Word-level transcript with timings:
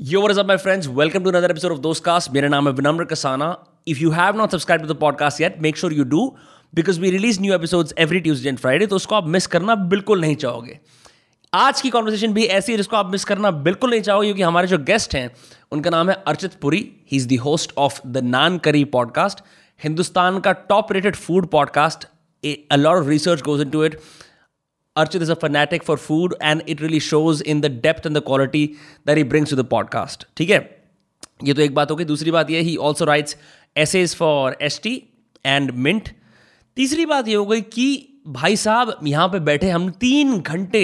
Yo 0.00 0.20
verse 0.20 0.38
my 0.38 0.56
friends 0.56 0.86
welcome 0.88 1.24
to 1.24 1.30
another 1.30 1.50
episode 1.50 1.72
of 1.72 1.78
Dostcast 2.04 2.30
मेरा 2.32 2.48
नाम 2.48 2.66
है 2.68 2.72
Vinamra 2.74 3.04
Kasana. 3.04 3.46
If 3.88 3.98
you 3.98 4.10
have 4.10 4.36
not 4.36 4.50
subscribe 4.50 4.82
to 4.82 4.88
the 4.88 4.96
podcast 4.96 5.40
yet 5.40 5.56
make 5.62 5.76
sure 5.76 5.92
you 5.92 6.04
do 6.04 6.26
because 6.74 7.00
we 7.00 7.10
release 7.10 7.40
new 7.40 7.54
episode 7.54 7.88
every 7.98 8.20
Tuesday 8.20 8.48
and 8.48 8.58
Friday 8.58 8.86
तो 8.86 8.96
उसको 8.96 9.14
आप 9.14 9.26
miss 9.26 9.46
करना 9.46 9.74
बिल्कुल 9.74 10.20
नहीं 10.20 10.36
चाहोगे. 10.36 10.78
आज 11.52 11.80
की 11.80 11.90
कॉन्वर्सेशन 11.90 12.32
भी 12.32 12.44
ऐसी 12.44 12.72
है 12.72 12.76
जिसको 12.78 12.96
आप 12.96 13.10
मिस 13.12 13.24
करना 13.24 13.50
बिल्कुल 13.50 13.90
नहीं 13.90 14.00
चाहोगे, 14.00 14.26
क्योंकि 14.26 14.42
हमारे 14.42 14.66
जो 14.66 14.78
गेस्ट 14.78 15.14
हैं, 15.14 15.30
उनका 15.72 15.90
नाम 15.90 16.10
है 16.10 16.16
Archit 16.26 16.54
Puri. 16.62 16.80
He 17.10 17.16
is 17.16 17.28
the 17.28 17.40
host 17.40 17.72
of 17.78 18.00
the 18.06 18.24
naan 18.26 18.58
curry 18.58 18.84
podcast 18.94 19.40
Hindustan 19.80 20.40
का 20.40 20.52
top 20.68 20.92
rated 20.92 21.16
food 21.16 21.46
podcast 21.48 22.06
a 22.72 22.76
lot 22.76 23.02
of 23.02 23.08
research 23.08 23.42
goes 23.42 23.60
into 23.70 23.84
it 23.84 24.00
Archit 24.96 25.22
is 25.22 25.28
a 25.28 25.36
fanatic 25.36 25.84
for 25.84 25.96
food 25.96 26.34
and 26.40 26.62
it 26.66 26.80
really 26.80 26.98
shows 26.98 27.40
in 27.42 27.60
the 27.60 27.68
depth 27.82 28.06
and 28.06 28.18
the 28.18 28.22
quality 28.22 28.62
that 29.06 29.16
he 29.16 29.24
brings 29.32 29.50
to 29.50 29.58
the 29.58 29.64
podcast. 29.72 30.24
ठीक 30.36 30.50
है? 30.50 30.58
ये 31.44 31.54
तो 31.54 31.62
एक 31.62 31.74
बात 31.74 31.90
हो 31.90 31.96
गई। 31.96 32.04
दूसरी 32.04 32.30
बात 32.30 32.50
ये 32.50 32.60
he 32.60 32.76
also 32.76 33.04
writes 33.04 33.36
essays 33.76 34.14
for 34.16 34.56
S 34.62 34.80
T 34.82 34.94
and 35.46 35.70
Mint 35.86 36.08
तीसरी 36.76 37.06
बात 37.06 37.28
ये 37.28 37.34
हो 37.34 37.44
गई 37.46 37.60
कि 37.60 37.86
भाई 38.28 38.56
साहब, 38.56 38.98
यहाँ 39.04 39.28
पे 39.28 39.40
बैठे 39.40 39.70
हम 39.70 39.88
तीन 40.00 40.40
घंटे 40.40 40.82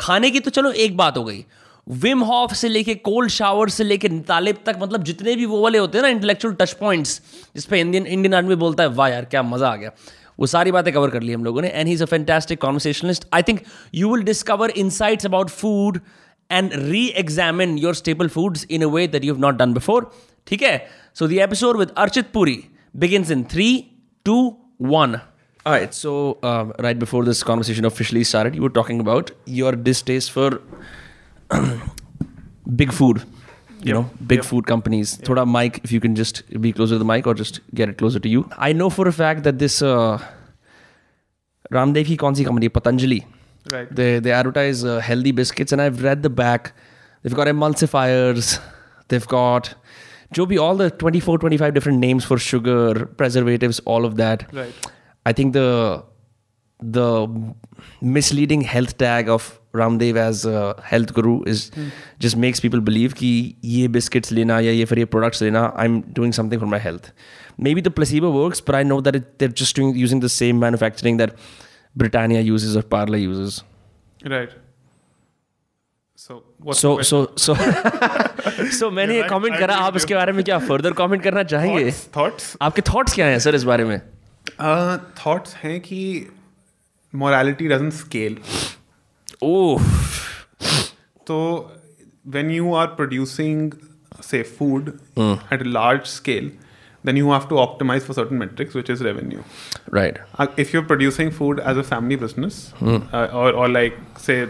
खाने 0.00 0.30
की 0.30 0.40
तो 0.40 0.50
चलो 0.50 0.70
एक 0.72 0.96
बात 0.96 1.16
हो 1.16 1.24
गई। 1.24 1.44
विम 1.86 2.22
हॉफ 2.24 2.52
से 2.54 2.68
लेके 2.68 2.94
कोल्ड 2.94 3.30
शावर 3.30 3.68
से 3.68 3.84
लेके 3.84 4.08
तालिब 4.28 4.56
तक 4.66 4.76
मतलब 4.80 5.04
जितने 5.04 5.34
भी 5.36 5.46
वो 5.46 5.60
वाले 5.62 5.78
होते 5.78 5.98
हैं 5.98 6.02
ना 6.02 6.08
इंटेलेक्चुअल 6.08 6.54
टच 6.54 6.72
पॉइंट्स 6.80 7.20
जिसपे 7.54 7.80
इंडियन 7.80 8.06
इंडियन 8.06 8.34
आर्मी 8.34 8.54
बोलता 8.54 8.82
है, 8.82 8.88
वाह 8.88 9.08
यार, 9.08 9.24
क्या 9.24 9.42
मज़ा 9.42 9.68
आ 9.68 9.76
गया। 9.76 9.90
वो 10.42 10.46
सारी 10.54 10.72
बातें 10.72 10.92
कवर 10.94 11.10
कर 11.10 11.22
ली 11.22 11.32
हम 11.32 11.44
लोगों 11.44 11.62
ने 11.62 11.68
and 11.68 11.88
he 11.88 11.94
is 11.94 12.02
a 12.02 12.06
fantastic 12.14 12.60
conversationalist 12.60 13.26
I 13.34 13.42
think 13.48 13.60
you 13.94 14.14
will 14.14 14.24
discover 14.24 14.70
insights 14.84 15.26
about 15.26 15.50
food 15.60 16.00
and 16.50 16.72
reexamine 17.24 17.78
your 17.78 17.94
staple 17.94 18.28
foods 18.36 18.66
in 18.70 18.82
a 18.82 18.88
way 18.96 19.06
that 19.08 19.24
you 19.24 19.34
have 19.34 19.42
not 19.42 19.56
done 19.58 19.72
before 19.74 20.10
ठीक 20.46 20.62
है 20.62 20.76
so 21.14 21.28
the 21.28 21.42
episode 21.48 21.76
with 21.78 21.90
Archit 22.04 22.32
Puri 22.32 22.62
begins 22.94 23.30
in 23.30 23.44
three, 23.44 23.92
two, 24.26 24.56
one. 24.78 25.20
All 25.66 25.72
right. 25.72 25.94
So 25.94 26.38
um, 26.42 26.72
right 26.78 26.98
before 26.98 27.24
this 27.24 27.42
conversation 27.42 27.84
officially 27.84 28.24
started, 28.24 28.54
you 28.54 28.62
were 28.62 28.70
talking 28.70 29.00
about 29.00 29.30
your 29.46 29.72
distaste 29.72 30.32
for 30.32 30.60
big 32.76 32.92
food. 32.92 33.22
You 33.84 33.94
Yep. 33.94 33.96
know, 33.96 34.10
big 34.32 34.38
Yep. 34.38 34.44
food 34.44 34.66
companies. 34.66 35.18
Thoda 35.28 35.44
mic, 35.52 35.80
if 35.84 35.92
you 35.92 36.00
can 36.00 36.14
just 36.14 36.42
be 36.66 36.72
closer 36.72 36.94
to 36.94 36.98
the 36.98 37.04
mic 37.04 37.26
or 37.26 37.34
just 37.34 37.60
get 37.74 37.88
it 37.88 37.98
closer 37.98 38.20
to 38.20 38.28
you. 38.28 38.48
I 38.56 38.72
know 38.72 38.90
for 38.90 39.08
a 39.08 39.12
fact 39.12 39.42
that 39.44 39.58
this 39.58 39.82
uh, 39.82 40.18
Ramdev 41.72 42.06
ki 42.06 42.16
kaun 42.16 42.34
si 42.34 42.44
company, 42.44 42.68
Patanjali. 42.68 43.26
Right. 43.72 43.94
They 43.94 44.18
they 44.18 44.32
advertise 44.32 44.84
uh, 44.84 44.98
healthy 45.00 45.32
biscuits, 45.32 45.72
and 45.72 45.80
I've 45.80 46.02
read 46.02 46.22
the 46.22 46.30
back. 46.30 46.72
They've 47.22 47.34
got 47.34 47.46
emulsifiers. 47.46 48.58
They've 49.08 49.26
got 49.28 49.74
Joby, 50.32 50.58
all 50.58 50.76
the 50.76 50.90
24, 50.90 51.38
25 51.38 51.74
different 51.74 51.98
names 51.98 52.24
for 52.24 52.38
sugar, 52.38 53.06
preservatives, 53.22 53.80
all 53.80 54.04
of 54.04 54.16
that. 54.16 54.46
Right. 54.52 54.72
I 55.26 55.32
think 55.32 55.52
the 55.52 56.02
the 56.80 57.28
misleading 58.00 58.62
health 58.62 58.96
tag 58.98 59.28
of 59.28 59.60
Ramdev 59.76 60.18
as 60.18 60.42
health 60.92 61.12
guru 61.12 61.44
is 61.48 61.70
just 62.20 62.36
makes 62.36 62.60
people 62.60 62.80
believe 62.80 63.12
कि 63.12 63.32
ये 63.64 63.88
biscuits 63.88 64.32
लेना 64.32 64.60
या 64.60 64.72
ये 64.72 64.84
फिर 64.84 64.98
ये 64.98 65.04
products 65.04 65.42
लेना 65.42 65.72
I 65.76 65.86
am 65.86 66.02
doing 66.08 66.32
something 66.32 66.60
for 66.60 66.68
my 66.68 66.80
health 66.80 67.12
maybe 67.74 67.82
the 67.82 67.88
placebo 67.88 68.30
work 68.32 68.60
पर 68.66 68.74
I 68.74 68.84
know 68.84 69.00
that 69.00 69.16
they're 69.16 69.52
just 69.52 69.80
doing 69.80 69.98
using 69.98 70.22
the 70.22 70.26
same 70.26 70.60
manufacturing 70.60 71.18
that 71.18 71.32
Britannia 71.98 72.40
uses 72.40 72.76
और 72.76 72.82
Parle 72.82 73.18
uses 73.18 73.62
right 74.26 74.50
So, 76.18 76.34
so, 76.72 76.90
so, 77.02 77.26
so, 77.36 77.54
so 78.78 78.90
मैंने 78.92 79.16
ये 79.16 79.22
comment 79.30 79.58
करा 79.58 79.76
आप 79.76 79.96
इसके 79.96 80.14
बारे 80.14 80.32
में 80.32 80.44
क्या 80.44 80.58
फर्दर 80.58 80.92
कमेंट 80.92 81.22
करना 81.22 81.42
चाहेंगे? 81.42 81.92
थॉट्स 82.16 82.56
आपके 82.62 82.82
थॉट्स 82.82 83.14
क्या 83.14 83.26
हैं 83.26 83.38
सर 83.38 83.54
इस 83.54 83.62
बारे 83.62 83.84
में? 83.84 84.00
Uh, 84.00 84.98
थॉट्स 85.20 85.54
हैं 85.54 85.80
कि 85.80 86.28
morality 87.14 87.68
doesn't 87.68 87.90
scale 87.90 88.36
oh 89.42 89.82
So 91.26 91.70
when 92.24 92.50
you 92.50 92.74
are 92.74 92.88
producing, 92.88 93.72
say, 94.20 94.42
food 94.42 95.00
at 95.50 95.62
a 95.62 95.64
large 95.64 96.06
scale, 96.06 96.50
then 97.04 97.16
you 97.16 97.30
have 97.30 97.48
to 97.48 97.56
optimize 97.56 98.02
for 98.02 98.14
certain 98.14 98.38
metrics, 98.38 98.74
which 98.74 98.90
is 98.90 99.02
revenue. 99.02 99.42
right 99.90 100.18
Uh, 100.38 100.46
if 100.56 100.72
you're 100.72 100.84
producing 100.84 101.30
food 101.30 101.60
as 101.60 101.76
a 101.76 101.82
family 101.82 102.16
business, 102.16 102.72
mm. 102.80 103.12
uh, 103.12 103.28
or, 103.32 103.52
or 103.52 103.68
like 103.68 103.96
say, 104.18 104.48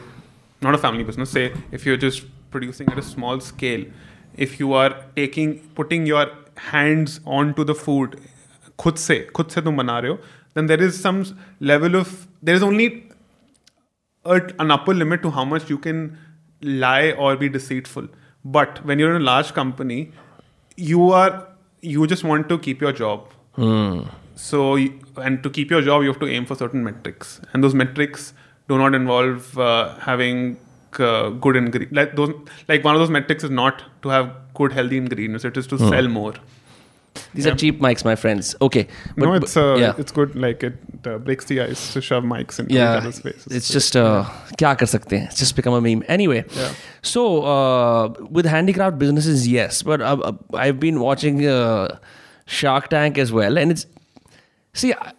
not 0.60 0.75
a 0.75 0.78
family 0.78 1.04
business, 1.04 1.30
say 1.30 1.53
if 1.70 1.86
you're 1.86 1.97
just 1.97 2.24
producing 2.50 2.88
at 2.88 2.98
a 2.98 3.03
small 3.03 3.41
scale, 3.41 3.84
if 4.36 4.60
you 4.60 4.72
are 4.72 4.91
taking 5.16 5.54
putting 5.74 6.06
your 6.06 6.26
hands 6.56 7.20
onto 7.26 7.64
the 7.64 7.74
food, 7.74 8.20
खुद 8.78 8.94
से 8.97 9.19
खुद 9.36 9.47
से 9.47 9.62
तुम 9.62 9.76
बना 9.76 9.98
रहे 9.98 10.10
हो, 10.10 10.19
then 10.54 10.66
there 10.66 10.82
is 10.82 11.00
some 11.00 11.24
level 11.60 11.97
of 11.97 12.26
there 12.42 12.54
is 12.54 12.62
only 12.62 13.12
a, 14.25 14.41
an 14.59 14.71
upper 14.71 14.94
limit 14.94 15.22
to 15.22 15.31
how 15.31 15.44
much 15.44 15.69
you 15.71 15.78
can 15.78 16.19
lie 16.62 17.12
or 17.12 17.37
be 17.37 17.49
deceitful. 17.49 18.09
But 18.44 18.84
when 18.84 18.99
you're 18.99 19.15
in 19.15 19.22
a 19.22 19.25
large 19.25 19.53
company, 19.55 20.12
you 20.77 21.10
are 21.10 21.49
you 21.81 22.06
just 22.06 22.25
want 22.25 22.49
to 22.49 22.59
keep 22.59 22.81
your 22.81 22.93
job. 22.93 23.28
So 24.34 24.77
you, 24.77 24.99
and 25.16 25.43
to 25.43 25.50
keep 25.50 25.71
your 25.71 25.83
job, 25.83 26.03
you 26.03 26.09
have 26.09 26.21
to 26.21 26.27
aim 26.28 26.47
for 26.47 26.55
certain 26.55 26.83
metrics, 26.84 27.41
and 27.53 27.62
those 27.62 27.75
metrics 27.75 28.33
do 28.69 28.78
not 28.78 28.94
involve 28.94 29.59
uh, 29.59 29.94
having 29.99 30.56
uh, 30.99 31.28
good 31.31 31.56
ingredients. 31.56 31.94
Like 31.94 32.16
those, 32.16 32.33
like 32.69 32.83
one 32.84 32.94
of 32.94 33.00
those 33.00 33.10
metrics 33.10 33.44
is 33.44 33.50
not 33.50 33.83
to 34.03 34.09
have 34.09 34.33
good 34.54 34.72
healthy 34.72 34.97
ingredients. 34.97 35.44
It 35.44 35.56
is 35.56 35.66
to 35.69 35.78
sell 35.91 36.09
more. 36.09 36.34
These 37.34 37.47
are 37.47 37.56
cheap 37.56 37.80
mics, 37.81 38.03
my 38.06 38.16
friends. 38.16 38.56
Okay. 38.62 38.81
But, 39.18 39.25
no, 39.25 39.34
it's 39.34 39.53
but- 39.56 39.62
uh, 39.63 39.75
yeah. 39.84 39.94
it's 40.03 40.12
good. 40.12 40.35
Like 40.35 40.63
it 40.63 40.75
uh, 41.12 41.18
breaks 41.18 41.46
the 41.46 41.62
ice 41.62 41.94
to 41.94 42.02
shove 42.02 42.24
mics 42.24 42.59
into 42.59 42.74
each 42.74 42.78
yeah. 42.78 42.97
other's 42.97 43.19
faces. 43.19 43.47
It's 43.59 43.69
just 43.75 43.97
uh, 44.02 44.24
क्या 44.59 44.74
कर 44.81 44.85
सकते 44.94 45.18
हैं? 45.18 45.30
It's 45.30 45.40
just 45.44 45.56
become 45.62 45.74
a 45.74 45.81
meme. 45.88 46.03
Anyway, 46.18 46.44
Yeah. 46.59 46.75
so 47.13 47.24
uh, 47.53 48.13
with 48.40 48.46
handicraft 48.56 49.00
businesses, 49.00 49.47
yes, 49.53 49.81
but 49.91 50.02
uh, 50.02 50.16
uh, 50.31 50.34
I've 50.66 50.80
been 50.85 51.00
watching 51.06 51.41
uh, 51.56 51.97
Shark 52.59 52.90
Tank 52.96 53.18
as 53.25 53.34
well, 53.40 53.58
and 53.63 53.78
it's 53.78 53.88
see. 54.84 54.94
I- 54.94 55.13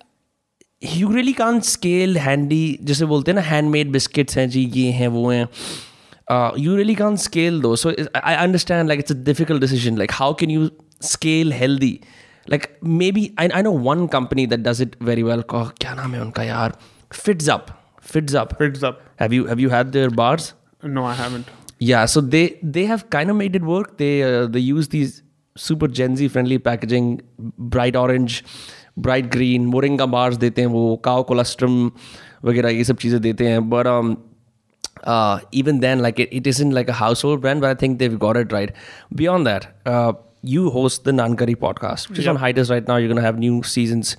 You 0.89 1.07
really 1.13 1.33
can't 1.39 1.65
scale 1.69 2.17
handy 2.25 2.59
जैसे 2.89 3.07
बोलते 3.13 3.31
हैं 3.31 3.37
ना 3.39 3.43
handmade 3.47 3.89
biscuits 3.95 4.37
हैं 4.37 4.49
जी 4.51 4.61
ये 4.75 4.91
हैं 4.99 5.09
वो 5.15 5.23
हैं 5.31 5.47
uh, 6.35 6.51
you 6.65 6.77
really 6.81 6.95
can't 7.01 7.21
scale 7.23 7.57
those 7.65 7.83
so 7.87 7.93
it- 8.03 8.11
I 8.33 8.35
understand 8.43 8.93
like 8.93 9.03
it's 9.05 9.15
a 9.15 9.17
difficult 9.31 9.65
decision 9.65 9.99
like 10.03 10.15
how 10.19 10.29
can 10.43 10.53
you 10.57 10.69
scale 11.13 11.53
healthy 11.63 11.93
like 12.53 12.67
maybe 12.83 13.23
I, 13.37 13.49
I 13.59 13.63
know 13.63 13.73
one 13.89 14.09
company 14.09 14.47
that 14.53 14.63
does 14.63 14.81
it 14.87 14.97
very 15.11 15.23
well 15.31 15.43
oh, 15.51 15.67
क्या 15.81 15.95
नाम 15.95 16.15
है 16.15 16.21
उनका 16.23 16.43
यार 16.45 16.75
Fits 17.25 17.49
Up 17.57 17.71
Fits 18.13 18.35
Up 18.43 18.55
fits 18.63 18.83
up. 18.91 19.01
have 19.23 19.33
you 19.39 19.47
have 19.53 19.61
you 19.65 19.71
had 19.77 19.93
their 19.99 20.11
bars 20.23 20.53
No, 20.97 21.05
I 21.13 21.15
haven't. 21.21 21.49
yeah 21.87 22.05
so 22.13 22.21
they 22.35 22.43
they 22.77 22.85
have 22.91 23.03
kind 23.15 23.31
of 23.33 23.37
made 23.41 23.57
it 23.61 23.65
work 23.73 23.91
they 24.03 24.13
uh, 24.29 24.47
they 24.57 24.63
use 24.69 24.89
these 24.95 25.13
super 25.65 25.89
gen 25.99 26.17
z 26.21 26.29
friendly 26.37 26.59
packaging 26.69 27.07
bright 27.77 27.97
orange 28.01 28.39
bright 29.07 29.29
green 29.37 29.69
moringa 29.75 30.07
bars 30.17 30.39
देते 30.47 30.63
हैं 30.67 30.69
वो 30.79 30.85
cow 31.09 31.19
colostrum 31.33 31.77
वगैरह 32.45 32.71
ये 32.79 32.85
सब 32.85 32.97
चीज़ें 33.05 33.21
देते 33.21 33.47
हैं 33.49 33.59
but 33.71 33.87
um 33.93 34.11
uh, 35.13 35.39
even 35.53 35.81
then 35.81 36.03
like 36.07 36.19
it, 36.25 36.29
it 36.41 36.47
isn't 36.47 36.73
like 36.79 36.89
a 36.89 36.97
household 37.01 37.41
brand 37.41 37.61
but 37.61 37.71
I 37.71 37.75
think 37.83 37.99
they've 37.99 38.19
got 38.19 38.37
it 38.37 38.53
right 38.53 38.73
beyond 39.23 39.47
that 39.47 39.67
uh, 39.87 40.13
you 40.55 40.71
host 40.79 41.05
the 41.11 41.15
Nankari 41.21 41.57
podcast 41.63 42.09
which 42.11 42.21
is 42.25 42.29
on 42.35 42.37
hiatus 42.45 42.71
right 42.75 42.91
now 42.93 42.97
you're 43.05 43.13
gonna 43.15 43.27
have 43.29 43.39
new 43.47 43.63
seasons 43.77 44.13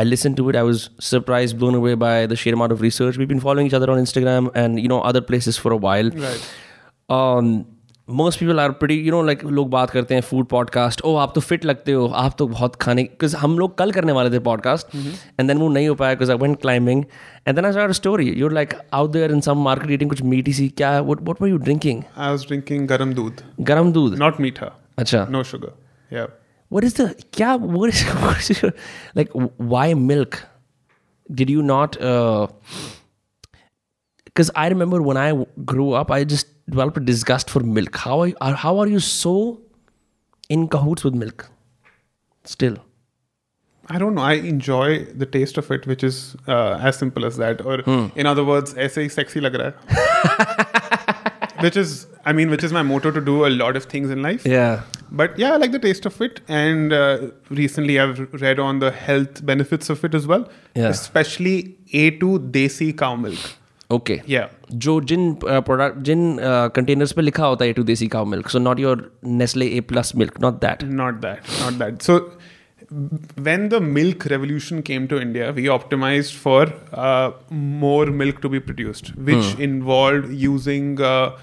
I 0.00 0.02
listened 0.04 0.36
to 0.38 0.48
it 0.50 0.56
I 0.62 0.64
was 0.70 0.88
surprised 1.10 1.58
blown 1.60 1.74
away 1.82 1.94
by 2.06 2.14
the 2.32 2.36
sheer 2.44 2.54
amount 2.58 2.72
of 2.78 2.82
research 2.88 3.20
we've 3.22 3.32
been 3.36 3.44
following 3.44 3.70
each 3.70 3.78
other 3.80 3.90
on 3.94 4.02
Instagram 4.06 4.50
and 4.64 4.80
you 4.86 4.88
know 4.94 5.00
other 5.12 5.22
places 5.30 5.62
for 5.66 5.72
a 5.78 5.80
while 5.86 6.10
Right. 6.26 6.44
um, 7.18 7.54
most 8.08 8.38
people 8.38 8.60
are 8.60 8.72
pretty 8.80 8.96
you 9.04 9.12
know 9.12 9.20
like 9.28 9.42
लोग 9.58 9.68
बात 9.70 9.90
करते 9.90 10.14
हैं 10.14 10.20
food 10.30 10.46
podcast 10.48 11.00
ओ 11.04 11.14
आप 11.16 11.32
तो 11.34 11.40
fit 11.40 11.64
लगते 11.64 11.92
हो 11.92 12.06
आप 12.22 12.34
तो 12.38 12.46
बहुत 12.48 12.74
खाने 12.80 13.02
बिकॉज 13.02 13.34
हम 13.42 13.58
लोग 13.58 13.76
कल 13.78 13.92
करने 13.92 14.12
वाले 14.12 14.30
थे 14.30 14.38
पॉडकास्ट 14.48 14.94
एंड 14.94 15.46
देन 15.48 15.58
वो 15.58 15.68
नहीं 15.72 15.88
हो 15.88 15.94
पाया 16.00 16.14
because 16.14 16.30
I 16.30 16.36
went 16.42 16.60
climbing 16.60 17.02
and 17.48 17.54
then 17.56 17.64
I 17.64 17.72
start 17.72 17.92
story 18.00 18.28
your 18.40 18.52
like 18.52 18.74
out 18.94 19.10
there 19.12 19.32
in 19.32 19.40
some 19.48 19.62
market 19.64 19.90
eating 19.90 20.10
कुछ 20.10 20.22
मीठी 20.32 20.52
सी 20.52 20.68
क्या 20.76 20.90
what 21.00 21.22
what 21.22 21.42
were 21.42 21.48
you 21.48 21.56
drinking 21.68 22.02
I 22.26 22.30
was 22.34 22.44
drinking 22.50 22.86
garam 22.92 23.16
doodh, 23.20 23.40
गरम 23.70 23.92
दूध 23.92 24.18
not 24.24 24.42
meetha, 24.46 24.70
अच्छा 24.98 25.26
no 25.36 25.42
sugar. 25.52 25.72
Yeah. 26.16 26.32
what 26.74 26.84
is 26.86 26.94
the 26.98 27.04
क्या 27.38 27.48
what 27.78 27.90
is, 27.94 28.02
what 28.24 28.38
is 28.50 28.62
your, 28.62 28.70
like 29.20 29.32
why 29.72 29.86
milk 29.94 30.38
did 31.40 31.50
you 31.54 31.62
not 31.70 31.98
uh 32.12 32.46
because 34.30 34.50
I 34.62 34.66
remember 34.72 35.00
when 35.08 35.16
I 35.16 35.26
grew 35.72 35.92
up, 35.98 36.10
I 36.10 36.24
just 36.24 36.48
developed 36.68 36.96
a 36.96 37.00
disgust 37.00 37.50
for 37.50 37.60
milk. 37.60 37.96
How 38.04 38.16
are 38.22 38.26
you, 38.30 38.34
are- 38.40 38.54
how 38.62 38.72
are 38.84 38.86
you 38.94 38.98
so 39.08 39.34
in 40.56 40.66
cahoots 40.68 41.04
with 41.04 41.14
milk? 41.14 41.44
Still, 42.52 42.78
I 43.88 43.98
don't 44.02 44.14
know. 44.16 44.22
I 44.22 44.32
enjoy 44.54 45.04
the 45.22 45.26
taste 45.36 45.56
of 45.62 45.70
it, 45.70 45.86
which 45.86 46.02
is 46.02 46.18
uh, 46.48 46.78
as 46.90 46.96
simple 46.96 47.24
as 47.24 47.36
that. 47.44 47.64
Or 47.64 47.78
in 48.16 48.26
other 48.32 48.44
words, 48.50 48.74
ऐसे 48.88 49.02
ही 49.06 49.10
sexy 49.18 49.40
लग 49.48 49.54
रहा 49.60 49.68
है. 49.68 50.77
which 51.60 51.76
is, 51.76 52.06
I 52.24 52.32
mean, 52.32 52.50
which 52.50 52.64
is 52.64 52.72
my 52.72 52.82
motto 52.82 53.10
to 53.10 53.20
do 53.20 53.46
a 53.46 53.50
lot 53.50 53.76
of 53.76 53.84
things 53.84 54.10
in 54.10 54.22
life. 54.22 54.46
Yeah. 54.46 54.82
But 55.10 55.38
yeah, 55.38 55.52
I 55.54 55.56
like 55.56 55.72
the 55.72 55.78
taste 55.78 56.06
of 56.06 56.20
it. 56.20 56.40
And 56.48 56.92
uh, 56.92 57.28
recently 57.50 57.98
I've 58.00 58.22
read 58.44 58.58
on 58.58 58.78
the 58.80 58.90
health 58.90 59.44
benefits 59.44 59.90
of 59.90 60.04
it 60.04 60.14
as 60.14 60.26
well. 60.26 60.48
Yeah. 60.74 60.88
Especially 60.88 61.76
A2 61.92 62.50
Desi 62.50 62.96
cow 62.96 63.14
milk. 63.16 63.38
Okay. 63.90 64.22
Yeah. 64.26 64.48
जो 64.84 65.00
जिन 65.10 65.32
product 65.42 65.98
जिन 66.06 66.20
containers 66.74 67.12
पे 67.12 67.22
लिखा 67.22 67.46
होता 67.46 67.64
है 67.64 67.72
two 67.72 67.82
desi 67.90 68.06
cow 68.14 68.24
milk 68.24 68.48
so 68.50 68.58
not 68.58 68.80
your 68.80 69.10
Nestle 69.42 69.66
A 69.76 69.80
plus 69.90 70.12
milk 70.16 70.40
not 70.42 70.54
that 70.60 70.82
Not 71.00 71.20
that. 71.24 71.50
Not 71.60 71.78
that. 71.82 72.02
So 72.08 72.16
when 73.48 73.68
the 73.74 73.80
milk 73.80 74.24
revolution 74.32 74.82
came 74.82 75.06
to 75.12 75.20
India, 75.26 75.52
we 75.52 75.64
optimized 75.76 76.34
for 76.46 76.64
uh, 76.92 77.30
more 77.50 78.06
milk 78.22 78.40
to 78.42 78.48
be 78.54 78.60
produced, 78.70 79.08
which 79.30 79.54
involved 79.68 80.32
using 80.42 80.90
uh, 81.00 81.36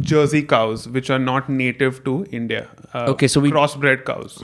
Jersey 0.00 0.42
cows, 0.42 0.88
which 0.88 1.10
are 1.10 1.18
not 1.18 1.48
native 1.48 2.02
to 2.04 2.26
India. 2.30 2.68
Uh, 2.94 3.06
Okay, 3.14 3.28
so 3.28 3.40
we- 3.40 3.50
crossbred 3.50 4.04
cows. 4.04 4.40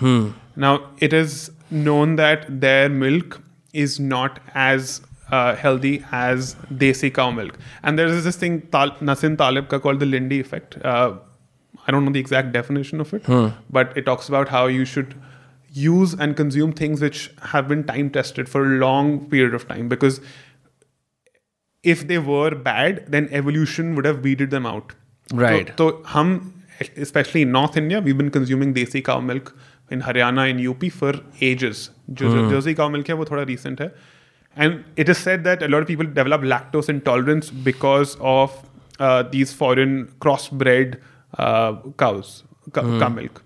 Now 0.56 0.73
it 0.99 1.12
is 1.12 1.50
known 1.70 2.17
that 2.17 2.46
their 2.61 2.88
milk 2.88 3.40
is 3.73 4.00
not 4.00 4.40
as 4.55 5.00
uh, 5.31 5.55
healthy 5.55 6.02
as 6.11 6.55
desi 6.82 7.12
cow 7.12 7.31
milk, 7.31 7.58
and 7.82 7.99
there 7.99 8.06
is 8.06 8.25
this 8.25 8.37
thing 8.37 8.61
Tal- 8.76 8.96
Taleb 9.37 9.69
ka 9.69 9.79
called 9.79 10.00
the 10.00 10.06
Lindy 10.06 10.40
effect. 10.40 10.79
Uh, 10.85 11.14
I 11.87 11.91
don't 11.93 12.05
know 12.06 12.12
the 12.12 12.20
exact 12.20 12.52
definition 12.52 13.00
of 13.00 13.12
it, 13.14 13.29
but 13.70 13.96
it 13.96 14.06
talks 14.06 14.29
about 14.29 14.49
how 14.49 14.67
you 14.67 14.84
should 14.84 15.14
use 15.70 16.14
and 16.14 16.34
consume 16.37 16.73
things 16.73 17.00
which 17.02 17.31
have 17.52 17.69
been 17.69 17.84
time 17.84 18.08
tested 18.11 18.49
for 18.49 18.64
a 18.64 18.79
long 18.79 19.26
period 19.31 19.55
of 19.55 19.69
time 19.69 19.88
because 19.88 20.20
if 21.82 22.06
they 22.08 22.19
were 22.19 22.55
bad, 22.55 23.05
then 23.08 23.29
evolution 23.31 23.94
would 23.94 24.05
have 24.05 24.23
weeded 24.25 24.50
them 24.50 24.67
out. 24.67 24.94
Right 25.35 25.71
तो, 25.71 26.05
हम 26.09 26.55
specially 26.83 27.45
north 27.45 27.79
India 27.79 27.99
we 28.01 28.13
been 28.13 28.29
consuming 28.29 28.75
desi 28.75 29.01
cow 29.01 29.21
milk 29.21 29.55
in 29.93 30.03
Haryana 30.03 30.47
in 30.47 30.59
UP 30.59 30.89
for 30.91 31.33
ages 31.43 31.91
जो 32.11 32.51
Jersey 32.51 32.75
cow 32.75 32.91
milk 32.91 33.09
है 33.09 33.15
वो 33.15 33.25
थोड़ा 33.25 33.43
recent 33.43 33.81
है 33.81 33.95
and 34.59 34.85
it 34.99 35.09
is 35.09 35.17
said 35.17 35.41
that 35.41 35.63
a lot 35.63 35.87
people 35.87 36.07
develop 36.07 36.45
lactose 36.45 36.91
intolerance 36.99 37.51
because 37.65 38.17
of 38.21 38.51
these 39.03 39.57
foreign 39.57 40.03
cross 40.23 40.49
bred 40.55 40.97
cows 41.41 42.43
का 42.75 43.09
milk 43.09 43.41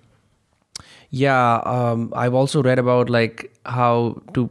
Yeah, 1.15 1.61
um, 1.67 2.05
I've 2.15 2.33
also 2.33 2.63
read 2.63 2.79
about 2.79 3.11
like 3.11 3.41
how 3.67 4.23
to 4.35 4.49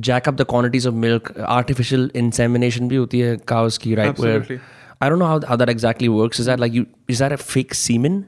jack 0.00 0.28
up 0.28 0.38
the 0.38 0.46
quantities 0.46 0.86
of 0.86 0.94
milk. 0.94 1.30
Artificial 1.38 2.06
insemination 2.20 2.88
भी 2.88 2.96
होती 2.96 3.20
है 3.20 3.36
cows 3.52 3.78
की, 3.78 3.94
right? 3.94 4.08
Absolutely. 4.08 4.56
Where 4.56 4.79
I 5.00 5.08
don't 5.08 5.18
know 5.18 5.26
how, 5.26 5.40
how 5.46 5.56
that 5.56 5.68
exactly 5.68 6.08
works. 6.08 6.38
Is 6.38 6.46
that 6.46 6.60
like 6.60 6.72
you? 6.72 6.86
Is 7.08 7.18
that 7.20 7.32
a 7.32 7.38
fake 7.38 7.74
semen? 7.74 8.26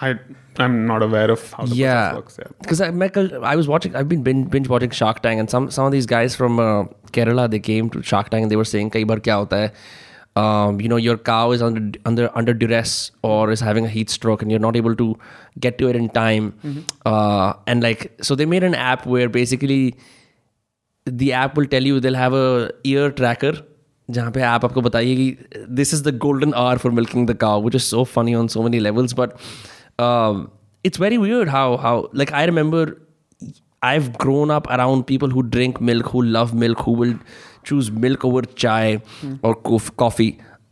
I 0.00 0.18
I'm 0.58 0.86
not 0.86 1.02
aware 1.02 1.30
of 1.30 1.52
how 1.52 1.66
the 1.66 1.74
yeah. 1.74 2.10
process 2.10 2.38
works. 2.38 2.54
Because 2.60 2.92
Michael, 2.92 3.44
I, 3.44 3.52
I 3.52 3.56
was 3.56 3.68
watching. 3.68 3.94
I've 3.94 4.08
been 4.08 4.22
binge, 4.22 4.50
binge 4.50 4.68
watching 4.68 4.90
Shark 4.90 5.22
Tank, 5.22 5.38
and 5.40 5.50
some 5.50 5.70
some 5.70 5.86
of 5.86 5.92
these 5.92 6.06
guys 6.06 6.34
from 6.34 6.58
uh, 6.58 6.84
Kerala 7.12 7.50
they 7.50 7.60
came 7.60 7.90
to 7.90 8.02
Shark 8.02 8.30
Tank 8.30 8.42
and 8.42 8.50
they 8.50 8.56
were 8.56 8.64
saying, 8.64 8.90
"Kai 8.90 9.04
bar 9.04 9.18
kya 9.18 9.34
hota 9.34 9.56
hai? 9.56 9.72
Um, 10.40 10.80
you 10.80 10.88
know, 10.88 10.96
your 10.96 11.16
cow 11.16 11.50
is 11.52 11.62
under 11.62 11.98
under 12.04 12.30
under 12.36 12.54
duress 12.54 13.10
or 13.22 13.50
is 13.50 13.60
having 13.60 13.84
a 13.84 13.88
heat 13.88 14.10
stroke, 14.10 14.42
and 14.42 14.50
you're 14.50 14.60
not 14.60 14.76
able 14.76 14.94
to 14.96 15.18
get 15.58 15.78
to 15.78 15.88
it 15.88 15.96
in 15.96 16.08
time." 16.08 16.52
Mm-hmm. 16.64 16.80
Uh, 17.06 17.54
and 17.66 17.82
like, 17.82 18.12
so 18.20 18.34
they 18.34 18.46
made 18.46 18.62
an 18.62 18.74
app 18.74 19.06
where 19.06 19.28
basically 19.28 19.96
the 21.06 21.32
app 21.32 21.56
will 21.56 21.66
tell 21.66 21.82
you 21.82 21.98
they'll 22.00 22.14
have 22.14 22.34
a 22.34 22.70
ear 22.84 23.10
tracker 23.10 23.54
जहाँ 24.10 24.30
पे 24.32 24.42
आप 24.42 24.64
आपको 24.64 24.80
बताइए 24.80 25.14
कि 25.16 25.66
this 25.80 25.94
is 25.94 26.02
the 26.08 26.16
golden 26.18 26.52
hour 26.56 26.78
for 26.78 26.92
milking 26.92 27.26
the 27.28 27.36
cow 27.40 27.62
which 27.64 27.74
is 27.74 27.82
so 27.82 28.04
funny 28.14 28.34
on 28.34 28.48
so 28.54 28.62
many 28.62 28.78
levels 28.78 29.14
but 29.18 29.32
it's 30.86 31.00
very 31.00 31.18
weird 31.18 31.48
how 31.48 31.76
how 31.86 32.08
like 32.16 32.32
I 32.32 32.46
remember 32.46 32.96
I've 33.86 34.06
grown 34.22 34.50
up 34.52 34.68
around 34.74 35.02
people 35.08 35.30
who 35.34 35.42
drink 35.50 35.76
milk, 35.88 36.06
who 36.12 36.20
love 36.36 36.52
milk, 36.62 36.80
who 36.86 36.94
will 37.00 37.12
choose 37.68 37.90
milk 38.04 38.24
over 38.28 38.40
chai 38.62 39.00
or 39.42 39.52
cof- 39.68 39.90
coffee. 40.02 40.26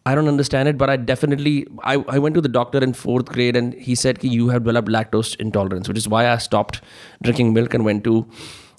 I 0.07 0.15
don't 0.19 0.31
understand 0.33 0.71
it, 0.71 0.79
but 0.81 0.93
I 0.95 0.97
definitely 0.97 1.53
I, 1.93 1.95
I 2.15 2.19
went 2.25 2.39
to 2.39 2.43
the 2.47 2.53
doctor 2.57 2.83
in 2.87 2.95
fourth 3.03 3.31
grade 3.37 3.61
and 3.61 3.77
he 3.91 3.95
said 4.03 4.19
ki 4.25 4.33
you 4.33 4.49
have 4.55 4.65
developed 4.65 4.93
lactose 4.97 5.31
intolerance, 5.47 5.93
which 5.93 6.03
is 6.03 6.09
why 6.17 6.25
I 6.33 6.35
stopped 6.49 6.81
drinking 7.23 7.55
milk 7.61 7.79
and 7.79 7.89
went 7.91 8.05
to 8.11 8.17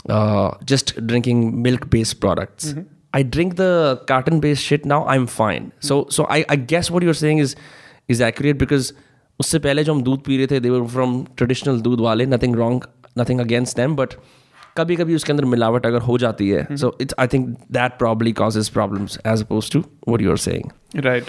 uh, 0.10 0.52
just 0.74 0.94
drinking 1.14 1.48
milk-based 1.70 2.20
products. 2.28 2.74
I 3.15 3.23
drink 3.37 3.57
the 3.57 3.71
carton-based 4.11 4.63
shit 4.73 4.85
now. 4.93 5.01
I'm 5.15 5.27
fine. 5.27 5.73
So 5.81 5.97
so 6.19 6.27
I, 6.37 6.45
I 6.49 6.57
guess 6.75 6.91
what 6.91 7.09
you're 7.09 7.19
saying 7.23 7.43
is 7.47 7.57
is 8.09 8.23
accurate 8.31 8.63
because 8.67 8.93
उससे 9.41 9.59
पहले 9.59 9.83
जो 9.85 9.95
हम 9.95 10.03
दूध 10.03 10.23
P 10.25 10.37
रहे 10.37 10.47
थे 10.47 10.61
दे 10.61 10.71
were 10.71 10.87
from 10.89 11.23
traditional 11.37 11.81
दूध 11.81 12.01
वाले 12.01 12.27
nothing 12.27 12.57
wrong 12.57 12.85
nothing 13.19 13.41
against 13.41 13.77
them 13.77 13.97
but 13.97 14.15
कभी 14.77 14.97
कभी 14.97 15.15
उसके 15.15 15.33
अंदर 15.33 15.45
मिलावट 15.55 15.87
अगर 15.87 16.01
हो 16.09 16.17
जाती 16.19 16.49
है 16.49 16.77
so 16.77 16.97
it's 17.01 17.15
I 17.21 17.27
think 17.33 17.49
that 17.73 17.99
probably 17.99 18.33
causes 18.41 18.69
problems 18.77 19.19
as 19.27 19.43
opposed 19.43 19.71
to 19.73 19.85
what 20.09 20.23
you 20.23 20.31
are 20.31 20.37
saying 20.45 20.71
Right. 21.07 21.29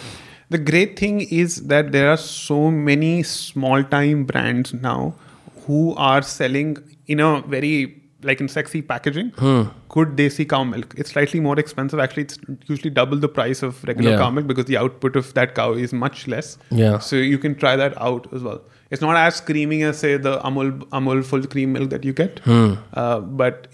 The 0.54 0.60
great 0.70 0.96
thing 1.00 1.20
is 1.36 1.54
that 1.74 1.92
there 1.92 2.10
are 2.14 2.22
so 2.24 2.58
many 2.88 3.12
small 3.28 3.84
time 3.94 4.24
brands 4.32 4.74
now 4.86 5.14
who 5.66 5.80
are 6.08 6.22
selling 6.32 6.74
in 7.16 7.22
a 7.28 7.30
very 7.54 7.72
like 8.28 8.40
in 8.44 8.48
sexy 8.52 8.82
packaging 8.90 9.30
good 9.94 10.12
desi 10.18 10.44
cow 10.52 10.64
milk. 10.64 10.94
It's 10.98 11.12
slightly 11.16 11.40
more 11.48 11.56
expensive. 11.64 12.00
Actually, 12.04 12.24
it's 12.24 12.38
usually 12.74 12.90
double 13.00 13.18
the 13.24 13.30
price 13.40 13.62
of 13.70 13.82
regular 13.90 14.12
Yeah. 14.12 14.18
cow 14.22 14.30
milk 14.36 14.48
because 14.52 14.66
the 14.70 14.78
output 14.84 15.18
of 15.22 15.34
that 15.40 15.56
cow 15.58 15.66
is 15.88 15.94
much 16.04 16.22
less. 16.34 16.52
Yeah. 16.84 17.00
So 17.00 17.18
you 17.18 17.38
can 17.48 17.56
try 17.64 17.76
that 17.84 17.98
out 18.10 18.30
as 18.40 18.46
well. 18.50 18.62
It's 18.92 19.02
not 19.06 19.18
as 19.24 19.42
creamy 19.50 19.82
as 19.90 20.00
say 20.06 20.14
the 20.30 20.36
Amul 20.52 20.72
Amul 21.02 21.26
full 21.32 21.46
cream 21.56 21.74
milk 21.80 21.90
that 21.96 22.06
you 22.12 22.14
get, 22.22 22.40
uh, 22.48 23.20
but 23.44 23.68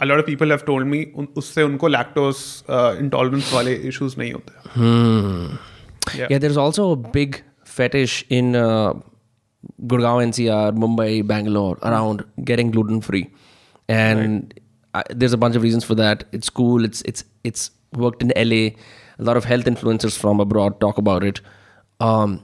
a 0.00 0.06
lot 0.10 0.18
of 0.22 0.26
people 0.26 0.50
have 0.54 0.64
told 0.70 0.86
me 0.94 1.00
उन- 1.22 1.28
उससे 1.42 1.62
उनको 1.68 1.90
lactose 1.96 2.40
uh, 2.78 2.94
intolerance 3.04 3.52
वाले 3.54 3.76
issues 3.92 4.18
नहीं 4.18 4.32
होते. 4.32 5.56
Yeah. 6.18 6.26
Yeah, 6.30 6.38
there's 6.44 6.56
also 6.56 6.90
a 6.92 6.96
big 7.16 7.40
fetish 7.64 8.14
in 8.28 8.54
uh, 8.56 8.92
Gurgaon, 9.92 10.24
NCR, 10.30 10.72
Mumbai, 10.84 11.26
Bangalore 11.26 11.78
around 11.90 12.24
getting 12.50 12.70
gluten 12.76 13.00
free, 13.00 13.22
and 13.88 14.60
I, 14.94 15.02
there's 15.10 15.32
a 15.32 15.38
bunch 15.38 15.56
of 15.56 15.62
reasons 15.62 15.84
for 15.84 15.94
that. 15.96 16.24
It's 16.32 16.50
cool. 16.50 16.84
It's 16.84 17.02
it's 17.02 17.24
it's 17.44 17.70
worked 17.92 18.22
in 18.22 18.32
LA. 18.36 18.62
A 19.18 19.24
lot 19.30 19.36
of 19.36 19.44
health 19.44 19.64
influencers 19.64 20.16
from 20.16 20.40
abroad 20.40 20.80
talk 20.80 20.98
about 20.98 21.24
it. 21.24 21.40
Um, 22.00 22.42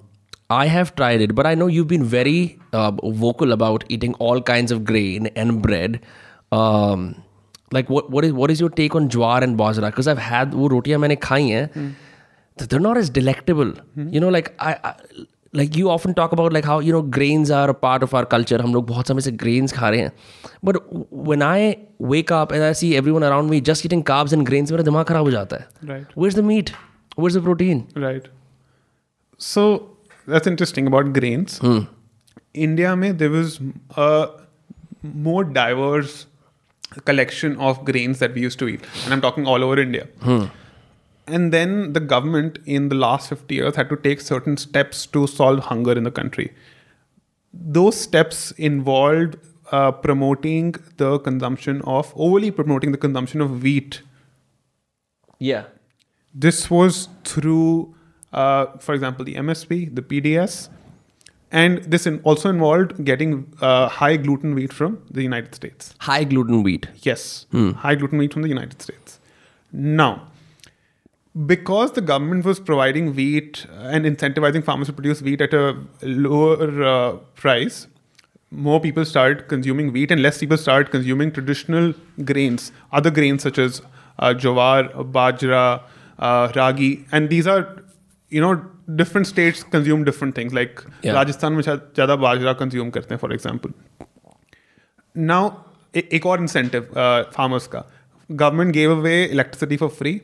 I 0.51 0.67
have 0.67 0.95
tried 0.95 1.21
it, 1.21 1.35
but 1.35 1.47
I 1.47 1.55
know 1.55 1.67
you've 1.67 1.89
been 1.89 2.05
very 2.05 2.59
uh, 2.73 2.91
vocal 2.91 3.53
about 3.53 3.85
eating 3.89 4.15
all 4.15 4.41
kinds 4.41 4.71
of 4.73 4.85
grain 4.85 5.27
and 5.29 5.61
bread. 5.63 6.01
Um, 6.53 7.23
like 7.71 7.91
what 7.91 8.11
what 8.11 8.25
is 8.25 8.33
what 8.33 8.51
is 8.51 8.61
your 8.61 8.71
take 8.71 8.95
on 8.95 9.09
jwar 9.11 9.43
and 9.43 9.59
bajra? 9.59 9.91
Because 9.91 10.09
I've 10.09 10.19
had 10.19 10.55
वो 10.55 10.69
रोटियां 10.71 10.99
मैंने 11.01 11.17
खाई 11.23 11.49
हैं 11.49 11.97
th- 12.59 12.69
they're 12.71 12.85
not 12.87 12.97
as 12.97 13.11
delectable. 13.11 13.73
You 14.15 14.21
know, 14.21 14.29
like 14.29 14.55
I, 14.59 14.73
I, 14.85 14.95
like 15.56 15.78
you 15.78 15.88
often 15.90 16.14
talk 16.14 16.34
about 16.34 16.54
like 16.54 16.66
how 16.66 16.82
you 16.82 16.94
know 16.94 17.02
grains 17.18 17.52
are 17.52 17.72
part 17.82 18.04
of 18.04 18.16
our 18.16 18.26
culture 18.26 18.62
हम 18.62 18.74
लोग 18.74 18.88
बहुत 18.88 19.08
समय 19.08 19.22
से 19.22 19.32
ग्रेन्स 19.44 19.74
खा 19.74 19.90
रहे 19.90 20.00
हैं। 20.00 20.12
But 20.66 20.78
when 21.30 21.42
I 21.44 21.76
wake 22.02 22.34
up 22.34 22.54
and 22.54 22.64
I 22.64 22.74
see 22.74 22.94
everyone 23.12 23.24
around 23.24 23.50
me 23.50 23.62
just 23.70 23.86
eating 23.86 24.04
carbs 24.04 24.34
and 24.34 24.46
grains 24.48 24.72
मेरा 24.72 24.84
दिमाग 24.84 25.06
खराब 25.06 25.24
हो 25.24 25.32
जाता 25.32 25.58
है। 25.58 26.06
वो 26.18 26.28
इज़ 26.28 26.40
द 26.40 26.44
मीट 26.44 26.70
वो 27.20 27.28
is 27.28 27.40
the 27.40 27.44
protein 27.44 27.84
right 27.98 28.28
so 29.42 29.66
that's 30.28 30.48
interesting 30.48 30.88
about 30.88 31.14
grains 31.14 31.60
India 32.56 32.96
में 32.96 33.16
there 33.18 33.36
is 33.42 33.58
more 35.06 35.46
diverse 35.46 36.26
collection 37.08 37.56
of 37.62 37.78
grains 37.86 38.20
that 38.20 38.34
we 38.34 38.42
used 38.42 38.58
to 38.58 38.68
eat 38.68 38.82
and 38.82 39.08
I 39.08 39.14
am 39.14 39.22
talking 39.22 39.48
all 39.48 39.64
over 39.64 39.80
India 39.80 40.04
And 41.28 41.54
then 41.54 41.94
the 41.94 42.00
government 42.00 42.60
in 42.66 42.90
the 42.90 42.96
last 42.96 43.30
50 43.30 43.56
years 43.56 43.76
had 43.76 43.90
to 43.90 43.96
take 43.96 44.20
certain 44.22 44.58
steps 44.58 45.06
to 45.08 45.26
solve 45.28 45.60
hunger 45.60 45.94
in 45.94 46.04
the 46.04 46.12
country. 46.12 46.54
Those 47.54 47.96
steps 48.00 48.52
involved 48.58 49.38
uh, 49.72 49.92
promoting 49.92 50.76
the 50.98 51.20
consumption 51.20 51.82
of, 51.84 52.12
overly 52.16 52.52
promoting 52.52 52.92
the 52.92 52.98
consumption 52.98 53.42
of 53.42 53.64
wheat 53.64 54.02
Yeah. 55.40 55.64
this 56.34 56.70
was 56.70 57.10
through, 57.24 57.96
uh, 58.34 58.66
for 58.80 58.94
example, 58.94 59.24
the 59.24 59.36
MSP, 59.36 59.94
the 59.96 60.02
PDS, 60.02 60.70
and 61.52 61.84
this 61.84 62.08
in 62.08 62.20
also 62.24 62.50
involved 62.50 63.04
getting 63.06 63.54
uh, 63.62 63.88
high 63.88 64.18
gluten 64.18 64.56
wheat 64.56 64.74
from 64.74 65.00
the 65.12 65.22
United 65.22 65.54
States. 65.56 65.94
High 66.00 66.24
gluten 66.24 66.64
wheat. 66.64 66.88
Yes, 67.04 67.46
high 67.54 67.96
gluten 67.96 68.18
wheat 68.18 68.34
from 68.34 68.42
the 68.42 68.50
United 68.50 68.82
States. 68.82 69.20
Now, 69.72 70.28
because 71.35 71.93
the 71.93 72.01
government 72.01 72.45
was 72.45 72.59
providing 72.59 73.15
wheat 73.15 73.65
and 73.97 74.05
incentivizing 74.05 74.65
farmers 74.65 74.89
to 74.89 74.93
produce 74.93 75.23
wheat 75.23 75.41
at 75.41 75.55
a 75.55 75.77
lower 76.03 76.85
uh, 76.85 77.13
price, 77.35 77.87
more 78.51 78.81
people 78.81 79.05
started 79.05 79.47
consuming 79.49 79.93
wheat 79.93 80.11
and 80.11 80.23
less 80.23 80.39
people 80.39 80.57
started 80.57 80.91
consuming 80.91 81.31
traditional 81.31 81.93
grains, 82.25 82.73
other 82.93 83.11
grains 83.11 83.43
such 83.43 83.59
as 83.59 83.83
uh, 84.19 84.35
jowar, 84.35 84.91
bajra, 85.13 85.83
uh, 86.19 86.53
ragi, 86.57 87.05
and 87.13 87.29
these 87.31 87.47
are 87.47 87.83
you 88.31 88.41
know 88.41 88.61
different 88.97 89.27
states 89.27 89.63
consume 89.63 90.03
different 90.05 90.35
things 90.35 90.53
like 90.53 90.83
Yeah. 91.03 91.13
Rajasthan 91.15 91.53
में 91.53 91.63
शायद 91.63 91.81
ज़्यादा 91.95 92.17
बाजरा 92.17 92.53
consume 92.63 92.91
करते 92.91 93.15
हैं 93.15 93.19
for 93.21 93.33
example 93.33 93.73
now 95.17 95.51
एक 95.97 96.27
और 96.27 96.41
incentive 96.41 96.89
farmers 97.37 97.67
का 97.75 97.85
government 98.31 98.73
gave 98.75 98.97
away 98.97 99.23
electricity 99.25 99.77
for 99.77 99.89
free 99.99 100.21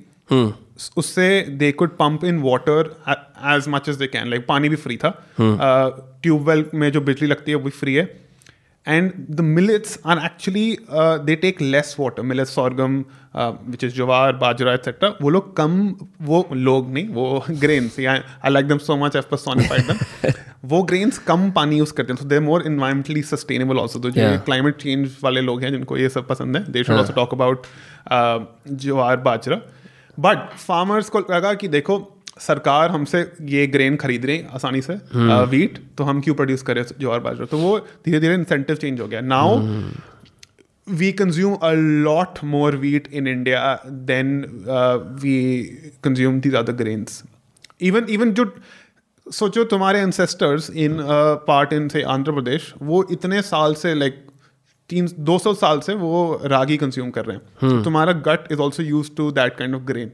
उससे 0.98 1.29
they 1.59 1.71
could 1.71 1.98
pump 1.98 2.24
in 2.25 2.39
water 2.41 2.95
as 3.55 3.67
much 3.69 3.89
as 3.89 3.95
they 3.95 4.07
can 4.07 4.29
like 4.29 4.45
पानी 4.48 4.69
भी 4.69 4.75
फ्री 4.77 4.98
था। 4.98 5.12
ट्यूबवेल 6.24 6.65
में 6.74 6.91
जो 6.91 7.01
बिजली 7.01 7.27
लगती 7.27 7.51
है 7.51 7.57
वो 7.57 7.63
भी 7.63 7.71
फ्री 7.79 7.95
है। 7.95 8.07
And 8.88 9.12
the 9.29 9.41
millets 9.41 9.98
are 10.05 10.19
actually 10.25 10.77
they 11.25 11.36
take 11.38 11.62
less 11.62 11.95
water 12.00 12.24
millet 12.24 12.48
sorghum 12.48 12.98
which 13.36 13.83
is 13.83 13.93
jowar 13.95 14.33
bajra 14.36 14.74
etcetera 14.74 15.09
वो 15.21 15.29
लोग 15.29 15.55
कम 15.57 15.95
वो 16.21 16.48
लोग 16.53 16.91
नहीं 16.93 17.07
वो 17.09 17.43
grains 17.51 18.00
I 18.00 18.51
like 18.51 18.67
them 18.67 18.77
so 18.77 18.95
much 18.98 19.15
F 19.15 19.25
personified 19.31 19.88
दम 19.88 20.31
वो 20.65 20.81
ग्रेन्स 20.83 21.17
कम 21.27 21.50
पानी 21.51 21.77
यूज़ 21.77 21.93
करते 21.93 22.13
हैं। 22.13 22.19
So 22.19 22.27
they 22.27 22.39
more 22.39 22.63
environmentally 22.67 23.21
sustainable 23.24 23.77
also 23.77 24.00
तो 24.00 24.09
जो 24.12 24.29
क्लाइमेट 24.45 24.77
चेंज 24.77 25.17
वाले 25.24 25.41
लोग 25.41 25.62
हैं 25.63 25.71
जिनको 25.71 25.98
ये 25.98 26.09
सब 26.09 26.27
पसंद 26.27 26.57
है 26.57 26.71
they 26.71 26.83
should 26.83 26.95
also 26.95 27.13
talk 27.13 27.33
about 27.33 27.67
jowar 28.77 29.17
bajra 29.27 29.62
but 30.19 30.49
farmers 30.57 31.09
को 31.09 31.19
लगा 31.19 31.53
कि 31.53 31.67
देखो 31.67 32.15
सरकार 32.39 32.91
हमसे 32.91 33.31
ये 33.41 33.67
ग्रेन 33.67 33.95
खरीद 33.95 34.25
रही 34.25 34.43
आसानी 34.53 34.81
से 34.81 34.93
वीट 35.15 35.73
hmm. 35.73 35.89
uh, 35.89 35.97
तो 35.97 36.03
हम 36.03 36.21
क्यों 36.21 36.35
प्रोड्यूस 36.35 36.61
करें 36.61 36.83
ज्वार 36.99 37.19
बाजरा? 37.19 37.45
तो 37.45 37.57
वो 37.57 37.79
धीरे 37.79 38.19
धीरे 38.19 38.33
इंसेंटिव 38.33 38.75
चेंज 38.75 39.01
हो 39.01 39.07
गया। 39.07 39.21
Now 39.21 39.57
we 40.89 41.11
consume 41.11 41.55
a 41.55 41.71
lot 42.03 42.43
more 42.43 42.75
wheat 42.75 43.09
in 43.13 43.27
India 43.27 43.83
than 43.88 44.45
we 45.21 45.63
consume 46.03 46.39
these 46.39 46.55
other 46.55 46.73
grains 46.73 47.23
even 47.81 48.05
even 48.09 48.31
जो 48.31 48.55
सोचो 49.31 49.63
तुम्हारे 49.63 49.99
एंसेस्टर्स 49.99 50.69
इन 50.69 50.97
पार्ट 51.47 51.73
इन 51.73 51.88
से 51.88 52.01
आंध्र 52.01 52.31
प्रदेश 52.31 52.73
वो 52.81 53.07
इतने 53.11 53.41
साल 53.41 53.73
से 53.75 53.93
लाइक 53.93 54.25
तीन 54.89 55.10
दो 55.19 55.38
सौ 55.39 55.53
साल 55.53 55.79
से 55.79 55.93
वो 55.93 56.41
रागी 56.46 56.77
कंज्यूम 56.77 57.10
कर 57.10 57.25
रहे 57.25 57.36
हैं। 57.36 57.43
हम्म। 57.43 57.60
तो 57.60 57.67
uh, 57.67 57.75
hmm. 57.75 57.84
तुम्हारा 57.86 58.13
gut 58.13 58.51
is 58.51 58.60
also 58.60 58.84
used 58.84 59.12
to 59.17 59.31
that 59.31 59.58
kind 59.58 59.75
of 59.75 59.81
grain 59.81 60.12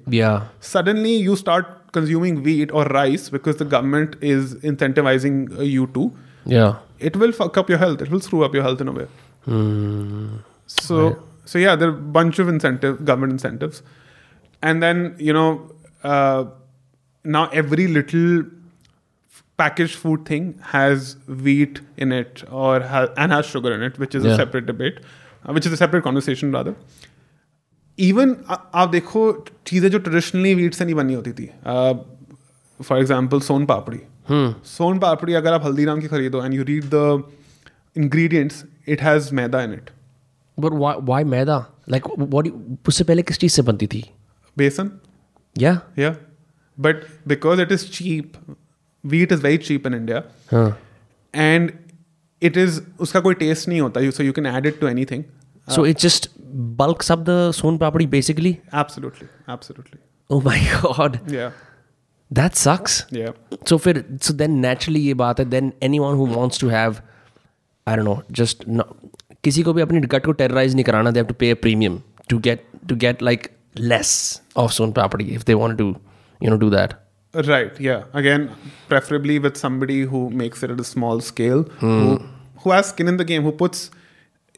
suddenly 0.62 1.15
you 1.15 1.36
start 1.36 1.65
consuming 1.94 2.38
wheat 2.38 2.72
और 2.72 2.91
rice 2.91 3.29
because 3.34 3.63
the 3.63 3.67
government 3.67 4.15
is 4.24 4.55
incentivising 4.65 5.48
you 5.62 5.86
to 5.86 6.12
it 7.01 7.17
will 7.17 7.32
fuck 7.32 7.60
up 7.60 7.72
your 7.72 7.79
health 7.79 8.01
it 8.01 8.10
will 8.10 8.20
throw 8.20 8.39
up 8.39 8.55
your 8.55 8.65
health 8.65 8.82
in 8.82 8.88
a 8.88 8.91
way 8.91 9.08
so 10.67 11.15
so 11.46 11.60
yeah 11.60 11.75
there 11.75 11.89
are 11.89 11.96
a 11.96 12.01
bunch 12.17 12.39
of 12.39 12.48
incentive 12.50 13.05
government 13.05 13.34
incentives. 13.34 13.82
And 14.63 14.82
then 14.82 15.15
you 15.20 15.34
know 15.34 15.72
uh, 16.03 16.46
packaged 19.59 19.97
food 20.03 20.24
thing 20.29 20.47
has 20.74 21.09
wheat 21.43 21.77
in 22.05 22.12
it 22.19 22.43
or 22.62 22.71
ha- 22.93 23.07
and 23.25 23.35
has 23.35 23.51
sugar 23.51 23.71
in 23.75 23.83
it 23.89 24.00
which 24.03 24.15
is 24.19 24.25
Yeah. 24.27 24.33
a 24.33 24.39
separate 24.41 24.65
debate 24.71 24.97
uh, 25.03 25.53
which 25.57 25.67
is 25.69 25.75
a 25.77 25.79
separate 25.83 26.05
conversation 26.07 26.55
rather 26.59 26.74
even 27.97 28.35
आप 28.75 28.89
देखो 28.89 29.21
चीज़ें 29.67 29.89
जो 29.91 30.00
traditionally 30.05 30.53
wheat 30.55 30.74
से 30.74 30.85
नहीं 30.85 30.95
बनी 30.95 31.13
होती 31.13 31.31
थी 31.33 31.45
for 32.79 32.97
example 33.00 33.39
सोन 33.41 33.65
पापड़ी 33.65 34.00
सोन 34.71 35.00
पापड़ी 35.00 35.33
अगर 35.41 35.53
आप 35.53 35.65
हल्दीराम 35.65 36.01
की 36.01 36.07
खरीदो 36.07 36.43
and 36.45 36.53
you 36.53 36.63
read 36.71 36.85
the 36.93 37.24
ingredients 37.97 38.63
it 38.88 39.01
has 39.01 39.33
maida 39.35 39.62
in 39.63 39.74
it 39.74 39.89
But 40.57 40.75
why 40.81 40.91
why 41.07 41.24
maida? 41.29 41.55
Like 41.93 42.05
what? 42.17 42.45
do 42.45 42.50
you- 42.50 42.88
उससे 42.88 43.03
पहले 43.03 43.21
किस 43.29 43.38
चीज़ 43.39 43.53
से 43.53 43.62
बनती 43.69 43.88
थी? 43.93 44.03
बेसन 44.57 44.91
Yeah. 45.55 45.77
या 46.00 46.15
but 46.77 47.03
because 47.27 47.62
it 47.62 47.71
is 47.71 47.85
cheap 47.91 48.33
wheat 49.13 49.31
is 49.31 49.41
very 49.47 49.57
cheap 49.69 49.85
in 49.85 49.93
India. 49.93 50.24
And 51.33 51.74
it 52.41 52.57
is 52.57 52.81
Uska 53.05 53.21
koi 53.24 53.33
taste 53.33 53.67
nahi 53.69 53.81
hota. 53.81 54.12
So 54.12 54.24
you 54.24 54.33
can 54.33 54.45
add 54.45 54.65
it 54.65 54.79
to 54.81 54.88
anything. 54.88 55.25
So 55.75 55.81
uh, 55.81 55.91
it 55.91 55.97
just 55.97 56.27
bulks 56.77 57.09
up 57.09 57.25
the 57.25 57.38
soan 57.59 57.79
papdi 57.85 58.09
basically. 58.09 58.62
Absolutely, 58.71 59.27
absolutely. 59.47 60.00
Oh 60.29 60.41
my 60.41 60.59
god. 60.81 61.19
Yeah. 61.31 61.51
That 62.31 62.55
sucks. 62.55 63.05
Yeah. 63.12 63.31
So 63.65 63.77
so 63.77 64.33
then 64.43 64.62
naturally 64.62 65.01
ये 65.07 65.13
बात 65.24 65.39
है 65.39 65.50
then 65.50 65.74
anyone 65.89 66.17
who 66.21 66.25
wants 66.38 66.57
to 66.63 66.69
have 66.75 67.01
I 67.88 67.95
don't 67.95 68.05
know 68.05 68.21
just 68.41 68.67
no, 68.67 68.85
किसी 69.43 69.63
को 69.63 69.74
भी 69.74 69.81
अपने 69.81 70.01
गट 70.15 70.25
को 70.25 70.33
terrorize 70.41 70.75
नहीं 70.75 70.85
कराना 70.85 71.13
they 71.13 71.24
have 71.24 71.31
to 71.33 71.39
pay 71.43 71.51
a 71.55 71.59
premium 71.65 72.01
to 72.33 72.39
get 72.50 72.65
to 72.91 72.95
get 73.05 73.21
like 73.29 73.51
less 73.93 74.13
of 74.63 74.71
soan 74.77 74.93
papdi 75.00 75.29
if 75.39 75.45
they 75.50 75.57
want 75.63 75.77
to 75.83 75.89
you 76.41 76.50
know 76.50 76.57
do 76.57 76.69
that. 76.77 77.01
Right. 77.35 77.80
Yeah. 77.80 78.04
Again, 78.12 78.50
preferably 78.88 79.38
with 79.38 79.57
somebody 79.57 80.02
who 80.02 80.28
makes 80.30 80.62
it 80.64 80.71
at 80.71 80.80
a 80.80 80.85
small 80.85 81.21
scale, 81.21 81.62
who 81.83 82.21
who 82.62 82.71
has 82.76 82.88
skin 82.88 83.07
in 83.09 83.19
the 83.19 83.25
game, 83.25 83.45
who 83.45 83.52
puts 83.52 83.90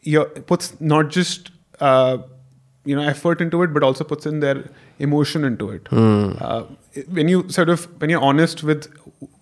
your 0.02 0.24
puts 0.52 0.70
not 0.92 1.10
just 1.16 1.50
uh, 1.80 2.16
you 2.84 2.96
know 2.96 3.02
effort 3.02 3.42
into 3.42 3.62
it, 3.62 3.74
but 3.74 3.82
also 3.82 4.04
puts 4.04 4.24
in 4.32 4.40
their 4.40 4.62
emotion 4.98 5.44
into 5.44 5.68
it. 5.70 5.92
Uh, 5.92 6.62
when 7.18 7.28
you 7.28 7.42
sort 7.58 7.68
of 7.68 7.84
when 8.00 8.08
you're 8.14 8.22
honest 8.30 8.62
with 8.62 8.88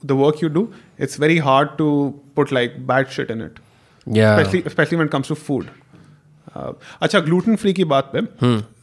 the 0.03 0.17
work 0.17 0.43
you 0.43 0.49
do, 0.49 0.65
it's 0.99 1.17
very 1.27 1.39
hard 1.39 1.79
to 1.79 1.89
put 2.35 2.51
like 2.51 2.85
bad 2.93 3.11
shit 3.19 3.31
in 3.31 3.41
it, 3.41 3.63
Yeah. 4.19 4.37
especially 4.37 4.65
especially 4.73 4.97
when 5.03 5.07
it 5.07 5.13
comes 5.13 5.29
to 5.29 5.37
food. 5.47 5.71
Uh, 6.55 6.73
अच्छा 7.03 7.21
gluten 7.31 7.57
free 7.65 7.73
की 7.81 7.85
बात 7.95 8.13
पे. 8.15 8.27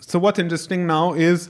So 0.09 0.19
what's 0.25 0.39
interesting 0.39 0.87
now 0.87 1.03
is 1.29 1.49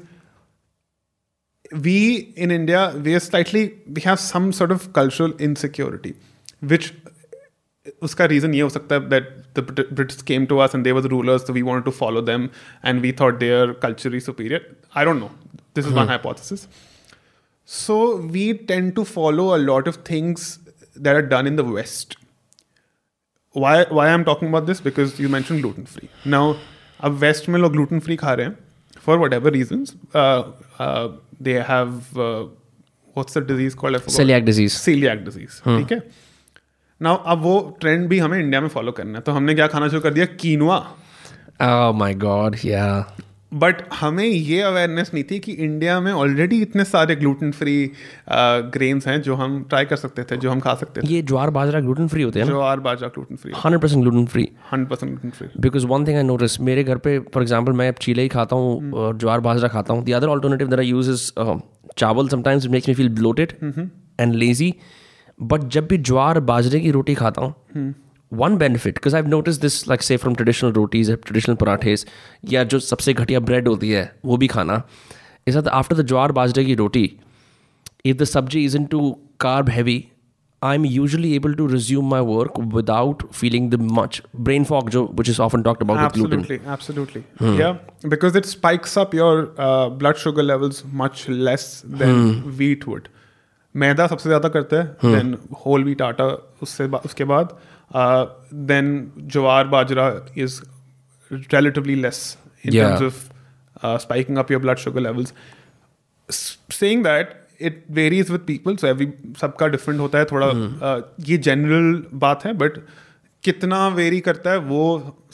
we 1.71 2.33
in 2.35 2.51
India 2.51 2.81
we 3.05 3.13
are 3.15 3.19
slightly 3.19 3.61
we 3.97 4.01
have 4.01 4.19
some 4.19 4.51
sort 4.51 4.71
of 4.71 4.91
cultural 4.93 5.33
insecurity, 5.47 6.15
which 6.73 6.93
उसका 8.03 8.27
reason 8.29 8.53
ये 8.53 8.61
हो 8.61 8.69
सकता 8.69 8.95
है 8.95 9.09
that 9.09 9.27
the 9.53 9.61
Brit- 9.61 9.89
Brits 9.95 10.23
came 10.29 10.45
to 10.47 10.59
us 10.59 10.73
and 10.73 10.85
they 10.85 10.93
were 10.93 11.01
the 11.01 11.09
rulers, 11.09 11.45
so 11.45 11.53
we 11.53 11.63
wanted 11.63 11.85
to 11.85 11.91
follow 11.91 12.21
them 12.21 12.49
and 12.83 13.01
we 13.01 13.11
thought 13.11 13.39
they 13.39 13.51
are 13.51 13.73
culturally 13.73 14.19
superior. 14.19 14.61
I 14.95 15.03
don't 15.05 15.19
know. 15.19 15.31
This 15.73 15.85
is 15.85 15.93
one 15.93 16.07
hypothesis. 16.07 16.67
So 17.65 18.17
we 18.17 18.53
tend 18.71 18.95
to 18.95 19.05
follow 19.05 19.55
a 19.55 19.59
lot 19.59 19.87
of 19.87 19.97
things 20.11 20.59
that 20.95 21.15
are 21.15 21.21
done 21.21 21.47
in 21.47 21.57
the 21.57 21.63
West. 21.63 22.17
Why 23.51 23.85
why 23.99 24.07
I'm 24.09 24.23
talking 24.25 24.49
about 24.49 24.65
this? 24.67 24.79
Because 24.81 25.19
you 25.19 25.29
mentioned 25.29 25.61
gluten 25.63 25.85
free. 25.85 26.09
Now, 26.25 26.55
अब 27.01 27.17
waste 27.19 27.49
में 27.49 27.59
लोग 27.59 27.73
gluten 27.73 28.01
free 28.07 28.17
खा 28.17 28.33
रहे 28.33 28.45
हैं 28.45 28.57
for 29.07 29.17
whatever 29.23 29.51
reasons. 29.57 29.95
Uh, 30.13 30.43
uh, 30.79 31.07
they 31.48 31.54
have 31.70 32.18
uh, 32.26 32.44
what's 33.16 33.34
the 33.34 33.42
disease 33.52 33.74
called? 33.74 33.96
I. 33.96 34.00
Celiac 34.18 34.44
disease. 34.50 34.74
celiac 34.88 35.24
disease 35.28 35.60
ठीक 35.66 35.92
है 35.92 36.02
now 37.00 37.16
अब 37.34 37.40
वो 37.42 37.54
ट्रेंड 37.80 38.08
भी 38.08 38.18
हमें 38.18 38.38
इंडिया 38.38 38.60
में 38.60 38.68
फॉलो 38.74 38.92
करना 38.98 39.18
है 39.18 39.22
तो 39.28 39.32
हमने 39.32 39.54
क्या 39.54 39.66
खाना 39.76 39.88
शुरू 39.88 40.00
कर 40.08 40.14
दिया 40.18 40.26
quinoa 40.44 40.80
Oh 41.64 41.92
my 42.02 42.12
god, 42.22 42.56
yeah. 42.68 43.02
But 43.54 43.82
हमें 43.94 44.24
ये 44.24 44.60
अवेयरनेस 44.62 45.10
नहीं 45.14 45.24
थी 45.30 45.38
कि 45.38 45.52
इंडिया 45.54 45.98
में 46.00 46.10
ऑलरेडी 46.12 46.60
इतने 46.62 46.84
सारे 46.84 47.16
ग्लूटेन 47.16 47.50
फ्री 47.52 47.74
ग्रेन्स 48.74 49.06
हैं 49.06 49.20
जो 49.22 49.34
हम 49.34 49.62
ट्राई 49.68 49.84
कर 49.84 49.96
सकते 49.96 50.22
थे 50.22 50.36
जो 50.36 50.50
हम 50.50 50.60
खा 50.60 50.74
सकते 50.74 51.00
थे। 51.00 51.14
ये 51.14 51.22
ज्वार 51.22 51.50
बाजरा 51.50 51.80
ग्लूटेन 51.80 52.08
फ्री 52.08 52.22
होते 52.22 52.38
हैं 52.40 52.46
ना? 52.46 52.52
जो 52.52 52.60
आर 52.60 52.80
बाजा 52.80 53.06
gluten 53.08 53.36
free 53.36 53.52
100% 53.54 54.02
gluten 54.02 54.26
free 54.26 54.48
hundred 54.72 54.88
percent 54.90 55.10
gluten 55.10 55.30
free 55.30 55.48
because 55.60 55.86
one 55.86 56.06
thing 56.06 56.16
I 56.16 56.22
notice 56.22 56.60
मेरे 56.60 56.84
घर 56.84 56.96
पे 56.98 57.18
फॉर 57.34 57.42
एग्ज़ाम्पल 57.42 57.72
मैं 57.72 57.88
अब 57.88 57.94
चीले 58.00 58.22
ही 58.22 58.28
खाता 58.28 58.56
हूँ 58.56 58.92
और 58.92 59.18
ज्वार 59.18 59.40
बाजरा 59.40 59.68
खाता 59.68 59.94
हूँ। 59.94 60.04
The 60.04 60.12
other 60.12 60.28
alternative 60.28 60.68
there 60.68 60.80
I 60.80 60.86
use 60.86 61.10
is 61.10 61.30
chawal 61.98 62.28
sometimes 62.28 62.66
makes 62.66 62.88
me 62.88 62.94
feel 62.94 63.08
bloated 63.14 63.52
and 64.20 64.34
lazy 64.34 64.74
but 65.38 65.68
जब 65.72 65.86
भी 65.88 65.98
ज्वार 65.98 66.40
बाजरे 66.48 66.80
की 66.80 66.90
रोटी 66.90 67.14
खाता 67.14 67.42
हूँ 67.42 67.94
one 68.32 68.56
benefit 68.56 68.94
because 68.94 69.16
I 69.16 69.22
noticed 69.22 69.62
this 69.62 69.78
like 69.86 70.02
say 70.02 70.16
from 70.16 70.36
traditional 70.36 70.72
rotis 70.72 71.10
or 71.10 71.16
traditional 71.22 71.58
parathes 71.62 72.06
या 72.50 72.62
जो 72.64 72.78
सबसे 72.82 73.14
घटिया 73.14 73.40
ब्रेड 73.40 73.68
होती 73.68 73.90
है 73.90 74.10
वो 74.24 74.36
भी 74.36 74.46
खाना 74.46 74.82
इस 75.46 75.56
आफ्टर 75.56 75.96
द 75.96 76.06
ज्वार 76.06 76.32
बाजरे 76.32 76.64
की 76.64 76.74
रोटी 76.74 77.04
if 78.06 78.16
the 78.16 78.24
sabzi 78.26 78.64
is 78.64 78.76
in 78.76 78.84
too 78.86 79.10
carb 79.40 79.68
heavy 79.68 80.04
I 80.62 80.76
am 80.76 80.84
usually 80.86 81.34
able 81.36 81.54
to 81.54 81.66
resume 81.66 82.08
my 82.10 82.20
work 82.24 82.58
without 82.74 83.22
feeling 83.32 83.70
the 83.70 83.78
much 83.92 84.20
brain 84.40 84.64
fog 84.64 84.90
जो 84.90 85.04
which 85.18 85.28
is 85.28 85.40
often 85.42 85.62
talked 85.62 85.82
about 85.82 86.18
because 88.06 88.38
it 88.38 88.44
spikes 88.46 88.98
up 88.98 89.14
your 89.14 89.54
blood 89.98 90.16
sugar 90.16 90.42
levels 90.42 90.82
much 90.94 91.26
less 91.30 91.82
than 91.86 92.42
wheat 92.46 92.88
would 92.88 93.08
मैदा 93.74 94.06
सबसे 94.06 94.28
ज़्यादा 94.28 94.48
करते 94.48 94.76
हैं 94.76 95.12
then 95.12 95.36
whole 95.66 95.84
wheat 95.84 96.02
आटा 96.02 96.24
उससे 96.62 96.86
उसके 97.04 97.24
बाद 97.24 97.56
then 98.71 98.89
jowar 99.35 99.67
bajra 99.67 100.09
is 100.37 100.61
relatively 101.53 101.95
less 102.01 102.19
in 102.65 102.73
Yeah. 102.73 102.91
terms 102.91 103.01
of 103.07 103.17
uh, 103.85 103.97
spiking 104.03 104.37
up 104.41 104.51
your 104.53 104.59
blood 104.65 104.79
sugar 104.83 105.01
levels. 105.05 105.33
S- 106.29 106.57
saying 106.75 107.01
that 107.07 107.33
it 107.69 107.81
varies 107.97 108.31
with 108.35 108.45
people, 108.49 108.77
so 108.83 108.87
every 108.91 109.07
सबका 109.41 109.67
different 109.73 109.99
होता 109.99 110.19
है 110.19 110.25
थोड़ा 110.31 110.47
uh, 110.47 111.01
ये 111.29 111.37
general 111.47 111.89
बात 112.23 112.45
है 112.45 112.53
but 112.61 112.79
कितना 113.43 113.87
वेरी 113.95 114.19
करता 114.19 114.51
है 114.51 114.57
वो 114.71 114.81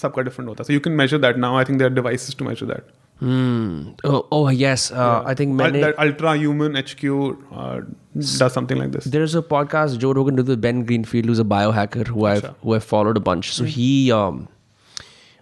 सबका 0.02 0.22
डिफरेंट 0.22 0.50
होता 0.50 0.62
है 0.64 0.68
सो 0.68 0.74
you 0.74 0.80
can 0.88 0.94
measure 0.94 1.18
that 1.18 1.38
now 1.38 1.58
I 1.58 1.64
think 1.70 1.80
there 1.80 1.94
devices 1.94 2.36
to 2.40 2.46
major 2.46 2.66
that 2.66 2.92
Mm. 3.21 3.99
Oh, 4.05 4.49
yes. 4.49 4.93
Uh, 4.93 5.23
I 5.27 5.35
think 5.35 5.53
many, 5.53 5.81
that 5.81 5.99
Ultra 5.99 6.37
Human 6.37 6.77
HQ 6.77 7.05
uh, 7.53 7.81
does 8.15 8.53
something 8.53 8.79
like 8.79 8.93
this. 8.93 9.05
There's 9.05 9.35
a 9.35 9.43
podcast 9.43 9.99
Joe 9.99 10.13
Rogan 10.13 10.37
does. 10.37 10.47
with 10.47 10.61
Ben 10.61 10.85
Greenfield, 10.85 11.27
who's 11.27 11.41
a 11.41 11.45
biohacker 11.45 12.07
who 12.07 12.27
I 12.27 12.39
who 12.39 12.75
I 12.75 12.79
followed 12.79 13.17
a 13.17 13.21
bunch. 13.21 13.53
So 13.53 13.65
hmm. 13.65 13.71
he 13.71 14.13
um, 14.13 14.49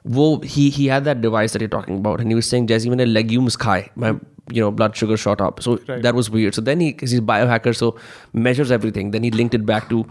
wo, 0.05 0.41
he 0.41 0.71
he 0.71 0.87
had 0.87 1.05
that 1.05 1.21
device 1.21 1.53
that 1.53 1.61
you're 1.61 1.69
talking 1.69 1.99
about, 1.99 2.21
and 2.21 2.31
he 2.31 2.35
was 2.35 2.49
saying, 2.49 2.67
just 2.69 2.87
even 2.87 2.99
a 3.01 3.07
legumes 3.07 3.57
khai, 3.57 3.91
my 3.95 4.15
you 4.51 4.63
know 4.63 4.71
blood 4.71 4.97
sugar 4.97 5.19
shot 5.19 5.41
up." 5.43 5.63
So 5.63 5.77
that 5.87 6.15
was 6.15 6.31
weird. 6.31 6.55
So 6.55 6.63
then 6.63 6.81
he, 6.81 6.93
cause 6.95 7.11
he's 7.11 7.21
biohacker, 7.21 7.77
so 7.77 7.99
measures 8.33 8.71
everything. 8.71 9.11
Then 9.11 9.23
he 9.23 9.31
linked 9.31 9.55
it 9.55 9.67
back 9.67 9.91
to, 9.91 10.07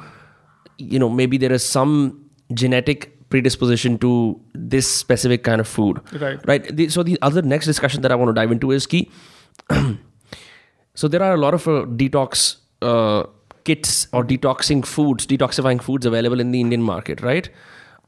you 0.78 1.00
know, 1.00 1.10
maybe 1.10 1.38
there 1.38 1.52
is 1.52 1.68
some 1.68 2.30
genetic 2.54 3.15
predisposition 3.31 3.97
to 3.99 4.13
this 4.55 4.89
specific 4.93 5.43
kind 5.45 5.61
of 5.61 5.69
food. 5.69 6.01
Right. 6.21 6.39
Right. 6.53 6.65
The, 6.77 6.89
so 6.89 7.03
the 7.03 7.19
other 7.23 7.43
next 7.43 7.67
discussion 7.67 8.03
that 8.03 8.13
I 8.13 8.17
want 8.23 8.29
to 8.31 8.33
dive 8.41 8.51
into 8.53 8.71
is 8.73 8.87
key. 8.87 9.09
So 10.95 11.09
there 11.09 11.23
are 11.23 11.35
a 11.35 11.37
lot 11.37 11.55
of 11.55 11.67
uh, 11.69 11.85
detox 12.01 12.57
uh, 12.83 13.25
kits 13.65 14.09
or 14.13 14.25
detoxing 14.25 14.85
foods, 14.85 15.27
detoxifying 15.27 15.81
foods 15.83 16.05
available 16.07 16.41
in 16.41 16.51
the 16.51 16.61
Indian 16.61 16.83
market, 16.83 17.23
right? 17.23 17.49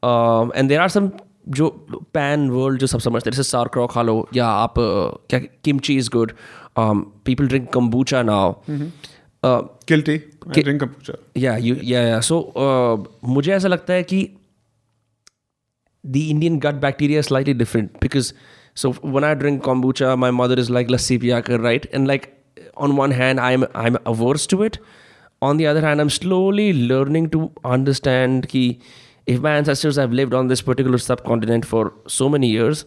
Um, 0.03 0.53
and 0.55 0.71
there 0.71 0.81
are 0.81 0.89
some 0.89 1.13
जो 1.59 1.69
pan 2.17 2.51
world 2.55 2.79
जो 2.81 2.87
सब 2.87 3.01
समझते 3.01 3.31
हैं 3.31 3.37
जैसे 3.37 3.51
sauerkraut 3.51 3.91
खा 3.93 4.03
लो 4.03 4.17
या 4.35 4.47
आप 4.47 4.75
uh, 4.79 5.17
क्या 5.31 5.41
kimchi 5.69 5.97
is 6.03 6.09
good. 6.17 6.35
Um, 6.77 7.01
people 7.25 7.47
drink 7.55 7.71
kombucha 7.79 8.25
now. 8.25 8.59
Uh, 9.43 9.63
Guilty. 9.87 10.15
I 10.49 10.53
Ki- 10.55 10.63
drink 10.63 10.83
kombucha. 10.83 11.17
yeah, 11.35 11.57
you, 11.57 11.75
yeah, 11.75 12.07
yeah. 12.11 12.21
So 12.21 12.39
uh, 12.67 12.97
मुझे 13.25 13.53
ऐसा 13.55 13.69
लगता 13.69 13.93
है 13.93 14.03
कि 14.13 14.21
the 16.08 16.30
Indian 16.32 16.60
gut 16.60 16.80
bacteria 16.80 17.20
is 17.20 17.28
slightly 17.28 17.54
different 17.54 18.00
because 18.00 18.34
so 18.76 18.94
when 19.16 19.24
I 19.24 19.34
drink 19.34 19.64
kombucha, 19.64 20.18
my 20.18 20.32
mother 20.32 20.56
is 20.56 20.70
like 20.70 20.88
lassi 20.88 21.20
piyaka, 21.20 21.62
right? 21.62 21.86
And 21.92 22.08
like 22.08 22.34
on 22.76 22.96
one 22.96 23.12
hand, 23.12 23.40
I'm 23.40 23.66
I'm 23.74 23.98
averse 24.06 24.48
to 24.48 24.64
it. 24.64 24.80
On 25.42 25.58
the 25.58 25.68
other 25.68 25.82
hand, 25.82 26.02
I'm 26.02 26.10
slowly 26.10 26.74
learning 26.92 27.30
to 27.32 27.52
understand 27.64 28.48
ki 28.50 28.80
if 29.26 29.42
my 29.42 29.56
ancestors 29.56 29.98
have 29.98 30.14
lived 30.14 30.34
on 30.34 30.48
this 30.48 30.62
particular 30.62 30.98
subcontinent 30.98 31.66
for 31.66 31.94
so 32.08 32.30
many 32.30 32.48
years, 32.48 32.86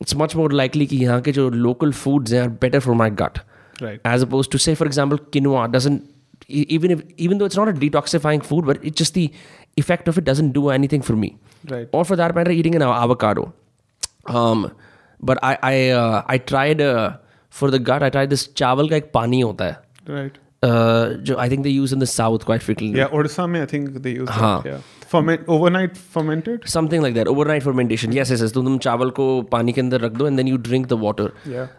it's 0.00 0.14
much 0.14 0.36
more 0.36 0.48
likely 0.50 0.86
ki 0.86 1.00
yahan 1.04 1.24
ke 1.28 1.34
jo 1.40 1.48
local 1.66 1.92
foods 2.04 2.32
are 2.42 2.48
better 2.48 2.80
for 2.88 2.94
my 2.94 3.10
gut. 3.22 3.40
Right. 3.80 4.00
As 4.04 4.22
opposed 4.22 4.52
to 4.52 4.58
say, 4.58 4.74
for 4.74 4.86
example, 4.86 5.18
quinoa 5.36 5.70
doesn't 5.72 6.10
even 6.48 6.90
if 6.90 7.02
even 7.16 7.38
though 7.38 7.44
it's 7.44 7.56
not 7.56 7.68
a 7.68 7.72
detoxifying 7.72 8.44
food, 8.44 8.66
but 8.66 8.84
it's 8.84 8.96
just 8.96 9.14
the 9.14 9.32
effect 9.83 10.07
of 10.11 10.17
it 10.21 10.25
doesn't 10.31 10.51
do 10.59 10.69
anything 10.79 11.05
for 11.11 11.15
me 11.23 11.31
Right. 11.69 11.87
or 11.99 12.03
for 12.09 12.15
that 12.19 12.33
matter 12.39 12.51
eating 12.59 12.75
an 12.79 12.83
avocado 12.89 13.41
um 14.41 14.61
but 15.31 15.41
i 15.49 15.51
i 15.69 15.73
uh, 16.01 16.21
i 16.35 16.37
tried 16.51 16.81
uh, 16.89 17.07
for 17.61 17.69
the 17.75 17.79
gut 17.89 18.03
i 18.07 18.09
tried 18.17 18.29
this 18.35 18.45
चावल 18.61 18.89
का 18.89 18.95
एक 19.03 19.11
पानी 19.13 19.39
होता 19.41 19.65
है 19.65 19.77
Right. 20.17 20.37
uh, 20.67 21.17
जो 21.29 21.35
i 21.45 21.49
think 21.53 21.65
they 21.67 21.73
use 21.79 21.95
in 21.97 22.03
the 22.05 22.09
south 22.13 22.45
quite 22.51 22.65
frequently 22.67 23.01
Yeah, 23.01 23.17
Odisha 23.19 23.47
mein 23.55 23.65
I 23.67 23.69
think 23.73 23.91
they 24.07 24.13
use 24.21 24.29
हाँ. 24.37 24.53
that. 24.63 24.69
Yeah. 24.71 24.87
Ferment 25.11 25.47
overnight 25.57 25.97
fermented. 26.15 26.65
something 26.77 27.03
like 27.07 27.15
that 27.19 27.29
overnight 27.35 27.63
fermentation 27.67 28.15
yes 28.19 28.31
yes 28.35 28.43
yes 28.45 28.51
तो 28.57 28.63
तुम 28.69 28.77
चावल 28.87 29.09
को 29.19 29.27
पानी 29.53 29.73
के 29.77 29.81
अंदर 29.81 30.01
रख 30.07 30.17
दो 30.21 30.27
and 30.31 30.41
then 30.41 30.51
you 30.53 30.59
drink 30.69 30.89
the 30.93 30.99
water 31.05 31.27
Yeah. 31.55 31.71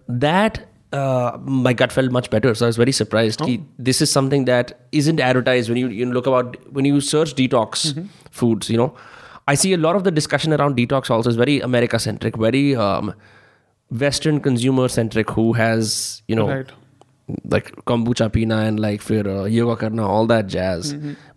uh, 0.93 1.37
my 1.41 1.73
gut 1.73 1.91
felt 1.91 2.11
much 2.11 2.29
better. 2.29 2.53
So 2.55 2.65
i 2.65 2.67
was 2.67 2.77
very 2.77 2.91
surprised 2.91 3.39
कि 3.41 3.57
this 3.89 4.01
is 4.01 4.11
something 4.11 4.45
that 4.45 4.73
isn't 4.91 5.19
advertised 5.19 5.69
when 5.69 5.77
you, 5.77 5.87
you 5.89 6.05
look 6.11 6.27
about 6.27 6.57
when 6.71 6.85
you 6.85 7.01
search 7.01 7.35
detox 7.35 7.85
foods 8.31 8.69
you 8.69 8.77
know. 8.77 8.93
I 9.47 9.53
see 9.55 9.73
a 9.73 9.77
lot 9.77 9.95
of 9.95 10.03
the 10.03 10.11
discussion 10.11 10.53
around 10.53 10.75
detox 10.77 11.09
also 11.15 11.29
is 11.29 11.35
very 11.35 11.59
america 11.65 11.99
centric 11.99 12.37
very 12.45 12.75
um, 12.75 13.13
western 14.05 14.39
consumer 14.39 14.87
centric 14.87 15.29
who 15.29 15.53
has 15.53 16.21
you 16.27 16.35
know 16.35 16.47
Right. 16.53 16.71
like 17.53 17.69
kombucha 17.91 18.25
pina 18.33 18.57
and 18.69 18.79
like 18.79 19.01
for 19.09 19.19
uh, 19.35 19.43
yoga 19.57 19.75
karna 19.83 20.07
all 20.15 20.27
that 20.31 20.47
jazz. 20.55 20.89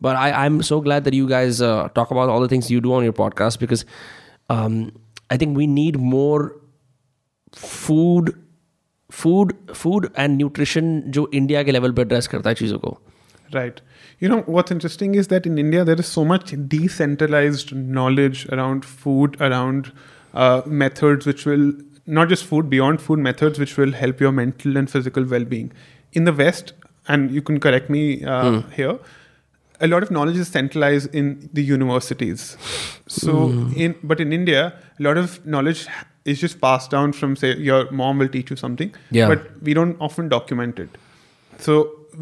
But 0.07 0.17
i 0.17 0.31
i'm 0.45 0.63
so 0.71 0.81
glad 0.89 1.05
that 1.11 1.15
you 1.19 1.29
guys 1.35 1.61
uh, 1.69 1.89
talk 2.01 2.11
about 2.17 2.29
all 2.35 2.41
the 2.47 2.49
things 2.55 2.71
you 2.71 2.81
do 2.89 2.93
on 3.01 3.05
your 3.11 3.13
podcast 3.21 3.59
because 3.67 3.85
um, 4.57 4.75
i 5.37 5.37
think 5.45 5.57
we 5.63 5.67
need 5.67 5.99
more 6.17 6.43
food 7.53 8.35
food 9.12 9.54
food 9.74 10.12
and 10.16 10.42
nutrition 10.42 11.02
जो 11.18 11.30
India 11.34 11.64
के 11.64 11.72
level 11.72 11.92
पे 11.92 12.02
address 12.02 12.28
करता 12.28 12.50
है 12.50 12.56
चीज़ों 12.56 12.80
को 12.80 12.98
Right. 13.54 13.82
You 14.20 14.30
know, 14.30 14.42
what's 14.54 14.72
interesting 14.72 15.16
is 15.16 15.28
that 15.28 15.46
in 15.46 15.58
India, 15.58 15.84
there 15.84 16.00
is 16.04 16.08
so 16.08 16.26
much 16.26 16.54
decentralized 16.68 17.74
knowledge 17.76 18.48
around 18.50 18.86
food, 18.86 19.36
around 19.40 19.92
uh, 20.34 20.62
methods 20.66 21.28
which 21.28 21.46
will, 21.46 21.74
not 22.08 22.30
just 22.30 22.46
food, 22.46 22.70
beyond 22.70 23.02
food 23.02 23.20
methods 23.20 23.60
which 23.60 23.78
will 23.78 23.92
help 23.92 24.20
your 24.20 24.32
mental 24.32 24.76
and 24.76 24.90
physical 24.90 25.24
well 25.26 25.46
being. 25.46 25.72
In 26.14 26.24
the 26.24 26.34
West, 26.34 26.74
and 27.08 27.30
you 27.32 27.42
can 27.42 27.60
correct 27.60 27.90
me 27.90 28.24
uh, 28.24 28.62
here, 28.72 28.98
a 29.82 29.88
lot 29.88 30.04
of 30.04 30.12
knowledge 30.12 30.38
is 30.38 30.48
centralized 30.48 31.14
in 31.14 31.50
the 31.54 31.64
universities. 31.64 32.58
So, 33.08 33.50
in 33.76 33.96
but 34.04 34.20
in 34.20 34.32
India, 34.32 34.74
a 35.00 35.04
lot 35.04 35.18
of 35.18 35.46
knowledge 35.46 35.86
it's 36.25 36.41
just 36.41 36.61
passed 36.61 36.91
down 36.91 37.13
from 37.13 37.37
say 37.37 37.57
your 37.57 37.91
mom 37.91 38.19
will 38.19 38.29
teach 38.29 38.51
you 38.51 38.57
something 38.57 38.95
yeah. 39.11 39.29
but 39.29 39.63
we 39.63 39.75
don't 39.75 39.97
often 40.01 40.29
document 40.29 40.79
it 40.79 40.99
so 41.59 41.77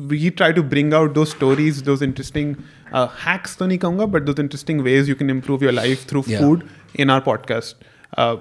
we 0.09 0.31
try 0.31 0.53
to 0.53 0.63
bring 0.63 0.93
out 0.93 1.15
those 1.15 1.31
stories 1.31 1.83
those 1.83 2.03
interesting 2.03 2.57
uh, 2.93 3.07
hacks 3.07 3.57
to 3.57 3.65
nahi 3.65 4.11
but 4.11 4.27
those 4.27 4.39
interesting 4.39 4.83
ways 4.85 5.09
you 5.09 5.15
can 5.15 5.31
improve 5.31 5.63
your 5.63 5.73
life 5.73 6.05
through 6.07 6.25
yeah. 6.27 6.39
food 6.39 6.69
in 6.95 7.11
our 7.11 7.21
podcast 7.21 7.75
uh, 8.17 8.37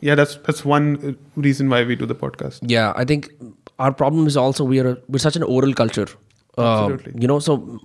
yeah 0.00 0.14
that's 0.14 0.36
that's 0.46 0.64
one 0.64 0.88
uh, 1.10 1.12
reason 1.48 1.68
why 1.68 1.82
we 1.82 1.96
do 1.96 2.06
the 2.06 2.14
podcast 2.14 2.70
yeah 2.76 2.92
i 2.96 3.04
think 3.04 3.30
our 3.78 3.92
problem 3.92 4.26
is 4.26 4.36
also 4.36 4.64
we 4.64 4.80
are 4.80 4.96
we're 5.08 5.18
such 5.26 5.36
an 5.36 5.42
oral 5.42 5.74
culture 5.82 6.08
uh, 6.58 6.84
Absolutely. 6.84 7.20
you 7.20 7.26
know 7.26 7.38
so 7.38 7.80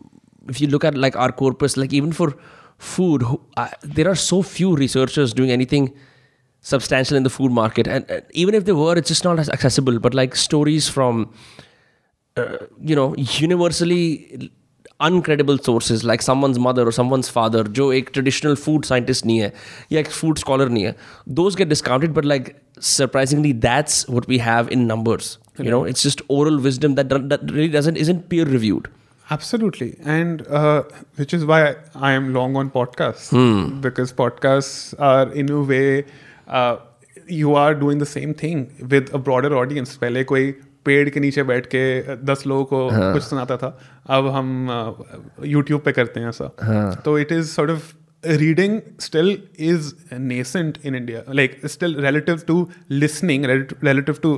if 0.47 0.61
you 0.61 0.67
look 0.67 0.83
at 0.83 0.97
like 0.97 1.15
our 1.15 1.31
corpus 1.31 1.77
like 1.77 1.93
even 1.93 2.11
for 2.11 2.33
food 2.77 3.23
uh, 3.57 3.69
there 3.81 4.07
are 4.09 4.15
so 4.15 4.41
few 4.41 4.75
researchers 4.75 5.33
doing 5.33 5.51
anything 5.51 5.93
substantial 6.60 7.16
in 7.16 7.22
the 7.22 7.30
food 7.30 7.52
market, 7.52 7.86
and 7.86 8.10
uh, 8.10 8.20
even 8.32 8.54
if 8.54 8.64
they 8.64 8.72
were, 8.72 8.96
it's 8.96 9.08
just 9.08 9.24
not 9.24 9.38
as 9.38 9.48
accessible. 9.50 9.98
But 9.98 10.14
like 10.14 10.34
stories 10.34 10.88
from, 10.88 11.32
uh, 12.36 12.58
you 12.80 12.96
know, 12.96 13.14
universally 13.16 14.50
uncredible 15.00 15.62
sources 15.62 16.04
like 16.04 16.22
someone's 16.22 16.58
mother 16.58 16.86
or 16.86 16.92
someone's 16.92 17.28
father 17.28 17.62
जो 17.78 17.92
एक 17.92 18.10
traditional 18.16 18.54
food 18.64 18.84
scientist 18.90 19.26
नहीं 19.26 19.38
है 19.38 19.52
या 19.92 20.00
एक 20.00 20.10
food 20.16 20.38
scholar 20.42 20.68
नहीं 20.70 20.84
है 20.84 20.94
those 21.38 21.56
get 21.60 21.68
discounted 21.72 22.14
but 22.18 22.28
like 22.32 22.50
surprisingly 22.90 23.52
that's 23.64 23.96
what 24.16 24.28
we 24.32 24.38
have 24.38 24.70
in 24.76 24.86
numbers 24.86 25.38
you 25.58 25.72
know 25.74 25.82
it's 25.92 26.04
just 26.08 26.22
oral 26.28 26.60
wisdom 26.68 26.94
that, 26.94 27.08
that 27.08 27.50
really 27.50 27.68
doesn't 27.68 27.96
isn't 27.96 28.28
peer 28.28 28.44
reviewed 28.44 28.88
Absolutely, 29.30 29.96
and 30.04 30.46
uh, 30.48 30.82
which 31.16 31.32
is 31.32 31.46
why 31.46 31.76
I 31.94 32.12
am 32.12 32.34
long 32.34 32.56
on 32.56 32.70
podcasts 32.70 33.30
because 33.80 34.12
podcasts 34.12 34.94
are 34.98 35.32
in 35.32 35.50
a 35.50 35.62
way 35.62 36.04
you 37.31 37.53
are 37.55 37.73
doing 37.73 38.01
the 38.01 38.03
same 38.03 38.33
thing 38.33 38.65
with 38.83 39.09
a 39.13 39.17
broader 39.17 39.53
audience 39.53 39.95
पहले 39.95 40.23
कोई 40.23 40.51
पेड़ 40.85 41.09
के 41.09 41.19
नीचे 41.19 41.43
बैठ 41.43 41.65
के 41.65 41.81
दस 42.25 42.43
लोगों 42.47 42.65
को 42.65 42.89
हाँ. 42.89 43.13
कुछ 43.13 43.23
सुनाता 43.23 43.57
था 43.57 43.77
अब 44.09 44.27
हम 44.27 44.49
यूट्यूब 45.45 45.79
uh, 45.79 45.85
पे 45.85 45.91
करते 45.91 46.19
हैं 46.19 46.29
ऐसा। 46.29 46.51
हाँ. 46.61 47.01
तो 47.05 47.17
it 47.19 47.31
is 47.31 47.47
sort 47.47 47.71
of 47.71 47.93
reading 48.23 48.79
still 48.99 49.37
is 49.59 49.93
nascent 50.13 50.77
in 50.85 50.95
India 50.95 51.23
like 51.33 51.59
still 51.65 51.95
relative 52.01 52.41
to 52.47 52.69
listening 52.91 53.45
relative 53.45 54.15
to 54.23 54.35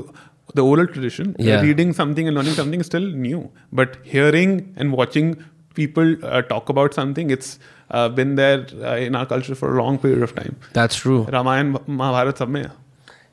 the 0.56 0.60
old 0.60 0.92
tradition 0.92 1.34
reading 1.40 1.94
something 1.94 2.28
and 2.28 2.38
learning 2.38 2.56
something 2.56 2.82
still 2.82 3.14
new 3.18 3.44
but 3.74 3.96
hearing 4.14 4.60
and 4.78 4.96
watching 4.96 5.34
people 5.76 6.16
talk 6.50 6.72
about 6.72 6.94
something 6.94 7.32
it's 7.32 7.60
uh, 7.92 8.08
been 8.10 8.36
there 8.36 8.66
uh, 8.84 8.96
in 9.08 9.16
our 9.16 9.26
culture 9.26 9.56
for 9.56 9.74
a 9.74 9.82
long 9.82 9.98
period 9.98 10.24
of 10.24 10.36
time. 10.36 10.56
that's 10.74 11.02
true 11.04 11.20
Ramayana 11.32 11.76
Mahabharata 11.90 12.38
सब 12.38 12.56
में 12.58 12.64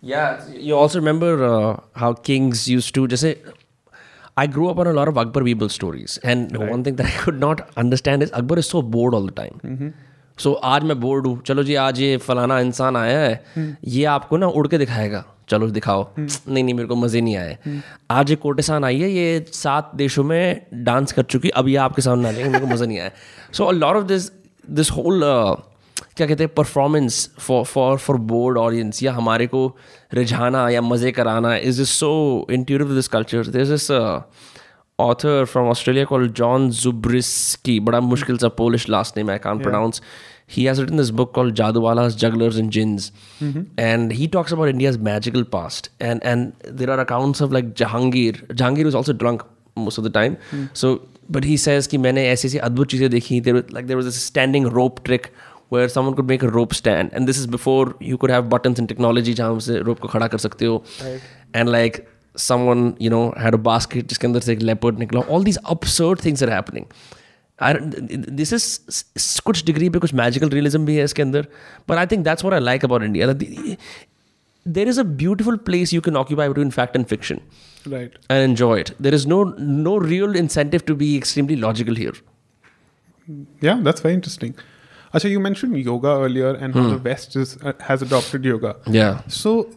Yeah, 0.03 0.43
you 0.65 0.77
also 0.77 1.01
remember 1.01 1.31
uh, 1.45 1.77
how 2.01 2.13
kings 2.27 2.69
used 2.69 2.95
to 2.95 3.07
just 3.09 3.23
say. 3.23 3.39
I 4.37 4.47
grew 4.47 4.69
up 4.73 4.79
on 4.79 4.87
a 4.87 4.93
lot 4.93 5.09
of 5.09 5.17
Akbar 5.19 5.43
Birbal 5.43 5.71
stories, 5.77 6.19
and 6.33 6.57
right. 6.57 6.71
one 6.71 6.85
thing 6.85 6.99
that 7.01 7.07
I 7.07 7.17
could 7.23 7.41
not 7.41 7.63
understand 7.77 8.27
is 8.27 8.31
Akbar 8.41 8.59
is 8.63 8.69
so 8.75 8.83
bored 8.83 9.17
all 9.19 9.27
the 9.31 9.35
time. 9.41 9.57
Mm-hmm. 9.65 9.89
So 10.39 10.51
So 10.51 10.61
आज 10.65 10.83
मैं 10.85 10.99
board 11.01 11.27
हूँ 11.27 11.41
चलो 11.47 11.63
जी 11.63 11.75
आज 11.75 12.01
ये 12.01 12.17
फलाना 12.17 12.59
इंसान 12.61 12.97
आया 12.97 13.19
है 13.21 13.35
hmm. 13.59 13.75
ये 13.85 14.05
आपको 14.05 14.37
ना 14.37 14.47
उड़ 14.47 14.67
के 14.69 14.79
दिखाएगा 14.79 15.25
चलो 15.49 15.69
दिखाओ 15.71 16.03
hmm. 16.19 16.49
नहीं 16.49 16.65
नहीं 16.65 16.75
मेरे 16.75 16.89
को 16.89 16.97
मज़े 16.97 17.21
नहीं 17.21 17.37
आए 17.37 17.57
hmm. 17.67 17.81
आज 18.11 18.33
एक 18.33 18.41
कोटेसान 18.41 18.85
आई 18.85 19.01
है 19.01 19.11
ये 19.11 19.45
सात 19.53 19.91
देशों 19.97 20.25
में 20.25 20.67
डांस 20.85 21.13
कर 21.13 21.23
चुकी 21.23 21.49
अब 21.49 21.69
ये 21.69 21.77
आपके 21.87 22.03
सामने 22.03 22.29
आ 22.29 22.33
जाएगा 22.33 22.51
मेरे 22.51 22.65
को 22.67 22.73
मज़ा 22.73 22.87
नहीं 22.87 22.99
आया 22.99 23.11
so 23.53 23.65
a 23.65 23.73
lot 23.73 23.97
of 23.97 24.05
this 24.07 24.31
this 24.71 24.91
whole 24.91 25.23
क्या 26.17 26.27
कहते 26.27 26.45
हैं 26.45 26.53
performance 26.57 27.29
for 27.39 27.65
for 27.65 27.97
for 27.99 28.17
broad 28.27 28.59
audience 28.59 29.03
या 29.03 29.13
हमारे 29.13 29.47
को 29.47 29.67
रिझाना 30.15 30.69
या 30.69 30.81
मज़े 30.83 31.13
कराना 31.13 31.57
is 31.57 31.81
is 31.83 31.89
so 31.89 32.11
in 32.51 32.61
inter 32.61 32.85
this 32.85 33.09
culture 33.09 33.47
this 33.47 33.71
is 33.71 33.93
author 34.99 35.45
from 35.45 35.69
Australia 35.69 36.05
call 36.05 36.29
John 36.29 36.71
Zubrzycki 36.71 37.55
की 37.65 37.79
बड़ा 37.81 38.01
मुश्किल 38.01 38.39
सा 38.39 38.49
Polish 38.57 38.89
last 38.89 39.17
name 39.17 39.31
I 39.31 39.39
can't 39.39 39.59
pronounce 39.59 40.03
he 40.51 40.65
has 40.65 40.81
written 40.81 40.97
this 40.97 41.11
book 41.11 41.35
call 41.35 41.53
Jadoowallahs 41.81 42.17
jugglers 42.17 42.57
in 42.59 42.71
jinns 42.71 43.13
and 43.79 44.13
he 44.13 44.27
talks 44.27 44.53
about 44.53 44.69
India's 44.69 44.97
magical 45.03 45.43
past 45.53 45.91
and 46.03 46.21
and 46.25 46.53
there 46.71 46.91
are 46.91 46.99
accounts 46.99 47.43
of 47.43 47.53
like 47.53 47.73
Jahangir 47.79 48.47
Jahangir 48.53 48.89
is 48.89 48.97
also 48.97 49.13
drunk 49.15 49.43
most 49.79 49.99
of 49.99 50.07
the 50.07 50.13
time 50.13 50.37
so 50.75 50.95
but 51.31 51.45
he 51.45 51.57
says 51.59 51.87
कि 51.87 51.99
मैंने 51.99 52.27
ऐसी 52.29 52.49
ऐसी 52.49 52.59
अद्भुत 52.71 52.91
चीज़ें 52.91 53.09
देखी 53.11 53.41
like 53.47 53.87
there 53.87 53.97
was 53.97 54.07
a 54.07 54.11
standing 54.11 54.67
rope 54.75 55.05
trick 55.05 55.27
where 55.73 55.89
someone 55.89 56.13
could 56.13 56.29
make 56.29 56.45
a 56.45 56.49
rope 56.49 56.73
stand 56.73 57.11
and 57.15 57.27
this 57.27 57.39
is 57.39 57.49
before 57.51 57.99
you 58.03 58.17
could 58.17 58.31
have 58.31 58.43
buttons 58.51 58.81
in 58.81 58.87
technology 58.87 59.35
जहाँ 59.35 59.59
से 59.61 59.79
rope 59.81 59.99
को 60.01 60.09
खड़ा 60.09 60.27
कर 60.27 60.39
सकते 60.39 60.67
हो. 60.67 60.83
And 61.57 61.69
like 61.69 62.07
someone 62.37 62.93
you 63.03 63.11
know 63.11 63.23
had 63.39 63.55
a 63.55 63.59
basket 63.69 64.09
जिसके 64.09 64.27
अंदर 64.27 64.41
से 64.41 64.53
एक 64.53 64.63
लेपर्ड 64.63 64.99
निकला. 64.99 65.21
All 65.21 65.45
these 65.45 65.59
absurd 65.67 66.25
things 66.25 66.43
are 66.43 66.51
happening 66.51 66.85
this 68.31 68.53
is 68.53 69.41
कुछ 69.45 69.65
डिग्री 69.67 69.89
पे 69.91 69.99
कुछ 69.99 70.15
मैजिकल 70.15 70.49
रियलिज्म 70.51 70.85
भी 70.87 70.97
है 70.97 71.05
इसके 71.05 71.23
अंदर. 71.23 71.47
But 71.89 71.97
I 71.97 72.07
think 72.07 72.25
that's 72.25 72.45
what 72.45 72.55
I 72.55 72.61
like 72.61 72.85
about 72.85 73.03
India 73.03 73.33
there 74.67 74.89
is 74.89 75.01
a 75.01 75.03
beautiful 75.03 75.57
place 75.67 75.95
you 75.95 76.01
can 76.01 76.17
occupy 76.17 76.49
between 76.49 76.71
fact 76.71 76.97
and 76.97 77.07
fiction 77.07 77.41
Right. 77.91 78.13
and 78.29 78.43
enjoy 78.51 78.75
it. 78.81 78.93
There 79.01 79.15
is 79.15 79.27
no 79.27 79.43
no 79.59 79.97
real 79.99 80.37
incentive 80.37 80.85
to 80.87 80.95
be 80.95 81.17
extremely 81.17 81.57
logical 81.57 81.95
here. 81.95 82.15
Yeah, 83.61 83.81
that's 83.83 84.01
very 84.01 84.15
interesting. 84.15 84.55
Acha, 85.15 85.31
you 85.31 85.41
mentioned 85.41 85.77
yoga 85.79 86.09
earlier 86.09 86.55
and 86.55 86.75
how 86.75 86.89
the 86.89 86.99
West 86.99 87.37
is, 87.37 87.57
uh, 87.63 87.73
has 87.81 88.03
adopted 88.03 88.45
yoga. 88.45 88.77
Yeah. 88.87 89.23
So, 89.29 89.71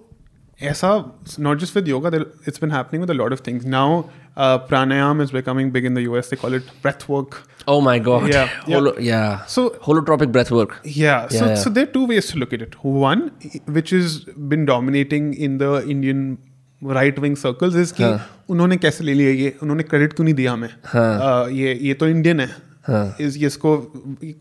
aisa, 0.61 1.11
not 1.37 1.57
just 1.57 1.73
with 1.75 1.87
yoga, 1.87 2.25
it's 2.45 2.59
been 2.59 2.69
happening 2.69 3.01
with 3.01 3.09
a 3.09 3.13
lot 3.13 3.31
of 3.33 3.39
things. 3.41 3.65
Now, 3.65 4.09
uh, 4.37 4.59
pranayam 4.59 5.21
is 5.21 5.31
becoming 5.31 5.71
big 5.71 5.85
in 5.85 5.93
the 5.93 6.01
US. 6.03 6.29
They 6.29 6.35
call 6.37 6.53
it 6.53 6.63
breath 6.81 7.07
work. 7.09 7.41
Oh 7.67 7.79
my 7.81 7.97
god. 7.99 8.27
Yeah, 8.33 8.49
yeah. 8.67 8.75
Holo- 8.79 8.97
yeah. 8.99 9.45
So- 9.45 9.71
holotropic 9.87 10.31
breath 10.31 10.51
work. 10.51 10.79
Yeah. 10.83 11.27
So, 11.29 11.35
Yeah, 11.45 11.47
yeah. 11.49 11.55
so 11.55 11.69
there 11.69 11.83
are 11.83 11.91
two 11.97 12.05
ways 12.07 12.27
to 12.31 12.37
look 12.37 12.53
at 12.53 12.61
it. 12.61 12.81
One, 12.83 13.31
which 13.65 13.89
has 13.91 14.19
been 14.53 14.65
dominating 14.65 15.33
in 15.33 15.57
the 15.59 15.85
Indian 15.87 16.37
right 16.81 17.19
wing 17.19 17.35
circles 17.35 17.75
is 17.75 17.93
की 18.01 18.17
उन्होंने 18.49 18.77
कैसे 18.77 19.03
ले 19.03 19.13
लिया 19.13 19.29
ये? 19.31 19.55
उन्होंने 19.63 19.83
credit 19.83 20.13
क्यों 20.13 20.25
नहीं 20.25 20.33
दिया 20.35 20.51
हमें? 20.51 20.69
हाँ। 20.85 21.49
ये 21.49 21.73
ये 21.81 21.93
तो 21.93 22.07
इंडियन 22.07 22.39
है। 22.39 22.49
हाँ। 22.87 23.15
इज़ 23.21 23.37
इसको 23.45 23.75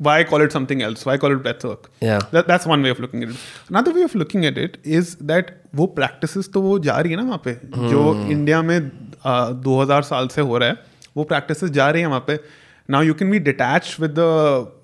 why 0.02 0.24
call 0.24 0.42
it 0.42 0.52
something 0.52 0.82
else 0.82 1.06
why 1.06 1.18
call 1.18 1.32
it 1.32 1.38
breath 1.38 1.64
work 1.64 1.88
that's 2.48 2.66
one 2.66 2.82
way 2.82 2.90
of 2.90 3.00
looking 3.00 3.22
at 3.22 3.30
it 3.30 3.74
another 3.76 3.92
way 3.92 4.04
of 4.04 4.18
looking 4.18 4.44
at 4.44 4.58
it 4.58 4.76
is 4.86 5.16
that 5.22 5.54
वो 5.74 5.86
प्रैक्टिस 5.86 6.52
तो 6.52 6.62
वो 6.62 6.78
जा 6.78 6.96
रही 6.96 7.12
है 7.12 7.18
ना 7.18 7.24
वहाँ 7.24 7.40
पे। 7.44 7.52
जो 7.64 8.12
hmm. 8.14 8.30
इंडिया 8.30 8.62
में 8.62 8.80
दो 8.80 9.60
2000 9.62 10.02
साल 10.02 10.28
से 10.28 10.40
हो 10.40 10.58
रहा 10.58 10.68
है 10.68 10.76
वो 11.16 11.24
प्रैक्टिस 11.24 11.64
जा 11.64 11.90
रही 11.90 12.02
है 12.02 12.08
वहाँ 12.08 12.24
पे। 12.26 12.38
Now 12.90 13.02
you 13.02 13.14
can 13.14 13.30
be 13.30 13.38
detach 13.38 13.96
with 14.00 14.14
the 14.18 14.79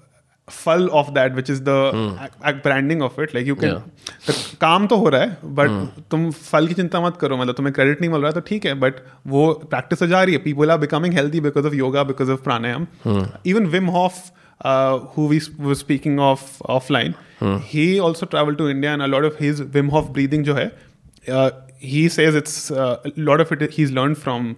phal 0.51 0.89
of 0.89 1.11
that 1.11 1.35
which 1.35 1.51
is 1.51 1.63
the 1.63 1.69
branding 2.65 3.03
of 3.03 3.21
it 3.21 3.35
like 3.35 3.49
you 3.49 3.55
can 3.65 3.83
काम 4.61 4.87
तो 4.87 4.97
हो 4.97 5.09
रहा 5.09 5.21
है 5.21 5.39
बट 5.45 5.71
तुम 6.11 6.31
फल 6.31 6.69
की 6.69 6.75
चिंता 6.75 7.01
मत 7.01 7.17
करो। 7.21 7.37
मतलब 7.37 7.55
तुम्हें 7.55 7.75
क्रेडिट 7.75 8.01
नहीं 8.01 8.11
मिल 8.11 8.21
रहा 8.21 8.29
है 8.29 8.35
तो 8.35 8.41
ठीक 8.49 8.67
है 8.67 8.75
बट 8.81 8.95
वो 9.27 9.53
प्रैक्टिस 9.71 10.03
जा 10.03 10.23
रही 10.23 10.35
है। 10.35 10.41
People 10.43 10.71
are 10.71 10.79
becoming 10.79 11.15
healthy 11.15 11.41
because 11.41 11.67
of 11.67 11.75
yoga 11.75 12.03
because 12.13 12.31
of 12.31 12.41
pranayama 12.41 12.87
even 13.47 13.67
Wim 13.77 13.87
Hof 13.99 14.25
who 15.15 15.23
we 15.31 15.39
were 15.65 15.75
speaking 15.79 16.15
of 16.27 16.45
offline 16.75 17.11
he 17.73 17.83
also 18.05 18.29
traveled 18.35 18.59
to 18.61 18.69
india 18.75 18.93
and 18.93 19.05
a 19.07 19.09
lot 19.15 19.27
of 19.29 19.35
his 19.41 19.59
wim 19.75 19.91
hof 19.95 20.07
breathing 20.15 20.47
jo 20.47 20.55
hai 20.59 20.65
uh, 21.39 21.51
he 21.91 22.05
says 22.15 22.39
it's 22.41 22.55
uh, 22.85 23.11
a 23.11 23.13
lot 23.27 23.43
of 23.45 23.53
it 23.57 23.65
he's 23.75 23.93
learned 23.99 24.21
from 24.23 24.49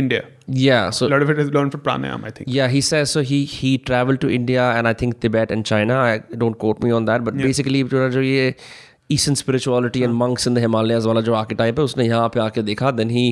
india 0.00 0.22
Yeah. 0.52 0.90
So 0.90 1.06
a 1.06 1.10
lot 1.10 1.22
of 1.24 1.30
it 1.32 1.38
is 1.38 1.50
learned 1.54 1.72
from 1.72 1.80
pranayam 1.86 2.24
i 2.28 2.30
think 2.36 2.48
yeah, 2.58 2.68
he 2.74 2.80
says 2.80 3.10
so. 3.16 3.22
He 3.30 3.38
he 3.44 3.68
traveled 3.90 4.20
to 4.22 4.30
India 4.36 4.62
and 4.78 4.88
I 4.90 4.92
think 5.02 5.20
Tibet 5.24 5.52
and 5.56 5.66
China. 5.70 5.98
I 5.98 6.14
don't 6.42 6.58
quote 6.64 6.82
me 6.86 6.90
on 6.96 7.04
that, 7.10 7.24
but 7.28 7.36
basically 7.42 7.82
जो 7.92 8.08
जो 8.16 8.22
ये 8.28 8.54
Eastern 9.16 9.36
spirituality 9.42 10.02
and 10.08 10.16
monks 10.22 10.48
in 10.50 10.58
the 10.58 10.64
Himalayas 10.64 11.06
वाला 11.10 11.20
जो 11.28 11.36
archetype 11.42 11.78
है 11.78 11.84
उसने 11.90 12.06
यहाँ 12.08 12.28
पे 12.36 12.40
आके 12.40 12.62
देखा. 12.70 12.92
Then 12.96 13.14
he 13.18 13.24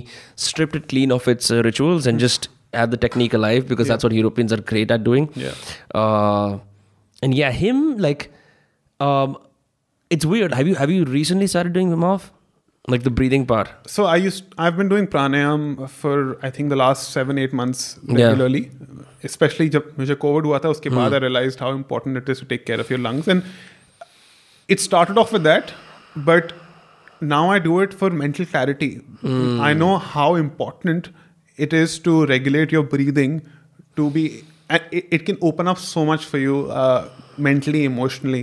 stripped 0.47 0.79
it 0.81 0.89
clean 0.95 1.17
of 1.19 1.29
its 1.35 1.51
uh, 1.57 1.61
rituals 1.69 2.07
and 2.13 2.25
just 2.27 2.49
had 2.75 2.97
the 2.97 3.03
technique 3.07 3.35
alive 3.41 3.69
because 3.75 3.93
that's 3.93 4.09
what 4.09 4.17
Europeans 4.21 4.53
are 4.53 4.63
great 4.73 4.91
at 4.99 5.05
doing. 5.11 5.29
Yeah. 5.35 5.53
Uh, 5.95 6.59
and 7.23 7.35
yeah, 7.43 7.51
him 7.51 7.85
like, 8.07 8.31
um, 9.01 9.37
it's 10.11 10.25
weird. 10.35 10.55
Have 10.55 10.69
you 10.69 10.75
have 10.77 10.91
you 10.97 11.05
recently 11.05 11.47
started 11.55 11.73
doing 11.79 11.95
Wim 11.97 12.05
Hof? 12.11 12.33
Like 12.93 13.03
the 13.07 13.11
breathing 13.11 13.45
part. 13.49 13.69
So 13.95 14.05
I 14.11 14.17
used 14.17 14.45
I've 14.67 14.77
been 14.77 14.89
doing 14.91 15.07
pranayam 15.15 15.65
for 15.91 16.13
I 16.43 16.51
think 16.51 16.71
the 16.71 16.77
last 16.83 17.11
seven 17.17 17.39
eight 17.43 17.53
months 17.61 17.83
Yeah. 18.07 18.15
regularly. 18.21 18.63
Especially 19.29 19.69
जब 19.75 19.91
मुझे 19.99 20.15
Covid 20.23 20.47
हुआ 20.47 20.59
था 20.65 20.69
उसके 20.77 20.91
बाद 20.99 21.17
I 21.19 21.19
realized 21.25 21.61
how 21.65 21.73
important 21.79 22.17
it 22.23 22.31
is 22.35 22.41
to 22.45 22.47
take 22.55 22.65
care 22.71 22.81
of 22.85 22.91
your 22.95 22.99
lungs 23.09 23.29
and 23.35 23.43
it 24.77 24.81
started 24.81 25.19
off 25.19 25.33
with 25.33 25.45
that, 25.49 25.73
but 26.31 26.53
now 27.21 27.43
I 27.51 27.59
do 27.59 27.81
it 27.81 27.95
for 28.03 28.11
mental 28.23 28.47
clarity. 28.55 28.91
I 29.69 29.73
know 29.75 29.93
how 29.99 30.29
important 30.37 31.09
it 31.57 31.73
is 31.73 31.99
to 32.09 32.25
regulate 32.27 32.73
your 32.73 32.83
breathing 32.95 33.37
to 33.97 34.11
be 34.17 34.25
and 34.71 34.83
it, 34.93 35.09
it 35.19 35.27
can 35.27 35.39
open 35.43 35.69
up 35.69 35.79
so 35.79 36.05
much 36.05 36.25
for 36.25 36.39
you 36.39 36.59
uh, 36.71 37.09
mentally 37.37 37.85
emotionally 37.85 38.43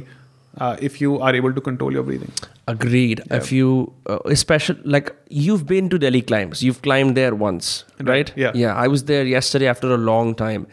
uh, 0.58 0.76
if 0.80 1.00
you 1.00 1.20
are 1.20 1.34
able 1.34 1.52
to 1.52 1.60
control 1.60 1.92
your 1.92 2.02
breathing 2.02 2.32
Agreed. 2.70 3.22
If 3.30 3.50
you, 3.50 3.92
uh, 4.06 4.18
especially 4.26 4.80
like 4.84 5.12
you've 5.28 5.66
been 5.66 5.88
to 5.90 5.98
Delhi 5.98 6.22
climbs, 6.22 6.62
you've 6.62 6.82
climbed 6.82 7.16
there 7.16 7.34
once, 7.34 7.84
right? 8.00 8.32
Yeah. 8.36 8.52
Yeah. 8.54 8.76
I 8.76 8.86
was 8.86 9.04
there 9.06 9.24
yesterday 9.24 9.66
after 9.66 9.92
a 9.92 9.96
long 9.96 10.36
time, 10.36 10.68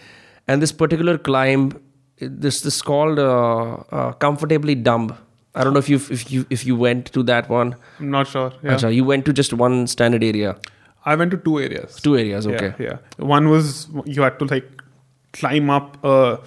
and 0.48 0.62
this 0.62 0.72
particular 0.72 1.18
climb, 1.18 1.82
this 2.20 2.62
this 2.62 2.82
called 2.84 3.18
uh, 3.18 3.78
uh, 3.92 4.12
comfortably 4.14 4.76
dumb. 4.76 5.18
I 5.56 5.64
don't 5.64 5.74
know 5.74 5.80
if 5.80 5.90
you 5.90 6.00
if 6.12 6.32
you 6.32 6.46
if 6.52 6.68
you 6.68 6.76
went 6.76 7.12
to 7.14 7.24
that 7.24 7.50
one. 7.50 7.76
i'm 8.00 8.12
not 8.12 8.28
sure 8.28 8.52
yeah. 8.62 8.76
Acha, 8.76 8.94
you 8.94 9.04
went 9.04 9.26
to 9.26 9.34
just 9.34 9.54
one 9.54 9.88
standard 9.88 10.24
area, 10.24 10.56
I 11.04 11.16
went 11.16 11.32
to 11.32 11.38
two 11.38 11.60
areas. 11.60 11.96
two 11.96 12.18
areas. 12.18 12.46
Yeah, 12.46 12.56
Okay. 12.56 12.84
Yeah, 12.84 12.98
One 13.18 13.50
was 13.50 13.88
you 14.06 14.22
had 14.22 14.38
to 14.40 14.46
like 14.46 14.70
climb 15.34 15.70
up 15.70 15.98
a 16.04 16.40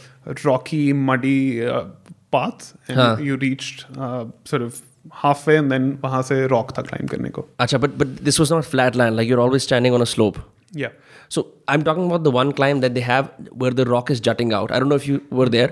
rocky, 0.45 0.93
muddy 0.93 1.67
uh, 1.67 1.87
path, 2.32 2.74
and 2.88 2.98
Huh. 2.98 3.16
you 3.30 3.38
reached 3.46 3.86
uh, 3.98 4.26
sort 4.44 4.62
of 4.62 4.82
halfway, 5.24 5.56
and 5.64 5.72
then 5.72 5.88
वहाँ 6.04 6.22
से 6.32 6.50
rock 6.52 6.76
था 6.78 6.84
climb 6.92 7.10
करने 7.16 7.30
को. 7.40 7.46
Acha, 7.66 7.80
but 7.86 7.98
but 8.04 8.18
this 8.30 8.40
was 8.44 8.52
not 8.58 8.66
flat 8.74 8.96
land. 9.04 9.16
Like 9.22 9.28
you're 9.34 9.42
always 9.48 9.64
standing 9.72 9.94
on 10.00 10.02
a 10.02 10.12
slope. 10.18 10.40
Yeah. 10.84 10.90
So 11.34 11.42
I'm 11.74 11.84
talking 11.86 12.08
about 12.08 12.24
the 12.26 12.32
one 12.32 12.52
climb 12.58 12.82
that 12.82 12.94
they 12.96 13.02
have 13.02 13.30
where 13.62 13.72
the 13.78 13.86
rock 13.92 14.10
is 14.16 14.20
jutting 14.26 14.52
out. 14.54 14.72
I 14.72 14.80
don't 14.82 14.90
know 14.94 14.98
if 15.02 15.08
you 15.08 15.22
were 15.40 15.48
there. 15.54 15.70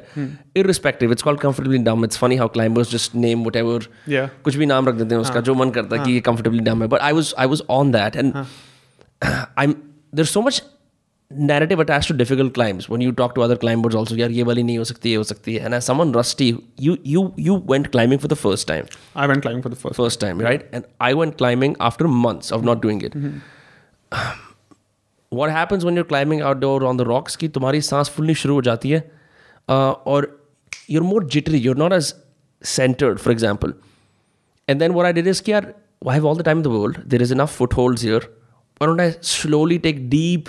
Irrespective, 0.62 1.12
it's 1.16 1.26
called 1.28 1.42
comfortably 1.42 1.80
dumb. 1.88 2.04
It's 2.08 2.18
funny 2.22 2.38
how 2.38 2.48
climbers 2.56 2.94
just 2.94 3.14
name 3.26 3.44
whatever. 3.50 3.76
Yeah. 4.14 4.30
कुछ 4.46 4.56
भी 4.62 4.66
नाम 4.72 4.88
रख 4.90 4.96
देते 5.02 5.16
हैं 5.16 5.22
उसका 5.22 5.42
जो 5.50 5.56
मन 5.64 5.72
करता 5.78 5.96
है 5.98 6.04
कि 6.06 6.12
ये 6.14 6.22
comfortably 6.30 6.64
dumb 6.70 6.82
है. 6.86 6.90
But 6.96 7.06
I 7.10 7.12
was 7.20 7.34
I 7.46 7.46
was 7.54 7.64
on 7.80 7.92
that 7.98 8.16
and 8.24 8.46
I'm 9.64 9.76
there's 10.20 10.32
so 10.38 10.42
much 10.48 10.62
narrative 11.31 11.79
attached 11.79 12.09
to 12.09 12.15
difficult 12.15 12.55
climbs 12.55 12.89
when 12.89 13.03
you 13.03 13.13
talk 13.13 13.35
to 13.35 13.43
other 13.43 13.57
climbers 13.57 13.95
also 13.95 14.17
यार 14.17 14.31
ये 14.31 14.43
वाली 14.43 14.63
नहीं 14.63 14.79
हो 14.79 14.85
सकती 14.85 15.11
ये 15.11 15.17
हो 15.17 15.23
सकती 15.31 15.55
है 15.55 15.65
and 15.67 15.75
as 15.79 15.85
someone 15.85 16.13
rusty 16.13 16.47
you 16.81 16.97
you 17.05 17.25
you 17.37 17.57
went 17.73 17.91
climbing 17.97 18.19
for 18.19 18.29
the 18.29 18.39
first 18.43 18.67
time 18.67 18.87
I 19.15 19.27
went 19.27 19.43
climbing 19.43 19.63
for 19.63 19.69
the 19.69 19.77
first. 19.77 19.97
first 19.97 20.21
time, 20.21 20.39
right? 20.39 20.65
And 20.73 20.87
I 21.09 21.13
went 21.21 21.37
climbing 21.37 21.77
after 21.89 22.09
months 22.09 22.51
of 22.51 22.65
not 22.65 22.81
doing 22.87 23.03
it. 23.09 23.15
mm-hmm. 23.15 23.39
what 25.39 25.51
happens 25.51 25.85
when 25.85 25.95
you're 25.95 26.05
climbing 26.05 26.41
outdoor 26.41 26.85
on 26.91 26.97
the 26.97 27.05
rocks 27.05 27.37
कि 27.37 27.49
तुम्हारी 27.57 27.81
सांस 27.89 28.11
फुलनी 28.17 28.35
शुरू 28.43 28.55
हो 28.55 28.63
जाती 28.69 28.91
है 28.91 29.01
uh, 29.69 29.95
और 30.13 30.29
you're 30.95 31.09
more 31.09 31.23
jittery 31.35 31.61
you're 31.67 31.81
not 31.83 31.97
as 31.97 32.15
centered 32.63 33.21
for 33.25 33.35
example 33.35 33.75
and 34.69 34.81
then 34.81 34.95
what 34.99 35.11
I 35.11 35.13
did 35.19 35.29
is 35.35 35.41
कि 35.41 35.53
यार 35.53 35.75
I 36.07 36.15
have 36.15 36.25
all 36.31 36.41
the 36.41 36.47
time 36.49 36.63
in 36.63 36.67
the 36.69 36.73
world 36.77 37.03
there 37.15 37.27
is 37.27 37.35
enough 37.37 37.59
footholds 37.61 38.07
here 38.09 38.23
why 38.79 38.87
don't 38.87 39.05
I 39.07 39.11
slowly 39.35 39.79
take 39.89 40.03
deep 40.17 40.49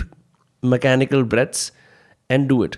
mechanical 0.62 1.24
breaths 1.24 1.72
and 2.28 2.48
do 2.48 2.62
it. 2.62 2.76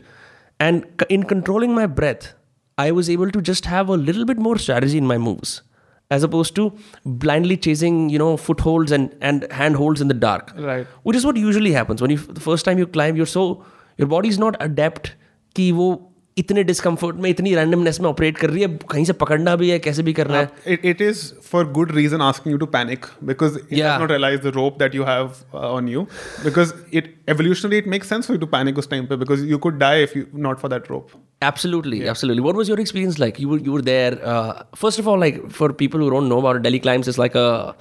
And 0.60 0.86
in 1.08 1.24
controlling 1.24 1.74
my 1.74 1.86
breath 1.86 2.34
I 2.78 2.90
was 2.90 3.10
able 3.10 3.30
to 3.30 3.42
just 3.42 3.66
have 3.66 3.88
a 3.88 3.96
little 3.96 4.24
bit 4.24 4.38
more 4.38 4.58
strategy 4.58 4.98
in 4.98 5.06
my 5.06 5.18
moves 5.18 5.62
as 6.10 6.22
opposed 6.22 6.54
to 6.54 6.72
blindly 7.04 7.56
chasing 7.56 8.08
you 8.10 8.18
know 8.18 8.36
footholds 8.36 8.92
and 8.92 9.14
and 9.20 9.46
handholds 9.50 10.00
in 10.00 10.08
the 10.08 10.14
dark. 10.14 10.52
Right. 10.56 10.86
which 11.02 11.16
is 11.16 11.24
what 11.26 11.36
usually 11.36 11.72
happens. 11.72 12.00
When 12.02 12.10
you 12.10 12.16
the 12.18 12.40
first 12.40 12.64
time 12.64 12.78
you 12.78 12.86
climb 12.86 13.16
you're 13.16 13.26
so 13.26 13.64
your 13.98 14.08
body 14.08 14.28
is 14.28 14.38
not 14.38 14.56
adept 14.60 15.14
कि 15.54 15.70
वो 15.72 16.11
इतने 16.38 16.62
discomfort 16.64 17.16
में 17.16 17.28
इतनी 17.30 17.54
randomness 17.54 18.00
में 18.00 18.08
operate 18.08 18.38
कर 18.38 18.50
रही 18.50 18.62
है 18.62 18.68
कहीं 18.90 19.04
से 19.04 19.12
पकड़ना 19.22 19.56
भी 19.56 19.70
है 19.70 19.78
कैसे 19.78 20.02
भी 20.02 20.12
करना 20.12 20.38
है 20.38 20.78
it 20.90 21.00
is 21.02 21.22
for 21.50 21.66
good 21.72 21.92
reason 21.94 22.20
asking 22.22 22.52
you 22.52 22.58
to 22.58 22.66
panic 22.76 23.06
because 23.24 23.58
you 23.72 23.84
not 23.84 24.10
realise 24.10 24.40
the 24.42 24.52
rope 24.54 24.78
that 24.78 24.94
you 24.94 25.04
have 25.04 25.32
on 25.54 25.88
you 25.88 26.02
because 26.44 26.72
it 26.92 27.14
evolutionally 27.28 27.78
it 27.78 27.88
make 27.96 28.04
sense 28.04 28.26
for 28.26 28.36
you 28.36 28.40
to 28.40 28.46
panic 28.56 28.78
उस 28.78 28.90
टाइम 28.90 29.06
पे 29.06 29.16
because 29.24 29.44
you 29.46 29.58
could 29.66 29.78
die 29.78 30.02
if 30.02 30.18
you 30.18 30.24
not 30.48 30.60
for 30.60 30.70
that 30.70 30.90
rope 30.90 31.10
Absolutely, 31.42 31.96
yeah. 32.00 32.10
absolutely. 32.10 32.42
What 32.42 32.54
was 32.54 32.68
your 32.68 32.78
experience 32.80 33.16
like? 33.18 33.38
You 33.44 33.48
were 33.52 33.58
you 33.68 33.72
were 33.72 33.82
there. 33.86 34.10
Uh, 34.32 34.62
first 34.82 35.00
of 35.02 35.08
all, 35.12 35.18
like 35.22 35.38
for 35.50 35.68
people 35.72 36.04
who 36.04 36.10
don't 36.10 36.28
know 36.32 36.38
about 36.38 36.60
Delhi 36.66 36.80
Climbs, 36.84 37.08
it's 37.12 37.18
like 37.22 37.38
a, 37.40 37.74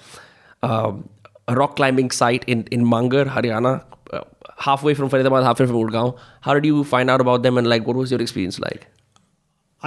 uh, 0.63 0.91
a 1.47 1.55
rock 1.59 1.75
climbing 1.75 2.09
site 2.19 2.47
in 2.55 2.63
in 2.77 2.87
Mangar, 2.93 3.25
Haryana. 3.35 3.73
Halfway 4.69 4.93
from 5.01 5.09
Faridabad, 5.09 5.43
halfway 5.49 5.65
from 5.65 5.75
Gurgaon. 5.83 6.17
How 6.47 6.53
did 6.57 6.65
you 6.71 6.83
find 6.95 7.09
out 7.09 7.21
about 7.27 7.43
them 7.43 7.57
and 7.61 7.67
like 7.75 7.87
what 7.91 7.95
was 8.01 8.11
your 8.15 8.21
experience 8.25 8.59
like? 8.65 8.87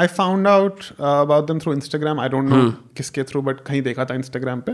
I 0.03 0.07
found 0.09 0.47
out 0.53 0.87
uh, 0.99 1.21
about 1.25 1.47
them 1.49 1.61
through 1.65 1.75
Instagram. 1.77 2.21
I 2.21 2.27
don't 2.29 2.49
know 2.55 2.63
kiske 3.01 3.25
through, 3.33 3.43
but 3.49 3.61
kahin 3.69 3.85
dekha 3.89 4.07
tha 4.13 4.15
Instagram 4.21 4.65
pe. 4.69 4.73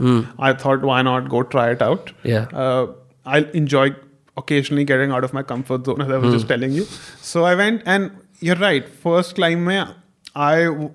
I 0.51 0.53
thought, 0.63 0.87
why 0.91 1.03
not 1.09 1.29
go 1.35 1.43
try 1.57 1.67
it 1.79 1.83
out? 1.89 2.13
Yeah. 2.35 2.47
Uh, 2.65 2.87
I 3.27 3.41
enjoy 3.63 3.91
occasionally 4.43 4.85
getting 4.93 5.11
out 5.19 5.25
of 5.29 5.35
my 5.39 5.43
comfort 5.43 5.85
zone, 5.91 6.01
as 6.07 6.09
I 6.09 6.17
was 6.25 6.33
just 6.39 6.49
telling 6.55 6.73
you. 6.73 6.87
So 7.33 7.45
I 7.45 7.55
went, 7.55 7.83
and 7.85 8.11
you're 8.49 8.57
right. 8.65 8.89
First 9.05 9.35
climb, 9.41 9.65
mein, 9.67 9.95
I 10.35 10.55
w- 10.65 10.95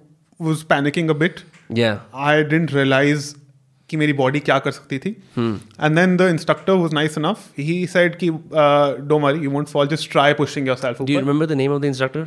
was 0.49 0.63
panicking 0.73 1.09
a 1.09 1.13
bit. 1.13 1.43
Yeah. 1.69 1.99
I 2.13 2.41
didn't 2.41 2.73
realize 2.79 3.35
कि 3.90 3.96
मेरी 3.96 4.12
body 4.22 4.40
क्या 4.40 4.58
कर 4.64 4.70
सकती 4.70 4.98
थी 5.04 5.10
and 5.38 5.96
then 5.96 6.16
the 6.16 6.28
instructor 6.34 6.72
was 6.82 6.92
nice 6.94 7.18
enough 7.18 7.48
he 7.58 7.86
said 7.94 8.16
कि 8.18 8.30
don't 8.30 9.22
worry 9.22 9.38
you 9.44 9.50
won't 9.50 9.68
fall 9.68 9.88
just 9.94 10.10
try 10.12 10.32
pushing 10.42 10.68
yourself 10.68 11.02
Do 11.02 11.12
you 11.16 11.22
remember 11.24 11.48
the 11.54 11.58
name 11.62 11.74
of 11.78 11.82
the 11.86 11.92
instructor? 11.94 12.24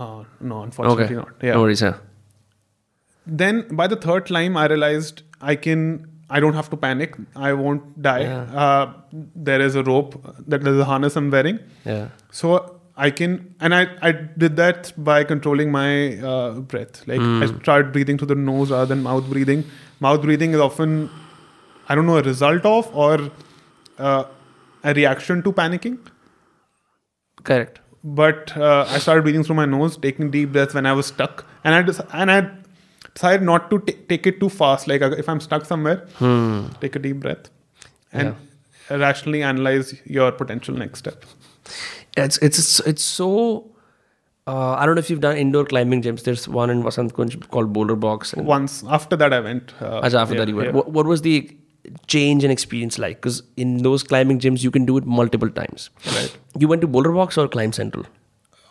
no 0.00 0.62
unfortunately 0.62 1.16
not 1.16 1.44
No 1.44 1.60
worries, 1.64 1.84
sir. 1.86 1.92
then 3.26 3.58
by 3.80 3.84
the 3.90 3.96
third 4.04 4.24
climb 4.28 4.56
i 4.60 4.62
realized 4.70 5.20
i 5.50 5.52
can 5.64 5.82
i 6.36 6.38
don't 6.44 6.56
have 6.58 6.70
to 6.70 6.78
panic 6.84 7.12
i 7.48 7.50
won't 7.58 7.84
die 8.06 8.22
Yeah. 8.22 8.56
uh, 8.62 9.20
there 9.48 9.66
is 9.66 9.76
a 9.80 9.84
rope 9.88 10.16
that 10.54 10.64
there's 10.68 10.80
a 10.86 10.88
harness 10.88 11.18
i'm 11.20 11.28
wearing 11.34 11.60
Yeah. 11.90 12.08
so 12.40 12.50
i 13.08 13.10
can 13.20 13.36
and 13.68 13.76
i 13.78 13.80
i 14.08 14.12
did 14.44 14.56
that 14.62 14.90
by 15.10 15.18
controlling 15.30 15.70
my 15.76 15.86
uh, 16.32 16.48
breath 16.74 16.98
like 17.12 17.22
i 17.28 17.50
started 17.52 17.92
breathing 17.98 18.20
through 18.22 18.30
the 18.34 18.38
nose 18.48 18.74
rather 18.76 18.90
than 18.94 19.06
mouth 19.06 19.30
breathing 19.36 19.62
mouth 19.99 20.21
breathing 20.21 20.53
is 20.53 20.59
often 20.59 21.09
i 21.89 21.95
don't 21.95 22.05
know 22.05 22.17
a 22.17 22.23
result 22.23 22.65
of 22.65 22.89
or 22.95 23.31
uh, 23.99 24.23
a 24.83 24.93
reaction 24.93 25.41
to 25.43 25.51
panicking 25.51 25.97
Correct. 27.43 27.79
but 28.03 28.55
uh, 28.57 28.85
I 28.89 28.99
started 28.99 29.23
breathing 29.23 29.43
through 29.43 29.55
my 29.55 29.65
nose, 29.65 29.95
taking 29.97 30.29
deep 30.31 30.51
breaths 30.51 30.73
when 30.73 30.85
I 30.85 30.93
was 30.93 31.05
stuck, 31.07 31.45
and 31.63 31.73
I 31.75 31.81
des- 31.81 32.05
and 32.13 32.31
I 32.31 32.49
decided 33.13 33.41
not 33.49 33.69
to 33.69 33.79
ta- 33.79 33.97
take 34.09 34.27
it 34.27 34.39
too 34.41 34.49
fast. 34.49 34.87
Like 34.87 35.01
uh, 35.01 35.11
if 35.23 35.29
I'm 35.29 35.39
stuck 35.39 35.65
somewhere, 35.65 36.05
take 36.81 36.95
a 36.95 36.99
deep 36.99 37.17
breath, 37.21 37.49
and 38.11 38.35
rationally 38.89 39.43
analyze 39.43 39.93
your 40.05 40.31
potential 40.31 40.75
next 40.75 40.99
step. 40.99 41.25
It's 42.15 42.37
it's 42.39 42.79
it's 42.81 43.03
so. 43.03 43.71
Uh, 44.47 44.75
I 44.75 44.85
don't 44.85 44.95
know 44.95 44.99
if 44.99 45.09
you've 45.09 45.19
done 45.19 45.35
indoor 45.35 45.65
climbing 45.65 46.01
gyms. 46.01 46.23
There's 46.23 46.47
one 46.47 46.69
in 46.69 46.81
Vasant 46.81 47.11
Kunj 47.11 47.49
called 47.49 47.73
Boulder 47.73 47.97
Box. 47.97 48.33
Once 48.35 48.83
after 48.87 49.17
that, 49.17 49.33
I 49.33 49.41
went. 49.41 49.73
Uh, 49.81 50.01
Acha, 50.01 50.13
after 50.13 50.35
yeah, 50.35 50.39
that 50.39 50.47
you 50.47 50.55
went. 50.55 50.69
yeah. 50.69 50.73
What, 50.75 50.89
what 50.91 51.05
was 51.05 51.21
the 51.21 51.55
change 52.07 52.45
in 52.45 52.51
experience 52.51 52.97
like? 52.97 53.17
Because 53.17 53.43
in 53.57 53.79
those 53.83 54.03
climbing 54.03 54.39
gyms, 54.39 54.63
you 54.63 54.71
can 54.71 54.85
do 54.85 54.95
it 54.97 55.05
multiple 55.05 55.49
times. 55.49 55.89
Right. 56.05 56.37
You 56.57 56.69
went 56.69 56.79
to 56.81 56.87
Boulder 56.87 57.11
Box 57.11 57.37
or 57.37 57.49
Climb 57.49 57.73
Central? 57.73 58.05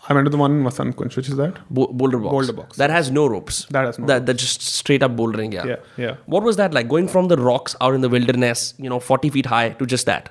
I 0.09 0.15
went 0.15 0.25
to 0.25 0.31
the 0.31 0.39
one 0.39 0.53
in 0.53 0.65
Vasant 0.65 0.95
Kunj, 0.95 1.15
which 1.17 1.29
is 1.29 1.37
that. 1.37 1.59
Bo- 1.69 1.89
Boulder 1.89 2.19
Box. 2.19 2.31
Boulder 2.31 2.53
Box. 2.55 2.77
That 2.79 2.91
has 2.91 3.11
no 3.11 3.27
ropes. 3.27 3.67
That 3.71 3.85
has 3.85 3.99
no 3.99 4.07
That, 4.07 4.25
that 4.27 4.35
just 4.35 4.63
straight 4.63 5.03
up 5.03 5.15
bouldering. 5.17 5.53
Yeah. 5.53 5.67
Yeah, 5.67 5.77
yeah. 5.99 6.17
What 6.25 6.43
was 6.43 6.57
that 6.57 6.73
like? 6.73 6.89
Going 6.89 7.09
from 7.09 7.29
the 7.29 7.37
rocks 7.37 7.77
out 7.83 7.93
in 7.95 8.01
the 8.01 8.09
wilderness, 8.09 8.73
you 8.79 8.89
know, 8.89 9.01
40 9.01 9.31
feet 9.31 9.47
high 9.47 9.71
to 9.71 9.85
just 9.85 10.07
that. 10.07 10.31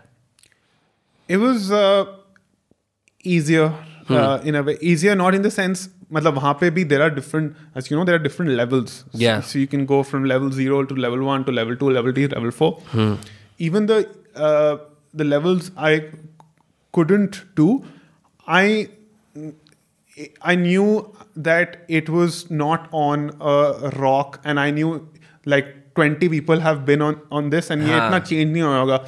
It 1.27 1.38
was 1.38 1.71
uh, 1.71 2.05
easier 3.23 3.73
uh, 4.11 4.40
in 4.44 4.55
a 4.55 4.62
way. 4.62 4.76
Easier 4.81 5.14
not 5.14 5.35
in 5.35 5.42
the 5.42 5.50
sense, 5.57 5.88
मतलब 6.12 6.35
वहाँ 6.38 6.53
पे 6.61 6.70
भी 6.76 6.85
there 6.92 7.03
are 7.03 7.11
different, 7.11 7.55
as 7.81 7.90
you 7.90 7.96
know, 7.98 8.05
there 8.05 8.16
are 8.20 8.22
different 8.29 8.53
levels. 8.61 8.94
So- 9.12 9.18
Yeah. 9.24 9.40
So, 9.40 9.59
you 9.59 9.66
can 9.74 9.85
go 9.87 10.03
from 10.12 10.24
level 10.24 10.50
zero 10.61 10.85
to 10.92 10.94
level 11.07 11.22
one 11.31 11.44
to 11.50 11.53
level 11.53 11.76
two, 11.83 11.90
level 11.98 12.12
three, 12.12 12.26
level 12.37 12.50
four. 12.50 12.70
Even 13.59 13.87
the 13.92 14.00
uh, 14.48 14.76
the 15.22 15.24
levels 15.24 15.70
I 15.76 15.92
couldn't 16.98 17.42
do, 17.61 17.68
I 18.48 18.88
I 20.42 20.55
knew 20.55 20.87
that 21.37 21.76
it 21.88 22.09
was 22.09 22.50
not 22.50 22.88
on 22.92 23.31
a 23.40 23.90
rock, 23.96 24.40
and 24.44 24.61
I 24.61 24.70
knew 24.70 25.09
like 25.46 25.76
20 25.94 26.29
people 26.29 26.61
have 26.61 26.85
been 26.85 27.03
on 27.03 27.20
on 27.31 27.50
this, 27.50 27.70
and 27.70 27.83
ये 27.83 27.98
हाँ. 27.98 28.09
इतना 28.09 28.24
change 28.31 28.53
नहीं 28.57 28.62
होगा. 28.62 28.98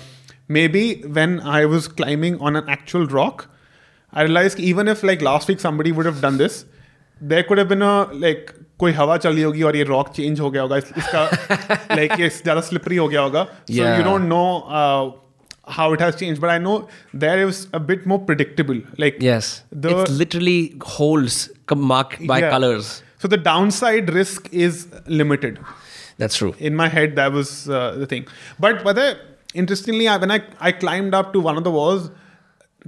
Maybe 0.48 0.84
when 1.18 1.40
I 1.40 1.64
was 1.72 1.88
climbing 1.88 2.38
on 2.40 2.56
an 2.56 2.68
actual 2.68 3.06
rock, 3.06 3.48
I 4.12 4.22
realized 4.28 4.58
even 4.70 4.88
if 4.94 5.02
like 5.10 5.22
last 5.30 5.48
week 5.48 5.60
somebody 5.60 5.92
would 5.98 6.06
have 6.10 6.20
done 6.26 6.38
this, 6.44 6.64
there 7.32 7.42
could 7.50 7.58
have 7.62 7.68
been 7.74 7.82
a 7.88 7.94
like 8.26 8.52
कोई 8.80 8.92
हवा 8.92 9.16
चली 9.24 9.42
होगी 9.42 9.62
और 9.62 9.76
ये 9.76 9.82
रॉक 9.88 10.08
चेंज 10.14 10.40
हो 10.40 10.50
गया 10.50 10.62
होगा 10.62 10.76
इस- 10.76 10.96
इसका 10.98 11.24
लाइक 11.96 12.12
ये 12.20 12.28
ज्यादा 12.28 12.60
स्लिपरी 12.68 12.96
हो 12.96 13.08
गया 13.08 13.20
होगा 13.20 13.42
सो 13.44 13.74
Yeah. 13.74 13.96
You 13.98 14.04
don't 14.04 14.22
know 14.32 14.40
how 15.76 15.84
it 15.96 16.00
has 16.04 16.16
changed 16.20 16.40
but 16.42 16.50
i 16.52 16.54
know 16.62 16.72
there 17.24 17.42
is 17.48 17.58
a 17.78 17.80
bit 17.90 18.06
more 18.12 18.16
predictable 18.30 18.78
like 19.02 19.18
Yes. 19.26 19.50
the 19.84 19.90
it's 19.96 20.14
literally 20.22 20.56
holes 20.94 21.36
com- 21.72 21.84
marked 21.90 22.24
by 22.30 22.38
Yeah. 22.44 22.54
colors. 22.54 22.88
so 23.24 23.28
the 23.34 23.38
downside 23.44 24.10
risk 24.16 24.48
is 24.64 24.80
limited 25.20 25.60
That's 26.22 26.40
true. 26.40 26.50
in 26.70 26.74
my 26.80 26.88
head 26.96 27.14
that 27.20 27.36
was 27.38 27.52
uh, 27.68 27.84
the 28.00 28.08
thing 28.14 28.26
but 28.66 28.82
but 28.88 28.98
the, 29.00 29.06
interestingly 29.62 30.08
I, 30.08 30.16
when 30.24 30.34
I, 30.38 30.40
I 30.70 30.72
climbed 30.82 31.14
up 31.20 31.32
to 31.36 31.44
one 31.46 31.62
of 31.62 31.66
the 31.68 31.74
walls 31.78 32.10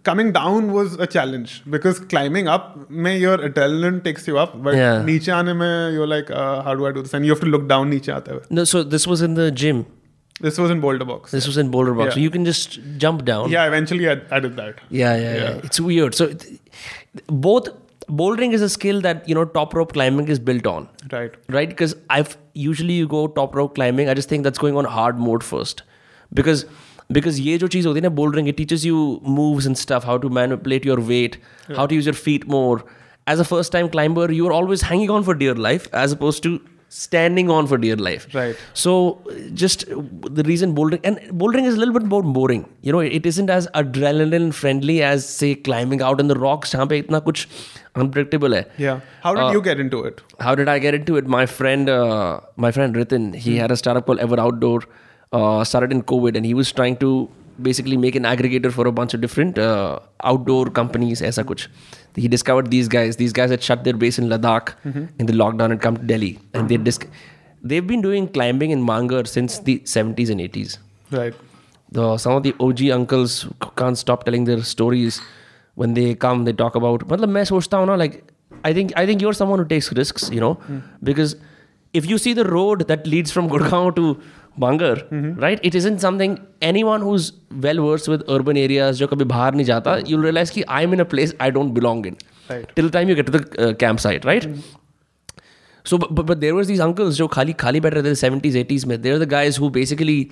coming 0.03 0.31
down 0.31 0.71
was 0.73 0.93
a 0.95 1.07
challenge 1.07 1.61
because 1.75 1.99
climbing 1.99 2.47
up 2.47 2.89
may 2.89 3.17
your 3.17 3.37
adrenaline 3.37 4.03
takes 4.03 4.27
you 4.27 4.37
up 4.43 4.51
but 4.67 4.75
Yeah. 4.75 5.01
niche 5.09 5.29
aane 5.37 5.53
mein 5.61 5.93
you're 5.95 6.07
like 6.11 6.29
uh, 6.41 6.61
how 6.67 6.75
do 6.81 6.85
I 6.89 6.91
do 6.97 7.01
this 7.07 7.13
and 7.19 7.25
you 7.29 7.31
have 7.35 7.41
to 7.45 7.49
look 7.55 7.65
down 7.71 7.89
niche 7.95 8.07
aate 8.17 8.29
hue. 8.33 8.41
No, 8.59 8.63
so 8.73 8.83
this 8.95 9.07
was 9.13 9.21
in 9.29 9.33
the 9.41 9.47
gym. 9.63 9.81
this 10.45 10.57
was 10.63 10.71
in 10.73 10.79
Boulder 10.83 11.05
Box 11.07 11.31
This 11.35 11.47
was 11.51 11.57
in 11.61 11.69
Boulder 11.71 11.93
Box. 11.95 12.05
Yeah. 12.09 12.13
So 12.17 12.19
you 12.25 12.29
can 12.35 12.45
just 12.49 12.77
jump 13.05 13.23
down. 13.29 13.49
yeah 13.55 13.65
eventually 13.71 14.05
I, 14.11 14.15
I 14.37 14.39
did 14.45 14.55
that 14.59 14.77
Yeah, 14.99 15.15
yeah, 15.23 15.33
yeah. 15.39 15.41
Yeah. 15.47 15.67
It's 15.69 15.81
weird. 15.87 16.15
So 16.19 16.27
it, 16.35 16.45
both 17.47 17.67
bouldering 18.21 18.53
is 18.59 18.61
a 18.67 18.69
skill 18.75 19.01
that 19.07 19.27
you 19.31 19.35
know 19.39 19.45
top 19.57 19.73
rope 19.79 19.91
climbing 19.97 20.29
is 20.35 20.39
built 20.51 20.65
on, 20.75 20.87
right 21.15 21.35
right? 21.57 21.69
Because 21.73 21.95
I've 22.19 22.37
usually 22.53 22.93
you 23.01 23.07
go 23.15 23.27
top 23.39 23.55
rope 23.59 23.75
climbing. 23.75 24.09
I 24.13 24.15
just 24.21 24.29
think 24.29 24.43
that's 24.49 24.61
going 24.67 24.77
on 24.83 24.85
hard 24.85 25.19
mode 25.25 25.43
first, 25.49 25.83
because 26.41 26.63
because 27.18 27.38
ये 27.46 27.56
जो 27.58 27.68
चीज़ 27.76 27.86
होती 27.88 28.00
है 28.00 28.08
ना 28.08 28.14
bouldering 28.20 28.46
it 28.52 28.56
teaches 28.60 28.84
you 28.90 29.00
moves 29.38 29.66
and 29.70 29.80
stuff, 29.86 30.04
how 30.10 30.18
to 30.26 30.30
manipulate 30.42 30.84
your 30.90 31.00
weight, 31.14 31.38
how 31.80 31.86
to 31.86 31.94
use 32.02 32.06
your 32.12 32.18
feet 32.26 32.46
more. 32.58 32.84
As 33.32 33.40
a 33.40 33.44
first 33.50 33.72
time 33.72 33.90
climber, 33.96 34.30
you 34.38 34.46
are 34.46 34.52
always 34.60 34.82
hanging 34.92 35.10
on 35.18 35.26
for 35.26 35.34
dear 35.42 35.54
life 35.66 35.84
as 36.04 36.12
opposed 36.16 36.42
to 36.46 36.54
standing 36.96 37.48
on 37.52 37.66
for 37.70 37.76
dear 37.84 37.94
life. 38.06 38.26
Right. 38.38 38.58
So 38.80 38.92
just 39.62 39.84
uh, 39.94 40.00
the 40.40 40.42
reason 40.48 40.74
bouldering 40.74 41.00
and 41.10 41.22
bouldering 41.44 41.64
is 41.70 41.74
a 41.78 41.78
little 41.82 41.94
bit 41.94 42.04
more 42.10 42.22
boring. 42.36 42.66
You 42.88 42.92
know, 42.96 43.00
it 43.20 43.26
isn't 43.30 43.50
as 43.54 43.66
adrenaline 43.80 44.52
friendly 44.58 44.98
as 45.02 45.26
say 45.28 45.54
climbing 45.70 46.02
out 46.10 46.20
in 46.24 46.28
the 46.32 46.36
rocks. 46.42 46.72
जहाँ 46.74 46.86
पे 46.92 46.98
इतना 47.04 47.18
कुछ 47.30 47.46
unpredictable 48.02 48.54
है. 48.54 48.62
yeah 48.78 49.00
how 49.24 49.34
did 49.34 49.44
Uh, 49.44 49.50
you 49.56 49.62
get 49.70 49.80
into 49.86 50.02
it 50.10 50.22
How 50.48 50.54
did 50.60 50.68
I 50.68 50.78
get 50.84 50.94
into 51.00 51.16
it? 51.22 51.26
My 51.38 51.44
friend, 51.46 51.90
uh, 51.96 52.40
my 52.66 52.70
friend 52.78 53.00
Ritin, 53.02 53.34
he 53.48 53.56
had 53.64 53.70
a 53.70 53.76
startup 53.84 54.06
called 54.06 54.20
Ever 54.28 54.40
Outdoor. 54.46 54.78
uh, 55.31 55.63
started 55.63 55.91
in 55.91 56.03
COVID, 56.03 56.35
and 56.35 56.45
he 56.45 56.53
was 56.53 56.71
trying 56.71 56.97
to 56.97 57.29
basically 57.61 57.97
make 57.97 58.15
an 58.15 58.23
aggregator 58.23 58.71
for 58.71 58.87
a 58.87 58.91
bunch 58.91 59.13
of 59.13 59.21
different 59.21 59.57
uh, 59.57 59.99
outdoor 60.23 60.69
companies. 60.69 61.21
Aisa 61.21 61.43
kuch. 61.43 61.67
He 62.15 62.27
discovered 62.27 62.71
these 62.71 62.87
guys. 62.87 63.17
These 63.17 63.33
guys 63.33 63.49
had 63.49 63.61
shut 63.61 63.83
their 63.83 63.93
base 63.93 64.17
in 64.19 64.29
Ladakh 64.29 64.73
mm-hmm. 64.85 65.05
in 65.19 65.25
the 65.25 65.33
lockdown 65.33 65.71
and 65.71 65.81
come 65.81 65.97
to 65.97 66.03
Delhi, 66.03 66.39
and 66.53 66.69
they 66.69 66.77
disc- 66.77 67.07
they've 67.61 67.85
been 67.85 68.01
doing 68.01 68.27
climbing 68.27 68.71
in 68.71 68.83
Mangar 68.83 69.27
since 69.27 69.59
the 69.59 69.79
70s 69.79 70.29
and 70.29 70.39
80s. 70.39 70.77
Right. 71.11 71.33
The, 71.91 72.17
some 72.17 72.33
of 72.33 72.43
the 72.43 72.55
OG 72.59 72.83
uncles 72.91 73.47
can't 73.75 73.97
stop 73.97 74.23
telling 74.23 74.45
their 74.45 74.61
stories 74.63 75.21
when 75.75 75.93
they 75.93 76.13
come. 76.15 76.45
They 76.45 76.53
talk 76.53 76.75
about, 76.75 77.07
matlab, 77.07 77.29
main 77.29 77.45
sochta 77.45 77.85
na, 77.85 77.95
like 77.95 78.23
I 78.63 78.73
think 78.73 78.93
I 78.95 79.05
think 79.05 79.21
you're 79.21 79.33
someone 79.33 79.59
who 79.59 79.65
takes 79.65 79.91
risks, 79.93 80.29
you 80.29 80.39
know, 80.39 80.55
mm. 80.55 80.81
because 81.03 81.35
if 81.93 82.05
you 82.05 82.17
see 82.17 82.33
the 82.33 82.45
road 82.45 82.87
that 82.87 83.07
leads 83.07 83.31
from 83.31 83.49
Gurgaon 83.49 83.95
to 83.95 84.21
Bangar 84.59 85.03
right 85.41 85.65
it 85.65 85.75
is 85.75 85.87
in 85.87 85.97
something 85.97 86.35
anyone 86.83 87.01
who 87.01 87.15
is 87.15 87.31
well 87.65 87.79
versed 87.79 88.09
with 88.09 88.23
urban 88.29 88.57
areas 88.57 88.97
जो 88.97 89.07
कभी 89.07 89.25
बाहर 89.25 89.55
नहीं 89.55 89.65
जाता 89.65 89.97
you 90.07 90.21
realise 90.21 90.51
की 90.51 90.63
I 90.69 90.83
am 90.83 90.93
in 90.93 90.99
a 90.99 91.03
place 91.13 91.35
I 91.41 91.51
don't 91.51 91.71
belong 91.73 92.07
in 92.07 92.15
till 92.75 92.89
time 92.89 93.09
you 93.09 93.15
get 93.15 93.31
to 93.31 93.37
the 93.37 93.75
camp 93.79 93.99
site 93.99 94.25
right 94.25 94.55
so 95.85 95.97
but 95.97 96.37
there 96.37 96.53
were 96.53 96.67
these 96.67 96.81
uncles 96.81 97.15
जो 97.15 97.27
खाली 97.27 97.53
खाली 97.59 97.79
बैठ 97.79 97.93
रहे 97.93 98.03
थे 98.03 98.15
सेवेंटीज 98.15 98.55
एटीज 98.57 98.85
में. 98.85 99.01
There 99.01 99.19
the 99.19 99.29
guys 99.29 99.59
who 99.59 99.69
basically 99.69 100.27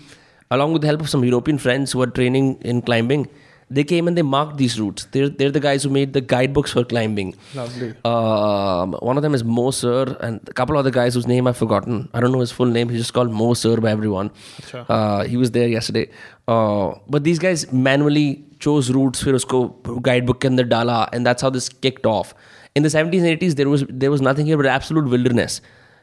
along 0.51 0.73
with 0.73 0.85
help 0.85 1.01
of 1.01 1.07
some 1.09 1.23
European 1.25 1.57
friends 1.57 1.95
हुआ 1.95 2.05
training 2.17 2.53
in 2.65 2.79
climbing 2.81 3.25
they 3.69 3.83
came 3.83 4.07
and 4.07 4.17
they 4.17 4.21
marked 4.21 4.57
these 4.57 4.79
routes. 4.79 5.05
They're, 5.11 5.27
they're 5.27 5.51
the 5.51 5.59
guys 5.59 5.83
who 5.83 5.89
made 5.89 6.13
the 6.13 6.21
guidebooks 6.21 6.71
for 6.71 6.85
climbing. 6.85 7.35
Lovely. 7.53 7.93
Um, 8.05 8.93
one 8.93 9.17
of 9.17 9.23
them 9.23 9.35
is 9.35 9.43
Mo 9.43 9.71
Sir, 9.71 10.15
and 10.21 10.39
a 10.47 10.53
couple 10.53 10.77
other 10.77 10.91
guys 10.91 11.15
whose 11.15 11.27
name 11.27 11.47
I've 11.47 11.57
forgotten. 11.57 12.07
I 12.13 12.21
don't 12.21 12.31
know 12.31 12.39
his 12.39 12.51
full 12.51 12.65
name. 12.65 12.87
He's 12.87 13.01
just 13.01 13.13
called 13.13 13.31
Mo 13.31 13.53
Sir 13.53 13.77
by 13.77 13.91
everyone. 13.91 14.31
Sure. 14.65 14.85
Uh, 14.87 15.25
he 15.25 15.35
was 15.35 15.51
there 15.51 15.67
yesterday. 15.67 16.09
Uh, 16.47 16.93
but 17.09 17.25
these 17.25 17.39
guys 17.39 17.69
manually 17.73 18.45
chose 18.59 18.89
routes. 18.91 19.21
Fir 19.21 19.33
usko 19.33 20.01
guidebook 20.01 20.45
in 20.45 20.55
the 20.55 20.63
dala, 20.63 21.09
and 21.11 21.25
that's 21.25 21.41
how 21.41 21.49
this 21.49 21.67
kicked 21.67 22.05
off. 22.05 22.33
In 22.73 22.83
the 22.83 22.89
70s 22.89 23.29
and 23.29 23.39
80s, 23.41 23.55
there 23.55 23.67
was 23.67 23.83
there 23.89 24.11
was 24.11 24.21
nothing 24.21 24.45
here 24.45 24.55
but 24.55 24.65
absolute 24.65 25.09
wilderness. 25.09 25.59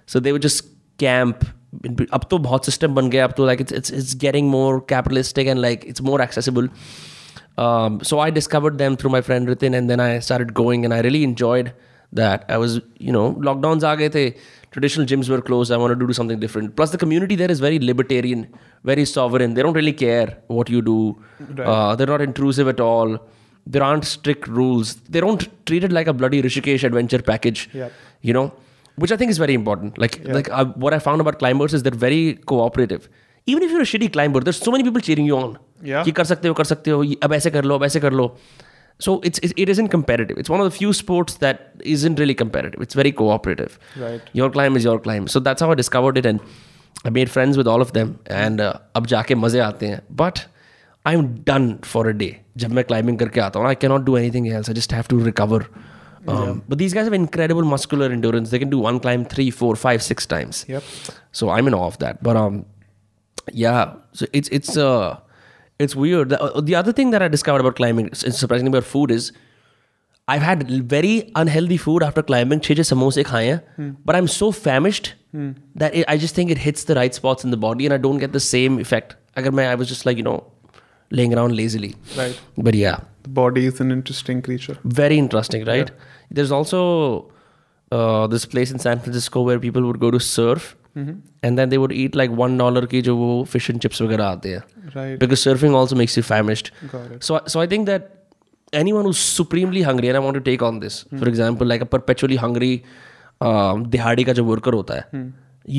So 0.06 0.20
they 0.20 0.32
would 0.32 0.42
just 0.42 0.66
camp 0.98 1.46
up 2.12 2.28
to 2.30 2.38
bahut 2.38 2.64
system 2.64 2.94
ban 2.94 3.08
gaya 3.10 3.24
up 3.24 3.36
to 3.36 3.42
like 3.42 3.60
it's 3.60 3.72
it's 3.72 3.90
it's 3.90 4.14
getting 4.14 4.48
more 4.48 4.80
capitalistic 4.80 5.46
and 5.46 5.60
like 5.60 5.84
it's 5.84 6.00
more 6.00 6.20
accessible 6.20 6.68
um, 7.56 8.02
so 8.02 8.18
I 8.18 8.30
discovered 8.30 8.78
them 8.78 8.96
through 8.96 9.10
my 9.10 9.20
friend 9.20 9.48
Ritin, 9.48 9.76
and 9.76 9.88
then 9.88 10.00
I 10.00 10.18
started 10.18 10.54
going, 10.54 10.84
and 10.84 10.92
I 10.92 11.00
really 11.00 11.22
enjoyed 11.24 11.72
that. 12.12 12.44
I 12.48 12.58
was, 12.58 12.80
you 12.98 13.12
know, 13.12 13.34
lockdowns 13.34 13.84
aa 13.84 13.94
gaye 13.96 14.08
the, 14.08 14.34
traditional 14.74 15.06
gyms 15.06 15.28
were 15.28 15.40
closed. 15.40 15.70
I 15.70 15.76
wanted 15.76 16.00
to 16.00 16.06
do 16.06 16.12
something 16.12 16.40
different. 16.40 16.74
Plus, 16.76 16.90
the 16.90 16.98
community 16.98 17.36
there 17.36 17.50
is 17.50 17.60
very 17.60 17.78
libertarian, 17.78 18.42
very 18.82 19.04
sovereign. 19.04 19.54
They 19.54 19.62
don't 19.62 19.78
really 19.80 19.92
care 19.92 20.36
what 20.48 20.68
you 20.68 20.82
do. 20.82 20.98
Uh, 21.64 21.94
they're 21.96 22.12
not 22.14 22.20
intrusive 22.20 22.68
at 22.68 22.80
all. 22.80 23.18
There 23.66 23.82
aren't 23.82 24.04
strict 24.04 24.48
rules. 24.48 24.96
They 25.08 25.20
don't 25.20 25.48
treat 25.66 25.84
it 25.84 25.92
like 25.92 26.08
a 26.08 26.12
bloody 26.12 26.42
Rishikesh 26.42 26.82
adventure 26.84 27.22
package. 27.22 27.70
Yep. 27.72 27.92
You 28.22 28.32
know, 28.32 28.52
which 28.96 29.12
I 29.12 29.16
think 29.16 29.30
is 29.30 29.38
very 29.38 29.54
important. 29.54 29.96
Like, 29.96 30.20
like 30.24 30.50
uh, 30.50 30.64
what 30.86 30.92
I 30.92 30.98
found 30.98 31.20
about 31.20 31.38
climbers 31.38 31.72
is 31.72 31.84
they're 31.84 31.92
very 31.92 32.34
cooperative. 32.46 33.08
Even 33.46 33.62
if 33.62 33.70
you're 33.70 33.82
a 33.82 33.84
shitty 33.84 34.12
climber, 34.12 34.40
there's 34.40 34.58
so 34.58 34.70
many 34.70 34.84
people 34.84 35.00
cheering 35.00 35.26
you 35.26 35.38
on 35.38 35.58
Yeah. 35.89 36.03
कि 36.05 36.11
कर 36.19 36.23
सकते 36.31 36.47
हो 36.47 36.53
कर 36.53 36.63
सकते 36.71 36.91
हो 36.91 37.03
ये- 37.03 37.17
अब 37.23 37.33
ऐसे 37.33 37.51
कर 37.57 37.63
लो 37.71 37.75
अब 37.75 37.83
ऐसे 37.83 37.99
कर 38.05 38.13
लो 38.21 38.25
so 39.05 39.11
it's 39.27 39.39
it, 39.47 39.51
it 39.63 39.69
isn't 39.73 39.89
competitive 39.91 40.39
it's 40.41 40.51
one 40.53 40.61
of 40.63 40.65
the 40.69 40.73
few 40.77 40.89
sports 40.97 41.35
that 41.43 41.59
isn't 41.97 42.21
really 42.21 42.33
competitive 42.39 42.81
it's 42.85 42.97
very 42.99 43.11
cooperative 43.19 43.77
Right. 44.01 44.25
your 44.39 44.47
climb 44.55 44.79
is 44.79 44.87
your 44.87 44.95
climb 45.05 45.27
so 45.35 45.41
that's 45.45 45.65
how 45.65 45.69
i 45.75 45.77
discovered 45.81 46.17
it 46.21 46.25
and 46.31 46.49
i 47.09 47.13
made 47.19 47.31
friends 47.35 47.59
with 47.61 47.69
all 47.73 47.85
of 47.85 47.93
them 47.99 48.11
and 48.39 48.63
uh, 48.65 48.73
अब 49.01 49.05
जाके 49.13 49.35
मजे 49.43 49.59
आते 49.67 49.91
हैं 49.93 50.01
but 50.23 50.41
i'm 51.11 51.23
done 51.51 51.69
for 51.93 52.03
a 52.11 52.13
day 52.23 52.29
जब 52.65 52.73
मैं 52.79 52.83
climbing 52.91 53.19
करके 53.23 53.39
आता 53.45 53.59
हूँ 53.59 53.69
I 53.69 53.77
cannot 53.85 54.05
do 54.09 54.17
anything 54.23 54.51
else 54.57 54.73
I 54.73 54.77
just 54.81 54.97
have 54.97 55.07
to 55.15 55.21
recover 55.29 55.61
um, 56.33 56.61
but 56.67 56.77
these 56.83 56.93
guys 56.99 57.07
have 57.11 57.17
incredible 57.19 57.69
muscular 57.75 58.11
endurance 58.17 58.51
they 58.55 58.59
can 58.65 58.73
do 58.75 58.81
one 58.89 58.99
climb 59.07 59.23
three 59.35 59.47
four 59.61 59.71
five 59.85 60.03
six 60.09 60.29
times 60.35 60.61
Yep. 60.75 60.91
so 61.41 61.53
I'm 61.57 61.71
in 61.73 61.79
awe 61.81 61.87
of 61.93 61.97
that. 62.03 62.21
But 62.29 62.41
um, 62.43 62.59
yeah. 63.65 63.93
So 64.13 64.25
it's 64.33 64.49
it's 64.59 64.77
uh 64.77 65.17
it's 65.78 65.96
weird. 65.96 66.28
The, 66.28 66.42
uh, 66.42 66.60
the 66.60 66.74
other 66.74 66.92
thing 66.92 67.10
that 67.10 67.22
I 67.22 67.28
discovered 67.28 67.60
about 67.60 67.76
climbing, 67.76 68.14
surprisingly 68.14 68.70
about 68.70 68.84
food, 68.84 69.10
is 69.10 69.32
I've 70.28 70.42
had 70.42 70.68
very 70.88 71.30
unhealthy 71.34 71.76
food 71.76 72.02
after 72.02 72.22
climbing. 72.22 72.60
Chhe 72.60 72.76
samosa 72.76 73.24
khaya, 73.24 73.62
hmm. 73.76 73.90
but 74.04 74.16
I'm 74.16 74.28
so 74.28 74.52
famished 74.52 75.14
hmm. 75.32 75.52
that 75.74 75.94
it, 75.94 76.04
I 76.08 76.16
just 76.16 76.34
think 76.34 76.50
it 76.50 76.58
hits 76.58 76.84
the 76.84 76.94
right 76.94 77.14
spots 77.14 77.44
in 77.44 77.50
the 77.50 77.56
body, 77.56 77.86
and 77.86 77.92
I 77.92 77.98
don't 77.98 78.18
get 78.18 78.32
the 78.32 78.40
same 78.40 78.78
effect. 78.78 79.16
I 79.36 79.74
was 79.74 79.88
just 79.88 80.06
like 80.06 80.16
you 80.16 80.22
know, 80.22 80.44
laying 81.10 81.34
around 81.34 81.56
lazily. 81.56 81.94
Right. 82.16 82.40
But 82.56 82.74
yeah, 82.74 83.00
the 83.24 83.28
body 83.28 83.66
is 83.66 83.80
an 83.80 83.90
interesting 83.90 84.42
creature. 84.42 84.78
Very 84.84 85.18
interesting, 85.18 85.64
right? 85.64 85.88
Yeah. 85.88 86.04
There's 86.30 86.52
also 86.52 87.32
uh, 87.90 88.26
this 88.28 88.46
place 88.46 88.70
in 88.70 88.78
San 88.78 89.00
Francisco 89.00 89.42
where 89.42 89.58
people 89.58 89.84
would 89.86 90.00
go 90.00 90.10
to 90.10 90.20
surf 90.20 90.76
and 91.47 91.59
then 91.59 91.69
they 91.73 91.77
would 91.81 91.91
eat 92.03 92.15
like 92.19 92.31
one 92.43 92.55
dollar 92.61 92.85
की 92.93 93.01
जो 93.07 93.15
वो 93.17 93.27
fish 93.55 93.67
and 93.73 93.81
chips 93.85 94.01
वगैरह 94.01 94.25
आते 94.25 94.53
हैं 94.53 94.61
Right. 94.95 95.17
because 95.23 95.43
surfing 95.47 95.75
also 95.81 95.97
makes 96.01 96.17
you 96.19 96.23
famished. 96.29 96.71
Got 96.93 97.11
it. 97.17 97.27
So 97.29 97.39
so 97.53 97.61
I 97.63 97.67
think 97.73 97.85
that 97.91 98.07
anyone 98.81 99.09
who's 99.09 99.21
supremely 99.35 99.83
hungry 99.89 100.09
and 100.13 100.17
I 100.21 100.23
want 100.27 100.39
to 100.39 100.41
take 100.47 100.65
on 100.69 100.79
this, 100.85 100.97
for 101.21 101.29
example, 101.33 101.71
like 101.73 101.85
a 101.85 101.89
perpetually 101.97 102.39
hungry 102.45 102.71
um, 103.49 103.85
दिहाड़ी 103.95 104.23
का 104.29 104.33
जो 104.39 104.43
worker 104.49 104.73
होता 104.79 104.97
है, 104.99 105.21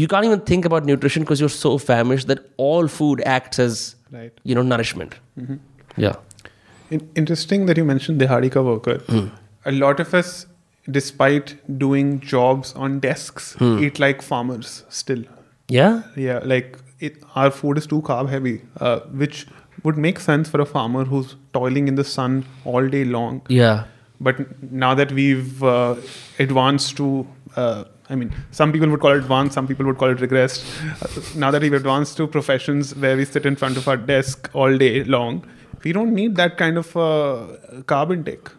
you 0.01 0.07
can't 0.15 0.29
even 0.31 0.41
think 0.53 0.69
about 0.71 0.89
nutrition 0.93 1.27
because 1.27 1.41
you're 1.45 1.55
so 1.57 1.73
famished 1.89 2.29
that 2.33 2.45
all 2.69 2.89
food 3.01 3.23
acts 3.37 3.63
as 3.67 3.83
Right. 4.15 4.33
you 4.51 4.55
know 4.59 4.63
nourishment. 4.69 5.13
Yeah. 6.05 6.17
In- 6.97 7.05
interesting 7.23 7.67
that 7.71 7.81
you 7.81 7.85
mentioned 7.91 8.21
Dehadi 8.27 8.51
ka 8.57 8.63
worker. 8.69 8.97
A 9.73 9.73
lot 9.83 10.01
of 10.07 10.15
us, 10.21 10.33
despite 10.90 11.56
doing 11.80 12.20
jobs 12.20 12.74
on 12.74 13.00
desks, 13.00 13.56
eat 13.62 14.00
like 14.00 14.22
farmers 14.22 14.84
still. 14.90 15.24
Yeah. 15.68 16.04
Yeah, 16.16 16.40
like 16.44 16.78
it, 17.00 17.24
our 17.36 17.52
food 17.52 17.78
is 17.78 17.88
too 17.88 18.02
carb 18.02 18.30
heavy, 18.30 18.62
uh, 18.80 19.00
which 19.12 19.48
would 19.84 19.98
make 19.98 20.20
sense 20.20 20.50
for 20.50 20.62
a 20.62 20.66
farmer 20.66 21.04
who's 21.06 21.36
toiling 21.54 21.88
in 21.88 21.96
the 21.96 22.04
sun 22.04 22.46
all 22.66 22.88
day 22.88 23.06
long. 23.06 23.42
Yeah. 23.50 23.86
But 24.20 24.62
now 24.72 24.96
that 24.96 25.12
we've 25.12 25.64
uh, 25.64 25.96
advanced 26.40 26.96
to, 26.98 27.28
uh, 27.56 27.84
I 28.10 28.16
mean, 28.16 28.34
some 28.52 28.72
people 28.72 28.90
would 28.90 29.00
call 29.00 29.12
it 29.12 29.18
advanced, 29.18 29.54
some 29.54 29.68
people 29.68 29.86
would 29.86 29.98
call 29.98 30.10
it 30.10 30.18
regressed. 30.20 30.64
Uh, 31.02 31.40
now 31.40 31.52
that 31.52 31.62
we've 31.62 31.74
advanced 31.74 32.18
to 32.18 32.28
professions 32.28 32.96
where 32.96 33.18
we 33.18 33.26
sit 33.26 33.46
in 33.46 33.56
front 33.56 33.78
of 33.78 33.88
our 33.88 33.98
desk 33.98 34.50
all 34.54 34.78
day 34.78 35.04
long, 35.04 35.46
we 35.84 35.92
don't 35.92 36.14
need 36.14 36.36
that 36.38 36.58
kind 36.58 36.78
of 36.78 36.96
uh, 36.96 37.48
carb 37.84 38.14
intake. 38.14 38.50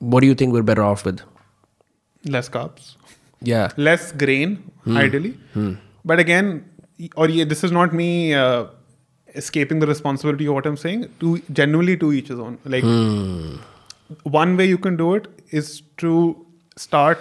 What 0.00 0.20
do 0.20 0.26
you 0.26 0.34
think 0.34 0.52
we're 0.52 0.62
better 0.62 0.82
off 0.82 1.04
with? 1.04 1.20
Less 2.24 2.48
carbs, 2.48 2.96
Yeah. 3.40 3.70
less 3.76 4.12
grain, 4.12 4.56
hmm. 4.84 4.96
ideally. 4.96 5.36
Hmm. 5.54 5.74
But 6.04 6.18
again, 6.18 6.64
or 7.16 7.28
yeah, 7.28 7.44
this 7.44 7.62
is 7.62 7.70
not 7.70 7.92
me 7.92 8.34
uh, 8.34 8.66
escaping 9.34 9.78
the 9.78 9.86
responsibility 9.86 10.46
of 10.46 10.54
what 10.54 10.66
I'm 10.66 10.76
saying. 10.76 11.08
To 11.20 11.38
genuinely 11.52 11.96
to 11.98 12.12
each 12.12 12.28
his 12.28 12.38
own. 12.38 12.58
Like 12.64 12.82
hmm. 12.84 13.56
one 14.24 14.56
way 14.56 14.66
you 14.66 14.78
can 14.78 14.96
do 14.96 15.14
it 15.14 15.28
is 15.50 15.82
to 15.98 16.44
start 16.76 17.18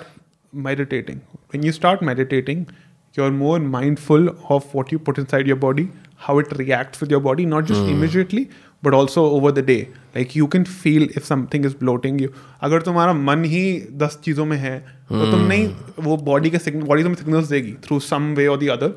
meditating. 0.52 1.22
When 1.50 1.64
you 1.64 1.72
start 1.72 2.02
meditating, 2.02 2.68
you're 3.14 3.32
more 3.32 3.60
mindful 3.60 4.30
of 4.54 4.74
what 4.74 4.92
you 4.92 5.00
put 5.00 5.18
inside 5.18 5.48
your 5.48 5.56
body, 5.56 5.90
how 6.16 6.40
it 6.40 6.52
reacts 6.58 7.00
with 7.02 7.12
your 7.12 7.20
body, 7.20 7.46
not 7.46 7.66
just 7.66 7.82
immediately, 7.82 8.50
but 8.87 8.95
also 8.99 9.23
over 9.39 9.51
the 9.57 9.63
day. 9.63 9.81
Like 10.15 10.35
you 10.37 10.47
can 10.55 10.65
feel 10.65 11.05
if 11.21 11.25
something 11.31 11.65
is 11.71 11.75
bloating 11.83 12.19
you. 12.23 12.31
अगर 12.69 12.83
तुम्हारा 12.89 13.13
मन 13.29 13.45
ही 13.55 13.65
दस 14.03 14.19
चीज़ों 14.25 14.45
में 14.53 14.57
है 14.59 14.79
तो 15.09 15.31
तुम 15.31 15.47
नहीं 15.49 15.69
वो 16.05 16.17
बॉडी 16.31 16.51
के 16.51 16.59
सिग्नल 16.59 16.83
बॉडी 16.93 17.03
तुम्हें 17.03 17.19
सिग्नल्स 17.23 17.49
देगी 17.49 17.73
थ्रू 17.85 17.99
सम 18.11 18.33
वे 18.35 18.47
और 18.55 18.59
the 18.65 18.69
other 18.79 18.95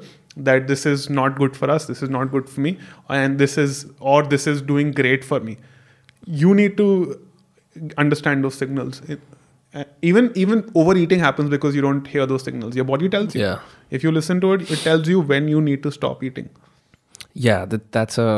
that 0.47 0.65
this 0.69 0.81
is 0.89 1.03
not 1.17 1.35
good 1.41 1.53
for 1.57 1.67
us 1.73 1.83
this 1.89 2.01
is 2.05 2.09
not 2.13 2.31
good 2.31 2.49
for 2.53 2.63
me 2.63 2.71
and 3.17 3.41
this 3.41 3.53
is 3.61 3.77
or 4.13 4.15
this 4.33 4.47
is 4.53 4.57
doing 4.71 4.89
great 4.97 5.21
for 5.27 5.37
me 5.49 5.53
you 6.39 6.55
need 6.61 6.73
to 6.79 6.87
understand 8.03 8.47
those 8.47 8.57
signals 8.63 8.99
It- 9.15 9.23
uh, 9.81 9.85
even 10.09 10.27
even 10.43 10.63
overeating 10.81 11.23
happens 11.27 11.53
because 11.53 11.77
you 11.79 11.85
don't 11.85 12.09
hear 12.15 12.25
those 12.33 12.43
signals 12.49 12.75
your 12.81 12.87
body 12.91 13.11
tells 13.15 13.37
you 13.37 13.45
Yeah. 13.45 13.63
if 13.99 14.07
you 14.07 14.13
listen 14.17 14.41
to 14.47 14.51
it 14.57 14.69
it 14.77 14.83
tells 14.89 15.09
you 15.13 15.23
when 15.31 15.47
you 15.53 15.63
need 15.69 15.81
to 15.87 15.93
stop 15.99 16.27
eating 16.31 16.51
Yeah, 17.45 17.65
that, 17.71 17.87
that's 17.95 18.17
a 18.25 18.29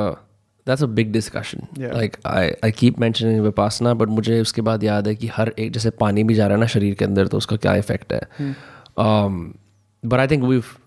that's 0.65 0.81
a 0.81 0.87
big 0.87 1.11
discussion. 1.11 1.67
Yeah. 1.83 1.93
Like 1.93 2.19
I 2.25 2.55
I 2.63 2.71
keep 2.71 2.97
mentioning 2.97 3.43
vipassana, 3.43 3.97
but 3.97 4.09
मुझे 4.09 4.39
उसके 4.41 4.61
बाद 4.69 4.83
याद 4.83 5.07
है 5.07 5.15
कि 5.15 5.27
हर 5.35 5.53
एक 5.59 5.71
जैसे 5.73 5.89
पानी 6.01 6.23
भी 6.23 6.35
जा 6.35 6.47
रहा 6.47 6.55
है 6.55 6.59
ना 6.59 6.67
शरीर 6.75 6.95
के 6.95 7.05
अंदर 7.05 7.27
तो 7.27 7.37
उसका 7.37 7.55
क्या 7.65 7.75
इफेक्ट 7.83 8.13
है 8.13 8.55
um, 8.97 9.57
but 10.03 10.19
I 10.19 10.27
think 10.27 10.43
we've 10.43 10.77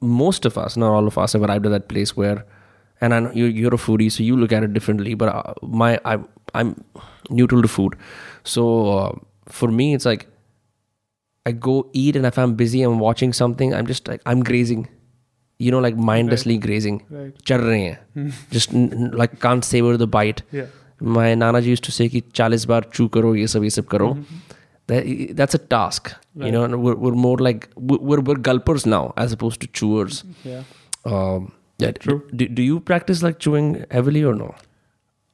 most 0.00 0.46
of 0.46 0.56
us, 0.56 0.76
not 0.76 0.92
all 0.92 1.06
of 1.06 1.18
us, 1.18 1.32
have 1.34 1.42
arrived 1.42 1.66
at 1.66 1.70
that 1.70 1.88
place 1.88 2.16
where, 2.16 2.46
and 3.00 3.12
I 3.12 3.20
know 3.20 3.32
you, 3.32 3.44
you're 3.46 3.74
a 3.74 3.78
foodie, 3.78 4.10
so 4.10 4.22
you 4.22 4.36
look 4.36 4.52
at 4.52 4.62
it 4.62 4.72
differently. 4.72 5.14
But 5.14 5.28
uh, 5.34 5.54
my 5.62 5.98
I'm 6.04 6.28
I'm 6.54 6.84
neutral 7.28 7.62
to 7.62 7.68
food, 7.68 7.96
so 8.44 8.88
uh, 8.98 9.12
for 9.46 9.68
me 9.68 9.94
it's 9.94 10.06
like 10.06 10.28
I 11.44 11.52
go 11.52 11.90
eat, 11.92 12.16
and 12.16 12.24
if 12.26 12.38
I'm 12.38 12.54
busy, 12.54 12.82
I'm 12.82 12.98
watching 12.98 13.32
something, 13.32 13.74
I'm 13.74 13.86
just 13.86 14.08
like 14.08 14.22
I'm 14.24 14.42
grazing, 14.42 14.88
you 15.64 15.70
know, 15.74 15.78
like 15.86 16.00
mindlessly 16.08 16.54
grazing. 16.66 16.96
Right. 17.18 17.36
चल 17.46 17.60
रहे 17.60 17.80
हैं 17.82 18.34
just 18.56 18.74
n- 18.80 18.88
n- 18.96 19.12
like 19.22 19.38
can't 19.46 19.68
savor 19.70 19.94
the 20.02 20.08
bite. 20.18 20.42
yeah 20.60 20.74
My 21.16 21.24
nana 21.38 21.60
ji 21.64 21.72
used 21.76 21.84
to 21.86 21.92
say 21.94 22.08
कि 22.14 22.22
40 22.40 22.64
बार 22.72 22.84
chew 22.98 23.08
करो 23.14 23.34
ये 23.36 23.46
सब 23.54 23.64
ये 23.64 23.70
सब 23.70 23.86
करो. 23.94 24.10
That, 24.90 25.06
that's 25.38 25.56
a 25.58 25.60
task, 25.74 26.08
you 26.42 26.50
know. 26.54 26.60
And 26.66 26.76
we're, 26.82 26.94
we're 27.04 27.16
more 27.22 27.36
like 27.46 27.64
we're, 27.76 27.98
we're 28.10 28.20
we're 28.28 28.36
gulpers 28.48 28.84
now 28.92 29.00
as 29.24 29.32
opposed 29.36 29.60
to 29.64 29.68
chewers. 29.80 30.20
yeah 30.44 30.62
Um, 31.16 31.48
yeah. 31.84 31.90
True. 32.04 32.18
Do, 32.42 32.46
do 32.60 32.62
you 32.68 32.78
practice 32.90 33.22
like 33.26 33.38
chewing 33.46 33.72
heavily 33.96 34.22
or 34.32 34.34
no? 34.42 34.54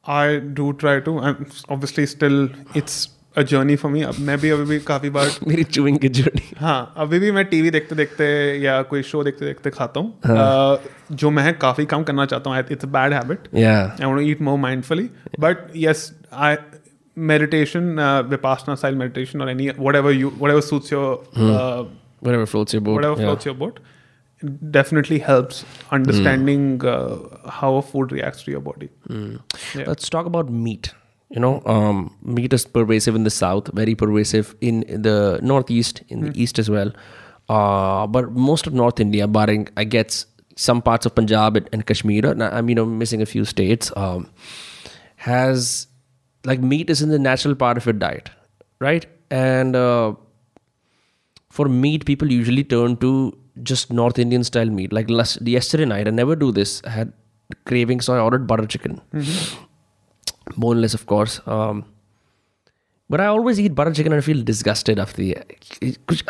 I 0.05 0.39
do 0.61 0.71
try 0.85 0.95
to 1.09 1.13
I'm 1.19 1.45
obviously 1.75 2.05
still 2.13 2.39
it's 2.81 2.97
a 3.38 3.42
journey 3.42 3.76
for 3.76 3.90
me 3.90 4.02
अब 4.02 4.14
मैं 4.18 4.38
भी 4.38 4.50
अभी 4.50 4.64
भी 4.64 4.78
काफ़ी 4.78 5.10
बार 5.10 5.28
मेरी 5.48 5.64
chewing 5.64 5.98
की 5.98 6.08
journey 6.08 6.50
हाँ 6.56 6.94
अभी 6.96 7.18
भी 7.18 7.32
मैं 7.32 7.44
टीवी 7.44 7.70
देखते 7.70 7.94
देखते 7.94 8.58
या 8.58 8.82
कोई 8.82 9.02
शो 9.02 9.24
देखते 9.24 9.44
देखते 9.44 9.70
खाता 9.70 10.00
हूँ। 10.00 10.20
uh, 10.20 10.78
जो 11.12 11.30
मैं 11.30 11.58
काफ़ी 11.58 11.86
काम 11.86 12.02
करना 12.02 12.26
चाहता 12.26 12.50
हूँ 12.50 12.58
it's 12.58 12.84
bad 12.84 13.12
habit 13.12 13.38
I 13.54 14.06
want 14.06 14.20
eat 14.22 14.40
more 14.40 14.58
mindfully 14.58 15.10
but 15.40 15.72
yes 15.76 16.20
I 16.32 16.56
meditation 17.18 18.00
Vipassana 18.30 18.74
style 18.74 18.94
meditation 18.94 19.40
or 19.40 19.50
any 19.50 19.68
whatever 19.96 20.60
suits 20.60 20.92
your 20.92 21.30
what 22.24 22.44
floats 22.44 22.74
your 22.74 22.84
boat 22.84 23.04
floats 23.04 23.46
your 23.46 23.56
boat 23.56 23.78
definitely 24.70 25.18
helps 25.18 25.64
understanding 25.90 26.78
mm. 26.78 26.84
uh, 26.84 27.50
how 27.50 27.74
a 27.76 27.82
food 27.82 28.12
reacts 28.12 28.44
to 28.44 28.52
your 28.52 28.60
body. 28.60 28.88
Mm. 29.08 29.40
yeah. 29.74 29.84
let's 29.86 30.08
talk 30.08 30.26
about 30.26 30.50
meat. 30.50 30.92
You 31.30 31.40
know, 31.40 31.62
um, 31.66 32.16
meat 32.22 32.52
is 32.54 32.64
pervasive 32.64 33.14
in 33.14 33.24
the 33.24 33.30
south, 33.30 33.70
very 33.74 33.94
pervasive 33.94 34.54
in 34.60 34.80
the 34.80 35.38
northeast, 35.42 36.02
in 36.08 36.20
the 36.22 36.42
east 36.42 36.58
as 36.58 36.70
well. 36.70 36.92
Uh, 37.48 38.06
but 38.06 38.32
most 38.32 38.66
of 38.66 38.72
North 38.72 38.98
India, 39.00 39.26
barring 39.26 39.68
I 39.76 39.84
guess 39.84 40.24
some 40.56 40.80
parts 40.80 41.06
of 41.06 41.14
Punjab 41.14 41.56
and, 41.56 41.68
and 41.72 41.86
Kashmir, 41.86 42.24
and 42.26 42.42
I'm 42.42 42.68
you 42.68 42.74
know 42.74 42.86
missing 42.86 43.20
a 43.22 43.26
few 43.26 43.44
states, 43.44 43.92
um, 43.96 44.30
has 45.16 45.86
like 46.44 46.60
meat 46.60 46.88
is 46.88 47.02
in 47.02 47.10
the 47.10 47.18
natural 47.18 47.54
part 47.54 47.76
of 47.76 47.86
your 47.86 47.92
diet, 47.92 48.30
right? 48.80 49.06
And 49.30 49.76
uh, 49.76 50.14
for 51.50 51.68
meat, 51.68 52.06
people 52.06 52.30
usually 52.30 52.64
turn 52.64 52.96
to 52.98 53.36
just 53.62 53.92
North 53.92 54.18
Indian 54.18 54.44
style 54.44 54.70
meat. 54.70 54.92
Like 54.92 55.10
last, 55.10 55.42
yesterday 55.42 55.84
night, 55.84 56.08
I 56.08 56.10
never 56.10 56.36
do 56.36 56.52
this. 56.52 56.80
I 56.84 56.90
had 56.90 57.12
cravings, 57.66 58.06
so 58.06 58.14
I 58.14 58.20
ordered 58.20 58.46
butter 58.46 58.66
chicken 58.66 59.00
boneless, 60.57 60.93
of 60.93 61.05
course. 61.05 61.39
Um, 61.45 61.85
but 63.09 63.21
I 63.21 63.25
always 63.25 63.59
eat 63.59 63.75
butter 63.75 63.93
chicken 63.93 64.13
and 64.13 64.21
I 64.21 64.25
feel 64.25 64.43
disgusted 64.43 64.99
after 64.99 65.17
the 65.17 65.35
कुछ 66.07 66.23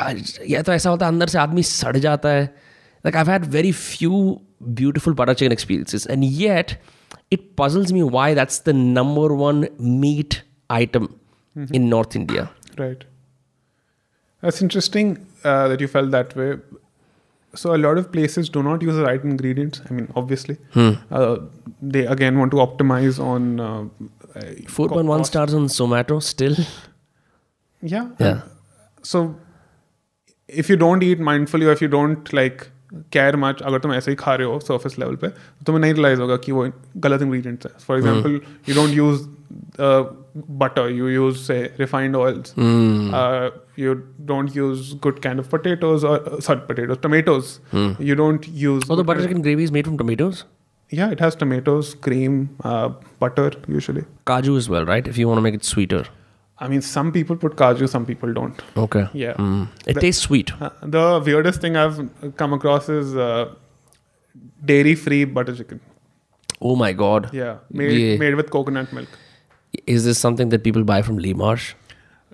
या 0.50 0.62
तो 0.62 0.74
ऐसा 0.74 0.90
होता 0.90 1.06
है 1.06 1.12
अंदर 1.12 1.28
से 1.28 1.38
आदमी 1.38 1.64
सड़ 1.64 1.98
जाता 1.98 2.30
है 2.30 2.54
like 3.06 3.16
I've 3.16 3.32
had 3.34 3.46
very 3.54 3.72
few 3.72 4.18
beautiful 4.82 5.16
butter 5.22 5.34
chicken 5.34 5.56
experiences 5.56 6.06
and 6.16 6.26
yet 6.42 6.76
it 7.32 7.56
puzzles 7.62 7.94
me 7.94 8.04
why 8.16 8.34
that's 8.34 8.60
the 8.68 8.74
number 8.74 9.30
one 9.44 9.68
meat 9.80 10.42
item 10.82 11.08
in 11.80 11.90
North 11.90 12.16
India 12.16 12.50
Right. 12.78 13.04
That's 14.42 14.62
interesting 14.62 15.26
uh, 15.44 15.68
that 15.70 15.80
you 15.80 15.88
felt 15.88 16.12
that 16.12 16.36
way. 16.36 16.56
so 17.63 17.75
a 17.77 17.81
lot 17.85 18.01
of 18.03 18.11
places 18.17 18.51
do 18.57 18.63
not 18.69 18.85
use 18.89 19.01
the 19.01 19.05
right 19.09 19.25
ingredients. 19.33 19.83
I 19.89 19.95
mean 19.99 20.13
obviously. 20.23 20.57
Hmm. 20.77 20.93
uh, 21.11 21.37
they 21.97 22.05
again 22.17 22.39
want 22.39 22.55
to 22.57 22.63
optimize 22.69 23.19
on 23.33 23.51
uh, 23.61 23.83
uh 24.37 24.47
4.1 24.79 25.27
stars 25.33 25.59
on 25.63 25.69
Zomato 25.81 26.23
still. 26.31 26.57
Yeah 27.91 28.07
yeah. 28.19 28.39
so 29.09 29.21
if 30.49 30.71
you 30.71 30.77
don't 30.77 31.05
eat 31.09 31.21
mindfully 31.21 31.67
or 31.67 31.75
if 31.77 31.83
you 31.85 31.89
don't 31.89 32.33
like 32.39 32.65
care 33.11 33.37
much, 33.37 33.63
अगर 33.63 33.79
तुम 33.79 33.93
ऐसे 33.95 34.11
ही 34.11 34.17
खा 34.17 34.35
रहे 34.35 34.47
हो 34.47 34.59
surface 34.61 34.99
level 34.99 35.17
पे 35.23 35.29
तुम्हें 35.67 35.81
नहीं 35.81 35.93
realise 35.95 36.21
होगा 36.21 36.37
कि 36.45 36.53
वो 36.53 36.69
गलत 37.07 37.23
इंग्रेडिएंट्स 37.23 37.67
है. 37.67 37.73
Hmm. 37.73 37.99
Example 37.99 38.39
you 38.69 38.77
don't 38.81 38.97
use. 39.01 39.27
Uh, 39.79 40.05
butter. 40.49 40.89
You 40.91 41.07
use 41.09 41.45
say 41.45 41.73
refined 41.79 42.17
oils. 42.17 42.53
Uh, 42.59 43.51
you 43.77 43.95
don't 44.25 44.55
use 44.55 44.95
good 44.95 45.23
kind 45.23 45.39
of 45.39 45.49
potatoes 45.49 46.05
or 46.05 46.17
uh, 46.29 46.41
sorry 46.41 46.61
potatoes 46.61 46.99
tomatoes. 47.03 47.61
You 47.73 48.15
don't 48.15 48.47
use 48.49 48.83
oh 48.91 48.97
the 48.97 49.05
butter 49.05 49.23
chicken 49.27 49.43
gravy 49.43 49.65
is 49.65 49.73
made 49.73 49.87
from 49.87 49.99
tomatoes? 49.99 50.45
Yeah 50.91 51.11
it 51.11 51.21
has 51.21 51.35
tomatoes 51.35 51.95
cream 51.95 52.39
uh, 52.65 52.89
butter 53.21 53.51
usually. 53.69 54.05
Kaju 54.27 54.57
as 54.57 54.69
well 54.69 54.85
right? 54.87 55.07
If 55.07 55.19
you 55.19 55.29
want 55.29 55.39
to 55.39 55.43
make 55.43 55.55
it 55.55 55.65
sweeter. 55.65 56.05
I 56.59 56.67
mean 56.69 56.81
some 56.83 57.13
people 57.13 57.37
put 57.37 57.57
kaju 57.57 57.89
some 57.89 58.05
people 58.07 58.33
don't. 58.33 58.63
Okay. 58.77 59.07
Yeah. 59.13 59.35
Mm. 59.35 59.69
it 59.87 60.01
tastes 60.01 60.23
sweet. 60.23 60.51
Uh, 60.61 60.71
the 60.83 61.23
weirdest 61.25 61.61
thing 61.61 61.77
I've 61.77 62.01
come 62.37 62.53
across 62.53 62.89
is 62.89 63.15
uh, 63.17 63.55
dairy 64.65 64.95
free 64.95 65.25
butter 65.25 65.55
chicken. 65.55 65.81
oh 66.69 66.75
my 66.79 66.93
god. 67.01 67.27
Yeah, 67.39 67.59
made 67.81 67.93
Yeah. 67.97 68.17
made 68.23 68.35
with 68.39 68.49
coconut 68.55 68.93
milk 68.97 69.09
is 69.87 70.05
this 70.05 70.19
something 70.19 70.49
that 70.51 70.65
people 70.65 70.85
buy 70.85 71.03
from 71.03 71.19
Lee 71.19 71.35
Marsh? 71.35 71.75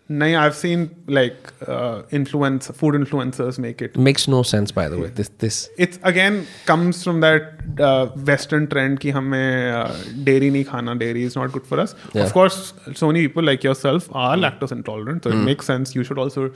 No, 0.06 0.26
I've 0.38 0.54
seen 0.54 0.94
like 1.06 1.50
uh, 1.66 2.02
influence 2.10 2.66
food 2.66 2.94
influencers 2.94 3.58
make 3.58 3.80
it. 3.80 3.96
Makes 3.96 4.28
no 4.28 4.42
sense, 4.42 4.70
by 4.70 4.90
the 4.90 4.98
way. 4.98 5.08
This 5.08 5.30
this 5.38 5.70
it's 5.78 5.98
again 6.02 6.46
comes 6.66 7.02
from 7.02 7.20
that 7.20 7.54
uh, 7.80 8.06
Western 8.08 8.66
trend 8.66 9.00
ki 9.00 9.12
hume 9.12 9.32
uh, 9.32 9.96
dairy 10.22 10.50
nahi 10.50 10.66
khana, 10.66 10.98
dairy 10.98 11.22
is 11.22 11.36
not 11.36 11.52
good 11.52 11.66
for 11.66 11.80
us. 11.80 11.94
Yeah. 12.12 12.24
Of 12.24 12.34
course, 12.34 12.74
so 12.94 13.06
many 13.06 13.26
people 13.26 13.44
like 13.44 13.64
yourself 13.64 14.10
are 14.12 14.36
mm. 14.36 14.42
lactose 14.44 14.72
intolerant, 14.72 15.24
so 15.24 15.30
mm. 15.30 15.32
it 15.32 15.38
hmm. 15.38 15.44
makes 15.46 15.64
sense. 15.64 15.94
You 15.94 16.04
should 16.04 16.18
also 16.18 16.52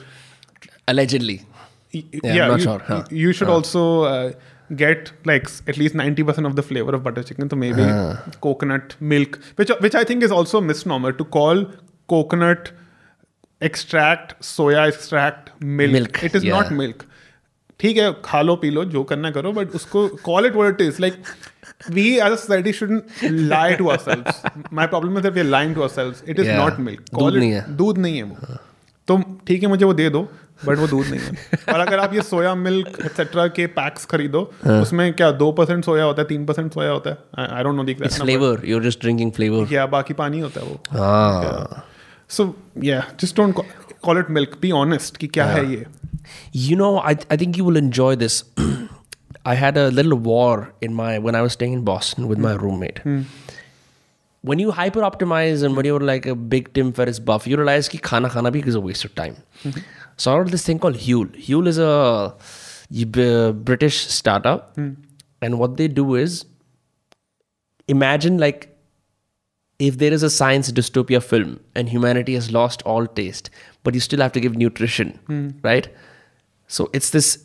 allegedly. 0.86 1.40
Y- 1.94 2.04
yeah, 2.12 2.34
yeah 2.34 2.54
you, 2.54 2.60
sure. 2.60 2.78
huh. 2.80 3.04
you, 3.10 3.32
should 3.32 3.48
huh. 3.48 3.54
also 3.54 4.02
uh, 4.02 4.32
get 4.76 5.12
like 5.24 5.48
at 5.66 5.76
least 5.76 5.94
90% 5.94 6.46
of 6.46 6.56
the 6.56 6.62
flavor 6.62 6.94
of 6.94 7.02
butter 7.02 7.22
chicken 7.22 7.50
so 7.50 7.56
maybe 7.56 7.84
coconut 8.42 8.96
milk 9.00 9.38
which 9.56 9.70
which 9.80 9.94
i 9.94 10.04
think 10.04 10.22
is 10.22 10.30
also 10.30 10.58
a 10.58 10.62
misnomer 10.62 11.12
to 11.12 11.24
call 11.24 11.64
coconut 12.08 12.72
extract 13.60 14.34
soya 14.40 14.88
extract 14.88 15.50
milk, 15.60 15.92
Milk, 15.92 16.22
it 16.22 16.34
is 16.34 16.44
yeah. 16.44 16.58
not 16.58 16.72
milk 16.72 17.06
ठीक 17.80 17.96
है 17.96 18.12
खा 18.24 18.42
लो 18.42 18.56
P 18.56 18.70
low 18.70 18.84
जो 18.84 19.02
करना 19.04 19.30
करो 19.30 19.52
but 19.52 19.70
उसको 19.70 20.08
call 20.08 20.46
it 20.46 20.56
it 20.56 20.80
is 20.80 21.00
like 21.00 21.22
we 21.96 22.20
as 22.20 22.32
a 22.32 22.36
society 22.36 22.72
shouldn't 22.72 23.02
lie 23.50 23.76
to 23.80 23.90
ourselves 23.90 24.38
my 24.78 24.86
problem 24.86 25.16
is 25.16 25.22
that 25.22 25.36
we 25.36 25.42
are 25.42 25.50
lying 25.50 25.74
to 25.74 25.82
ourselves 25.86 26.22
it 26.32 26.40
is 26.42 26.46
Yeah. 26.46 26.58
not 26.60 26.80
milk 26.86 27.04
दूध 27.10 27.20
call 27.20 27.38
नहीं 27.38 27.52
it 27.52 27.62
है। 27.62 27.76
दूध 27.76 27.98
नहीं 27.98 28.16
है 28.16 28.22
वो 28.22 28.56
तो 29.08 29.18
ठीक 29.46 29.62
है 29.62 29.68
मुझे 29.68 29.84
वो 29.84 29.92
दे 29.94 30.08
दो 30.10 30.28
बट 30.66 30.78
वो 30.78 30.86
दूध 30.86 31.06
नहीं 31.06 31.20
है 31.20 31.74
और 31.74 31.80
अगर 31.80 31.98
आप 31.98 32.14
ये 32.14 32.22
सोया 32.22 32.54
मिल्क 32.54 32.88
एक्सेट्रा 33.04 33.46
के 33.58 33.66
पैक्स 33.80 34.06
खरीदो 34.12 34.40
उसमें 34.80 35.12
क्या 35.20 35.30
दो 35.42 35.50
परसेंट 35.60 35.84
सोया 35.84 36.04
होता 36.04 36.22
है 36.22 36.28
तीन 36.28 36.46
परसेंट 36.46 36.72
सोया 36.74 36.90
होता 36.90 37.10
है 37.10 37.46
I 37.56 37.62
don't 37.64 37.76
know 37.76 37.84
the 37.84 37.96
it's 38.08 38.22
flavor 38.24 38.54
you're 38.70 38.86
just 38.88 39.04
drinking 39.04 39.34
flavor 39.40 39.72
या 39.72 39.86
बाकी 39.96 40.14
पानी 40.22 40.40
होता 40.40 40.60
है 40.60 40.66
वो 40.66 40.80
ah 41.10 41.82
so 42.38 42.54
yeah 42.84 43.04
just 43.20 43.36
don't 43.36 43.54
call 44.02 44.18
it 44.18 44.30
milk 44.30 44.58
be 44.62 44.70
honest 44.80 45.16
कि 45.16 45.26
क्या 45.38 45.46
है 45.46 45.70
ये 45.72 45.86
You 46.52 46.76
know, 46.76 46.98
I, 46.98 47.16
I 47.30 47.36
think 47.36 47.56
you 47.56 47.64
will 47.64 47.76
enjoy 47.76 48.14
this. 48.16 48.44
I 49.44 49.54
had 49.54 49.76
a 49.76 49.90
little 49.90 50.14
war 50.14 50.74
in 50.80 50.94
my 50.94 51.18
when 51.18 51.34
I 51.34 51.42
was 51.42 51.52
staying 51.52 51.72
in 51.72 51.84
Boston 51.84 52.28
with 52.28 52.38
mm. 52.38 52.42
my 52.42 52.52
roommate. 52.54 53.00
Mm. 53.04 53.24
When 54.44 54.58
you 54.58 54.70
hyper 54.70 55.00
optimize 55.00 55.62
and 55.62 55.76
when 55.76 55.84
you're 55.84 56.00
like 56.00 56.26
a 56.26 56.34
big 56.34 56.72
Tim 56.74 56.92
Ferriss 56.92 57.18
buff, 57.18 57.46
you 57.46 57.56
realize 57.56 57.88
कि 57.88 57.98
खाना 57.98 58.28
खाना 58.28 58.50
भी 58.50 58.66
is 58.66 58.74
a 58.74 58.80
waste 58.80 59.04
of 59.04 59.14
time. 59.14 59.36
So 60.18 60.32
I 60.32 60.36
heard 60.36 60.48
this 60.48 60.64
thing 60.64 60.78
called 60.78 60.96
Huel. 60.96 61.28
Huel 61.48 61.68
is 61.68 61.78
a 61.78 63.52
British 63.52 64.06
startup, 64.08 64.76
mm. 64.76 64.96
and 65.40 65.58
what 65.58 65.76
they 65.76 65.86
do 65.88 66.16
is 66.16 66.44
imagine 67.86 68.38
like 68.38 68.76
if 69.78 69.98
there 69.98 70.12
is 70.12 70.24
a 70.24 70.30
science 70.30 70.72
dystopia 70.72 71.22
film 71.22 71.60
and 71.74 71.88
humanity 71.88 72.34
has 72.34 72.50
lost 72.50 72.82
all 72.82 73.06
taste, 73.06 73.50
but 73.84 73.94
you 73.94 74.00
still 74.00 74.20
have 74.20 74.32
to 74.32 74.40
give 74.40 74.56
nutrition, 74.56 75.18
mm. 75.28 75.54
right? 75.62 75.88
So 76.66 76.90
it's 76.92 77.10
this 77.10 77.44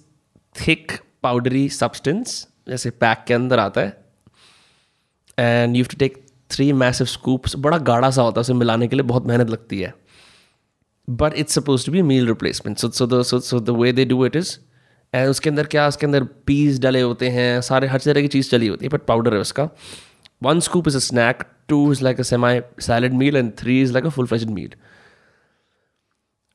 thick, 0.56 1.00
powdery 1.22 1.70
substance, 1.70 2.48
जैसे 2.70 2.90
pack 2.90 3.24
के 3.28 3.34
अंदर 3.34 3.60
आता 3.60 3.82
है 3.82 3.98
and 5.40 5.76
you 5.76 5.84
to 5.84 5.98
take 6.00 6.18
three 6.52 6.72
massive 6.74 7.08
scoops 7.08 7.56
बड़ा 7.66 7.78
गाढ़ा 7.90 8.10
सा 8.12 8.22
होता 8.22 8.40
है 8.40 8.42
उसे 8.42 8.54
मिलाने 8.54 8.88
के 8.88 8.96
लिए 8.96 9.04
बहुत 9.04 9.26
मेहनत 9.28 9.50
लगती 9.50 9.80
है 9.80 9.94
but 11.09 11.35
it's 11.39 11.55
suppose 11.55 11.87
to 11.87 11.93
be 11.93 12.03
meal 12.03 12.27
replacement 12.29 12.79
so 12.79 12.91
so 12.91 13.23
so 13.23 13.41
so 13.41 13.61
the 13.61 13.77
way 13.81 13.93
they 13.93 14.05
do 14.05 14.25
it 14.27 14.37
is 14.37 14.59
and 15.15 15.29
उसके 15.31 15.51
अंदर 15.51 15.67
क्या 15.67 15.87
उसके 15.89 16.07
अंदर 16.07 16.25
पीस 16.47 16.81
डले 16.81 17.01
होते 17.01 17.29
हैं 17.31 17.61
सारे 17.69 17.87
हर 17.89 18.01
तरह 18.01 18.21
की 18.23 18.29
चीज़ 18.29 18.51
चली 18.51 18.67
होती 18.67 18.85
है 18.85 18.91
बट 18.93 19.05
पाउडर 19.07 19.35
है 19.35 19.41
उसका 19.41 19.69
one 20.43 20.61
scoop 20.61 20.89
is 20.89 20.97
a 20.97 21.01
snack 21.07 21.43
two 21.69 21.81
is 21.93 22.03
like 22.03 22.21
a 22.21 22.23
सेमाई 22.33 22.61
salad 22.81 23.13
meal 23.23 23.37
and 23.37 23.53
three 23.59 23.81
is 23.83 23.93
like 23.93 24.07
a 24.07 24.11
full 24.19 24.27
fledged 24.27 24.51
meal 24.51 24.75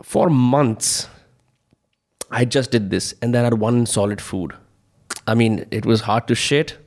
for 0.04 0.30
months 0.30 0.96
I 2.34 2.46
just 2.46 2.72
did 2.72 2.90
this 2.90 3.14
and 3.22 3.36
then 3.36 3.42
I 3.42 3.46
had 3.46 3.60
one 3.60 3.86
solid 3.86 4.20
food. 4.20 4.54
I 5.28 5.36
mean, 5.36 5.66
it 5.70 5.86
was 5.86 6.02
hard 6.02 6.28
to 6.30 6.36
shit. 6.36 6.78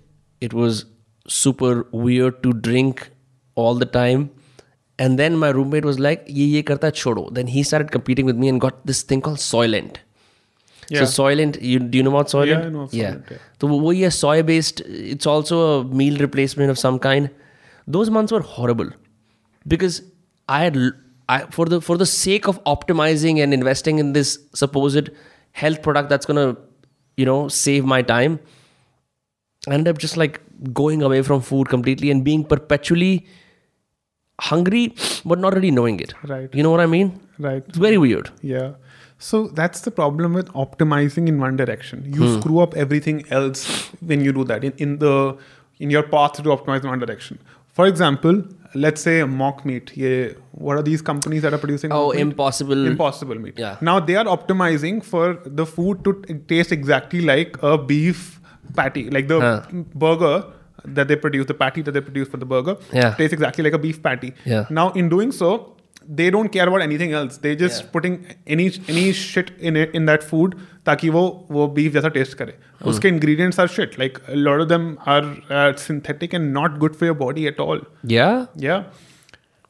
It 0.42 0.52
was 0.52 0.86
super 1.28 1.86
weird 1.92 2.42
to 2.42 2.52
drink 2.52 3.10
all 3.56 3.76
the 3.76 3.86
time. 3.86 4.30
And 4.99 5.17
then 5.17 5.37
my 5.37 5.49
roommate 5.49 5.85
was 5.85 5.99
like, 5.99 6.23
ye 6.27 6.45
ye 6.45 6.63
karta 6.63 6.91
chodo. 6.91 7.33
Then 7.33 7.47
he 7.47 7.63
started 7.63 7.91
competing 7.91 8.25
with 8.25 8.35
me 8.35 8.47
and 8.49 8.61
got 8.61 8.85
this 8.85 9.01
thing 9.01 9.21
called 9.21 9.37
Soylent. 9.37 9.97
So 10.89 10.95
Yeah. 10.95 11.01
Soylent, 11.03 11.61
you 11.61 11.79
do 11.79 11.97
you 11.97 12.03
know 12.03 12.11
about 12.11 12.27
Soylent? 12.27 12.47
Yeah, 12.47 12.65
I 12.65 12.69
know 12.69 12.81
of 12.81 12.91
Soylent, 12.91 13.31
yeah. 13.31 13.37
So 13.59 13.67
वो 13.67 13.93
ये 13.93 14.11
soy 14.11 14.41
based. 14.43 14.81
It's 14.81 15.25
also 15.25 15.59
a 15.79 15.83
meal 15.85 16.17
replacement 16.17 16.69
of 16.69 16.77
some 16.77 16.99
kind. 16.99 17.29
Those 17.87 18.09
months 18.09 18.31
were 18.31 18.41
horrible 18.41 18.89
because 19.67 20.01
I 20.49 20.63
had 20.63 20.77
I 21.29 21.39
for 21.57 21.65
the 21.65 21.79
for 21.81 21.97
the 21.97 22.05
sake 22.05 22.47
of 22.47 22.63
optimizing 22.65 23.41
and 23.41 23.53
investing 23.53 23.99
in 23.99 24.11
this 24.13 24.37
supposed 24.53 25.09
health 25.51 25.81
product 25.81 26.09
that's 26.09 26.25
gonna 26.25 26.57
you 27.17 27.25
know 27.25 27.47
save 27.47 27.85
my 27.85 28.01
time. 28.01 28.39
I 29.67 29.73
ended 29.75 29.95
up 29.95 29.99
just 29.99 30.17
like 30.17 30.41
going 30.73 31.01
away 31.01 31.21
from 31.21 31.41
food 31.41 31.69
completely 31.69 32.11
and 32.11 32.23
being 32.23 32.43
perpetually 32.43 33.27
hungry 34.49 34.83
but 35.31 35.39
not 35.45 35.53
really 35.57 35.71
knowing 35.79 35.99
it. 36.05 36.13
Right. 36.33 36.53
You 36.59 36.63
know 36.63 36.71
what 36.71 36.79
I 36.87 36.87
mean? 36.97 37.11
right 37.47 37.63
It's 37.67 37.77
very 37.77 37.97
weird. 37.97 38.29
Yeah. 38.41 38.71
So 39.29 39.39
that's 39.59 39.81
the 39.87 39.91
problem 39.91 40.33
with 40.39 40.47
optimizing 40.65 41.27
in 41.31 41.39
one 41.45 41.57
direction. 41.63 42.03
You 42.19 42.21
Hmm. 42.27 42.39
screw 42.39 42.59
up 42.65 42.75
everything 42.83 43.23
else 43.39 43.65
when 44.11 44.23
you 44.27 44.31
do 44.37 44.45
that 44.51 44.63
in, 44.69 44.73
in 44.87 44.95
the 45.03 45.15
in 45.85 45.89
your 45.95 46.03
path 46.13 46.33
to 46.39 46.49
optimize 46.55 46.83
in 46.87 46.89
one 46.93 46.99
direction. 47.03 47.37
For 47.79 47.85
example, 47.91 48.39
let's 48.85 49.01
say 49.07 49.13
mock 49.35 49.61
meat. 49.69 49.91
Yeah, 50.03 50.33
what 50.67 50.77
are 50.81 50.83
these 50.87 51.01
companies 51.09 51.41
that 51.47 51.53
are 51.57 51.61
producing? 51.65 51.91
Oh, 51.97 52.01
mock 52.07 52.15
meat? 52.15 52.21
impossible. 52.25 52.85
Impossible 52.93 53.39
meat. 53.45 53.61
Yeah. 53.65 53.77
Now 53.89 53.99
they 54.09 54.15
are 54.23 54.25
optimizing 54.37 55.03
for 55.11 55.25
the 55.61 55.65
food 55.75 56.03
to 56.09 56.15
taste 56.53 56.71
exactly 56.77 57.21
like 57.31 57.57
a 57.71 57.77
beef 57.93 58.25
patty, 58.81 59.05
like 59.19 59.27
the 59.35 59.39
Huh. 59.45 59.61
burger 60.05 60.33
that 60.84 61.08
they 61.08 61.16
produce, 61.16 61.46
the 61.46 61.54
patty 61.54 61.82
that 61.82 61.92
they 61.92 62.00
produce 62.00 62.28
for 62.28 62.36
the 62.36 62.46
burger, 62.46 62.76
Yeah. 62.92 63.14
tastes 63.20 63.32
exactly 63.32 63.64
like 63.64 63.72
a 63.72 63.82
beef 63.86 64.02
patty. 64.02 64.32
Yeah. 64.44 64.66
Now, 64.70 64.90
in 65.02 65.08
doing 65.08 65.32
so, 65.32 65.72
they 66.08 66.30
don't 66.30 66.52
care 66.52 66.68
about 66.68 66.82
anything 66.82 67.12
else. 67.12 67.38
They 67.44 67.56
just 67.56 67.82
Yeah. 67.82 67.90
putting 67.94 68.18
any 68.56 68.66
any 68.88 69.12
shit 69.20 69.48
in 69.70 69.78
it 69.82 69.96
in 70.00 70.06
that 70.10 70.26
food 70.32 70.54
ताकि 70.86 71.08
वो 71.10 71.22
वो 71.50 71.66
beef 71.78 71.92
जैसा 71.92 72.12
taste 72.14 72.34
करे. 72.34 72.54
Hmm. 72.78 72.88
उसके 72.88 73.08
ingredients 73.08 73.58
are 73.64 73.66
shit. 73.78 73.96
Like 74.02 74.20
a 74.34 74.36
lot 74.36 74.62
of 74.64 74.68
them 74.74 74.86
are 75.14 75.22
uh, 75.56 75.72
synthetic 75.86 76.36
and 76.38 76.52
not 76.58 76.78
good 76.84 76.96
for 77.00 77.08
your 77.10 77.16
body 77.24 77.46
at 77.52 77.58
all. 77.66 77.80
Yeah. 78.14 78.46
Yeah. 78.66 78.84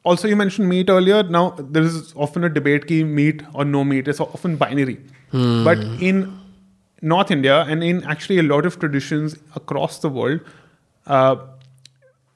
Also, 0.05 0.27
you 0.27 0.35
mentioned 0.35 0.69
meat 0.69 0.89
earlier. 0.89 1.23
Now, 1.37 1.55
there 1.59 1.83
is 1.83 2.13
often 2.25 2.43
a 2.43 2.49
debate 2.49 2.85
ki 2.87 3.03
meat 3.03 3.41
or 3.53 3.65
no 3.65 3.83
meat. 3.83 4.07
It's 4.07 4.21
often 4.21 4.55
binary. 4.55 4.99
But 5.67 5.81
in 6.09 6.21
North 7.01 7.31
India 7.31 7.57
and 7.73 7.83
in 7.83 8.03
actually 8.15 8.37
a 8.39 8.43
lot 8.43 8.65
of 8.65 8.79
traditions 8.79 9.35
across 9.55 9.99
the 9.99 10.09
world, 10.09 10.39
uh, 11.06 11.36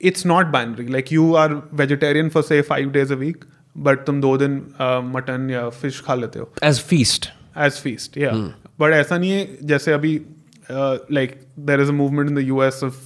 it's 0.00 0.24
not 0.24 0.52
binary. 0.52 0.86
Like 0.88 1.10
you 1.10 1.34
are 1.36 1.62
vegetarian 1.82 2.30
for 2.30 2.42
say 2.42 2.62
five 2.62 2.92
days 2.92 3.10
a 3.10 3.16
week 3.16 3.44
but 3.76 4.04
तुम 4.06 4.20
दो 4.20 4.36
दिन 4.38 4.60
mutton 5.14 5.50
या 5.50 5.68
fish 5.80 6.00
खा 6.06 6.14
लेते 6.14 6.38
हो। 6.38 6.52
As 6.62 6.80
feast. 6.92 7.26
As 7.58 7.72
feast 7.82 8.16
yeah 8.18 8.30
but 8.80 8.92
ऐसा 8.92 9.18
नहीं 9.18 9.30
है 9.30 9.66
जैसे 9.66 9.92
अभी 9.92 10.14
like 10.70 11.40
there 11.58 11.80
is 11.80 11.88
a 11.88 11.92
movement 11.92 12.28
in 12.30 12.34
the 12.36 12.38
US 12.38 12.80
of 12.84 12.96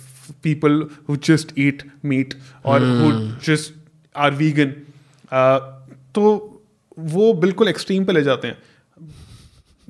people 0.42 0.80
who 1.08 1.16
just 1.16 1.52
eat 1.58 1.82
meat 2.04 2.34
or 2.64 2.82
who 3.00 3.10
just 3.46 3.74
are 4.16 4.30
vegan 4.34 4.74
तो 6.14 6.22
वो 6.98 7.32
बिल्कुल 7.42 7.68
एक्सट्रीम 7.68 8.04
पे 8.04 8.12
ले 8.12 8.22
जाते 8.22 8.48
हैं। 8.48 8.58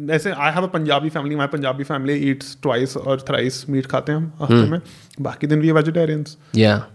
जैसे 0.06 0.30
I 0.30 0.52
have 0.52 0.62
a 0.62 0.66
Punjabi 0.66 1.08
family 1.08 1.36
my 1.36 1.46
Punjabi 1.46 1.84
family 1.84 2.30
eats 2.30 2.56
twice 2.62 2.96
or 2.96 3.20
thrice 3.20 3.64
meat 3.70 3.86
खाते 3.86 4.12
हैं 4.12 4.18
हम 4.18 4.32
हफ़्ते 4.40 4.70
में। 4.70 4.80
बाकी 5.20 5.46
दिन 5.46 5.60
वी 5.60 5.72
वेजिटेरियंस. 5.72 6.36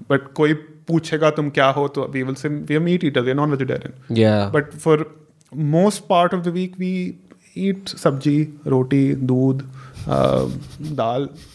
बट 0.10 0.32
कोई 0.34 0.54
पूछेगा 0.88 1.30
तुम 1.30 1.50
क्या 1.50 1.70
हो 1.70 1.88
तो 1.88 2.08
we 2.14 2.24
will 2.24 2.36
say 2.36 2.50
we 2.50 2.76
are 2.76 2.82
meat 2.82 3.04
eater 3.06 3.22
we 3.22 3.34
non 3.34 3.52
vegetarian 3.52 4.52
but 4.52 4.72
for 4.72 5.26
most 5.56 6.04
part 6.10 6.34
of 6.34 6.42
the 6.42 6.48
week 6.48 6.80
we 6.80 6.94
eat 7.58 7.88
sabzi 7.88 8.42
roti 8.68 9.14
doodh 9.14 9.64
dal 10.08 11.26
dal 11.26 11.55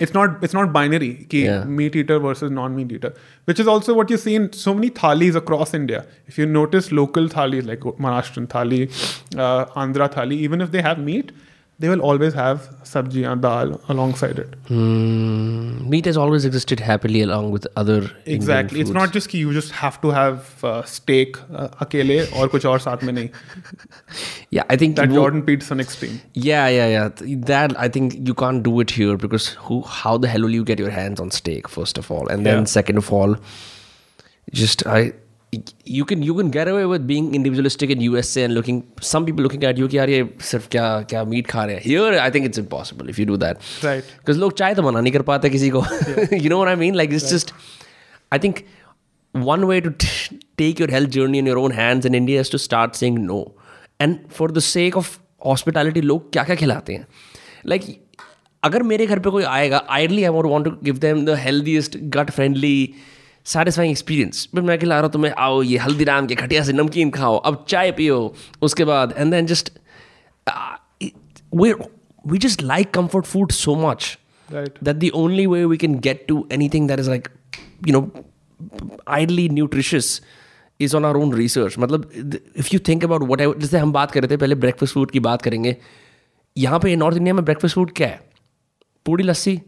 it's 0.00 0.12
not 0.14 0.42
it's 0.42 0.54
not 0.58 0.72
binary 0.72 1.10
ki 1.32 1.40
Yeah. 1.44 1.64
meat 1.78 1.96
eater 2.02 2.18
versus 2.18 2.50
non 2.50 2.74
meat 2.76 2.92
eater 2.92 3.12
which 3.50 3.60
is 3.64 3.68
also 3.72 3.94
what 3.98 4.10
you 4.14 4.16
see 4.16 4.34
in 4.40 4.46
so 4.52 4.74
many 4.74 4.90
thalis 5.00 5.34
across 5.42 5.74
india 5.80 6.00
if 6.26 6.38
you 6.38 6.46
notice 6.46 6.90
local 7.00 7.28
thalis 7.36 7.64
like 7.72 7.84
maharashtrian 8.06 8.46
thali 8.54 8.80
uh, 9.44 9.64
andhra 9.84 10.08
thali 10.16 10.38
even 10.48 10.60
if 10.66 10.72
they 10.76 10.82
have 10.88 10.98
meat 11.10 11.32
they 11.78 11.88
will 11.88 12.00
always 12.00 12.34
have 12.34 12.68
sabji 12.84 13.28
and 13.30 13.42
dal 13.42 13.80
alongside 13.88 14.38
it. 14.38 14.50
Mm, 14.68 15.88
meat 15.88 16.04
has 16.04 16.16
always 16.16 16.44
existed 16.44 16.78
happily 16.78 17.20
along 17.22 17.50
with 17.50 17.66
other. 17.76 18.10
Exactly, 18.26 18.80
it's 18.80 18.90
not 18.90 19.12
just 19.12 19.32
that 19.32 19.38
you 19.38 19.52
just 19.52 19.72
have 19.72 20.00
to 20.02 20.10
have 20.10 20.62
uh, 20.64 20.82
steak 20.84 21.36
uh, 21.52 21.68
akele 21.86 22.20
or 22.36 22.48
kuch 22.48 22.68
aur 22.72 22.78
saath 22.78 23.02
mein 23.02 23.16
nahi. 23.16 23.32
Yeah, 24.50 24.62
I 24.70 24.76
think 24.76 24.94
that 24.96 25.08
wo, 25.08 25.16
Jordan 25.16 25.42
Peterson 25.42 25.80
extreme. 25.80 26.20
Yeah, 26.34 26.68
yeah, 26.68 26.86
yeah. 26.86 27.36
That 27.52 27.76
I 27.86 27.88
think 27.88 28.16
you 28.28 28.34
can't 28.34 28.62
do 28.62 28.78
it 28.80 28.96
here 29.00 29.16
because 29.16 29.48
who? 29.68 29.82
How 29.82 30.16
the 30.16 30.28
hell 30.28 30.42
will 30.48 30.58
you 30.60 30.64
get 30.64 30.78
your 30.86 30.90
hands 30.90 31.20
on 31.26 31.32
steak 31.32 31.68
first 31.68 31.98
of 31.98 32.10
all, 32.10 32.28
and 32.28 32.46
then 32.46 32.58
yeah. 32.58 32.72
second 32.76 32.98
of 32.98 33.12
all, 33.12 33.36
just 34.62 34.86
I 34.86 35.12
You 35.97 36.05
can 36.09 36.23
you 36.25 36.33
can 36.37 36.49
get 36.55 36.69
away 36.71 36.81
with 36.89 37.05
being 37.11 37.27
individualistic 37.37 37.91
in 37.93 38.01
USA 38.07 38.41
and 38.47 38.53
looking 38.57 38.81
some 39.11 39.23
people 39.29 39.45
looking 39.45 39.63
at 39.69 39.79
you 39.81 39.87
कि 39.89 39.97
यार 39.97 40.09
ये 40.09 40.27
सिर्फ 40.49 40.67
क्या 40.75 40.83
क्या 41.13 41.23
meet 41.31 41.47
खा 41.47 41.63
रहे 41.65 41.75
हैं 41.75 41.83
here 41.83 42.19
I 42.25 42.27
think 42.35 42.49
it's 42.49 42.61
impossible 42.63 43.09
if 43.13 43.21
you 43.21 43.25
do 43.29 43.37
that 43.43 43.63
Right. 43.85 44.11
because 44.19 44.39
लोग 44.43 44.53
चाय 44.59 44.75
तो 44.75 44.83
मना 44.89 45.01
नहीं 45.01 45.13
कर 45.13 45.21
पाते 45.31 45.49
किसी 45.55 45.69
को 45.75 45.81
you 46.43 46.51
know 46.53 46.59
what 46.63 46.71
I 46.73 46.75
mean 46.83 46.99
like 47.01 47.15
it's 47.19 47.27
just 47.33 47.53
I 48.37 48.41
think 48.45 48.61
one 49.33 49.65
way 49.71 49.79
to 49.87 49.95
t- 50.05 50.37
take 50.63 50.83
your 50.85 50.91
health 50.97 51.09
journey 51.17 51.41
in 51.45 51.51
your 51.53 51.57
own 51.65 51.75
hands 51.81 52.05
in 52.11 52.19
India 52.21 52.45
is 52.45 52.49
to 52.57 52.59
start 52.69 52.95
saying 53.03 53.19
no. 53.31 53.41
And 53.99 54.21
for 54.39 54.47
the 54.57 54.61
sake 54.71 54.95
of 55.03 55.11
hospitality, 55.51 56.01
लोग 56.11 56.31
क्या 56.33 56.43
क्या 56.43 56.55
खिलाते 56.55 56.93
हैं 56.93 57.07
like 57.67 57.83
अगर 58.63 58.83
मेरे 58.91 59.05
घर 59.05 59.19
पे 59.25 59.29
कोई 59.29 59.43
आएगा 59.57 59.85
ideally 59.97 60.23
I 60.23 60.29
want 60.37 60.49
want 60.49 60.65
to 60.67 60.71
give 60.83 60.97
them 61.05 61.25
the 61.25 61.35
healthiest 61.45 61.97
gut 62.17 62.31
friendly 62.37 62.75
satisfying 63.46 63.90
experience 63.90 64.48
but 64.54 64.62
मैं 64.62 64.78
खिला 64.78 64.94
रहा 64.94 65.04
हूँ 65.04 65.12
तुम्हें 65.12 65.32
आओ 65.38 65.62
ये 65.62 65.78
हल्दीराम 65.78 66.26
के 66.26 66.34
खटिया 66.34 66.62
से 66.64 66.72
नमकीन 66.72 67.10
खाओ 67.10 67.36
अब 67.38 67.64
चाय 67.68 67.92
पियो। 67.92 68.34
उसके 68.62 68.84
बाद 68.84 69.14
and 69.16 69.32
then 69.32 69.46
just 69.46 69.70
we 71.54 72.38
just 72.38 72.62
like 72.62 72.90
comfort 72.94 73.26
food 73.26 73.52
so 73.52 73.74
much 73.80 74.18
that 74.48 74.96
the 74.96 75.10
only 75.14 75.46
way 75.46 75.64
we 75.64 75.76
can 75.76 75.98
get 76.00 76.24
to 76.28 76.46
anything 76.68 76.88
that 76.88 77.00
is 77.00 77.10
like 77.10 77.28
you 77.88 77.92
know 77.92 78.10
ideally 79.08 79.48
nutritious 79.48 80.20
is 80.80 80.96
on 80.96 81.04
our 81.04 81.16
own 81.16 81.32
research 81.34 81.78
मतलब 81.78 82.10
if 82.56 82.68
you 82.72 82.80
think 82.88 83.04
about 83.04 83.28
whatever 83.40 83.58
जैसे 83.58 83.78
हम 83.78 83.92
बात 83.92 84.10
कर 84.10 84.20
रहे 84.20 84.30
थे 84.30 84.36
पहले 84.36 84.54
breakfast 84.54 84.94
food 84.94 85.10
की 85.10 85.20
बात 85.20 85.42
करेंगे। 85.42 85.76
यहाँ 86.56 86.78
पे 86.80 86.96
नॉर्थ 86.96 87.16
इंडिया 87.16 87.34
में 87.34 87.44
ब्रेकफास्ट 87.44 87.74
फ़ूड 87.74 87.92
क्या 87.96 88.08
है? 88.08 88.20
पूड़ी 89.06 89.24
लस्सी 89.24 89.60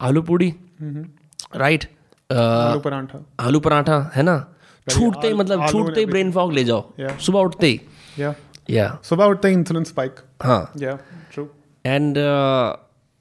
आलू 0.00 0.22
पूड़ी 0.22 0.54
राइट 0.82 1.82
right? 1.82 1.97
आलू 2.32 2.80
परांठा 2.80 3.18
आलू 3.40 3.60
पराठा 3.60 3.98
है 4.14 4.22
ना 4.22 4.38
छूटते 4.86 5.28
ही 5.28 5.34
मतलब 5.34 5.66
छूटते 5.68 6.00
ही 6.00 6.06
ब्रेन 6.06 6.32
फॉग 6.32 6.52
ले 6.52 6.64
जाओ 6.64 7.16
सुबह 7.26 7.40
उठते 7.40 7.66
ही 7.66 7.80
या 8.70 8.88
सुबह 9.04 9.24
उठते 9.24 9.48
ही 9.48 9.54
इंसुलिन 9.54 9.84
स्पाइक 9.84 10.20
हाँ 10.42 10.60
true 11.34 11.46
And 11.84 12.18
uh, 12.18 12.76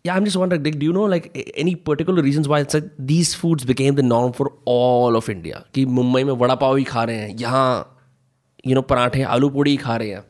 yeah, 0.05 0.15
I'm 0.15 0.25
just 0.25 0.37
wondering, 0.39 0.63
like, 0.63 0.77
do 0.79 0.85
you 0.85 0.93
know 0.93 1.03
like 1.11 1.27
any 1.63 1.73
particular 1.89 2.23
reasons 2.23 2.47
why 2.53 2.59
it's 2.63 2.73
like 2.77 2.87
these 3.11 3.29
foods 3.41 3.67
became 3.69 3.97
the 3.99 4.03
norm 4.07 4.33
for 4.39 4.47
all 4.73 5.19
of 5.19 5.29
India? 5.33 5.61
कि 5.75 5.85
मुंबई 5.99 6.23
में 6.23 6.33
वड़ा 6.41 6.55
पाव 6.63 6.75
ही 6.75 6.83
खा 6.89 7.03
रहे 7.09 7.17
हैं 7.17 7.35
यहाँ 7.39 7.69
you 8.69 8.77
know 8.77 8.83
पराठे 8.89 9.21
आलू 9.35 9.49
पूड़ी 9.49 9.71
ही 9.71 9.77
खा 9.85 9.95
रहे 9.97 10.09
हैं 10.09 10.23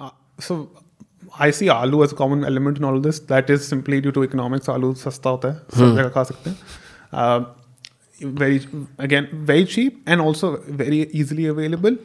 Uh, 0.00 0.10
so 0.46 0.56
I 1.48 1.50
see 1.58 1.68
aloo 1.76 2.02
as 2.06 2.14
a 2.16 2.18
common 2.22 2.44
element 2.52 2.78
in 2.78 2.88
all 2.90 2.96
of 2.96 3.04
this. 3.08 3.20
That 3.32 3.52
is 3.56 3.68
simply 3.74 4.00
due 4.06 4.14
to 4.18 4.24
economics. 4.28 4.68
आलू 4.76 4.92
सस्ता 5.02 5.30
होता 5.30 5.52
है 5.52 5.78
सब 5.78 5.96
जगह 5.96 6.08
खा 6.16 6.22
सकते 6.32 6.50
हैं 6.50 6.56
uh, 7.12 7.44
very 8.23 8.61
again 8.99 9.27
very 9.33 9.65
cheap 9.65 10.01
and 10.05 10.21
also 10.21 10.57
very 10.67 11.07
easily 11.11 11.45
available. 11.47 11.95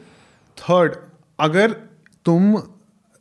Third, 0.57 0.97
अगर 1.39 1.71
तुम 2.25 2.55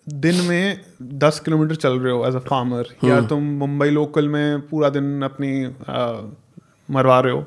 दिन 0.09 0.41
में 0.49 0.81
10 1.21 1.39
किलोमीटर 1.45 1.75
चल 1.75 1.99
रहे 1.99 2.13
हो 2.13 2.27
एज 2.27 2.35
अ 2.35 2.39
फार्मर 2.49 2.95
या 3.05 3.21
तुम 3.27 3.43
मुंबई 3.59 3.91
लोकल 3.91 4.29
में 4.29 4.61
पूरा 4.69 4.89
दिन 4.97 5.23
अपनी 5.23 5.53
uh, 5.67 6.23
मरवा 6.91 7.21
रहे 7.21 7.33
हो 7.33 7.47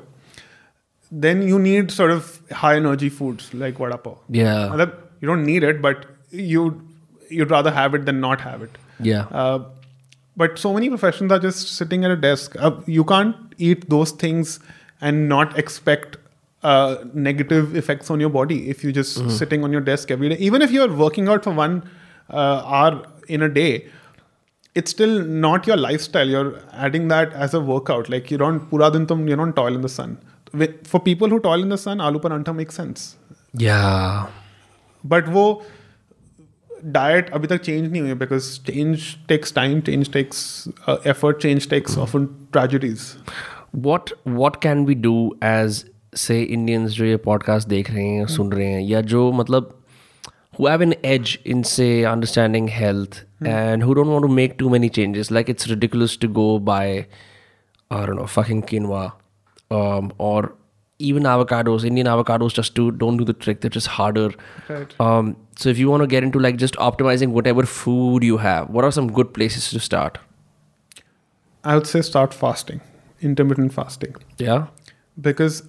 then 1.12 1.42
you 1.48 1.58
need 1.58 1.90
sort 1.90 2.10
of 2.10 2.40
high 2.52 2.76
energy 2.76 3.08
foods 3.08 3.52
like 3.54 3.78
vada 3.78 3.96
pav. 3.96 4.16
Yeah. 4.28 4.68
मतलब 4.72 4.96
you 5.20 5.28
don't 5.28 5.44
need 5.44 5.62
it, 5.62 5.80
but 5.80 6.04
you 6.30 6.64
you'd 7.30 7.50
rather 7.50 7.70
have 7.70 7.94
it 7.94 8.04
than 8.04 8.20
not 8.20 8.40
have 8.40 8.62
it. 8.62 8.76
Yeah. 9.00 9.26
Uh, 9.42 9.58
but 10.36 10.58
so 10.58 10.72
many 10.74 10.88
professions 10.88 11.32
are 11.32 11.38
just 11.38 11.72
sitting 11.76 12.04
at 12.04 12.10
a 12.10 12.16
desk. 12.16 12.56
Uh, 12.58 12.72
you 12.86 13.04
can't 13.04 13.54
eat 13.58 13.88
those 13.88 14.12
things 14.24 14.58
and 15.09 15.27
not 15.29 15.57
expect 15.63 16.17
uh, 16.63 16.95
negative 17.13 17.75
effects 17.75 18.09
on 18.09 18.21
your 18.25 18.29
body 18.29 18.69
if 18.73 18.83
you're 18.83 18.97
just 18.99 19.19
mm-hmm. 19.19 19.29
sitting 19.39 19.63
on 19.63 19.71
your 19.77 19.81
desk 19.81 20.11
every 20.15 20.29
day. 20.29 20.37
Even 20.49 20.61
if 20.61 20.71
you're 20.71 20.93
working 21.01 21.27
out 21.27 21.43
for 21.43 21.53
one 21.53 21.75
uh, 22.29 22.61
hour 22.75 23.05
in 23.27 23.41
a 23.41 23.49
day, 23.49 23.87
it's 24.75 24.91
still 24.91 25.23
not 25.23 25.67
your 25.67 25.77
lifestyle. 25.77 26.27
You're 26.27 26.53
adding 26.71 27.09
that 27.09 27.33
as 27.33 27.53
a 27.53 27.59
workout. 27.59 28.09
Like 28.09 28.31
you 28.31 28.37
don't 28.37 28.69
pura 28.69 28.89
din 28.91 29.05
tum, 29.05 29.27
you 29.27 29.35
don't 29.35 29.55
toil 29.55 29.75
in 29.75 29.81
the 29.81 29.89
sun. 29.89 30.17
For 30.93 30.99
people 30.99 31.29
who 31.29 31.39
toil 31.39 31.61
in 31.61 31.69
the 31.69 31.77
sun, 31.77 31.97
aloo 31.97 32.21
parantha 32.21 32.55
makes 32.55 32.75
sense. 32.75 33.17
Yeah. 33.53 34.27
But 35.03 35.27
wo 35.37 35.47
diet 36.91 37.31
abhi 37.39 37.49
tak 37.53 37.63
change 37.69 37.89
nahi 37.95 38.05
hui 38.07 38.19
because 38.25 38.51
change 38.69 39.07
takes 39.33 39.51
time, 39.59 39.81
change 39.89 40.11
takes 40.17 40.67
uh, 40.87 40.97
effort, 41.13 41.41
change 41.47 41.69
takes 41.75 41.95
mm. 41.95 42.03
often 42.07 42.29
tragedies 42.57 43.17
what 43.88 44.12
what 44.42 44.60
can 44.66 44.84
we 44.90 44.94
do 45.06 45.14
as 45.52 45.84
say 46.24 46.36
Indians 46.58 46.94
जो 46.98 47.04
ये 47.04 47.20
podcast 47.26 47.68
देख 47.68 47.90
रहे 47.90 48.06
हैं 48.06 48.26
सुन 48.36 48.52
रहे 48.52 48.66
हैं 48.72 48.80
या 48.90 49.00
जो 49.14 49.30
मतलब 49.40 49.74
who 50.58 50.66
have 50.66 50.82
an 50.84 50.94
edge 51.08 51.32
in 51.54 51.64
say 51.70 51.88
understanding 52.12 52.68
health 52.76 53.18
and 53.54 53.84
who 53.86 53.94
don't 53.98 54.12
want 54.14 54.24
to 54.28 54.30
make 54.38 54.54
too 54.62 54.70
many 54.76 54.88
changes 55.00 55.28
like 55.38 55.50
it's 55.54 55.68
ridiculous 55.72 56.16
to 56.24 56.30
go 56.38 56.46
buy 56.70 56.86
I 57.90 58.06
don't 58.06 58.18
know 58.20 58.26
fucking 58.36 58.62
quinoa 58.70 59.02
um, 59.70 60.08
or 60.30 60.40
even 61.10 61.28
avocados 61.32 61.84
Indian 61.90 62.08
avocados 62.14 62.56
just 62.60 62.74
do 62.80 62.86
don't 63.02 63.22
do 63.22 63.26
the 63.28 63.36
trick 63.44 63.60
they're 63.60 63.76
just 63.76 63.92
harder 63.98 64.24
Right. 64.68 64.96
um, 65.08 65.30
so 65.56 65.68
if 65.74 65.78
you 65.78 65.88
want 65.92 66.06
to 66.06 66.08
get 66.14 66.24
into 66.30 66.40
like 66.46 66.56
just 66.64 66.80
optimizing 66.88 67.36
whatever 67.38 67.64
food 67.76 68.24
you 68.30 68.38
have 68.46 68.68
what 68.78 68.84
are 68.88 68.90
some 68.98 69.12
good 69.20 69.32
places 69.40 69.70
to 69.76 69.84
start 69.90 70.18
I 71.66 71.74
would 71.76 71.84
say 71.86 72.00
start 72.02 72.32
fasting 72.40 72.80
intermittent 73.22 73.72
fasting 73.72 74.14
yeah 74.38 74.66
because 75.28 75.62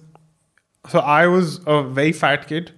so 0.84 1.00
I 1.00 1.26
was 1.26 1.60
a 1.66 1.82
very 1.82 2.12
fat 2.12 2.46
kid. 2.48 2.70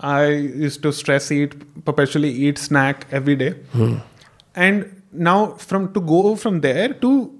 I 0.00 0.26
used 0.26 0.82
to 0.82 0.92
stress 0.92 1.30
eat, 1.32 1.84
perpetually 1.84 2.30
eat 2.30 2.58
snack 2.58 3.06
every 3.10 3.36
day. 3.36 3.54
And 4.54 5.02
now 5.12 5.46
from 5.46 5.92
to 5.94 6.00
go 6.00 6.36
from 6.36 6.60
there 6.60 6.92
to 6.94 7.30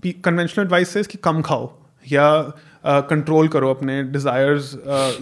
be, 0.00 0.12
conventional 0.12 0.66
advice 0.66 0.90
says 0.90 1.06
कि 1.06 1.18
कम 1.18 1.42
खाओ 1.42 1.70
या 2.12 2.28
control 2.86 3.48
करो 3.48 3.70
अपने 3.74 4.02
desires 4.02 4.74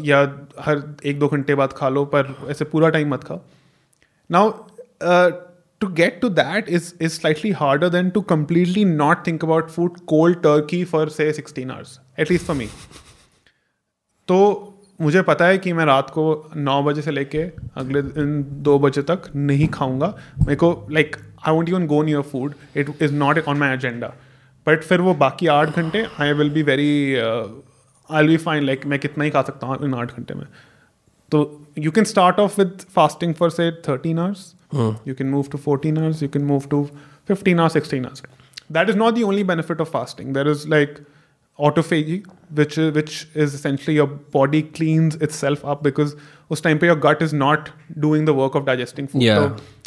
या 0.07 0.21
हर 0.61 0.83
एक 1.07 1.19
दो 1.19 1.29
घंटे 1.29 1.55
बाद 1.55 1.73
खा 1.73 1.89
लो 1.89 2.05
पर 2.15 2.35
ऐसे 2.51 2.65
पूरा 2.65 2.89
टाइम 2.97 3.15
मत 3.15 3.25
खाओ 3.25 3.41
now 4.33 4.45
uh, 5.01 5.31
to 5.82 5.90
get 6.00 6.20
to 6.22 6.30
that 6.40 6.68
is 6.78 6.90
is 7.06 7.14
slightly 7.20 7.52
harder 7.62 7.90
than 7.94 8.12
to 8.18 8.22
completely 8.32 8.84
not 8.90 9.24
think 9.28 9.46
about 9.48 9.72
food 9.78 10.02
cold 10.12 10.44
turkey 10.44 10.84
for, 10.92 11.06
say 11.10 11.32
16 11.32 11.72
hours, 11.72 12.00
at 12.20 12.34
least 12.34 12.52
for 12.52 12.56
me. 12.62 12.68
तो 14.28 14.38
मुझे 15.02 15.22
पता 15.28 15.46
है 15.46 15.58
कि 15.58 15.72
मैं 15.74 15.86
रात 15.86 16.10
को 16.10 16.24
नौ 16.56 16.82
बजे 16.84 17.02
से 17.02 17.12
लेके 17.12 17.44
अगले 17.82 18.02
दिन 18.02 18.44
दो 18.64 18.78
बजे 18.80 19.02
तक 19.02 19.22
नहीं 19.36 19.68
खाऊँगा। 19.78 20.08
मेरे 20.40 20.56
को 20.56 20.70
like 20.92 21.16
I 21.48 21.54
won't 21.54 21.70
even 21.70 21.88
go 21.88 22.02
near 22.04 22.22
food 22.32 22.54
it 22.76 22.92
is 23.02 23.14
not 23.14 23.40
on 23.48 23.58
my 23.58 23.74
agenda 23.74 24.14
but 24.68 24.84
फिर 24.84 25.02
वो 25.02 25.14
बाकी 25.24 25.48
आठ 25.48 25.76
घंटे 25.76 26.06
I 26.20 26.34
will 26.34 26.50
be 26.50 26.64
very 26.64 27.16
I 27.16 28.28
be 28.28 28.38
fine 28.38 28.64
like 28.64 28.86
मैं 28.86 29.00
कितना 29.00 29.24
ही 29.24 29.30
खा 29.30 29.42
सकता 29.42 29.68
हूँ 29.68 29.78
इन 29.86 29.94
आठ 29.94 30.16
घंटे 30.18 30.34
में। 30.34 30.46
तो 31.32 31.40
you 31.78 31.92
can 31.92 32.04
start 32.04 32.40
off 32.40 32.62
with 32.62 32.78
fasting 32.96 33.34
for 33.34 33.50
say 33.50 33.72
thirteen 33.90 34.20
hours 34.20 34.54
you 34.74 35.16
can 35.16 35.28
move 35.28 35.46
to 35.52 35.58
fourteen 35.58 35.98
hours 35.98 36.24
you 36.24 36.30
can 36.30 36.44
move 36.44 36.64
to 36.70 36.90
fifteen 37.28 37.60
hours 37.60 37.74
sixteen 37.74 38.06
hours 38.06 38.24
that 38.72 38.90
is 38.90 38.98
not 38.98 39.14
the 39.14 39.24
only 39.24 39.44
benefit 39.44 39.82
of 39.82 39.90
fasting 39.90 40.34
there 40.34 40.50
is 40.50 40.68
like 40.70 40.98
autophagy 41.60 42.24
which 42.54 42.80
which 42.80 43.28
is 43.36 43.56
essentially 43.56 43.96
your 43.96 44.26
body 44.34 44.62
cleans 44.62 45.18
itself 45.32 45.66
up 45.66 45.84
because 45.84 46.16
उस 46.52 46.64
time 46.64 46.78
पे 46.78 46.88
your 46.88 47.00
gut 47.00 47.22
is 47.22 47.36
not 47.36 47.70
doing 47.98 48.28
the 48.28 48.30
work 48.30 48.56
of 48.56 48.66
digesting 48.66 49.08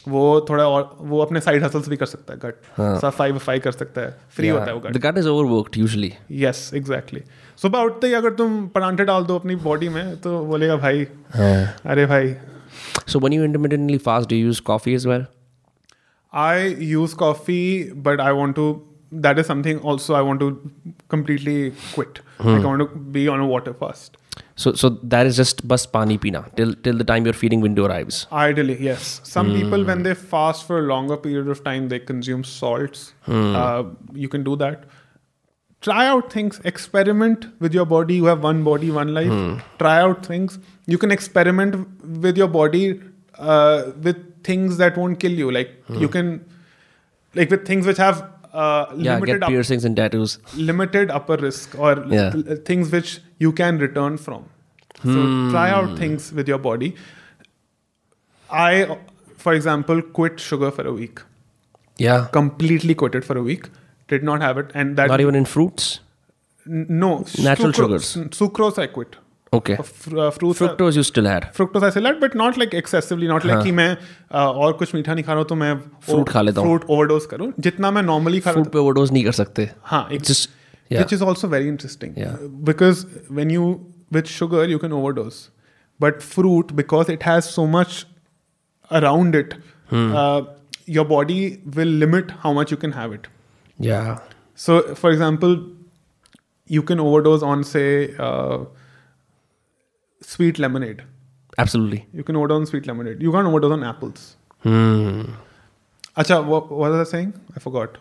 वो 0.08 0.46
थोड़ा 0.50 0.66
और 0.68 0.96
वो 1.00 1.20
अपने 1.20 1.40
side 1.40 1.64
hustles 1.64 1.88
भी 1.88 1.96
कर 1.96 2.06
सकता 2.06 2.32
है 2.32 2.38
गट 2.44 2.54
सफ़ाई 3.00 3.32
वफाई 3.32 3.58
कर 3.58 3.72
सकता 3.72 4.00
है. 4.00 4.18
फ्री 4.30 4.48
होता 4.48 4.64
है 4.64 4.74
वो 4.74 4.80
gut 4.80 4.92
gut 4.96 5.18
usually 5.78 6.12
yes 6.30 6.70
exactly 6.74 7.20
अगर 8.12 8.30
तुम 8.30 8.66
परांठे 8.66 9.04
डाल 9.04 9.24
दो 9.24 9.38
अपनी 9.38 9.56
बॉडी 9.56 9.88
में 9.88 10.16
तो 10.16 10.44
बोलेगा 10.44 10.76
भाई 10.76 11.04
अरे 11.86 12.06
भाई 12.06 12.34
So 13.06 13.18
when 13.18 13.32
you 13.32 13.44
intermittently 13.44 13.98
fast, 13.98 14.28
do 14.28 14.36
you 14.36 14.46
use 14.46 14.60
coffee 14.60 14.94
as 14.94 15.06
well? 15.06 15.26
I 16.32 16.56
use 16.66 17.14
coffee, 17.14 17.92
but 17.92 18.20
I 18.20 18.32
want 18.32 18.56
to. 18.56 18.86
That 19.12 19.38
is 19.38 19.46
something 19.46 19.78
also 19.78 20.14
I 20.14 20.22
want 20.22 20.40
to 20.40 20.70
completely 21.08 21.72
quit. 21.92 22.20
Like 22.40 22.48
I 22.48 22.58
hmm. 22.58 22.66
want 22.66 22.80
to 22.80 22.98
be 23.16 23.28
on 23.28 23.38
a 23.38 23.46
water 23.46 23.72
fast. 23.72 24.16
So 24.56 24.72
so 24.72 24.88
that 25.14 25.26
is 25.26 25.36
just 25.36 25.66
bus 25.68 25.86
pani 25.86 26.16
pina 26.18 26.50
till 26.56 26.74
till 26.74 26.98
the 26.98 27.04
time 27.04 27.24
your 27.24 27.34
feeding 27.34 27.60
window 27.60 27.86
arrives. 27.86 28.26
Ideally, 28.32 28.76
yes. 28.82 29.20
Some 29.22 29.50
hmm. 29.50 29.60
people, 29.60 29.84
when 29.84 30.02
they 30.02 30.14
fast 30.14 30.66
for 30.66 30.78
a 30.78 30.82
longer 30.82 31.16
period 31.16 31.48
of 31.48 31.62
time, 31.62 31.88
they 31.88 32.00
consume 32.00 32.42
salts. 32.42 33.12
Hmm. 33.22 33.54
Uh, 33.54 33.82
you 34.12 34.28
can 34.28 34.42
do 34.42 34.56
that. 34.56 34.84
Try 35.80 36.06
out 36.06 36.32
things. 36.32 36.60
Experiment 36.64 37.46
with 37.60 37.74
your 37.74 37.84
body. 37.84 38.14
You 38.14 38.24
have 38.24 38.42
one 38.42 38.64
body, 38.64 38.90
one 38.90 39.14
life. 39.14 39.62
Try 39.78 40.00
out 40.00 40.24
things. 40.26 40.58
You 40.86 40.98
can 40.98 41.10
experiment 41.10 41.76
with 42.26 42.36
your 42.36 42.48
body 42.48 43.00
uh, 43.38 43.92
with 44.02 44.44
things 44.44 44.76
that 44.78 44.96
won't 44.96 45.18
kill 45.20 45.32
you. 45.32 45.50
Like 45.50 45.70
you 45.88 46.08
can, 46.08 46.44
like 47.34 47.50
with 47.50 47.66
things 47.66 47.86
which 47.86 47.96
have 47.96 48.18
uh, 48.52 48.86
Yeah, 48.96 49.14
limited 49.14 49.26
get 49.34 49.42
up- 49.44 49.48
piercings 49.48 49.84
and 49.84 49.96
tattoos. 49.96 50.38
limited 50.56 51.10
upper 51.10 51.36
risk 51.36 51.78
or 51.78 52.04
Yeah. 52.08 52.32
l- 52.34 52.56
things 52.64 52.92
which 52.92 53.20
you 53.38 53.52
can 53.52 53.78
return 53.78 54.18
from. 54.18 54.44
So 55.02 55.50
try 55.50 55.70
out 55.70 55.98
things 55.98 56.32
with 56.32 56.48
your 56.48 56.58
body. 56.58 56.94
I, 58.50 58.98
for 59.36 59.52
example, 59.52 60.00
quit 60.02 60.38
sugar 60.40 60.70
for 60.70 60.86
a 60.86 60.92
week. 60.92 61.20
Yeah. 61.98 62.28
Completely 62.32 62.94
quit 62.94 63.14
it 63.14 63.24
for 63.24 63.36
a 63.36 63.42
week. 63.42 63.68
Did 64.08 64.22
not 64.22 64.40
have 64.42 64.58
it, 64.58 64.70
and 64.74 64.96
that 64.96 65.08
Not 65.08 65.20
even 65.20 65.34
in 65.34 65.44
fruits. 65.44 66.00
n- 66.66 66.86
no 66.88 67.24
Natural 67.42 67.72
sucrose, 67.72 67.74
sugars. 67.74 68.16
Sucrose 68.38 68.78
I 68.78 68.86
quit. 68.86 69.16
okay. 69.56 69.74
Uh, 69.78 70.30
fruits 70.30 70.60
fructose 70.60 70.96
you 70.98 71.02
still 71.08 71.26
had. 71.30 71.44
Fructose 71.58 71.86
i 71.86 72.02
not 72.36 73.46
like 73.46 73.62
कि 73.64 73.72
मैं 73.72 73.96
और 74.32 74.72
कुछ 74.72 74.94
मीठा 74.94 75.14
नहीं 75.14 75.24
खा 75.24 75.32
रहा 75.32 75.40
हूँ 75.40 75.48
तो 75.48 75.54
मैं 75.54 75.74
फ्रूट 76.06 76.28
खा 76.28 76.42
लेता 76.42 76.60
हूँ। 76.60 76.68
फ्रूट 76.68 76.90
ओवरडोज 76.90 77.26
जितना 77.60 77.90
मैं 77.90 78.02
नॉर्मली 78.02 78.40
खा 78.40 78.52
फ्रूट 78.52 78.68
पे 78.72 78.78
ओवरडोज 78.78 79.12
नहीं 79.12 79.24
कर 79.24 79.32
सकते। 79.32 79.70
Is 81.12 81.46
very 81.46 81.68
interesting 81.68 82.14
because 82.64 83.04
when 83.32 83.50
you 83.50 83.68
with 84.12 84.22
sugar 84.22 84.70
you 84.70 84.78
can 84.78 84.92
overdose 84.92 85.34
but 86.00 86.20
fruit 86.20 86.72
because 86.72 87.12
it 87.12 87.24
has 87.24 87.44
so 87.44 87.66
much 87.66 88.06
around 88.90 89.34
it 89.34 89.54
your 90.88 91.06
body 91.06 91.40
will 91.76 91.96
limit 91.98 92.32
how 92.38 92.60
much 92.60 92.72
you 92.72 92.78
can 92.78 92.92
have 92.92 93.14
it 93.14 93.26
yeah 93.80 94.02
so 94.56 94.80
for 94.94 95.12
example 95.12 95.56
you 96.70 96.82
can 96.82 97.00
overdose 97.00 97.42
on 97.42 97.62
say 97.62 97.84
sweet 100.24 100.58
lemonade. 100.58 101.02
Absolutely. 101.58 102.06
You 102.12 102.24
can 102.24 102.36
order 102.36 102.54
on 102.54 102.66
sweet 102.66 102.86
lemonade. 102.86 103.22
You 103.22 103.32
can't 103.32 103.46
order 103.46 103.72
on 103.72 103.84
apples. 103.84 104.36
Hmm. 104.62 105.22
Acha, 106.16 106.44
what, 106.44 106.70
what 106.70 106.90
was 106.90 107.08
I 107.08 107.10
saying? 107.10 107.34
I 107.56 107.60
forgot. 107.60 107.98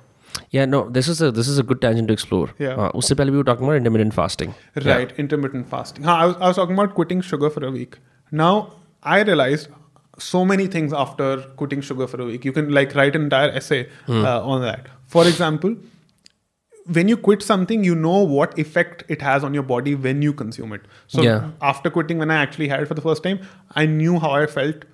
Yeah, 0.49 0.65
no, 0.65 0.89
this 0.89 1.07
is 1.07 1.21
a 1.21 1.31
this 1.31 1.47
is 1.47 1.59
a 1.59 1.63
good 1.63 1.81
tangent 1.81 2.07
to 2.07 2.13
explore. 2.13 2.49
Yeah. 2.57 2.75
Uh, 2.75 2.91
usse 2.99 3.13
pehle 3.19 3.31
we 3.31 3.37
were 3.37 3.43
talking 3.43 3.65
about 3.65 3.75
intermittent 3.75 4.13
fasting. 4.13 4.55
Right, 4.75 5.11
yeah. 5.11 5.23
intermittent 5.23 5.69
fasting. 5.69 6.03
Haan, 6.03 6.19
I, 6.21 6.25
was, 6.25 6.35
I 6.37 6.47
was 6.47 6.55
talking 6.55 6.75
about 6.79 6.95
quitting 6.95 7.21
sugar 7.21 7.49
for 7.49 7.65
a 7.65 7.71
week. 7.71 7.97
Now 8.31 8.73
I 9.03 9.21
realized 9.21 9.67
so 10.17 10.43
many 10.45 10.67
things 10.67 10.93
after 10.93 11.37
quitting 11.61 11.81
sugar 11.81 12.07
for 12.07 12.21
a 12.21 12.25
week. 12.25 12.45
You 12.45 12.51
can 12.51 12.71
like 12.71 12.95
write 12.95 13.15
an 13.15 13.23
entire 13.23 13.49
essay 13.49 13.89
hmm. 14.05 14.25
uh, 14.25 14.41
on 14.41 14.61
that. 14.61 14.87
For 15.07 15.27
example, 15.27 15.75
when 16.85 17.07
you 17.07 17.15
quit 17.15 17.41
something, 17.41 17.83
you 17.83 17.95
know 17.95 18.23
what 18.23 18.57
effect 18.59 19.03
it 19.07 19.21
has 19.21 19.43
on 19.43 19.53
your 19.53 19.63
body 19.63 19.95
when 19.95 20.21
you 20.21 20.33
consume 20.33 20.73
it. 20.73 20.81
So 21.07 21.21
yeah. 21.21 21.51
after 21.61 21.89
quitting, 21.89 22.17
when 22.17 22.29
I 22.29 22.35
actually 22.35 22.67
had 22.67 22.81
it 22.81 22.87
for 22.87 22.93
the 22.93 23.01
first 23.01 23.23
time, 23.23 23.39
I 23.71 23.85
knew 23.85 24.19
how 24.19 24.31
I 24.31 24.45
felt. 24.45 24.85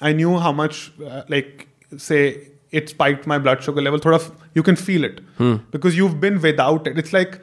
I 0.00 0.12
knew 0.12 0.38
how 0.38 0.52
much, 0.52 0.92
uh, 1.04 1.22
like, 1.28 1.68
say, 1.96 2.48
it 2.70 2.88
spiked 2.88 3.26
my 3.26 3.38
blood 3.38 3.62
sugar 3.62 3.82
level. 3.82 4.00
Sort 4.00 4.14
of, 4.14 4.30
you 4.54 4.62
can 4.62 4.76
feel 4.76 5.04
it 5.04 5.20
hmm. 5.36 5.56
because 5.70 5.96
you've 5.96 6.20
been 6.20 6.40
without 6.40 6.86
it. 6.86 6.98
It's 6.98 7.12
like 7.12 7.40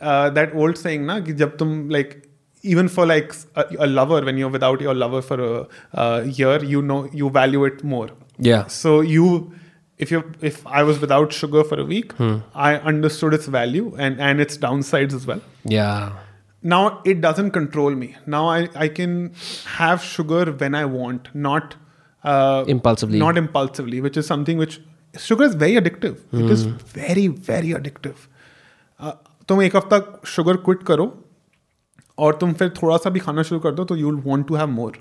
uh, 0.00 0.30
that 0.30 0.54
old 0.54 0.76
saying, 0.78 1.06
na, 1.06 1.20
ki 1.20 1.32
jab 1.32 1.58
tum, 1.58 1.88
like, 1.88 2.28
even 2.62 2.88
for 2.88 3.04
like 3.06 3.34
a, 3.56 3.66
a, 3.80 3.86
lover, 3.86 4.24
when 4.24 4.36
you're 4.36 4.48
without 4.48 4.80
your 4.80 4.94
lover 4.94 5.20
for 5.20 5.40
a, 5.40 6.00
a 6.00 6.24
year, 6.24 6.62
you 6.62 6.80
know 6.80 7.08
you 7.12 7.28
value 7.28 7.64
it 7.64 7.82
more. 7.82 8.08
Yeah. 8.38 8.66
So 8.68 9.00
you 9.00 9.52
if 10.05 10.11
you, 10.13 10.19
if 10.51 10.57
I 10.67 10.83
was 10.83 10.99
without 11.03 11.33
sugar 11.33 11.63
for 11.63 11.79
a 11.79 11.85
week, 11.91 12.11
I 12.69 12.69
understood 12.93 13.33
its 13.37 13.47
value 13.57 13.85
and 14.07 14.19
and 14.29 14.43
its 14.47 14.57
downsides 14.65 15.13
as 15.19 15.27
well. 15.31 15.41
Yeah. 15.75 16.11
Now 16.73 16.81
it 17.13 17.21
doesn't 17.25 17.51
control 17.57 17.95
me. 18.03 18.09
Now 18.35 18.43
I 18.57 18.59
I 18.85 18.87
can 18.99 19.15
have 19.79 20.03
sugar 20.11 20.43
when 20.63 20.75
I 20.81 20.85
want, 20.97 21.29
not 21.47 21.75
uh, 22.23 22.63
Impulsively. 22.75 23.19
not 23.23 23.37
impulsively, 23.43 24.01
which 24.07 24.17
is 24.23 24.29
something 24.33 24.57
which 24.65 24.79
sugar 25.25 25.45
is 25.51 25.55
very 25.65 25.75
addictive. 25.81 26.17
It 26.43 26.51
is 26.57 26.63
very 26.99 27.27
very 27.51 27.73
addictive. 27.81 28.25
Uh, 28.99 29.13
तुम 29.49 29.61
एक 29.61 29.75
हफ्ता 29.75 29.99
sugar 30.35 30.57
quit 30.67 30.81
करो 30.87 31.05
और 32.25 32.35
तुम 32.41 32.53
फिर 32.61 32.69
थोड़ा 32.81 32.97
सा 33.03 33.09
भी 33.15 33.19
खाना 33.27 33.43
शुरू 33.49 33.59
कर 33.65 33.71
दो 33.79 33.83
तो 33.91 33.95
you 33.95 34.09
will 34.11 34.23
want 34.31 34.47
to 34.47 34.55
have 34.55 34.67
more 34.79 34.97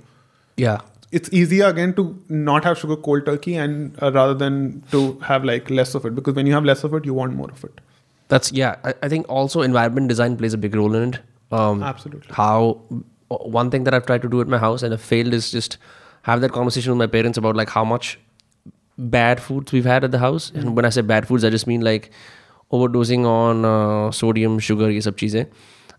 Yeah. 0.65 0.77
it's 1.12 1.30
easier 1.32 1.66
again 1.66 1.94
to 1.96 2.18
not 2.30 2.64
have 2.64 2.78
sugar 2.78 2.96
cold 2.96 3.26
turkey 3.26 3.56
and 3.56 4.02
uh, 4.02 4.12
rather 4.12 4.34
than 4.34 4.82
to 4.92 5.20
have 5.20 5.44
like 5.44 5.70
less 5.70 5.94
of 5.96 6.06
it. 6.06 6.16
Because 6.16 6.36
when 6.36 6.48
you 6.48 6.54
have 6.54 6.64
less 6.64 6.84
of 6.84 6.94
it 6.94 7.06
you 7.06 7.14
want 7.14 7.34
more 7.34 7.50
of 7.50 7.64
it. 7.64 7.82
That's 8.30 8.52
yeah 8.52 8.76
i, 8.84 8.94
I 9.04 9.10
think 9.10 9.28
also 9.30 9.62
environment 9.62 10.08
design 10.08 10.38
plays 10.38 10.54
a 10.54 10.58
big 10.58 10.76
role 10.76 10.96
in 10.96 11.14
it. 11.14 11.20
Um, 11.52 11.84
absolutely. 11.84 12.34
how 12.34 12.82
one 13.28 13.70
thing 13.70 13.84
that 13.84 13.94
i've 13.94 14.06
tried 14.06 14.22
to 14.22 14.30
do 14.30 14.40
at 14.40 14.48
my 14.48 14.58
house 14.58 14.84
and 14.84 14.94
have 14.94 15.02
failed 15.02 15.34
is 15.34 15.52
just 15.52 15.78
have 16.22 16.40
that 16.40 16.54
conversation 16.54 16.92
with 16.94 16.98
my 16.98 17.08
parents 17.08 17.38
about 17.38 17.58
like 17.58 17.70
how 17.70 17.84
much 17.84 18.18
bad 18.98 19.42
foods 19.42 19.74
we've 19.74 19.84
had 19.86 20.06
at 20.06 20.12
the 20.12 20.20
house. 20.20 20.50
Mm-hmm. 20.50 20.60
and 20.60 20.70
mm. 20.70 20.76
when 20.76 20.86
i 20.86 20.90
say 20.90 21.02
bad 21.02 21.28
foods 21.28 21.44
i 21.44 21.50
just 21.50 21.68
mean 21.68 21.82
like 21.82 22.10
overdosing 22.72 23.26
on 23.26 23.66
uh, 23.66 24.12
sodium 24.12 24.60
sugar 24.60 24.90
ye 24.90 25.02
sab 25.02 25.18
cheeze 25.18 25.46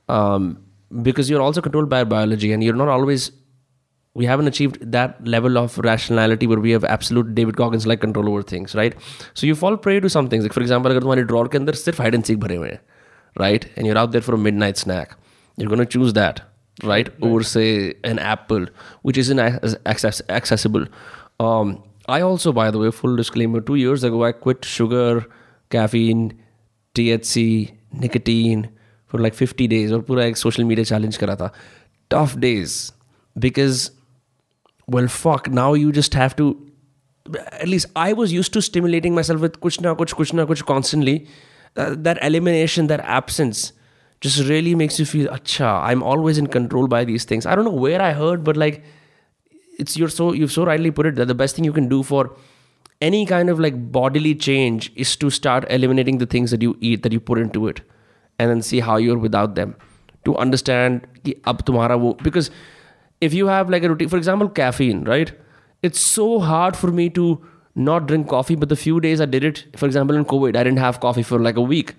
um, 0.08 0.64
because 1.02 1.28
you're 1.28 1.42
also 1.42 1.60
controlled 1.60 1.88
by 1.88 2.02
biology 2.04 2.52
and 2.52 2.64
you're 2.64 2.74
not 2.74 2.88
always 2.88 3.30
we 4.15 4.25
haven't 4.25 4.47
achieved 4.47 4.77
that 4.91 5.17
level 5.27 5.57
of 5.57 5.77
rationality 5.77 6.47
where 6.47 6.59
we 6.59 6.71
have 6.71 6.85
absolute 6.85 7.35
David 7.35 7.55
Goggins 7.55 7.85
like 7.85 8.01
control 8.01 8.29
over 8.29 8.41
things, 8.41 8.75
right? 8.75 8.95
So 9.33 9.47
you 9.47 9.55
fall 9.55 9.77
prey 9.77 9.99
to 9.99 10.09
some 10.09 10.29
things. 10.29 10.43
Like 10.43 10.53
for 10.53 10.63
example, 10.63 10.91
अगर 10.91 10.99
तुम्हारे 10.99 11.23
drawer 11.23 11.51
के 11.51 11.57
अंदर 11.57 11.73
सिर्फ 11.73 12.01
hide 12.01 12.15
and 12.15 12.25
seek 12.25 12.37
भरे 12.37 12.55
हुए 12.55 12.69
हैं, 12.69 12.79
right? 13.41 13.67
And 13.77 13.85
you're 13.85 13.99
out 14.03 14.11
there 14.11 14.25
for 14.29 14.35
a 14.35 14.41
midnight 14.47 14.81
snack. 14.85 15.15
You're 15.59 15.75
going 15.75 15.85
to 15.85 15.97
choose 15.97 16.13
that, 16.13 16.39
right? 16.91 17.07
Over 17.23 17.43
say 17.43 17.93
an 18.11 18.19
apple, 18.19 18.65
which 19.05 19.17
isn't 19.17 19.39
as 19.39 19.75
access- 19.93 20.21
accessible. 20.29 20.87
Um, 21.45 21.75
I 22.09 22.21
also, 22.21 22.51
by 22.51 22.71
the 22.71 22.79
way, 22.79 22.91
full 22.91 23.15
disclaimer, 23.15 23.61
two 23.61 23.75
years 23.75 24.03
ago, 24.03 24.23
I 24.23 24.31
quit 24.31 24.65
sugar, 24.65 25.23
caffeine, 25.71 26.31
THC, 26.95 27.67
nicotine 28.01 28.67
for 29.11 29.19
like 29.19 29.35
50 29.35 29.67
days 29.67 29.91
और 29.91 30.01
पूरा 30.01 30.25
एक 30.25 30.37
social 30.37 30.63
media 30.63 30.85
challenge 30.91 31.17
करा 31.17 31.35
था. 31.35 31.53
Tough 32.13 32.35
days 32.35 32.91
because 33.39 33.91
well 34.86 35.08
fuck 35.08 35.48
now 35.50 35.72
you 35.74 35.92
just 35.92 36.14
have 36.14 36.34
to 36.36 36.46
at 37.52 37.68
least 37.68 37.86
i 37.96 38.12
was 38.12 38.32
used 38.32 38.52
to 38.52 38.62
stimulating 38.62 39.14
myself 39.14 39.40
with 39.40 39.60
kuch 39.60 39.80
na 39.80 39.94
kuch 39.94 40.14
kuch 40.14 40.32
na 40.32 40.46
kuch 40.46 40.64
constantly. 40.64 41.26
Uh, 41.74 41.94
that 41.96 42.18
elimination 42.22 42.86
that 42.88 43.00
absence 43.00 43.72
just 44.20 44.46
really 44.46 44.74
makes 44.74 44.98
you 44.98 45.06
feel 45.06 45.28
acha 45.28 45.68
i'm 45.90 46.02
always 46.02 46.36
in 46.36 46.46
control 46.46 46.86
by 46.86 47.02
these 47.02 47.24
things. 47.24 47.46
I 47.46 47.54
don't 47.54 47.64
know 47.64 47.80
where 47.84 48.02
i 48.02 48.12
heard 48.12 48.44
but 48.44 48.56
like 48.56 48.82
it's 49.78 49.96
you're 49.96 50.10
so 50.10 50.32
you've 50.32 50.52
so 50.52 50.64
rightly 50.64 50.90
put 50.90 51.06
it 51.06 51.14
that 51.14 51.28
the 51.28 51.34
best 51.34 51.56
thing 51.56 51.64
you 51.64 51.72
can 51.72 51.88
do 51.88 52.02
for 52.02 52.36
any 53.00 53.24
kind 53.26 53.50
of 53.50 53.58
like 53.58 53.78
bodily 53.92 54.34
change 54.34 54.92
is 54.94 55.16
to 55.16 55.30
start 55.30 55.64
eliminating 55.70 56.18
the 56.18 56.26
things 56.26 56.50
that 56.50 56.62
you 56.62 56.76
eat 56.80 57.02
that 57.02 57.12
you 57.12 57.20
put 57.20 57.38
into 57.38 57.66
it 57.68 57.80
and 58.38 58.50
then 58.50 58.62
see 58.62 58.80
how 58.80 58.96
you're 58.96 59.18
without 59.18 59.54
them. 59.54 59.74
To 60.24 60.36
understand 60.36 61.06
ki 61.24 61.34
ab 61.52 61.64
tumhara 61.70 61.98
wo 62.02 62.12
because 62.28 62.50
if 63.21 63.33
you 63.33 63.47
have 63.47 63.69
like 63.69 63.83
a 63.83 63.89
routine 63.89 64.09
for 64.09 64.17
example 64.17 64.49
caffeine 64.49 65.03
right 65.03 65.31
it's 65.83 65.99
so 65.99 66.39
hard 66.39 66.75
for 66.75 66.91
me 66.91 67.09
to 67.09 67.27
not 67.75 68.07
drink 68.07 68.27
coffee 68.27 68.55
but 68.55 68.69
the 68.69 68.75
few 68.75 68.99
days 68.99 69.21
i 69.21 69.25
did 69.25 69.43
it 69.43 69.65
for 69.75 69.85
example 69.85 70.15
in 70.15 70.25
covid 70.25 70.55
i 70.55 70.63
didn't 70.63 70.79
have 70.85 70.99
coffee 70.99 71.23
for 71.23 71.39
like 71.39 71.57
a 71.57 71.61
week 71.61 71.95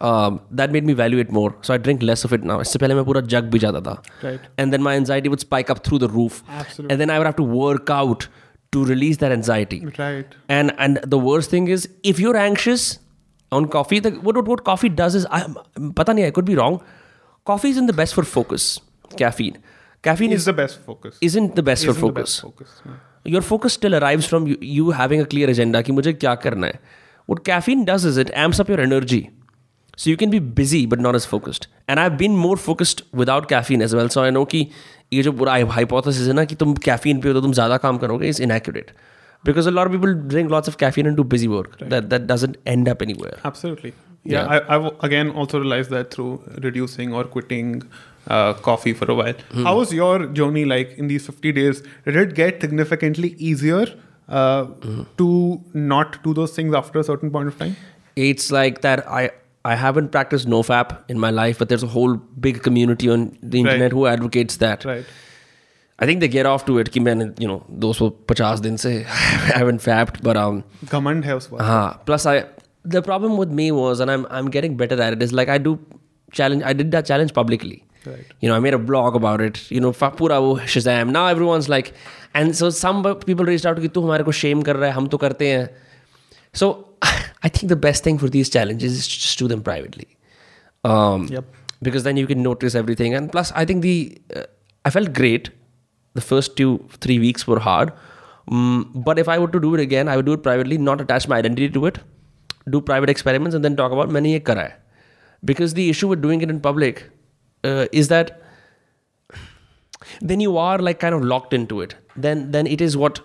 um, 0.00 0.40
that 0.50 0.70
made 0.70 0.84
me 0.84 0.92
value 0.92 1.18
it 1.18 1.30
more. 1.30 1.54
So 1.62 1.74
I 1.74 1.78
drink 1.78 2.02
less 2.02 2.24
of 2.24 2.32
it 2.32 2.44
now. 2.44 2.60
इससे 2.60 2.78
पहले 2.78 2.94
मैं 2.94 3.04
पूरा 3.04 3.20
जग 3.34 3.50
भी 3.50 3.58
जाता 3.58 3.80
था. 3.86 4.02
Right. 4.22 4.40
And 4.58 4.72
then 4.72 4.82
my 4.82 4.94
anxiety 4.94 5.28
would 5.28 5.40
spike 5.40 5.70
up 5.70 5.84
through 5.84 5.98
the 5.98 6.08
roof. 6.08 6.42
Absolutely. 6.48 6.92
And 6.92 7.00
then 7.00 7.10
I 7.10 7.18
would 7.18 7.26
have 7.26 7.36
to 7.36 7.42
work 7.42 7.90
out 7.90 8.28
to 8.72 8.84
release 8.84 9.18
that 9.18 9.32
anxiety. 9.32 9.80
Right. 9.98 10.34
And 10.48 10.74
and 10.78 11.00
the 11.14 11.18
worst 11.18 11.50
thing 11.50 11.68
is, 11.68 11.88
if 12.02 12.20
you're 12.20 12.36
anxious 12.36 12.98
on 13.50 13.68
coffee, 13.76 13.98
the, 13.98 14.10
what, 14.28 14.36
what 14.36 14.52
what 14.54 14.64
coffee 14.64 14.88
does 14.88 15.14
is, 15.14 15.26
I 15.30 15.42
पता 15.42 16.14
नहीं, 16.14 16.26
I 16.26 16.30
could 16.30 16.50
be 16.52 16.56
wrong. 16.60 16.80
Coffee 17.44 17.70
isn't 17.70 17.86
the 17.86 17.98
best 18.02 18.14
for 18.14 18.24
focus. 18.24 18.80
Caffeine. 19.16 19.58
Caffeine 20.02 20.32
Is 20.32 20.40
is 20.40 20.44
the 20.46 20.52
best 20.52 20.80
focus. 20.86 21.18
isn't 21.28 21.56
the 21.56 21.62
best 21.68 21.84
for 21.84 21.90
Isn't 21.90 22.00
the 22.00 22.06
focus. 22.06 22.34
best 22.34 22.42
focus. 22.42 22.74
yeah. 22.86 23.32
Your 23.34 23.42
focus 23.42 23.72
still 23.78 23.94
arrives 23.98 24.26
from 24.32 24.46
you, 24.46 24.56
you 24.60 24.90
having 24.98 25.20
a 25.20 25.26
clear 25.34 25.48
agenda 25.54 25.82
कि 25.82 25.92
मुझे 25.92 26.12
क्या 26.12 26.34
करना 26.44 26.66
है. 26.66 26.78
What 27.32 27.42
caffeine 27.48 27.84
does 27.88 28.04
is 28.10 28.16
it 28.24 28.30
amps 28.44 28.60
up 28.64 28.70
your 28.74 28.80
energy. 28.84 29.20
So 29.96 30.10
you 30.10 30.16
can 30.16 30.30
be 30.30 30.38
busy 30.60 30.80
but 30.86 31.00
not 31.06 31.16
as 31.20 31.26
focused. 31.32 31.66
And 31.88 32.00
I've 32.00 32.16
been 32.22 32.36
more 32.46 32.56
focused 32.68 33.02
without 33.22 33.48
caffeine 33.52 33.82
as 33.88 33.94
well. 34.00 34.08
So 34.16 34.22
I 34.22 34.30
know 34.36 34.44
कि 34.54 34.66
ये 35.12 35.22
जो 35.22 35.32
पूरा 35.42 35.54
hypothesis 35.76 36.26
है 36.28 36.32
ना 36.40 36.44
कि 36.44 36.54
तुम 36.62 36.74
caffeine 36.88 37.22
पियो 37.22 37.32
तो 37.34 37.40
तुम 37.40 37.52
ज़्यादा 37.52 37.76
काम 37.86 37.98
करोगे 38.04 38.30
is 38.34 38.40
inaccurate. 38.48 38.92
Because 39.44 39.66
a 39.66 39.72
lot 39.78 39.86
of 39.90 39.92
people 39.92 40.14
drink 40.34 40.50
lots 40.50 40.68
of 40.70 40.78
caffeine 40.78 41.06
and 41.06 41.16
do 41.16 41.24
busy 41.32 41.48
work. 41.48 41.78
That, 41.80 42.08
that 42.10 42.26
doesn't 42.26 42.56
end 42.66 42.88
up 42.88 43.02
anywhere. 43.02 43.36
Absolutely. 43.44 43.92
Yeah, 44.24 44.46
I, 44.54 44.76
I've 44.76 44.86
again 45.08 45.30
also 45.30 45.58
realized 45.60 45.90
that 45.90 46.10
through 46.14 46.42
reducing 46.64 47.12
or 47.14 47.22
quitting 47.34 47.68
uh, 48.26 48.52
coffee 48.68 48.92
for 48.92 49.10
a 49.10 49.14
while. 49.14 49.34
Hmm. 49.52 49.64
How 49.64 49.76
was 49.78 49.92
your 49.92 50.26
journey 50.40 50.64
like 50.64 50.94
in 50.98 51.08
these 51.08 51.26
50 51.26 51.52
days? 51.52 51.82
Did 52.04 52.16
it 52.16 52.34
get 52.34 52.60
significantly 52.60 53.34
easier 53.50 53.86
uh, 54.28 54.64
Hmm. 54.86 55.02
to 55.18 55.28
not 55.92 56.22
do 56.24 56.34
those 56.34 56.52
things 56.60 56.74
after 56.74 56.98
a 56.98 57.04
certain 57.04 57.30
point 57.30 57.48
of 57.54 57.58
time? 57.58 57.76
It's 58.16 58.50
like 58.58 58.82
that 58.88 59.06
I 59.20 59.30
I 59.70 59.74
haven't 59.84 60.10
practiced 60.16 60.48
NoFap 60.52 60.92
in 61.14 61.18
my 61.22 61.30
life, 61.38 61.58
but 61.62 61.68
there's 61.70 61.82
a 61.86 61.88
whole 61.94 62.12
big 62.48 62.60
community 62.66 63.08
on 63.14 63.24
the 63.54 63.58
internet 63.62 63.80
Right. 63.86 63.92
who 64.00 64.06
advocates 64.12 64.58
that. 64.66 64.84
Right. 64.90 65.04
I 66.04 66.06
think 66.10 66.20
they 66.24 66.28
get 66.34 66.46
off 66.52 66.64
to 66.66 66.76
it 66.82 66.90
कि 66.94 67.00
मैंने 67.06 67.24
you 67.44 67.48
know 67.50 67.58
250 67.84 68.60
दिन 68.66 68.76
से 68.84 68.92
I 69.06 69.58
haven't 69.62 69.82
fapped 69.86 70.20
but 70.28 70.40
um 70.42 70.60
Command 70.94 71.24
है 71.30 71.36
उस 71.36 71.48
बात 71.52 71.62
हाँ 71.70 72.04
plus 72.10 72.26
I 72.32 72.36
the 72.96 73.02
problem 73.08 73.36
with 73.42 73.56
me 73.60 73.66
was 73.78 74.02
and 74.04 74.14
I'm 74.16 74.26
I'm 74.40 74.50
getting 74.58 74.76
better 74.82 75.00
at 75.08 75.16
it 75.18 75.24
is 75.28 75.34
like 75.40 75.52
I 75.56 75.58
do 75.64 75.72
challenge 76.40 76.66
I 76.72 76.74
did 76.82 76.92
that 76.96 77.10
challenge 77.12 77.34
publicly 77.40 77.76
Right. 78.06 78.28
you 78.42 78.48
know 78.48 78.56
I 78.56 78.60
made 78.64 78.74
a 78.74 78.80
blog 78.88 79.16
about 79.18 79.40
it 79.46 79.58
you 79.76 79.80
know 79.84 79.92
fa- 80.00 80.10
पूरा 80.18 80.38
वो 80.44 80.52
Shazam 80.74 81.10
now 81.16 81.22
everyone's 81.34 81.68
like 81.72 81.88
and 82.40 82.56
so 82.60 82.70
some 82.80 83.02
people 83.24 83.50
reached 83.52 83.66
out 83.70 83.80
कि 83.84 83.88
तू 83.96 84.02
हमारे 84.06 84.24
को 84.28 84.32
shame 84.40 84.64
कर 84.68 84.76
रहा 84.76 84.88
है 84.90 84.94
हम 84.96 85.06
तो 85.14 85.18
करते 85.24 85.48
हैं 85.52 85.68
so 86.62 86.68
I 87.46 87.48
think 87.56 87.68
the 87.72 87.80
best 87.86 88.04
thing 88.08 88.18
for 88.24 88.28
these 88.36 88.48
challenges 88.58 88.94
is 89.00 89.08
to 89.14 89.18
just 89.24 89.38
do 89.42 89.48
them 89.54 89.60
privately 89.70 90.06
um, 90.92 91.26
Yep. 91.30 91.44
because 91.88 92.02
then 92.08 92.16
you 92.16 92.26
can 92.30 92.42
notice 92.46 92.74
everything 92.80 93.14
and 93.18 93.30
plus 93.34 93.52
i 93.62 93.64
think 93.70 93.82
the 93.86 93.92
uh, 94.40 94.44
i 94.84 94.90
felt 94.96 95.12
great 95.18 95.50
the 96.20 96.24
first 96.30 96.56
two 96.60 96.70
three 97.06 97.18
weeks 97.26 97.46
were 97.52 97.60
hard 97.70 97.92
Mm, 98.56 98.76
but 99.06 99.18
if 99.22 99.28
i 99.32 99.34
were 99.40 99.48
to 99.54 99.60
do 99.62 99.70
it 99.76 99.80
again 99.80 100.08
i 100.08 100.16
would 100.18 100.26
do 100.28 100.34
it 100.36 100.42
privately 100.44 100.76
not 100.84 101.00
attach 101.04 101.24
my 101.32 101.38
identity 101.42 101.66
to 101.72 101.80
it 101.88 101.98
do 102.74 102.80
private 102.90 103.10
experiments 103.14 103.56
and 103.58 103.66
then 103.68 103.74
talk 103.80 103.96
about 103.96 104.12
मैंने 104.16 104.30
ये 104.32 104.38
करा 104.50 104.62
है 104.68 104.76
because 105.50 105.74
the 105.78 105.84
issue 105.94 106.08
with 106.12 106.22
doing 106.22 106.44
it 106.46 106.52
in 106.54 106.60
public 106.68 107.02
uh, 107.63 107.85
is 108.01 108.09
that 108.13 108.31
then 110.31 110.39
you 110.39 110.57
are 110.57 110.77
like 110.87 110.99
kind 110.99 111.15
of 111.15 111.23
locked 111.33 111.53
into 111.59 111.81
it 111.85 111.95
then 112.25 112.41
then 112.55 112.67
it 112.67 112.81
is 112.87 112.97
what 113.03 113.21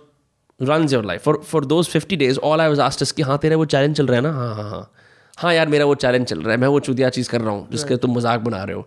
runs 0.61 0.93
your 0.93 1.03
life 1.03 1.22
for 1.28 1.34
for 1.53 1.61
those 1.72 1.89
50 1.97 2.16
days 2.22 2.39
all 2.51 2.61
i 2.61 2.68
was 2.74 2.84
asked 2.86 3.05
is 3.07 3.12
कि 3.12 3.22
हाँ 3.30 3.39
तेरा 3.43 3.57
वो 3.57 3.64
challenge 3.74 3.97
चल 3.97 4.07
रहा 4.07 4.16
है 4.16 4.22
ना 4.22 4.32
हाँ 4.32 4.55
हाँ 4.55 4.68
हाँ 4.70 4.82
हाँ 5.39 5.53
यार 5.55 5.68
मेरा 5.74 5.84
वो 5.84 5.95
चैलेंज 6.05 6.26
चल 6.26 6.41
रहा 6.43 6.53
है 6.53 6.61
मैं 6.61 6.68
वो 6.68 6.80
चुदिया 6.91 7.09
चीज़ 7.16 7.30
कर 7.30 7.41
रहा 7.41 7.51
हूँ 7.51 7.68
जिसके 7.72 7.97
तुम 8.05 8.16
मज़ाक 8.16 8.41
बना 8.49 8.62
रहे 8.64 8.76
हो 8.76 8.86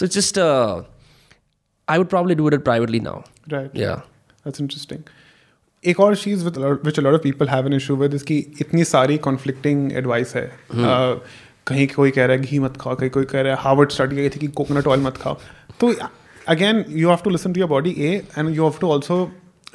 so 0.00 0.06
just 0.16 0.38
I 0.38 1.98
would 1.98 2.08
probably 2.14 2.34
do 2.34 2.48
it 2.50 2.64
privately 2.64 3.00
now 3.00 3.20
Right. 3.52 3.76
Yeah 3.76 3.94
That's 4.46 4.60
interesting. 4.62 4.98
एक 5.84 6.00
और 6.00 6.16
चीज़ 6.16 6.44
with 6.46 6.58
which 6.86 6.98
a 7.00 7.04
lot 7.06 7.14
of 7.18 7.22
people 7.22 7.48
have 7.52 7.68
an 7.70 7.72
issue 7.78 7.96
with 8.02 8.12
is 8.18 8.22
कि 8.30 8.36
इतनी 8.60 8.84
सारी 8.84 9.18
conflicting 9.26 9.80
advice 10.02 10.34
है 10.36 10.44
uh, 10.70 11.14
कहीं 11.66 11.86
कोई 11.88 12.10
कह 12.10 12.24
रहा 12.26 12.36
है 12.36 12.42
घी 12.42 12.58
मत 12.58 12.76
खाओ 12.80 12.96
कहीं 12.96 13.10
कोई 13.10 13.24
कह 13.24 13.40
रहा 13.40 13.54
है 13.54 13.62
हार्वर्ड 13.62 13.90
स्टडी 13.90 14.16
कही 14.16 14.28
थी 14.28 14.38
कि 14.40 14.48
कोकोनट 14.60 14.86
ऑयल 14.86 15.00
मत 15.00 15.16
खाओ। 15.16 15.38
तो 15.80 15.94
again 16.48 16.84
you 16.88 17.08
have 17.08 17.18
to 17.24 17.30
listen 17.30 17.52
to 17.52 17.60
your 17.60 17.68
body 17.70 17.90
uh 17.90 18.14
and 18.38 18.54
you 18.56 18.62
have 18.64 18.78
to 18.80 18.90
also 18.92 19.22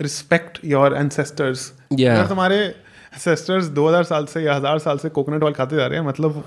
respect 0.01 0.59
your 0.65 0.95
ancestors 0.95 1.71
Yeah. 1.93 2.13
अगर 2.13 2.27
तुम्हारे 2.27 2.55
एंसेस्टर्स 2.57 3.67
2000 3.75 4.03
साल 4.05 4.25
से 4.25 4.41
या 4.43 4.55
हज़ार 4.55 4.79
साल 4.79 4.97
से 4.97 5.09
कोकोनट 5.09 5.43
ऑयल 5.43 5.53
खाते 5.53 5.75
जा 5.75 5.85
रहे 5.88 5.99
हैं 5.99 6.05
मतलब 6.07 6.43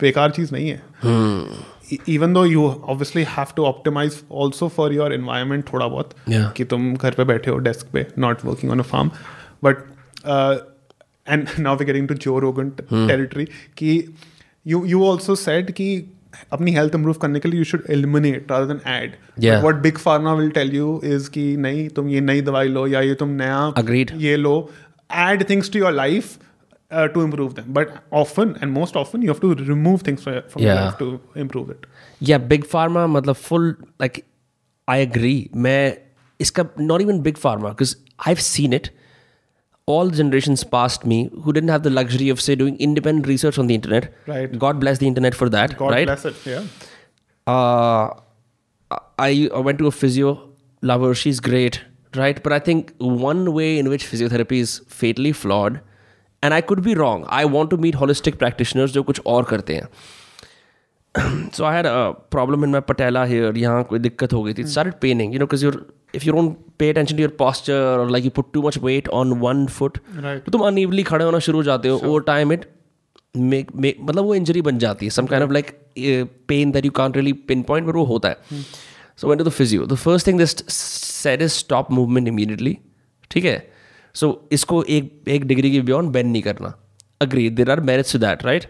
बेकार 0.00 0.30
चीज़ 0.30 0.52
नहीं 0.52 0.68
है। 0.68 0.82
Even 2.08 2.32
though 2.34 2.44
you 2.44 2.68
obviously 2.92 3.24
have 3.30 3.54
to 3.56 3.64
optimize 3.70 4.18
also 4.42 4.68
for 4.76 4.86
your 4.92 5.08
environment 5.16 5.72
थोड़ा 5.72 5.88
बहुत 5.88 6.14
Yeah. 6.32 6.52
कि 6.56 6.64
तुम 6.64 6.94
घर 6.94 7.14
पे 7.14 7.24
बैठे 7.24 7.50
हो 7.50 7.56
डेस्क 7.66 7.86
पे 7.92 8.06
not 8.18 8.44
working 8.44 8.72
on 8.72 8.80
a 8.80 8.86
farm 8.92 9.10
but 9.64 9.82
and 11.28 11.48
now 11.58 11.76
we 11.76 11.84
getting 11.84 12.08
to 12.08 12.14
Joe 12.26 12.38
Rogan 12.38 12.70
territory 12.92 13.44
कि 13.78 13.98
यू 14.66 14.84
यू 14.86 15.04
ऑल्सो 15.06 15.34
सेड 15.34 15.70
कि 15.72 15.88
अपनी 16.52 16.72
हेल्थ 16.74 16.94
इंप्रूव 16.94 17.14
करने 17.22 17.40
के 17.40 17.48
लिए 17.48 17.58
you 17.58 17.64
should 17.64 17.82
eliminate 17.90 18.50
rather 18.52 18.66
than 18.74 18.80
add 18.92 19.12
what 19.44 19.74
big 19.82 19.98
pharma 19.98 20.32
will 20.34 20.50
tell 20.50 20.74
you 20.76 21.00
is 21.04 21.28
कि 21.30 21.44
नहीं 21.66 21.88
तुम 21.98 22.08
ये 22.08 22.20
नई 22.20 22.40
दवाई 22.48 22.68
लो 22.68 22.86
या 22.86 23.00
ये 23.00 23.14
तुम 23.22 23.28
नया 23.42 23.60
Agreed. 23.82 24.12
ये 24.22 24.36
लो 24.36 24.56
add 25.22 25.42
things 25.48 25.68
to 25.72 25.80
your 25.80 25.90
life 25.96 26.28
uh, 26.90 27.06
to 27.14 27.22
improve 27.24 27.54
them. 27.56 27.66
But 27.78 27.90
often 28.20 28.54
and 28.60 28.74
most 28.76 28.96
often 28.96 29.22
you 29.26 29.32
have 29.32 29.40
to 29.42 29.50
remove 29.68 30.02
things 30.08 30.22
from, 30.22 30.40
from 30.52 30.62
your 30.62 30.72
Yeah. 30.74 30.84
life 30.84 30.98
to 31.02 31.10
improve 31.44 31.70
it. 31.74 31.86
Yeah 32.20 32.38
big 32.52 32.64
pharma 32.72 33.06
मतलब 33.06 33.34
full 33.34 33.68
like 34.00 34.22
I 34.88 35.02
agree 35.02 35.34
मैं 35.66 35.96
इसका 36.40 36.64
not 36.80 37.00
even 37.00 37.20
big 37.22 37.36
pharma 37.44 37.68
because 37.68 37.94
I 38.20 38.32
have 38.32 38.42
seen 38.46 38.78
it 39.83 39.91
all 39.91 40.09
generations 40.17 40.63
past 40.73 41.05
me 41.11 41.15
who 41.43 41.53
didn't 41.57 41.71
have 41.73 41.83
the 41.85 41.91
luxury 41.93 42.25
of 42.33 42.41
say 42.47 42.55
doing 42.61 42.75
independent 42.87 43.27
research 43.29 43.57
on 43.61 43.69
the 43.71 43.77
internet 43.79 44.07
Right. 44.31 44.51
god 44.63 44.79
bless 44.85 44.99
the 45.03 45.07
internet 45.11 45.37
for 45.39 45.47
that 45.55 45.77
god 45.79 45.93
right 45.95 46.09
bless 46.09 46.25
it 46.31 46.35
yeah 46.45 46.67
uh, 47.47 48.09
I, 49.19 49.49
I 49.55 49.59
went 49.69 49.79
to 49.79 49.87
a 49.87 49.91
physio 49.91 50.49
lover 50.81 51.13
she's 51.21 51.39
great 51.39 51.79
right 52.15 52.43
but 52.43 52.53
i 52.53 52.59
think 52.67 52.93
one 52.99 53.41
way 53.55 53.79
in 53.79 53.89
which 53.93 54.05
physiotherapy 54.11 54.59
is 54.67 54.75
fatally 54.99 55.31
flawed 55.31 55.79
and 56.43 56.53
i 56.53 56.61
could 56.61 56.83
be 56.89 56.93
wrong 57.01 57.25
i 57.39 57.43
want 57.57 57.69
to 57.75 57.77
meet 57.77 57.95
holistic 58.03 58.37
practitioners 58.43 58.91
जो 58.99 59.03
कुछ 59.09 59.21
और 59.35 59.43
करते 59.53 59.75
हैं 59.79 59.87
so 61.57 61.65
i 61.65 61.73
had 61.79 61.85
a 61.85 62.13
problem 62.37 62.63
in 62.69 62.71
my 62.77 62.81
patella 62.91 63.25
here 63.33 63.51
यहाँ 63.57 63.83
कोई 63.93 63.99
दिक्कत 63.99 64.33
हो 64.33 64.43
गई 64.43 64.53
थी 64.53 64.63
it 64.63 64.71
started 64.77 64.99
paining 65.05 65.33
you 65.35 65.41
know 65.43 65.49
because 65.51 65.65
you're 65.67 65.79
if 66.14 66.24
you 66.26 66.32
don't 66.32 66.56
pay 66.78 66.88
attention 66.90 67.16
to 67.16 67.22
your 67.22 67.34
posture 67.38 67.98
और 67.98 68.10
like 68.10 68.24
you 68.24 68.30
put 68.36 68.52
too 68.52 68.62
much 68.62 68.78
weight 68.84 69.08
on 69.20 69.32
one 69.40 69.66
foot 69.66 69.98
तो 70.16 70.52
तुम 70.52 70.66
unevenly 70.66 71.02
खड़े 71.02 71.24
होना 71.24 71.38
शुरू 71.38 71.58
हो 71.58 71.62
जाते 71.64 71.88
हो। 71.88 72.00
Over 72.04 72.22
time 72.22 72.52
it 72.52 72.64
make 73.36 73.70
make 73.76 73.96
मतलब 74.00 74.24
वो 74.24 74.34
इंजरी 74.34 74.60
बन 74.62 74.78
जाती 74.78 75.06
है। 75.06 75.10
Some 75.10 75.26
kind 75.26 75.44
of 75.44 75.52
like 75.52 75.70
pain 76.48 76.72
that 76.72 76.84
you 76.84 76.90
can't 76.92 77.16
really 77.16 77.32
pinpoint 77.62 77.86
but 77.86 77.94
वो 77.94 78.04
होता 78.04 78.28
है। 78.28 78.62
So 79.16 79.28
when 79.28 79.38
to 79.38 79.44
the 79.44 79.48
physio 79.50 79.86
the 79.86 79.94
first 79.96 80.26
thing 80.26 80.38
this 80.38 80.56
set 80.68 81.42
is 81.42 81.52
stop 81.52 81.90
movement 81.92 82.28
immediately 82.28 82.76
ठीक 83.30 83.44
है? 83.44 83.58
सो 84.14 84.48
इसको 84.52 84.82
एक 84.84 85.28
एक 85.28 85.44
डिग्री 85.44 85.70
के 85.72 85.80
बियॉन्ड 85.80 86.10
बेंड 86.12 86.30
नहीं 86.32 86.42
करना। 86.42 86.72
Agree 87.20 87.48
there 87.50 87.70
are 87.70 87.80
merits 87.80 88.12
to 88.12 88.18
that 88.18 88.44
right 88.44 88.66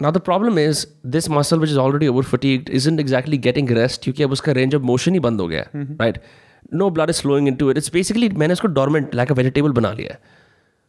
now 0.00 0.12
the 0.12 0.18
problem 0.20 0.58
is 0.58 0.86
this 1.06 1.28
muscle 1.30 1.58
which 1.58 1.70
is 1.70 1.78
already 1.78 2.06
over 2.08 2.22
fatigue 2.24 2.70
is 2.70 2.88
in 2.88 3.00
exactly 3.00 3.38
getting 3.38 3.70
rest 3.70 4.02
क्योंकि 4.04 4.22
अब 4.22 4.32
उसका 4.32 4.52
रेंज 4.52 4.74
ऑफ़ 4.74 4.82
मोशन 4.82 5.12
ही 5.12 5.20
बंद 5.20 5.40
हो 5.40 5.46
गया 5.48 5.60
right 5.60 5.86
mm-hmm. 5.86 6.02
right? 6.02 6.18
No 6.74 6.90
blood 6.90 7.10
is 7.10 7.20
flowing 7.22 7.48
into 7.54 7.70
it 7.70 7.76
it's 7.76 7.92
basically 7.92 8.28
मैंने 8.28 8.52
उसको 8.52 8.68
dormant 8.78 9.14
like 9.14 9.32
a 9.32 9.34
vegetable 9.34 9.72
बना 9.72 9.92
लिया 9.92 10.16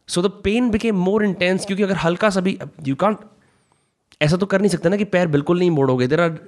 so 0.08 0.22
the 0.22 0.30
pain 0.44 0.70
became 0.70 0.96
more 1.04 1.24
intense 1.24 1.66
क्योंकि 1.66 1.82
अगर 1.82 1.96
हल्का 1.96 2.30
सा 2.30 2.40
भी 2.40 2.58
यू 2.86 2.94
कॉन्ट 2.94 3.18
ऐसा 4.20 4.36
तो 4.36 4.46
कर 4.46 4.60
नहीं 4.60 4.70
सकता 4.70 4.88
ना 4.88 4.96
कि 4.96 5.04
पैर 5.04 5.26
बिल्कुल 5.28 5.58
नहीं 5.58 5.70
मोड़ोगे। 5.70 6.06
There 6.06 6.20
are 6.20 6.38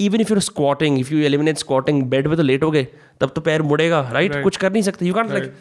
even 0.00 0.20
if 0.20 0.30
you're 0.30 0.40
squatting 0.40 0.98
if 1.00 1.12
you 1.14 1.20
eliminate 1.24 1.58
squatting 1.58 2.02
bed 2.10 2.26
में 2.26 2.36
तो 2.36 2.42
लेट 2.42 2.62
हो 2.62 2.70
गए 2.70 2.86
तब 3.20 3.32
तो 3.34 3.40
पैर 3.40 3.62
मुड़ेगा 3.62 4.00
राइट 4.12 4.30
right? 4.30 4.44
कुछ 4.44 4.56
कर 4.56 4.72
नहीं 4.72 4.82
सकते। 4.82 5.06
You 5.06 5.14
can't 5.14 5.30
like 5.32 5.52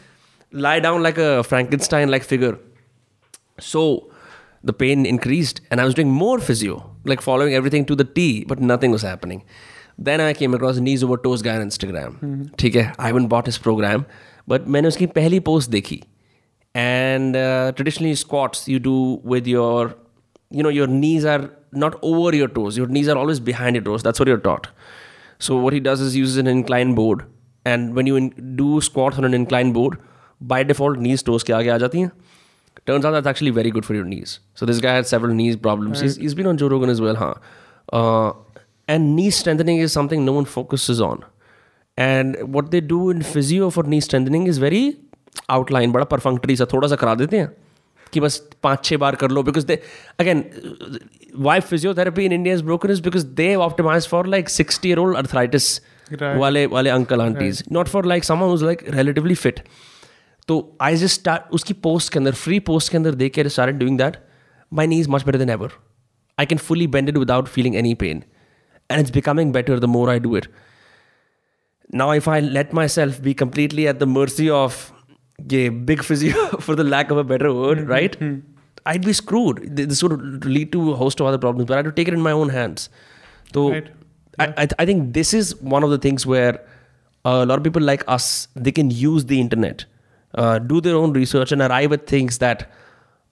lie 0.54 0.80
down 0.80 1.04
like 1.04 1.20
a 1.20 1.41
Frankenstein 1.41 2.10
like 2.10 2.24
figure 2.24 2.58
so 3.62 4.12
the 4.66 4.72
pain 4.80 5.06
increase 5.06 5.62
and 5.72 5.80
I 5.80 5.86
was 5.86 5.95
doing 5.95 6.12
more 6.12 6.41
physio 6.41 6.76
like 7.08 7.22
following 7.22 7.56
everything 7.56 7.86
to 7.86 7.95
the 7.95 8.08
T 8.16 8.45
but 8.50 8.62
nothing 8.62 8.91
was 8.91 9.06
happening 9.06 9.41
then 10.00 10.22
I 10.22 10.34
came 10.34 10.54
across 10.54 10.78
knees 10.80 11.04
over 11.04 11.18
toes 11.24 11.43
guy 11.43 11.62
Instagram 11.62 12.43
ठीक 12.60 12.76
है? 12.76 12.91
I 13.00 13.12
one 13.12 13.28
bought 13.28 13.47
his 13.47 13.58
program 13.58 14.04
but 14.50 14.68
मैंने 14.68 14.88
उसकी 14.88 15.06
पहली 15.16 15.39
post 15.39 15.70
देखी. 15.70 16.02
And 16.76 17.34
traditionally 17.36 18.16
squats 18.16 18.68
you 18.70 18.80
do 18.80 19.22
with 19.26 19.47
your 19.47 19.95
you 20.54 20.64
know 20.64 20.70
your 20.70 20.88
knees 20.88 21.26
are 21.28 21.47
not 21.76 21.95
over 22.04 22.36
your 22.36 22.50
toes 22.50 22.78
your 22.80 22.89
knees 22.89 23.10
are 23.10 23.16
always 23.18 23.39
behind 23.43 23.76
your 23.76 23.86
toes 23.86 24.04
that's 24.04 24.22
what 24.22 24.30
your 24.30 24.39
taught 24.39 24.68
so 25.39 25.60
what 25.62 25.74
he 25.74 25.80
does 25.80 26.02
is 26.08 26.18
use 26.18 26.39
an 26.39 26.47
incline 26.47 26.93
board 26.95 27.22
and 27.66 27.93
when 27.93 28.08
you 28.08 28.30
do 28.39 28.80
squats 28.82 29.20
on 29.20 29.26
an 29.26 29.34
incline 29.34 29.74
board 29.74 29.97
by 30.41 30.64
default 30.64 31.00
knees 31.00 31.26
toes 31.26 31.43
के 31.43 31.54
आगे 31.54 31.70
आ 31.70 31.78
जाती 31.78 32.00
हैं 32.00 32.12
turn 32.88 33.06
out 33.06 33.28
actually 33.28 33.52
very 33.52 33.72
good 33.72 33.84
for 33.84 33.97
your 33.97 34.06
knees 34.06 34.39
so 34.56 34.66
this 34.66 34.82
guy 34.84 35.04
saved 35.04 35.32
knees 35.32 35.60
problem 35.62 35.93
is 36.06 36.36
been 36.36 36.47
on 36.47 36.58
Joe 36.58 36.74
Rogan 36.74 36.89
is 36.89 37.02
well 37.02 37.16
हाँ 37.16 37.34
and 38.90 39.16
knee 39.16 39.30
strengthening 39.32 39.82
is 39.82 39.92
something 39.92 40.26
no 40.26 40.34
one 40.34 40.44
focus 40.54 40.88
is 40.92 41.02
on 41.02 41.24
and 41.98 42.38
what 42.50 42.70
they 42.70 42.82
do 42.82 43.12
in 43.12 43.22
physio 43.24 43.70
for 43.70 43.88
knee 43.88 44.02
strengthening 44.02 44.48
is 44.48 44.62
very 44.62 44.84
outline 45.50 45.92
बड़ा 45.92 46.06
perfunctory 46.06 46.56
सा 46.56 46.66
थोड़ा 46.74 46.88
सा 46.88 46.96
करा 46.96 47.16
देते 47.16 47.38
हैं 47.38 47.52
कि 48.14 48.20
बस 48.20 48.38
पाँच 48.64 48.84
छः 48.86 48.98
बार 48.98 49.16
कर 49.16 49.32
लो 49.32 49.44
because 49.44 49.66
they 49.66 49.82
again 50.20 50.44
why 51.38 51.60
physiotherapy 51.62 52.26
in 52.26 52.34
India 52.34 52.56
is 52.56 52.64
broken 52.64 52.92
is 52.92 53.02
because 53.02 53.26
they 53.36 53.54
optimise 53.68 54.08
for 54.08 54.28
like 54.28 54.50
sixty 54.50 54.90
year 54.90 55.00
arthritis 55.18 55.80
वाले 56.14 56.66
वाले 56.66 56.90
uncle 56.90 57.22
aunties 57.22 57.64
not 57.72 57.88
for 57.88 58.06
like 58.06 58.24
someone 58.24 58.54
is 58.54 58.66
like 58.66 58.84
relatively 58.90 59.36
fit 59.36 59.60
तो 60.48 60.56
आई 60.82 60.96
जस्ट 60.96 61.20
स्टार्ट 61.20 61.52
उसकी 61.54 61.74
post 61.82 62.12
के 62.14 62.20
अंदर 62.20 62.34
free 62.34 62.60
post 62.68 62.92
के 62.92 62.98
अंदर 62.98 63.16
देख 63.16 63.34
के 63.34 63.50
सारे 63.50 63.72
doing 63.72 63.98
that 63.98 64.18
my 64.72 64.88
knees 64.88 65.08
much 65.10 65.24
better 65.24 65.38
than 65.38 65.50
ever 65.50 65.72
I 66.38 66.46
can 66.46 66.58
fully 66.58 66.88
bended 66.88 67.18
without 67.18 67.48
feeling 67.48 67.76
any 67.76 67.94
pain 67.96 68.24
and 68.90 69.02
it's 69.02 69.12
becoming 69.12 69.52
better 69.52 69.80
the 69.80 69.88
more 69.88 70.10
I 70.10 70.20
do 70.20 70.36
it. 70.36 70.48
Now, 71.92 72.12
if 72.12 72.28
I 72.28 72.40
let 72.40 72.72
myself 72.74 73.22
be 73.22 73.34
completely 73.34 73.88
at 73.88 74.00
the 74.00 74.06
mercy 74.06 74.50
of 74.50 74.94
yeah, 75.48 75.70
big 75.70 76.04
physio, 76.04 76.48
for 76.60 76.76
the 76.76 76.84
lack 76.84 77.12
of 77.12 77.18
a 77.18 77.24
better 77.24 77.54
word, 77.54 77.80
mm-hmm. 77.80 77.90
right? 77.90 78.20
Mm-hmm. 78.20 78.48
I'd 78.86 79.06
be 79.06 79.14
screwed. 79.14 79.76
This 79.76 80.02
would 80.02 80.46
lead 80.46 80.72
to 80.72 80.92
a 80.94 80.96
host 80.96 81.20
of 81.20 81.28
other 81.28 81.38
problems, 81.38 81.68
but 81.68 81.78
I'd 81.78 81.96
take 81.96 82.08
it 82.08 82.14
in 82.14 82.22
my 82.22 82.32
own 82.32 82.50
hands. 82.50 82.90
So 83.54 83.72
right. 83.72 83.88
yeah. 84.40 84.54
I, 84.58 84.64
I, 84.64 84.68
I 84.80 84.86
think 84.86 85.14
this 85.14 85.34
is 85.34 85.56
one 85.62 85.84
of 85.84 85.90
the 85.90 85.98
things 85.98 86.26
where 86.26 86.64
a 87.26 87.46
lot 87.46 87.58
of 87.58 87.64
people 87.64 87.82
like 87.82 88.04
us, 88.08 88.48
they 88.56 88.72
can 88.72 88.90
use 88.90 89.26
the 89.26 89.40
internet, 89.40 89.86
uh, 90.36 90.60
do 90.60 90.82
their 90.82 90.96
own 90.96 91.14
research 91.14 91.52
and 91.52 91.62
arrive 91.62 91.92
at 91.92 92.08
things 92.08 92.38
that 92.38 92.72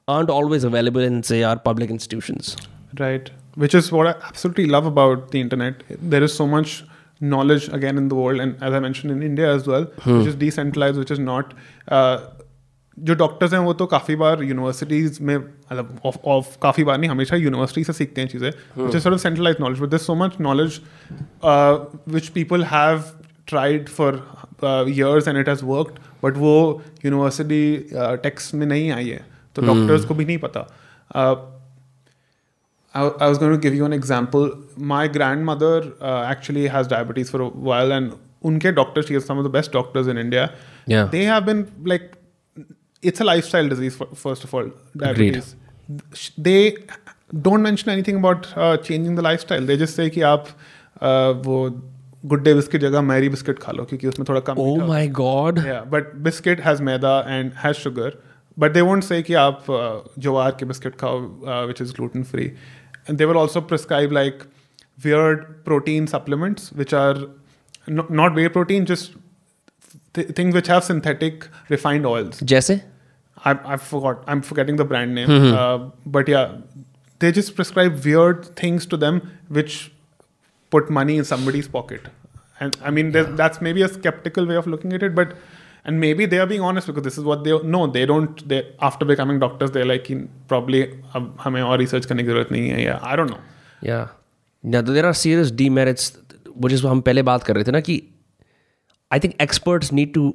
aren't 0.07 0.29
always 0.29 0.63
available 0.63 1.01
in, 1.01 1.23
say, 1.23 1.43
our 1.43 1.57
public 1.57 1.89
institutions. 1.89 2.57
Right. 2.99 3.31
Which 3.63 3.75
is 3.79 3.91
what 3.91 4.07
I 4.07 4.13
absolutely 4.29 4.67
love 4.67 4.85
about 4.85 5.31
the 5.31 5.41
internet. 5.41 5.83
There 6.15 6.23
is 6.23 6.33
so 6.39 6.47
much 6.47 6.73
knowledge 7.21 7.67
again 7.77 7.97
in 7.97 8.09
the 8.09 8.15
world, 8.15 8.39
and 8.39 8.63
as 8.63 8.73
I 8.73 8.79
mentioned 8.79 9.11
in 9.11 9.23
India 9.27 9.53
as 9.53 9.67
well, 9.67 9.85
hmm. 10.01 10.17
which 10.17 10.27
is 10.27 10.35
decentralized, 10.35 10.97
which 10.97 11.13
is 11.17 11.23
not. 11.29 11.55
Uh, 11.87 12.17
जो 12.97 13.13
doctors 13.15 13.51
हैं 13.53 13.59
वो 13.59 13.73
तो 13.79 13.85
काफ़ी 13.85 14.15
बार 14.15 14.43
universities 14.43 15.21
में 15.23 15.35
मतलब 15.37 15.99
of 16.05 16.17
of 16.27 16.57
काफ़ी 16.61 16.83
बार 16.83 16.97
नहीं 16.97 17.09
हमेशा 17.09 17.35
यूनिवर्सिटी 17.35 17.83
से 17.83 17.93
सीखते 17.93 18.21
हैं 18.21 18.27
चीज़ें 18.27 18.49
which 18.77 18.95
is 18.95 19.03
sort 19.03 19.19
centralise 19.21 19.57
knowledge 19.61 19.79
but 19.79 19.89
this 19.89 20.05
so 20.07 20.15
much 20.15 20.39
knowledge 20.41 20.79
which 22.13 22.27
people 22.37 22.63
have 22.71 23.03
tried 23.47 23.89
for 23.89 24.17
years 24.89 25.27
and 25.27 25.37
it 25.37 25.49
has 25.49 25.63
worked 25.65 25.99
but 26.23 26.37
वो 26.37 26.55
यूनिवर्सिटी 27.05 27.61
टेक्स्ट 28.23 28.53
में 28.53 28.65
नहीं 28.65 28.91
आई 28.91 29.09
है 29.09 29.25
तो 29.55 29.61
डॉक्टर्स 29.67 30.05
को 30.05 30.13
भी 30.13 30.25
नहीं 30.25 30.37
पता 30.47 30.67
Uh, 31.09 31.35
I, 32.96 33.02
I 33.02 33.28
was 33.28 33.38
going 33.38 33.52
to 33.52 33.58
give 33.58 33.74
you 33.74 33.84
an 33.84 33.92
example. 33.92 34.50
My 34.76 35.08
grandmother 35.08 35.92
uh, 36.00 36.24
actually 36.24 36.66
has 36.68 36.86
diabetes 36.86 37.30
for 37.30 37.40
a 37.42 37.48
while, 37.48 37.92
and 37.92 38.18
unke 38.44 38.74
doctors, 38.74 39.06
she 39.06 39.14
is 39.14 39.24
some 39.24 39.38
of 39.38 39.44
the 39.44 39.50
best 39.50 39.72
doctors 39.72 40.06
in 40.06 40.18
India. 40.18 40.52
Yeah. 40.86 41.04
They 41.04 41.24
have 41.24 41.46
been 41.46 41.70
like, 41.84 42.16
it's 43.02 43.20
a 43.20 43.24
lifestyle 43.24 43.68
disease, 43.68 43.96
for, 43.96 44.06
first 44.14 44.44
of 44.44 44.54
all, 44.54 44.70
diabetes. 44.96 45.56
They 46.36 46.76
don't 47.40 47.62
mention 47.62 47.90
anything 47.90 48.16
about 48.16 48.46
uh, 48.56 48.76
changing 48.76 49.14
the 49.14 49.22
lifestyle. 49.22 49.64
They 49.64 49.76
just 49.76 49.96
say 49.96 50.10
कि 50.10 50.20
आप 50.20 50.46
uh, 51.00 51.32
वो 51.46 51.70
Good 52.26 52.42
day 52.42 52.54
biscuit 52.54 52.80
जगह 52.80 53.00
Marie 53.02 53.28
biscuit 53.28 53.58
खा 53.58 53.72
लो 53.72 53.84
क्योंकि 53.84 54.06
उसमें 54.08 54.26
थोड़ा 54.28 54.40
कम 54.48 54.54
oh 54.54 54.76
मीठा 54.76 54.86
my 54.88 55.06
god 55.20 55.64
yeah 55.68 55.84
but 55.94 56.12
biscuit 56.26 56.60
has 56.66 56.80
maida 56.88 57.14
and 57.36 57.52
has 57.62 57.80
sugar 57.84 58.10
but 58.64 58.76
they 58.76 58.84
won't 58.88 59.06
say 59.08 59.22
कि 59.22 59.34
आप 59.44 59.64
uh, 59.78 60.20
ज्वार 60.26 60.56
के 60.60 60.64
बिस्किट 60.72 60.96
खाओ 61.00 61.18
uh, 61.20 61.64
which 61.70 61.82
is 61.86 61.92
gluten 61.98 62.24
free 62.32 62.46
and 63.07 63.17
they 63.17 63.25
will 63.25 63.37
also 63.37 63.61
prescribe 63.61 64.11
like 64.11 64.45
weird 65.03 65.63
protein 65.65 66.07
supplements 66.07 66.71
which 66.71 66.93
are 66.93 67.15
no, 67.87 68.05
not 68.09 68.35
whey 68.35 68.49
protein 68.49 68.85
just 68.85 69.13
th- 70.13 70.29
things 70.29 70.53
which 70.53 70.67
have 70.67 70.83
synthetic 70.83 71.47
refined 71.69 72.05
oils. 72.05 72.39
जैसे? 72.41 72.81
I, 73.45 73.51
I 73.73 73.77
forgot 73.77 74.23
I'm 74.27 74.41
forgetting 74.41 74.77
the 74.77 74.85
brand 74.85 75.13
name. 75.15 75.29
Uh, 75.29 75.89
but 76.05 76.27
yeah 76.27 76.57
they 77.19 77.31
just 77.31 77.55
prescribe 77.55 78.03
weird 78.03 78.55
things 78.55 78.85
to 78.87 78.97
them 78.97 79.21
which 79.47 79.91
put 80.69 80.89
money 80.89 81.17
in 81.17 81.23
somebody's 81.23 81.67
pocket. 81.67 82.01
And 82.59 82.77
I 82.83 82.91
mean 82.91 83.11
there's 83.11 83.35
that's 83.37 83.61
maybe 83.61 83.81
a 83.83 83.87
skeptical 83.87 84.45
way 84.45 84.55
of 84.55 84.67
looking 84.67 84.93
at 84.93 85.03
it 85.03 85.15
but 85.15 85.37
and 85.86 86.00
maybe 86.00 86.26
they 86.32 86.38
are 86.38 86.48
being 86.50 86.64
honest 86.70 86.88
because 86.90 87.06
this 87.06 87.16
is 87.18 87.24
what 87.28 87.40
they 87.46 87.54
no 87.76 87.78
they 87.96 88.02
don't 88.06 88.42
they 88.52 88.58
after 88.88 89.06
becoming 89.12 89.40
doctors 89.44 89.70
they're 89.70 89.88
like 89.92 90.10
"In- 90.14 90.26
probably 90.52 90.82
अब 91.16 91.36
हमें 91.40 91.62
और 91.62 91.80
research 91.82 92.06
करने 92.06 92.22
की 92.22 92.28
जरूरत 92.28 92.52
नहीं 92.52 92.68
है 92.68 92.82
या 92.82 93.00
I 93.02 93.16
don't 93.16 93.30
know 93.30 93.40
Yeah. 93.90 94.04
Now, 94.64 94.80
there 94.88 95.06
are 95.06 95.14
serious 95.20 95.50
demerits, 95.60 96.04
which 96.64 96.74
is 96.76 96.84
हम 96.84 97.00
पहले 97.00 97.22
बात 97.22 97.42
कर 97.42 97.54
रहे 97.54 97.64
थे 97.64 97.70
ना 97.70 97.80
कि 97.80 98.02
I 99.12 99.18
think 99.18 99.36
experts 99.46 99.92
need 99.92 100.12
to 100.18 100.34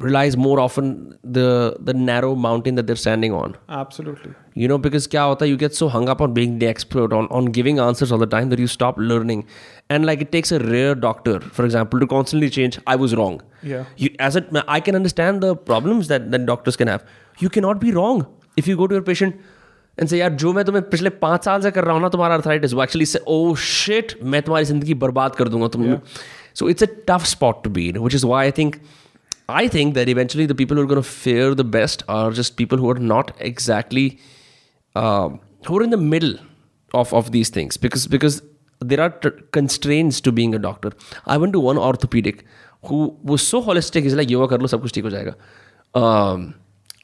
realize 0.00 0.36
more 0.36 0.58
often 0.60 1.18
the 1.22 1.76
the 1.88 1.94
narrow 1.94 2.34
mountain 2.34 2.74
that 2.76 2.86
they're 2.86 3.02
standing 3.04 3.32
on. 3.32 3.56
absolutely 3.68 4.32
You 4.58 4.68
know, 4.68 4.78
because 4.84 5.06
क्या 5.06 5.22
होता 5.22 5.44
है, 5.44 5.50
you 5.50 5.56
get 5.62 5.74
so 5.78 5.88
hung 5.94 6.08
up 6.12 6.22
on 6.26 6.32
being 6.36 6.52
the 6.60 6.66
expert, 6.66 7.12
on, 7.12 7.26
on 7.38 7.50
giving 7.56 7.80
answers 7.86 8.12
all 8.16 8.22
the 8.22 8.28
time 8.34 8.48
that 8.52 8.62
you 8.64 8.68
stop 8.74 9.00
learning. 9.10 9.42
And 9.90 10.06
like 10.06 10.22
it 10.26 10.32
takes 10.32 10.52
a 10.58 10.60
rare 10.60 10.94
doctor, 10.94 11.34
for 11.58 11.66
example, 11.66 12.00
to 12.00 12.06
constantly 12.12 12.48
change, 12.48 12.78
I 12.86 12.96
was 12.96 13.14
wrong. 13.14 13.36
Yeah. 13.62 13.84
You, 13.96 14.10
as 14.18 14.34
it, 14.36 14.48
I 14.66 14.80
can 14.80 14.96
understand 15.00 15.42
the 15.42 15.54
problems 15.54 16.08
that, 16.08 16.30
that 16.30 16.46
doctors 16.46 16.76
can 16.76 16.88
have. 16.88 17.04
You 17.38 17.50
cannot 17.50 17.84
be 17.84 17.92
wrong. 17.92 18.26
If 18.56 18.66
you 18.66 18.78
go 18.78 18.86
to 18.86 18.94
your 18.94 19.02
patient 19.02 19.36
and 19.98 20.08
say, 20.08 20.18
यार 20.20 20.34
जो 20.40 20.52
मैं 20.52 20.64
तुम्हें 20.64 20.88
पिछले 20.90 21.10
पाँच 21.26 21.44
साल 21.44 21.60
से 21.62 21.70
कर 21.70 21.84
रहा 21.84 21.94
हूँ 21.94 22.02
ना 22.02 22.08
तुम्हारा 22.16 22.40
arthritis, 22.40 22.72
वो 22.72 22.84
actually 22.86 23.10
say, 23.12 23.20
oh 23.26 23.54
shit, 23.54 24.14
मैं 24.22 24.42
तुम्हारी 24.42 24.64
जिंदगी 24.72 24.94
बर्बाद 25.04 25.34
कर 25.36 25.48
दूंगा 25.48 25.68
तुम. 25.76 26.00
So 26.54 26.68
it's 26.68 26.82
a 26.82 26.88
tough 27.12 27.26
spot 27.26 27.62
to 27.64 27.70
be 27.70 27.90
in, 27.90 28.00
which 28.02 28.14
is 28.14 28.24
why 28.24 28.44
I 28.44 28.50
think 28.50 28.80
I 29.50 29.68
think 29.68 29.94
that 29.94 30.08
eventually 30.08 30.46
the 30.46 30.54
people 30.54 30.76
who 30.76 30.82
are 30.82 30.86
going 30.86 31.02
to 31.02 31.08
fare 31.08 31.54
the 31.54 31.64
best 31.64 32.02
are 32.08 32.30
just 32.32 32.56
people 32.56 32.78
who 32.78 32.90
are 32.90 32.98
not 32.98 33.32
exactly 33.38 34.18
um 34.96 35.40
who 35.66 35.78
are 35.78 35.82
in 35.82 35.90
the 35.90 35.96
middle 35.96 36.34
of, 36.94 37.12
of 37.14 37.32
these 37.32 37.48
things 37.48 37.76
because 37.76 38.06
because 38.06 38.42
there 38.80 39.00
are 39.00 39.10
t- 39.10 39.30
constraints 39.52 40.20
to 40.20 40.32
being 40.32 40.54
a 40.54 40.58
doctor. 40.58 40.92
I 41.26 41.36
went 41.36 41.52
to 41.54 41.60
one 41.60 41.78
orthopedic 41.78 42.44
who 42.84 43.16
was 43.22 43.46
so 43.46 43.62
holistic. 43.62 44.02
He's 44.02 44.14
like, 44.14 44.30
yoga 44.30 44.48
kar 44.48 44.58
lo, 44.58 44.66
sab 44.66 44.82
kuch 44.82 44.92
theek 44.92 45.04
ho 45.04 45.10
jayega. 45.10 45.34
Um, 46.00 46.54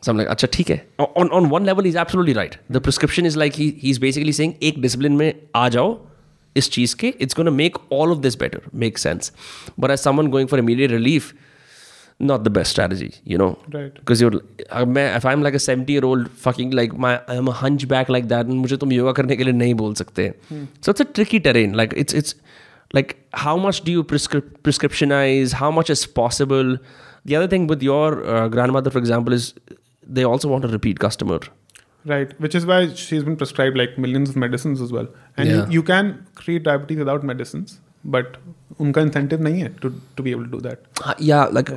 so 0.00 0.10
I'm 0.12 0.18
like, 0.18 0.28
अच्छा 0.28 0.48
ठीक 0.52 0.70
है. 0.70 0.80
On 1.16 1.30
on 1.38 1.48
one 1.48 1.64
level, 1.64 1.84
he's 1.84 1.96
absolutely 1.96 2.34
right. 2.34 2.56
The 2.68 2.80
prescription 2.80 3.24
is 3.24 3.36
like 3.36 3.54
he 3.54 3.70
he's 3.84 3.98
basically 3.98 4.32
saying 4.32 4.54
एक 4.70 4.80
discipline 4.82 5.16
में 5.18 5.32
आ 5.54 5.68
जाओ 5.76 5.98
इस 6.56 6.70
चीज़ 6.70 6.96
के 7.02 7.14
it's 7.18 7.34
going 7.40 7.50
to 7.50 7.56
make 7.62 7.78
all 7.98 8.12
of 8.12 8.22
this 8.26 8.36
better. 8.44 8.62
Makes 8.84 9.08
sense. 9.08 9.32
But 9.78 9.94
as 9.96 10.02
someone 10.08 10.30
going 10.36 10.52
for 10.52 10.58
immediate 10.58 10.90
relief, 10.90 11.32
not 12.30 12.44
the 12.46 12.50
best 12.56 12.70
strategy, 12.70 13.10
you 13.24 13.38
know. 13.42 13.50
Right. 13.74 13.94
Because 14.00 14.20
you're, 14.22 14.34
uh, 14.70 14.84
मैं 14.96 15.04
if 15.16 15.24
I'm 15.30 15.42
like 15.46 15.54
a 15.60 15.62
70 15.66 15.92
year 15.92 16.04
old 16.10 16.28
fucking 16.46 16.74
like 16.80 16.92
my 17.04 17.12
I'm 17.36 17.48
a 17.52 17.54
hunchback 17.60 18.12
like 18.16 18.28
that 18.32 18.46
and 18.52 18.60
मुझे 18.64 18.76
तुम 18.84 18.92
योगा 18.92 19.12
करने 19.20 19.36
के 19.36 19.44
लिए 19.44 19.52
नहीं 19.62 19.74
बोल 19.82 19.94
सकते. 20.02 20.32
So 20.80 20.92
it's 20.94 21.04
a 21.06 21.08
tricky 21.20 21.40
terrain. 21.48 21.72
Like 21.82 21.96
it's 22.04 22.18
it's 22.22 22.34
like 22.98 23.16
how 23.46 23.56
much 23.64 23.80
do 23.88 23.92
you 23.96 24.04
prescri- 24.12 24.44
prescriptionize? 24.68 25.52
How 25.64 25.70
much 25.80 25.90
is 25.96 26.04
possible? 26.20 26.76
The 27.30 27.36
other 27.40 27.48
thing 27.56 27.66
with 27.72 27.82
your 27.82 28.06
uh, 28.36 28.48
grandmother, 28.48 28.90
for 28.90 28.98
example, 28.98 29.32
is 29.40 29.54
they 30.20 30.24
also 30.24 30.48
want 30.48 30.64
a 30.64 30.68
repeat 30.68 30.98
customer. 31.08 31.40
Right, 32.10 32.30
which 32.44 32.54
is 32.58 32.64
why 32.66 32.78
she's 33.00 33.22
been 33.26 33.36
prescribed 33.40 33.76
like 33.80 33.96
millions 33.96 34.30
of 34.30 34.36
medicines 34.44 34.80
as 34.80 34.92
well. 34.92 35.06
And 35.36 35.48
Yeah. 35.48 35.58
you, 35.66 35.74
you 35.78 35.82
can 35.90 36.08
treat 36.40 36.64
diabetes 36.68 36.98
without 37.02 37.22
medicines, 37.28 37.74
but 38.14 38.36
उनका 38.80 39.02
incentive 39.06 39.40
नहीं 39.46 39.60
है 39.62 39.74
to, 39.80 39.90
to 40.16 40.22
be 40.26 40.32
able 40.36 40.44
to 40.46 40.50
do 40.56 40.60
that. 40.68 40.86
Uh, 41.04 41.14
yeah, 41.18 41.44
like 41.58 41.70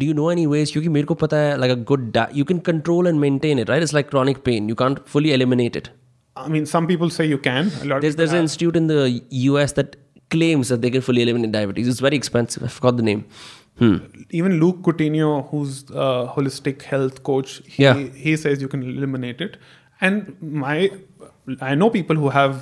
do 0.00 0.06
you 0.10 0.14
know 0.20 0.28
any 0.36 0.46
ways? 0.54 0.72
क्योंकि 0.72 0.88
मेरे 0.88 1.06
को 1.06 1.14
पता 1.22 1.36
है 1.36 1.56
like 1.64 1.74
a 1.76 1.80
good 1.92 2.06
di- 2.16 2.28
you 2.40 2.46
can 2.52 2.60
control 2.70 3.10
and 3.12 3.20
maintain 3.26 3.62
it, 3.64 3.68
right? 3.74 3.86
It's 3.88 3.96
like 3.98 4.10
chronic 4.14 4.42
pain. 4.50 4.68
You 4.68 4.78
can't 4.82 5.02
fully 5.16 5.32
eliminate 5.38 5.76
it. 5.82 5.90
I 6.36 6.48
mean, 6.54 6.66
some 6.70 6.86
people 6.86 7.10
say 7.18 7.26
you 7.26 7.38
can. 7.38 7.70
A 7.82 7.84
lot 7.92 8.00
There's 8.06 8.16
there's 8.22 8.32
an 8.38 8.42
institute 8.46 8.76
in 8.82 8.88
the 8.94 8.98
US 9.42 9.72
that 9.80 9.96
claims 10.30 10.68
that 10.74 10.82
they 10.86 10.90
can 10.96 11.04
fully 11.10 11.22
eliminate 11.26 11.52
diabetes. 11.52 11.88
It's 11.94 12.00
very 12.08 12.16
expensive. 12.22 12.62
I 12.70 12.72
forgot 12.78 12.96
the 13.02 13.06
name. 13.10 13.22
Hmm. 13.80 13.96
even 14.38 14.52
Luke 14.60 14.76
Coutinho, 14.84 15.48
who's 15.48 15.82
a 15.90 16.26
holistic 16.34 16.84
health 16.92 17.22
coach, 17.28 17.50
he, 17.66 17.82
Yeah. 17.82 17.98
he 18.26 18.34
says 18.44 18.62
you 18.62 18.68
can 18.74 18.82
eliminate 18.82 19.42
it. 19.46 19.58
And 20.00 20.30
my, 20.64 20.90
I 21.60 21.74
know 21.74 21.90
people 21.90 22.16
who 22.16 22.30
have 22.30 22.54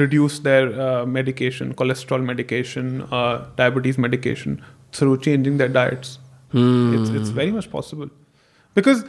reduced 0.00 0.42
their 0.44 0.68
uh, 0.80 1.06
medication, 1.06 1.74
cholesterol 1.74 2.24
medication, 2.24 3.02
uh, 3.10 3.44
diabetes 3.56 3.98
medication 3.98 4.60
through 4.92 5.18
changing 5.18 5.58
their 5.58 5.68
diets. 5.68 6.18
Hmm. 6.52 6.94
It's, 6.94 7.10
it's 7.10 7.30
very 7.30 7.52
much 7.52 7.70
possible. 7.70 8.08
Because 8.76 9.04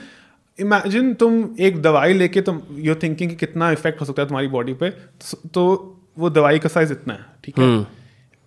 imagine 0.59 1.13
तुम 1.19 1.43
एक 1.67 1.81
दवाई 1.81 2.13
लेके 2.13 2.41
तुम 2.41 2.61
you're 2.85 2.99
thinking 3.03 3.29
कि 3.29 3.35
कितना 3.35 3.71
effect 3.71 4.01
हो 4.01 4.05
सकता 4.05 4.21
है 4.21 4.27
तुम्हारी 4.27 4.47
बॉडी 4.47 4.73
पे 4.81 4.89
तो 5.53 5.63
वो 6.19 6.29
दवाई 6.29 6.59
का 6.59 6.69
साइज़ 6.69 6.91
इतना 6.93 7.13
है 7.13 7.25
ठीक 7.43 7.59
है 7.59 7.85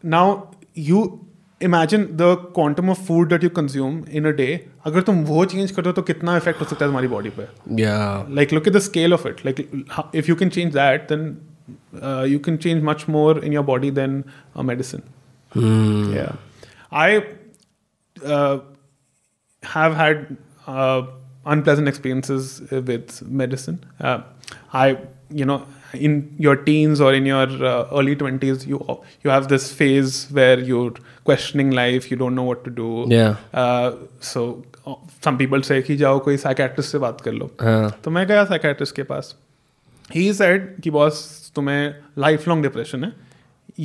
now 0.04 0.36
you 0.78 1.02
imagine 1.62 2.04
the 2.04 2.36
quantum 2.54 2.90
of 2.90 3.00
food 3.06 3.28
that 3.28 3.44
you 3.44 3.50
consume 3.56 4.02
in 4.12 4.26
a 4.26 4.30
day 4.40 4.48
अगर 4.86 5.02
तुम 5.02 5.22
वो 5.24 5.44
चेंज 5.44 5.70
कर 5.70 5.82
दो 5.82 5.92
तो 5.92 6.02
कितना 6.10 6.36
इफ़ेक्ट 6.36 6.60
हो 6.60 6.66
सकता 6.66 6.84
है 6.84 6.88
तुम्हारी 6.88 7.08
बॉडी 7.08 7.30
पे 7.38 7.46
Yeah. 7.82 8.24
like 8.38 8.56
look 8.56 8.66
at 8.70 8.78
the 8.78 8.84
scale 8.88 9.16
of 9.18 9.26
it 9.30 9.44
like 9.48 9.62
how, 9.96 10.04
if 10.22 10.28
you 10.32 10.36
can 10.42 10.50
change 10.56 10.74
that 10.78 11.08
then 11.12 11.24
uh, 12.01 12.23
you 12.33 12.39
can 12.47 12.57
change 12.67 12.81
much 12.91 13.07
more 13.07 13.33
in 13.49 13.51
your 13.57 13.63
body 13.71 13.89
than 14.01 14.23
a 14.55 14.63
medicine 14.71 15.03
Hmm. 15.53 16.13
yeah 16.15 16.35
i 17.05 17.09
uh, 18.35 18.59
have 19.63 19.95
had 19.95 20.37
uh, 20.67 21.01
unpleasant 21.45 21.87
experiences 21.87 22.61
uh, 22.71 22.81
with 22.81 23.21
medicine 23.43 23.79
uh, 23.99 24.19
i 24.73 24.97
you 25.41 25.45
know 25.45 25.61
in 26.07 26.13
your 26.45 26.55
teens 26.55 27.01
or 27.01 27.13
in 27.13 27.25
your 27.25 27.47
uh, 27.71 27.99
early 27.99 28.15
20s 28.15 28.65
you 28.73 28.79
you 29.25 29.29
have 29.29 29.47
this 29.53 29.65
phase 29.81 30.15
where 30.39 30.57
you're 30.71 30.93
questioning 31.31 31.71
life 31.71 32.09
you 32.11 32.17
don't 32.23 32.35
know 32.41 32.47
what 32.51 32.63
to 32.63 32.75
do 32.81 32.89
Yeah. 33.15 33.35
uh, 33.53 33.91
so 34.31 34.45
uh, 34.85 34.95
some 35.27 35.37
people 35.37 35.61
say 35.71 35.81
कि 35.89 35.95
जाओ 36.05 36.19
कोई 36.29 36.37
psychiatrist 36.47 36.91
से 36.91 36.97
बात 37.07 37.21
कर 37.21 37.31
लो 37.33 37.51
हाँ. 37.61 37.89
तो 38.03 38.11
मैं 38.11 38.25
गया 38.27 38.45
साइकेट्रिस्ट 38.55 38.95
के 38.95 39.03
पास 39.13 39.35
ही 40.15 40.31
सेड 40.33 40.69
कि 40.83 40.89
बॉस 40.91 41.44
तुम्हें 41.58 41.94
लाइफ 42.18 42.48
लॉन्ग 42.48 42.62
डिप्रेशन 42.62 43.04
है 43.04 43.12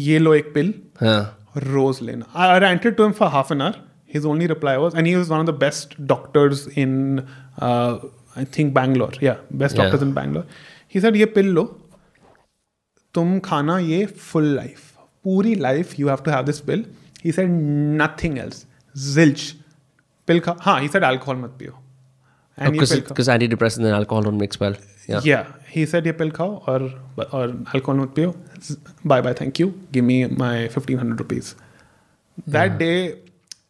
ये 0.07 0.19
लो 0.19 0.33
एक 0.35 0.53
पिल 0.53 0.73
हाँ. 1.01 1.21
रोज 1.57 2.01
लेना 2.01 2.25
I 2.43 2.59
ranted 2.59 2.95
to 2.95 3.03
him 3.03 3.11
for 3.21 3.27
half 3.37 3.53
an 3.53 3.61
hour 3.61 3.89
his 4.13 4.25
only 4.29 4.47
reply 4.51 4.71
was 4.83 4.95
and 4.99 5.07
he 5.07 5.11
was 5.17 5.29
one 5.33 5.41
of 5.43 5.45
the 5.49 5.53
best 5.59 5.93
doctors 6.07 6.61
in 6.81 6.95
uh, 7.67 7.91
i 8.41 8.43
think 8.55 8.73
bangalore 8.77 9.13
yeah 9.25 9.37
best 9.61 9.77
Yeah. 9.77 9.83
doctors 9.83 10.01
in 10.05 10.09
bangalore 10.17 10.43
he 10.95 11.03
said 11.05 11.15
ये 11.15 11.25
पिल 11.35 11.51
लो 11.57 11.63
तुम 13.15 13.39
खाना 13.45 13.77
ये 13.79 14.05
full 14.25 14.45
life 14.55 14.91
पूरी 15.25 15.53
life 15.55 15.99
you 15.99 16.09
have 16.09 16.23
to 16.25 16.31
have 16.31 16.43
this 16.45 16.59
pill 16.69 16.85
he 17.23 17.31
said 17.31 17.49
nothing 18.01 18.37
else 18.39 18.65
zilch 18.95 19.49
pill 20.27 20.39
खा 20.47 20.55
हाँ 20.61 20.79
he 20.81 20.87
said 20.97 21.03
alcohol 21.03 21.37
मत 21.43 21.55
पियो 21.59 21.77
And 22.57 22.73
Because 22.73 22.91
because 23.09 23.29
antidepressant 23.33 23.87
and 23.89 23.95
alcohol 23.97 24.25
don't 24.25 24.41
mix 24.41 24.59
well. 24.61 24.73
Yeah. 25.07 25.47
He 25.69 25.85
said, 25.85 26.05
"Ye 26.05 26.11
pill 26.11 26.31
khao 26.31 26.67
or 26.67 26.93
or 27.31 27.43
alcohol 27.73 27.95
mat 27.95 28.13
piyo. 28.15 28.35
Bye 29.05 29.21
bye. 29.21 29.33
Thank 29.33 29.59
you. 29.59 29.73
Give 29.91 30.05
me 30.05 30.25
my 30.27 30.67
fifteen 30.67 30.97
hundred 30.97 31.19
rupees." 31.19 31.55
That 32.47 32.71
yeah. 32.71 32.77
day, 32.77 33.19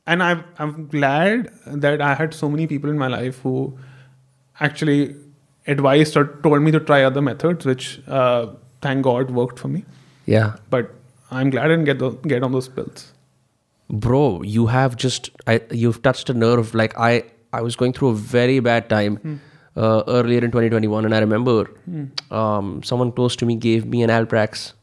and 0.08 0.24
I'm 0.24 0.44
I'm 0.60 0.88
glad 0.88 1.52
that 1.66 2.02
I 2.02 2.14
had 2.16 2.34
so 2.34 2.50
many 2.50 2.68
people 2.68 2.90
in 2.90 2.98
my 2.98 3.08
life 3.08 3.40
who 3.40 3.78
actually 4.60 5.16
advised 5.68 6.18
or 6.18 6.26
told 6.44 6.62
me 6.62 6.72
to 6.72 6.80
try 6.80 7.04
other 7.04 7.22
methods, 7.22 7.66
which 7.66 8.02
uh, 8.08 8.48
thank 8.82 9.04
God 9.04 9.32
worked 9.32 9.60
for 9.60 9.68
me. 9.68 9.86
Yeah. 10.26 10.56
But 10.70 10.94
I'm 11.30 11.50
glad 11.50 11.66
I 11.66 11.68
didn't 11.70 11.86
get 11.86 12.00
the 12.00 12.12
get 12.34 12.44
on 12.44 12.52
those 12.52 12.68
pills. 12.68 13.12
Bro, 13.90 14.44
you 14.44 14.68
have 14.68 14.96
just 14.96 15.30
I, 15.48 15.62
you've 15.70 16.02
touched 16.02 16.30
a 16.30 16.34
nerve. 16.34 16.74
Like 16.74 16.98
I 16.98 17.24
I 17.54 17.62
was 17.62 17.76
going 17.76 17.94
through 17.94 18.10
a 18.10 18.16
very 18.16 18.60
bad 18.60 18.90
time. 18.90 19.18
Hmm 19.18 19.38
uh, 19.76 20.04
earlier 20.08 20.40
in 20.40 20.52
2021 20.52 21.06
and 21.06 21.16
i 21.16 21.20
remember 21.20 21.70
um, 22.32 22.82
someone 22.84 23.12
close 23.12 23.36
to 23.36 23.46
me 23.46 23.56
gave 23.56 23.86
me 23.86 24.04
an 24.04 24.10
alprax. 24.10 24.74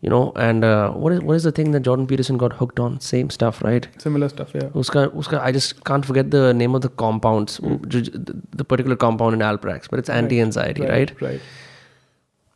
You 0.00 0.10
know 0.10 0.32
and 0.36 0.64
uh, 0.64 0.92
what 0.92 1.12
is 1.12 1.20
what 1.22 1.34
is 1.34 1.42
the 1.42 1.50
thing 1.50 1.72
that 1.72 1.80
jordan 1.86 2.06
peterson 2.06 2.36
got 2.38 2.52
hooked 2.52 2.78
on? 2.78 3.00
Same 3.00 3.30
stuff 3.30 3.60
right? 3.64 3.88
Similar 3.98 4.28
stuff 4.28 4.52
yeah. 4.54 4.68
Uska, 4.82 5.08
uska, 5.22 5.40
i 5.40 5.50
just 5.50 5.84
can't 5.84 6.06
forget 6.06 6.30
the 6.30 6.54
name 6.54 6.76
of 6.76 6.82
the 6.82 6.88
compounds 6.88 7.56
the, 7.56 8.40
the 8.52 8.64
particular 8.64 8.94
compound 8.94 9.34
in 9.34 9.40
alprax 9.40 9.90
but 9.90 9.98
it's 9.98 10.08
anti-anxiety 10.08 10.82
right, 10.82 11.20
right? 11.20 11.40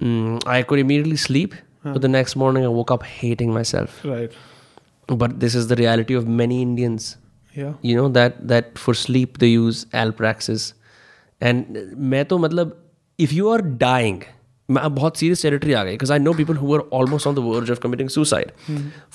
Mm, 0.00 0.46
i 0.46 0.62
could 0.62 0.78
immediately 0.78 1.16
sleep 1.16 1.56
but 1.82 2.00
the 2.00 2.08
next 2.08 2.36
morning 2.36 2.64
i 2.64 2.68
woke 2.68 2.92
up 2.92 3.02
hating 3.02 3.52
myself. 3.52 4.04
Right. 4.04 4.30
But 5.08 5.40
this 5.40 5.56
is 5.56 5.66
the 5.66 5.74
reality 5.74 6.14
of 6.14 6.28
many 6.28 6.62
indians. 6.62 7.16
Yeah. 7.54 7.72
You 7.82 7.96
know 7.96 8.08
that 8.10 8.46
that 8.46 8.78
for 8.78 8.94
sleep 8.94 9.38
they 9.38 9.48
use 9.48 9.84
alpraxis 9.86 10.74
and 11.49 11.77
मैं 12.13 12.23
तो 12.33 12.37
मतलब 12.47 12.75
if 13.25 13.33
you 13.39 13.49
are 13.55 13.61
dying 13.85 14.19
मैं 14.71 14.81
अब 14.87 14.95
बहुत 14.95 15.17
serious 15.23 15.41
territory 15.45 15.73
आ 15.79 15.83
गई 15.89 15.97
because 15.97 16.13
I 16.15 16.19
know 16.23 16.33
people 16.39 16.57
who 16.63 16.73
are 16.77 16.83
almost 16.99 17.27
on 17.31 17.35
the 17.39 17.43
verge 17.49 17.69
of 17.75 17.81
committing 17.85 18.09
suicide 18.15 18.51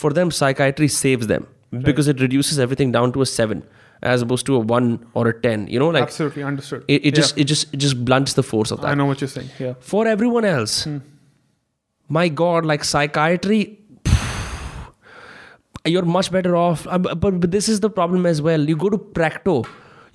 for 0.05 0.13
them 0.19 0.31
psychiatry 0.41 0.89
saves 0.99 1.27
them 1.33 1.47
because 1.89 2.09
it 2.13 2.23
reduces 2.27 2.59
everything 2.67 2.93
down 2.99 3.13
to 3.17 3.23
a 3.25 3.27
7 3.33 3.63
as 4.13 4.23
opposed 4.27 4.47
to 4.47 4.57
a 4.61 4.63
1 4.77 4.89
or 5.21 5.25
a 5.33 5.35
10 5.43 5.67
you 5.75 5.83
know 5.83 5.91
like 5.97 6.07
absolutely 6.09 6.43
understood 6.53 6.85
it, 6.97 7.05
it 7.11 7.19
just 7.21 7.39
it 7.45 7.51
just 7.53 7.77
it 7.79 7.85
just 7.85 8.01
blunts 8.09 8.35
the 8.41 8.45
force 8.49 8.73
of 8.77 8.81
that 8.83 8.89
i 8.93 8.95
know 9.01 9.07
what 9.11 9.21
you're 9.25 9.33
saying 9.35 9.51
yeah 9.67 9.75
for 9.93 10.03
everyone 10.15 10.49
else 10.55 10.75
my 12.19 12.25
god 12.43 12.67
like 12.73 12.89
psychiatry 12.95 13.61
you're 15.85 16.05
much 16.17 16.31
better 16.31 16.55
off 16.57 16.87
Uh, 16.87 16.99
but, 16.99 17.21
but, 17.21 17.41
but 17.41 17.51
this 17.51 17.69
is 17.69 17.81
the 17.81 17.91
problem 17.91 18.27
as 18.27 18.41
well 18.49 18.61
you 18.73 18.77
go 18.77 18.91
to 18.91 18.99
practo 18.99 19.55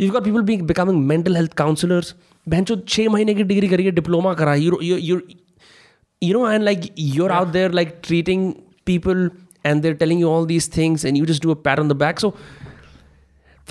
you've 0.01 0.13
got 0.13 0.23
people 0.23 0.43
being 0.43 0.65
becoming 0.71 1.05
mental 1.13 1.41
health 1.41 1.55
counselors 1.65 2.13
बहनचो 2.49 2.75
छः 2.88 3.09
महीने 3.09 3.33
की 3.35 3.43
degree 3.43 3.67
करिए 3.67 3.91
diploma 3.91 4.33
करा 4.41 4.53
you 4.63 4.79
you 4.89 4.97
you 5.07 5.17
you 6.27 6.33
know 6.35 6.45
and 6.51 6.65
like 6.67 6.85
you're 6.95 7.31
out 7.39 7.51
there 7.55 7.69
like 7.79 8.01
treating 8.09 8.45
people 8.89 9.29
and 9.63 9.83
they're 9.83 9.99
telling 10.03 10.19
you 10.23 10.29
all 10.33 10.45
these 10.51 10.67
things 10.77 11.05
and 11.09 11.17
you 11.17 11.25
just 11.31 11.45
do 11.47 11.51
a 11.51 11.57
pat 11.67 11.81
on 11.83 11.89
the 11.93 11.97
back 12.03 12.21
so 12.25 12.33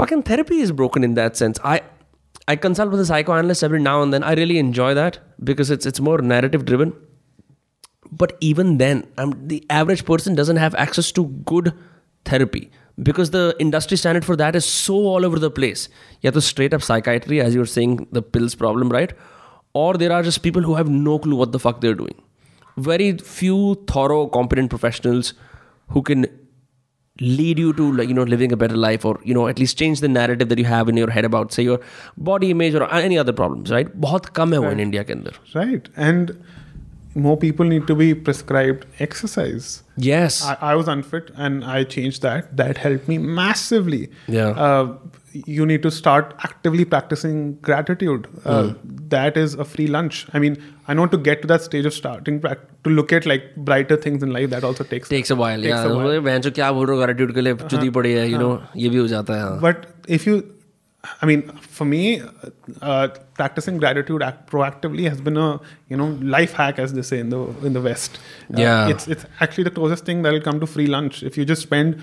fucking 0.01 0.23
therapy 0.31 0.61
is 0.67 0.73
broken 0.81 1.09
in 1.09 1.15
that 1.19 1.43
sense 1.43 1.63
i 1.73 1.81
i 2.55 2.57
consult 2.67 2.95
with 2.97 3.03
a 3.05 3.09
psychoanalyst 3.11 3.67
every 3.69 3.83
now 3.89 3.97
and 4.03 4.17
then 4.17 4.27
i 4.31 4.35
really 4.41 4.59
enjoy 4.65 4.93
that 5.01 5.19
because 5.51 5.75
it's 5.77 5.91
it's 5.93 6.05
more 6.09 6.19
narrative 6.35 6.67
driven 6.73 6.93
but 8.23 8.37
even 8.41 8.77
then 8.79 9.05
um, 9.19 9.33
the 9.53 9.65
average 9.71 10.05
person 10.11 10.35
doesn't 10.35 10.63
have 10.65 10.75
access 10.87 11.11
to 11.21 11.25
good 11.53 11.73
therapy 12.25 12.71
because 13.09 13.31
the 13.31 13.55
industry 13.59 13.97
standard 13.97 14.25
for 14.25 14.37
that 14.37 14.57
is 14.57 14.65
so 14.65 14.95
all 14.95 15.25
over 15.25 15.39
the 15.39 15.51
place 15.51 15.89
you 16.21 16.29
have 16.29 16.35
to 16.35 16.41
straight 16.41 16.73
up 16.79 16.83
psychiatry 16.83 17.41
as 17.41 17.55
you 17.55 17.61
were 17.61 17.73
saying 17.75 18.07
the 18.13 18.23
pills 18.23 18.55
problem 18.55 18.89
right 18.89 19.13
or 19.75 19.95
there 19.95 20.13
are 20.13 20.23
just 20.23 20.43
people 20.43 20.63
who 20.63 20.75
have 20.75 20.89
no 20.89 21.19
clue 21.19 21.37
what 21.37 21.53
the 21.53 21.59
fuck 21.67 21.81
they're 21.81 22.01
doing 22.01 22.17
very 22.89 23.13
few 23.19 23.61
thorough 23.87 24.27
competent 24.39 24.71
professionals 24.71 25.35
who 25.89 26.03
can 26.03 26.27
lead 27.21 27.59
you 27.59 27.73
to 27.73 27.91
like 27.99 28.09
you 28.09 28.15
know 28.15 28.23
living 28.23 28.53
a 28.53 28.57
better 28.57 28.77
life 28.77 29.05
or 29.05 29.19
you 29.25 29.35
know 29.35 29.47
at 29.49 29.59
least 29.59 29.79
change 29.79 30.01
the 30.01 30.09
narrative 30.09 30.49
that 30.51 30.59
you 30.59 30.67
have 30.67 30.89
in 30.89 30.97
your 30.97 31.11
head 31.11 31.25
about 31.25 31.53
say 31.53 31.63
your 31.63 31.81
body 32.17 32.51
image 32.51 32.75
or 32.75 32.93
any 32.95 33.19
other 33.19 33.33
problems 33.33 33.71
right 33.71 33.95
बहुत 34.07 34.27
कम 34.39 34.53
है 34.53 34.59
वो 34.61 34.73
in 34.73 34.81
India 34.87 35.05
के 35.05 35.13
अंदर 35.13 35.39
right 35.55 35.89
and 35.97 36.35
more 37.27 37.37
people 37.43 37.65
need 37.73 37.87
to 37.89 37.95
be 37.99 38.07
prescribed 38.15 38.83
exercise 39.05 39.69
yes 40.07 40.35
I, 40.45 40.57
I 40.71 40.75
was 40.81 40.89
unfit 40.95 41.31
and 41.37 41.65
I 41.65 41.85
changed 41.85 42.23
that. 42.23 42.57
That 42.57 42.77
helped 42.79 43.09
me 43.09 43.17
massively. 43.19 44.11
Yeah. 44.29 44.49
Uh, 44.49 44.97
you 45.55 45.65
need 45.71 45.83
to 45.83 45.91
start 45.91 46.35
actively 46.49 46.85
practicing 46.85 47.55
gratitude. 47.69 48.27
Uh, 48.45 48.73
that 49.15 49.37
is 49.37 49.55
a 49.55 49.65
free 49.65 49.87
lunch. 49.87 50.27
I 50.35 50.39
mean, 50.39 50.57
I 50.89 50.95
know 50.95 51.07
to 51.15 51.19
get 51.19 51.43
to 51.43 51.49
that 51.49 51.63
stage 51.63 51.89
of 51.91 51.95
starting 51.95 52.39
prac- 52.41 52.67
to 52.85 52.91
look 52.91 53.13
at 53.13 53.27
like 53.33 53.49
brighter 53.57 53.97
things 53.97 54.23
in 54.23 54.33
life, 54.37 54.49
that 54.51 54.65
also 54.65 54.85
takes 54.93 55.09
takes 55.09 55.31
a 55.31 55.37
while 55.43 55.67
Takes 55.67 55.75
yeah 55.75 55.89
a 55.91 55.95
while. 55.97 56.21
मैं 56.29 56.41
जो 56.47 56.51
क्या 56.61 56.71
बोल 56.73 56.87
रहा 56.87 56.97
हूँ 56.97 57.05
gratitude 57.05 57.35
के 57.35 57.41
लिए 57.41 57.55
चुदी 57.75 57.91
पड़ी 57.99 58.13
है 58.13 58.27
you 58.31 58.43
know 58.45 58.53
ये 58.85 58.89
भी 58.89 58.97
हो 58.97 59.07
जाता 59.15 59.35
है 59.35 59.43
हाँ. 59.43 59.61
But 59.67 59.87
if 60.19 60.27
you, 60.31 60.37
I 61.23 61.27
mean, 61.29 61.43
for 61.75 61.85
me, 61.85 62.01
uh, 62.83 63.09
practicing 63.35 63.77
gratitude 63.83 64.23
act- 64.29 64.51
proactively 64.51 65.05
has 65.09 65.21
been 65.21 65.37
a 65.37 65.61
you 65.89 65.97
know 66.01 66.09
life 66.37 66.55
hack, 66.61 66.81
as 66.85 66.95
they 66.95 67.03
say 67.11 67.19
in 67.25 67.31
the 67.35 67.41
in 67.69 67.77
the 67.79 67.83
West. 67.85 68.19
Uh, 68.53 68.61
Yeah. 68.63 68.89
it's 68.95 69.07
it's 69.17 69.27
actually 69.47 69.65
the 69.69 69.75
closest 69.77 70.05
thing 70.11 70.23
that 70.27 70.33
will 70.37 70.45
come 70.49 70.59
to 70.65 70.69
free 70.73 70.87
lunch 70.95 71.23
if 71.31 71.39
you 71.41 71.45
just 71.53 71.63
spend 71.69 72.03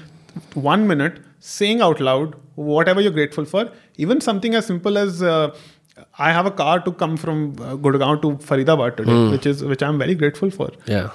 one 0.70 0.88
minute 0.94 1.20
saying 1.40 1.82
out 1.90 2.00
loud 2.10 2.38
whatever 2.70 3.02
you're 3.08 3.18
grateful 3.20 3.46
for. 3.56 3.66
Even 4.06 4.22
something 4.28 4.56
as 4.62 4.66
simple 4.72 4.98
as 5.04 5.22
uh, 5.34 5.50
I 6.28 6.32
have 6.38 6.46
a 6.46 6.56
car 6.62 6.80
to 6.88 6.92
come 7.04 7.18
from 7.26 7.44
uh, 7.60 7.76
Gurgaon 7.88 8.22
to 8.22 8.32
Faridabad 8.52 8.96
today, 9.02 9.20
which 9.36 9.46
is 9.54 9.64
which 9.74 9.84
I'm 9.90 10.00
very 10.06 10.16
grateful 10.24 10.50
for. 10.62 10.70
yeah 10.96 11.10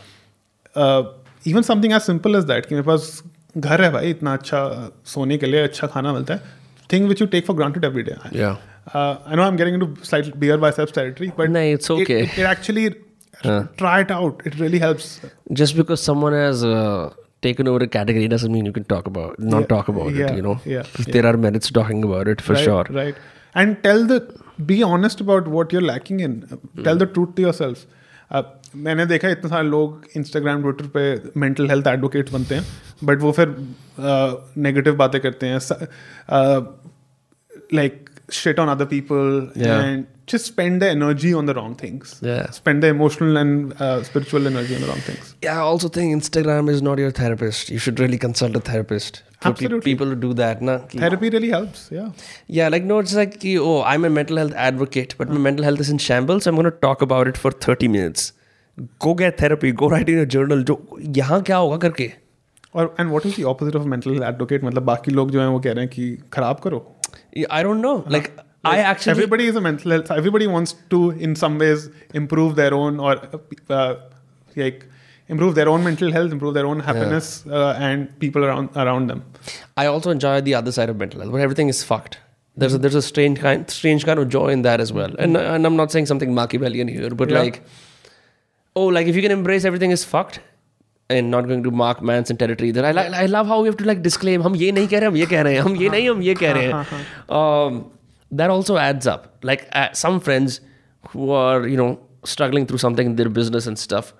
uh, 0.84 1.03
even 1.44 1.62
something 1.62 1.92
as 2.01 2.05
simple 2.12 2.36
as 2.42 2.46
that 2.53 2.66
कि 2.68 2.74
मेरे 2.74 2.86
पास 2.92 3.11
घर 3.57 3.82
है 3.82 3.90
भाई 3.99 4.11
इतना 4.11 4.32
अच्छा 4.42 4.62
सोने 5.16 5.38
के 5.38 5.46
लिए 5.46 5.62
अच्छा 5.72 5.86
खाना 5.96 6.12
मिलता 6.12 6.34
है 6.34 6.57
thing 6.93 7.07
which 7.13 7.23
you 7.23 7.27
take 7.35 7.49
for 7.49 7.55
granted 7.61 7.85
every 7.89 8.03
day. 8.11 8.17
Yeah. 8.31 8.57
Uh, 8.93 9.17
I 9.25 9.35
know 9.35 9.43
I'm 9.43 9.55
getting 9.55 9.75
into 9.79 10.05
slight 10.11 10.39
beer 10.39 10.57
biceps 10.57 10.91
territory, 10.99 11.31
but 11.35 11.49
no, 11.49 11.59
it's 11.59 11.89
okay. 11.89 12.21
It, 12.23 12.29
it, 12.29 12.39
it 12.39 12.45
actually 12.53 12.95
uh. 13.43 13.63
try 13.83 14.01
it 14.05 14.11
out. 14.11 14.41
It 14.45 14.59
really 14.59 14.79
helps. 14.79 15.21
Just 15.61 15.77
because 15.81 16.03
someone 16.11 16.33
has 16.33 16.63
uh, 16.63 17.13
taken 17.41 17.67
over 17.67 17.83
a 17.83 17.87
category 17.87 18.27
doesn't 18.27 18.51
mean 18.51 18.65
you 18.65 18.75
can 18.79 18.89
talk 18.95 19.07
about 19.13 19.39
not 19.39 19.61
yeah. 19.61 19.67
talk 19.75 19.87
about 19.87 20.13
yeah. 20.13 20.31
it. 20.31 20.35
You 20.35 20.41
know, 20.47 20.59
yeah. 20.65 20.83
yeah. 20.99 21.13
there 21.17 21.25
are 21.25 21.37
merits 21.37 21.71
talking 21.71 22.03
about 22.03 22.27
it 22.27 22.41
for 22.41 22.53
right, 22.53 22.63
sure. 22.63 22.85
Right. 22.89 23.15
And 23.55 23.81
tell 23.83 24.05
the 24.05 24.19
be 24.65 24.83
honest 24.83 25.21
about 25.21 25.47
what 25.47 25.73
you're 25.73 25.87
lacking 25.93 26.19
in. 26.19 26.41
Mm. 26.41 26.83
Tell 26.83 26.95
the 26.95 27.07
truth 27.17 27.35
to 27.35 27.47
yourself. 27.47 27.85
Uh, 28.29 28.43
मैंने 28.76 29.05
देखा 29.05 29.30
इतने 29.30 29.49
सारे 29.49 29.67
लोग 29.67 30.07
Instagram 30.17 30.61
Twitter 30.61 30.88
पे 30.95 31.39
mental 31.39 31.69
health 31.69 31.88
advocate 31.88 32.32
बनते 32.32 32.55
हैं 32.55 32.65
but 33.03 33.21
वो 33.21 33.32
फिर 33.32 33.55
नेगेटिव 34.59 34.95
बातें 34.95 35.19
करते 35.21 35.47
हैं 35.47 35.59
like 37.74 38.09
shit 38.32 38.59
on 38.59 38.69
other 38.69 38.86
people 38.86 39.51
and 39.57 40.03
just 40.30 40.45
spend 40.45 40.80
the 40.82 40.84
energy 40.84 41.34
on 41.34 41.45
the 41.45 41.49
wrong 41.49 41.76
things 41.84 42.19
spend 42.55 42.82
the 42.82 42.86
emotional 42.86 43.38
and 43.38 43.74
spiritual 44.05 44.47
energy 44.47 44.76
on 44.76 44.82
the 44.82 44.86
wrong 44.86 45.07
things 45.09 45.36
yeah 45.43 45.55
also 45.61 45.89
think 45.97 46.11
Instagram 46.11 46.69
is 46.69 46.84
not 46.84 46.99
your 46.99 47.11
therapist 47.19 47.71
you 47.71 47.80
should 47.80 47.99
really 47.99 48.17
consult 48.17 48.57
a 48.57 48.59
therapist 48.74 49.24
people 49.45 50.13
do 50.21 50.34
that 50.34 50.61
ना 50.61 50.78
therapy 50.93 51.30
really 51.30 51.51
helps 51.51 51.89
yeah 51.93 52.11
yeah 52.51 52.69
like 52.69 52.84
no 52.84 52.99
it's 53.01 53.15
like 53.15 53.38
कि 53.39 53.57
ओ 53.57 53.82
I 53.82 53.95
am 53.95 54.05
a 54.05 54.09
mental 54.11 54.38
health 54.38 54.55
advocate 54.67 55.13
but 55.19 55.30
my 55.30 55.39
mental 55.39 55.63
health 55.63 55.82
is 55.82 55.91
in 55.91 55.97
shambles 56.07 56.47
I 56.47 56.51
am 56.51 56.55
gonna 56.55 56.69
talk 56.82 57.03
about 57.03 57.28
it 57.28 57.38
for 57.38 57.59
30 57.67 57.88
minutes 57.88 58.34
Go 58.99 59.13
get 59.13 59.38
therapy. 59.38 59.71
Go 59.71 59.88
write 59.89 60.09
in 60.09 60.19
a 60.19 60.26
journal. 60.36 60.63
जो 60.63 60.78
यहाँ 61.17 61.41
क्या 61.49 61.57
होगा 61.57 61.78
करके 61.88 62.11
और 62.76 62.95
and 62.99 63.09
what 63.09 63.26
is 63.26 63.41
the 63.41 63.43
opposite 63.45 63.76
of 63.76 63.88
mental 63.88 64.24
advocate 64.24 64.63
मतलब 64.63 64.84
बाकी 64.84 65.11
लोग 65.11 65.32
जो 65.32 65.41
हैं 65.41 65.47
वो 65.47 65.59
कह 65.59 65.71
रहे 65.71 65.86
हैं 65.86 65.93
कि 65.93 66.17
खराब 66.34 66.59
करो 66.59 66.86
I 67.57 67.61
don't 67.65 67.86
know. 67.86 67.95
Like 68.15 68.32
I 68.71 68.78
actually 68.91 69.11
everybody 69.13 69.45
is 69.51 69.59
a 69.59 69.61
mental 69.67 69.93
health 69.93 70.09
everybody 70.15 70.47
wants 70.55 70.74
to 70.93 70.99
in 71.28 71.36
some 71.43 71.59
ways 71.63 71.86
improve 72.21 72.55
their 72.61 72.74
own 72.80 72.99
or 73.07 73.13
uh, 73.78 73.93
like 74.55 74.86
improve 75.36 75.55
their 75.59 75.69
own 75.74 75.84
mental 75.88 76.11
health 76.17 76.36
improve 76.38 76.53
their 76.57 76.65
own 76.71 76.84
happiness 76.89 77.30
yeah. 77.45 77.55
uh, 77.59 77.86
and 77.88 78.07
people 78.26 78.45
around 78.49 78.80
around 78.86 79.13
them 79.13 79.24
I 79.84 79.86
also 79.93 80.11
enjoy 80.17 80.36
the 80.41 80.55
other 80.55 80.71
side 80.71 80.89
of 80.89 80.97
mental 80.97 81.21
health, 81.21 81.32
where 81.38 81.43
everything 81.49 81.69
is 81.74 81.84
fucked. 81.84 82.17
There's 82.61 82.74
a, 82.76 82.78
there's 82.78 82.95
a 82.95 83.01
strange 83.01 83.39
kind 83.39 83.69
strange 83.76 84.05
kind 84.09 84.19
of 84.24 84.30
joy 84.30 84.47
in 84.55 84.61
that 84.63 84.82
as 84.88 84.93
well. 84.93 85.15
And 85.26 85.38
and 85.43 85.69
I'm 85.69 85.76
not 85.76 85.91
saying 85.97 86.09
something 86.11 86.34
Machiavellian 86.39 86.91
here, 86.97 87.09
but 87.21 87.34
Yeah. 87.34 87.39
like, 87.45 87.61
oh, 88.76 88.86
like 88.88 89.07
if 89.07 89.15
you 89.15 89.21
can 89.21 89.32
embrace 89.32 89.65
everything 89.65 89.91
is 89.91 90.03
fucked 90.03 90.39
and 91.09 91.30
not 91.30 91.47
going 91.47 91.63
to 91.63 91.71
Mark 91.71 92.01
Manson 92.01 92.38
territory 92.38 92.71
That 92.71 92.97
I, 92.97 93.24
I 93.24 93.26
love 93.26 93.47
how 93.47 93.61
we 93.61 93.67
have 93.67 93.78
to 93.78 93.86
like 93.86 94.01
disclaim, 94.01 94.41
हम 94.41 94.55
ये 94.55 94.71
नहीं 94.71 94.88
कह 94.88 94.99
रहे 94.99 95.07
हम 95.07 95.17
ये 95.17 95.26
कह 95.26 95.41
रहे 95.41 95.53
हैं 95.55 95.61
हम 95.61 95.76
ये 95.76 95.89
नहीं 95.89 96.09
हम 96.09 96.21
ये 96.21 96.36
कह 96.36 96.51
रहे 96.53 96.71
हैं. 96.71 97.05
Um, 97.30 97.91
that 98.32 98.49
also 98.49 98.78
adds 98.78 99.07
up. 99.07 99.28
Like 99.43 99.67
uh, 99.74 99.91
some 99.93 100.19
friends 100.19 100.61
who 101.09 101.32
are 101.32 101.67
you 101.67 101.78
know 101.78 101.99
struggling 102.24 102.65
through 102.65 102.80
something 102.80 103.07
in 103.07 103.15
their 103.15 103.30
business 103.30 103.67
and 103.67 103.78
stuff, 103.78 104.13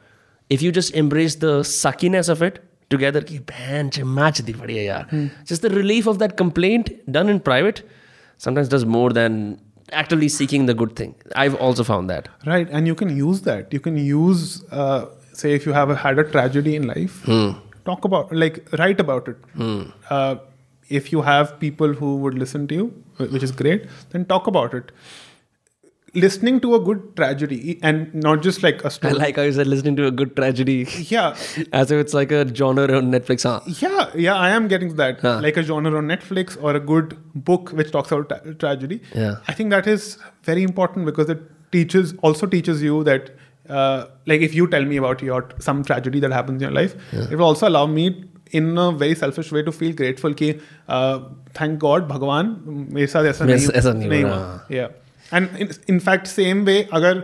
if 0.50 0.62
you 0.62 0.72
just 0.72 0.94
embrace 0.94 1.36
the 1.36 1.64
suckiness 1.64 2.30
of 2.30 2.42
it 2.42 2.64
together, 2.90 3.22
ki 3.22 3.40
bhan 3.40 3.92
match 4.06 4.44
di 4.46 4.54
yaar. 4.54 5.32
Just 5.46 5.62
the 5.62 5.70
relief 5.70 6.08
of 6.08 6.20
that 6.20 6.38
complaint 6.38 6.92
done 7.12 7.30
in 7.30 7.40
private 7.40 7.84
sometimes 8.38 8.68
does 8.68 8.86
more 8.86 9.12
than 9.12 9.60
actively 10.02 10.30
seeking 10.30 10.66
the 10.70 10.74
good 10.74 10.96
thing. 11.02 11.16
I've 11.36 11.56
also 11.56 11.84
found 11.90 12.10
that. 12.14 12.30
right 12.52 12.70
and 12.80 12.88
you 12.92 12.96
can 13.04 13.16
use 13.18 13.42
that. 13.50 13.74
You 13.78 13.80
can 13.90 13.98
use 13.98 14.64
uh, 14.72 15.06
say 15.42 15.54
if 15.60 15.66
you 15.66 15.74
have 15.74 15.90
a, 15.90 15.96
had 16.06 16.20
a 16.20 16.26
tragedy 16.38 16.76
in 16.80 16.88
life 16.88 17.22
talk 17.86 18.06
about 18.10 18.32
like 18.44 18.60
write 18.80 19.00
about 19.04 19.28
it. 19.28 19.38
Uh, 20.10 20.36
if 21.00 21.12
you 21.12 21.22
have 21.28 21.60
people 21.60 21.94
who 22.02 22.16
would 22.24 22.36
listen 22.44 22.68
to 22.72 22.76
you 22.76 22.86
which 23.36 23.44
is 23.48 23.52
great 23.64 23.86
then 24.12 24.26
talk 24.34 24.48
about 24.52 24.74
it 24.80 24.92
listening 26.15 26.59
to 26.61 26.75
a 26.75 26.81
good 26.81 27.01
tragedy 27.17 27.79
and 27.83 28.15
not 28.15 28.43
just 28.43 28.63
like 28.63 28.83
a 28.83 28.87
I 28.87 28.89
story 28.89 29.13
like 29.15 29.37
how 29.37 29.43
you 29.43 29.53
said 29.53 29.67
listening 29.67 29.97
to 29.97 30.07
a 30.07 30.11
good 30.11 30.35
tragedy 30.37 30.87
yeah 31.09 31.37
as 31.73 31.91
if 31.91 32.01
it's 32.01 32.15
like 32.15 32.33
a 32.33 32.43
genre 32.55 32.97
on 32.97 33.11
Netflix. 33.13 33.43
Huh? 33.43 33.61
Yeah, 33.67 34.11
yeah, 34.15 34.35
I 34.35 34.49
am 34.51 34.69
getting 34.69 34.89
to 34.89 34.95
that. 34.95 35.21
Huh. 35.21 35.41
Like 35.43 35.59
a 35.59 35.63
genre 35.63 35.97
on 35.99 36.07
Netflix 36.07 36.57
or 36.63 36.75
a 36.75 36.81
good 36.81 37.17
book 37.35 37.71
which 37.71 37.91
talks 37.91 38.11
about 38.11 38.29
tra- 38.31 38.55
tragedy. 38.55 39.01
Yeah. 39.15 39.37
I 39.47 39.53
think 39.53 39.71
that 39.71 39.87
is 39.87 40.19
very 40.45 40.63
important 40.63 41.07
because 41.07 41.29
it 41.29 41.43
teaches 41.73 42.15
also 42.23 42.47
teaches 42.47 42.83
you 42.83 43.05
that 43.05 43.31
uh, 43.69 44.07
like 44.27 44.41
if 44.41 44.55
you 44.55 44.67
tell 44.67 44.85
me 44.85 44.97
about 44.97 45.23
your 45.23 45.49
some 45.59 45.85
tragedy 45.85 46.21
that 46.21 46.33
happens 46.33 46.63
in 46.63 46.69
your 46.69 46.77
life, 46.83 46.97
it 47.13 47.37
will 47.37 47.45
also 47.45 47.69
allow 47.69 47.85
me 47.87 48.25
in 48.51 48.79
a 48.79 48.93
very 48.93 49.15
selfish 49.15 49.53
way 49.53 49.63
to 49.63 49.71
feel 49.71 49.93
grateful 49.93 50.33
कि 50.35 50.59
uh, 50.89 51.19
thank 51.53 51.79
God 51.79 52.09
भगवान 52.09 52.57
मेरे 52.93 53.07
साथ 53.07 53.25
ऐसा 53.25 53.45
मेरे 53.45 53.59
नहीं 53.59 53.67
साथ 53.67 53.77
ऐसा 53.77 53.93
नहीं 53.93 54.09
नहीं 54.09 54.23
हुआ, 54.25 54.37
हुआ. 54.71 54.89
Yeah. 55.33 55.37
And 55.39 55.57
in, 55.65 55.71
in 55.95 56.01
fact, 56.01 56.27
same 56.27 56.65
way, 56.65 56.79
अगर 57.01 57.23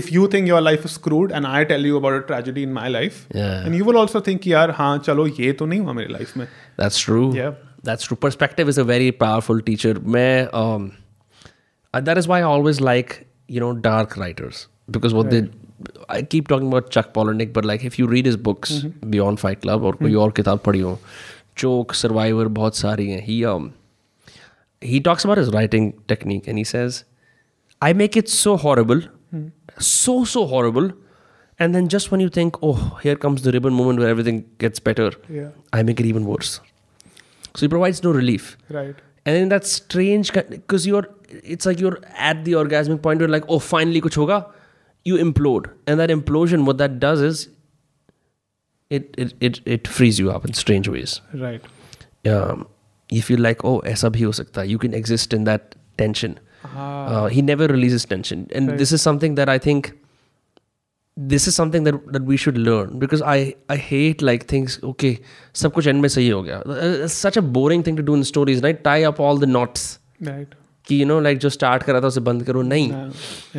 if 0.00 0.10
you 0.12 0.26
think 0.32 0.48
your 0.48 0.60
life 0.66 0.84
is 0.88 0.92
screwed 0.98 1.32
and 1.38 1.46
I 1.46 1.64
tell 1.70 1.84
you 1.90 1.96
about 1.96 2.14
a 2.18 2.22
tragedy 2.28 2.62
in 2.68 2.72
my 2.76 2.88
life, 2.88 3.16
Yeah. 3.34 3.64
and 3.66 3.74
you 3.80 3.84
will 3.90 3.98
also 4.02 4.20
think 4.28 4.42
कि 4.42 4.52
यार 4.52 4.70
हाँ 4.80 4.96
चलो 5.08 5.26
ये 5.40 5.52
तो 5.62 5.66
नहीं 5.66 5.80
हुआ 5.80 5.92
मेरी 5.92 6.12
लाइफ 6.12 6.36
में 6.36 6.46
That's 6.78 6.98
true. 7.08 7.26
Yeah. 7.38 7.52
That's 7.88 8.04
true. 8.08 8.16
Perspective 8.16 8.68
is 8.72 8.78
a 8.78 8.84
very 8.92 9.10
powerful 9.24 9.60
teacher. 9.68 9.94
मैं, 10.16 10.50
um, 10.62 10.92
uh, 11.94 12.00
that 12.08 12.18
is 12.22 12.28
why 12.32 12.38
I 12.38 12.48
always 12.50 12.80
like, 12.80 13.14
you 13.48 13.60
know, 13.64 13.72
dark 13.88 14.16
writers. 14.16 14.66
Because 14.90 15.14
what 15.14 15.30
they, 15.30 15.40
I 16.08 16.22
keep 16.22 16.48
talking 16.48 16.68
about 16.68 16.90
Chuck 16.90 17.12
Palahniuk, 17.12 17.52
but 17.52 17.64
like 17.64 17.84
if 17.84 17.98
you 17.98 18.06
read 18.06 18.26
his 18.26 18.36
books 18.36 18.72
Beyond 19.14 19.40
Fight 19.40 19.62
Club 19.62 19.82
or 19.82 19.92
कोई 20.02 20.14
और 20.24 20.32
किताब 20.36 20.60
पढ़ी 20.66 20.80
हो, 20.80 20.98
Choke, 21.62 21.94
Survivor, 22.02 22.46
बहुत 22.58 22.76
सारी 22.76 23.08
हैं. 23.10 23.22
He, 23.26 23.44
um, 23.54 23.72
he 24.80 25.00
talks 25.00 25.24
about 25.24 25.38
his 25.38 25.50
writing 25.50 25.92
technique 26.08 26.46
and 26.48 26.58
he 26.58 26.64
says, 26.64 27.04
I 27.81 27.93
make 27.93 28.17
it 28.17 28.29
so 28.29 28.57
horrible, 28.57 29.01
so, 29.79 30.23
so 30.25 30.45
horrible. 30.47 30.91
And 31.59 31.73
then 31.73 31.87
just 31.89 32.11
when 32.11 32.19
you 32.19 32.29
think, 32.29 32.55
oh, 32.61 32.99
here 33.01 33.15
comes 33.15 33.41
the 33.41 33.51
ribbon 33.51 33.73
moment 33.73 33.99
where 33.99 34.07
everything 34.09 34.45
gets 34.59 34.79
better, 34.79 35.11
Yeah. 35.27 35.49
I 35.73 35.83
make 35.83 35.99
it 35.99 36.05
even 36.05 36.25
worse. 36.25 36.59
So 37.55 37.65
it 37.65 37.69
provides 37.69 38.03
no 38.03 38.11
relief. 38.11 38.57
right 38.69 38.95
And 39.25 39.35
then 39.35 39.49
that 39.49 39.65
strange, 39.65 40.31
because 40.33 40.85
you're, 40.87 41.07
it's 41.29 41.65
like 41.65 41.79
you're 41.79 41.99
at 42.15 42.45
the 42.45 42.53
orgasmic 42.53 43.01
point 43.01 43.19
where 43.19 43.27
like, 43.27 43.43
oh, 43.49 43.59
finally 43.59 44.01
kuch 44.01 44.15
hoga. 44.15 44.51
You 45.03 45.15
implode. 45.15 45.69
And 45.87 45.99
that 45.99 46.09
implosion, 46.09 46.65
what 46.65 46.77
that 46.77 46.99
does 46.99 47.21
is, 47.21 47.49
it, 48.89 49.13
it, 49.17 49.33
it, 49.41 49.59
it 49.65 49.87
frees 49.87 50.19
you 50.19 50.31
up 50.31 50.45
in 50.45 50.53
strange 50.53 50.87
ways. 50.87 51.19
right 51.33 51.61
Um, 52.25 52.67
you 53.09 53.21
feel 53.21 53.39
like, 53.39 53.63
oh, 53.65 53.81
aisa 53.81 54.11
bhi 54.11 54.23
ho 54.25 54.31
sakta. 54.31 54.65
You 54.67 54.77
can 54.77 54.93
exist 54.93 55.33
in 55.33 55.43
that 55.45 55.75
tension. 55.97 56.39
Uh, 56.75 57.27
he 57.27 57.41
never 57.41 57.67
releases 57.67 58.05
tension. 58.05 58.45
And 58.53 58.69
Right. 58.69 58.77
this 58.77 58.91
is 58.91 59.01
something 59.01 59.35
that 59.35 59.49
I 59.49 59.57
think, 59.57 59.89
this 61.17 61.47
is 61.47 61.55
something 61.55 61.83
that, 61.83 61.95
that 62.13 62.23
we 62.23 62.37
should 62.37 62.57
learn 62.57 62.99
because 62.99 63.21
I, 63.21 63.55
I 63.69 63.77
hate 63.77 64.21
like 64.21 64.45
things, 64.47 64.79
okay, 64.83 65.17
सब 65.55 65.73
कुछ 65.73 65.87
end 65.87 66.01
में 66.01 66.09
सही 66.09 66.29
हो 66.29 66.41
गया. 66.43 66.61
Uh, 66.63 67.05
It's 67.05 67.13
such 67.27 67.37
a 67.37 67.41
boring 67.41 67.83
thing 67.83 67.95
to 67.95 68.03
do 68.11 68.15
in 68.15 68.23
stories, 68.23 68.61
right? 68.67 68.83
Tie 68.83 69.03
up 69.11 69.19
all 69.19 69.37
the 69.45 69.51
knots. 69.57 69.91
right 70.31 70.55
कि 70.89 70.97
you 70.99 71.05
know 71.07 71.15
like 71.23 71.39
जो 71.43 71.49
start 71.53 71.83
करा 71.83 71.99
था 72.01 72.07
उसे 72.07 72.21
बंद 72.27 72.43
करो 72.43 72.61
नहीं 72.67 72.91
हाँ, 72.91 73.09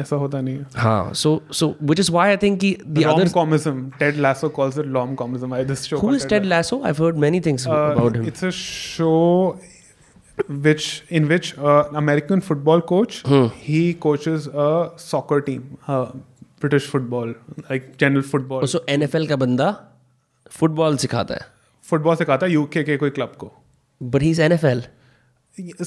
ऐसा 0.02 0.16
होता 0.16 0.40
नहीं 0.40 0.56
है 0.58 0.64
हाँ 0.82 1.12
so 1.22 1.32
so 1.58 1.66
which 1.90 2.00
is 2.04 2.10
why 2.14 2.22
I 2.34 2.36
think 2.44 2.58
कि 2.60 2.70
the 2.98 3.04
other 3.10 3.24
rom-comism 3.26 3.82
Ted 3.98 4.20
Lasso 4.26 4.48
calls 4.58 4.78
it 4.82 4.86
rom-comism 4.94 5.52
I 5.56 5.62
this 5.70 5.82
show 5.90 5.98
who 5.98 6.06
called 6.06 6.20
is 6.20 6.24
Ted 6.30 6.46
Lasso 6.52 6.78
I've 6.90 7.02
heard 7.06 7.18
many 7.26 7.40
things 7.48 7.66
Uh, 7.66 7.74
about 7.90 8.16
him 8.20 8.24
It's 8.32 8.46
a 8.50 8.52
show 8.60 9.58
which 10.67 10.85
in 11.19 11.27
which 11.31 11.49
uh, 11.57 11.83
American 12.03 12.41
football 12.49 12.81
coach 12.91 13.17
Hmm. 13.31 13.47
he 13.65 13.81
coaches 14.05 14.47
a 14.65 14.69
soccer 15.07 15.39
team, 15.49 15.65
uh, 15.87 16.05
British 16.63 16.87
football, 16.93 17.33
like 17.69 17.89
general 18.03 18.23
football. 18.33 18.65
so 18.73 18.79
NFL 18.97 19.27
का 19.29 19.35
बंदा 19.45 19.69
football 20.59 20.97
सिखाता 21.03 21.33
है 21.33 21.47
football 21.91 22.17
सिखाता 22.17 22.45
है 22.45 22.55
UK 22.63 22.83
के 22.89 22.97
कोई 23.03 23.11
club 23.19 23.35
को. 23.43 23.51
but 24.15 24.21
he's 24.29 24.39
NFL 24.49 24.83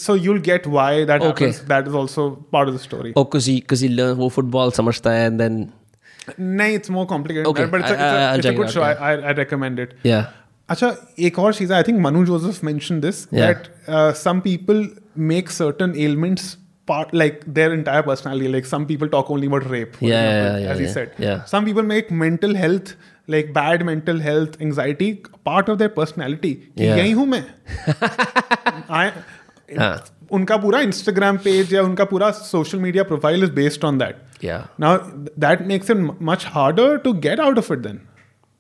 So 0.03 0.15
you'll 0.25 0.43
get 0.47 0.67
why 0.73 0.91
that 1.11 1.23
Okay. 1.29 1.47
happens. 1.47 1.57
That 1.71 1.89
is 1.91 1.95
also 2.01 2.25
part 2.57 2.69
of 2.73 2.75
the 2.79 2.83
story. 2.83 3.13
oh 3.17 3.25
cause 3.35 3.47
he 3.53 3.57
cause 3.73 3.81
he 3.87 3.89
learn 4.01 4.15
वो 4.19 4.29
फुटबॉल 4.39 4.71
समझता 4.81 5.13
है 5.13 5.29
and 5.31 5.41
then 5.45 5.57
नहीं, 6.41 6.77
it's 6.79 6.91
more 6.97 7.07
complicated. 7.15 7.49
Okay, 7.53 7.65
but 7.73 7.81
it's 7.85 7.91
a, 7.91 7.97
I- 7.97 8.07
I- 8.07 8.23
I'll 8.29 8.39
it's 8.39 8.39
a, 8.39 8.39
it's 8.39 8.47
a 8.47 8.49
check 8.49 8.55
it 8.55 8.59
good 8.59 8.67
out, 8.67 8.73
show. 8.77 8.85
yeah. 8.85 9.03
I, 9.09 9.13
I, 9.15 9.33
I 9.33 9.35
recommend 9.41 9.83
it. 9.87 9.97
yeah 10.13 10.25
अच्छा 10.71 10.95
एक 11.27 11.39
और 11.39 11.55
चीज़ 11.55 11.73
I 11.73 11.83
think 11.89 12.01
Manu 12.03 12.25
Joseph 12.27 12.63
mention 12.65 13.01
this 13.01 13.25
Yeah. 13.25 13.47
That 13.47 14.15
some 14.23 14.41
people 14.47 14.89
make 15.33 15.51
certain 15.63 15.95
elements 16.07 16.57
part 16.91 17.13
like 17.21 17.39
their 17.55 17.71
entire 17.77 18.03
personality 18.09 18.51
like 18.55 18.67
some 18.73 18.85
people 18.89 19.09
talk 19.13 19.31
only 19.37 19.49
about 19.53 19.65
rape 19.71 19.95
for 20.01 20.05
Yeah, 20.09 20.27
example, 20.27 20.59
yeah, 20.59 20.59
yeah, 20.65 20.73
as 20.75 20.83
he 20.83 20.85
yeah, 20.85 20.93
said 20.97 21.17
yeah. 21.25 21.41
some 21.53 21.65
people 21.69 21.87
make 21.89 22.13
mental 22.21 22.53
health 22.61 22.93
like 23.35 23.49
bad 23.57 23.83
mental 23.89 24.21
health 24.27 24.55
anxiety 24.67 25.09
part 25.51 25.73
of 25.75 25.81
their 25.81 25.93
personality 25.97 26.53
कि 26.77 26.85
Yeah. 26.85 26.99
यही 26.99 27.11
हूँ 27.21 27.27
मैं 27.33 27.41
I, 29.01 29.11
हाँ. 29.79 29.97
उनका 30.39 30.57
पूरा 30.67 30.81
Instagram 30.91 31.37
page 31.45 31.75
या 31.75 31.83
उनका 31.83 32.05
पूरा 32.13 32.31
social 32.43 32.79
media 32.87 33.03
profile 33.11 33.45
is 33.45 33.51
based 33.59 33.85
on 33.85 33.99
that 33.99 34.23
yeah 34.45 34.63
now 34.85 34.93
th- 35.03 35.35
that 35.47 35.67
makes 35.73 35.91
it 35.93 36.01
m- 36.05 36.15
much 36.31 36.43
harder 36.55 36.87
to 37.09 37.13
get 37.27 37.43
out 37.49 37.61
of 37.65 37.71
it 37.77 37.83
then 37.89 38.01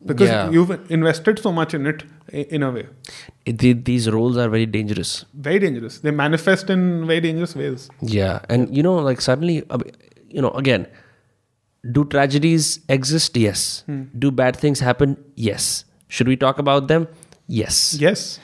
because 0.05 0.29
yeah. 0.29 0.49
you've 0.49 0.91
invested 0.91 1.39
so 1.39 1.51
much 1.51 1.73
in 1.73 1.85
it 1.85 2.03
in 2.31 2.63
a 2.63 2.71
way. 2.71 2.87
It, 3.45 3.85
these 3.85 4.09
roles 4.09 4.37
are 4.37 4.49
very 4.49 4.65
dangerous. 4.65 5.25
Very 5.33 5.59
dangerous. 5.59 5.99
They 5.99 6.11
manifest 6.11 6.69
in 6.69 7.07
very 7.07 7.21
dangerous 7.21 7.55
ways. 7.55 7.89
Yeah. 8.01 8.39
And 8.49 8.75
you 8.75 8.83
know 8.83 8.95
like 8.95 9.21
suddenly 9.21 9.63
uh, 9.69 9.79
you 10.27 10.41
know 10.41 10.51
again 10.51 10.87
do 11.91 12.05
tragedies 12.05 12.79
exist? 12.89 13.35
Yes. 13.37 13.83
Hmm. 13.85 14.03
do 14.17 14.31
bad 14.31 14.55
things 14.55 14.79
happen? 14.79 15.17
Yes. 15.35 15.85
Should 16.07 16.27
we 16.27 16.35
talk 16.35 16.59
about 16.59 16.87
them? 16.87 17.07
Yes. 17.47 17.97
Yes. 17.99 18.39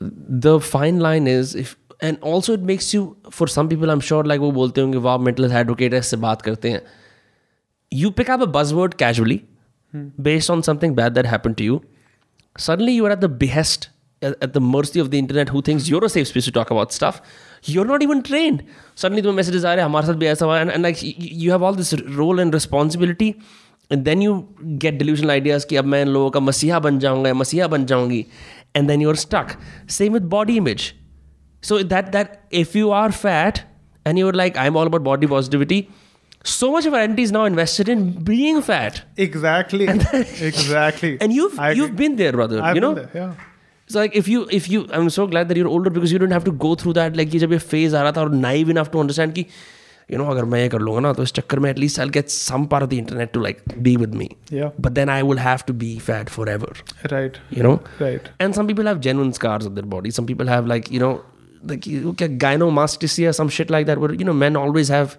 The 0.00 0.60
fine 0.60 0.98
line 0.98 1.26
is 1.26 1.54
if 1.54 1.76
and 2.00 2.18
also 2.20 2.52
it 2.52 2.60
makes 2.60 2.92
you 2.92 3.16
for 3.30 3.46
some 3.46 3.68
people 3.68 3.88
i'm 3.88 4.00
sure 4.00 4.24
like 4.24 4.40
wo 4.44 4.50
bolte 4.56 4.78
honge 4.82 5.00
wow 5.02 5.16
mental 5.26 5.44
health 5.48 5.58
advocate 5.58 5.94
aise 5.98 6.08
baat 6.24 6.40
karte 6.46 6.64
hain 6.70 6.88
you 8.02 8.10
pick 8.20 8.32
up 8.36 8.40
a 8.46 8.48
buzzword 8.56 8.96
casually 9.02 9.36
based 10.21 10.49
on 10.49 10.63
something 10.63 10.95
bad 10.95 11.15
that 11.15 11.25
happened 11.25 11.57
to 11.57 11.63
you. 11.63 11.81
Suddenly, 12.57 12.93
you 12.93 13.05
are 13.05 13.11
at 13.11 13.21
the 13.21 13.29
behest, 13.29 13.89
at, 14.21 14.35
at 14.41 14.53
the 14.53 14.59
mercy 14.59 14.99
of 14.99 15.11
the 15.11 15.19
internet, 15.19 15.49
who 15.49 15.61
thinks 15.61 15.87
you're 15.89 16.03
a 16.03 16.09
safe 16.09 16.27
space 16.27 16.45
to 16.45 16.51
talk 16.51 16.71
about 16.71 16.91
stuff. 16.91 17.21
you're 17.63 17.85
not 17.85 18.03
even 18.03 18.21
trained. 18.23 18.63
Suddenly 18.95 19.21
तुम्हें 19.21 19.35
messages 19.35 19.65
आ 19.65 19.73
रहे 19.73 19.83
हैं 19.83 19.89
हमारे 19.89 20.07
साथ 20.07 20.13
भी 20.13 20.25
ऐसा 20.25 20.45
हुआ 20.45 20.59
and, 20.61 20.71
and 20.71 20.83
like 20.83 21.01
you, 21.03 21.13
you 21.17 21.51
have 21.51 21.63
all 21.63 21.73
this 21.73 21.93
role 22.19 22.39
and 22.39 22.53
responsibility 22.53 23.35
and 23.91 24.05
then 24.05 24.21
you 24.21 24.35
get 24.85 24.97
delusional 24.97 25.31
ideas 25.31 25.65
कि 25.65 25.75
अब 25.75 25.85
मैं 25.85 26.01
इन 26.01 26.07
लोगों 26.07 26.29
का 26.31 26.39
मसीहा 26.39 26.79
बन 26.79 26.99
जाऊंगा 26.99 27.29
या 27.29 27.33
मसीहा 27.33 27.67
बन 27.67 27.85
जाऊंगी 27.85 28.25
and 28.75 28.89
then 28.89 29.01
you're 29.01 29.19
stuck. 29.25 29.55
Same 29.99 30.17
with 30.17 30.29
body 30.29 30.57
image. 30.63 30.95
So 31.61 31.81
that 31.83 32.11
that 32.11 32.41
if 32.63 32.75
you 32.75 32.91
are 32.91 33.11
fat 33.11 33.63
and 34.05 34.19
you're 34.23 34.37
like 34.41 34.57
I'm 34.65 34.77
all 34.77 34.91
about 34.93 35.03
body 35.03 35.27
positivity, 35.27 35.79
so 36.43 36.71
much 36.71 36.85
of 36.85 36.93
our 36.93 37.01
identity 37.01 37.23
is 37.23 37.31
now 37.31 37.43
invested 37.45 37.89
in 37.89 38.23
being 38.23 38.61
fat. 38.61 39.03
Exactly. 39.17 39.87
exactly. 39.87 41.17
And 41.19 41.33
you've 41.33 41.59
I 41.59 41.71
you've 41.71 41.89
agree. 41.91 42.07
been 42.07 42.15
there, 42.15 42.31
brother. 42.31 42.61
I've 42.61 42.75
you 42.75 42.81
know, 42.81 42.93
been 42.95 43.09
there, 43.13 43.23
yeah. 43.23 43.33
it's 43.85 43.95
like 43.95 44.15
if 44.15 44.27
you 44.27 44.47
if 44.49 44.69
you 44.69 44.87
I'm 44.91 45.09
so 45.09 45.27
glad 45.27 45.49
that 45.49 45.57
you're 45.57 45.67
older 45.67 45.89
because 45.89 46.11
you 46.11 46.19
don't 46.19 46.31
have 46.31 46.45
to 46.45 46.51
go 46.51 46.75
through 46.75 46.93
that. 46.93 47.17
Like 47.17 47.33
ये 47.33 47.39
जब 47.39 47.51
ये 47.53 47.59
phase 47.59 47.93
आ 47.93 48.01
रहा 48.01 48.11
था 48.11 48.21
और 48.21 48.31
naive 48.45 48.71
enough 48.75 48.91
to 48.95 49.03
understand 49.03 49.33
कि 49.33 49.45
you 50.09 50.17
know 50.21 50.29
अगर 50.31 50.45
मैं 50.45 50.61
ये 50.61 50.69
कर 50.69 50.79
लूँगा 50.79 50.99
ना 51.07 51.13
तो 51.13 51.23
इस 51.23 51.33
चक्कर 51.39 51.59
में 51.59 51.71
at 51.73 51.79
least 51.83 51.99
I'll 51.99 52.13
get 52.17 52.35
some 52.35 52.67
part 52.73 52.87
of 52.87 52.89
the 52.91 52.99
internet 53.03 53.33
to 53.33 53.41
like 53.47 53.63
be 53.87 53.97
with 54.03 54.13
me. 54.21 54.29
Yeah. 54.49 54.69
But 54.87 54.95
then 54.99 55.09
I 55.09 55.21
will 55.23 55.41
have 55.47 55.65
to 55.71 55.73
be 55.85 55.93
fat 56.09 56.29
forever. 56.29 56.73
Right. 57.11 57.39
You 57.49 57.63
know. 57.63 57.79
Right. 57.99 58.29
And 58.39 58.59
some 58.59 58.67
people 58.67 58.91
have 58.93 59.01
genuine 59.09 59.33
scars 59.33 59.65
on 59.71 59.75
their 59.81 59.89
body. 59.95 60.11
Some 60.19 60.29
people 60.31 60.53
have 60.55 60.71
like 60.75 60.91
you 60.97 61.01
know 61.05 61.13
like 61.71 61.85
you 61.87 62.13
get 62.13 62.37
gynecomastia 62.43 63.29
or 63.29 63.33
some 63.33 63.49
shit 63.49 63.69
like 63.75 63.85
that 63.87 63.99
where 64.03 64.13
you 64.13 64.25
know 64.29 64.33
men 64.41 64.55
always 64.55 64.89
have 64.95 65.17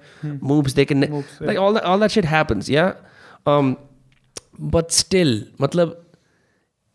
moves 0.53 0.75
they 0.75 0.85
can 0.85 1.01
Moves, 1.01 1.37
yeah. 1.41 1.47
like 1.49 1.59
all 1.59 1.73
that 1.79 1.85
all 1.85 1.99
that 2.05 2.11
shit 2.17 2.25
happens 2.25 2.69
yeah 2.75 2.93
um 3.55 3.77
but 4.77 4.93
still 4.99 5.33
मतलब 5.65 5.97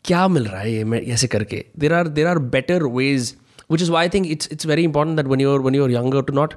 क्या 0.05 0.27
मिल 0.27 0.45
रहा 0.47 0.59
है 0.61 0.71
ये 0.73 0.83
मैं 0.93 1.01
ऐसे 1.15 1.27
करके 1.35 1.63
there 1.83 1.93
are 1.99 2.03
there 2.19 2.27
are 2.33 2.39
better 2.55 2.79
ways 2.99 3.33
which 3.73 3.83
is 3.87 3.91
why 3.95 4.03
I 4.07 4.09
think 4.15 4.31
it's 4.35 4.49
it's 4.55 4.69
very 4.71 4.83
important 4.89 5.21
that 5.21 5.27
when 5.33 5.43
you're 5.45 5.61
when 5.67 5.77
you're 5.79 5.91
younger 5.97 6.21
to 6.31 6.33
not 6.39 6.55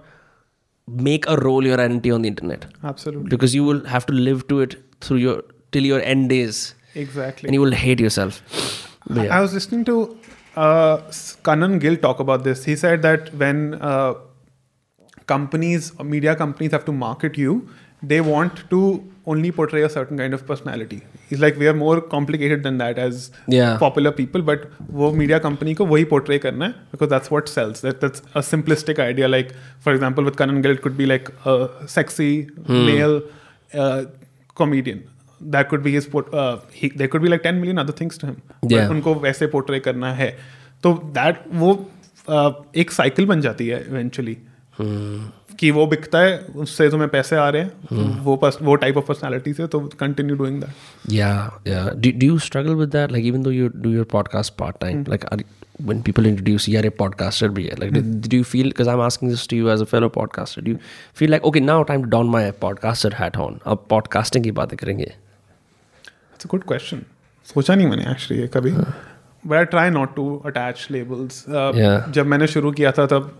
make 1.11 1.29
a 1.35 1.37
role 1.45 1.69
your 1.69 1.77
identity 1.85 2.11
on 2.17 2.23
the 2.23 2.29
internet 2.33 2.65
Absolutely. 2.93 3.29
because 3.35 3.55
you 3.59 3.63
will 3.69 3.85
have 3.93 4.07
to 4.07 4.13
live 4.31 4.43
to 4.49 4.61
it 4.67 4.75
through 5.07 5.19
your 5.27 5.37
till 5.77 5.85
your 5.93 6.01
end 6.15 6.29
days 6.35 6.75
Exactly. 7.05 7.47
and 7.49 7.55
you 7.59 7.61
will 7.67 7.79
hate 7.85 8.01
yourself 8.09 8.43
But 9.09 9.25
yeah. 9.25 9.37
I 9.39 9.41
was 9.47 9.53
listening 9.57 9.85
to 9.89 9.97
uh, 10.57 10.97
Kanan 11.43 11.79
Gill 11.81 11.97
talk 11.97 12.21
about 12.21 12.45
this. 12.45 12.65
He 12.65 12.77
said 12.77 13.03
that 13.03 13.35
when 13.35 13.75
uh, 13.75 14.15
companies, 15.27 15.93
or 15.99 16.05
media 16.05 16.35
companies, 16.37 16.73
have 16.73 16.85
to 16.85 16.93
market 16.93 17.37
you, 17.37 17.69
they 18.03 18.21
want 18.21 18.63
to 18.71 18.81
only 19.27 19.51
portray 19.51 19.83
a 19.83 19.89
certain 19.89 20.17
kind 20.17 20.33
of 20.35 20.47
personality. 20.47 21.03
He's 21.29 21.41
like, 21.41 21.57
we 21.57 21.67
are 21.67 21.75
more 21.75 22.01
complicated 22.01 22.63
than 22.63 22.79
that 22.79 22.99
as 22.99 23.31
Yeah. 23.49 23.77
popular 23.79 24.13
people, 24.13 24.43
but 24.43 24.67
वो 24.99 25.13
media 25.21 25.41
company 25.41 25.75
को 25.75 25.87
वही 25.87 26.05
portray 26.13 26.39
करना 26.39 26.65
है 26.67 26.75
because 26.93 27.09
that's 27.15 27.31
what 27.31 27.49
sells. 27.49 27.81
That 27.87 28.01
that's 28.01 28.23
a 28.35 28.45
simplistic 28.51 29.01
idea. 29.07 29.29
Like 29.29 29.51
for 29.81 29.93
example, 29.93 30.25
with 30.31 30.37
Kanan 30.37 30.63
Gill, 30.63 30.77
it 30.79 30.83
could 30.83 30.97
be 30.97 31.07
like 31.07 31.33
a 31.45 31.57
sexy 31.97 32.31
male 32.69 33.21
uh, 33.75 34.05
comedian. 34.55 35.03
That 35.56 35.70
could 35.70 35.84
be 35.84 35.92
his. 35.94 36.08
Port, 36.08 36.34
uh, 36.34 36.60
he, 36.72 36.90
there 36.90 37.08
could 37.08 37.22
be 37.22 37.30
like 37.30 37.44
10 37.44 37.60
million 37.62 37.80
other 37.84 37.94
things 38.02 38.18
to 38.24 38.28
him. 38.32 38.38
But 38.64 38.72
Yeah. 38.78 38.90
उनको 38.92 39.14
वैसे 39.26 39.48
portray 39.56 39.80
करना 39.90 40.14
है 40.14 40.30
तो 40.84 40.94
that 41.18 41.44
वो 41.64 41.74
uh, 42.30 42.52
एक 42.84 42.92
cycle 42.92 43.26
बन 43.26 43.42
जाती 43.42 43.68
है 43.68 43.86
इवेंचुअली 43.88 44.38
कि 45.60 45.70
वो 45.72 45.86
बिकता 45.88 46.20
है 46.20 46.38
उससे 46.66 46.90
तुम्हें 46.90 47.10
पैसे 47.10 47.36
आ 47.36 47.48
रहे 47.50 47.62
हैं 47.62 48.20
वो 48.24 48.36
पस, 48.44 48.58
वो 48.62 48.76
टाइप 48.84 48.98
ऑफ़ 48.98 49.06
पर्सनालिटी 49.06 49.54
से 49.54 49.68
तो 49.74 49.80
continue 50.00 50.36
doing 50.36 50.62
that 50.62 51.14
Yeah, 51.16 51.50
yeah. 51.72 51.90
Do, 52.06 52.12
do 52.22 52.30
you 52.32 52.38
struggle 52.46 52.76
with 52.84 52.92
that? 52.92 53.12
Like, 53.16 53.28
even 53.32 53.44
though 53.48 53.56
you 53.58 53.70
do 53.88 53.92
your 53.98 54.06
podcast 54.14 54.56
part 54.62 54.80
time, 54.86 55.04
like, 55.14 55.26
are, 55.32 55.40
when 55.90 56.02
people 56.08 56.28
introduce 56.32 56.68
you 56.68 56.80
are 56.80 56.86
a 56.88 56.92
podcaster, 57.02 57.50
hai, 57.58 57.76
like, 57.84 57.94
did, 57.94 58.10
did 58.22 58.34
you 58.34 58.44
feel, 58.44 58.68
because 58.74 58.88
I'm 58.88 59.04
asking 59.08 59.30
this 59.30 59.46
to 59.54 59.56
you 59.56 59.70
as 59.76 59.82
a 59.82 59.88
fellow 59.94 60.10
podcaster, 60.10 60.64
do 60.64 60.72
you 60.72 60.80
feel 61.22 61.32
like, 61.36 61.44
okay, 61.52 61.60
now 61.60 61.84
time 61.92 62.04
to 62.04 62.10
don 62.10 62.28
my 62.38 62.44
podcaster 62.66 63.14
hat 63.14 63.40
on? 63.48 63.60
अब 63.66 63.88
podcasting 63.94 64.44
की 64.44 64.52
बातें 64.62 64.78
करेंगे. 64.78 65.12
It's 66.41 66.47
a 66.47 66.49
good 66.51 66.65
question 66.69 67.03
सोचा 67.55 67.75
नहीं 67.75 67.87
मैंने 67.87 68.11
actually 68.11 68.41
ये 68.43 68.49
कभी 68.55 68.71
but 68.71 69.57
I 69.57 69.65
try 69.75 69.91
not 69.91 70.15
to 70.17 70.25
attach 70.47 70.87
labels 70.91 71.45
Yeah. 71.49 72.09
जब 72.19 72.27
मैंने 72.35 72.47
शुरू 72.55 72.73
किया 72.81 72.93
था 72.99 73.07
तब 73.13 73.31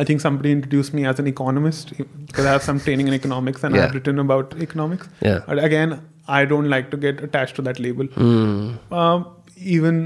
I 0.00 0.04
think 0.08 0.20
somebody 0.20 0.50
introduced 0.56 0.94
me 0.96 1.04
as 1.12 1.20
an 1.24 1.28
economist 1.32 1.92
because 1.98 2.46
I 2.48 2.52
have 2.56 2.64
some 2.68 2.80
training 2.86 3.08
in 3.12 3.14
economics 3.18 3.64
and 3.68 3.76
Yeah. 3.78 3.86
I've 3.86 3.96
written 3.98 4.22
about 4.24 4.54
economics. 4.68 5.08
Yeah. 5.28 5.40
But 5.48 5.62
again, 5.68 5.94
I 6.38 6.40
don't 6.52 6.70
like 6.74 6.90
to 6.94 7.00
get 7.04 7.22
attached 7.28 7.56
to 7.60 7.64
that 7.68 7.80
label. 7.86 8.10
Hmm. 8.16 8.98
Um, 9.02 9.24
even 9.78 9.98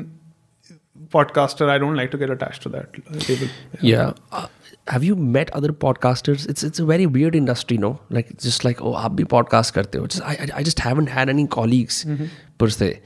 podcaster, 1.16 1.68
I 1.68 1.78
don't 1.84 1.94
like 2.02 2.10
to 2.10 2.18
get 2.18 2.30
attached 2.30 2.62
to 2.62 2.72
that 2.76 2.98
label. 3.28 3.48
Yeah. 3.80 4.12
Uh, 4.32 4.46
have 4.89 5.03
you 5.03 5.15
met 5.15 5.49
other 5.51 5.69
podcasters? 5.69 6.47
It's 6.49 6.63
it's 6.63 6.79
a 6.79 6.85
very 6.85 7.05
weird 7.05 7.35
industry, 7.35 7.77
no? 7.77 7.99
Like 8.09 8.37
just 8.37 8.65
like 8.65 8.81
oh, 8.81 8.93
aap 8.93 9.21
podcast 9.35 9.73
karte 9.77 9.99
ho. 9.99 10.07
Just, 10.07 10.23
I 10.23 10.49
I 10.61 10.63
just 10.69 10.79
haven't 10.87 11.13
had 11.17 11.29
any 11.35 11.47
colleagues 11.59 12.03
mm-hmm. 12.05 12.25
per 12.57 12.69
se, 12.79 12.99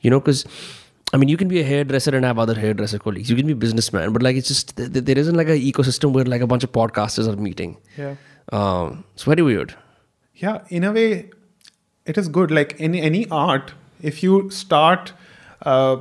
you 0.00 0.10
know, 0.10 0.20
because. 0.20 0.44
I 1.12 1.16
mean, 1.20 1.28
you 1.28 1.36
can 1.36 1.48
be 1.48 1.58
a 1.60 1.64
hairdresser 1.64 2.14
and 2.16 2.24
have 2.24 2.38
other 2.38 2.54
hairdresser 2.54 2.96
colleagues. 3.04 3.28
You 3.28 3.34
can 3.36 3.44
be 3.44 3.54
a 3.54 3.56
businessman, 3.62 4.12
but 4.16 4.22
like 4.22 4.36
it's 4.40 4.46
just 4.46 4.76
there 4.76 5.18
isn't 5.22 5.36
like 5.38 5.48
an 5.48 5.56
ecosystem 5.70 6.12
where 6.16 6.24
like 6.32 6.40
a 6.40 6.46
bunch 6.52 6.66
of 6.66 6.70
podcasters 6.70 7.26
are 7.30 7.34
meeting. 7.46 7.72
Yeah, 7.96 8.14
um, 8.58 9.02
it's 9.14 9.24
very 9.24 9.42
weird. 9.42 9.74
Yeah, 10.42 10.60
in 10.68 10.84
a 10.84 10.92
way, 10.92 11.30
it 12.06 12.16
is 12.16 12.28
good. 12.28 12.52
Like 12.52 12.78
in 12.78 12.94
any 12.94 13.26
art, 13.40 13.74
if 14.12 14.22
you 14.22 14.38
start 14.50 15.12
uh, 15.62 15.96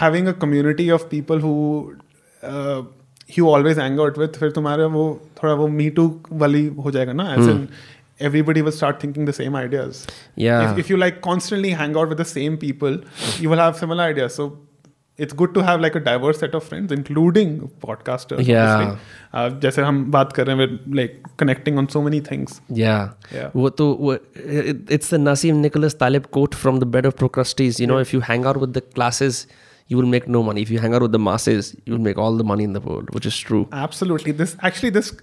having 0.00 0.26
a 0.28 0.32
community 0.32 0.88
of 0.88 1.10
people 1.10 1.38
who 1.38 1.98
uh, 2.42 2.84
he 3.30 3.42
always 3.44 3.78
hang 3.78 4.00
out 4.00 4.18
with 4.18 4.38
फिर 4.40 4.50
तुम्हारा 4.50 4.86
वो 4.96 5.04
थोड़ा 5.42 5.54
वो 5.54 5.68
मी 5.68 5.88
to 5.90 6.08
वाली 6.32 6.66
हो 6.84 6.90
जाएगा 6.90 7.12
ना 7.12 7.32
as 7.34 7.48
in 7.48 7.68
everybody 8.20 8.60
will 8.60 8.72
start 8.72 9.02
thinking 9.02 9.28
the 9.28 9.32
same 9.32 9.56
ideas 9.56 10.04
if 10.80 10.90
you 10.90 10.96
like 10.96 11.20
constantly 11.20 11.70
hang 11.80 11.96
out 11.96 12.08
with 12.08 12.20
the 12.20 12.24
same 12.26 12.56
people 12.56 13.02
you 13.40 13.50
will 13.50 13.60
have 13.60 13.72
similar 13.72 14.02
ideas 14.02 14.32
so 14.32 14.48
it's 15.18 15.34
good 15.34 15.52
to 15.54 15.60
have 15.60 15.80
like 15.80 15.96
a 15.96 16.00
diverse 16.00 16.40
set 16.40 16.54
of 16.54 16.64
friends 16.64 16.92
including 16.92 17.60
podcaster 17.82 18.42
जैसे 19.60 19.82
हम 19.82 20.04
बात 20.12 20.32
कर 20.32 20.46
रहे 20.46 20.56
हैं 20.56 20.78
like 20.96 21.22
connecting 21.38 21.78
on 21.78 21.86
so 21.86 22.02
many 22.02 22.20
things 22.30 22.60
yeah 22.72 23.50
वो 23.56 23.68
तो 23.80 24.14
it's 24.14 25.14
the 25.14 25.20
Nassim 25.20 25.56
Nicholas 25.60 25.96
Taleb 26.00 26.26
quote 26.32 26.54
from 26.54 26.80
the 26.80 26.84
bed 26.96 27.06
of 27.06 27.14
Procrustes 27.14 27.80
you 27.80 27.86
know 27.86 28.00
if 28.00 28.14
you 28.14 28.20
hang 28.28 28.46
out 28.46 28.56
with 28.56 28.76
the 28.78 28.82
classes 28.94 29.46
you 29.87 29.97
will 29.97 30.05
make 30.15 30.27
no 30.27 30.41
money. 30.43 30.61
If 30.61 30.69
you 30.69 30.79
hang 30.79 30.93
out 30.95 31.01
with 31.01 31.11
the 31.11 31.19
masses, 31.19 31.75
you 31.85 31.93
will 31.93 32.01
make 32.09 32.17
all 32.17 32.37
the 32.37 32.43
money 32.43 32.63
in 32.63 32.73
the 32.73 32.79
world, 32.79 33.09
which 33.13 33.25
is 33.25 33.37
true. 33.37 33.67
Absolutely. 33.71 34.31
This 34.31 34.55
actually 34.61 34.89
this 34.89 35.13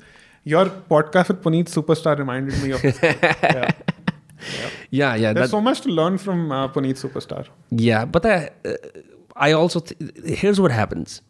your 0.45 0.67
podcast 0.91 1.29
with 1.29 1.43
Puneet 1.43 1.69
Superstar 1.77 2.19
reminded 2.19 2.63
me 2.63 2.73
of 2.73 2.83
this. 2.83 2.99
yeah. 3.03 3.71
Yeah, 4.91 5.15
yeah. 5.17 5.33
There's 5.33 5.51
That, 5.51 5.51
so 5.51 5.61
much 5.61 5.81
to 5.83 5.89
learn 5.91 6.19
from 6.19 6.53
uh, 6.53 6.69
Puneet 6.69 6.97
Superstar. 7.05 7.47
yeah, 7.71 8.05
but 8.05 8.25
I, 8.25 8.51
uh, 8.65 8.75
I 9.37 9.53
also 9.53 9.81
th- 9.81 10.13
here's 10.43 10.61
what 10.61 10.71
happens. 10.71 11.21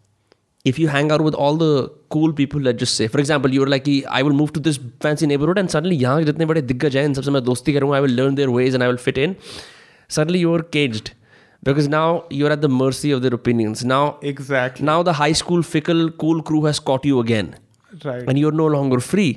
If 0.65 0.79
you 0.79 0.89
hang 0.89 1.11
out 1.11 1.23
with 1.23 1.35
all 1.35 1.57
the 1.57 1.91
cool 2.11 2.33
people, 2.33 2.61
let's 2.61 2.79
just 2.79 2.95
say, 2.97 3.07
for 3.07 3.19
example, 3.19 3.53
you're 3.53 3.67
like, 3.67 3.89
I 4.11 4.23
will 4.23 4.33
move 4.33 4.53
to 4.55 4.61
this 4.61 4.79
fancy 5.01 5.27
neighborhood, 5.27 5.59
and 5.59 5.71
suddenly 5.71 5.97
यहाँ 5.97 6.23
जितने 6.23 6.47
बड़े 6.47 6.63
दिग्गज 6.63 6.97
हैं 6.97 7.05
इन 7.05 7.15
सबसे 7.15 7.31
मैं 7.31 7.43
दोस्ती 7.45 7.73
करूँगा, 7.73 7.97
I 7.97 8.01
will 8.07 8.17
learn 8.21 8.35
their 8.41 8.51
ways 8.51 8.75
and 8.75 8.83
I 8.83 8.89
will 8.93 9.03
fit 9.07 9.19
in. 9.27 9.37
Suddenly 10.09 10.41
you're 10.41 10.63
caged 10.63 11.13
because 11.63 11.89
now 11.89 12.07
you're 12.31 12.53
at 12.53 12.61
the 12.63 12.69
mercy 12.75 13.11
of 13.19 13.23
their 13.23 13.35
opinions. 13.35 13.85
Now, 13.85 14.03
Exactly. 14.23 14.87
now 14.87 15.03
the 15.03 15.15
high 15.21 15.33
school 15.43 15.63
fickle 15.75 16.11
cool 16.25 16.43
crew 16.51 16.65
has 16.67 16.81
caught 16.91 17.05
you 17.13 17.21
again, 17.21 17.55
Right. 18.05 18.25
and 18.29 18.39
you're 18.39 18.59
no 18.65 18.67
longer 18.79 19.01
free. 19.13 19.31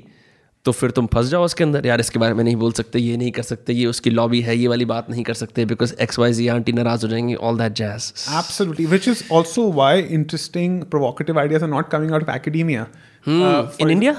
तो 0.65 0.71
फिर 0.71 0.91
तुम 0.97 1.05
फंस 1.13 1.27
जाओ 1.27 1.43
उसके 1.45 1.63
अंदर 1.63 1.85
यार 1.87 1.99
इसके 1.99 2.19
बारे 2.19 2.33
में 2.33 2.43
नहीं 2.43 2.55
बोल 2.63 2.71
सकते 2.79 2.99
ये 2.99 3.15
नहीं 3.17 3.31
कर 3.37 3.43
सकते 3.43 3.73
ये 3.73 3.85
उसकी 3.91 4.09
लॉबी 4.09 4.41
है 4.47 4.55
ये 4.57 4.67
वाली 4.67 4.85
बात 4.91 5.09
नहीं 5.09 5.23
कर 5.29 5.33
सकते 5.39 5.63
because 5.71 5.95
X 6.01 6.19
Y 6.19 6.33
Z 6.39 6.47
aunty 6.55 6.71
नाराज 6.79 7.03
हो 7.03 7.09
जाएंगी 7.09 7.35
all 7.49 7.57
that 7.57 7.73
jazz 7.79 8.11
Absolutely. 8.41 8.85
Which 8.91 9.07
is 9.13 9.23
also 9.37 9.63
why 9.79 9.89
interesting, 10.19 10.75
provocative 10.95 11.39
ideas 11.45 11.65
are 11.67 11.71
not 11.73 11.89
coming 11.95 12.13
out 12.17 12.27
of 12.27 12.29
academia. 12.35 12.83
Uh, 12.83 13.31
for 13.31 13.81
in 13.81 13.89
India 13.89 14.13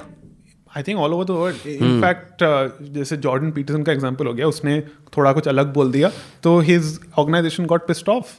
I 0.78 0.84
think 0.84 1.00
all 1.00 1.14
over 1.14 1.26
the 1.26 1.30
world 1.30 1.68
in fact 1.68 2.44
जैसे 2.94 3.18
Jordan 3.18 3.52
Peterson 3.52 3.84
का 3.84 3.92
example 3.92 4.28
हो 4.28 4.34
गया 4.34 4.48
उसने 4.48 4.80
थोड़ा 5.18 5.32
कुछ 5.34 5.48
अलग 5.48 5.74
बोल 5.74 5.92
दिया 5.92 6.12
तो 6.44 6.60
his 6.60 7.00
organisation 7.18 7.66
got 7.66 7.88
pissed 7.88 8.10
off 8.10 8.34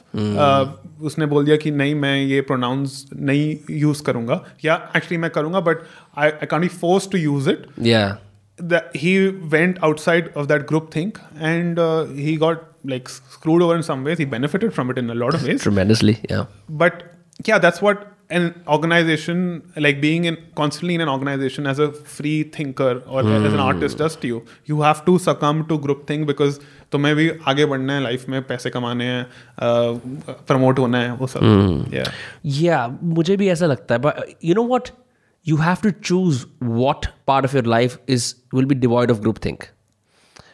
उसने 1.03 1.25
बोल 1.25 1.45
दिया 1.45 1.57
कि 1.57 1.71
नहीं 1.71 1.95
मैं 1.95 2.15
ये 2.21 2.41
प्रोनाउंस 2.41 3.09
नहीं 3.13 3.77
यूज़ 3.79 4.03
करूँगा. 4.03 4.43
या 4.65 4.75
एक्चुअली 4.95 5.17
मैं 5.17 5.29
करूँगा 5.31 5.59
but 5.59 5.77
I 6.17 6.29
can 6.29 6.61
be 6.61 6.67
forced 6.67 7.09
to 7.11 7.17
use 7.17 7.49
it 7.49 7.65
he 8.95 9.17
went 9.27 9.79
outside 9.83 10.29
of 10.37 10.47
that 10.47 10.67
group 10.67 10.89
think 10.95 11.17
and 11.41 11.79
he 12.19 12.37
got 12.37 12.63
like 12.87 13.09
screwed 13.09 13.61
over 13.61 13.75
in 13.75 13.81
some 13.81 14.07
he 14.07 14.25
benefited 14.25 14.71
from 14.71 14.91
it 14.91 14.97
in 14.97 15.09
a 15.09 15.13
of 15.35 15.45
ways 15.45 15.61
but 16.71 17.03
क्या 17.45 17.57
that's 17.57 17.83
what 17.83 18.03
an 18.30 18.46
organization 18.74 19.40
like 19.76 20.00
being 20.00 20.24
in 20.30 20.36
constantly 20.60 20.94
in 20.94 21.02
an 21.06 21.08
organization 21.08 21.66
as 21.66 21.78
a 21.78 21.90
free 21.92 22.42
thinker 22.56 23.02
or 23.06 23.20
as 23.20 23.52
an 23.52 23.60
artist 23.66 23.98
does 23.98 24.16
to 24.16 24.26
you 24.32 24.42
you 24.72 24.80
have 24.80 25.04
to 25.04 25.18
succumb 25.28 25.62
to 25.72 25.78
group 25.86 26.06
think 26.12 26.26
because 26.32 26.58
तुम्हें 26.92 27.14
भी 27.16 27.28
आगे 27.50 27.64
बढ़ना 27.66 27.94
है 27.94 28.02
life 28.02 28.28
में 28.28 28.42
पैसे 28.48 28.70
कमाने 28.70 29.04
हैं 29.04 29.26
promote 30.48 30.78
होना 30.78 30.98
है 31.02 31.14
वो 31.16 31.26
सब 31.36 31.40
yeah 31.94 32.10
yeah 32.58 32.98
मुझे 33.14 33.36
भी 33.36 33.48
ऐसा 33.56 33.66
लगता 33.66 33.94
है 33.94 34.00
but 34.00 34.36
you 34.50 34.54
know 34.58 34.68
what 34.74 34.92
you 35.44 35.56
have 35.56 35.82
to 35.82 35.92
choose 36.10 36.46
what 36.80 37.08
part 37.26 37.44
of 37.44 37.54
your 37.56 37.64
life 37.76 37.96
is 38.06 38.34
will 38.52 38.66
be 38.66 38.74
devoid 38.74 39.10
of 39.10 39.20
groupthink. 39.20 39.66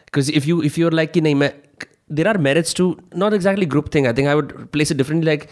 Because 0.05 0.29
if 0.29 0.47
you 0.47 0.61
if 0.69 0.77
you're 0.77 0.91
like 0.91 1.13
कि 1.13 1.21
नहीं 1.21 1.35
मैं 1.35 1.51
there 2.19 2.27
are 2.27 2.37
merits 2.37 2.73
to 2.79 2.87
not 3.15 3.33
exactly 3.33 3.67
groupthink. 3.75 4.07
I 4.07 4.13
think 4.13 4.27
I 4.27 4.35
would 4.35 4.71
place 4.71 4.91
it 4.91 4.97
differently. 4.97 5.31
Like 5.31 5.49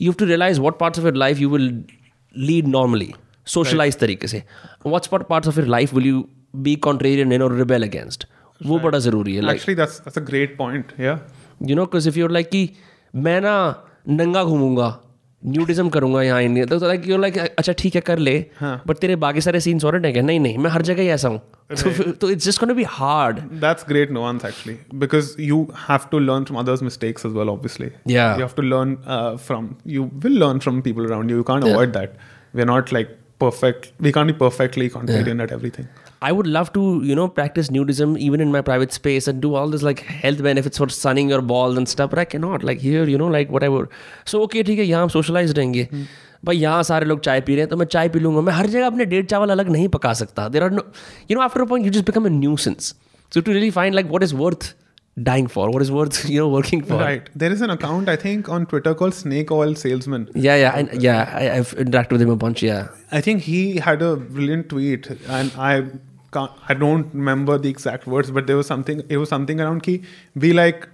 you 0.00 0.10
have 0.10 0.18
to 0.18 0.26
realise 0.26 0.60
what 0.60 0.78
part 0.78 0.98
of 0.98 1.04
your 1.04 1.16
life 1.16 1.40
you 1.40 1.50
will 1.50 1.68
lead 2.34 2.68
normally 2.68 3.12
socialise 3.46 3.98
तरीके 3.98 4.26
से 4.26 4.42
what 4.86 5.26
part 5.28 5.46
of 5.48 5.58
your 5.58 5.68
life 5.68 5.94
will 5.94 6.06
you 6.06 6.26
be 6.56 6.74
contrarian 6.88 7.32
in 7.32 7.42
और 7.42 7.56
rebel 7.56 7.82
against 7.82 8.26
वो 8.60 8.78
बड़ा 8.78 8.98
ज़रूरी 8.98 9.34
है 9.34 9.54
actually 9.54 9.74
that's 9.74 10.00
that's 10.00 10.18
a 10.18 10.22
great 10.22 10.56
point 10.58 10.92
yeah 11.00 11.18
you 11.62 11.76
know 11.76 11.84
because 11.84 12.08
if 12.08 12.18
you 12.18 12.24
are 12.24 12.30
like 12.30 12.48
कि 12.50 12.68
मैं 13.14 13.40
ना 13.40 13.56
नंगा 14.08 14.44
घूमूँगा 14.44 14.88
न्यूडिज्म 15.48 15.88
करूँगा 15.88 16.22
यहाँ 16.22 16.42
इंडिया 16.42 16.66
तो 16.66 16.78
लाइक 16.86 17.08
यू 17.08 17.16
लाइक 17.16 17.38
अच्छा 17.38 17.72
ठीक 17.78 17.94
है 17.94 18.00
कर 18.00 18.18
ले 18.18 18.34
बट 18.62 18.98
तेरे 18.98 19.16
बाकी 19.24 19.40
सारे 19.40 19.60
सीन्स 19.60 19.84
और 19.84 20.00
हैं 20.06 20.22
नहीं 20.22 20.40
नहीं 20.40 20.58
मैं 20.58 20.70
हर 20.70 20.82
जगह 20.82 21.02
ही 21.02 21.08
ऐसा 21.08 21.28
हूँ। 21.28 21.40
तो 22.20 22.30
it's 22.30 22.44
just 22.44 22.60
gonna 22.60 22.74
be 22.74 22.84
hard 22.88 23.38
that's 23.64 23.84
great 23.88 24.10
no 24.10 24.20
nuance 24.20 24.44
actually 24.44 24.78
because 24.98 25.34
you 25.40 25.62
have 25.88 26.08
to 26.10 26.18
learn 26.18 26.44
from 26.44 26.60
others 26.60 26.82
mistakes 26.82 27.26
as 27.26 27.32
well 27.32 27.48
obviously 27.48 27.90
yeah 28.14 28.30
you 28.32 28.46
have 28.46 28.56
to 28.56 28.62
learn 28.62 28.96
from 29.46 29.68
you 29.86 30.10
will 30.24 30.38
learn 30.44 30.58
from 30.58 30.80
people 30.80 31.06
around 31.06 31.30
you 31.30 31.36
you 31.36 31.42
can't 31.52 31.64
avoid 31.64 31.92
that 31.92 32.18
we 32.54 32.62
are 32.62 32.68
not 32.68 32.92
like 32.92 33.16
perfect 33.38 33.88
we 34.00 34.12
can't 34.12 34.28
be 34.28 34.34
perfectly 34.34 34.88
confident 34.88 35.36
yeah. 35.36 35.44
at 35.44 35.52
everything. 35.52 35.88
I 36.25 36.31
would 36.37 36.47
love 36.55 36.71
to, 36.73 36.81
you 37.09 37.15
know, 37.19 37.27
practice 37.37 37.69
nudism 37.75 38.17
even 38.25 38.41
in 38.41 38.51
my 38.55 38.61
private 38.61 38.91
space 38.97 39.27
and 39.27 39.41
do 39.45 39.53
all 39.59 39.71
this 39.75 39.85
like 39.87 40.01
health 40.23 40.41
benefits 40.47 40.81
for 40.81 40.87
sunning 40.97 41.31
your 41.35 41.41
balls 41.51 41.77
and 41.77 41.89
stuff, 41.93 42.11
but 42.11 42.19
I 42.23 42.25
cannot. 42.33 42.65
Like 42.71 42.83
here, 42.87 43.05
you 43.13 43.21
know, 43.21 43.29
like 43.37 43.55
whatever. 43.57 43.79
So 44.33 44.41
okay, 44.47 44.63
ठीक 44.63 44.79
है 44.79 44.85
यहाँ 44.85 45.01
हम 45.03 45.09
socialise 45.15 45.51
रहेंगे 45.57 45.87
भाई 46.45 46.57
यहाँ 46.57 46.83
सारे 46.83 47.05
लोग 47.05 47.19
चाय 47.29 47.41
पी 47.47 47.55
रहे 47.55 47.61
हैं 47.61 47.69
तो 47.69 47.77
मैं 47.77 47.85
चाय 47.95 48.09
पी 48.09 48.19
लूंगा 48.19 48.41
मैं 48.41 48.53
हर 48.53 48.67
जगह 48.75 48.85
अपने 48.85 49.05
डेट 49.05 49.29
चावल 49.29 49.49
अलग 49.57 49.69
नहीं 49.69 49.87
पका 49.95 50.13
सकता 50.21 50.47
there 50.49 50.63
are 50.63 50.71
no 50.71 50.83
you 51.31 51.35
know 51.37 51.41
after 51.41 51.61
a 51.61 51.65
point 51.71 51.85
you 51.85 51.91
just 51.91 52.05
become 52.05 52.25
a 52.25 52.29
nuisance 52.37 52.93
so 53.33 53.41
to 53.41 53.51
really 53.51 53.69
find 53.79 53.95
like 53.95 54.07
what 54.07 54.23
is 54.23 54.33
worth 54.43 54.73
dying 55.27 55.47
for 55.53 55.63
what 55.71 55.83
is 55.83 55.89
worth 55.93 56.17
you 56.33 56.35
know 56.41 56.51
working 56.51 56.81
for 56.89 56.97
Right. 56.99 57.25
There 57.41 57.55
is 57.55 57.61
an 57.65 57.71
account 57.73 58.09
I 58.11 58.13
think 58.19 58.49
on 58.57 58.65
Twitter 58.73 58.93
called 59.01 59.15
Snake 59.17 59.49
Oil 59.55 59.73
Salesman. 59.81 60.21
yeah 60.45 60.59
yeah 60.61 60.77
I, 60.77 60.83
yeah 61.05 61.33
I, 61.39 61.41
i've 61.55 61.73
interacted 61.85 62.15
with 62.17 62.23
him 62.25 62.31
a 62.35 62.37
bunch 62.43 62.63
yeah 62.67 62.87
I 63.17 63.21
think 63.25 63.43
he 63.47 63.59
had 63.87 64.05
a 64.09 64.11
brilliant 64.37 64.69
tweet, 64.73 65.09
and 65.39 65.57
I 65.65 65.73
can't, 65.81 65.99
I 66.35 66.73
don't 66.73 67.13
remember 67.13 67.57
the 67.57 67.69
exact 67.69 68.07
words, 68.07 68.31
but 68.31 68.47
there 68.47 68.57
was 68.57 68.67
something. 68.67 69.03
It 69.09 69.17
was 69.17 69.29
something 69.29 69.59
around 69.59 69.83
ki 69.83 70.01
be 70.43 70.51
like 70.53 70.87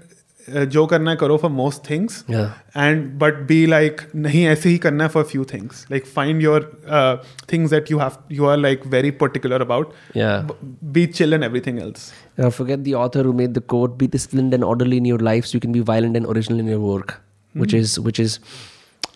uh, 0.55 0.63
जो 0.75 0.85
करना 0.93 1.11
है 1.11 1.17
करो 1.23 1.39
for 1.41 1.49
most 1.55 1.83
things, 1.89 2.15
Yeah. 2.35 2.53
and 2.83 3.03
but 3.23 3.41
be 3.51 3.57
like 3.73 4.01
नहीं 4.15 4.45
ऐसे 4.53 4.69
ही 4.69 4.77
करना 4.85 5.03
है 5.03 5.11
for 5.15 5.23
few 5.33 5.43
things. 5.51 5.83
Like 5.95 6.07
find 6.15 6.41
your 6.45 6.61
uh, 6.87 7.17
things 7.53 7.69
that 7.75 7.91
you 7.93 7.99
have 8.03 8.17
you 8.39 8.47
are 8.53 8.57
like 8.57 8.87
very 8.95 9.11
particular 9.23 9.57
about. 9.67 9.93
Yeah. 10.21 10.47
B- 10.51 10.55
be 10.97 11.05
chill 11.19 11.33
and 11.39 11.43
everything 11.49 11.81
else. 11.85 12.07
Uh, 12.39 12.49
forget 12.49 12.83
the 12.89 12.95
author 13.03 13.23
who 13.29 13.33
made 13.43 13.53
the 13.59 13.61
quote 13.75 13.97
be 13.99 14.07
disciplined 14.17 14.53
and 14.59 14.63
orderly 14.71 14.97
in 15.03 15.05
your 15.11 15.19
life 15.29 15.45
so 15.51 15.55
you 15.57 15.59
can 15.67 15.71
be 15.79 15.85
violent 15.91 16.15
and 16.21 16.25
original 16.35 16.59
in 16.65 16.67
your 16.75 16.79
work 16.87 17.15
which 17.63 17.73
is 17.77 17.93
which 18.07 18.19
is 18.23 18.33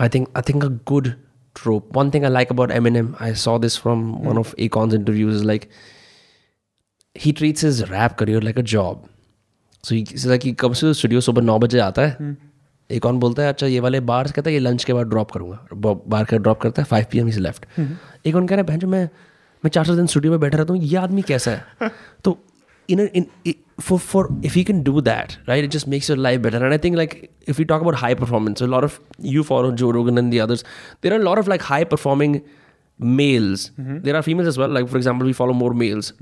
i 0.03 0.07
think 0.13 0.29
i 0.41 0.41
think 0.47 0.63
a 0.67 0.69
good 0.91 1.09
trope 1.59 1.91
one 1.97 2.09
thing 2.15 2.23
i 2.29 2.31
like 2.35 2.53
about 2.55 2.71
eminem 2.77 3.09
i 3.25 3.27
saw 3.41 3.53
this 3.65 3.75
from 3.83 4.01
one 4.29 4.39
of 4.43 4.53
akon's 4.67 4.95
interviews 4.99 5.35
is 5.41 5.43
like 5.49 5.67
he 7.20 7.32
treats 7.32 7.64
his 7.64 7.82
rap 7.84 8.12
career 8.18 8.42
like 8.42 8.58
a 8.58 8.62
job 8.72 9.04
so 9.84 10.36
कि 10.38 10.52
कब 10.60 10.72
से 10.72 10.92
studio 10.94 11.20
सुबह 11.20 11.42
नौ 11.42 11.58
बजे 11.58 11.78
आता 11.78 12.02
है। 12.02 12.16
हम्म। 12.20 12.36
एक 12.90 13.02
कौन 13.02 13.18
बोलता 13.20 13.42
है 13.42 13.48
अच्छा 13.48 13.66
ये 13.66 13.80
वाले 13.80 14.00
बार 14.08 14.30
कहता 14.30 14.50
है 14.50 14.54
ये 14.54 14.60
लंच 14.60 14.84
के 14.84 14.92
बाद 14.92 15.06
ड्रॉप 15.06 15.30
करूँगा। 15.30 15.94
बार 16.06 16.24
का 16.24 16.36
ड्रॉप 16.36 16.60
करता 16.60 16.82
है 16.82 16.86
five 16.86 17.06
P 17.12 17.18
M 17.18 17.28
is 17.28 17.40
left 17.40 17.66
एक 18.26 18.34
ऑन 18.34 18.46
कह 18.46 18.56
रहा 18.56 18.62
है 18.62 18.66
भैन 18.68 18.78
जो 18.78 18.88
मैं 18.88 19.04
मैं 19.64 19.70
चार 19.70 19.84
सौ 19.84 19.94
दिन 19.96 20.06
स्टूडियो 20.06 20.32
में 20.32 20.40
बैठा 20.40 20.58
रहता 20.58 20.72
हूँ 20.72 20.82
ये 20.82 20.96
आदमी 20.96 21.22
कैसा 21.22 21.50
है? 21.50 21.90
तो 22.24 22.38
in 22.88 23.00
in 23.00 23.26
for 23.80 23.98
for 23.98 24.28
if 24.44 24.58
you 24.58 24.64
can 24.64 24.82
do 24.82 25.00
that 25.00 25.32
right 25.48 25.64
it 25.64 25.70
just 25.70 25.88
makes 25.88 26.10
your 26.10 26.18
life 26.18 26.40
better 26.40 26.64
and 26.64 26.72
I 26.72 26.78
think 26.78 26.96
like 26.96 27.20
if 27.48 27.60
you 27.60 27.64
talk 27.64 27.80
about 27.80 27.96
high 27.96 28.14
performance 28.14 28.62
lot 28.64 28.84
of 28.84 28.98
you 29.24 29.42
follow 29.44 29.70
Joe 29.72 29.90
Rogan 29.90 30.18
and 30.18 30.38
others 30.40 30.64
there 31.02 31.12
are 31.12 31.20
lot 31.20 31.38
of 31.38 31.48
like 31.48 31.62
high 31.64 31.84
performing 31.84 32.38
males 33.00 33.70
there 33.78 34.16
are 34.16 34.22
females 34.22 34.48
as 34.48 34.58
well 34.58 34.74
like 34.74 34.86
for 34.86 34.96
example 34.96 35.26
we 35.26 35.32
follow 35.32 35.52
more 35.52 35.74
males 35.74 36.12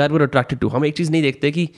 that 0.00 0.12
we're 0.16 0.26
attracted 0.28 0.60
to 0.64 0.68
हम 0.76 0.84
एक 0.86 0.96
चीज़ 0.96 1.10
नहीं 1.12 1.22
देखते 1.22 1.50
कि 1.58 1.68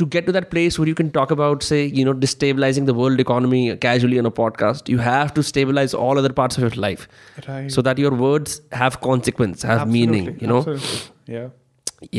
to 0.00 0.06
get 0.14 0.26
to 0.28 0.32
that 0.34 0.44
place 0.50 0.76
where 0.80 0.88
you 0.88 0.96
can 0.98 1.08
talk 1.14 1.30
about 1.36 1.64
say 1.68 1.78
you 2.00 2.02
know 2.08 2.12
destabilizing 2.24 2.84
the 2.90 2.94
world 2.98 3.22
economy 3.22 3.62
casually 3.84 4.18
on 4.22 4.28
a 4.30 4.30
podcast 4.40 4.90
you 4.92 4.98
have 5.06 5.32
to 5.38 5.42
stabilize 5.48 5.94
all 6.02 6.20
other 6.22 6.30
parts 6.40 6.58
of 6.60 6.66
your 6.66 6.76
life 6.84 7.06
Right. 7.48 7.72
so 7.76 7.82
that 7.88 8.02
your 8.04 8.12
words 8.20 8.54
have 8.82 8.98
consequence 9.06 9.64
have 9.70 9.82
meaning 9.94 10.28
Absolutely, 10.28 10.46
you 10.46 10.52
know 10.52 10.60
Absolutely. 10.60 11.38
Yeah. 11.38 11.48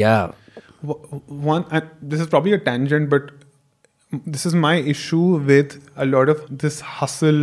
yeah 0.02 0.32
W- 0.90 1.22
one 1.54 1.66
and 1.80 1.90
this 2.16 2.26
is 2.26 2.32
probably 2.36 2.58
a 2.58 2.60
tangent 2.68 3.10
but 3.16 3.32
this 4.36 4.46
is 4.52 4.56
my 4.66 4.76
issue 4.96 5.24
with 5.54 5.78
a 5.96 6.10
lot 6.12 6.34
of 6.36 6.44
this 6.66 6.82
hustle 6.98 7.42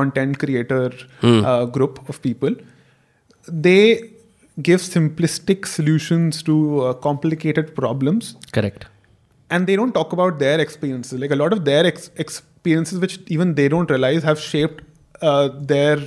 content 0.00 0.38
creator 0.44 0.80
uh, 1.24 1.64
group 1.78 2.00
of 2.14 2.22
people 2.30 2.54
they 3.68 3.78
give 4.61 4.81
simplistic 4.81 5.65
solutions 5.67 6.41
to 6.43 6.81
uh, 6.83 6.93
complicated 6.93 7.75
problems. 7.75 8.35
Correct. 8.51 8.85
And 9.49 9.67
they 9.67 9.75
don't 9.75 9.93
talk 9.93 10.13
about 10.13 10.39
their 10.39 10.59
experiences. 10.59 11.19
Like 11.19 11.31
a 11.31 11.35
lot 11.35 11.53
of 11.53 11.63
their 11.65 11.85
ex- 11.85 12.11
experiences 12.17 12.99
which 12.99 13.19
even 13.27 13.55
they 13.55 13.69
don't 13.69 13.89
realize 13.89 14.23
have 14.23 14.39
shaped 14.39 14.83
uh, 15.21 15.49
their 15.59 15.99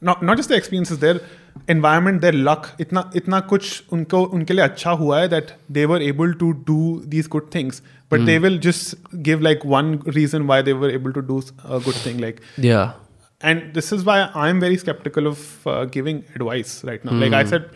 not 0.00 0.22
not 0.22 0.36
just 0.36 0.48
their 0.48 0.58
experiences 0.58 0.98
their 0.98 1.20
environment 1.68 2.20
their 2.20 2.32
luck. 2.32 2.78
Itna 2.78 3.12
itna 3.12 3.42
kuch 3.46 3.82
unko 3.88 4.32
unke 4.32 4.54
liye 4.58 4.68
acha 4.68 4.96
hua 4.96 5.20
hai 5.20 5.26
that 5.26 5.52
they 5.68 5.86
were 5.86 6.00
able 6.00 6.32
to 6.34 6.54
do 6.54 7.02
these 7.04 7.26
good 7.26 7.50
things. 7.50 7.82
But 8.08 8.24
they 8.24 8.38
will 8.38 8.56
just 8.56 8.94
give 9.20 9.42
like 9.42 9.64
one 9.64 9.98
reason 10.16 10.46
why 10.46 10.62
they 10.62 10.72
were 10.72 10.88
able 10.88 11.12
to 11.12 11.20
do 11.20 11.42
a 11.64 11.80
good 11.80 11.96
thing 11.96 12.18
like 12.18 12.40
yeah. 12.56 12.92
And 13.40 13.74
this 13.74 13.92
is 13.92 14.04
why 14.04 14.30
I'm 14.34 14.60
very 14.60 14.76
skeptical 14.78 15.26
of 15.26 15.66
uh, 15.66 15.84
giving 15.84 16.24
advice 16.34 16.82
right 16.84 17.04
now. 17.04 17.12
Like 17.12 17.32
I 17.32 17.44
said, 17.44 17.68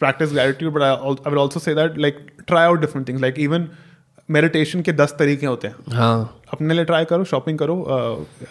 practice 0.00 0.32
gratitude 0.32 0.72
but 0.74 0.82
I 0.82 1.30
will 1.30 1.38
also 1.40 1.60
say 1.60 1.74
that 1.74 1.98
like 1.98 2.26
try 2.46 2.64
out 2.64 2.80
different 2.80 3.08
things 3.08 3.22
like 3.22 3.38
even 3.38 3.68
meditation 4.30 4.82
के 4.82 4.92
दस 4.92 5.14
तरीके 5.18 5.46
होते 5.46 5.68
हैं। 5.68 5.94
हाँ। 5.94 6.42
अपने 6.52 6.74
लिए 6.74 6.84
try 6.84 7.04
करो 7.04 7.24
shopping 7.24 7.58
करो 7.58 7.76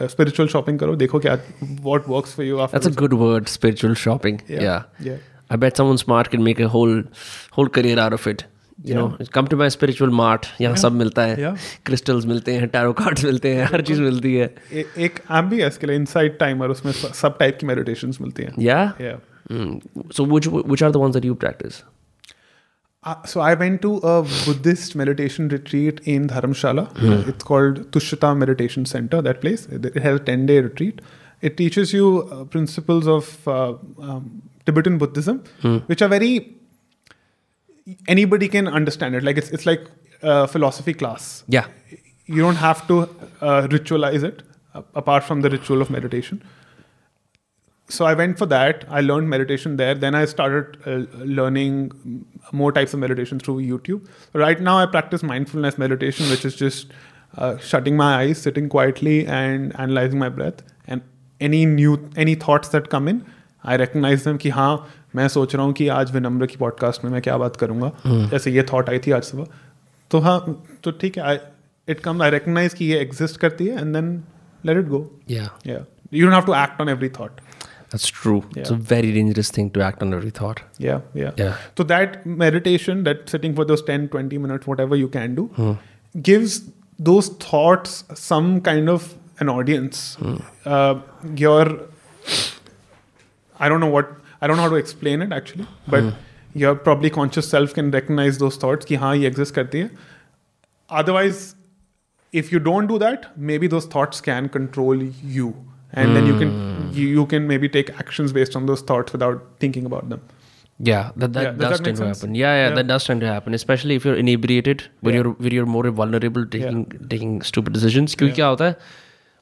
स्पिरिचुअल 0.02 0.48
uh, 0.48 0.54
शॉपिंग 0.54 0.80
करो 0.80 0.96
देखो 0.96 1.20
क्या 1.20 1.34
what 1.64 2.10
works 2.10 2.36
for 2.36 2.46
you 2.46 2.58
that's 2.58 2.88
a 2.88 2.92
good 3.00 3.14
word 3.14 3.48
spiritual 3.48 3.94
shopping 4.04 4.40
I 4.52 5.58
bet 5.58 5.78
someone 5.78 5.96
smart 5.96 6.28
can 6.28 6.42
make 6.44 6.62
a 6.62 6.66
whole 6.76 7.04
whole 7.58 7.68
career 7.76 8.00
out 8.00 8.14
of 8.14 8.30
it 8.30 8.42
you 8.86 8.96
know 8.96 9.26
come 9.34 9.48
to 9.48 9.58
my 9.58 9.70
spiritual 9.70 10.12
mart 10.12 10.46
यहाँ 10.62 10.76
सब 10.76 10.92
मिलता 10.96 11.24
है। 11.24 11.56
Crystals 11.86 12.26
मिलते 12.26 12.54
हैं 12.54 12.68
tarot 12.68 12.94
cards 13.00 13.26
मिलते 13.26 13.54
हैं 13.56 13.66
हर 13.72 13.82
चीज़ 13.82 14.02
मिलती 14.02 14.36
है। 14.36 14.54
ए, 14.74 14.86
एक 14.98 15.20
एम्बियंस 15.32 15.78
के 15.78 15.88
लिए 15.88 15.96
इनसाइड 15.96 16.38
टाइमर 16.40 16.70
उसमें 16.70 16.92
सब 16.92 17.38
टाइप 17.38 17.58
की 17.60 17.68
मेडिटेशंस 17.68 18.18
मिलती 18.22 18.44
हैं। 18.44 18.54
या 18.60 18.94
yeah 19.50 19.60
Mm. 19.60 20.14
So 20.14 20.24
which 20.24 20.48
which 20.48 20.82
are 20.88 20.92
the 20.92 21.00
ones 21.00 21.16
that 21.16 21.24
you 21.24 21.36
practice? 21.36 21.84
Uh, 23.04 23.16
so 23.26 23.40
I 23.40 23.54
went 23.54 23.82
to 23.84 23.98
a 23.98 24.24
Buddhist 24.46 24.96
meditation 24.96 25.48
retreat 25.48 26.02
in 26.04 26.28
Dharamshala. 26.28 26.84
Uh, 26.98 27.30
It's 27.32 27.44
called 27.44 27.80
Tushita 27.92 28.38
Meditation 28.38 28.86
Center. 28.86 29.22
That 29.22 29.40
place 29.42 29.66
it 29.68 29.96
has 29.96 30.20
a 30.20 30.24
ten 30.30 30.46
day 30.46 30.60
retreat. 30.66 31.02
It 31.42 31.56
teaches 31.62 31.94
you 31.94 32.28
uh, 32.32 32.44
principles 32.44 33.08
of 33.08 33.48
uh, 33.48 33.74
um, 34.08 34.42
Tibetan 34.66 34.98
Buddhism, 34.98 35.44
which 35.88 36.02
are 36.02 36.10
very 36.10 36.32
anybody 38.08 38.48
can 38.48 38.68
understand 38.68 39.16
it. 39.16 39.24
Like 39.24 39.38
it's 39.38 39.50
it's 39.50 39.66
like 39.66 39.90
a 40.22 40.48
philosophy 40.48 40.94
class. 40.94 41.44
Yeah. 41.48 41.68
You 42.26 42.42
don't 42.42 42.58
have 42.58 42.88
to 42.88 43.02
uh, 43.42 43.68
ritualize 43.68 44.24
it 44.24 44.44
uh, 44.76 44.84
apart 44.94 45.24
from 45.24 45.42
the 45.42 45.50
ritual 45.50 45.82
of 45.82 45.90
meditation 45.90 46.44
so 47.90 48.06
I 48.06 48.14
went 48.14 48.38
for 48.40 48.46
that. 48.54 48.86
I 48.90 49.02
learned 49.02 49.30
meditation 49.30 49.78
there. 49.78 49.96
Then 49.96 50.16
I 50.16 50.26
started 50.26 50.78
uh, 50.86 50.98
learning 51.40 51.78
more 52.52 52.72
types 52.72 52.94
of 52.94 53.00
meditation 53.00 53.40
through 53.40 53.58
YouTube. 53.70 54.08
Right 54.34 54.62
now, 54.68 54.78
I 54.78 54.86
practice 54.96 55.24
mindfulness 55.24 55.78
meditation, 55.78 56.30
which 56.30 56.46
is 56.50 56.56
just 56.56 56.94
uh, 57.38 57.58
shutting 57.58 57.98
my 57.98 58.10
eyes, 58.22 58.38
sitting 58.48 58.70
quietly, 58.70 59.18
and 59.40 59.76
analyzing 59.80 60.20
my 60.20 60.30
breath. 60.30 60.64
And 60.88 61.02
any 61.42 61.66
new 61.66 61.98
any 62.26 62.36
thoughts 62.46 62.70
that 62.78 62.90
come 62.96 63.08
in, 63.08 63.22
I 63.64 63.78
recognize 63.84 64.24
them 64.30 64.38
कि 64.46 64.50
हाँ 64.60 64.72
मैं 65.16 65.28
सोच 65.28 65.56
रहा 65.56 65.64
हूँ 65.66 65.74
कि 65.74 65.88
आज 66.00 66.12
विनम्र 66.14 66.46
की 66.48 66.58
पॉडकास्ट 66.58 67.04
में 67.04 67.12
मैं 67.12 67.22
क्या 67.22 67.38
बात 67.38 67.56
करूँगा 67.64 67.92
जैसे 68.32 68.52
ये 68.52 68.64
थॉट 68.74 68.90
आई 68.90 69.00
थी 69.06 69.12
आज 69.12 69.24
सुबह 69.24 69.48
तो 70.12 70.20
हाँ 70.26 70.40
तो 70.84 70.92
ठीक 71.02 71.18
है 71.18 71.24
आई 71.24 71.38
इट 71.94 72.00
कम 72.08 72.22
आई 72.24 72.30
रिकग्नाइज 72.32 72.74
कि 72.74 72.86
ये 72.86 73.00
एग्जिस्ट 73.02 73.40
करती 73.40 73.68
है 73.68 73.80
and 73.80 73.94
then 73.96 74.12
let 74.66 74.78
it 74.78 74.88
go 74.90 75.00
Yeah. 75.36 75.48
Yeah. 75.70 75.88
You 76.18 76.26
don't 76.26 76.36
have 76.36 76.46
to 76.50 76.54
act 76.60 76.80
on 76.84 76.90
every 76.94 77.10
thought. 77.16 77.42
That's 77.92 78.08
true. 78.08 78.44
Yeah. 78.54 78.62
It's 78.62 78.70
a 78.70 78.76
very 78.76 79.12
dangerous 79.12 79.50
thing 79.50 79.72
to 79.72 79.82
act 79.82 80.02
on 80.02 80.14
every 80.14 80.30
thought. 80.30 80.62
Yeah, 80.78 81.02
yeah. 81.14 81.32
Yeah. 81.38 81.58
So 81.78 81.84
that 81.84 82.26
meditation, 82.26 83.04
that 83.04 83.30
sitting 83.30 83.56
for 83.56 83.66
those 83.66 83.82
10, 83.82 84.10
20 84.10 84.38
minutes, 84.38 84.68
whatever 84.68 84.96
you 84.96 85.08
can 85.08 85.36
do, 85.36 85.46
hmm. 85.48 85.74
gives 86.22 86.70
those 87.00 87.30
thoughts 87.30 88.04
some 88.14 88.62
kind 88.62 88.90
of 88.90 89.16
an 89.40 89.50
audience. 89.50 90.16
Hmm. 90.16 90.38
Uh, 90.66 91.02
your, 91.36 91.82
I 93.60 93.70
don't 93.70 93.80
know 93.80 93.88
what, 93.88 94.12
I 94.42 94.48
don't 94.48 94.58
know 94.58 94.64
how 94.64 94.70
to 94.70 94.76
explain 94.76 95.22
it 95.22 95.34
actually, 95.34 95.68
but 95.88 96.04
hmm. 96.04 96.10
your 96.54 96.76
probably 96.76 97.10
conscious 97.10 97.50
self 97.50 97.74
can 97.74 97.90
recognize 97.92 98.38
those 98.38 98.58
thoughts 98.58 98.86
ki 98.86 98.96
haan, 98.96 99.22
ye 99.22 99.26
exist 99.26 99.56
karti 99.56 99.88
hai. 99.88 99.96
Otherwise, 100.90 101.56
if 102.32 102.52
you 102.52 102.60
don't 102.60 102.88
do 102.88 103.00
that, 103.00 103.38
maybe 103.38 103.68
those 103.68 103.86
thoughts 103.86 104.22
can 104.22 104.50
control 104.50 105.02
you 105.04 105.56
and 105.94 106.10
mm. 106.10 106.14
then 106.14 106.26
you 106.26 106.38
can 106.38 106.50
hmm. 106.50 106.92
you, 106.94 107.08
you, 107.08 107.26
can 107.26 107.48
maybe 107.48 107.70
take 107.70 107.90
actions 108.00 108.32
based 108.32 108.56
on 108.56 108.66
those 108.66 108.82
thoughts 108.82 109.12
without 109.12 109.44
thinking 109.60 109.86
about 109.86 110.10
them. 110.10 110.22
Yeah 110.80 111.12
that, 111.18 111.34
that 111.34 111.44
yeah, 111.44 111.52
does, 111.52 111.60
does 111.60 111.78
that 111.80 111.84
tend 111.86 111.98
to 111.98 112.06
happen. 112.08 112.36
Yeah, 112.36 112.54
yeah, 112.56 112.70
yeah. 112.70 112.76
that 112.76 112.88
does 112.88 113.04
tend 113.06 113.22
to 113.22 113.28
happen 113.28 113.54
especially 113.54 113.96
if 113.96 114.06
you're 114.06 114.16
inebriated 114.16 114.84
when 115.02 115.14
yeah. 115.14 115.22
you're 115.22 115.32
when 115.34 115.52
you're 115.52 115.66
more 115.66 115.90
vulnerable 115.90 116.46
taking 116.46 116.86
taking 117.10 117.42
stupid 117.42 117.74
decisions. 117.74 118.16
Yeah. 118.20 118.74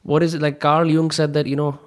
what 0.02 0.22
is 0.22 0.34
it 0.34 0.42
like 0.42 0.58
carl 0.60 0.86
jung 0.86 1.10
said 1.10 1.34
that 1.34 1.46
you 1.46 1.56
know 1.56 1.78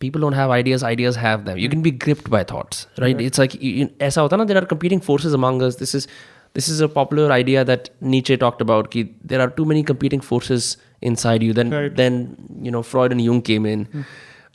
people 0.00 0.20
don't 0.20 0.32
have 0.32 0.50
ideas 0.50 0.82
ideas 0.82 1.16
have 1.16 1.44
them. 1.44 1.56
You 1.58 1.68
can 1.68 1.82
be 1.82 1.90
gripped 1.90 2.28
by 2.30 2.42
thoughts 2.44 2.86
right? 2.98 3.20
It's 3.20 3.38
like 3.38 3.54
in 3.54 3.90
there 3.98 4.62
are 4.62 4.66
competing 4.66 5.00
forces 5.00 5.32
among 5.32 5.62
us. 5.62 5.76
This 5.76 5.94
is 5.94 6.08
this 6.54 6.68
is 6.68 6.80
a 6.80 6.88
popular 6.88 7.30
idea 7.30 7.64
that 7.64 7.90
nietzsche 8.00 8.36
talked 8.36 8.60
about 8.60 8.94
there 9.22 9.40
are 9.40 9.50
too 9.50 9.64
many 9.64 9.82
competing 9.82 10.20
forces 10.20 10.76
inside 11.11 11.43
you. 11.49 11.53
Then 11.59 11.73
Right. 11.79 11.95
then 12.03 12.21
you 12.67 12.71
know 12.77 12.83
Freud 12.93 13.17
and 13.17 13.25
Jung 13.27 13.41
came 13.51 13.67
in. 13.73 13.85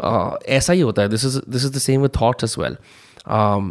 Uh, 0.08 0.36
ऐसा 0.58 0.72
ही 0.72 0.80
होता 0.80 1.02
है. 1.02 1.08
This 1.14 1.24
is 1.30 1.38
this 1.56 1.64
is 1.68 1.72
the 1.78 1.84
same 1.86 2.04
with 2.08 2.18
thoughts 2.22 2.48
as 2.50 2.56
well. 2.64 2.76
Um, 3.38 3.70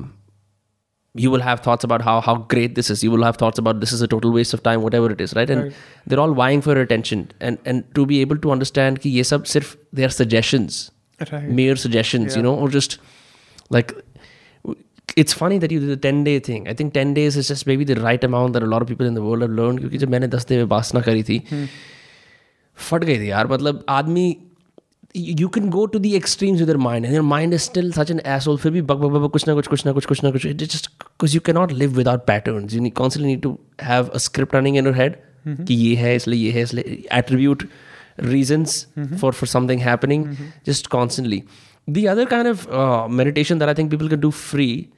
you 1.22 1.30
will 1.34 1.44
have 1.46 1.62
thoughts 1.68 1.88
about 1.88 2.04
how 2.08 2.16
how 2.26 2.34
great 2.54 2.76
this 2.80 2.90
is 2.96 3.04
you 3.06 3.12
will 3.14 3.24
have 3.28 3.38
thoughts 3.44 3.62
about 3.62 3.80
this 3.84 3.94
is 3.98 4.02
a 4.08 4.08
total 4.12 4.34
waste 4.36 4.56
of 4.58 4.62
time 4.68 4.84
whatever 4.88 5.08
it 5.14 5.22
is 5.26 5.32
right 5.38 5.54
and 5.56 5.64
Right. 5.64 5.80
they're 6.12 6.22
all 6.26 6.36
vying 6.40 6.62
for 6.68 6.76
your 6.78 6.84
attention 6.88 7.24
and 7.50 7.72
and 7.72 7.88
to 8.00 8.06
be 8.12 8.20
able 8.26 8.42
to 8.44 8.52
understand 8.56 9.00
कि 9.06 9.10
ये 9.16 9.24
सब 9.30 9.48
सिर्फ 9.54 9.72
they 10.00 10.06
are 10.10 10.12
suggestions 10.18 10.78
Right. 11.32 11.50
mere 11.62 11.76
suggestions 11.86 12.38
you 12.38 12.44
Yeah. 12.44 12.46
know 12.50 12.54
or 12.66 12.70
just 12.78 12.96
like 13.78 13.96
it's 15.24 15.34
funny 15.42 15.58
that 15.66 15.72
you 15.76 15.80
did 15.86 15.90
the 15.96 16.00
10 16.08 16.24
day 16.30 16.38
thing 16.50 16.68
i 16.74 16.76
think 16.82 16.94
10 17.00 17.14
days 17.20 17.36
is 17.44 17.50
just 17.54 17.68
maybe 17.72 17.88
the 17.92 17.98
right 18.08 18.24
amount 18.30 18.54
that 18.58 18.68
a 18.68 18.72
lot 18.76 18.86
of 18.86 18.92
people 18.94 19.10
in 19.14 19.18
the 19.20 19.26
world 19.30 19.48
have 19.48 19.56
learned 19.62 19.80
क्योंकि 19.86 19.98
जब 20.06 20.10
मैंने 20.16 20.28
10 20.38 20.48
दिन 20.52 20.58
में 20.60 20.66
वासना 20.78 21.02
करी 21.10 21.24
थी 21.32 21.40
फट 22.90 23.04
गई 23.04 23.20
थी 23.20 23.30
यार 23.30 23.48
मतलब 23.48 23.86
आदमी 23.90 24.38
you 25.16 25.50
can 25.50 25.70
go 25.74 25.88
to 25.88 26.00
the 26.02 26.16
extremes 26.16 26.60
with 26.62 26.70
your 26.70 26.78
mind 26.78 27.06
and 27.06 27.14
your 27.14 27.24
mind 27.24 27.54
is 27.54 27.64
still 27.64 27.92
such 27.92 28.12
an 28.16 28.20
asshole 28.34 28.58
फिर 28.58 28.72
भी 28.72 28.82
बक 28.82 28.98
बक 28.98 29.22
बक 29.22 29.32
कुछ 29.32 29.48
ना 29.48 29.54
कुछ 29.54 29.68
कुछ 29.68 29.86
ना 29.86 29.92
कुछ 29.92 30.06
कुछ 30.06 30.24
ना 30.24 30.32
कुछ 30.32 30.46
it 30.46 30.60
just 30.74 30.90
because 30.98 31.34
you 31.36 31.42
cannot 31.48 31.72
live 31.72 31.96
without 31.96 32.26
patterns 32.28 32.76
you 32.76 32.82
need, 32.82 32.96
constantly 33.00 33.32
need 33.32 33.42
to 33.44 33.58
have 33.80 34.12
a 34.14 34.20
script 34.20 34.54
running 34.54 34.76
in 34.76 34.86
your 34.86 34.94
head 35.00 35.18
कि 35.48 35.74
ये 35.74 35.96
है 35.96 36.16
इसलिए 36.16 36.40
ये 36.40 36.52
है 36.52 36.62
इसलिए 36.62 37.02
attribute 37.20 37.66
reasons 38.18 38.78
for 39.24 39.32
for 39.40 39.50
something 39.56 39.84
happening 39.88 40.24
just 40.70 40.90
constantly 40.96 41.42
the 41.98 42.08
other 42.14 42.26
kind 42.26 42.48
of 42.48 42.68
uh, 42.70 43.08
meditation 43.08 43.58
that 43.58 43.70
I 43.70 43.74
think 43.74 43.92
people 43.92 44.10
can 44.10 44.20
do 44.20 44.32
free 44.32 44.90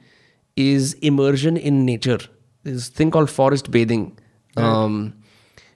is 0.56 0.94
immersion 1.10 1.56
in 1.56 1.84
nature 1.86 2.20
this 2.64 2.88
thing 2.88 3.10
called 3.10 3.30
forest 3.30 3.70
bathing 3.70 4.08
um, 4.56 5.14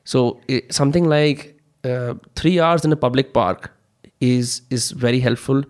so 0.05 0.41
i 0.49 0.63
something 0.71 1.09
like 1.17 1.50
uh, 1.84 2.14
three 2.36 2.60
hours 2.60 2.86
in 2.86 2.92
a 2.92 2.96
public 2.96 3.34
park 3.34 3.72
is 4.20 4.62
is 4.70 4.92
very 4.92 5.20
helpful, 5.20 5.64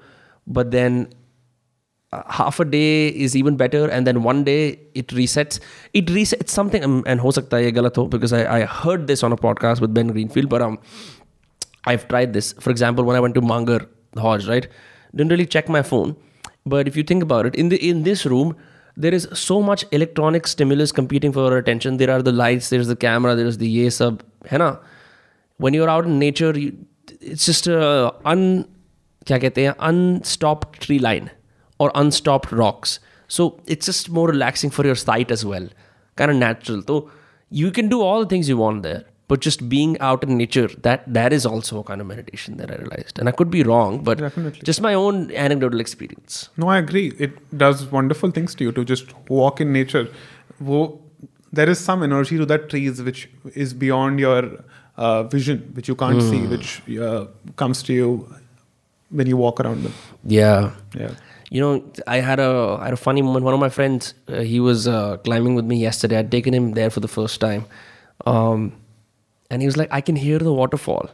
but 0.47 0.71
then 0.71 1.09
uh, 2.11 2.23
half 2.27 2.59
a 2.59 2.65
day 2.65 3.07
is 3.09 3.35
even 3.35 3.55
better, 3.55 3.87
and 3.87 4.05
then 4.05 4.23
one 4.23 4.43
day 4.43 4.79
it 4.93 5.07
resets. 5.07 5.59
It 5.93 6.07
resets 6.07 6.49
something, 6.49 6.83
um, 6.83 7.03
and 7.05 7.19
ho 7.19 7.31
sakta 7.31 7.57
hai 7.57 7.71
galat 7.71 7.95
ho 7.95 8.07
because 8.07 8.33
I, 8.33 8.43
I 8.57 8.65
heard 8.65 9.07
this 9.07 9.23
on 9.23 9.31
a 9.31 9.37
podcast 9.37 9.81
with 9.81 9.93
Ben 9.93 10.07
Greenfield, 10.07 10.49
but 10.49 10.61
um, 10.61 10.79
I've 11.85 12.07
tried 12.07 12.33
this. 12.33 12.53
For 12.53 12.69
example, 12.69 13.05
when 13.05 13.15
I 13.15 13.19
went 13.19 13.35
to 13.35 13.41
Mangar 13.41 13.87
the 14.13 14.21
Hodge, 14.21 14.47
right, 14.47 14.67
didn't 15.15 15.31
really 15.31 15.45
check 15.45 15.69
my 15.69 15.81
phone, 15.81 16.15
but 16.65 16.87
if 16.87 16.97
you 16.97 17.03
think 17.03 17.23
about 17.23 17.45
it, 17.45 17.55
in 17.55 17.69
the 17.69 17.89
in 17.89 18.03
this 18.03 18.25
room 18.25 18.55
there 18.97 19.13
is 19.13 19.27
so 19.33 19.61
much 19.61 19.85
electronic 19.91 20.45
stimulus 20.45 20.91
competing 20.91 21.31
for 21.31 21.45
our 21.45 21.57
attention. 21.57 21.97
There 21.97 22.11
are 22.11 22.21
the 22.21 22.31
lights, 22.31 22.69
there's 22.69 22.87
the 22.87 22.95
camera, 22.95 23.35
there's 23.35 23.57
the 23.57 23.67
ye 23.67 23.89
sub, 23.89 24.23
hai 24.49 24.57
na? 24.57 24.75
when 25.60 25.74
you're 25.74 25.88
out 25.96 26.06
in 26.12 26.18
nature 26.18 26.52
you, 26.58 26.72
it's 27.32 27.46
just 27.46 27.66
a 27.66 27.80
un 28.34 28.46
क्या 29.26 29.38
कहते 29.38 29.64
हैं 29.66 29.74
unstopped 29.90 30.80
tree 30.86 30.98
line 31.08 31.28
or 31.84 31.90
unstopped 32.02 32.52
rocks 32.62 32.98
so 33.36 33.46
it's 33.74 33.86
just 33.90 34.10
more 34.18 34.26
relaxing 34.30 34.72
for 34.78 34.84
your 34.88 34.98
sight 35.02 35.32
as 35.36 35.44
well 35.52 35.68
kind 36.20 36.30
of 36.34 36.36
natural 36.42 36.82
so 36.90 36.98
you 37.62 37.70
can 37.78 37.88
do 37.94 38.00
all 38.08 38.20
the 38.24 38.28
things 38.34 38.48
you 38.52 38.56
want 38.60 38.82
there 38.88 39.02
but 39.32 39.40
just 39.46 39.64
being 39.72 39.96
out 40.08 40.22
in 40.26 40.36
nature 40.40 40.68
that 40.86 41.08
that 41.18 41.32
is 41.38 41.46
also 41.52 41.80
a 41.80 41.84
kind 41.88 42.04
of 42.04 42.06
meditation 42.12 42.56
that 42.60 42.70
i 42.76 42.76
realized 42.82 43.18
and 43.18 43.32
i 43.32 43.34
could 43.40 43.50
be 43.56 43.62
wrong 43.70 43.98
but 44.10 44.22
Definitely. 44.26 44.62
just 44.70 44.80
my 44.86 44.94
own 45.02 45.18
anecdotal 45.46 45.80
experience 45.86 46.38
No, 46.64 46.68
I 46.76 46.78
agree. 46.84 47.04
It 47.26 47.34
does 47.64 47.82
wonderful 47.96 48.30
things 48.38 48.54
to 48.60 48.64
you 48.68 48.72
to 48.78 48.84
just 48.92 49.12
walk 49.40 49.60
in 49.64 49.72
nature. 49.80 50.04
Wo, 50.68 50.78
there 51.60 51.68
is 51.74 51.82
some 51.88 52.02
energy 52.06 52.38
to 52.42 52.46
that 52.52 52.68
trees 52.70 53.02
which 53.08 53.28
is 53.64 53.74
beyond 53.84 54.20
your 54.26 54.40
uh, 54.96 55.22
vision, 55.36 55.62
which 55.74 55.88
you 55.92 55.96
can't 56.02 56.22
see, 56.32 56.40
which 56.56 56.72
uh, 57.10 57.24
comes 57.62 57.82
to 57.90 57.92
you 58.00 58.10
when 59.10 59.26
you 59.32 59.36
walk 59.46 59.60
around 59.64 59.84
them. 59.88 59.94
yeah 60.36 60.70
Yeah. 61.04 61.14
You 61.56 61.60
know, 61.62 61.72
I 62.12 62.16
had 62.26 62.40
a 62.44 62.46
I 62.84 62.84
had 62.86 62.94
a 62.94 63.00
funny 63.00 63.22
moment. 63.26 63.44
One 63.48 63.54
of 63.56 63.60
my 63.64 63.68
friends, 63.74 64.06
uh, 64.28 64.40
he 64.52 64.56
was 64.62 64.86
uh, 64.92 65.16
climbing 65.26 65.54
with 65.58 65.68
me 65.72 65.76
yesterday. 65.82 66.16
I'd 66.22 66.30
taken 66.32 66.56
him 66.58 66.64
there 66.78 66.88
for 66.94 67.02
the 67.04 67.10
first 67.12 67.40
time, 67.44 67.60
um, 68.32 68.64
and 69.50 69.62
he 69.64 69.68
was 69.70 69.76
like, 69.80 69.92
"I 69.98 70.00
can 70.08 70.16
hear 70.22 70.40
the 70.48 70.54
waterfall." 70.60 71.12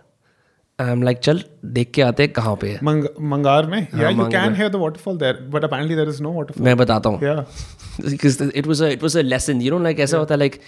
I'm 0.84 1.02
like, 1.09 1.20
"Chal, 1.26 1.42
देख 1.78 1.90
के 1.98 2.02
आते 2.02 2.22
हैं 2.26 2.32
कहाँ 2.38 2.54
पे 2.62 2.70
है?" 2.70 2.78
Mang- 2.90 3.10
Mangar 3.34 3.59
mein, 3.74 3.86
yeah, 3.92 4.09
you 4.09 4.22
Mangar 4.22 4.30
can 4.36 4.48
mein. 4.52 4.56
hear 4.62 4.70
the 4.76 4.80
waterfall 4.84 5.20
there, 5.24 5.36
but 5.56 5.68
apparently 5.68 5.98
there 6.00 6.09
is 6.14 6.22
no 6.28 6.32
waterfall. 6.38 6.64
मैं 6.70 6.76
बताता 6.84 7.10
हूँ. 7.16 7.20
Yeah. 7.28 7.44
because 8.14 8.40
it 8.62 8.70
was 8.72 8.80
a 8.88 8.90
it 8.96 9.04
was 9.09 9.18
a 9.24 9.26
lesson. 9.34 9.60
You 9.68 9.74
know, 9.76 9.82
like 9.90 10.00
ऐसा 10.09 10.18
होता 10.24 10.34
है 10.34 10.40
like 10.46 10.59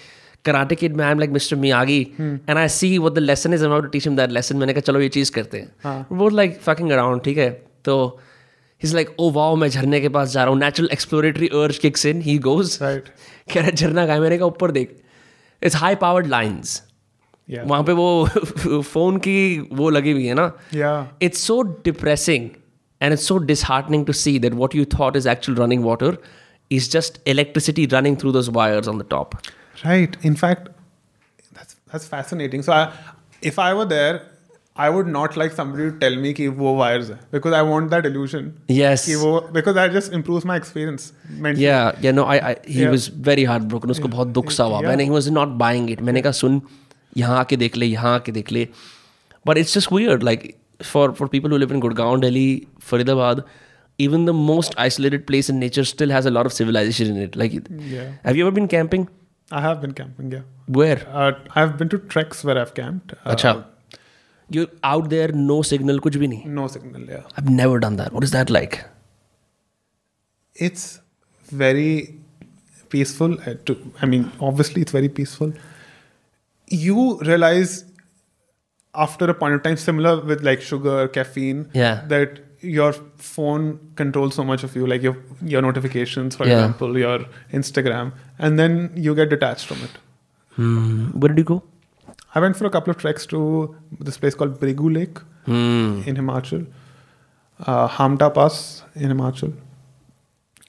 कराटे 0.46 0.76
किड 0.76 0.96
में 0.98 1.04
I 1.06 1.12
am 1.12 1.20
like 1.20 1.32
mister 1.32 1.56
Miyagi 1.58 2.00
and 2.22 2.58
I 2.58 2.68
see 2.70 2.98
what 2.98 3.14
the 3.14 3.20
lesson 3.20 3.54
is 3.54 3.66
about 3.66 3.84
to 3.84 3.90
teach 3.90 4.08
him 4.08 4.16
that 4.18 4.32
lesson 4.32 4.58
मैंने 4.58 4.74
कहा 4.74 4.82
चलो 4.82 5.02
ये 5.02 5.10
चीज़ 5.10 5.32
करते 5.32 5.60
हैं 5.60 6.06
वो 6.12 6.30
लाइक 6.32 6.60
फकिंग 6.62 6.92
अराउंड 6.92 7.22
ठीक 7.24 7.38
है 7.38 7.50
तो 7.86 7.96
इज़ 8.82 8.96
लाइक 8.96 9.16
ओ 9.20 9.30
वाओ 9.32 9.56
मैं 9.56 9.70
झरने 9.70 10.02
के 10.02 10.10
पास 10.10 10.32
जा 10.32 10.44
रहा 10.44 10.54
हूँ 10.54 10.60
natural 10.60 10.90
exploratory 10.94 11.48
urge 11.56 11.80
kicks 11.80 12.06
in 12.06 12.22
he 12.22 12.38
goes 12.42 12.78
कह 12.82 13.60
रहा 13.60 13.70
झरना 13.70 14.06
गाय 14.06 14.20
मैंने 14.20 14.38
कहा 14.38 14.48
ऊपर 14.48 14.72
देख 14.72 14.96
इट्स 15.62 15.76
हाई 15.76 15.96
पावर्ड 16.04 16.28
लाइन्स 16.28 16.82
वहाँ 17.50 17.84
पे 17.84 17.92
वो 17.94 18.82
फ़ोन 18.82 19.18
की 19.18 19.38
वो 19.74 19.90
लगी 19.90 20.12
हुई 20.12 20.26
है 20.26 20.34
ना 20.34 20.52
it's 21.22 21.44
so 21.44 21.62
depressing 21.84 22.50
and 23.02 23.14
it's 23.14 23.28
so 23.28 23.38
disheartening 23.46 24.06
to 24.06 24.14
see 24.16 24.38
that 24.40 24.54
what 24.54 24.76
you 24.76 24.86
thought 25.00 25.16
is 25.16 25.30
actual 25.30 25.58
running 25.58 25.84
water 25.86 26.18
is 26.72 26.90
just 26.92 27.22
electricity 27.28 27.86
running 27.94 28.18
through 28.18 28.32
these 28.32 28.50
wires 28.54 28.88
on 28.88 29.00
the 29.00 29.06
top 29.10 29.32
Right. 29.85 30.17
In 30.23 30.37
fact, 30.45 30.69
that's 31.59 31.77
that's 31.93 32.07
fascinating. 32.07 32.63
So, 32.63 32.73
I, 32.73 32.93
if 33.43 33.59
I 33.59 33.73
were 33.75 33.85
there, 33.93 34.23
I 34.77 34.89
would 34.91 35.07
not 35.15 35.37
like 35.41 35.53
somebody 35.57 35.85
to 35.91 35.99
tell 35.99 36.17
me 36.23 36.33
कि 36.35 36.47
वो 36.61 36.75
wires 36.79 37.09
है 37.11 37.19
because 37.35 37.57
I 37.59 37.63
want 37.71 37.91
that 37.95 38.07
illusion. 38.11 38.47
Yes. 38.77 39.05
कि 39.09 39.15
वो 39.23 39.33
because 39.59 39.75
that 39.81 39.93
just 39.97 40.13
improves 40.21 40.45
my 40.53 40.57
experience. 40.63 41.13
Mentally. 41.29 41.65
Yeah, 41.67 41.93
yeah, 42.07 42.17
no, 42.21 42.25
I, 42.25 42.39
I 42.51 42.55
he 42.67 42.81
Yeah. 42.83 42.95
was 42.97 43.07
very 43.31 43.45
heartbroken. 43.51 43.91
उसको 43.97 44.09
बहुत 44.17 44.29
दुख 44.39 44.51
सा 44.59 44.65
हुआ. 44.65 44.81
Yeah. 44.81 44.89
मैंने 44.89 45.07
he 45.11 45.15
was 45.17 45.31
not 45.39 45.57
buying 45.65 45.89
it. 45.97 46.01
मैंने 46.09 46.23
कहा 46.23 46.33
सुन 46.41 46.61
यहाँ 47.17 47.39
आके 47.41 47.57
देख 47.57 47.77
ले, 47.77 47.87
यहाँ 47.87 48.15
आके 48.15 48.33
देख 48.39 48.53
ले. 48.53 48.67
But 49.49 49.59
it's 49.63 49.75
just 49.79 49.91
weird. 49.99 50.23
Like 50.31 50.47
for 50.93 51.05
for 51.21 51.29
people 51.37 51.51
who 51.51 51.59
live 51.65 51.75
in 51.79 51.81
Gurgaon, 51.87 52.25
Delhi, 52.27 52.47
Faridabad, 52.91 53.45
even 54.07 54.25
the 54.31 54.33
most 54.39 54.75
isolated 54.85 55.27
place 55.27 55.51
in 55.55 55.61
nature 55.65 55.85
still 55.91 56.15
has 56.19 56.27
a 56.27 56.33
lot 56.37 56.47
of 56.51 56.57
civilization 56.61 57.13
in 57.17 57.23
it. 57.29 57.37
Like, 57.43 57.53
Yeah. 57.93 58.09
have 58.25 58.41
you 58.41 58.47
ever 58.49 58.55
been 58.61 58.67
camping? 58.77 59.07
I 59.52 59.62
have 59.62 59.82
been 59.82 59.94
camping, 59.94 60.32
yeah. 60.32 60.42
Where? 60.68 61.08
Uh, 61.10 61.34
I've 61.56 61.78
been 61.78 61.90
to 61.90 61.98
treks 61.98 62.44
where 62.44 62.58
I've 62.58 62.74
camped. 62.74 63.14
Uh, 63.26 63.64
You're 64.50 64.68
out 64.84 65.10
there, 65.10 65.30
no 65.32 65.62
signal, 65.62 66.00
kuch 66.00 66.18
bhi 66.24 66.30
nahi. 66.32 66.46
No 66.46 66.68
signal, 66.68 67.02
yeah. 67.02 67.24
I've 67.36 67.50
never 67.50 67.80
done 67.80 67.96
that. 67.98 68.14
What 68.14 68.24
is 68.24 68.32
that 68.32 68.50
like? 68.50 68.86
It's 70.56 71.02
very 71.46 72.20
peaceful. 72.90 73.38
Uh, 73.42 73.56
I 74.02 74.06
mean, 74.06 74.32
obviously, 74.40 74.82
it's 74.82 74.92
very 74.92 75.10
peaceful. 75.10 75.54
You 76.68 77.20
realize 77.20 77.86
after 78.94 79.30
a 79.30 79.34
point 79.34 79.56
of 79.56 79.64
time, 79.64 79.78
similar 79.78 80.20
with 80.22 80.42
like 80.42 80.62
sugar, 80.62 81.08
caffeine, 81.08 81.70
yeah. 81.74 82.06
that 82.08 82.40
your 82.62 82.94
phone 83.18 83.80
controls 83.96 84.36
so 84.36 84.44
much 84.44 84.64
of 84.64 84.76
you, 84.76 84.86
like 84.88 85.02
your 85.02 85.18
your 85.42 85.62
notifications, 85.62 86.36
for 86.36 86.46
yeah. 86.46 86.54
example, 86.54 86.98
your 86.98 87.20
Instagram, 87.54 88.14
and 88.38 88.60
then 88.60 88.92
you 88.96 89.16
get 89.16 89.30
detached 89.30 89.66
from 89.66 89.84
it. 89.84 89.92
Mm. 90.58 91.16
Where 91.16 91.30
did 91.30 91.38
you 91.38 91.44
go? 91.44 91.64
I 92.36 92.40
went 92.40 92.56
for 92.56 92.66
a 92.66 92.70
couple 92.70 92.92
of 92.92 92.98
treks 92.98 93.26
to 93.28 93.76
this 94.00 94.18
place 94.18 94.36
called 94.36 94.60
Bhrigu 94.60 94.94
Lake 94.94 95.20
mm. 95.48 96.06
in 96.06 96.16
Himachal, 96.16 96.68
uh, 97.66 97.88
Hamta 97.88 98.34
Pass 98.34 98.84
in 98.96 99.12
Himachal. 99.12 99.54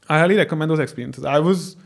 I 0.08 0.18
highly 0.18 0.36
recommend 0.36 0.70
those 0.70 0.78
experiences. 0.78 1.24
I 1.24 1.38
was, 1.38 1.76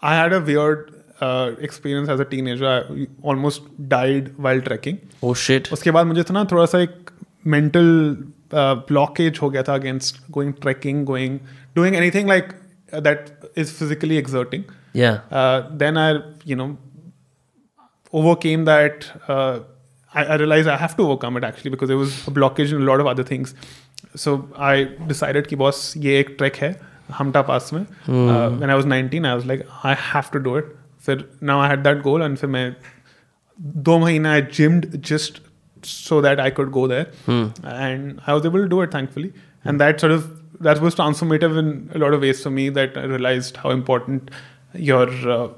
I 0.00 0.14
had 0.14 0.32
a 0.32 0.40
weird 0.40 0.94
uh, 1.20 1.52
experience 1.58 2.08
as 2.08 2.20
a 2.20 2.24
teenager. 2.24 2.66
I 2.66 3.06
almost 3.22 3.62
died 3.88 4.36
while 4.38 4.60
trekking. 4.60 5.00
Oh 5.22 5.34
shit! 5.34 5.70
उसके 5.72 5.90
बाद 5.90 6.06
मुझे 6.06 6.24
था 6.24 6.34
ना 6.34 6.44
थोड़ा 6.52 6.66
सा 6.66 6.78
एक 6.82 7.10
mental 7.46 8.16
blockage 8.54 9.38
हो 9.42 9.50
गया 9.50 9.62
था 9.62 9.74
against 9.74 10.20
going 10.30 10.52
trekking 10.62 11.04
going 11.06 11.38
doing 11.76 11.96
anything 11.96 12.28
like 12.28 12.52
that 12.94 13.26
is 13.58 13.72
physically 13.72 14.16
exerting 14.16 14.64
then 15.78 15.98
are 15.98 16.22
you 16.46 16.56
know 16.56 16.66
overcame 18.14 18.64
that 18.64 19.04
I 19.30 20.36
realize 20.36 20.68
I 20.68 20.76
have 20.76 20.96
to 20.96 21.04
overcome 21.04 21.38
it 21.38 21.44
actually 21.44 21.70
because 21.70 21.92
it 21.92 21.98
was 21.98 22.14
a 22.28 22.32
blockage 22.32 22.74
in 22.74 22.80
lot 22.80 23.02
of 23.02 23.08
other 23.08 23.24
things 23.30 23.54
so 24.16 24.36
I 24.58 24.84
decided 25.00 25.46
कि 25.46 25.56
boss 25.56 25.92
ये 25.96 26.18
एक 26.20 26.34
trek 26.38 26.56
है 26.56 26.74
हमटा 27.14 27.42
पास 27.42 27.70
में. 27.72 27.80
I 27.80 28.74
was 28.74 28.86
nineteen 28.86 29.26
I 29.26 29.34
was 29.34 29.46
like 29.46 29.66
I 29.84 29.94
have 29.98 30.30
to 30.32 30.38
do 30.38 30.56
it 30.58 30.74
फिर 31.06 31.28
now 31.42 31.60
I 31.60 31.68
had 31.68 31.82
that 31.82 32.02
goal 32.02 32.22
and 32.22 32.36
फिर 32.36 32.50
मैं 32.50 32.74
दो 33.60 33.98
महीना 33.98 34.32
I 34.32 34.42
gymmed 34.42 34.86
just 34.96 35.42
so 35.82 36.20
that 36.20 36.40
I 36.40 36.50
could 36.50 36.72
go 36.72 36.86
there. 36.86 37.06
Hmm. 37.26 37.48
And 37.62 38.20
I 38.26 38.34
was 38.34 38.44
able 38.44 38.62
to 38.62 38.68
do 38.68 38.80
it, 38.82 38.90
thankfully. 38.90 39.32
And 39.64 39.80
that 39.80 40.00
sort 40.00 40.12
of 40.12 40.40
that 40.60 40.80
was 40.80 40.94
transformative 40.94 41.58
in 41.58 41.90
a 41.94 41.98
lot 41.98 42.14
of 42.14 42.20
ways 42.20 42.42
for 42.42 42.50
me. 42.50 42.68
That 42.68 42.96
I 42.96 43.04
realized 43.04 43.56
how 43.56 43.70
important 43.70 44.30
your, 44.74 45.08
uh, 45.28 45.48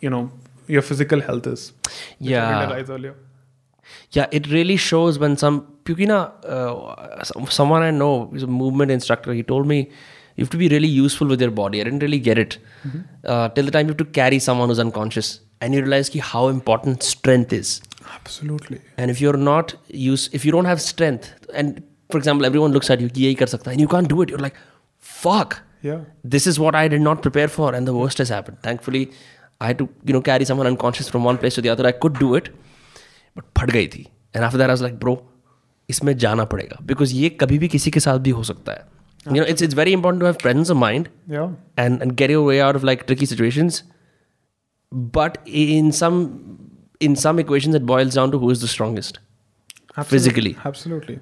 you 0.00 0.10
know, 0.10 0.30
your 0.66 0.82
physical 0.82 1.20
health 1.20 1.46
is. 1.46 1.72
Yeah. 2.18 2.68
Yeah, 4.12 4.26
it 4.30 4.48
really 4.50 4.76
shows 4.76 5.18
when 5.18 5.36
some 5.36 5.66
Pukina, 5.84 6.32
uh, 6.44 7.24
someone 7.46 7.82
I 7.82 7.90
know 7.90 8.30
is 8.34 8.42
a 8.42 8.46
movement 8.46 8.90
instructor. 8.90 9.32
He 9.32 9.42
told 9.42 9.66
me 9.66 9.90
you 10.36 10.44
have 10.44 10.50
to 10.50 10.56
be 10.56 10.68
really 10.68 10.88
useful 10.88 11.26
with 11.26 11.40
your 11.40 11.50
body. 11.50 11.80
I 11.80 11.84
didn't 11.84 12.00
really 12.00 12.18
get 12.18 12.38
it 12.38 12.58
mm-hmm. 12.86 13.00
uh, 13.24 13.48
till 13.50 13.64
the 13.64 13.70
time 13.70 13.86
you 13.86 13.90
have 13.90 13.98
to 13.98 14.04
carry 14.04 14.38
someone 14.38 14.68
who's 14.68 14.78
unconscious 14.78 15.40
and 15.60 15.74
you 15.74 15.80
realize 15.80 16.08
ki 16.08 16.20
how 16.20 16.48
important 16.48 17.02
strength 17.02 17.52
is 17.52 17.80
Absolutely. 18.15 18.79
And 18.97 19.11
if 19.11 19.21
you're 19.21 19.37
not 19.37 19.73
use, 20.05 20.29
if 20.39 20.45
you 20.45 20.51
don't 20.55 20.65
have 20.65 20.81
strength, 20.81 21.29
and 21.53 21.81
for 22.09 22.17
example, 22.17 22.45
everyone 22.45 22.71
looks 22.77 22.89
at 22.95 23.01
you, 23.05 23.09
कि 23.09 23.21
यही 23.25 23.35
कर 23.35 23.47
सकता 23.53 23.71
है, 23.71 23.77
and 23.77 23.81
you 23.85 23.91
can't 23.93 24.11
do 24.13 24.21
it. 24.25 24.29
You're 24.33 24.43
like, 24.45 24.59
fuck. 24.99 25.55
Yeah. 25.81 26.01
This 26.35 26.47
is 26.51 26.59
what 26.65 26.75
I 26.81 26.87
did 26.95 27.01
not 27.07 27.21
prepare 27.27 27.47
for, 27.55 27.69
and 27.79 27.91
the 27.91 27.95
worst 28.01 28.17
has 28.23 28.29
happened. 28.35 28.59
Thankfully, 28.67 29.01
I 29.61 29.67
had 29.71 29.79
to 29.83 29.87
you 30.09 30.13
know 30.17 30.21
carry 30.29 30.45
someone 30.51 30.67
unconscious 30.73 31.09
from 31.15 31.23
one 31.29 31.37
place 31.43 31.55
to 31.59 31.63
the 31.67 31.69
other. 31.75 31.87
I 31.87 31.93
could 32.05 32.19
do 32.25 32.33
it, 32.41 32.49
but 33.35 33.45
फट 33.59 33.71
गई 33.77 33.87
थी. 33.95 34.05
And 34.33 34.43
after 34.49 34.61
that, 34.61 34.69
I 34.73 34.77
was 34.77 34.83
like, 34.87 34.99
bro, 35.05 35.15
इसमें 35.89 36.15
जाना 36.25 36.45
पड़ेगा 36.53 36.79
because 36.91 37.13
ये 37.13 37.29
कभी 37.41 37.57
भी 37.59 37.67
किसी 37.75 37.91
के 37.91 37.99
साथ 38.07 38.19
भी 38.27 38.29
हो 38.39 38.43
सकता 38.51 38.71
है. 38.71 38.85
You 39.27 39.41
know, 39.41 39.47
it's 39.53 39.65
it's 39.67 39.77
very 39.81 39.93
important 39.97 40.21
to 40.23 40.27
have 40.31 40.39
presence 40.45 40.71
of 40.73 40.77
mind 40.81 41.07
Yeah. 41.35 41.53
and 41.83 42.01
and 42.05 42.15
get 42.23 42.33
your 42.35 42.43
way 42.47 42.57
out 42.65 42.79
of 42.79 42.83
like 42.89 43.05
tricky 43.11 43.29
situations. 43.33 43.79
But 45.19 45.37
in 45.45 45.91
some 45.91 46.19
in 47.00 47.16
some 47.16 47.38
equations 47.38 47.74
it 47.74 47.86
boils 47.86 48.14
down 48.14 48.30
to 48.30 48.38
who 48.38 48.50
is 48.50 48.60
the 48.60 48.68
strongest 48.68 49.18
absolutely. 49.96 50.18
physically. 50.18 50.56
Absolutely. 50.64 51.20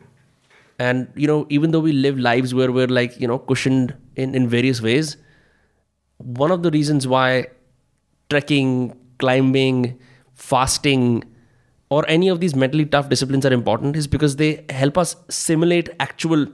And 0.78 1.08
you 1.14 1.26
know 1.26 1.46
even 1.48 1.72
though 1.72 1.80
we 1.80 1.92
live 1.92 2.18
lives 2.18 2.54
where 2.54 2.70
we're 2.70 2.86
like 2.86 3.18
you 3.20 3.28
know 3.28 3.38
cushioned 3.38 3.94
in 4.16 4.34
in 4.34 4.48
various 4.48 4.82
ways 4.82 5.16
one 6.18 6.50
of 6.50 6.62
the 6.62 6.70
reasons 6.70 7.06
why 7.06 7.46
trekking 8.30 8.96
climbing 9.18 9.98
fasting 10.34 11.24
or 11.90 12.04
any 12.08 12.28
of 12.28 12.40
these 12.40 12.54
mentally 12.54 12.84
tough 12.84 13.08
disciplines 13.08 13.46
are 13.46 13.52
important 13.52 13.96
is 13.96 14.06
because 14.06 14.36
they 14.36 14.64
help 14.70 14.98
us 14.98 15.16
simulate 15.28 15.88
actual 15.98 16.46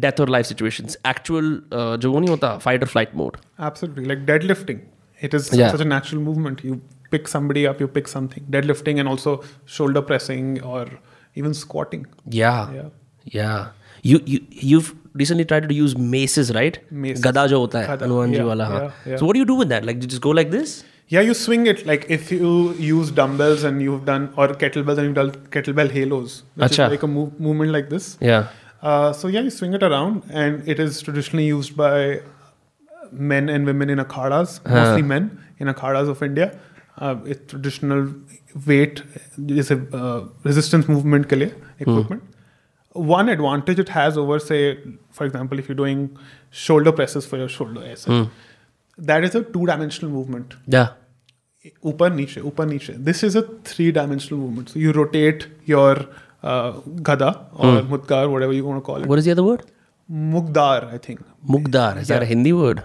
death 0.00 0.18
or 0.18 0.26
life 0.26 0.46
situations. 0.46 0.96
Actual 1.04 1.60
uh, 1.72 1.96
jo 1.96 2.12
hota 2.12 2.58
fight 2.60 2.82
or 2.82 2.86
flight 2.86 3.14
mode. 3.14 3.36
Absolutely. 3.58 4.04
Like 4.04 4.26
deadlifting. 4.26 4.80
It 5.20 5.34
is 5.34 5.52
yeah. 5.52 5.70
such 5.70 5.80
a 5.80 5.84
natural 5.84 6.20
movement. 6.20 6.64
You 6.64 6.80
pick 7.10 7.28
somebody 7.28 7.66
up, 7.66 7.80
you 7.80 7.88
pick 7.88 8.08
something. 8.08 8.44
Deadlifting 8.50 9.00
and 9.00 9.08
also 9.08 9.42
shoulder 9.64 10.02
pressing 10.02 10.62
or 10.62 10.86
even 11.34 11.54
squatting. 11.54 12.06
Yeah. 12.28 12.72
Yeah. 12.72 12.88
Yeah. 13.24 13.68
You 14.02 14.20
you 14.24 14.40
you've 14.50 14.94
recently 15.14 15.44
tried 15.44 15.68
to 15.68 15.74
use 15.74 15.96
maces, 15.96 16.52
right? 16.54 16.78
Maces. 16.90 17.22
Gada 17.22 17.48
jo 17.48 17.60
hota 17.60 17.86
hai, 17.86 17.96
Hanumanji 17.96 18.36
yeah, 18.36 18.44
wala. 18.44 18.68
Yeah, 18.74 18.92
yeah. 19.12 19.16
So 19.16 19.26
what 19.26 19.34
do 19.34 19.40
you 19.40 19.46
do 19.46 19.54
with 19.54 19.68
that? 19.70 19.84
Like 19.84 20.02
you 20.02 20.08
just 20.08 20.22
go 20.22 20.30
like 20.30 20.50
this? 20.50 20.84
Yeah, 21.08 21.20
you 21.20 21.34
swing 21.34 21.66
it. 21.66 21.86
Like 21.86 22.06
if 22.08 22.30
you 22.32 22.52
use 22.74 23.10
dumbbells 23.10 23.64
and 23.64 23.80
you've 23.80 24.04
done 24.04 24.32
or 24.36 24.48
kettlebells 24.48 24.98
and 24.98 25.06
you've 25.06 25.14
done 25.14 25.30
kettlebell 25.56 25.90
halos, 25.90 26.42
which 26.54 26.72
is 26.72 26.78
like 26.78 27.02
a 27.02 27.06
move, 27.06 27.38
movement 27.40 27.70
like 27.70 27.90
this. 27.90 28.16
Yeah. 28.20 28.48
Uh, 28.82 29.12
so 29.12 29.28
yeah, 29.28 29.40
you 29.40 29.50
swing 29.50 29.72
it 29.72 29.82
around, 29.82 30.24
and 30.30 30.68
it 30.68 30.78
is 30.78 31.00
traditionally 31.00 31.46
used 31.46 31.76
by 31.76 32.20
men 33.12 33.48
and 33.48 33.66
women 33.66 33.88
in 33.90 33.98
akhadas, 33.98 34.60
huh. 34.66 34.74
mostly 34.74 35.02
men 35.02 35.30
in 35.58 35.68
akhadas 35.68 36.08
of 36.08 36.22
India. 36.22 36.58
एक 37.02 37.46
traditional 37.50 38.14
weight 38.66 39.00
जैसे 39.40 39.74
resistance 39.92 40.88
movement 40.90 41.26
के 41.28 41.36
लिए 41.36 41.52
equipment 41.80 42.22
one 42.96 43.28
advantage 43.28 43.80
it 43.80 43.90
has 43.90 44.18
over 44.18 44.38
say 44.38 44.60
for 45.14 45.26
example 45.26 45.58
if 45.58 45.66
you 45.70 45.76
doing 45.76 46.08
shoulder 46.66 46.90
presses 46.90 47.28
for 47.30 47.40
your 47.40 47.48
shoulder 47.48 47.82
ऐसे 47.82 48.22
that 48.98 49.24
is 49.24 49.36
a 49.38 49.40
two 49.52 49.64
dimensional 49.64 50.10
movement 50.10 50.54
ऊपर 51.84 52.12
नीचे 52.12 52.40
ऊपर 52.40 52.66
नीचे 52.66 52.92
this 52.92 53.24
is 53.24 53.38
a 53.38 53.42
three 53.66 53.90
dimensional 53.92 54.38
movement 54.38 54.70
you 54.76 54.92
rotate 54.92 55.44
your 55.68 56.08
gada 56.44 57.30
और 57.52 57.82
mudgar 57.82 58.26
whatever 58.26 58.52
you 58.52 58.64
want 58.64 58.78
to 58.78 58.86
call 58.86 59.02
it. 59.02 59.08
What 59.08 59.18
is 59.18 59.24
word 59.24 59.32
other 59.32 59.42
word? 59.42 59.62
Mugdar, 60.08 60.92
I 60.92 60.98
think. 60.98 61.20
Mugdar 61.44 61.96
is 61.96 62.08
yeah. 62.08 62.16
that 62.16 62.22
a 62.22 62.26
Hindi 62.26 62.52
word? 62.52 62.82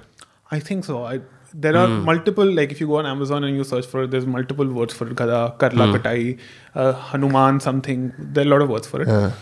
There 1.53 1.76
are 1.76 1.88
hmm. 1.88 2.03
multiple 2.06 2.45
like 2.45 2.72
if 2.72 2.80
you 2.80 2.88
go 2.88 2.98
on 2.98 3.06
amazon 3.06 3.44
and 3.44 3.56
you 3.56 3.64
search 3.64 3.86
for 3.86 4.03
it 4.03 4.11
there's 4.11 4.26
multiple 4.26 4.68
words 4.80 4.94
for 4.94 5.07
it 5.07 5.15
gada 5.15 5.40
karla 5.64 5.88
hmm. 5.88 5.95
katai 5.95 6.40
uh, 6.76 6.94
hanuman 7.11 7.60
something 7.60 8.11
there 8.18 8.44
are 8.44 8.48
a 8.48 8.52
lot 8.52 8.61
of 8.61 8.69
words 8.69 8.88
for 8.88 9.02
it 9.02 9.34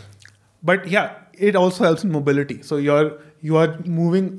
but 0.63 0.87
yeah 0.87 1.11
it 1.49 1.55
also 1.55 1.83
helps 1.83 2.03
in 2.03 2.11
mobility 2.11 2.61
so 2.61 2.77
you're 2.77 3.11
you 3.41 3.57
are 3.57 3.77
moving 3.85 4.31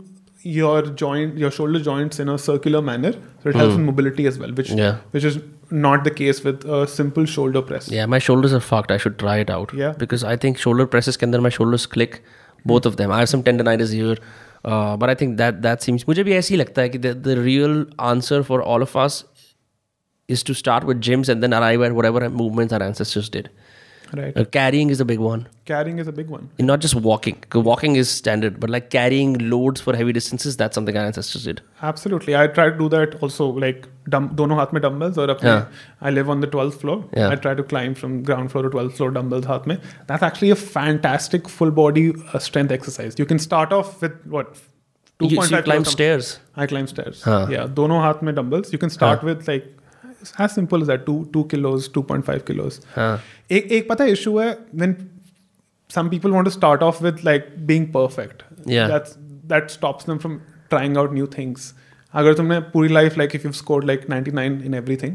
your 0.42 0.82
joint 0.82 1.36
your 1.36 1.50
shoulder 1.50 1.80
joints 1.80 2.18
in 2.18 2.28
a 2.28 2.36
circular 2.38 2.82
manner 2.82 3.12
so 3.42 3.50
it 3.50 3.56
helps 3.56 3.74
hmm. 3.74 3.80
in 3.80 3.86
mobility 3.86 4.26
as 4.26 4.38
well 4.38 4.52
which 4.52 4.70
Yeah. 4.70 4.96
which 5.10 5.24
is 5.24 5.38
not 5.70 6.04
the 6.04 6.10
case 6.10 6.42
with 6.42 6.64
a 6.64 6.86
simple 6.86 7.24
shoulder 7.24 7.62
press 7.62 7.88
Yeah, 7.90 8.06
my 8.06 8.18
shoulders 8.18 8.52
are 8.52 8.60
fucked. 8.60 8.90
I 8.90 8.96
should 8.96 9.18
try 9.18 9.38
it 9.38 9.50
out. 9.50 9.72
Yeah. 9.72 9.92
Because 9.96 10.24
I 10.24 10.36
think 10.36 10.58
shoulder 10.58 10.86
presses 10.86 11.16
can 11.16 11.30
then 11.30 11.42
my 11.42 11.48
shoulders 11.48 11.86
click, 11.86 12.22
both 12.64 12.86
of 12.86 12.96
them. 12.96 13.10
I 13.10 13.20
have 13.20 13.28
some 13.28 13.42
tendonitis 13.42 13.92
here. 13.92 14.16
Uh, 14.65 14.97
but 14.97 15.09
I 15.09 15.15
think 15.15 15.37
that 15.37 15.61
that 15.61 15.83
seems 15.83 16.07
मुझे 16.07 16.23
भी 16.23 16.33
ऐसे 16.33 16.53
ही 16.53 16.59
लगता 16.59 16.81
है 16.81 16.89
कि 16.89 16.99
the, 16.99 17.13
the 17.27 17.35
real 17.37 17.85
answer 17.99 18.41
for 18.43 18.61
all 18.63 18.81
of 18.81 18.95
us 18.95 19.23
is 20.27 20.43
to 20.43 20.55
start 20.55 20.83
with 20.83 21.01
gyms 21.01 21.29
and 21.29 21.43
then 21.43 21.53
arrive 21.53 21.83
at 21.83 21.93
whatever 21.93 22.29
movements 22.29 22.73
our 22.73 22.81
ancestors 22.81 23.29
did. 23.29 23.49
Right. 24.12 24.36
Uh, 24.36 24.44
carrying 24.44 24.90
is 24.90 25.00
a 25.00 25.04
big 25.04 25.18
one. 25.18 25.48
Carrying 25.64 25.98
is 25.98 26.08
a 26.08 26.12
big 26.12 26.28
one. 26.28 26.50
And 26.58 26.66
not 26.66 26.80
just 26.80 26.94
walking. 26.94 27.42
Walking 27.54 27.96
is 27.96 28.10
standard, 28.10 28.58
but 28.58 28.70
like 28.70 28.90
carrying 28.90 29.50
loads 29.50 29.80
for 29.80 29.94
heavy 29.94 30.12
distances, 30.12 30.56
that's 30.56 30.74
something 30.74 30.96
our 30.96 31.04
ancestors 31.04 31.44
did. 31.44 31.60
Absolutely. 31.82 32.36
I 32.36 32.46
try 32.48 32.70
to 32.70 32.78
do 32.78 32.88
that 32.88 33.22
also, 33.22 33.46
like 33.46 33.86
dumb, 34.08 34.34
dono 34.34 34.56
haath 34.56 34.72
mein 34.72 34.82
dumbbells 34.82 35.16
or 35.18 35.36
yeah. 35.42 35.66
I 36.00 36.10
live 36.10 36.28
on 36.28 36.40
the 36.40 36.48
12th 36.48 36.80
floor. 36.80 37.04
Yeah. 37.16 37.30
I 37.30 37.36
try 37.36 37.54
to 37.54 37.62
climb 37.62 37.94
from 37.94 38.22
ground 38.22 38.50
floor 38.50 38.64
to 38.64 38.70
12th 38.70 38.96
floor 38.96 39.10
dumbbells 39.12 39.46
haath 39.46 39.66
mein. 39.66 39.80
That's 40.06 40.22
actually 40.22 40.50
a 40.50 40.56
fantastic 40.56 41.48
full 41.48 41.70
body 41.70 42.12
uh, 42.32 42.38
strength 42.38 42.72
exercise. 42.72 43.18
You 43.18 43.26
can 43.26 43.38
start 43.38 43.72
off 43.72 44.00
with 44.02 44.26
what? 44.26 44.58
Two 45.20 45.26
you, 45.26 45.42
so 45.42 45.56
you 45.56 45.62
climb 45.62 45.84
stairs. 45.84 46.40
I 46.56 46.66
climb 46.66 46.86
stairs. 46.86 47.22
Huh. 47.22 47.46
Yeah, 47.50 47.66
dono 47.66 48.00
haath 48.00 48.22
mein 48.22 48.34
dumbbells. 48.34 48.72
You 48.72 48.78
can 48.78 48.90
start 48.90 49.20
huh. 49.20 49.26
with 49.26 49.46
like 49.46 49.76
as 50.40 50.50
simple 50.50 50.82
is 50.82 50.92
two 51.06 51.22
two 51.32 51.42
kilos 51.54 51.92
two 51.94 52.02
point 52.02 52.24
five 52.24 52.40
kilos 52.46 52.80
एक 52.98 53.72
एक 53.72 53.88
पता 53.88 54.04
है 54.04 54.12
issue 54.12 54.38
है 54.38 54.52
when 54.74 54.96
some 55.90 56.08
people 56.08 56.30
want 56.30 56.46
to 56.46 56.50
start 56.50 56.82
off 56.82 57.02
with 57.04 57.18
like 57.24 57.54
being 57.66 57.86
perfect 57.92 58.42
that 58.68 59.70
stops 59.70 60.06
them 60.06 60.18
from 60.18 60.40
trying 60.70 60.96
out 60.96 61.12
new 61.14 61.26
things 61.38 61.74
अगर 62.14 62.34
तुमने 62.34 62.58
पूरी 62.72 62.88
life 62.88 63.18
like 63.18 63.34
if 63.34 63.46
you 63.46 63.52
score 63.52 63.84
like 63.84 64.08
ninety 64.10 64.30
nine 64.30 64.60
in 64.66 64.74
everything 64.96 65.14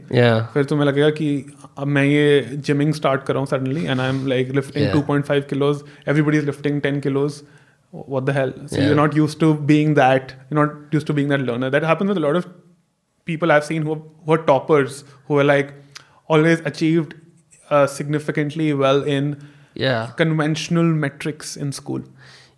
फिर 0.53 0.65
तुम्हें 0.65 0.87
लगेगा 0.87 1.09
कि 1.17 1.29
अब 1.77 1.87
मैं 1.87 2.03
ये 2.05 2.41
जिमिंग 2.67 2.93
स्टार्ट 2.93 3.23
कर 3.23 3.33
रहा 3.33 3.39
हूँ 3.39 3.47
suddenly 3.47 3.83
and 3.85 3.99
I 3.99 4.09
am 4.09 4.25
like 4.27 4.51
lifting 4.55 4.91
two 4.93 5.01
point 5.07 5.25
five 5.25 5.43
kilos 5.49 5.83
everybody 6.07 6.37
is 6.37 6.45
lifting 6.45 6.81
ten 6.81 6.99
kilos 6.99 7.41
what 7.93 8.25
the 8.25 8.33
hell? 8.33 8.53
So 8.67 8.77
yeah. 8.77 8.87
you're 8.87 8.95
not 8.95 9.15
used 9.15 9.39
to 9.39 9.53
being 9.53 9.93
that 9.95 10.33
you're 10.49 10.65
not 10.65 10.93
used 10.93 11.07
to 11.07 11.13
being 11.13 11.29
that 11.29 11.41
learner. 11.41 11.69
That 11.69 11.83
happens 11.83 12.09
with 12.09 12.17
a 12.17 12.21
lot 12.21 12.35
of 12.35 12.47
people 13.24 13.52
I've 13.52 13.64
seen 13.64 13.82
who, 13.82 13.94
who 14.26 14.32
are 14.32 14.38
toppers 14.38 15.04
who 15.26 15.38
are 15.38 15.44
like 15.44 15.72
always 16.28 16.60
achieved 16.60 17.14
uh, 17.70 17.86
significantly 17.86 18.72
well 18.74 19.02
in 19.02 19.36
Yeah. 19.74 20.08
conventional 20.16 20.84
metrics 21.02 21.56
in 21.56 21.72
school. 21.72 22.00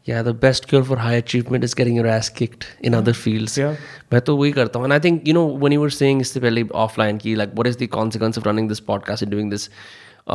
Yeah, 0.05 0.23
the 0.23 0.33
best 0.35 0.67
cure 0.69 0.83
for 0.87 0.97
high 0.97 1.15
achievement 1.23 1.63
is 1.67 1.75
getting 1.81 1.95
your 1.97 2.07
ass 2.13 2.29
kicked 2.39 2.65
in 2.81 2.95
other 3.01 3.13
fields. 3.19 3.57
Yeah. 3.59 3.77
मैं 4.13 4.21
तो 4.29 4.37
वही 4.37 4.53
करता 4.53 4.79
हूँ 4.79 4.87
and 4.89 4.95
I 4.97 4.99
think 5.07 5.29
you 5.31 5.35
know 5.39 5.45
when 5.65 5.73
you 5.77 5.83
were 5.83 5.93
saying 5.99 6.21
इससे 6.21 6.41
पहले 6.47 6.65
offline 6.87 7.21
कि 7.25 7.37
like 7.43 7.53
what 7.61 7.67
is 7.73 7.77
the 7.83 7.87
consequence 7.99 8.41
of 8.41 8.47
running 8.51 8.69
this 8.73 8.81
podcast 8.89 9.23
and 9.27 9.31
doing 9.37 9.51
this 9.55 9.69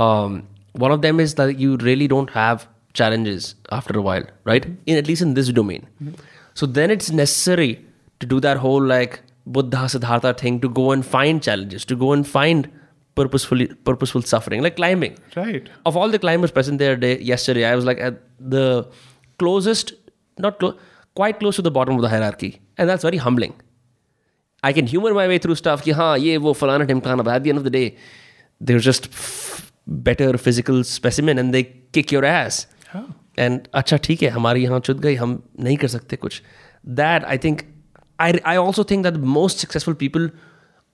um, 0.04 0.38
one 0.86 0.92
of 0.98 1.02
them 1.08 1.20
is 1.26 1.34
that 1.42 1.60
you 1.66 1.76
really 1.90 2.08
don't 2.08 2.30
have 2.38 2.68
challenges 2.94 3.50
after 3.80 3.98
a 4.00 4.02
while 4.10 4.24
right 4.52 4.66
in 4.86 4.98
at 4.98 5.08
least 5.12 5.22
in 5.28 5.34
this 5.40 5.50
domain 5.60 5.86
so 6.62 6.66
then 6.78 6.92
it's 6.96 7.12
necessary 7.12 7.70
to 8.20 8.26
do 8.36 8.40
that 8.48 8.58
whole 8.66 8.88
like 8.92 9.20
buddha 9.58 9.84
siddhartha 9.94 10.34
thing 10.42 10.60
to 10.66 10.70
go 10.82 10.92
and 10.96 11.06
find 11.06 11.42
challenges 11.48 11.86
to 11.92 11.96
go 12.04 12.12
and 12.14 12.28
find 12.28 12.70
purposefully 13.20 13.68
purposeful 13.90 14.22
suffering 14.32 14.62
like 14.62 14.76
climbing 14.80 15.16
Right. 15.36 15.70
of 15.86 15.96
all 15.98 16.10
the 16.16 16.20
climbers 16.26 16.52
present 16.52 16.80
there 16.80 16.96
day, 16.96 17.18
yesterday, 17.20 17.64
I 17.66 17.76
was 17.76 17.86
like, 17.86 18.00
at 18.00 18.20
the 18.40 18.66
closest, 19.40 19.94
not 20.38 20.60
close, 20.60 20.76
quite 21.16 21.40
close 21.40 21.56
to 21.56 21.62
the 21.62 21.72
bottom 21.72 21.96
of 21.96 22.02
the 22.02 22.10
hierarchy. 22.10 22.50
And 22.78 22.88
that's 22.90 23.04
very 23.04 23.18
humbling. 23.18 23.54
I 24.64 24.74
can 24.74 24.86
humor 24.88 25.14
my 25.14 25.28
way 25.28 25.38
through 25.40 25.56
stuff 25.56 25.82
कि 25.84 25.92
हाँ 26.02 26.18
ये 26.18 26.38
वो 26.46 26.54
फलाना 26.60 26.86
ढिमकाना 26.92 27.24
but 27.24 27.34
at 27.36 27.44
the 27.44 27.50
end 27.56 27.58
of 27.58 27.64
the 27.64 27.74
day 27.78 27.96
they're 28.62 28.84
just 28.90 29.08
f- 29.14 29.72
better 29.88 30.30
physical 30.38 30.84
specimen 30.84 31.38
and 31.44 31.54
they 31.58 31.64
kick 31.98 32.12
your 32.12 32.24
ass 32.26 32.66
हाँ. 32.94 33.06
and 33.46 33.68
अच्छा 33.82 33.98
ठीक 34.10 34.24
है 34.24 34.30
हमारी 34.38 34.64
यहाँ 34.64 34.80
चुद 34.90 35.00
गई 35.02 35.16
हम 35.16 35.42
नहीं 35.60 35.78
कर 35.78 35.88
सकते 35.96 36.16
कुछ 36.26 36.42
that 37.02 37.28
I 37.36 37.38
think 37.46 37.66
I, 38.27 38.41
I 38.45 38.57
also 38.57 38.85
think 38.85 39.03
that 39.05 39.15
the 39.15 39.27
most 39.41 39.59
successful 39.59 39.95
people 39.95 40.31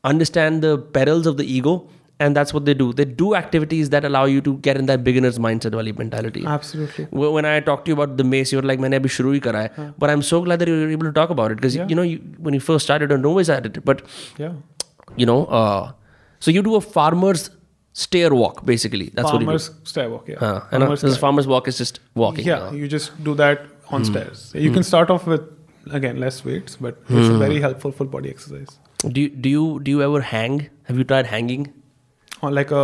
understand 0.04 0.62
the 0.62 0.78
perils 0.78 1.26
of 1.26 1.36
the 1.36 1.44
ego 1.44 1.88
and 2.20 2.36
that's 2.36 2.52
what 2.52 2.64
they 2.64 2.74
do. 2.74 2.92
They 2.92 3.04
do 3.04 3.34
activities 3.34 3.90
that 3.90 4.04
allow 4.04 4.24
you 4.24 4.40
to 4.40 4.56
get 4.58 4.76
in 4.76 4.86
that 4.86 5.04
beginner's 5.04 5.38
mindset 5.38 5.74
wali 5.74 5.92
mentality. 5.92 6.44
Absolutely. 6.54 7.04
When 7.10 7.44
i 7.50 7.60
talk 7.60 7.84
to 7.84 7.90
you 7.90 7.98
about 7.98 8.16
the 8.16 8.24
mace 8.24 8.52
you're 8.52 8.66
like 8.70 8.80
maine 8.86 8.96
abhi 9.00 9.12
shuru 9.18 9.34
hi 9.34 9.42
kara 9.46 9.60
hai 9.66 9.86
but 10.04 10.14
i'm 10.14 10.24
so 10.30 10.40
glad 10.48 10.64
that 10.64 10.72
you 10.72 10.80
were 10.80 10.90
able 10.96 11.08
to 11.10 11.14
talk 11.20 11.36
about 11.36 11.54
it 11.56 11.62
because 11.62 11.76
yeah. 11.80 11.92
you 11.92 12.00
know 12.00 12.08
you, 12.08 12.18
when 12.48 12.58
you 12.58 12.64
first 12.70 12.88
started 12.90 13.12
i 13.12 13.14
don't 13.14 13.30
always 13.32 13.52
at 13.58 13.70
it 13.70 13.78
but 13.92 14.02
yeah. 14.44 14.58
you 15.22 15.30
know 15.32 15.38
uh, 15.60 15.92
so 16.46 16.56
you 16.56 16.64
do 16.70 16.76
a 16.80 16.82
farmer's 16.96 17.48
stair 18.04 18.32
walk 18.40 18.64
basically. 18.64 19.06
That's 19.14 19.30
farmer's 19.30 19.68
what 19.68 19.76
you 19.76 19.84
do. 19.84 19.90
Stair 19.92 20.10
walk 20.10 20.28
yeah. 20.32 20.44
Uh, 20.48 20.64
and 20.72 20.82
farmer's, 20.82 21.04
a, 21.04 21.18
farmer's 21.26 21.48
walk 21.52 21.68
is 21.74 21.78
just 21.84 22.00
walking 22.24 22.50
yeah 22.50 22.70
you, 22.72 22.82
you 22.82 22.88
just 22.96 23.22
do 23.30 23.34
that 23.44 23.68
on 23.90 24.02
mm. 24.02 24.10
stairs. 24.12 24.50
You 24.54 24.70
mm. 24.70 24.74
can 24.74 24.82
hmm. 24.82 24.92
start 24.92 25.10
off 25.14 25.26
with 25.26 25.46
again 25.99 26.19
less 26.25 26.43
weights, 26.49 26.75
but 26.87 26.99
it's 27.09 27.29
Hmm. 27.29 27.39
very 27.45 27.61
helpful 27.67 27.91
for 28.01 28.05
body 28.17 28.33
exercise. 28.37 28.73
do 29.15 29.21
you, 29.21 29.29
do 29.45 29.49
you 29.53 29.63
do 29.85 29.91
you 29.95 30.01
ever 30.03 30.19
hang? 30.33 30.53
Have 30.89 30.99
you 31.01 31.05
tried 31.13 31.25
hanging 31.37 31.63
Or 32.41 32.51
like 32.57 32.69
a 32.81 32.83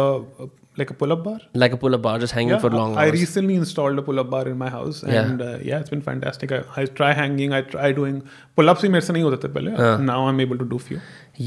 like 0.79 0.91
a 0.93 0.95
pull-up 0.99 1.21
bar. 1.27 1.37
like 1.61 1.73
a 1.75 1.77
pull-up 1.83 2.01
bar, 2.03 2.11
just 2.23 2.33
hanging 2.37 2.51
Yeah, 2.55 2.59
for 2.65 2.69
long 2.73 2.93
I 3.03 3.05
hours? 3.05 3.15
recently 3.21 3.55
installed 3.61 4.01
a 4.01 4.03
pull-up 4.09 4.29
bar 4.33 4.41
in 4.51 4.57
my 4.63 4.69
house, 4.75 4.99
Yeah. 5.07 5.17
and 5.21 5.41
uh, 5.45 5.49
yeah, 5.69 5.79
it's 5.85 5.93
been 5.93 6.03
fantastic. 6.05 6.53
I, 6.57 6.59
I 6.81 6.85
try 6.99 7.09
hanging. 7.19 7.55
I 7.57 7.61
try 7.73 7.89
doing 7.97 8.19
pull-ups. 8.59 8.83
ही 8.83 8.89
मेरे 8.95 9.05
से 9.07 9.13
नहीं 9.13 9.23
होते 9.23 9.39
थे 9.47 9.51
पहले. 9.57 9.73
Now 10.09 10.17
I'm 10.29 10.39
able 10.45 10.61
to 10.63 10.67
do 10.73 10.79
few. 10.89 10.99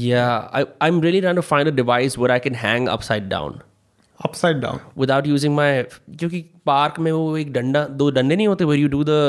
yeah, 0.05 0.47
I, 0.59 0.65
I'm 0.87 0.99
really 1.07 1.21
trying 1.27 1.39
to 1.41 1.45
find 1.51 1.71
a 1.73 1.75
device 1.83 2.17
where 2.23 2.33
I 2.37 2.39
can 2.47 2.59
hang 2.65 2.89
upside 2.97 3.29
down. 3.35 3.61
Upside 4.29 4.61
down. 4.65 4.79
without 5.03 5.25
using 5.33 5.55
my 5.61 5.69
क्योंकि 6.19 6.41
park 6.71 6.99
में 7.05 7.11
वो 7.11 7.37
एक 7.37 7.51
डंडा 7.53 7.85
दो 8.01 8.09
डंडे 8.19 8.35
नहीं 8.35 8.47
होते 8.47 8.65
where 8.71 8.81
you 8.83 8.91
do 8.97 9.03
the 9.11 9.19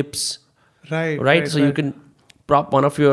dips 0.00 0.26
Right. 0.90 1.20
right, 1.26 1.46
so 1.48 1.58
you 1.58 1.72
can 1.76 1.92
prop 2.52 2.72
one 2.76 2.84
of 2.86 2.98
your 3.02 3.12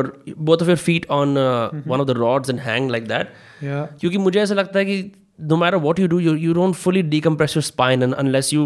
both 0.49 0.61
of 0.63 0.67
your 0.67 0.79
feet 0.85 1.05
on 1.17 1.37
uh, 1.37 1.69
one 1.91 2.01
of 2.03 2.07
the 2.07 2.15
rods 2.21 2.49
and 2.53 2.59
hang 2.67 2.89
like 2.95 3.05
that 3.11 3.29
Yeah. 3.67 3.85
क्योंकि 4.01 4.17
मुझे 4.17 4.39
ऐसा 4.41 4.53
लगता 4.55 4.79
है 4.79 4.85
कि 4.85 5.11
no 5.51 5.57
matter 5.61 5.79
what 5.85 6.01
you 6.03 6.07
do 6.13 6.19
you 6.25 6.33
you 6.45 6.55
don't 6.57 6.77
fully 6.81 7.03
decompress 7.13 7.55
your 7.57 7.63
spine 7.67 8.03
and 8.07 8.17
unless 8.23 8.51
you 8.55 8.65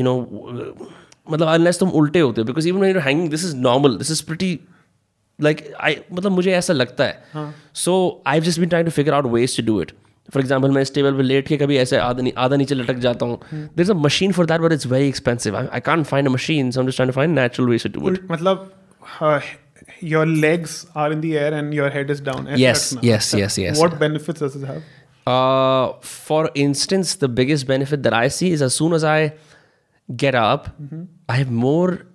you 0.00 0.04
know 0.08 0.16
uh, 0.52 0.68
मतलब 1.30 1.54
unless 1.54 1.78
तुम 1.80 1.90
उल्टे 2.02 2.20
होते 2.20 2.40
हो 2.40 2.46
because 2.52 2.68
even 2.72 2.84
when 2.84 2.92
you're 2.94 3.06
hanging 3.08 3.30
this 3.36 3.44
is 3.50 3.54
normal 3.68 3.96
this 4.02 4.10
is 4.16 4.22
pretty 4.32 4.50
like 5.48 5.62
I 5.90 5.94
मतलब 6.12 6.32
मुझे 6.32 6.52
ऐसा 6.58 6.72
लगता 6.72 7.04
है 7.04 7.52
so 7.84 7.94
I've 8.34 8.44
just 8.50 8.60
been 8.64 8.74
trying 8.74 8.90
to 8.90 8.96
figure 9.00 9.14
out 9.20 9.30
ways 9.36 9.56
to 9.60 9.66
do 9.70 9.78
it 9.86 9.94
for 10.33 10.41
example 10.43 10.73
मैं 10.73 10.81
इस 10.81 10.93
टेबल 10.93 11.15
पे 11.17 11.23
लेट 11.23 11.47
के 11.47 11.57
कभी 11.57 11.77
ऐसे 11.77 11.97
आधा 11.97 12.23
नी- 12.23 12.33
आधा 12.45 12.55
नीचे 12.55 12.75
लटक 12.75 12.97
जाता 13.05 13.25
हूँ 13.25 13.39
there's 13.77 13.93
a 13.95 13.99
machine 14.07 14.35
for 14.39 14.45
that 14.51 14.65
but 14.65 14.75
it's 14.77 14.89
very 14.95 15.07
expensive 15.13 15.55
I, 15.61 15.63
I 15.77 15.81
can't 15.89 16.11
find 16.11 16.31
a 16.31 16.35
machine 16.35 16.71
so 16.71 16.81
I'm 16.81 16.91
just 16.91 17.01
trying 17.01 17.13
to 17.13 17.17
find 17.21 17.35
natural 17.43 17.71
ways 17.73 17.87
to 17.87 17.95
do 17.97 18.13
it 18.13 18.21
मतलब 18.31 18.69
uh, 19.21 19.41
your 20.01 20.25
legs 20.25 20.85
are 20.95 21.11
in 21.11 21.21
the 21.21 21.37
air 21.37 21.53
and 21.53 21.73
your 21.73 21.89
head 21.89 22.09
is 22.09 22.21
down. 22.21 22.47
Yes, 22.55 22.95
yes, 23.01 23.33
yes, 23.33 23.57
yes. 23.57 23.79
What 23.79 23.99
benefits 23.99 24.39
does 24.39 24.55
it 24.55 24.65
have? 24.65 24.83
Uh, 25.27 25.93
for 26.01 26.49
instance, 26.55 27.15
the 27.15 27.27
biggest 27.27 27.67
benefit 27.67 28.03
that 28.03 28.13
I 28.13 28.27
see 28.27 28.51
is 28.51 28.61
as 28.61 28.73
soon 28.73 28.93
as 28.93 29.03
I 29.03 29.33
get 30.15 30.35
up, 30.35 30.69
mm-hmm. 30.81 31.03
I 31.27 31.35
have 31.35 31.51
more 31.51 32.05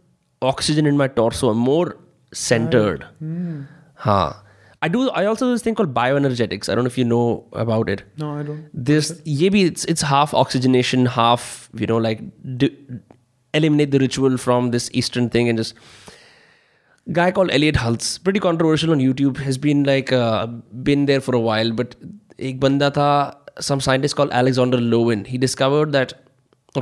oxygen 0.43 0.87
in 0.87 0.97
my 0.97 1.09
torso. 1.09 1.51
I'm 1.51 1.59
more 1.59 1.97
centered. 2.33 3.03
Right. 3.03 3.23
Mm. 3.23 3.67
Huh. 3.95 4.33
I 4.85 4.89
do. 4.95 5.03
I 5.11 5.25
also 5.33 5.47
do 5.47 5.53
this 5.53 5.63
thing 5.67 5.75
called 5.75 5.95
bioenergetics. 5.99 6.69
I 6.69 6.75
don't 6.75 6.85
know 6.85 6.93
if 6.95 6.99
you 6.99 7.05
know 7.11 7.47
about 7.65 7.89
it. 7.93 8.03
No, 8.23 8.31
I 8.39 8.43
don't. 8.49 8.87
This 8.89 9.13
maybe 9.27 9.63
it's 9.69 9.85
it's 9.93 10.03
half 10.15 10.35
oxygenation, 10.41 11.07
half 11.15 11.47
you 11.85 11.87
know 11.93 12.01
like 12.07 12.25
eliminate 13.61 13.93
the 13.93 14.01
ritual 14.03 14.37
from 14.47 14.73
this 14.75 14.91
Eastern 15.03 15.31
thing 15.37 15.49
and 15.49 15.63
just 15.63 15.75
guy 17.13 17.31
called 17.31 17.51
Elliott 17.51 17.77
Hulse, 17.77 18.23
pretty 18.23 18.41
controversial 18.41 18.93
on 18.97 18.99
YouTube, 18.99 19.39
has 19.39 19.59
been 19.59 19.85
like 19.85 20.13
uh, 20.13 20.47
been 20.91 21.07
there 21.07 21.21
for 21.21 21.35
a 21.35 21.41
while. 21.41 21.73
But 21.83 21.97
एक 22.51 22.61
बंदा 22.61 22.91
था 22.99 23.11
some 23.71 23.81
scientist 23.81 24.17
called 24.17 24.33
Alexander 24.43 24.79
Lowen. 24.79 25.27
He 25.27 25.39
discovered 25.39 25.93
that 25.93 26.15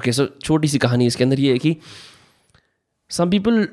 okay, 0.00 0.12
so 0.18 0.26
छोटी 0.48 0.68
सी 0.68 0.78
कहानी 0.86 1.06
इसके 1.06 1.24
अंदर 1.24 1.40
ये 1.40 1.52
है 1.52 1.58
कि 1.66 1.76
some 3.18 3.30
people 3.30 3.66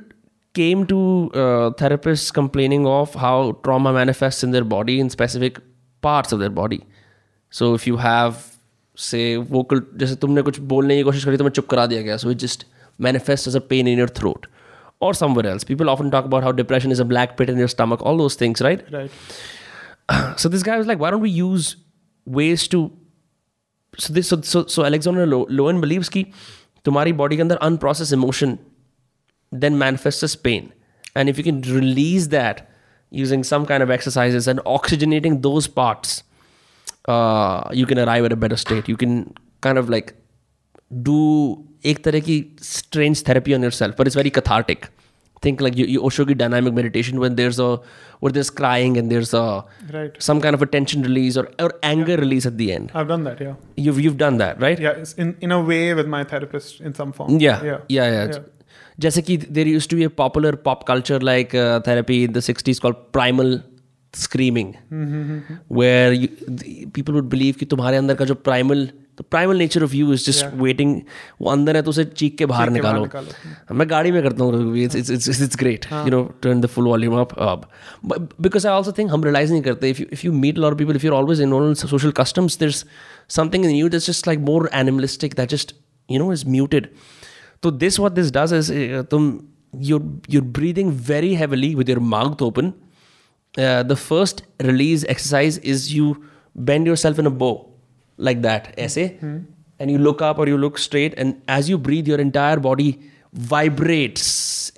came 0.58 0.86
to 0.86 1.30
uh, 1.34 1.70
therapists 1.82 2.32
complaining 2.32 2.86
of 2.86 3.14
how 3.14 3.58
trauma 3.64 3.92
manifests 3.92 4.44
in 4.44 4.52
their 4.52 4.64
body 4.64 5.00
in 5.00 5.10
specific 5.10 5.58
parts 6.00 6.32
of 6.32 6.40
their 6.40 6.50
body. 6.50 6.80
So 7.50 7.74
if 7.74 7.86
you 7.86 7.96
have 7.96 8.42
say 8.96 9.36
vocal 9.36 9.80
जैसे 10.00 10.16
तुमने 10.24 10.42
कुछ 10.42 10.58
बोलने 10.72 10.96
की 10.96 11.02
कोशिश 11.02 11.24
करी 11.24 11.36
तो 11.36 11.44
मैं 11.44 11.50
चुप 11.50 11.66
करा 11.68 11.86
दिया 11.86 12.02
गया 12.02 12.16
so 12.22 12.28
it 12.34 12.38
just 12.44 12.64
manifests 13.06 13.48
as 13.48 13.56
a 13.60 13.60
pain 13.60 13.88
in 13.92 13.98
your 13.98 14.10
throat 14.18 14.46
or 15.00 15.12
somewhere 15.14 15.46
else. 15.52 15.64
People 15.64 15.90
often 15.90 16.10
talk 16.10 16.24
about 16.24 16.44
how 16.44 16.52
depression 16.52 16.92
is 16.96 17.00
a 17.00 17.04
black 17.04 17.36
pit 17.36 17.50
in 17.50 17.58
your 17.58 17.68
stomach, 17.68 18.02
all 18.02 18.16
those 18.16 18.36
things, 18.42 18.62
right? 18.62 18.84
Right. 18.92 19.10
so 20.36 20.48
this 20.48 20.62
guy 20.62 20.76
was 20.78 20.86
like, 20.86 20.98
why 20.98 21.10
don't 21.10 21.20
we 21.20 21.30
use 21.30 21.76
ways 22.26 22.68
to 22.68 22.90
so 23.98 24.12
this 24.12 24.28
so 24.28 24.40
so, 24.40 24.66
so 24.66 24.84
Alexander 24.84 25.26
Lo- 25.26 25.46
Lowen 25.46 25.80
believes 25.80 26.08
कि 26.08 26.24
तुम्हारी 26.84 27.12
body 27.12 27.36
के 27.36 27.42
अंदर 27.42 27.58
unprocessed 27.62 28.12
emotion 28.12 28.58
then 29.64 29.78
manifests 29.78 30.22
as 30.22 30.36
pain 30.36 30.72
and 31.14 31.28
if 31.28 31.38
you 31.38 31.44
can 31.44 31.60
release 31.62 32.28
that 32.28 32.62
using 33.10 33.44
some 33.44 33.64
kind 33.66 33.82
of 33.82 33.90
exercises 33.90 34.48
and 34.48 34.60
oxygenating 34.76 35.42
those 35.42 35.66
parts 35.68 36.22
uh, 37.08 37.68
you 37.72 37.86
can 37.86 37.98
arrive 37.98 38.24
at 38.24 38.32
a 38.32 38.36
better 38.36 38.56
state 38.56 38.88
you 38.88 38.96
can 38.96 39.32
kind 39.60 39.78
of 39.78 39.88
like 39.88 40.14
do 41.10 41.20
एक 41.86 41.98
तरह 42.04 42.20
की 42.26 42.34
strange 42.66 43.22
therapy 43.28 43.54
on 43.54 43.62
yourself 43.66 43.96
but 43.96 44.06
it's 44.10 44.16
very 44.20 44.30
cathartic 44.36 44.86
think 45.46 45.60
like 45.64 45.76
you, 45.76 45.84
you 45.94 46.02
Osho 46.08 46.24
की 46.24 46.34
dynamic 46.42 46.74
meditation 46.76 47.20
when 47.22 47.34
there's 47.40 47.58
a 47.58 47.68
where 48.20 48.32
there's 48.36 48.50
crying 48.60 48.96
and 49.00 49.12
there's 49.14 49.32
a 49.34 49.42
Right. 49.96 50.14
some 50.26 50.40
kind 50.44 50.58
of 50.58 50.62
a 50.62 50.68
tension 50.74 51.02
release 51.08 51.36
or, 51.36 51.44
or 51.64 51.70
anger 51.82 52.16
release 52.16 52.46
at 52.46 52.56
the 52.56 52.72
end 52.72 52.92
I've 52.94 53.08
done 53.08 53.24
that. 53.24 53.40
Yeah. 53.46 53.54
you've 53.76 54.00
you've 54.04 54.16
done 54.24 54.38
that 54.38 54.60
right 54.66 54.80
Yeah. 54.86 55.02
It's 55.04 55.12
in 55.24 55.34
in 55.48 55.52
a 55.52 55.60
way 55.72 55.82
with 56.00 56.08
my 56.16 56.22
therapist 56.34 56.80
in 56.80 56.94
some 57.00 57.12
form. 57.12 57.38
Yeah, 57.46 57.62
Yeah. 57.70 57.78
yeah, 57.98 58.08
yeah. 58.18 58.38
जैसे 58.99 59.21
कि 59.21 59.37
there 59.37 59.67
used 59.67 59.87
to 59.89 59.97
be 59.97 60.03
a 60.03 60.07
popular 60.17 60.55
pop 60.65 60.83
culture 60.87 61.21
like 61.21 61.55
therapy 61.87 62.23
in 62.23 62.31
the 62.33 62.39
sixties 62.47 62.79
call 62.79 62.91
primal 63.13 63.59
screaming 64.13 64.73
where 65.71 66.27
people 66.95 67.13
would 67.13 67.29
believe 67.29 67.55
कि 67.59 67.65
तुम्हारे 67.65 67.97
अंदर 67.97 68.15
का 68.15 68.25
जो 68.25 68.35
primal 68.47 68.89
तो 69.17 69.23
primal 69.31 69.57
nature 69.57 69.83
of 69.83 69.93
you 69.95 70.11
is 70.13 70.25
just 70.25 70.53
waiting 70.55 70.95
वो 71.41 71.49
अंदर 71.51 71.75
है 71.75 71.81
तो 71.81 71.89
उसे 71.89 72.03
चीख 72.05 72.35
के 72.37 72.45
बाहर 72.45 72.69
निकालो। 72.69 73.07
मैं 73.75 73.89
गाड़ी 73.89 74.11
में 74.11 74.21
करता 74.23 74.43
हूँ 74.43 74.77
it's 74.77 75.55
great 75.59 75.85
you 75.91 76.11
know 76.11 76.21
turn 76.43 76.61
the 76.61 76.65
full 76.75 76.85
volume 76.87 77.15
up 77.19 77.33
अब 77.39 77.65
बिकॉज़ 78.41 78.67
आई 78.67 78.73
ऑल्सो 78.73 78.91
थिंक 78.97 79.11
हम 79.11 79.23
रिलाइज 79.23 79.51
नहीं 79.51 79.61
करते 79.61 79.89
if 79.89 80.01
if 80.01 80.25
you 80.25 80.31
meet 80.33 80.57
lot 80.57 80.75
people 80.75 80.95
if 80.95 81.05
you 81.05 81.11
always 81.13 81.41
in 81.41 81.73
social 81.83 82.11
customs 82.21 82.57
there 82.59 82.71
something 83.37 83.65
in 83.65 83.71
you 83.71 83.89
this 83.89 84.07
just 84.07 84.27
like 84.27 84.39
more 84.49 84.69
animalistic 84.75 85.33
that 85.37 85.49
just 85.49 85.75
you 86.09 86.19
know 86.19 86.31
is 86.33 86.47
muted 86.49 86.89
just 87.58 87.70
you 87.70 87.78
know 87.78 87.82
is 87.82 87.88
muted 87.88 87.94
so 87.94 87.94
this 87.94 87.98
what 87.98 88.14
this 88.14 88.30
does 88.30 88.52
is 88.52 88.70
uh, 88.70 89.02
तुम 89.10 89.44
you're 89.80 90.02
you're 90.28 90.50
breathing 90.58 90.90
very 90.92 91.34
heavily 91.34 91.74
with 91.74 91.88
your 91.88 92.00
mouth 92.00 92.42
open 92.42 92.72
uh, 93.58 93.82
the 93.82 93.96
first 93.96 94.42
release 94.62 95.04
exercise 95.08 95.58
is 95.58 95.94
you 95.94 96.22
bend 96.54 96.86
yourself 96.86 97.18
in 97.18 97.26
a 97.26 97.30
bow 97.30 97.70
like 98.18 98.42
that 98.42 98.74
ऐसे 98.78 99.18
and 99.80 99.90
you 99.90 99.98
look 99.98 100.22
up 100.22 100.38
or 100.38 100.48
you 100.48 100.56
look 100.56 100.78
straight 100.78 101.14
and 101.16 101.42
as 101.48 101.68
you 101.68 101.78
breathe 101.78 102.06
your 102.06 102.20
entire 102.20 102.56
body 102.60 102.98
vibrates 103.34 104.28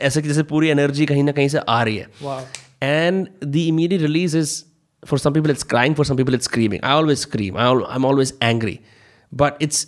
ऐसे 0.02 0.22
कि 0.22 0.28
जैसे 0.28 0.42
पूरी 0.42 0.68
energy 0.68 1.06
कहीं 1.06 1.22
ना 1.24 1.32
कहीं 1.32 1.48
से 1.48 1.58
आ 1.58 1.82
रही 1.82 1.96
है 1.96 2.06
Wow. 2.22 2.40
and 2.80 3.28
the 3.56 3.68
immediate 3.68 4.02
release 4.02 4.34
is 4.34 4.64
for 5.04 5.18
some 5.18 5.32
people 5.32 5.50
it's 5.50 5.64
crying 5.64 5.94
for 5.94 6.04
some 6.04 6.16
people 6.16 6.34
it's 6.38 6.44
screaming 6.44 6.80
i 6.82 6.92
always 6.92 7.20
scream 7.26 7.56
I 7.56 7.66
al- 7.72 7.86
i'm 7.96 8.04
always 8.04 8.32
angry 8.48 8.80
but 9.42 9.56
it's 9.66 9.86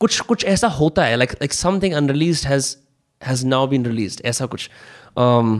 कुछ 0.00 0.20
कुछ 0.30 0.44
ऐसा 0.52 0.68
होता 0.78 1.04
है 1.04 1.16
like 1.22 1.34
like 1.44 1.52
something 1.58 1.94
unreleased 2.00 2.48
has 2.52 2.70
has 3.30 3.44
now 3.54 3.60
been 3.74 3.84
released 3.90 4.24
ऐसा 4.32 4.46
कुछ 4.54 4.68
um, 5.24 5.52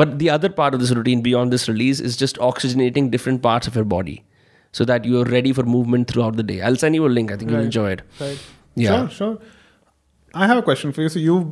but 0.00 0.10
the 0.22 0.28
other 0.36 0.50
part 0.58 0.74
of 0.78 0.82
this 0.84 0.90
routine 0.98 1.22
beyond 1.28 1.56
this 1.56 1.68
release 1.70 2.02
is 2.10 2.18
just 2.24 2.40
oxygenating 2.48 3.08
different 3.14 3.42
parts 3.46 3.70
of 3.72 3.78
your 3.80 3.86
body 3.94 4.16
so 4.78 4.84
that 4.90 5.06
you're 5.12 5.24
ready 5.36 5.52
for 5.60 5.64
movement 5.76 6.10
throughout 6.12 6.36
the 6.40 6.46
day 6.50 6.58
i'll 6.68 6.76
send 6.84 6.98
you 7.00 7.06
a 7.06 7.12
link 7.18 7.32
i 7.32 7.38
think 7.40 7.50
you'll 7.54 7.60
Right. 7.62 7.70
enjoy 7.72 7.88
it 7.96 8.02
Right. 8.24 8.44
Yeah. 8.82 8.98
Sure, 8.98 9.08
sure. 9.20 9.38
I 10.42 10.46
have 10.46 10.58
a 10.58 10.62
question 10.62 10.92
for 10.96 11.02
you. 11.02 11.08
So 11.08 11.18
you've 11.18 11.48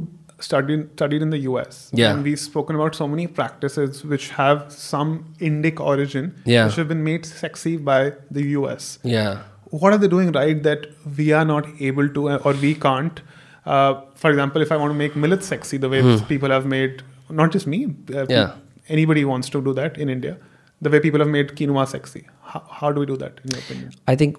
studied 0.48 0.82
studied 0.92 1.22
in 1.26 1.30
the 1.30 1.38
US. 1.46 1.78
Yeah. 2.00 2.12
And 2.12 2.22
we've 2.28 2.38
spoken 2.42 2.76
about 2.80 2.94
so 2.98 3.08
many 3.14 3.26
practices 3.38 4.04
which 4.12 4.28
have 4.36 4.60
some 4.74 5.10
Indic 5.48 5.80
origin, 5.92 6.28
Yeah. 6.44 6.66
which 6.66 6.76
have 6.76 6.86
been 6.92 7.02
made 7.08 7.26
sexy 7.30 7.72
by 7.88 7.98
the 8.30 8.44
US. 8.52 8.86
yeah 9.14 9.42
What 9.72 9.92
are 9.92 9.98
they 9.98 10.08
doing 10.08 10.30
right 10.32 10.62
that 10.64 10.86
we 11.18 11.32
are 11.32 11.44
not 11.44 11.66
able 11.88 12.08
to, 12.18 12.28
or 12.38 12.52
we 12.66 12.74
can't 12.86 13.20
uh, 13.66 14.00
for 14.14 14.30
example, 14.30 14.62
if 14.62 14.70
I 14.72 14.76
want 14.76 14.92
to 14.92 14.98
make 14.98 15.16
millet 15.16 15.44
sexy, 15.44 15.76
the 15.76 15.88
way 15.88 16.00
people 16.28 16.50
have 16.50 16.66
made, 16.66 17.02
not 17.30 17.52
just 17.52 17.66
me, 17.66 17.80
uh, 18.14 18.26
Yeah. 18.28 18.52
anybody 18.88 19.22
who 19.24 19.28
wants 19.28 19.50
to 19.54 19.60
do 19.64 19.72
that 19.78 19.98
in 19.98 20.08
India, 20.08 20.36
the 20.82 20.90
way 20.94 21.00
people 21.06 21.20
have 21.20 21.28
made 21.28 21.50
quinoa 21.58 21.86
sexy. 21.86 22.22
How, 22.52 22.62
how 22.80 22.92
do 22.92 23.00
we 23.00 23.06
do 23.06 23.16
that, 23.22 23.42
in 23.44 23.54
your 23.54 23.62
opinion? 23.64 23.90
I 24.08 24.16
think 24.16 24.38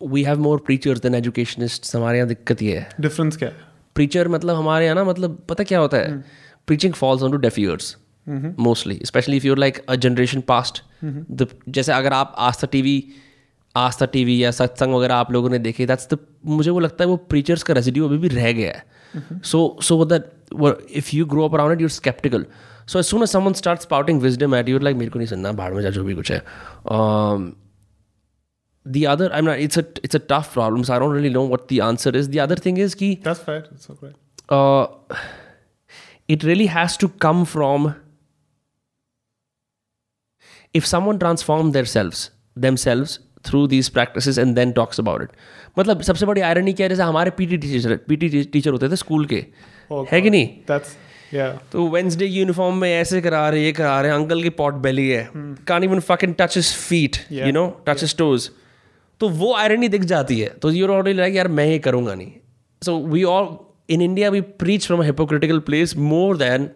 we 0.00 0.22
have 0.24 0.38
more 0.40 0.58
preachers 0.66 1.00
then 1.00 1.14
educationist 1.14 1.94
हमारे 1.96 2.18
यहाँ 2.18 2.28
दिक्कत 2.28 2.62
ये 2.62 2.76
है 2.78 2.88
Difference 3.06 3.36
क्या 3.38 3.48
है? 3.48 3.54
Preacher 3.94 4.28
मतलब 4.28 4.56
हमारे 4.56 4.84
यहाँ 4.84 4.96
ना 4.96 5.04
मतलब 5.04 5.38
पता 5.48 5.64
क्या 5.64 5.78
होता 5.78 5.96
है 5.96 6.18
preaching 6.66 6.94
falls 6.94 7.22
on 7.22 7.30
to 7.32 7.36
def 7.46 7.58
years 7.58 7.96
mostly 8.68 9.00
specially 9.04 9.36
if 9.36 9.44
you're 9.44 9.58
like 9.58 9.84
a 9.88 9.94
generation 10.06 10.40
past 10.48 10.82
जैसे 11.04 11.92
अगर 11.92 12.12
आप 12.12 12.34
आस्था 12.48 12.66
टीवी 12.72 12.96
आस्था 13.77 14.05
टीवी 14.13 14.43
या 14.43 14.51
सत्संग 14.59 14.93
वगैरह 14.95 15.15
आप 15.15 15.31
लोगों 15.31 15.49
ने 15.49 15.59
देखे 15.59 15.85
दैट्स 15.85 16.07
द 16.13 16.17
मुझे 16.45 16.69
वो 16.71 16.79
लगता 16.79 17.03
है 17.03 17.09
वो 17.09 17.17
प्रीचर्स 17.33 17.63
का 17.63 17.73
रेजिड्यू 17.73 18.07
अभी 18.07 18.17
भी 18.17 18.27
रह 18.27 18.51
गया 18.59 18.71
है 18.71 19.41
so 19.51 19.65
so 19.83 20.03
that 20.05 20.31
if 21.01 21.15
you 21.15 21.25
grow 21.33 21.47
up 21.47 21.53
around 21.55 21.73
it 21.73 21.81
you're 21.81 21.89
skeptical 21.89 22.45
so 22.87 22.99
as 22.99 23.05
soon 23.05 23.23
as 23.23 23.29
someone 23.29 23.53
start 23.59 23.81
spouting 23.81 24.21
wisdom 24.21 24.55
at 24.55 24.69
you're 24.69 24.81
like 24.81 24.97
मेरे 24.97 25.11
को 25.11 25.19
नहीं 25.19 25.27
सुनना 25.27 25.51
भाड़ 25.61 25.73
में 25.73 25.81
जा 25.81 25.89
जो 25.99 26.03
भी 26.03 26.15
कुछ 26.15 26.31
है 26.31 26.41
Um, 26.95 27.45
the 28.85 29.01
other 29.11 29.27
i'm 29.35 29.45
not 29.45 29.61
it's 29.61 29.77
a 29.81 29.83
it's 30.07 30.17
a 30.17 30.19
tough 30.31 30.49
problem 30.55 30.83
so 30.87 30.93
i 30.95 30.97
don't 31.03 31.15
really 31.17 31.29
know 31.35 31.43
what 31.51 31.63
the 31.69 31.77
answer 31.85 32.11
is 32.19 32.27
the 32.33 32.41
other 32.43 32.57
thing 32.65 32.75
is 32.83 32.95
ki 32.99 33.07
That's 33.23 33.39
fair. 33.45 33.63
It's 33.75 33.89
okay. 33.93 34.11
uh, 34.57 34.83
it 36.35 36.43
really 36.49 36.67
has 36.73 36.97
to 37.03 37.09
come 37.25 37.41
from 37.53 37.87
if 40.73 40.85
someone 40.91 41.23
transforms 41.23 41.73
themselves 41.79 42.21
themselves 42.67 43.17
through 43.47 43.61
these 43.71 43.89
practices 43.95 44.37
and 44.43 44.59
then 44.59 44.73
talks 44.75 45.01
about 45.03 45.23
it. 45.25 45.31
मतलब 45.79 46.01
सबसे 46.01 46.25
बड़ी 46.25 46.41
irony 46.41 46.73
क्या 46.73 46.85
है? 46.85 46.89
जैसे 46.89 47.03
हमारे 47.03 47.31
PT 47.37 47.57
teacher 47.57 47.95
PT 48.07 48.43
teacher 48.43 48.71
होते 48.71 48.89
थे 48.89 48.95
school 48.95 49.25
के। 49.25 49.45
Oh, 49.91 50.05
है 50.11 50.21
कि 50.21 50.29
नहीं? 50.29 50.47
That's, 50.69 50.93
yeah. 51.33 51.51
तो 51.71 51.87
वेंसडे 51.89 52.27
की 52.27 52.39
यूनिफॉर्म 52.39 52.77
में 52.77 52.89
ऐसे 52.91 53.21
करा 53.21 53.47
रहे 53.49 53.63
ये 53.63 53.71
करा 53.71 53.99
रहे 54.01 54.11
अंकल 54.11 54.43
की 54.43 54.49
पॉट 54.59 54.73
बेली 54.85 55.07
है। 55.09 55.29
Can't 55.67 55.83
even 55.83 55.99
fucking 56.09 56.33
touch 56.39 56.55
his 56.57 56.73
feet 56.77 57.17
you 57.31 57.51
know 57.51 57.67
touch 57.87 58.01
his 58.01 58.15
toes 58.17 58.49
तो 59.21 59.29
वो 59.41 59.53
आयरनी 59.55 59.87
दिख 59.89 60.03
जाती 60.13 60.39
है। 60.39 60.49
तो 60.61 60.71
यूर 60.71 60.91
ऑलरेडी 60.91 61.17
लाइक 61.17 61.35
यार 61.35 61.47
मैं 61.47 61.65
ये 61.67 61.77
करूँगा 61.79 62.15
नहीं. 62.15 62.31
So 62.81 62.97
we 63.07 63.23
all 63.23 63.55
in 63.93 64.01
India 64.01 64.29
we 64.29 64.41
preach 64.41 64.85
from 64.87 65.01
hypocritical 65.01 65.59
place 65.67 65.95
more 65.97 66.37
than 66.37 66.69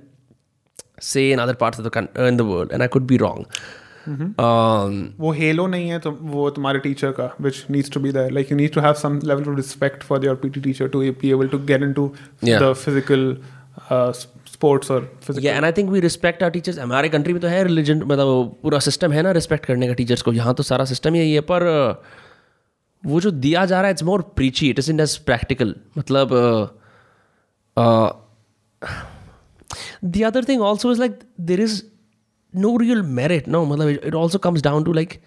say 1.02 1.30
in 1.32 1.40
other 1.40 1.54
parts 1.62 1.80
of 1.80 1.88
the 1.88 2.08
in 2.28 2.38
the 2.38 2.42
world 2.42 2.72
and 2.72 2.82
I 2.82 2.88
could 2.88 3.08
be 3.08 3.18
wrong 3.18 3.46
वो 4.08 5.32
हेलो 5.32 5.66
नहीं 5.68 5.90
है 5.90 6.00
तो 6.00 6.12
वो 6.12 6.50
तुम्हारे 6.50 6.80
टीचर 6.80 7.12
का 7.20 7.30
which 7.42 7.64
needs 7.72 7.94
to 7.94 8.00
be 8.00 8.12
there. 8.12 8.32
Like 8.38 8.52
you 8.52 8.58
need 8.60 8.74
to 8.78 8.84
have 8.86 8.98
some 9.04 9.18
level 9.32 9.50
of 9.52 9.58
respect 9.60 10.06
for 10.10 10.20
your 10.26 10.36
PT 10.44 10.64
teacher 10.68 10.88
to 10.96 11.02
be 11.24 11.32
able 11.38 11.50
to 11.56 11.60
get 11.72 11.88
into 11.88 12.06
Yeah. 12.50 12.60
the 12.64 12.70
physical 12.84 13.26
uh, 13.92 14.10
s- 14.10 14.28
sports 14.54 14.94
or 14.96 15.02
physical. 15.26 15.46
या 15.46 15.56
and 15.56 15.66
I 15.66 15.72
think 15.78 15.90
we 15.90 16.00
respect 16.00 16.44
our 16.44 16.50
teachers 16.50 16.80
हमारे 16.80 17.10
country 17.10 17.34
में 17.34 17.42
तो 17.42 17.48
है 17.48 17.64
religion 17.64 18.02
मतलब 18.04 18.56
पूरा 18.64 18.80
system 18.88 19.12
है 19.12 19.22
ना 19.22 19.32
respect 19.42 19.66
करने 19.66 19.88
का 19.88 19.94
टीचर्स 20.02 20.22
को। 20.22 20.34
यहाँ 20.34 20.54
तो 20.54 20.64
सारा 20.64 20.86
सिस्टम 20.86 21.16
यही 21.16 21.34
है 21.34 21.42
पर 21.52 21.68
uh, 21.76 21.96
वो 23.04 23.20
जो 23.22 23.32
दिया 23.44 23.66
जा 23.66 23.78
रहा 23.82 23.88
है 23.88 23.92
it's 23.94 24.04
more 24.04 24.22
preachy 24.36 24.70
it 24.70 24.80
is 24.80 24.92
in 24.92 25.00
as 25.00 25.16
practical 25.28 25.76
मतलब 25.98 26.34
the 30.04 30.24
other 30.28 30.44
thing 30.50 30.62
also 30.62 30.92
is 30.92 31.00
like 31.00 31.20
there 31.42 31.62
is 31.62 31.82
no 32.53 32.77
real 32.77 33.03
merit 33.21 33.49
no 33.49 33.65
मतलब 33.65 33.89
it 33.89 34.15
also 34.15 34.39
comes 34.49 34.63
down 34.63 34.85
to 34.85 34.93
like 34.93 35.21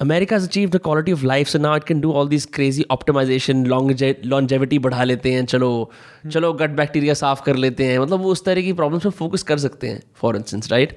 America 0.00 0.36
has 0.36 0.44
achieved 0.46 0.74
the 0.74 0.80
quality 0.82 1.12
of 1.16 1.22
life 1.28 1.48
so 1.52 1.58
now 1.62 1.70
it 1.78 1.84
can 1.86 2.00
do 2.02 2.10
all 2.18 2.28
these 2.32 2.44
crazy 2.56 2.84
optimization 2.96 3.62
longe- 3.70 4.26
longevity 4.32 4.78
बढ़ा 4.82 5.04
लेते 5.04 5.32
हैं 5.32 5.44
चलो 5.52 5.70
चलो 6.32 6.52
gut 6.60 6.76
bacteria 6.80 7.14
साफ 7.20 7.42
कर 7.46 7.56
लेते 7.64 7.84
हैं 7.84 7.98
मतलब 7.98 8.20
वो 8.22 8.32
उस 8.32 8.44
तरह 8.44 8.62
की 8.62 8.72
प्रॉब्लम्स 8.80 9.04
पे 9.04 9.10
फोकस 9.22 9.42
कर 9.50 9.58
सकते 9.58 9.88
हैं 9.88 10.02
for 10.20 10.36
instance 10.36 10.70
right 10.72 10.96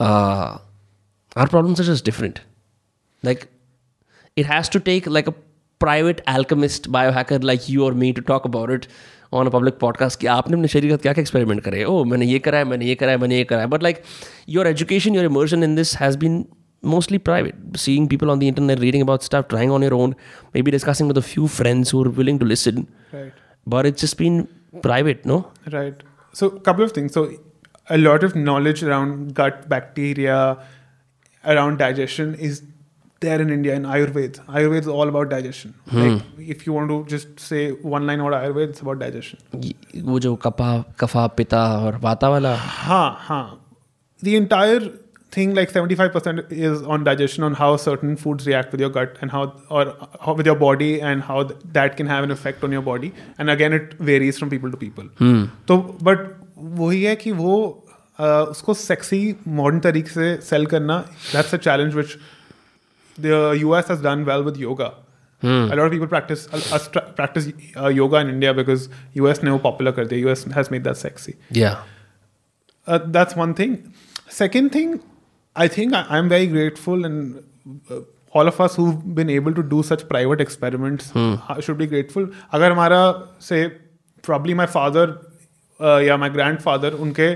are 0.00 1.48
problems 1.48 1.80
are 1.80 1.86
just 1.86 2.04
different 2.04 2.38
like 3.22 3.42
it 4.36 4.46
has 4.50 4.68
to 4.74 4.80
take 4.84 5.06
like 5.14 5.26
a 5.30 5.32
private 5.80 6.20
alchemist 6.34 6.86
biohacker 6.94 7.38
like 7.48 7.66
you 7.72 7.82
or 7.88 7.90
me 8.02 8.08
to 8.18 8.22
talk 8.30 8.46
about 8.50 8.70
it 8.76 8.86
On 9.33 9.45
a 9.45 9.49
public 9.49 9.73
podcast 9.73 10.19
कि 10.19 10.27
आपने 10.27 10.55
अपने 10.55 10.67
शरीर 10.67 10.91
का 10.91 10.97
क्या 10.97 11.13
क्या 11.13 11.21
एक्सपेरिमेंट 11.21 11.61
करे? 11.61 11.83
ओ 11.83 12.03
मैंने 12.03 12.25
ये 12.25 12.39
कराया 12.39 12.65
मैंने 12.65 12.85
ये 12.85 12.95
कराया 12.95 13.17
मैंने 13.17 13.37
ये 13.37 13.43
कराया 13.43 13.67
but 13.67 13.83
like 13.83 14.01
your 14.49 14.67
education 14.67 15.15
your 15.15 15.25
immersion 15.25 15.63
in 15.63 15.75
this 15.75 15.95
has 15.97 16.17
been 16.17 16.45
mostly 16.85 17.17
private 17.17 17.77
seeing 17.77 18.07
people 18.09 18.29
on 18.29 18.39
the 18.39 18.43
internet 18.43 18.79
reading 18.79 19.03
about 19.03 19.21
stuff 19.21 19.47
trying 19.49 19.71
on 19.71 19.83
your 19.83 19.93
own 19.93 20.15
maybe 20.61 20.71
discussing 20.71 21.11
with 21.11 21.19
few 21.23 21.47
friends 21.47 21.93
who 21.93 22.03
are 22.03 22.07
willing 22.07 22.39
to 22.39 22.45
listen 22.45 22.85
but 23.67 23.85
it's 23.85 24.01
just 24.01 24.17
been 24.17 24.41
private 24.75 25.27
no 25.27 25.51
right 25.67 26.03
so 26.33 26.49
couple 26.49 26.83
of 26.83 26.91
things 26.97 27.13
so 27.13 27.29
a 27.91 27.95
lot 27.95 28.23
of 28.23 28.37
knowledge 28.37 28.83
around 28.83 29.31
gut 29.31 29.67
bacteria 29.69 30.65
around 31.43 31.77
digestion 31.77 32.35
is 32.39 32.61
there 33.27 33.41
in 33.45 33.53
India 33.57 33.75
in 33.81 33.87
Ayurveda. 33.97 34.43
Ayurveda 34.59 34.81
is 34.87 34.91
all 34.97 35.13
about 35.13 35.29
digestion. 35.35 35.73
Hmm. 35.93 36.01
Like 36.01 36.49
if 36.55 36.65
you 36.67 36.73
want 36.79 36.93
to 36.95 36.99
just 37.15 37.39
say 37.47 37.63
one 37.95 38.07
line 38.11 38.25
about 38.25 38.37
Ayurveda, 38.41 38.75
it's 38.75 38.85
about 38.87 38.99
digestion. 39.05 39.39
वो 40.11 40.19
जो 40.27 40.35
कपा 40.49 40.69
कफा 40.99 41.27
पिता 41.39 41.63
और 41.85 41.97
वाता 42.09 42.29
वाला 42.35 42.55
Ha, 42.67 43.01
ha. 43.29 43.41
The 44.23 44.35
entire 44.41 44.79
thing, 45.35 45.53
like 45.55 45.71
75% 45.71 46.51
is 46.65 46.81
on 46.95 47.03
digestion, 47.03 47.43
on 47.43 47.55
how 47.61 47.69
certain 47.85 48.15
foods 48.15 48.47
react 48.47 48.71
with 48.71 48.83
your 48.85 48.89
gut 48.97 49.17
and 49.21 49.31
how, 49.31 49.41
or 49.69 49.81
how 50.25 50.33
with 50.33 50.49
your 50.51 50.55
body 50.55 50.91
and 51.01 51.25
how 51.29 51.39
th- 51.49 51.59
that 51.77 51.97
can 51.97 52.07
have 52.07 52.27
an 52.27 52.31
effect 52.35 52.63
on 52.67 52.71
your 52.77 52.81
body. 52.81 53.11
And 53.37 53.49
again, 53.55 53.73
it 53.79 53.95
varies 54.11 54.39
from 54.43 54.53
people 54.55 54.71
to 54.75 54.81
people. 54.85 55.09
तो 55.71 55.77
but 56.09 56.23
वही 56.79 57.01
है 57.03 57.15
कि 57.23 57.31
वो 57.41 57.57
uh, 58.19 58.45
उसको 58.55 58.73
sexy 58.73 59.19
modern 59.59 59.79
तरीके 59.87 60.09
से 60.09 60.35
sell 60.49 60.65
करना 60.73 60.99
that's 61.33 61.53
a 61.53 61.57
challenge 61.67 61.95
which 61.95 62.17
the 63.16 63.52
US 63.60 63.90
has 63.90 64.02
done 64.02 64.24
well 64.32 64.42
with 64.50 64.56
yoga 64.62 64.92
A 65.44 65.76
lot 65.78 65.80
of 65.82 65.92
people 65.92 66.08
practice 66.08 66.40
uh, 66.56 66.58
us 66.76 66.86
tra- 66.94 67.02
practice 67.18 67.44
uh, 67.82 67.90
yoga 67.98 68.18
in 68.24 68.30
India 68.32 68.50
because 68.56 68.82
US 69.20 69.38
ने 69.44 69.50
वो 69.50 69.58
popular 69.66 69.92
कर 69.98 70.06
दिया 70.06 70.26
US 70.30 70.42
has 70.56 70.70
made 70.74 70.88
that 70.88 70.98
sexy. 71.02 71.32
yeah 71.58 71.76
Uh, 72.86 72.98
that's 73.14 73.36
one 73.38 73.54
thing. 73.60 73.72
Second 74.34 74.72
thing, 74.76 74.92
I 75.56 75.66
think 75.76 75.94
I, 75.94 76.02
I'm 76.18 76.28
very 76.32 76.46
grateful, 76.46 77.04
and 77.08 77.40
uh, 77.90 78.00
all 78.34 78.50
of 78.52 78.60
us 78.66 78.76
who've 78.80 79.00
been 79.20 79.30
able 79.36 79.56
to 79.60 79.64
do 79.72 79.80
such 79.90 80.04
private 80.12 80.40
experiments 80.46 81.10
uh, 81.16 81.60
should 81.66 81.78
be 81.82 81.88
grateful. 81.94 82.26
अगर 82.58 82.72
हमारा 82.72 83.00
say 83.48 83.60
probably 84.28 84.58
my 84.62 84.66
father 84.76 85.06
uh, 85.80 85.98
या 86.08 86.16
my 86.24 86.30
grandfather 86.38 86.92
उनके 87.06 87.30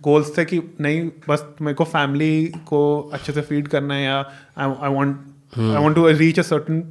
Goals 0.00 0.36
थे 0.38 0.44
कि 0.44 0.60
नहीं 0.80 1.08
बस 1.28 1.44
मेरे 1.60 1.74
को 1.74 1.84
फैमिली 1.86 2.46
को 2.66 2.80
अच्छे 3.12 3.32
से 3.32 3.40
फ़ीड 3.42 3.68
करना 3.68 3.94
है 3.94 4.02
या 4.02 4.18
I 4.58 4.94
want 4.94 5.16
I 5.58 5.82
want 5.82 5.94
to 5.94 6.06
reach 6.08 6.38
a 6.38 6.42
certain 6.42 6.82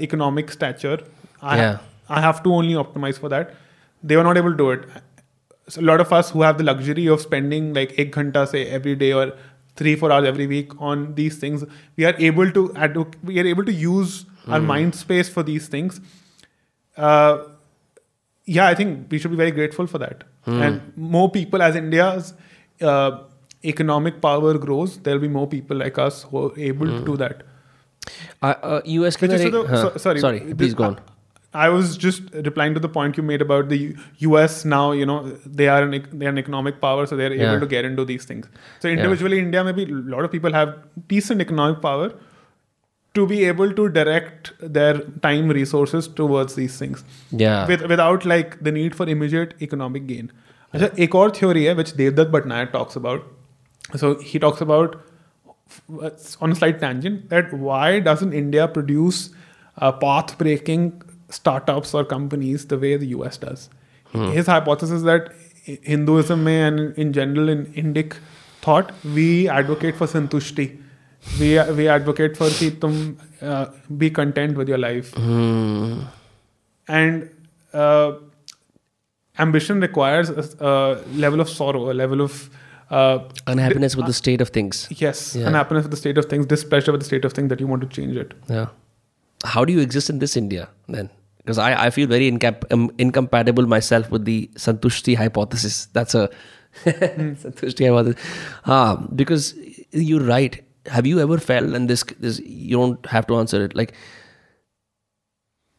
economic 0.00 0.50
stature 0.50 1.04
I 1.44 2.22
have 2.22 2.40
to 2.44 2.52
only 2.52 2.74
optimise 2.84 3.18
for 3.20 3.30
that 3.30 3.52
they 4.04 4.14
are 4.14 4.24
not 4.24 4.36
able 4.36 4.54
to 4.54 4.72
it 4.72 4.86
lot 5.68 6.00
of 6.00 6.14
us 6.14 6.32
who 6.34 6.42
have 6.42 6.56
the 6.56 6.62
luxury 6.62 7.08
of 7.08 7.20
spending 7.20 7.74
like 7.74 7.92
एक 7.98 8.16
घंटा 8.16 8.44
से 8.44 8.62
every 8.74 8.94
day 8.94 9.12
और 9.12 9.36
three 9.78 9.94
four 9.96 10.12
hours 10.12 10.28
every 10.28 10.46
week 10.46 10.80
on 10.82 11.06
these 11.14 11.42
things 11.42 11.62
we 11.98 12.04
are 12.04 12.22
able 12.22 12.50
to 12.50 12.66
we 13.24 13.38
are 13.38 13.46
able 13.46 13.64
to 13.64 13.72
use 13.72 14.22
our 14.50 14.60
mind 14.62 14.92
space 14.94 15.32
for 15.34 15.44
these 15.44 15.72
things 15.72 16.00
या 18.48 18.66
I 18.66 18.74
think 18.74 19.06
we 19.10 19.18
should 19.18 19.30
be 19.30 19.36
very 19.36 19.50
grateful 19.50 19.86
for 19.86 20.00
that. 20.00 20.22
And 20.48 20.80
more 21.12 21.28
people 21.28 21.62
as 21.62 21.76
India 21.76 22.10
uh, 22.80 23.22
economic 23.64 24.20
power 24.20 24.56
grows, 24.58 24.98
there'll 24.98 25.20
be 25.20 25.28
more 25.28 25.46
people 25.46 25.76
like 25.76 25.98
us 25.98 26.22
who 26.24 26.46
are 26.46 26.58
able 26.58 26.86
mm. 26.86 26.98
to 26.98 27.04
do 27.04 27.12
hmm. 27.12 27.18
that. 27.18 27.42
Uh, 28.40 28.80
US 28.84 29.16
can 29.16 29.30
rate, 29.30 29.50
the, 29.50 29.66
huh. 29.66 29.90
so, 29.90 29.96
sorry, 29.98 30.20
sorry, 30.20 30.54
please 30.54 30.74
go 30.74 30.84
on. 30.84 31.00
I 31.54 31.70
was 31.70 31.96
just 31.96 32.22
replying 32.34 32.74
to 32.74 32.80
the 32.80 32.88
point 32.88 33.16
you 33.16 33.22
made 33.22 33.40
about 33.40 33.68
the 33.70 33.96
U.S. 34.18 34.64
Now, 34.64 34.92
you 34.92 35.06
know, 35.06 35.30
they 35.46 35.66
are 35.66 35.82
an 35.82 36.06
they 36.12 36.26
are 36.26 36.28
an 36.28 36.38
economic 36.38 36.80
power, 36.80 37.06
so 37.06 37.16
they 37.16 37.26
are 37.26 37.32
yeah. 37.32 37.50
able 37.50 37.60
to 37.60 37.66
get 37.66 37.84
into 37.84 38.04
these 38.04 38.24
things. 38.24 38.46
So 38.80 38.88
individually, 38.88 39.38
yeah. 39.38 39.44
India 39.44 39.64
maybe 39.64 39.84
a 39.84 39.94
lot 39.94 40.24
of 40.24 40.30
people 40.30 40.52
have 40.52 40.76
decent 41.08 41.40
economic 41.40 41.80
power 41.80 42.12
to 43.14 43.26
be 43.26 43.44
able 43.44 43.72
to 43.72 43.88
direct 43.88 44.52
their 44.60 44.98
time 45.22 45.48
resources 45.48 46.06
towards 46.06 46.54
these 46.54 46.78
things. 46.78 47.02
Yeah, 47.30 47.66
with, 47.66 47.86
without 47.86 48.26
like 48.26 48.62
the 48.62 48.70
need 48.70 48.94
for 48.94 49.08
immediate 49.08 49.54
economic 49.62 50.06
gain. 50.06 50.30
अच्छा 50.74 50.88
एक 51.02 51.14
और 51.14 51.30
theory 51.36 51.64
है 51.64 51.74
which 51.74 51.90
Devdutt 51.94 52.30
Pattanaik 52.30 52.70
talks 52.72 52.96
about 52.98 53.96
so 53.96 54.12
he 54.22 54.38
talks 54.38 54.62
about 54.62 54.96
on 56.42 56.54
slight 56.54 56.80
tangent 56.80 57.14
that 57.30 57.50
why 57.54 58.00
does 58.00 58.22
in 58.22 58.32
India 58.32 58.66
produce 58.76 59.28
path 59.76 60.38
breaking 60.38 60.90
startups 61.32 61.94
और 61.94 62.04
companies 62.10 62.66
the 62.68 62.78
way 62.82 62.96
the 62.98 63.02
U 63.04 63.24
S 63.24 63.40
does 63.44 63.68
his 64.14 64.48
hypothesis 64.48 64.90
that 65.02 65.30
Hinduism 65.88 66.38
में 66.38 66.60
and 66.60 66.98
in 66.98 67.12
general 67.12 67.50
in 67.50 67.66
Indic 67.76 68.14
thought 68.62 68.92
we 69.06 69.30
advocate 69.58 69.96
for 69.96 70.08
संतुष्टि 70.08 70.64
we 71.24 71.56
we 71.72 71.84
advocate 71.86 72.36
for 72.36 72.50
की 72.58 72.70
तुम 72.84 72.94
be 73.98 74.10
content 74.10 74.56
with 74.58 74.68
your 74.68 74.78
life 74.78 75.12
and 76.88 77.22
ambition 79.38 79.80
requires 79.80 80.30
a, 80.30 80.44
a 80.64 81.02
level 81.16 81.40
of 81.40 81.48
sorrow, 81.48 81.90
a 81.90 81.94
level 81.94 82.20
of 82.20 82.50
uh, 82.90 83.18
Unhappiness 83.46 83.94
with 83.96 84.06
the 84.06 84.12
state 84.12 84.40
of 84.40 84.48
things. 84.48 84.86
yes, 84.90 85.34
Yeah. 85.36 85.46
unhappiness 85.48 85.82
with 85.84 85.90
the 85.90 85.96
state 85.96 86.16
of 86.18 86.24
things, 86.26 86.46
displeasure 86.46 86.90
with 86.92 87.00
the 87.02 87.04
state 87.06 87.24
of 87.24 87.32
things 87.34 87.48
that 87.50 87.60
you 87.60 87.66
want 87.66 87.82
to 87.82 87.88
change 87.88 88.16
it. 88.16 88.32
Yeah. 88.48 88.66
How 89.44 89.64
do 89.64 89.72
you 89.72 89.80
exist 89.80 90.10
in 90.10 90.18
this 90.18 90.36
India 90.36 90.68
then? 90.88 91.10
Because 91.38 91.58
I, 91.58 91.86
I 91.86 91.90
feel 91.90 92.06
very 92.08 92.30
incap- 92.30 92.64
um, 92.72 92.90
incompatible 92.98 93.66
myself 93.66 94.10
with 94.10 94.24
the 94.24 94.50
Santushti 94.54 95.16
hypothesis. 95.16 95.86
That's 95.92 96.14
a 96.14 96.28
Santushti 96.84 97.84
hypothesis. 97.86 98.20
Ah, 98.66 98.96
because 99.14 99.54
you're 99.92 100.22
right. 100.24 100.62
Have 100.86 101.06
you 101.06 101.20
ever 101.20 101.38
felt, 101.38 101.74
and 101.74 101.88
this, 101.88 102.02
this 102.18 102.38
you 102.40 102.76
don't 102.76 103.04
have 103.06 103.26
to 103.28 103.36
answer 103.36 103.62
it, 103.64 103.74
like 103.74 103.92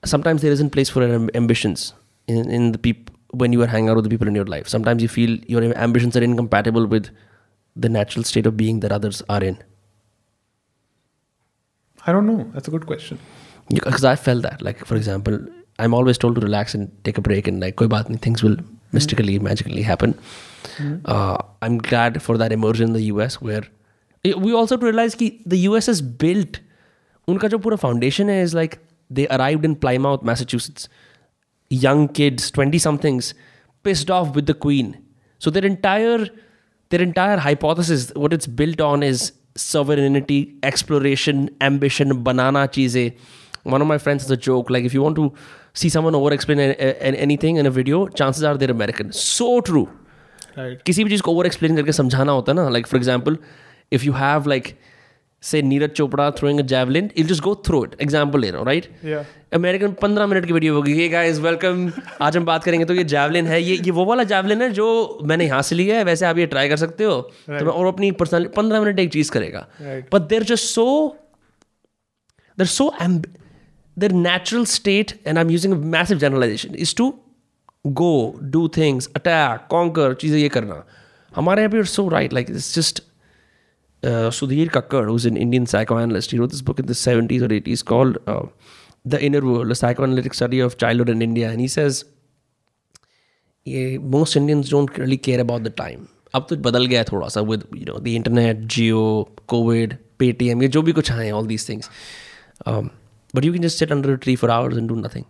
sometimes 0.05 0.41
there 0.41 0.51
isn't 0.51 0.69
place 0.71 0.89
for 0.89 1.03
ambitions 1.35 1.93
in, 2.27 2.49
in 2.49 2.71
the 2.71 2.77
people 2.77 3.15
when 3.31 3.53
you 3.53 3.61
are 3.61 3.67
hanging 3.67 3.89
out 3.89 3.95
with 3.95 4.03
the 4.03 4.09
people 4.09 4.27
in 4.27 4.35
your 4.35 4.45
life. 4.45 4.67
Sometimes 4.67 5.01
you 5.01 5.07
feel 5.07 5.37
your 5.47 5.63
ambitions 5.77 6.17
are 6.17 6.23
incompatible 6.23 6.85
with 6.87 7.09
the 7.75 7.89
natural 7.89 8.23
state 8.23 8.45
of 8.45 8.57
being 8.57 8.79
that 8.81 8.91
others 8.91 9.21
are 9.29 9.43
in. 9.43 9.57
I 12.05 12.11
don't 12.11 12.25
know. 12.25 12.49
That's 12.53 12.67
a 12.67 12.71
good 12.71 12.85
question. 12.85 13.19
Because 13.69 14.03
I 14.03 14.15
felt 14.15 14.41
that. 14.43 14.61
Like, 14.61 14.85
for 14.85 14.95
example, 14.95 15.39
I'm 15.77 15.93
always 15.93 16.17
told 16.17 16.35
to 16.35 16.41
relax 16.41 16.73
and 16.73 16.91
take 17.03 17.17
a 17.17 17.21
break, 17.21 17.47
and 17.47 17.59
like, 17.59 17.75
koi 17.75 17.87
baat 17.87 18.09
nahi, 18.09 18.21
things 18.21 18.41
will 18.41 18.55
mm-hmm. 18.55 18.75
mystically, 18.91 19.35
mm-hmm. 19.35 19.43
magically 19.45 19.81
happen. 19.81 20.17
Mm. 20.77 21.01
Uh, 21.05 21.37
I'm 21.61 21.77
glad 21.77 22.21
for 22.21 22.37
that 22.37 22.51
immersion 22.51 22.87
in 22.87 22.93
the 22.93 23.03
US 23.13 23.41
where 23.41 23.63
eh, 24.25 24.33
we 24.33 24.53
also 24.53 24.77
realize 24.77 25.15
that 25.15 25.39
the 25.45 25.59
US 25.69 25.87
is 25.87 26.01
built, 26.01 26.59
unka 27.27 27.49
jo 27.51 27.59
pura 27.59 27.77
foundation 27.77 28.27
hai 28.27 28.39
is 28.47 28.53
like 28.53 28.79
they 29.09 29.27
arrived 29.27 29.65
in 29.65 29.75
Plymouth, 29.75 30.23
Massachusetts 30.23 30.89
Young 31.70 32.08
kids, 32.08 32.50
twenty 32.50 32.78
somethings, 32.78 33.34
pissed 33.82 34.10
off 34.10 34.34
with 34.34 34.46
the 34.46 34.54
Queen. 34.54 34.90
So 35.38 35.50
their 35.50 35.64
entire 35.64 36.28
their 36.90 37.02
entire 37.02 37.38
hypothesis, 37.38 38.12
what 38.14 38.32
it's 38.32 38.46
built 38.46 38.80
on, 38.80 39.02
is 39.02 39.32
sovereignty, 39.56 40.54
exploration, 40.62 41.50
ambition, 41.60 42.22
banana 42.22 42.68
cheese. 42.68 43.12
One 43.64 43.80
of 43.80 43.88
my 43.88 43.98
friends 43.98 44.22
has 44.22 44.30
a 44.30 44.36
joke 44.36 44.70
like 44.70 44.84
if 44.84 44.94
you 44.94 45.02
want 45.02 45.16
to 45.16 45.32
see 45.72 45.88
someone 45.88 46.14
over 46.14 46.32
explain 46.32 46.60
anything 46.60 47.56
in 47.56 47.66
a 47.66 47.70
video, 47.70 48.06
chances 48.08 48.44
are 48.44 48.56
they're 48.56 48.70
American. 48.70 49.12
So 49.12 49.60
true. 49.60 49.88
Right. 50.56 50.82
किसी 50.86 51.04
भी 51.04 51.10
चीज़ 51.10 51.22
को 51.22 51.32
over 51.32 51.46
explain 51.46 51.76
करके 51.76 51.92
समझाना 51.92 52.32
होता 52.32 52.52
है 52.52 52.56
ना 52.56 52.68
like 52.70 52.86
for 52.86 52.98
example 52.98 53.38
if 53.92 54.04
you 54.04 54.12
have 54.12 54.48
like 54.48 54.68
say 55.43 55.61
Neeraj 55.61 55.89
Chopra 55.89 56.29
throwing 56.37 56.61
javelin 56.71 57.09
I'll 57.17 57.27
just 57.27 57.43
go 57.43 57.55
throw 57.67 57.83
it 57.85 57.95
example 58.01 58.39
ले 58.41 58.49
रहा 58.49 58.59
हूँ 58.59 58.67
राइट 58.67 58.87
Yeah. 59.05 59.23
अमेरिकन 59.53 59.91
पंद्रह 60.01 60.27
मिनट 60.27 60.45
की 60.45 60.53
वीडियो 60.53 60.73
होगी 60.75 60.93
ये 60.93 61.07
गाइस 61.09 61.39
वेलकम 61.39 61.91
आज 62.21 62.37
हम 62.37 62.45
बात 62.45 62.63
करेंगे 62.63 62.85
तो 62.85 62.93
ये 62.93 63.03
जैवलिन 63.13 63.47
है। 63.47 63.61
ये 63.63 63.75
ये 63.75 63.91
वो 63.91 64.05
वाला 64.05 64.23
जैवलिन 64.31 64.61
है 64.61 64.69
जो 64.71 64.87
मैंने 65.23 65.45
यहाँ 65.45 65.61
से 65.61 65.75
लिया 65.75 65.97
है 65.97 66.03
वैसे 66.03 66.25
आप 66.25 66.37
ये 66.37 66.45
ट्राई 66.45 66.69
कर 66.69 66.77
सकते 66.77 67.03
हो। 67.03 67.15
right. 67.21 67.59
तो 67.59 67.65
मैं 67.65 67.73
और 67.73 67.87
अपनी 67.87 68.11
पर्सनल 68.21 68.45
पंद्रह 68.55 68.81
मिनट 68.81 68.99
एक 68.99 69.11
चीज़ 69.13 69.31
करेगा। 69.31 69.67
Right. 69.81 70.13
But 70.13 70.27
there 70.29 70.43
just 70.53 70.65
so 70.65 70.87
there 72.57 72.67
so 72.67 72.91
their 73.97 74.15
natural 74.15 74.65
state, 74.71 75.11
and 75.25 75.39
I'm 75.39 75.49
using 75.53 75.73
a 75.73 75.77
massive 75.93 76.19
generalization, 76.19 76.75
is 76.83 76.93
to 76.99 77.07
go, 78.01 78.11
do 78.53 78.61
things, 78.77 79.07
attack, 79.19 79.65
conquer, 79.73 80.13
चीज़ें 80.21 80.37
ये 80.39 80.49
करना। 80.49 80.83
हमारे 81.31 81.61
यहाँ 81.61 81.71
पे 81.71 81.81
so 81.93 82.05
right 82.13 82.35
like 82.37 82.51
it's 82.53 82.69
just 82.75 83.01
uh, 84.03 84.29
Sudhir 84.29 84.69
Kakar, 84.69 85.05
who's 85.05 85.25
an 85.25 85.37
Indian 85.37 85.65
psychoanalyst, 85.65 86.31
he 86.31 86.39
wrote 86.39 86.51
this 86.51 86.61
book 86.61 86.79
in 86.79 86.85
the 86.85 86.93
70s 86.93 87.41
or 87.41 87.47
80s 87.47 87.83
called 87.83 88.17
uh, 88.27 88.45
The 89.05 89.23
Inner 89.23 89.41
World, 89.41 89.71
a 89.71 89.75
psychoanalytic 89.75 90.33
study 90.33 90.59
of 90.59 90.77
childhood 90.77 91.09
in 91.09 91.21
India. 91.21 91.49
And 91.49 91.61
he 91.61 91.67
says, 91.67 92.05
yeah, 93.65 93.97
most 93.97 94.35
Indians 94.35 94.69
don't 94.69 94.97
really 94.97 95.17
care 95.17 95.39
about 95.39 95.63
the 95.63 95.69
time. 95.69 96.07
अब 96.35 96.45
तो 96.49 96.55
बदल 96.55 96.85
गया 96.85 96.99
है 96.99 97.05
थोड़ा 97.11 97.27
सा 97.33 97.41
with 97.41 97.63
you 97.75 97.85
know 97.85 97.99
the 97.99 98.07
internet 98.07 98.57
Jio 98.73 98.99
Covid 99.49 99.95
Paytm 100.19 100.61
ये 100.61 100.67
जो 100.75 100.81
भी 100.81 100.91
कुछ 100.93 101.11
आए 101.11 101.29
all 101.31 101.47
these 101.47 101.67
things 101.69 101.89
but 103.35 103.45
you 103.45 103.53
can 103.53 103.61
just 103.61 103.79
sit 103.79 103.91
under 103.91 104.15
tree 104.25 104.35
for 104.41 104.49
hours 104.51 104.77
and 104.77 104.87
do 104.89 104.95
nothing 104.95 105.23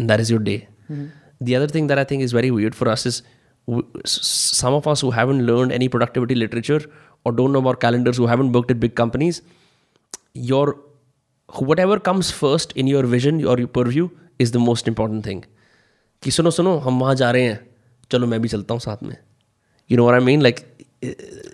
and 0.00 0.08
that 0.10 0.20
is 0.20 0.30
your 0.32 0.40
day 0.42 0.56
the 0.90 1.52
other 1.56 1.70
thing 1.74 1.88
that 1.88 1.98
I 1.98 2.04
think 2.10 2.22
is 2.22 2.34
very 2.34 2.50
weird 2.50 2.74
for 2.74 2.88
us 2.88 3.06
is 3.06 3.22
some 3.68 4.74
of 4.74 4.86
us 4.86 5.00
who 5.00 5.10
haven't 5.10 5.44
learned 5.46 5.72
any 5.72 5.88
productivity 5.88 6.34
literature 6.34 6.80
or 7.23 7.31
don't 7.39 7.55
know 7.57 7.61
about 7.65 7.79
calendars 7.85 8.17
who 8.21 8.27
haven't 8.31 8.57
worked 8.59 8.71
at 8.75 8.79
big 8.85 8.95
companies 9.01 9.41
your 10.51 10.65
whatever 11.71 11.99
comes 12.09 12.31
first 12.41 12.73
in 12.83 12.87
your 12.93 13.03
vision 13.15 13.43
or 13.53 13.57
your 13.63 13.71
purview 13.79 14.07
is 14.45 14.51
the 14.57 14.63
most 14.69 14.91
important 14.93 15.23
thing 15.29 15.41
कि 16.23 16.31
सुनो 16.31 16.51
सुनो 16.57 16.77
हम 16.87 16.99
वहाँ 16.99 17.15
जा 17.15 17.29
रहे 17.31 17.43
हैं 17.43 17.59
चलो 18.11 18.27
मैं 18.27 18.41
भी 18.41 18.47
चलता 18.49 18.73
हूँ 18.73 18.81
साथ 18.81 19.03
में 19.03 19.15
you 19.89 19.97
know 19.97 20.09
I 20.11 20.19
mean 20.29 20.41
like 20.41 20.59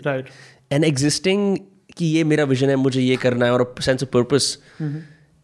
Right. 0.05 0.27
N 0.71 0.83
existing 0.83 1.57
कि 1.97 2.05
ये 2.05 2.23
मेरा 2.23 2.43
विजन 2.51 2.69
है 2.69 2.75
मुझे 2.83 3.01
ये 3.01 3.15
करना 3.23 3.45
है 3.45 3.51
और 3.53 3.73
sense 3.81 4.03
of 4.03 4.09
purpose 4.13 4.45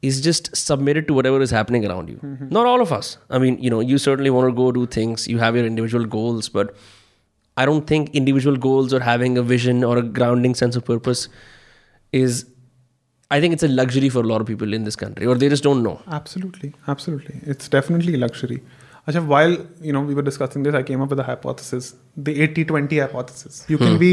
is 0.08 0.18
just 0.28 0.48
submitted 0.60 1.08
to 1.10 1.14
whatever 1.18 1.42
is 1.46 1.52
happening 1.58 1.86
around 1.90 2.10
you. 2.14 2.18
Not 2.58 2.68
all 2.72 2.82
of 2.84 2.92
us. 2.98 3.08
I 3.38 3.40
mean, 3.44 3.56
you 3.66 3.70
know, 3.74 3.80
you 3.92 3.98
certainly 4.04 4.32
want 4.36 4.48
to 4.50 4.54
go 4.60 4.68
do 4.78 4.84
things, 4.96 5.24
you 5.32 5.40
have 5.44 5.56
your 5.60 5.66
individual 5.70 6.06
goals, 6.16 6.50
but 6.58 6.76
I 7.58 7.66
don't 7.66 7.88
think 7.88 8.10
individual 8.14 8.58
goals 8.58 8.94
or 8.94 9.00
having 9.00 9.38
a 9.38 9.42
vision 9.52 9.84
or 9.84 9.98
a 9.98 10.04
grounding 10.04 10.54
sense 10.56 10.76
of 10.76 10.86
purpose 10.86 11.28
is, 12.14 12.46
I 13.32 13.40
think 13.42 13.54
it's 13.54 13.64
a 13.64 13.68
luxury 13.68 14.10
for 14.10 14.20
a 14.20 14.28
lot 14.32 14.42
of 14.42 14.48
people 14.48 14.74
in 14.74 14.84
this 14.84 14.96
country, 14.96 15.26
or 15.26 15.36
they 15.36 15.50
just 15.50 15.64
don't 15.64 15.82
know. 15.84 16.00
Absolutely, 16.08 16.74
absolutely. 16.88 17.40
It's 17.56 17.68
definitely 17.78 18.16
luxury. 18.18 18.62
Acha, 19.08 19.26
while 19.26 19.56
you 19.82 19.92
know 19.94 20.02
we 20.02 20.14
were 20.14 20.22
discussing 20.22 20.64
this, 20.68 20.76
I 20.76 20.84
came 20.84 21.02
up 21.02 21.10
with 21.10 21.20
a 21.20 21.24
hypothesis, 21.24 21.96
the 22.16 22.36
80-20 22.48 23.02
hypothesis. 23.02 23.66
You 23.70 23.78
can 23.80 23.98
be 23.98 24.12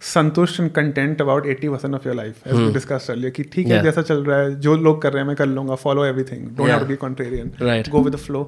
संतुष्ट 0.00 0.58
and 0.62 0.72
content 0.74 1.20
about 1.24 1.44
80% 1.44 1.94
of 1.98 2.04
your 2.04 2.14
life, 2.14 2.40
as 2.46 2.58
we 2.58 2.72
discussed 2.72 3.08
earlier. 3.10 3.30
कि 3.30 3.42
ठीक 3.52 3.66
है 3.66 3.72
Yeah. 3.76 3.82
जैसा 3.84 4.02
चल 4.10 4.24
रहा 4.24 4.38
है 4.40 4.54
जो 4.66 4.74
लोग 4.86 5.00
कर 5.02 5.12
रहे 5.12 5.22
हैं 5.22 5.26
मैं 5.28 5.36
कर 5.36 5.46
लूंगा 5.46 5.76
follow 5.84 6.04
everything 6.08 6.42
don't 6.58 6.68
have 6.72 6.82
to 6.82 6.86
Yeah. 6.86 6.90
be 6.94 6.96
contrarian 7.04 7.52
Right. 7.68 7.88
go 7.94 8.02
with 8.08 8.16
the 8.16 8.22
flow 8.26 8.42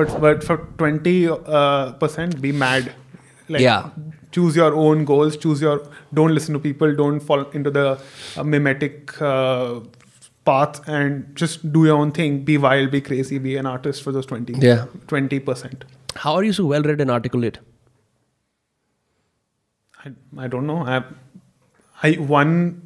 but 0.00 0.12
but 0.24 0.44
for 0.48 0.56
20 0.82 1.14
uh, 1.28 1.92
percent 2.02 2.36
be 2.46 2.52
mad 2.64 2.90
like 3.49 3.61
Yeah. 3.61 3.89
choose 4.31 4.55
your 4.55 4.73
own 4.85 5.03
goals 5.11 5.37
choose 5.37 5.61
your 5.61 5.75
don't 6.13 6.33
listen 6.37 6.53
to 6.53 6.59
people 6.59 6.95
don't 6.95 7.19
fall 7.19 7.43
into 7.59 7.71
the 7.77 7.85
uh, 8.37 8.43
mimetic 8.43 9.13
uh, 9.21 9.79
path 10.49 10.81
and 10.87 11.35
just 11.35 11.71
do 11.77 11.85
your 11.85 11.97
own 11.97 12.11
thing 12.17 12.43
be 12.49 12.57
wild 12.65 12.91
be 12.91 13.01
crazy 13.01 13.37
be 13.37 13.55
an 13.57 13.65
artist 13.65 14.03
for 14.03 14.11
those 14.17 14.25
20 14.25 14.53
Yeah. 14.67 14.85
20% 15.07 15.83
How 16.25 16.33
are 16.35 16.43
you 16.43 16.53
so 16.59 16.65
well 16.65 16.81
read 16.91 17.01
and 17.01 17.11
articulate? 17.11 17.59
I, 20.05 20.11
I 20.37 20.47
don't 20.47 20.67
know 20.67 20.79
I, 20.85 21.03
I 22.03 22.11
one 22.13 22.81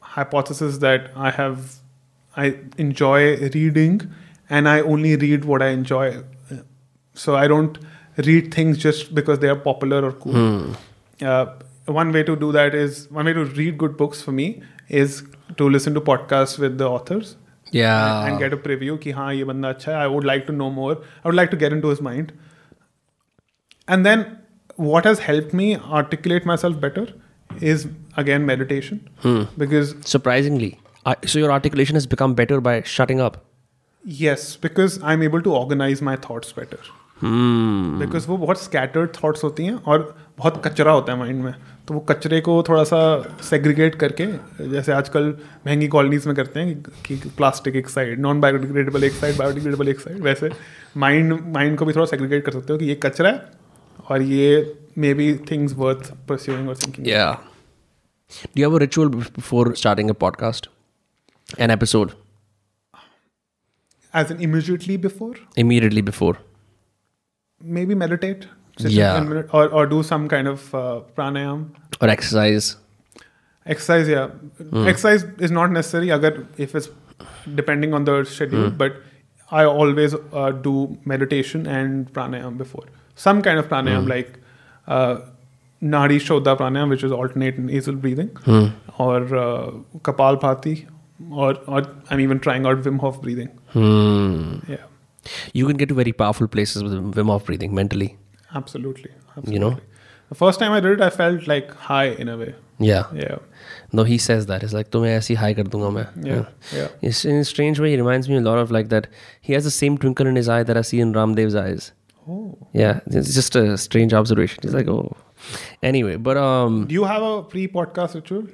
hypothesis 0.00 0.78
that 0.78 1.10
I 1.16 1.30
have 1.30 1.76
I 2.36 2.58
enjoy 2.78 3.36
reading 3.56 4.00
and 4.50 4.68
I 4.68 4.80
only 4.80 5.16
read 5.16 5.44
what 5.44 5.62
I 5.62 5.68
enjoy 5.68 6.22
so 7.14 7.36
I 7.36 7.46
don't 7.46 7.78
read 8.16 8.52
things 8.54 8.78
just 8.78 9.14
because 9.14 9.38
they 9.38 9.48
are 9.48 9.56
popular 9.56 10.04
or 10.04 10.12
cool. 10.12 10.32
Mm. 10.32 10.76
Uh, 11.22 11.46
one 11.86 12.12
way 12.12 12.22
to 12.22 12.36
do 12.36 12.52
that 12.52 12.74
is 12.74 13.10
one 13.10 13.26
way 13.26 13.32
to 13.32 13.44
read 13.44 13.78
good 13.78 13.96
books 13.96 14.22
for 14.22 14.32
me 14.32 14.62
is 14.88 15.24
to 15.56 15.68
listen 15.68 15.94
to 15.94 16.00
podcasts 16.00 16.58
with 16.58 16.78
the 16.78 16.88
authors. 16.88 17.36
Yeah. 17.70 18.20
And, 18.20 18.30
and 18.30 18.38
get 18.38 18.52
a 18.52 18.56
preview 18.56 19.00
ki 19.00 19.10
haan 19.10 19.36
ye 19.36 19.42
banda 19.42 19.74
acha 19.74 19.86
hai. 19.86 20.04
I 20.04 20.06
would 20.06 20.24
like 20.24 20.46
to 20.46 20.52
know 20.52 20.70
more. 20.70 20.96
I 21.24 21.28
would 21.28 21.34
like 21.34 21.50
to 21.50 21.56
get 21.56 21.72
into 21.72 21.88
his 21.88 22.00
mind. 22.00 22.32
And 23.88 24.06
then 24.06 24.38
what 24.76 25.04
has 25.04 25.18
helped 25.18 25.52
me 25.52 25.76
articulate 25.76 26.46
myself 26.46 26.80
better 26.80 27.08
is 27.60 27.86
again 28.16 28.46
meditation. 28.46 29.08
Hmm. 29.20 29.42
Because 29.58 29.94
surprisingly, 30.04 30.78
I, 31.04 31.16
so 31.26 31.38
your 31.38 31.52
articulation 31.52 31.94
has 31.94 32.06
become 32.06 32.34
better 32.34 32.60
by 32.60 32.82
shutting 32.82 33.20
up. 33.20 33.44
Yes, 34.04 34.56
because 34.56 35.02
I'm 35.02 35.22
able 35.22 35.42
to 35.42 35.54
organize 35.54 36.02
my 36.02 36.16
thoughts 36.16 36.52
better. 36.52 36.78
Hmm. 37.14 38.00
Because 38.00 38.28
वो 38.28 38.36
बहुत 38.36 38.62
scattered 38.62 39.10
thoughts 39.24 39.44
होती 39.44 39.64
हैं 39.64 39.74
और 39.74 40.16
बहुत 40.38 40.62
कचरा 40.66 40.92
होता 40.92 41.12
है 41.12 41.18
mind 41.18 41.44
में 41.44 41.54
तो 41.88 41.94
वो 41.94 42.00
कचरे 42.00 42.40
को 42.40 42.62
थोड़ा 42.68 42.84
सा 42.84 43.00
सेग्रीगेट 43.42 43.94
करके 43.94 44.26
जैसे 44.68 44.92
आजकल 44.92 45.38
महँगी 45.66 45.88
कॉलोनीज 45.88 46.26
में 46.26 46.36
करते 46.36 46.60
हैं 46.60 46.82
कि 47.06 47.16
प्लास्टिक 47.16 47.76
एक 47.76 47.88
साइड 47.88 48.20
नॉन 48.20 48.40
बायोडिग्रेडेबल 48.40 49.04
एक 49.04 49.12
साइड 49.12 49.36
बायोडिग्रेडेबल 49.36 49.88
एक 49.88 50.00
साइड 50.00 50.20
वैसे 50.20 50.50
माइंड 50.96 51.40
माइंड 51.46 51.78
को 51.78 51.84
भी 51.84 51.92
थोड़ा 51.92 52.06
सेग्रीगेट 52.06 52.44
कर 52.44 52.52
सकते 52.52 52.72
हो 52.72 52.78
कि 52.78 52.84
ये 52.84 52.94
कचरा 52.94 53.30
है 53.30 53.50
और 54.10 54.22
ये 54.22 54.78
may 54.98 55.14
be 55.14 55.34
things 55.50 55.72
worth 55.72 56.14
pursuing 56.28 56.68
और 56.68 56.76
thinking 56.76 57.06
Yeah. 57.06 57.34
Do 58.44 58.60
you 58.60 58.64
have 58.64 58.74
a 58.74 58.86
ritual 58.86 59.12
bef- 59.14 59.32
before 59.38 59.74
starting 59.74 60.10
a 60.10 60.16
podcast? 60.24 60.66
An 61.60 62.10
as 64.16 64.32
an 64.32 64.40
immediately 64.40 64.96
before 64.98 65.48
immediately 65.58 66.02
before? 66.02 66.34
Maybe 67.60 67.94
meditate 67.94 68.46
Yeah. 68.78 69.42
or, 69.52 69.68
or 69.68 69.86
do 69.86 70.02
some 70.02 70.28
kind 70.28 70.48
of 70.48 70.74
uh, 70.74 71.00
pranayam 71.16 71.70
Or 72.00 72.08
exercise? 72.08 72.76
exercise 73.66 74.08
yeah 74.08 74.28
exercise 74.86 75.22
is 75.38 75.50
not 75.50 75.70
necessary 75.70 76.10
agar 76.10 76.46
if 76.58 76.74
it's 76.74 76.88
depending 77.60 77.94
on 77.98 78.04
the 78.08 78.16
schedule 78.24 78.68
but 78.82 78.96
i 79.50 79.64
always 79.64 80.14
uh, 80.32 80.50
do 80.66 80.72
meditation 81.12 81.64
and 81.76 82.12
pranayam 82.18 82.58
before 82.58 82.84
some 83.22 83.40
kind 83.46 83.58
of 83.58 83.68
pranayam 83.70 84.06
like 84.08 84.34
uh, 84.86 85.16
Nadi 85.82 86.16
Shodha 86.26 86.56
pranayam, 86.58 86.88
which 86.90 87.02
is 87.04 87.12
alternate 87.12 87.58
nasal 87.58 87.94
breathing, 87.94 88.30
or 88.98 89.16
uh, 89.36 89.70
Kapal 90.08 90.38
Bhati, 90.40 90.86
or, 91.30 91.54
or 91.66 91.82
I'm 92.10 92.20
even 92.20 92.40
trying 92.40 92.64
out 92.64 92.80
Wim 92.82 92.98
Hof 93.00 93.20
breathing. 93.20 93.48
Hmm. 93.74 94.60
Yeah, 94.66 94.84
You 95.53 95.67
can 95.67 95.77
get 95.77 95.89
to 95.89 95.95
very 95.95 96.11
powerful 96.13 96.47
places 96.47 96.83
with 96.83 96.93
Wim 97.19 97.27
Hof 97.27 97.45
breathing 97.45 97.75
mentally. 97.75 98.17
absolutely. 98.55 99.11
absolutely. 99.37 99.53
You 99.53 99.59
know? 99.59 99.77
the 100.29 100.35
first 100.35 100.59
time 100.59 100.71
I 100.71 100.79
did 100.79 100.91
it, 100.93 101.01
I 101.01 101.09
felt 101.09 101.47
like 101.47 101.73
high 101.89 102.07
in 102.23 102.29
a 102.29 102.37
way. 102.37 102.55
Yeah. 102.79 103.07
Yeah, 103.13 103.37
No, 103.91 104.03
he 104.03 104.17
says 104.17 104.45
that. 104.49 104.63
It's 104.63 104.73
like, 104.73 104.89
तुम्हें 104.91 105.15
ऐसी 105.17 105.35
high 105.37 105.53
कर 105.53 105.67
दूंगा 105.67 105.89
मैं. 105.95 106.05
yeah, 106.25 106.45
yeah. 106.75 106.87
It's 107.09 107.25
in 107.25 107.35
a 107.35 107.47
strange 107.49 107.79
way, 107.85 107.89
he 107.91 107.97
reminds 108.01 108.29
me 108.29 108.37
a 108.37 108.41
lot 108.41 108.59
of 108.59 108.71
like 108.75 108.89
that. 108.93 109.07
He 109.41 109.53
has 109.53 109.65
the 109.69 109.73
same 109.77 109.97
twinkle 110.03 110.27
in 110.27 110.35
his 110.41 110.49
eye 110.57 110.61
that 110.69 110.77
I 110.81 110.83
see 110.89 110.99
in 111.05 111.11
Ramdev's 111.13 111.55
eyes. 111.63 111.91
Oh. 112.29 112.39
Yeah, 112.73 113.01
it's 113.07 113.33
just 113.39 113.55
a 113.55 113.77
strange 113.77 114.13
observation. 114.21 114.59
He's 114.67 114.73
like, 114.79 114.87
oh. 114.87 115.17
Anyway, 115.91 116.15
but 116.29 116.37
um, 116.37 116.85
Do 116.87 116.93
you 116.93 117.03
have 117.11 117.21
a 117.23 117.43
pre-podcast 117.43 118.15
ritual? 118.15 118.47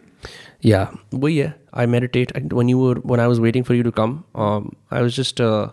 yeah, 0.61 0.91
well, 1.11 1.29
yeah, 1.29 1.53
I 1.73 1.85
meditate. 1.85 2.31
And 2.39 2.53
when 2.53 2.69
you 2.69 2.79
were 2.79 2.95
when 3.13 3.19
I 3.19 3.27
was 3.27 3.39
waiting 3.39 3.63
for 3.63 3.75
you 3.75 3.83
to 3.83 3.91
come, 3.91 4.23
um, 4.33 4.75
I 4.91 5.01
was 5.01 5.15
just 5.15 5.41
uh, 5.41 5.69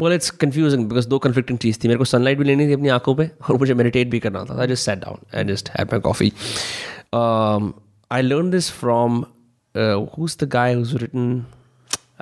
well, 0.00 0.12
it's 0.12 0.30
confusing 0.44 0.88
because 0.88 1.06
दो 1.06 1.18
conflicting 1.26 1.58
चीज़ 1.58 1.78
थी 1.84 1.88
मेरे 1.88 1.98
को 1.98 2.04
sunlight 2.04 2.38
भी 2.38 2.44
लेनी 2.44 2.66
थी 2.68 2.72
अपनी 2.72 2.88
आंखों 2.88 3.14
पे 3.14 3.30
और 3.50 3.58
मुझे 3.58 3.74
meditate 3.74 4.10
भी 4.10 4.20
करना 4.20 4.44
था. 4.44 4.60
I 4.62 4.66
just 4.66 4.84
sat 4.88 5.00
down 5.00 5.20
and 5.32 5.48
just 5.48 5.68
had 5.76 5.92
my 5.92 6.00
coffee. 6.00 6.32
Um, 7.12 7.74
I 8.10 8.20
learned 8.22 8.52
this 8.52 8.70
from 8.70 9.26
uh, 9.74 10.06
who's 10.16 10.36
the 10.36 10.46
guy 10.46 10.74
who's 10.74 10.94
written. 11.02 11.44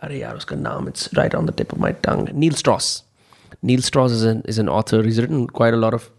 अरे 0.03 0.19
यार 0.19 0.37
उसका 0.37 0.57
नाम 0.57 0.89
it's 0.89 1.09
right 1.19 1.35
on 1.35 1.47
the 1.47 1.53
tip 1.53 1.73
of 1.73 1.81
my 1.87 1.93
tongue. 2.09 2.29
Neil 2.33 2.59
Strauss. 2.63 3.03
Neil 3.63 3.83
Strauss 3.83 4.13
is 4.13 4.25
an 4.25 4.43
is 4.55 4.59
an 4.59 4.69
author. 4.69 5.03
He's 5.03 5.21
written 5.21 5.47
quite 5.47 5.75
a 5.75 5.77
lot 5.77 5.95
of 5.95 6.11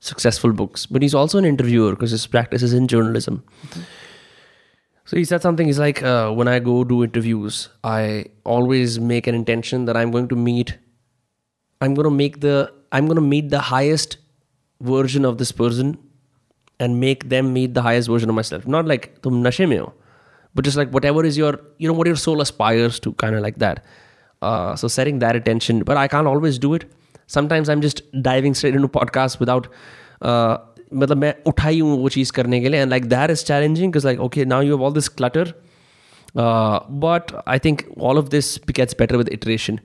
successful 0.00 0.52
books, 0.52 0.86
but 0.86 1.02
he's 1.02 1.14
also 1.14 1.38
an 1.38 1.44
interviewer 1.44 1.92
because 1.92 2.10
his 2.10 2.26
practice 2.26 2.62
is 2.62 2.72
in 2.72 2.88
journalism. 2.88 3.42
So 5.11 5.17
he 5.17 5.25
said 5.25 5.41
something. 5.41 5.67
He's 5.67 5.77
like, 5.77 6.01
uh, 6.01 6.31
when 6.31 6.47
I 6.47 6.59
go 6.59 6.85
do 6.85 7.03
interviews, 7.03 7.67
I 7.83 8.27
always 8.45 8.97
make 8.97 9.27
an 9.27 9.35
intention 9.35 9.83
that 9.87 9.97
I'm 9.97 10.09
going 10.09 10.29
to 10.29 10.37
meet. 10.37 10.77
I'm 11.81 11.95
going 11.95 12.05
to 12.05 12.15
make 12.19 12.39
the. 12.39 12.71
I'm 12.93 13.07
going 13.07 13.17
to 13.17 13.21
meet 13.21 13.49
the 13.49 13.59
highest 13.59 14.15
version 14.79 15.25
of 15.25 15.37
this 15.37 15.51
person, 15.51 15.97
and 16.79 17.01
make 17.01 17.27
them 17.27 17.51
meet 17.51 17.73
the 17.73 17.81
highest 17.81 18.07
version 18.07 18.29
of 18.29 18.35
myself. 18.35 18.65
Not 18.65 18.85
like 18.85 19.21
tum 19.21 19.43
nashe 19.43 19.67
mein 19.67 19.79
ho, 19.79 19.93
but 20.55 20.63
just 20.63 20.77
like 20.77 20.91
whatever 20.91 21.25
is 21.25 21.37
your, 21.37 21.59
you 21.77 21.89
know, 21.89 21.93
what 21.93 22.07
your 22.07 22.15
soul 22.15 22.39
aspires 22.39 22.97
to, 23.01 23.11
kind 23.25 23.35
of 23.35 23.41
like 23.41 23.59
that. 23.59 23.83
Uh, 24.41 24.77
so 24.77 24.87
setting 24.87 25.19
that 25.19 25.35
attention, 25.35 25.83
but 25.83 25.97
I 25.97 26.07
can't 26.07 26.25
always 26.35 26.57
do 26.57 26.73
it. 26.73 26.89
Sometimes 27.27 27.67
I'm 27.67 27.81
just 27.81 28.01
diving 28.21 28.53
straight 28.53 28.75
into 28.75 28.87
podcasts 28.87 29.41
without. 29.41 29.67
Uh, 30.21 30.59
मतलब 30.93 31.17
मैं 31.17 31.33
उठाई 31.47 31.79
हूँ 31.79 31.97
वो 32.01 32.09
चीज़ 32.09 32.31
करने 32.33 32.59
के 32.61 32.69
लिए 32.69 32.81
and 32.81 32.89
like 32.89 33.05
there 33.09 33.31
is 33.31 33.43
challenging 33.45 33.95
like 34.05 34.19
okay 34.19 34.45
now 34.45 34.61
you 34.61 34.75
have 34.75 34.85
all 34.85 34.93
this 34.93 35.07
clutter 35.09 35.53
but 36.35 37.31
I 37.47 37.59
think 37.59 37.81
all 38.01 38.17
of 38.17 38.27
this 38.29 38.57
gets 38.69 38.95
better 38.99 39.17
with 39.17 39.29
iteration 39.29 39.79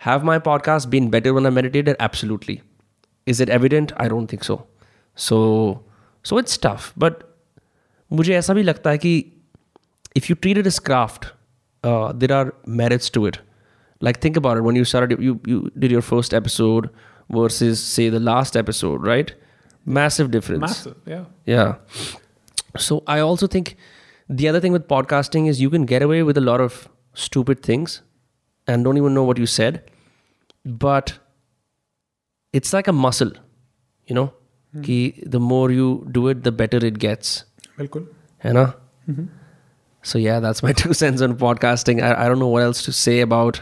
have 0.00 0.24
my 0.24 0.38
podcast 0.44 0.88
been 0.88 1.08
better 1.10 1.30
one 1.30 1.46
I 1.46 1.52
meditator 1.52 1.96
absolutely 2.00 2.60
is 3.26 3.42
it 3.42 3.50
evident 3.50 3.92
I 3.92 4.08
don't 4.08 4.32
think 4.32 4.44
so 4.44 4.60
so 5.16 5.38
so 6.24 6.38
it's 6.38 6.60
tough 6.62 6.92
but 6.98 7.24
मुझे 8.10 8.34
ऐसा 8.34 8.54
भी 8.54 8.62
लगता 8.62 8.90
है 8.90 8.98
कि 8.98 9.16
if 10.16 10.26
you 10.30 10.36
treat 10.42 10.58
it 10.58 10.66
is 10.66 10.80
craft 10.80 11.26
there 12.16 12.32
are 12.32 12.52
merits 12.68 13.10
to 13.12 13.26
it 13.28 13.36
like 14.02 14.24
think 14.24 14.38
about 14.38 14.56
it 14.58 14.64
one 14.64 14.76
you 14.76 15.60
did 15.78 15.92
your 15.92 16.02
first 16.02 16.34
episode 16.34 16.88
versus 17.30 17.76
say 17.78 18.10
the 18.10 18.14
last 18.22 18.56
episode 18.56 19.06
right 19.06 19.30
massive 19.87 20.31
difference 20.31 20.61
Massive, 20.61 20.95
yeah. 21.05 21.25
yeah. 21.45 21.75
So 22.77 23.03
I 23.05 23.19
also 23.19 23.47
think 23.47 23.75
the 24.29 24.47
other 24.47 24.59
thing 24.59 24.71
with 24.71 24.87
podcasting 24.87 25.47
is 25.47 25.61
you 25.61 25.69
can 25.69 25.85
get 25.85 26.01
away 26.01 26.23
with 26.23 26.37
a 26.37 26.41
lot 26.41 26.61
of 26.61 26.89
stupid 27.13 27.61
things 27.61 28.01
and 28.67 28.83
don't 28.83 28.97
even 28.97 29.13
know 29.13 29.23
what 29.23 29.37
you 29.37 29.45
said. 29.45 29.91
But 30.65 31.19
it's 32.53 32.73
like 32.73 32.87
a 32.87 32.93
muscle, 32.93 33.31
you 34.07 34.15
know? 34.15 34.33
Ki 34.81 35.21
the 35.23 35.39
more 35.39 35.69
you 35.69 36.07
do 36.11 36.27
it, 36.29 36.43
the 36.43 36.51
better 36.51 36.77
it 36.77 36.97
gets. 36.97 37.43
बिल्कुल 37.79 38.07
You 38.45 38.53
know? 38.53 38.73
So 40.01 40.17
yeah, 40.17 40.39
that's 40.39 40.63
my 40.63 40.73
two 40.73 40.93
cents 40.93 41.21
on 41.21 41.35
podcasting. 41.37 42.01
I, 42.01 42.25
I 42.25 42.27
don't 42.27 42.39
know 42.39 42.47
what 42.47 42.63
else 42.63 42.81
to 42.83 42.91
say 42.91 43.19
about 43.21 43.61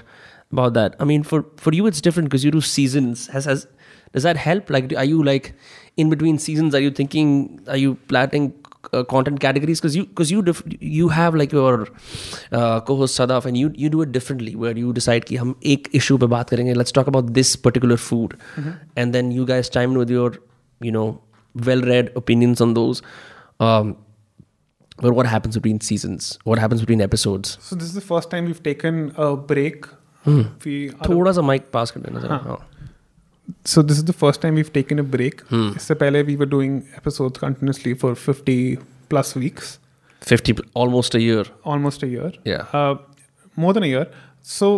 about 0.52 0.74
that. 0.74 0.96
I 1.00 1.04
mean, 1.04 1.24
for 1.24 1.46
for 1.58 1.74
you, 1.74 1.86
it's 1.86 2.02
different 2.02 2.30
because 2.30 2.46
you 2.46 2.52
do 2.52 2.62
seasons. 2.62 3.28
Has 3.28 3.46
has 3.46 3.68
does 4.14 4.24
that 4.24 4.38
help? 4.38 4.70
Like, 4.70 4.94
are 4.96 5.04
you 5.04 5.24
like 5.24 5.54
in 5.98 6.10
between 6.10 6.38
seasons? 6.38 6.76
Are 6.76 6.80
you 6.80 6.92
thinking? 6.92 7.62
Are 7.68 7.78
you 7.78 7.96
planning 8.14 8.54
uh, 8.94 9.04
content 9.04 9.40
categories? 9.40 9.82
Because 9.82 9.96
you 9.96 10.06
because 10.06 10.32
you 10.32 10.42
dif- 10.42 10.64
you 10.80 11.10
have 11.10 11.36
like 11.36 11.52
your 11.52 11.88
uh, 12.52 12.82
co-host 12.82 13.20
Sadaf, 13.20 13.46
and 13.46 13.58
you 13.58 13.72
you 13.76 13.90
do 13.90 14.02
it 14.02 14.12
differently. 14.12 14.56
Where 14.56 14.78
you 14.84 14.94
decide 14.94 15.26
कि 15.26 15.36
हम 15.36 15.56
एक 15.74 15.90
issue 16.02 16.20
पे 16.20 16.28
बात 16.36 16.50
करेंगे. 16.50 16.76
Let's 16.76 16.92
talk 17.00 17.12
about 17.14 17.34
this 17.40 17.56
particular 17.56 17.98
food, 17.98 18.38
and 18.98 19.20
then 19.20 19.32
you 19.40 19.46
guys 19.46 19.70
chime 19.70 19.92
in 19.92 19.98
with 19.98 20.10
your 20.10 20.32
you 20.82 20.92
know 20.92 21.10
well-read 21.56 22.12
opinions 22.16 22.62
on 22.62 22.74
those. 22.74 23.02
Um, 23.60 23.96
but 24.98 25.14
what 25.14 25.26
happens 25.26 25.58
between 25.58 25.82
seasons? 25.82 26.38
What 26.44 26.60
happens 26.60 26.82
between 26.82 27.02
episodes? 27.02 27.58
So 27.62 27.76
this 27.76 27.88
is 27.88 27.94
the 27.94 28.02
first 28.02 28.30
time 28.30 28.46
we've 28.46 28.64
taken 28.64 29.12
a 29.18 29.36
break. 29.36 29.86
Hmm. 30.26 30.42
We 30.66 30.90
थोड़ा 31.08 31.32
सा 31.32 31.42
mic 31.42 31.70
पास 31.74 31.92
कर 31.92 32.00
देना 32.00 32.20
जरा 32.20 32.36
हाँ. 32.38 32.58
so 33.66 33.82
this 33.82 33.98
is 33.98 34.06
the 34.06 34.14
first 34.14 34.42
time 34.42 34.56
we've 34.56 34.74
taken 34.74 35.00
a 35.00 35.04
break. 35.04 35.42
Hmm. 35.50 35.70
इससे 35.78 35.96
पहले 36.04 36.24
we 36.26 36.36
were 36.42 36.50
doing 36.56 36.78
episodes 37.02 37.40
continuously 37.40 37.94
for 37.94 38.16
50 38.16 38.78
plus 39.10 39.36
weeks, 39.36 39.78
50 40.22 40.56
almost 40.74 41.16
a 41.16 41.22
year 41.22 41.46
almost 41.64 42.04
a 42.04 42.08
year. 42.08 42.32
Yeah. 42.46 42.66
Uh, 42.74 42.96
more 43.56 43.74
than 43.74 43.84
a 43.84 43.88
year. 43.88 44.08
So 44.42 44.72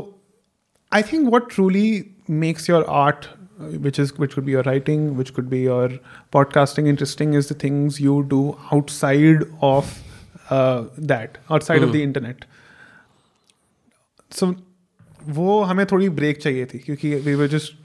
I 0.91 1.01
think 1.01 1.31
what 1.31 1.49
truly 1.49 2.11
makes 2.27 2.67
your 2.67 2.89
art, 2.89 3.27
uh, 3.59 3.65
which 3.87 3.99
is 3.99 4.17
which 4.17 4.35
could 4.35 4.45
be 4.45 4.51
your 4.51 4.63
writing, 4.63 5.05
which 5.17 5.33
could 5.33 5.49
be 5.49 5.61
your 5.61 5.89
podcasting, 6.31 6.87
interesting, 6.87 7.33
is 7.33 7.47
the 7.47 7.55
things 7.65 7.99
you 7.99 8.23
do 8.33 8.57
outside 8.71 9.45
of 9.61 10.01
uh, 10.49 10.83
that, 10.97 11.37
outside 11.49 11.83
of 11.83 11.93
the 11.93 12.03
internet. 12.03 12.45
So 14.31 14.55
वो 15.35 15.61
हमें 15.63 15.85
थोड़ी 15.91 16.09
break 16.09 16.41
चाहिए 16.41 16.65
थी 16.65 16.79
क्योंकि 16.85 17.23
we 17.25 17.35
were 17.41 17.47
just 17.47 17.75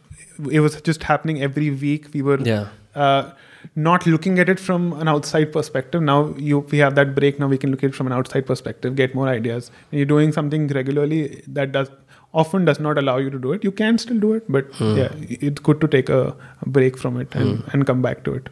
it 0.51 0.59
was 0.59 0.79
just 0.81 1.03
happening 1.03 1.41
every 1.41 1.69
week. 1.69 2.07
We 2.13 2.21
were 2.21 2.39
Yeah. 2.41 2.67
uh, 2.95 3.31
not 3.75 4.05
looking 4.05 4.39
at 4.39 4.49
it 4.49 4.59
from 4.59 4.93
an 5.01 5.07
outside 5.07 5.51
perspective. 5.53 6.01
Now 6.01 6.33
you 6.37 6.59
we 6.71 6.79
have 6.79 6.95
that 6.95 7.15
break. 7.15 7.39
Now 7.39 7.47
we 7.47 7.57
can 7.57 7.71
look 7.71 7.83
at 7.83 7.91
it 7.91 7.95
from 7.95 8.07
an 8.07 8.13
outside 8.13 8.45
perspective, 8.45 8.95
get 8.95 9.15
more 9.15 9.27
ideas. 9.27 9.71
When 9.89 9.99
you're 9.99 10.05
doing 10.13 10.31
something 10.31 10.67
regularly 10.79 11.41
that 11.47 11.71
does 11.71 11.89
often 12.41 12.65
does 12.65 12.79
not 12.79 12.97
allow 12.97 13.17
you 13.17 13.29
to 13.29 13.37
do 13.39 13.51
it. 13.53 13.63
You 13.63 13.71
can 13.71 13.97
still 13.99 14.19
do 14.19 14.33
it, 14.33 14.43
but 14.49 14.65
yeah, 14.79 15.09
it's 15.29 15.61
good 15.61 15.79
to 15.81 15.87
take 15.87 16.09
a, 16.09 16.35
break 16.65 16.97
from 16.97 17.19
it 17.21 17.35
and, 17.35 17.63
and 17.73 17.85
come 17.85 18.01
back 18.01 18.23
to 18.23 18.33
it. 18.33 18.49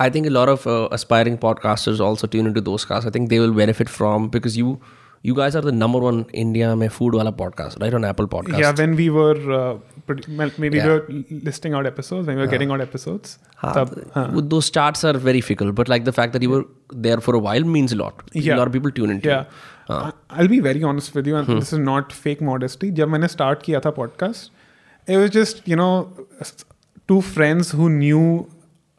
I 0.00 0.10
think 0.10 0.26
a 0.26 0.30
lot 0.30 0.48
of 0.48 0.66
uh, 0.66 0.88
aspiring 0.90 1.38
podcasters 1.38 2.00
also 2.00 2.26
tune 2.26 2.46
into 2.46 2.60
those 2.60 2.84
casts. 2.84 3.06
I 3.06 3.10
think 3.10 3.28
they 3.30 3.38
will 3.38 3.52
benefit 3.52 3.88
from 3.88 4.28
because 4.28 4.56
you 4.56 4.80
you 5.24 5.34
guys 5.34 5.56
are 5.56 5.64
the 5.64 5.72
number 5.74 6.00
one 6.00 6.24
India 6.34 6.74
में 6.74 6.88
food 6.88 7.14
वाला 7.16 7.30
podcast 7.40 7.80
right 7.80 7.94
on 7.94 8.04
Apple 8.04 8.26
podcast 8.26 8.60
या 8.60 8.70
when 8.70 8.94
we 8.94 9.08
were 9.08 9.36
maybe 10.70 10.78
were 10.78 11.06
listing 11.44 11.74
out 11.74 11.86
episodes 11.86 12.24
when 12.24 12.38
we 12.38 12.44
were 12.44 12.50
getting 12.50 12.70
out 12.70 12.80
episodes 12.80 13.38
तब 13.64 13.94
with 14.34 14.44
though 14.44 14.60
starts 14.60 15.04
are 15.06 15.16
very 15.26 15.40
difficult 15.40 15.74
but 15.74 15.88
like 15.88 16.04
the 16.04 16.10
fact 16.10 16.32
that 16.32 16.42
you 16.42 16.50
were 16.50 16.64
there 17.02 17.20
for 17.20 17.36
a 17.36 17.40
while 17.40 17.64
means 17.76 17.92
a 17.92 17.96
lot 17.96 18.22
a 18.36 18.56
lot 18.56 18.72
people 18.72 18.90
tune 18.90 19.12
in 19.12 19.20
to 19.20 19.30
I 19.30 20.38
will 20.38 20.48
be 20.48 20.60
very 20.60 20.82
honest 20.84 21.16
with 21.16 21.28
you 21.28 21.36
and 21.36 21.46
this 21.48 21.72
is 21.74 21.80
not 21.80 22.12
fake 22.24 22.42
modesty 22.42 22.90
जब 23.00 23.08
मैंने 23.08 23.28
start 23.28 23.62
किया 23.62 23.80
था 23.80 23.90
podcast 23.90 25.10
it 25.10 25.16
was 25.16 25.30
just 25.30 25.68
you 25.68 25.76
know 25.76 25.92
two 27.08 27.20
friends 27.20 27.74
who 27.74 27.88
knew 27.88 28.24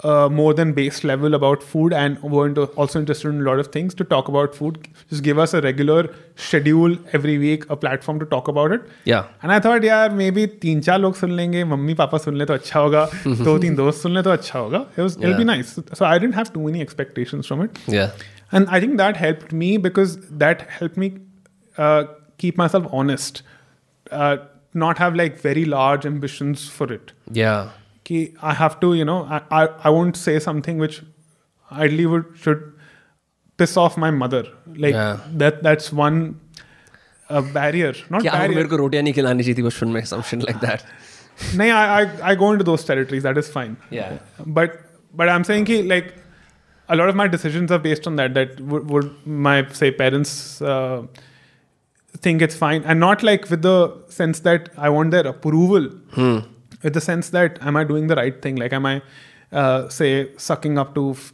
uh, 0.03 0.29
more 0.29 0.53
than 0.53 0.73
base 0.73 1.03
level 1.03 1.33
about 1.33 1.63
food 1.63 1.93
and 1.93 2.21
we're 2.21 2.47
into 2.47 2.65
also 2.81 2.99
interested 2.99 3.29
in 3.29 3.41
a 3.41 3.43
lot 3.43 3.59
of 3.59 3.67
things 3.67 3.93
to 3.95 4.03
talk 4.03 4.27
about 4.27 4.55
food. 4.55 4.87
Just 5.09 5.23
give 5.23 5.39
us 5.39 5.53
a 5.53 5.61
regular 5.61 6.13
schedule 6.35 6.97
every 7.13 7.37
week 7.37 7.69
a 7.69 7.75
platform 7.75 8.19
to 8.19 8.25
talk 8.25 8.47
about 8.47 8.71
it. 8.71 8.81
Yeah. 9.05 9.27
And 9.41 9.51
i 9.51 9.59
thought 9.59 9.83
yeah, 9.83 10.09
maybe 10.09 10.47
three 10.47 10.81
four 10.81 11.13
people 11.13 11.29
will 11.29 11.35
listen. 11.35 11.69
mummy 11.69 11.95
papa 11.95 12.19
sun 12.19 12.37
le 12.37 12.43
it 14.97 15.01
was 15.01 15.17
it'll 15.17 15.37
be 15.37 15.43
nice. 15.43 15.79
So 15.93 16.05
i 16.05 16.17
didn't 16.17 16.35
have 16.35 16.51
too 16.53 16.61
many 16.61 16.81
expectations 16.81 17.47
from 17.47 17.61
it. 17.61 17.77
Yeah. 17.87 18.11
And 18.51 18.67
i 18.69 18.79
think 18.79 18.97
that 18.97 19.17
helped 19.17 19.53
me 19.53 19.77
because 19.77 20.17
that 20.29 20.69
helped 20.69 20.97
me 20.97 21.17
uh, 21.77 22.05
keep 22.37 22.57
myself 22.57 22.85
honest 22.91 23.43
uh, 24.11 24.37
not 24.73 24.97
have 24.97 25.15
like 25.15 25.39
very 25.39 25.65
large 25.65 26.05
ambitions 26.05 26.67
for 26.67 26.91
it. 26.91 27.13
Yeah. 27.31 27.69
Ki 28.04 28.18
I 28.42 28.54
have 28.54 28.78
to, 28.80 28.94
you 28.94 29.04
know, 29.04 29.16
I, 29.36 29.40
I, 29.62 29.68
I 29.84 29.90
won't 29.98 30.16
say 30.16 30.38
something 30.48 30.78
which 30.78 31.02
ideally 31.72 32.06
would 32.06 32.24
should 32.44 32.62
piss 33.62 33.76
off 33.76 33.96
my 34.06 34.10
mother. 34.22 34.44
Like 34.86 34.94
Yeah. 34.94 35.18
that 35.42 35.62
that's 35.68 35.92
one 35.92 36.20
uh, 37.28 37.42
barrier. 37.58 37.92
Not 38.16 38.22
क्या 38.22 38.32
barrier. 38.38 38.56
मेरे 38.60 38.68
को 38.68 38.76
रोटियां 38.82 39.02
नहीं 39.04 39.14
खिलानी 39.14 39.42
चाहिए 39.48 39.58
थी 39.58 39.62
बचपन 39.68 39.88
में 39.96 40.00
something 40.12 40.44
like 40.48 40.60
that. 40.66 40.84
no, 41.60 41.64
I, 41.80 41.82
I 42.02 42.30
I 42.32 42.34
go 42.44 42.52
into 42.52 42.64
those 42.68 42.84
territories. 42.92 43.22
That 43.30 43.36
is 43.44 43.50
fine. 43.56 43.76
Yeah. 43.90 44.18
But 44.60 44.78
but 45.22 45.28
I'm 45.34 45.44
saying 45.50 45.66
ki, 45.72 45.82
like 45.94 46.14
a 46.88 46.96
lot 47.00 47.10
of 47.12 47.16
my 47.20 47.26
decisions 47.34 47.70
are 47.76 47.78
based 47.88 48.06
on 48.12 48.16
that. 48.16 48.32
That 48.38 48.60
would, 48.72 48.88
would 48.96 49.10
my 49.46 49.56
say 49.80 49.90
parents 49.90 50.32
uh, 50.62 51.02
think 52.26 52.42
it's 52.46 52.56
fine, 52.62 52.82
and 52.84 52.98
not 53.06 53.22
like 53.22 53.50
with 53.50 53.62
the 53.62 53.76
sense 54.20 54.40
that 54.48 54.70
I 54.76 54.88
want 54.98 55.10
their 55.16 55.26
approval. 55.34 55.90
Hmm. 56.16 56.38
With 56.83 56.93
the 56.93 57.01
sense 57.01 57.29
that 57.29 57.59
am 57.61 57.75
I 57.77 57.83
doing 57.83 58.07
the 58.07 58.15
right 58.15 58.41
thing? 58.41 58.55
Like 58.57 58.73
am 58.73 58.85
I 58.85 59.01
uh, 59.51 59.87
say 59.89 60.29
sucking 60.37 60.77
up 60.77 60.93
to 60.95 61.11
f- 61.11 61.33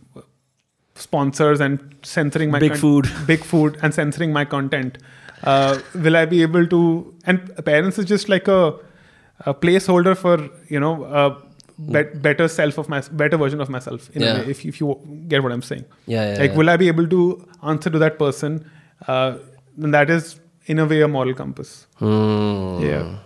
sponsors 0.96 1.60
and 1.62 1.96
censoring 2.04 2.52
my 2.52 2.60
Big 2.60 2.76
food. 2.76 3.10
big 3.28 3.44
food 3.44 3.78
and 3.82 3.94
censoring 3.94 4.34
my 4.34 4.44
content 4.44 4.98
uh, 5.44 5.80
will 6.06 6.18
i 6.18 6.26
be 6.26 6.42
able 6.42 6.66
to 6.68 6.80
and 7.26 7.54
parents 7.66 7.98
is 7.98 8.06
just 8.06 8.28
like 8.28 8.50
a, 8.50 8.74
a 9.46 9.54
placeholder 9.54 10.16
for 10.24 10.50
you 10.68 10.80
know 10.80 11.06
a 11.06 11.38
bet, 11.78 12.22
better 12.22 12.50
self 12.50 12.78
of 12.78 12.90
my 12.90 13.00
better 13.14 13.38
version 13.38 13.62
of 13.62 13.70
myself 13.70 14.10
in 14.14 14.22
Yeah. 14.24 14.34
a 14.34 14.40
way, 14.40 14.50
if, 14.52 14.66
if 14.66 14.82
you 14.82 15.00
get 15.30 15.42
what 15.42 15.54
i'm 15.54 15.62
saying 15.62 15.86
Yeah, 16.06 16.34
yeah, 16.34 16.40
like 16.40 16.52
yeah. 16.52 16.58
will 16.58 16.70
i 16.70 16.76
be 16.76 16.90
able 16.90 17.08
to 17.08 17.48
answer 17.64 17.90
to 17.90 18.00
that 18.00 18.20
person 18.20 18.70
uh, 19.08 19.38
then 19.78 19.92
that 19.92 20.10
is 20.10 20.38
in 20.66 20.80
a 20.80 20.86
way 20.86 21.00
a 21.02 21.08
moral 21.08 21.34
compass 21.34 21.88
Hmm. 22.00 22.84
yeah 22.90 23.20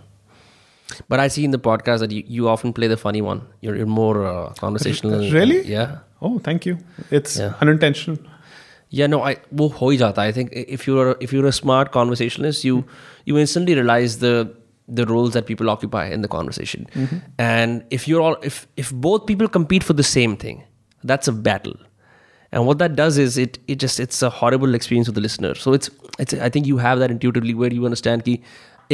but 1.07 1.19
I 1.19 1.27
see 1.27 1.43
in 1.43 1.51
the 1.51 1.59
podcast 1.59 1.99
that 1.99 2.11
you, 2.11 2.23
you 2.27 2.49
often 2.49 2.73
play 2.73 2.87
the 2.87 2.97
funny 2.97 3.21
one. 3.21 3.41
You're, 3.61 3.75
you're 3.75 3.85
more 3.85 4.25
uh, 4.25 4.53
conversational. 4.53 5.21
Really? 5.33 5.61
Yeah. 5.63 5.99
Oh, 6.21 6.39
thank 6.39 6.65
you. 6.65 6.77
It's 7.11 7.37
yeah. 7.37 7.53
unintentional. 7.61 8.17
Yeah, 8.89 9.07
no, 9.07 9.23
I 9.23 9.37
wo 9.51 9.69
ho 9.69 9.87
jata. 9.87 10.19
I 10.19 10.31
think 10.31 10.51
if 10.53 10.85
you're 10.85 11.15
if 11.19 11.33
you're 11.33 11.47
a 11.47 11.51
smart 11.51 11.91
conversationalist, 11.91 12.63
you 12.63 12.77
mm-hmm. 12.77 12.89
you 13.25 13.39
instantly 13.39 13.73
realize 13.73 14.19
the 14.19 14.53
the 14.87 15.05
roles 15.05 15.33
that 15.33 15.47
people 15.47 15.69
occupy 15.69 16.05
in 16.09 16.21
the 16.21 16.27
conversation. 16.27 16.85
Mm-hmm. 16.93 17.17
And 17.39 17.83
if 17.89 18.07
you're 18.07 18.21
all 18.21 18.37
if 18.43 18.67
if 18.77 18.91
both 18.93 19.25
people 19.25 19.47
compete 19.47 19.83
for 19.83 19.93
the 19.93 20.03
same 20.03 20.37
thing, 20.37 20.63
that's 21.03 21.27
a 21.27 21.31
battle. 21.31 21.75
And 22.51 22.67
what 22.67 22.77
that 22.77 22.95
does 22.95 23.17
is 23.17 23.35
it 23.37 23.57
it 23.67 23.79
just 23.79 23.99
it's 23.99 24.21
a 24.21 24.29
horrible 24.29 24.75
experience 24.75 25.07
for 25.07 25.13
the 25.13 25.21
listener. 25.21 25.55
So 25.55 25.73
it's 25.73 25.89
it's 26.19 26.35
I 26.35 26.49
think 26.49 26.67
you 26.67 26.77
have 26.77 26.99
that 26.99 27.09
intuitively 27.09 27.55
where 27.55 27.73
you 27.73 27.85
understand 27.85 28.23
that 28.25 28.41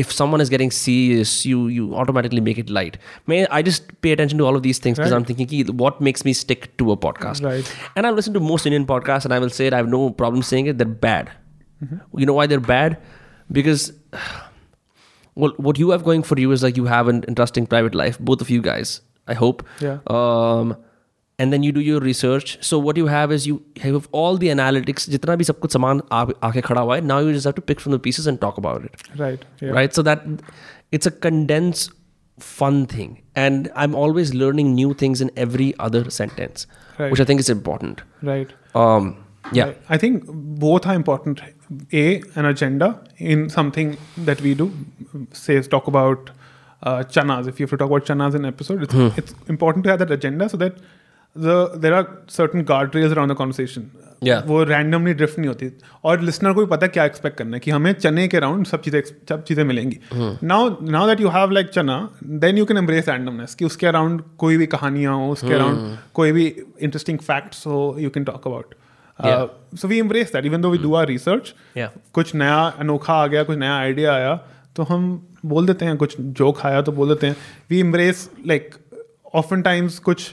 if 0.02 0.12
someone 0.18 0.42
is 0.46 0.50
getting 0.54 0.72
serious, 0.78 1.32
you 1.52 1.62
you 1.78 1.86
automatically 2.04 2.42
make 2.48 2.58
it 2.64 2.70
light. 2.78 2.98
May 3.34 3.40
I 3.60 3.62
just 3.70 3.90
pay 4.08 4.12
attention 4.18 4.42
to 4.42 4.46
all 4.50 4.60
of 4.60 4.64
these 4.68 4.80
things 4.86 4.98
because 5.02 5.12
Right. 5.12 5.18
I'm 5.22 5.26
thinking 5.32 5.78
what 5.84 6.02
makes 6.10 6.26
me 6.30 6.34
stick 6.42 6.68
to 6.84 6.92
a 6.96 6.98
podcast. 7.08 7.44
Right. 7.50 7.72
And 7.96 8.08
I've 8.10 8.16
listened 8.22 8.40
to 8.40 8.44
most 8.50 8.66
Indian 8.72 8.86
podcasts, 8.94 9.26
and 9.30 9.34
I 9.34 9.40
will 9.46 9.56
say 9.62 9.68
it. 9.72 9.74
I 9.80 9.84
have 9.84 9.90
no 9.96 10.04
problem 10.24 10.44
saying 10.52 10.68
it. 10.74 10.78
They're 10.84 10.96
bad. 11.08 11.32
Mm-hmm. 11.84 12.20
You 12.24 12.26
know 12.32 12.38
why 12.42 12.48
they're 12.54 12.68
bad? 12.72 12.98
Because 13.60 13.92
well, 15.36 15.54
what 15.58 15.80
you 15.80 15.92
have 15.92 16.04
going 16.04 16.24
for 16.24 16.40
you 16.40 16.52
is 16.52 16.64
like 16.64 16.78
you 16.78 16.86
have 16.86 17.08
an 17.08 17.24
interesting 17.34 17.66
private 17.68 17.96
life, 17.96 18.20
both 18.20 18.42
of 18.42 18.50
you 18.50 18.62
guys. 18.62 19.02
I 19.28 19.34
hope. 19.36 19.64
Yeah. 19.80 20.00
Um, 20.08 20.76
and 21.39 21.53
then 21.53 21.65
you 21.67 21.71
do 21.77 21.81
your 21.81 22.01
research. 22.01 22.51
So 22.67 22.79
what 22.79 22.97
you 22.97 23.07
have 23.13 23.33
is 23.37 23.47
you 23.47 23.55
have 23.85 24.09
all 24.13 24.37
the 24.43 24.49
analytics. 24.55 25.09
जितना 25.11 25.37
भी 25.37 25.45
सब 25.45 25.59
कुछ 25.61 25.73
सामान 25.73 26.03
आ- 26.13 26.27
आके 26.51 26.61
खड़ा 26.69 26.81
हुआ 26.81 26.97
है. 26.97 27.03
Now 27.13 27.19
you 27.27 27.33
just 27.37 27.45
have 27.51 27.57
to 27.57 27.63
pick 27.73 27.81
from 27.81 27.93
the 27.97 27.99
pieces 28.07 28.29
and 28.33 28.41
talk 28.47 28.59
about 28.63 28.85
it 28.91 29.03
right 29.23 29.45
yeah 29.63 29.71
right 29.79 29.99
so 30.01 30.03
that 30.11 30.23
it's 30.99 31.11
a 31.11 31.11
condensed 31.27 31.91
fun 32.45 32.79
thing 32.93 33.11
and 33.41 33.67
i'm 33.83 33.93
always 34.05 34.31
learning 34.39 34.71
new 34.79 34.95
things 35.03 35.21
in 35.27 35.29
every 35.45 35.67
other 35.89 36.01
sentence 36.17 36.65
Right. 36.99 37.13
which 37.15 37.21
i 37.25 37.27
think 37.29 37.43
is 37.45 37.51
important 37.55 38.01
right 38.31 38.55
um 38.85 39.07
yeah 39.59 39.71
I 39.97 39.99
think 40.05 40.25
both 40.65 40.87
are 40.91 40.95
important. 40.99 41.41
A, 42.01 42.05
an 42.43 42.47
agenda 42.51 42.89
in 43.19 43.49
something 43.55 43.91
that 44.29 44.41
we 44.47 44.53
do. 44.61 44.67
Say, 45.41 45.57
talk 45.75 45.87
about 45.93 46.31
uh, 46.83 47.03
chanas. 47.17 47.47
If 47.53 47.61
you 47.61 47.65
have 47.67 47.71
to 47.75 47.77
talk 47.83 47.91
about 47.93 48.07
chanas 48.11 48.35
in 48.39 48.45
an 48.45 48.53
episode, 48.53 48.83
it's, 48.87 48.95
it's 49.23 49.35
important 49.55 49.85
to 49.85 49.91
have 49.91 49.99
that 50.05 50.11
agenda 50.17 50.49
so 50.49 50.57
that 50.63 50.79
the 51.36 51.56
there 51.76 51.94
are 51.94 52.06
certain 52.28 52.64
guardrails 52.66 53.16
around 53.16 53.30
the 53.30 53.36
conversation. 53.36 53.90
Yeah. 54.28 54.42
वो 54.48 54.64
randomly 54.66 55.14
drift 55.20 55.38
नहीं 55.40 55.48
होती 55.48 55.70
और 56.06 56.24
listener 56.26 56.54
को 56.56 56.60
भी 56.60 56.66
पता 56.72 56.86
है 56.86 56.92
क्या 56.94 57.04
expect 57.10 57.36
करना 57.38 57.56
है 57.56 57.60
कि 57.60 57.72
हमें 57.72 57.92
चने 57.94 58.28
के 58.28 58.40
राउंड 58.40 58.66
सब 58.68 58.82
चीज़ें 58.82 59.02
सब 59.30 59.44
चीज़ें 59.48 59.64
मिलेंगी 59.64 60.00
now 60.52 60.60
now 60.96 61.06
that 61.12 61.22
you 61.24 61.30
have 61.36 61.54
like 61.58 61.72
चना 61.78 61.98
then 62.44 62.58
you 62.62 62.66
can 62.72 62.82
embrace 62.84 63.08
randomness 63.12 63.54
कि 63.56 63.66
उसके 63.66 63.88
अराउंड 63.88 64.22
कोई 64.40 64.58
भी 64.58 64.66
कहानियाँ 64.74 65.16
हो 65.18 65.30
उसके 65.32 65.54
अराउंड 65.54 65.98
कोई 66.20 66.32
भी 66.32 66.46
interesting 66.88 67.22
facts 67.30 67.66
हो 67.68 67.80
you 68.06 68.12
can 68.18 68.30
talk 68.32 68.52
about 68.54 68.76
Yeah. 69.20 69.40
Uh, 69.44 69.48
so 69.80 69.88
we 69.92 69.98
embrace 70.02 70.30
that 70.34 70.46
even 70.50 70.62
though 70.66 70.70
we 70.74 70.78
do 70.84 70.92
our 70.98 71.08
research 71.08 71.54
Yeah. 71.78 71.90
कुछ 72.14 72.34
नया 72.36 72.60
अनोखा 72.80 73.14
आ 73.14 73.26
गया 73.28 73.44
कुछ 73.44 73.58
नया 73.58 73.78
आइडिया 73.78 74.14
आया 74.14 74.36
तो 74.76 74.84
हम 74.92 75.08
बोल 75.46 75.66
देते 75.68 75.86
हैं 75.86 75.96
कुछ 76.04 76.20
जोक 76.42 76.62
आया 76.66 76.82
तो 76.82 76.92
बोल 77.00 77.10
देते 77.10 77.28
हैं 77.28 77.36
we 77.70 77.82
embrace 77.84 78.22
like 78.52 78.78
often 79.42 79.66
times 79.68 79.98
कुछ 80.10 80.30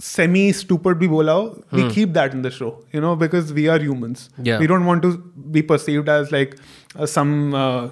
semi 0.00 0.40
stupid 0.56 0.96
भी 1.02 1.08
बोला 1.08 1.32
हो 1.32 1.44
we 1.76 1.84
keep 1.92 2.10
that 2.16 2.34
in 2.38 2.42
the 2.46 2.50
show 2.56 2.70
you 2.94 3.02
know 3.04 3.12
because 3.20 3.52
we 3.58 3.62
are 3.74 3.78
humans 3.84 4.24
Yeah. 4.48 4.58
we 4.62 4.66
don't 4.72 4.88
want 4.92 5.06
to 5.06 5.12
be 5.54 5.62
perceived 5.70 6.10
as 6.14 6.32
like 6.36 6.56
uh, 6.96 7.06
some 7.12 7.32
uh, 7.60 7.88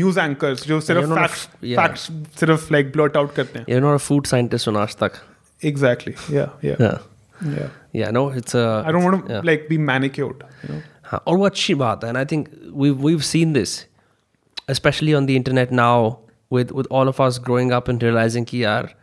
news 0.00 0.18
anchors 0.26 0.66
जो 0.66 0.80
सिर्फ 0.80 1.00
You're 1.00 1.08
not 1.14 1.18
a 1.18 1.28
facts 1.28 1.44
f- 1.46 1.64
yeah. 1.70 1.80
facts 1.82 2.04
सिर्फ 2.40 2.70
like 2.76 2.92
blurt 2.96 3.16
out 3.22 3.34
करते 3.36 3.58
हैं 3.58 3.66
you're 3.72 3.84
not 3.86 3.98
a 4.00 4.04
food 4.08 4.30
scientist 4.32 4.70
on 4.72 4.78
aaj 4.84 4.94
tak 5.02 5.18
exactly 5.72 6.14
yeah 6.36 6.54
yeah 6.68 6.84
yeah 6.86 6.98
yeah 7.58 7.74
yeah 8.02 8.14
no 8.18 8.24
it's 8.42 8.58
a 8.62 8.64
I 8.86 8.94
don't 8.96 9.06
want 9.08 9.20
to 9.26 9.34
yeah. 9.34 9.46
like 9.52 9.66
be 9.74 9.78
manicured 9.90 10.44
you 10.62 10.72
know 10.74 10.80
हाँ, 11.10 11.22
और 11.26 11.36
वो 11.36 11.46
अच्छी 11.46 11.74
बात 11.84 12.04
है 12.04 12.10
and 12.12 12.18
I 12.18 12.24
think 12.32 12.48
we've 12.84 13.04
we've 13.08 13.24
seen 13.32 13.54
this 13.58 13.76
especially 14.74 15.14
on 15.20 15.28
the 15.30 15.36
internet 15.42 15.72
now 15.82 15.94
with 16.56 16.74
with 16.80 16.90
all 16.98 17.08
of 17.14 17.20
us 17.28 17.38
growing 17.48 17.72
up 17.78 17.88
and 17.92 18.04
realizing 18.08 18.44
कि 18.50 18.62
यार 18.64 18.94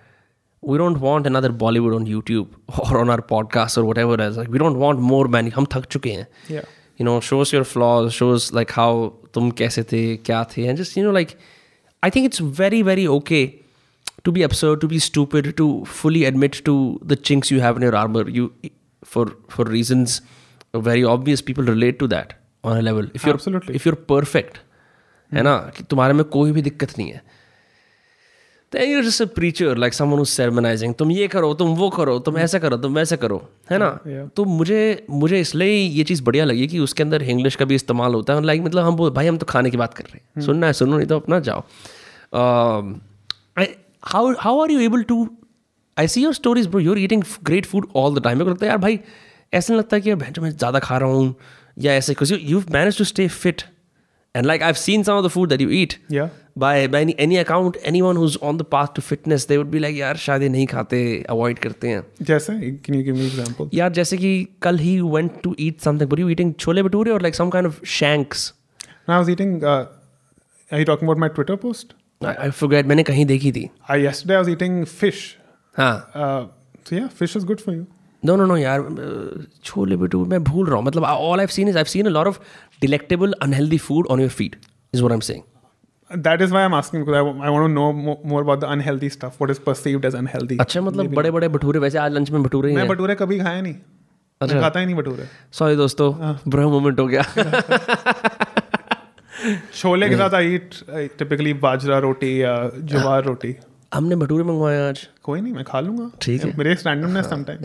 we 0.62 0.78
don't 0.78 0.99
want 0.99 1.28
another 1.28 1.49
Bollywood 1.49 1.95
on 1.95 2.06
YouTube 2.06 2.48
or 2.78 2.99
on 2.99 3.10
our 3.10 3.22
podcast 3.22 3.78
or 3.78 3.86
whatever 3.86 4.16
it 4.16 4.22
is 4.22 4.38
like 4.38 4.49
we 4.49 4.58
don't 4.64 4.80
want 4.86 4.99
more 5.12 5.28
man 5.36 5.52
हम 5.52 5.66
थक 5.76 5.86
चुके 5.95 6.12
हैं 6.12 6.28
yeah 6.56 6.66
you 6.99 7.06
know 7.08 7.20
shows 7.28 7.54
your 7.56 7.64
flaws 7.74 8.14
shows 8.22 8.49
like 8.60 8.74
how 8.80 8.90
तुम 9.34 9.52
कैसे 9.62 9.84
थे 9.91 10.02
क्या 10.30 10.44
थे 10.56 10.68
and 10.70 10.84
just 10.84 10.98
you 10.99 11.06
know 11.08 11.14
like 11.20 11.38
I 12.08 12.10
think 12.16 12.30
it's 12.32 12.44
very 12.62 12.82
very 12.90 13.08
okay 13.18 13.44
to 14.24 14.32
be 14.38 14.44
absurd 14.48 14.82
to 14.82 14.88
be 14.95 14.99
stupid 15.10 15.52
to 15.62 15.68
fully 15.99 16.26
admit 16.32 16.60
to 16.72 16.76
the 17.12 17.18
chinks 17.30 17.52
you 17.56 17.62
have 17.68 17.78
in 17.82 17.88
your 17.90 17.95
armor 17.95 18.28
you 18.40 18.49
for 19.14 19.26
for 19.56 19.66
reasons 19.78 20.22
very 20.90 21.04
obvious 21.16 21.41
people 21.49 21.70
relate 21.74 21.99
to 21.99 22.08
that 22.16 22.34
on 22.64 22.78
a 22.78 22.82
level 22.82 23.06
if 23.14 23.26
you're 23.26 23.40
Absolutely. 23.41 23.76
if 23.76 23.86
you're 23.86 24.02
perfect 24.16 24.64
है 25.34 25.41
ना 25.44 25.56
कि 25.78 25.84
तुम्हारे 25.91 26.14
में 26.14 26.24
कोई 26.34 26.52
भी 26.52 26.62
दिक्कत 26.62 26.98
नहीं 26.98 27.10
है 27.12 27.22
Then 28.73 28.90
you're 28.90 29.05
just 29.05 29.23
a 29.23 29.27
preacher 29.36 29.70
like 29.77 29.94
someone 29.97 30.20
who's 30.20 30.32
sermonizing. 30.36 30.94
तुम 30.99 31.11
ये 31.11 31.27
करो 31.28 31.53
तुम 31.55 31.74
वो 31.77 31.89
करो 31.90 32.19
तुम 32.27 32.39
ऐसा 32.39 32.59
करो 32.59 32.77
तुम 32.77 32.94
वैसा 32.94 33.16
करो 33.16 33.36
है 33.70 33.78
ना? 33.78 33.89
Yeah. 34.05 34.28
तो 34.36 34.44
मुझे 34.44 35.07
मुझे 35.11 35.40
इसलिए 35.40 35.74
ये 35.74 36.05
चीज़ 36.05 36.23
बढ़िया 36.23 36.44
लगी 36.44 36.66
कि 36.69 36.78
उसके 36.78 37.03
अंदर 37.03 37.23
इंग्लिश 37.23 37.57
का 37.57 37.65
भी 37.65 37.74
इस्तेमाल 37.74 38.15
होता 38.15 38.35
है। 38.35 38.44
लाइक 38.44 38.62
मतलब 38.62 38.85
हम 38.85 38.97
बोल 38.97 39.11
भाई 39.11 39.27
हम 39.27 39.36
तो 39.39 39.47
खाने 39.47 39.70
की 39.70 39.77
बात 39.77 39.94
कर 39.94 40.05
रहे 40.05 40.19
हैं। 40.19 40.44
सुनना 40.47 40.66
है 40.66 40.73
सुनो 40.73 40.97
नहीं 40.97 41.09
तो 41.09 41.16
अपना 41.16 41.40
जाओ। 41.49 41.62
How 44.03 44.32
how 44.40 44.62
are 44.62 44.70
you 44.70 44.81
able 44.81 45.03
to 45.03 45.28
I 45.99 46.09
see 46.09 46.23
your 46.23 46.35
stories 46.35 46.66
bro 46.66 46.81
you're 46.81 46.99
eating 46.99 47.23
great 47.43 47.66
food 47.66 47.86
all 47.97 48.15
the 48.15 48.23
time 48.24 48.39
मेरे 48.39 48.44
को 48.44 48.51
लगता 48.51 48.66
है 48.66 48.70
यार 48.70 48.78
भाई 48.78 48.99
ऐसा 49.55 49.73
नहीं 49.73 49.78
लगता 49.78 49.99
कि 49.99 50.15
मैं 50.15 50.51
ज़्यादा 50.51 50.78
खा 50.78 50.99
रहा 50.99 51.09
हूँ 51.09 51.35
या 51.78 51.94
ऐसे 51.94 52.12
because 52.12 52.35
you 52.35 52.62
manage 52.70 52.99
to 52.99 53.05
stay 53.05 53.28
fit 53.28 53.62
and 54.36 54.45
like 54.45 54.64
I 54.64 54.74
seen 54.74 55.04
some 55.04 55.14
of 55.14 55.26
the 55.26 55.28
food 55.38 55.49
that 55.49 55.62
you 55.62 55.70
eat 55.84 55.94
yeah 56.18 56.30
by 56.62 56.70
by 56.94 56.99
any, 57.06 57.14
any 57.24 57.36
account 57.40 57.76
anyone 57.90 58.20
who's 58.20 58.36
on 58.49 58.60
the 58.60 58.66
path 58.70 58.94
to 58.94 59.02
fitness 59.08 59.44
they 59.49 59.58
would 59.62 59.70
be 59.74 59.82
like 59.84 59.98
यार 59.98 60.18
शायद 60.22 60.41
ये 60.44 60.49
नहीं 60.49 60.66
खाते 60.68 61.02
avoid 61.30 61.60
करते 61.66 61.90
हैं 61.90 62.04
जैसे 62.30 62.54
can 62.86 62.98
you 62.99 63.04
give 63.10 63.20
me 63.22 63.28
example 63.32 63.70
यार 63.74 63.91
जैसे 63.98 64.18
कि 64.18 64.32
कल 64.62 64.78
ही 64.86 64.99
went 65.16 65.38
to 65.48 65.54
eat 65.68 65.86
something 65.88 66.10
but 66.14 66.24
you 66.24 66.30
eating 66.36 66.54
chole 66.60 66.84
bhature 66.84 67.12
or 67.18 67.20
like 67.28 67.38
some 67.41 67.52
kind 67.58 67.72
of 67.72 67.82
shanks 67.98 68.48
I 69.10 69.18
was 69.20 69.30
eating. 69.30 69.52
Uh, 69.64 69.86
are 70.72 70.80
you 70.80 70.86
talking 70.86 71.08
about 71.08 71.20
my 71.24 71.30
Twitter 71.36 71.56
post? 71.58 71.94
I, 72.22 72.34
I 72.48 72.49
forget 72.62 72.86
मैंने 72.88 73.04
कहीं 73.04 73.26
देखी 73.26 73.52
थी 73.52 73.70
I 73.90 73.99
yesterday 74.06 74.38
I 74.38 74.41
was 74.44 74.49
eating 74.56 74.80
fish. 74.86 75.22
हाँ 75.78 75.94
Uh, 76.14 76.48
so 76.90 76.95
yeah, 76.95 77.08
fish 77.22 77.36
is 77.41 77.45
good 77.52 77.62
for 77.68 77.76
you. 77.78 77.86
No 78.23 78.36
no 78.36 78.47
no 78.47 78.57
यार 78.57 78.85
छोले 79.65 79.97
भटूरे 79.97 80.31
मैं 80.31 80.43
भूल 80.44 80.66
रहा 80.66 80.77
हूँ। 80.77 80.85
मतलब 80.85 81.05
all 81.05 81.40
I've 81.40 81.49
seen 81.49 81.69
is 81.69 81.77
I've 81.77 81.86
seen 81.86 82.09
lot 82.09 82.28
of 82.28 82.39
delectable 82.81 83.32
unhealthy 83.43 83.78
food 83.78 84.07
on 84.07 84.20
your 84.20 84.31
feed 84.31 84.57
is 84.93 85.03
वो 85.03 85.11
am 85.11 85.20
saying 85.20 85.43
that 86.11 86.43
is 86.43 86.53
my 86.53 86.65
am 86.65 86.74
asking 86.74 87.05
no 87.09 87.93
more 87.93 88.43
about 88.43 88.61
the 88.61 88.65
unhealthy 88.65 89.09
stuff 89.09 89.43
what 89.43 89.51
is 89.51 89.61
perceived 89.66 90.07
as 90.07 90.15
unhealthy 90.15 90.57
अच्छा 90.61 90.81
मतलब 90.81 91.15
बड़े 91.15 91.31
बड़े 91.31 91.49
भटूरे 91.49 91.78
वैसे 91.78 91.99
आज 91.99 92.12
lunch 92.12 92.31
में 92.31 92.43
भटूरे 92.43 92.74
मैं 92.74 92.89
भटूरे 92.89 93.15
कभी 93.15 93.39
खाए 93.39 93.62
नहीं। 93.62 93.74
अच्छा। 94.40 94.61
खाता 94.61 94.81
ही 94.81 94.86
नहीं 94.86 94.97
भटूरे। 94.97 95.24
सॉरी 95.53 95.77
दोस्तों 95.77 96.12
हाँ। 96.15 96.40
ब्रह 96.49 96.69
मोमेंट 96.69 97.01
हो 97.01 97.07
गया। 97.07 97.23
छोले 99.74 100.09
के 100.09 100.16
साथ 100.16 100.35
आई 100.35 100.59
टिपिकली 101.19 101.53
बाजरा 101.65 101.99
रोटी 101.99 102.43
या 102.43 102.55
जवार 102.74 103.05
हाँ। 103.05 103.23
रोटी। 103.23 103.55
हमने 103.94 104.16
भटूरे 104.16 104.44
मंगवाए 104.44 104.78
आज। 104.89 105.06
कोई 105.23 105.40
नहीं 105.40 105.52
मैं 105.52 105.64
खा 105.64 105.81
लूँगा। 105.81 106.10
ठीक 106.23 106.44
है। 106.44 106.52
मेरे 106.59 106.73
रैंडमनेस 106.74 107.27
समटाइम 107.31 107.59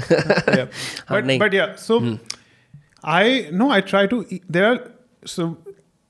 बट 1.12 1.38
बट 1.40 1.54
या 1.54 1.68
so 1.80 2.00
I 3.06 3.46
know 3.54 3.70
I 3.72 3.82
try 3.90 4.08
to 4.08 4.24
there 4.32 4.66
are 4.66 4.80
so 5.28 5.46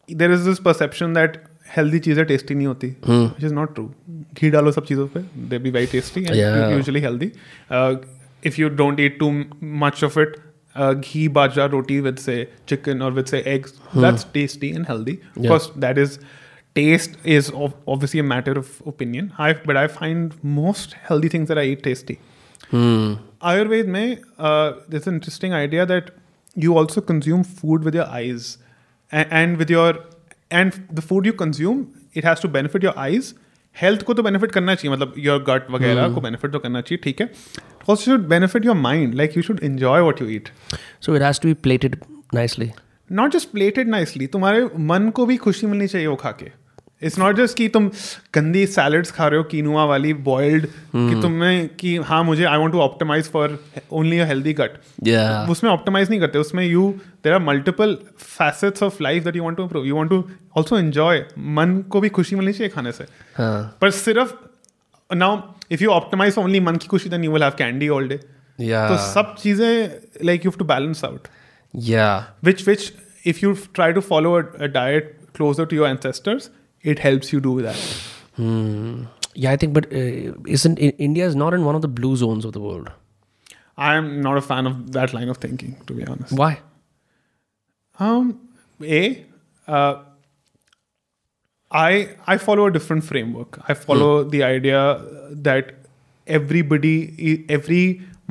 there 0.09 0.31
is 0.31 0.49
this 0.49 0.59
perception 0.65 1.13
that 1.13 1.37
healthy 1.77 1.99
चीज़ें 1.99 2.25
टेस्टी 2.25 2.55
नहीं 2.55 2.67
होती 2.67 2.87
which 3.07 3.43
is 3.43 3.53
not 3.53 3.73
true 3.75 3.91
ghee 4.39 4.49
डालो 4.49 4.71
सब 4.71 4.85
चीज़ों 4.85 5.07
पे 5.07 5.19
they 5.49 5.59
be 5.59 5.71
very 5.71 5.87
tasty 5.91 6.23
and 6.23 6.35
usually 6.73 7.01
healthy 7.01 7.31
if 8.45 8.61
you 8.61 8.69
don't 8.81 8.99
eat 8.99 9.19
too 9.19 9.31
much 9.85 10.03
of 10.03 10.19
it 10.19 10.35
ghee 10.75 11.27
bajra 11.35 11.65
roti 11.75 11.99
with 12.01 12.17
say 12.17 12.35
chicken 12.69 13.01
और 13.01 13.11
with 13.11 13.25
say 13.25 13.43
eggs 13.47 13.73
that's 13.95 14.25
tasty 14.33 14.69
and 14.69 14.85
healthy 14.89 15.17
because 15.39 15.67
that 15.79 15.97
is 15.97 16.19
taste 16.76 17.16
is 17.36 17.50
ob- 17.66 17.90
obviously 17.94 18.20
a 18.20 18.26
matter 18.32 18.52
of 18.62 18.68
opinion 18.92 19.30
I 19.46 19.48
but 19.70 19.78
I 19.80 19.86
find 19.96 20.36
most 20.58 20.94
healthy 21.08 21.30
things 21.36 21.48
that 21.52 21.58
I 21.58 21.66
eat 21.74 21.82
tasty 21.88 22.18
Hmm. 22.72 23.08
Ayurveda 23.48 23.88
mein, 23.94 24.12
uh, 24.38 24.72
there's 24.88 25.06
an 25.10 25.16
interesting 25.16 25.54
idea 25.56 25.84
that 25.86 26.06
you 26.56 26.76
also 26.82 27.00
consume 27.08 27.42
food 27.44 27.84
with 27.88 27.94
your 27.98 28.06
eyes, 28.18 28.46
and, 29.12 29.34
and 29.40 29.56
with 29.62 29.72
your 29.74 29.88
and 30.60 30.78
the 31.00 31.02
food 31.08 31.26
you 31.30 31.34
consume, 31.42 31.82
it 32.14 32.24
has 32.24 32.40
to 32.44 32.48
benefit 32.58 32.86
your 32.88 32.94
eyes. 33.06 33.28
Health 33.80 34.02
को 34.04 34.14
तो 34.14 34.22
benefit 34.22 34.52
करना 34.52 34.74
चाहिए 34.74 34.96
मतलब 34.96 35.14
your 35.18 35.42
gut 35.48 35.70
वगैरह 35.70 36.08
को 36.14 36.20
benefit 36.20 36.52
तो 36.52 36.58
करना 36.58 36.80
चाहिए 36.80 37.00
ठीक 37.04 37.20
है 37.20 37.26
also 37.88 38.02
should 38.04 38.26
benefit 38.28 38.64
your 38.66 38.76
mind 38.76 39.14
like 39.20 39.36
you 39.36 39.42
should 39.42 39.60
enjoy 39.64 40.00
what 40.00 40.20
you 40.22 40.28
eat 40.38 40.48
So 41.06 41.14
it 41.18 41.24
has 41.26 41.38
to 41.44 41.52
be 41.52 41.54
plated 41.68 41.96
nicely. 42.38 42.68
Not 43.11 43.31
just 43.31 43.51
plated 43.51 43.87
nicely 43.87 44.27
तुम्हारे 44.27 44.69
मन 44.79 45.09
को 45.09 45.25
भी 45.25 45.37
खुशी 45.37 45.67
मिलनी 45.67 45.87
चाहिए 45.87 46.07
वो 46.07 46.15
खा 46.15 46.31
के 46.31 46.67
इट्स 47.03 47.19
नॉट 47.19 47.35
जस्ट 47.35 47.57
कि 47.57 47.67
तुम 47.67 47.91
गंदी 48.33 48.67
सैलड्स 48.67 49.11
खा 49.11 49.27
रहे 49.27 49.37
हो 49.37 49.43
कीनुआ 49.43 49.85
वाली 49.85 50.13
बॉइल्ड 50.13 50.65
कि 50.95 51.21
तुम्हें 51.21 51.69
कि 51.69 51.97
हाँ 51.97 52.23
मुझे 52.23 52.45
I 52.45 52.57
want 52.57 52.71
to 52.71 52.79
optimise 52.79 53.29
for 53.29 53.63
only 53.91 54.19
a 54.19 54.25
healthy 54.25 54.53
Yeah. 54.53 55.49
उसमें 55.49 55.71
ऑप्टिमाइज 55.71 56.09
नहीं 56.09 56.19
करते 56.19 56.39
उसमें 56.39 56.65
you 56.65 56.99
there 57.23 57.33
are 57.33 57.39
multiple 57.39 57.97
facets 58.17 58.83
of 58.83 59.03
life 59.03 59.23
that 59.23 59.35
you 59.35 59.43
want 59.43 59.57
to 59.57 59.63
improve 59.63 59.85
you 59.85 59.95
want 59.95 60.09
to 60.09 60.23
also 60.57 60.77
enjoy 60.77 61.25
मन 61.39 61.85
को 61.89 62.01
भी 62.01 62.09
खुशी 62.09 62.35
मिलनी 62.35 62.53
चाहिए 62.53 62.69
खाने 62.69 62.91
से। 62.91 63.03
हाँ. 63.35 63.77
पर 63.81 63.91
सिर्फ़ 63.91 64.33
now 65.15 65.41
if 65.71 65.83
you 65.83 65.89
optimise 65.89 66.37
only 66.37 66.59
मन 66.59 66.75
की 66.75 66.87
खुशी 66.87 67.09
then 67.09 67.23
you 67.23 67.31
will 67.31 67.43
have 67.43 67.51
candy 67.57 67.89
all 67.89 68.07
day 68.07 68.17
तो 68.89 69.13
सब 69.13 69.35
चीज़ें 69.39 69.89
like 70.25 70.45
you 70.45 70.51
have 70.51 70.59
to 70.59 70.65
balance 70.65 71.03
out 71.03 71.27
Yeah. 71.85 72.25
which 72.41 72.65
which 72.65 72.91
if 73.23 73.41
you 73.41 73.55
try 73.79 73.91
to 73.91 74.01
follow 74.01 74.37
a, 74.37 74.45
a 74.67 74.67
diet 74.67 75.33
closer 75.33 75.65
to 75.65 75.75
your 75.75 75.85
ancestors 75.87 76.49
it 76.93 76.99
helps 76.99 77.31
you 77.33 77.39
do 77.39 77.61
that 77.61 77.75
Hmm. 78.37 79.05
Yeah, 79.33 79.51
I 79.51 79.57
think, 79.61 79.73
but 79.73 79.85
uh, 79.91 80.33
isn't 80.55 80.79
India 81.07 81.25
is 81.27 81.35
not 81.35 81.53
in 81.55 81.63
one 81.65 81.75
of 81.77 81.81
the 81.83 81.87
blue 81.99 82.15
zones 82.15 82.45
of 82.49 82.53
the 82.53 82.59
world? 82.69 82.91
i 83.85 83.89
am 84.01 84.05
not 84.25 84.37
a 84.39 84.41
fan 84.49 84.67
of 84.69 84.77
that 84.93 85.11
line 85.15 85.29
of 85.31 85.37
thinking 85.41 85.73
to 85.89 85.93
be 85.97 86.05
honest 86.11 86.31
Why? 86.41 86.51
um 88.05 88.29
a 88.99 89.01
uh, 89.67 89.95
i 91.71 91.89
i 92.33 92.37
follow 92.45 92.65
a 92.69 92.71
different 92.77 93.03
framework 93.09 93.59
i 93.73 93.75
follow 93.83 94.09
the 94.35 94.41
idea 94.47 94.81
that 95.49 95.71
everybody 96.26 96.94
e- 97.30 97.44
every 97.58 97.82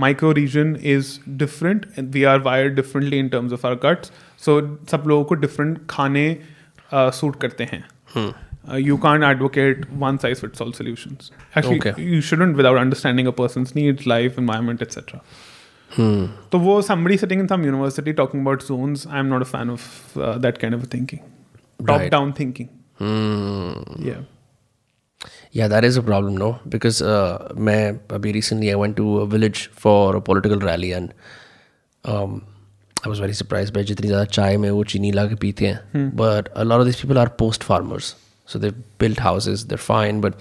micro 0.04 0.30
region 0.34 0.76
is 0.92 1.10
different 1.42 1.86
and 1.96 2.14
we 2.18 2.24
are 2.34 2.40
wired 2.46 2.76
differently 2.76 3.20
in 3.24 3.30
terms 3.34 3.52
of 3.58 3.66
our 3.70 3.76
guts 3.86 4.12
so 4.46 4.56
सब 4.92 5.04
लोगों 5.12 5.26
को 5.32 5.36
different 5.42 5.82
खाने 5.96 6.24
uh, 6.94 7.10
suit 7.20 7.40
करते 7.42 7.68
हैं 7.74 7.84
uh, 8.16 8.80
you 8.88 8.98
can't 9.06 9.28
advocate 9.32 9.86
one 10.06 10.20
size 10.26 10.42
fits 10.46 10.64
all 10.66 10.74
solutions 10.80 11.30
actually 11.56 11.80
Okay. 11.84 11.94
you 12.16 12.22
shouldn't 12.30 12.62
without 12.62 12.80
understanding 12.86 13.30
a 13.34 13.36
person's 13.42 13.76
needs 13.82 14.08
life 14.16 14.38
environment 14.46 14.86
etc 14.88 15.22
Hmm. 15.96 16.20
so 16.52 16.60
wo 16.66 16.74
somebody 16.90 17.16
sitting 17.22 17.40
in 17.44 17.48
some 17.52 17.64
university 17.70 18.12
talking 18.20 18.44
about 18.46 18.62
zones 18.68 19.02
i'm 19.22 19.32
not 19.32 19.46
a 19.46 19.48
fan 19.54 19.72
of 19.74 19.88
uh, 20.26 20.38
that 20.46 20.60
kind 20.62 20.78
of 20.78 20.84
a 20.86 20.90
thinking 20.94 21.24
top 21.90 21.90
Right. 21.96 22.12
down 22.14 22.32
thinking 22.38 22.70
Hmm. 23.02 24.06
yeah 24.10 24.22
या 25.57 25.69
that 25.69 25.85
is 25.85 25.99
a 25.99 26.03
problem 26.03 26.33
no 26.39 26.51
because 26.69 27.03
मैं 27.59 27.99
अभी 28.15 28.33
recently 28.33 28.69
I 28.69 28.75
went 28.75 28.97
to 28.97 29.17
a 29.17 29.25
village 29.33 29.69
for 29.79 30.17
a 30.17 30.21
political 30.27 30.61
rally 30.61 30.91
and 30.91 31.11
I 32.05 33.09
was 33.09 33.21
very 33.23 33.33
surprise 33.35 33.73
भाई 33.73 33.85
जितनी 33.85 34.07
ज़्यादा 34.07 34.25
चाय 34.25 34.57
में 34.57 34.71
वो 34.71 34.85
चीनी 34.85 35.13
ला 35.13 35.25
के 35.27 35.35
पीते 35.35 35.67
हैं। 35.67 36.11
But 36.17 36.49
a lot 36.49 36.81
of 36.81 36.87
this 36.87 37.01
people 37.01 37.19
are 37.19 37.29
post 37.39 37.63
farmers 37.63 38.15
so 38.49 38.59
they 38.59 38.71
build 39.01 39.21
houses 39.21 39.63
there 39.63 39.79
fine 39.79 40.21
but 40.21 40.35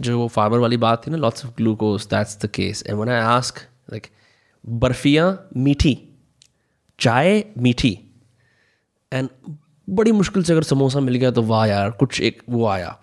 जो 0.00 0.18
वो 0.18 0.26
फार्मर 0.28 0.58
वाली 0.58 0.76
बात 0.76 1.06
थी 1.06 1.10
ना 1.10 1.16
lots 1.16 1.44
of 1.46 1.52
glucose 1.56 2.06
that's 2.10 2.38
the 2.44 2.48
case 2.54 2.82
and 2.86 2.98
when 2.98 3.08
I 3.08 3.20
ask 3.26 3.58
like 3.92 4.06
बर्फियाँ 4.64 5.28
मीठी 5.56 5.98
चाय 6.98 7.44
मीठी 7.58 7.98
एंड 9.12 9.28
बड़ी 9.88 10.12
मुश्किल 10.12 10.42
से 10.42 10.52
अगर 10.52 10.62
समोसा 10.62 11.00
मिल 11.00 11.14
गया 11.14 11.30
तो 11.30 11.42
वाह 11.42 11.66
यार 11.66 11.90
कुछ 11.90 12.20
एक 12.20 12.42
वो 12.50 12.66
आया। 12.66 12.98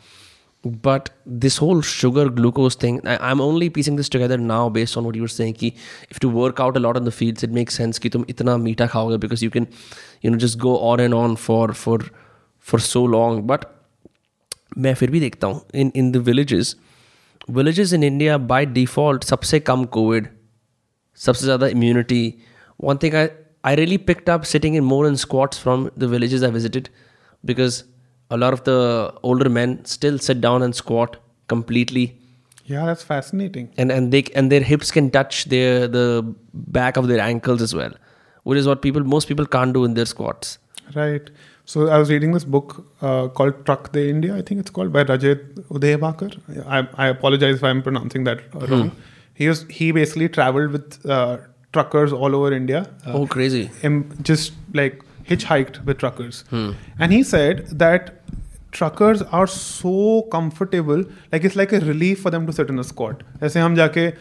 but 0.85 1.09
this 1.43 1.61
whole 1.63 1.81
sugar 1.83 2.29
glucose 2.29 2.77
thing 2.83 2.99
I 3.09 3.31
am 3.31 3.41
only 3.41 3.69
पीसिंग 3.69 3.97
this 3.97 4.11
together 4.11 4.39
now 4.39 4.71
based 4.71 4.99
on 4.99 5.05
what 5.07 5.17
you're 5.17 5.29
saying 5.29 5.55
कि 5.55 5.67
if 6.13 6.19
two 6.21 6.31
work 6.31 6.61
out 6.61 6.77
a lot 6.77 6.97
on 6.97 7.05
the 7.05 7.11
fields 7.11 7.45
it 7.45 7.51
make 7.51 7.71
sense 7.71 7.99
कि 7.99 8.09
तुम 8.09 8.25
इतना 8.29 8.57
मीठा 8.57 8.87
खाओगे 8.87 9.17
because 9.17 9.45
you 9.45 9.51
can 9.51 9.67
you 10.25 10.31
know 10.31 10.39
just 10.39 10.59
go 10.59 10.77
on 10.85 11.01
and 11.01 11.15
on 11.15 11.35
for 11.37 11.73
for 11.75 12.11
for 12.67 12.81
so 12.81 13.07
long 13.07 13.43
but 13.43 13.65
मैं 14.79 14.95
फिर 14.95 15.11
भी 15.11 15.21
देखता 15.21 15.47
हूँ 15.47 15.61
इन 15.75 15.93
in 15.97 16.11
the 16.13 16.17
villages 16.25 16.77
villages 17.51 17.93
in 17.93 18.03
India 18.05 18.39
by 18.47 18.67
default 18.67 19.25
सबसे 19.25 19.61
कम 19.61 19.85
कोविड 19.93 20.29
सबसे 21.21 21.45
ज़्यादा 21.45 21.67
immunity 21.67 22.23
one 22.81 22.99
thing 23.03 23.15
I 23.15 23.29
I 23.65 23.77
really 23.77 23.97
picked 24.09 24.31
up 24.31 24.43
sitting 24.47 24.77
in 24.77 24.83
more 24.85 25.07
in 25.09 25.15
squats 25.17 25.59
from 25.59 25.89
the 25.99 26.05
villages 26.11 26.43
I 26.43 26.51
visited 26.51 26.89
because 27.45 27.83
a 28.36 28.38
lot 28.44 28.54
of 28.58 28.64
the 28.70 28.78
older 29.32 29.50
men 29.58 29.78
still 29.86 30.20
sit 30.28 30.42
down 30.48 30.68
and 30.68 30.80
squat 30.84 31.18
completely. 31.56 32.06
Yeah 32.74 32.86
that's 32.90 33.04
fascinating. 33.14 33.70
And 33.78 33.98
and 33.98 34.14
they 34.18 34.24
and 34.42 34.56
their 34.56 34.66
hips 34.72 34.92
can 34.98 35.12
touch 35.18 35.46
their 35.56 35.88
the 36.00 36.06
back 36.80 37.04
of 37.04 37.08
their 37.14 37.24
ankles 37.32 37.68
as 37.70 37.76
well 37.82 38.02
which 38.44 38.60
is 38.60 38.68
what 38.68 38.82
people 38.82 39.04
most 39.04 39.28
people 39.28 39.46
can't 39.46 39.74
do 39.74 39.86
in 39.86 39.94
their 39.94 40.06
squats. 40.06 40.58
Right. 40.96 41.30
So 41.66 41.88
i 41.88 41.98
was 41.98 42.10
reading 42.10 42.34
this 42.34 42.44
book 42.44 42.72
uh, 43.02 43.30
called 43.30 43.60
truck 43.68 43.86
de 43.94 44.02
india 44.14 44.36
i 44.36 44.42
think 44.48 44.60
it's 44.64 44.74
called 44.78 44.92
by 44.96 45.04
rajat 45.12 45.44
Ubhaykar. 45.76 46.32
I, 46.78 46.80
I 47.06 47.08
apologize 47.08 47.56
if 47.56 47.64
i'm 47.70 47.82
pronouncing 47.82 48.26
that 48.26 48.42
uh, 48.54 48.68
wrong. 48.68 48.92
He 49.34 49.48
was 49.52 49.62
he 49.70 49.92
basically 49.98 50.28
traveled 50.30 50.74
with 50.78 50.98
uh, 51.18 51.38
truckers 51.78 52.12
all 52.12 52.36
over 52.40 52.52
india. 52.52 52.82
Uh, 53.08 53.14
oh 53.20 53.26
crazy. 53.36 53.64
just 54.32 54.52
like 54.82 55.00
hitchhiked 55.30 55.84
with 55.86 55.98
truckers. 55.98 56.44
Hmm. 56.50 56.72
And 57.00 57.14
he 57.14 57.24
said 57.24 57.68
that 57.84 58.12
truckers 58.72 59.22
are 59.40 59.46
so 59.48 60.24
comfortable, 60.32 61.04
like 61.32 61.44
it's 61.44 61.56
like 61.56 61.74
a 61.74 61.80
relief 61.80 62.22
for 62.22 62.32
them 62.32 62.48
to 62.48 62.54
sit 62.54 62.70
in 62.70 62.80
a 62.80 62.84
squat. 62.84 63.24
जैसे 63.42 63.60
हम 63.60 63.76
जाके 63.76 64.12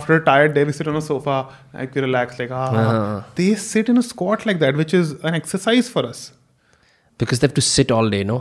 after 0.00 0.20
a 0.20 0.24
tired 0.24 0.54
day 0.54 0.64
we 0.64 0.72
sit 0.72 0.88
on 0.88 0.96
a 0.96 1.06
sofa, 1.08 1.40
like 1.74 1.94
we 1.94 2.06
relax, 2.08 2.38
like 2.38 2.50
ah. 2.50 2.68
uh-huh. 2.68 3.22
They 3.34 3.54
sit 3.54 3.88
in 3.88 3.98
a 3.98 4.06
squat 4.12 4.46
like 4.46 4.62
that, 4.66 4.84
which 4.84 4.94
is 4.94 5.18
an 5.22 5.42
exercise 5.42 5.92
for 5.96 6.06
us. 6.12 6.30
because 7.18 7.40
they 7.40 7.46
have 7.46 7.54
to 7.54 7.66
sit 7.68 7.92
all 7.96 8.08
day 8.10 8.22
no 8.24 8.38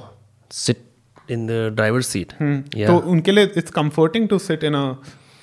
sit 0.49 0.85
in 1.27 1.45
the 1.47 1.59
driver's 1.79 2.07
seat 2.07 2.33
hmm. 2.39 2.55
yeah 2.75 2.87
तो 2.87 2.97
उनके 3.11 3.31
लिए 3.31 3.51
it's 3.61 3.75
comforting 3.79 4.29
to 4.31 4.39
sit 4.45 4.63
in 4.69 4.75
a 4.75 4.85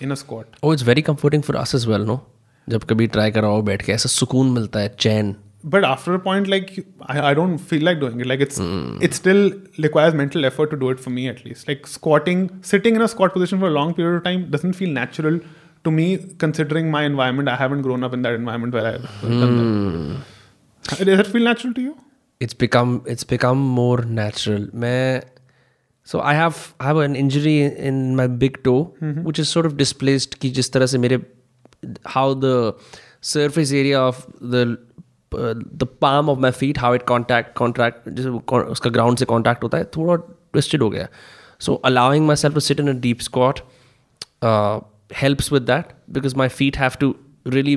in 0.07 0.13
a 0.13 0.17
squat. 0.23 0.59
oh 0.63 0.73
it's 0.77 0.87
very 0.91 1.05
comforting 1.11 1.45
for 1.49 1.57
us 1.65 1.75
as 1.81 1.89
well 1.93 2.11
no 2.13 2.21
जब 2.71 2.83
कभी 2.85 3.07
try 3.13 3.31
कराओ 3.31 3.61
बैठ 3.63 3.83
के 3.83 3.93
ऐसा 3.93 4.09
सुकून 4.09 4.51
मिलता 4.53 4.81
है 4.81 4.89
चैन 5.01 5.35
but 5.64 5.85
after 5.85 6.14
a 6.14 6.18
point 6.18 6.47
like 6.47 6.86
I, 7.02 7.30
I, 7.30 7.35
don't 7.35 7.59
feel 7.59 7.82
like 7.82 7.98
doing 8.01 8.20
it 8.20 8.26
like 8.26 8.40
it's 8.40 8.59
mm. 8.59 9.02
it 9.02 9.14
still 9.14 9.52
requires 9.78 10.14
mental 10.14 10.44
effort 10.44 10.70
to 10.70 10.76
do 10.76 10.90
it 10.90 11.01
for 11.01 11.10
me 11.10 11.28
at 11.28 11.44
least 11.44 11.66
like 11.66 11.86
squatting 11.86 12.62
sitting 12.62 12.94
in 12.94 13.02
a 13.02 13.09
squat 13.09 13.32
position 13.32 13.59
for 13.59 13.66
a 13.66 13.70
long 13.70 13.94
period 13.94 14.16
of 14.16 14.24
time 14.24 14.51
doesn't 14.51 14.74
feel 14.74 14.90
natural 14.90 15.40
to 15.85 15.90
me 15.90 16.18
considering 16.39 16.90
my 16.90 17.05
environment 17.05 17.48
i 17.48 17.56
haven't 17.56 17.82
grown 17.82 18.05
up 18.05 18.12
in 18.12 18.22
that 18.22 18.35
environment 18.35 18.72
where 18.72 18.86
I. 18.86 18.98
mm. 19.26 20.20
does 20.98 21.18
it 21.18 21.26
feel 21.26 21.43
natural 21.43 21.74
to 21.74 21.80
you 21.80 21.97
it's 22.39 22.55
become 22.55 23.02
it's 23.06 23.24
become 23.24 23.59
more 23.59 24.02
natural 24.02 24.68
Main, 24.72 25.22
so 26.05 26.20
i 26.20 26.35
have 26.35 26.74
i 26.78 26.85
have 26.85 26.98
an 26.98 27.16
injury 27.16 27.62
in 27.62 28.14
my 28.14 28.28
big 28.28 28.62
toe 28.62 28.94
mm-hmm. 29.01 29.24
which 29.24 29.40
is 29.40 29.48
sort 29.48 29.66
of 29.66 29.76
displaced 29.76 30.39
ki 30.39 30.52
jis 30.52 30.68
tarah 30.68 30.86
se 30.86 30.98
mere, 30.98 31.20
how 32.06 32.32
the 32.35 32.76
surface 33.20 33.72
area 33.72 34.01
of 34.01 34.24
the 34.40 34.78
the 35.35 35.89
palm 36.01 36.29
of 36.29 36.39
my 36.39 36.51
feet 36.51 36.79
how 36.79 36.95
it 36.95 37.03
contact 37.07 37.57
contract 37.59 38.09
जैसे 38.09 38.29
उसका 38.73 38.91
ground 38.91 39.19
से 39.19 39.25
contact 39.25 39.63
होता 39.63 39.79
है 39.79 39.85
थोड़ा 39.97 40.17
twisted 40.17 40.83
हो 40.83 40.91
गया 40.91 41.09
so 41.61 41.75
allowing 41.85 42.27
myself 42.37 42.55
to 42.55 42.61
sit 42.61 42.81
in 42.81 42.89
a 42.89 42.99
deep 43.01 43.21
squat 43.21 43.61
helps 45.17 45.53
with 45.53 45.63
that 45.63 45.95
because 46.11 46.37
my 46.37 46.49
feet 46.49 46.77
have 46.77 46.97
to 47.01 47.15
really 47.47 47.77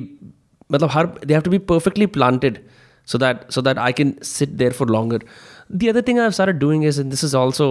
मतलब 0.71 0.89
हर 0.91 1.07
they 1.25 1.33
have 1.33 1.41
to 1.41 1.51
be 1.51 1.57
perfectly 1.73 2.05
planted 2.17 2.59
so 3.07 3.17
that 3.17 3.51
so 3.51 3.61
that 3.61 3.77
I 3.77 3.93
can 3.93 4.13
sit 4.23 4.49
there 4.49 4.73
for 4.73 4.89
longer 4.89 5.23
the 5.71 5.87
other 5.87 6.01
thing 6.07 6.19
I 6.19 6.31
सारा 6.31 6.51
doing 6.51 6.85
is 6.85 7.01
this 7.01 7.23
is 7.23 7.35
also 7.37 7.69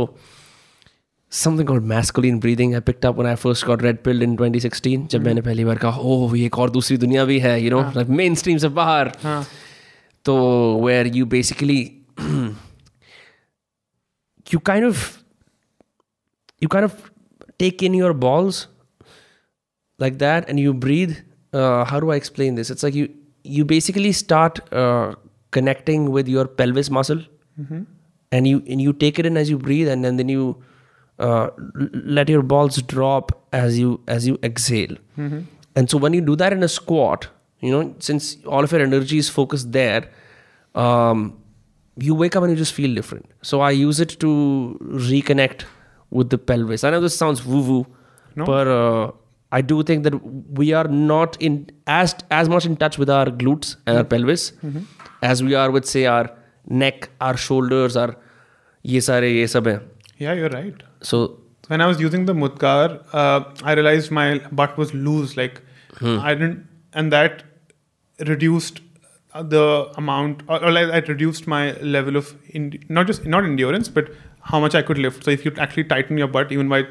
something 1.33 1.71
और 1.71 1.81
masculine 1.81 2.39
breathing 2.41 2.73
है 2.75 2.81
picked 2.81 3.07
up 3.07 3.21
I 3.21 3.35
first 3.35 3.67
got 3.67 3.83
red 3.83 4.03
pilled 4.03 4.23
in 4.23 4.37
twenty 4.37 4.61
sixteen 4.61 5.07
जब 5.07 5.19
hmm. 5.19 5.27
मैंने 5.27 5.41
पहली 5.41 5.65
बार 5.65 5.79
कहा 5.79 5.99
ओ 5.99 6.35
एक 6.35 6.59
और 6.59 6.71
दूसरी 6.71 6.97
दुनिया 6.97 7.25
भी 7.25 7.39
है 7.39 7.61
यू 7.63 7.71
नो 7.71 8.05
मेन 8.09 8.35
स्ट्रीम 8.35 8.59
से 8.59 8.69
बाहर. 8.69 9.13
हाँ। 9.23 9.45
तो 10.25 10.35
where 10.81 11.07
you 11.07 11.27
basically 11.27 12.03
you 14.51 14.61
kind 14.61 14.85
of 14.85 15.23
you 16.61 16.69
kind 16.69 16.85
of 16.85 17.11
take 17.59 17.83
in 17.83 17.95
your 17.95 18.13
balls 18.13 18.67
like 19.99 20.19
that 20.19 20.49
and 20.49 20.61
you 20.61 20.75
breathe. 20.75 21.17
Uh, 21.53 21.85
how 21.85 21.99
do 22.01 22.11
i 22.11 22.17
explain 22.17 22.55
this? 22.55 22.71
It's 22.71 22.83
like 22.83 22.95
you 22.95 23.09
you 23.43 23.65
basically 23.65 24.13
start 24.13 24.61
uh, 24.73 25.15
connecting 25.51 26.11
with 26.11 26.29
your 26.29 26.47
pelvis 26.47 26.91
muscle. 26.91 27.23
And 28.33 28.47
you 28.47 28.63
and 28.69 28.81
you 28.81 28.93
take 28.93 29.19
it 29.19 29.27
in 29.27 29.37
as 29.37 29.51
you 29.51 29.59
breathe 29.59 29.89
and 29.89 30.05
then, 30.05 30.17
then 30.17 30.29
you 30.29 30.63
uh, 31.19 31.49
let 32.19 32.29
your 32.29 32.43
balls 32.43 32.77
drop 32.83 33.33
as 33.53 33.79
you 33.79 34.01
as 34.07 34.27
you 34.27 34.39
exhale. 34.45 34.97
And 35.77 35.91
so 35.91 35.99
when 35.99 36.13
you 36.13 36.21
do 36.21 36.37
that 36.37 36.53
in 36.53 36.63
a 36.63 36.69
squat 36.69 37.27
you 37.61 37.71
know 37.75 37.95
since 37.99 38.37
all 38.47 38.65
of 38.65 38.73
your 38.73 38.81
energy 38.81 39.19
is 39.19 39.29
focused 39.29 39.73
there 39.73 40.03
um, 40.75 41.37
you 41.97 42.15
wake 42.15 42.37
up 42.37 42.43
and 42.43 42.53
you 42.53 42.57
just 42.57 42.73
feel 42.81 42.95
different 42.95 43.27
so 43.43 43.61
i 43.61 43.71
use 43.71 44.01
it 44.01 44.13
to 44.25 44.31
reconnect 45.11 45.65
with 46.11 46.31
the 46.31 46.39
pelvis 46.51 46.85
i 46.85 46.91
know 46.91 47.01
this 47.01 47.17
sounds 47.25 47.45
woo 47.45 47.63
woo 47.71 47.81
No. 48.41 48.45
but 48.51 48.69
uh, 48.73 49.11
i 49.59 49.61
do 49.71 49.83
think 49.91 50.05
that 50.09 50.17
we 50.63 50.73
are 50.81 50.87
not 50.89 51.37
in 51.49 51.55
as 52.01 52.15
as 52.41 52.49
much 52.55 52.67
in 52.71 52.77
touch 52.83 52.99
with 53.03 53.11
our 53.19 53.27
glutes 53.43 53.73
and 53.87 53.99
our 54.03 54.05
pelvis 54.15 54.45
as 55.31 55.43
we 55.49 55.55
are 55.63 55.71
with 55.77 55.85
say 55.95 56.05
our 56.15 56.31
neck 56.83 57.09
our 57.29 57.37
shoulders 57.47 57.97
our 58.05 58.15
ye 58.95 59.01
sare 59.09 59.27
ye 59.37 59.47
sab 59.55 59.67
hai. 59.71 59.79
Yeah, 60.25 60.35
you're 60.41 60.53
right. 60.57 60.83
so 61.11 61.19
When 61.73 61.83
I 61.85 61.87
was 61.91 62.01
using 62.03 62.23
the 62.29 62.35
Mudgar, 62.43 62.87
uh, 63.23 63.41
I 63.71 63.75
realized 63.79 64.11
my 64.17 64.25
butt 64.61 64.73
was 64.81 64.93
loose. 65.09 65.35
Like 65.41 65.61
I 66.29 66.33
didn't, 66.41 66.57
and 67.03 67.13
that 67.17 67.43
reduced 68.27 68.81
uh, 69.35 69.43
the 69.43 69.91
amount, 69.97 70.43
or, 70.49 70.63
or 70.65 70.71
like 70.73 70.89
I 70.91 70.99
reduced 71.07 71.47
my 71.47 71.73
level 71.81 72.17
of 72.17 72.35
in, 72.51 72.83
not 72.89 73.07
just 73.07 73.25
not 73.27 73.45
endurance, 73.45 73.89
but 73.89 74.11
how 74.43 74.59
much 74.61 74.75
I 74.75 74.83
could 74.83 74.99
lift. 74.99 75.25
So 75.25 75.31
if 75.31 75.45
you 75.45 75.53
actually 75.59 75.85
tighten 75.85 76.19
your 76.19 76.29
butt, 76.29 76.51
even 76.53 76.69
while 76.69 76.85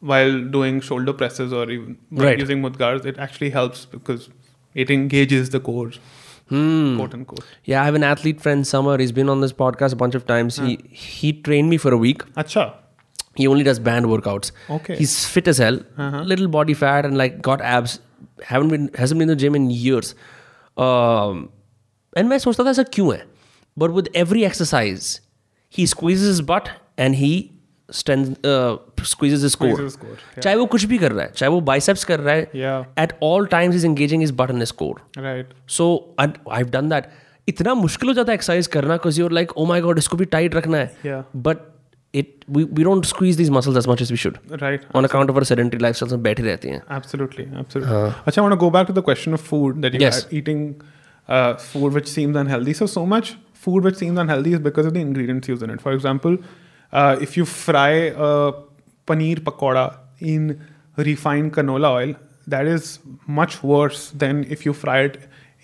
while 0.00 0.40
doing 0.56 0.80
shoulder 0.80 1.12
presses 1.12 1.52
or 1.52 1.68
even 1.70 1.98
Right. 2.10 2.38
using 2.38 2.62
Mudgars, 2.62 3.04
it 3.04 3.18
actually 3.18 3.50
helps 3.50 3.84
because 3.84 4.28
it 4.74 4.90
engages 4.90 5.50
the 5.50 5.58
core, 5.60 5.90
hmm. 6.48 6.96
quote 6.96 7.14
unquote. 7.14 7.44
yeah 7.64 7.80
i 7.82 7.84
have 7.84 7.94
an 7.94 8.04
athlete 8.04 8.40
friend 8.40 8.66
summer 8.66 8.96
he's 8.98 9.10
been 9.12 9.28
on 9.28 9.40
this 9.40 9.52
podcast 9.52 9.92
a 9.92 9.96
bunch 10.02 10.14
of 10.14 10.26
times 10.26 10.56
he 10.58 10.78
he 11.06 11.32
trained 11.48 11.68
me 11.68 11.76
for 11.84 11.92
a 11.92 11.98
week 12.04 12.22
Acha. 12.42 12.64
he 13.34 13.46
only 13.48 13.64
does 13.68 13.78
band 13.88 14.06
workouts 14.06 14.52
Okay. 14.76 14.96
he's 15.00 15.14
fit 15.26 15.48
as 15.48 15.58
hell 15.58 15.80
little 16.32 16.48
body 16.48 16.74
fat 16.74 17.04
and 17.10 17.18
like 17.22 17.40
got 17.48 17.60
abs 17.72 17.98
haven't 18.52 18.68
been 18.76 18.88
hasn't 19.02 19.18
been 19.18 19.28
in 19.28 19.34
the 19.36 19.40
gym 19.44 19.54
in 19.60 19.68
years 19.70 20.14
Um, 20.78 21.38
and 22.16 22.28
मैं 22.28 22.38
सोचता 22.38 22.64
था 22.64 22.70
ऐसा 22.70 22.82
क्यों 22.82 23.14
है? 23.14 23.26
But 23.78 23.90
with 23.90 24.08
every 24.16 24.44
exercise 24.44 25.20
he 25.78 25.86
squeeze 25.86 26.40
butt 26.40 26.68
and 26.98 27.14
he 27.14 27.50
squeezes 27.90 29.44
core 29.44 29.90
चाहे 30.42 30.56
वो 30.56 30.66
कुछ 30.66 30.84
भी 30.84 30.98
कर 30.98 31.12
रहा 31.12 31.24
है 31.24 31.32
चाहे 31.36 31.50
वो 31.50 31.60
बाइसेप्स 31.60 32.04
कर 32.04 32.20
रहा 32.20 32.34
है 32.34 32.42
at 32.98 33.18
all 33.22 33.46
times 33.46 33.76
is 33.76 33.86
engaging 33.86 34.22
is 34.22 34.32
butt 34.32 34.50
and 34.50 34.64
core 34.64 35.22
right 35.22 35.50
so 35.68 36.14
I 36.20 36.62
done 36.62 36.88
that 36.88 37.10
इतना 37.48 37.74
मुश्किल 37.74 38.08
हो 38.08 38.14
जाता 38.14 38.32
है 38.32 38.34
एक्सरसाइज 38.34 38.66
करना 38.66 38.94
because 38.94 39.20
you're 39.20 39.32
like 39.32 39.56
oh 39.56 39.66
my 39.66 39.80
God 39.80 39.98
इसको 39.98 40.16
भी 40.16 40.24
टाइट 40.24 40.54
रखना 40.54 40.78
है। 40.78 40.96
But 41.36 41.56
but 42.07 42.15
it 42.15 42.45
we 42.49 42.83
don't 42.83 43.05
squeeze 43.05 43.37
these 43.37 43.49
muscles 43.49 43.77
as 43.77 43.87
much 43.89 44.01
as 44.01 44.11
we 44.11 44.17
should 44.17 44.37
Right. 44.63 44.81
On 44.95 45.03
account 45.03 45.29
of 45.29 45.35
our 45.35 45.43
sedentary 45.51 45.79
life 45.79 46.03
में 46.11 46.21
बैठे 46.23 46.43
रहते 46.43 46.69
हैं 46.69 46.81
Absolutely, 46.97 47.45
absolutely. 47.61 48.01
Actually, 48.01 48.41
I 48.41 48.45
want 48.47 48.55
to 48.57 48.61
go 48.65 48.69
back 48.77 48.89
to 48.91 48.95
the 48.99 49.05
question 49.09 49.37
of 49.39 49.47
food 49.51 49.81
that 49.85 49.95
you 49.97 50.03
Yes. 50.05 50.19
had 50.23 50.35
eating 50.41 50.65
uh, 51.37 51.53
food 51.71 51.97
which 51.99 52.11
seems 52.13 52.39
unhealthy. 52.43 52.73
So, 52.81 52.87
so 52.93 53.05
much 53.15 53.31
food 53.65 53.85
which 53.89 53.97
seems 54.03 54.21
unhealthy 54.23 54.53
is 54.59 54.61
because 54.67 54.89
of 54.91 54.95
the 54.99 55.03
ingredients 55.07 55.51
used 55.53 55.63
in 55.67 55.73
it. 55.75 55.83
For 55.87 55.93
example, 55.97 56.37
uh, 57.01 57.25
if 57.27 57.37
you 57.39 57.45
fry 57.51 57.91
a 58.27 58.31
paneer 59.11 59.43
pakoda 59.49 59.85
in 60.33 60.49
refined 61.09 61.53
canola 61.59 61.91
oil, 61.99 62.11
that 62.55 62.67
is 62.73 62.89
much 63.41 63.55
worse 63.73 64.01
than 64.25 64.43
if 64.57 64.65
you 64.67 64.73
fry 64.81 64.97
it 65.09 65.15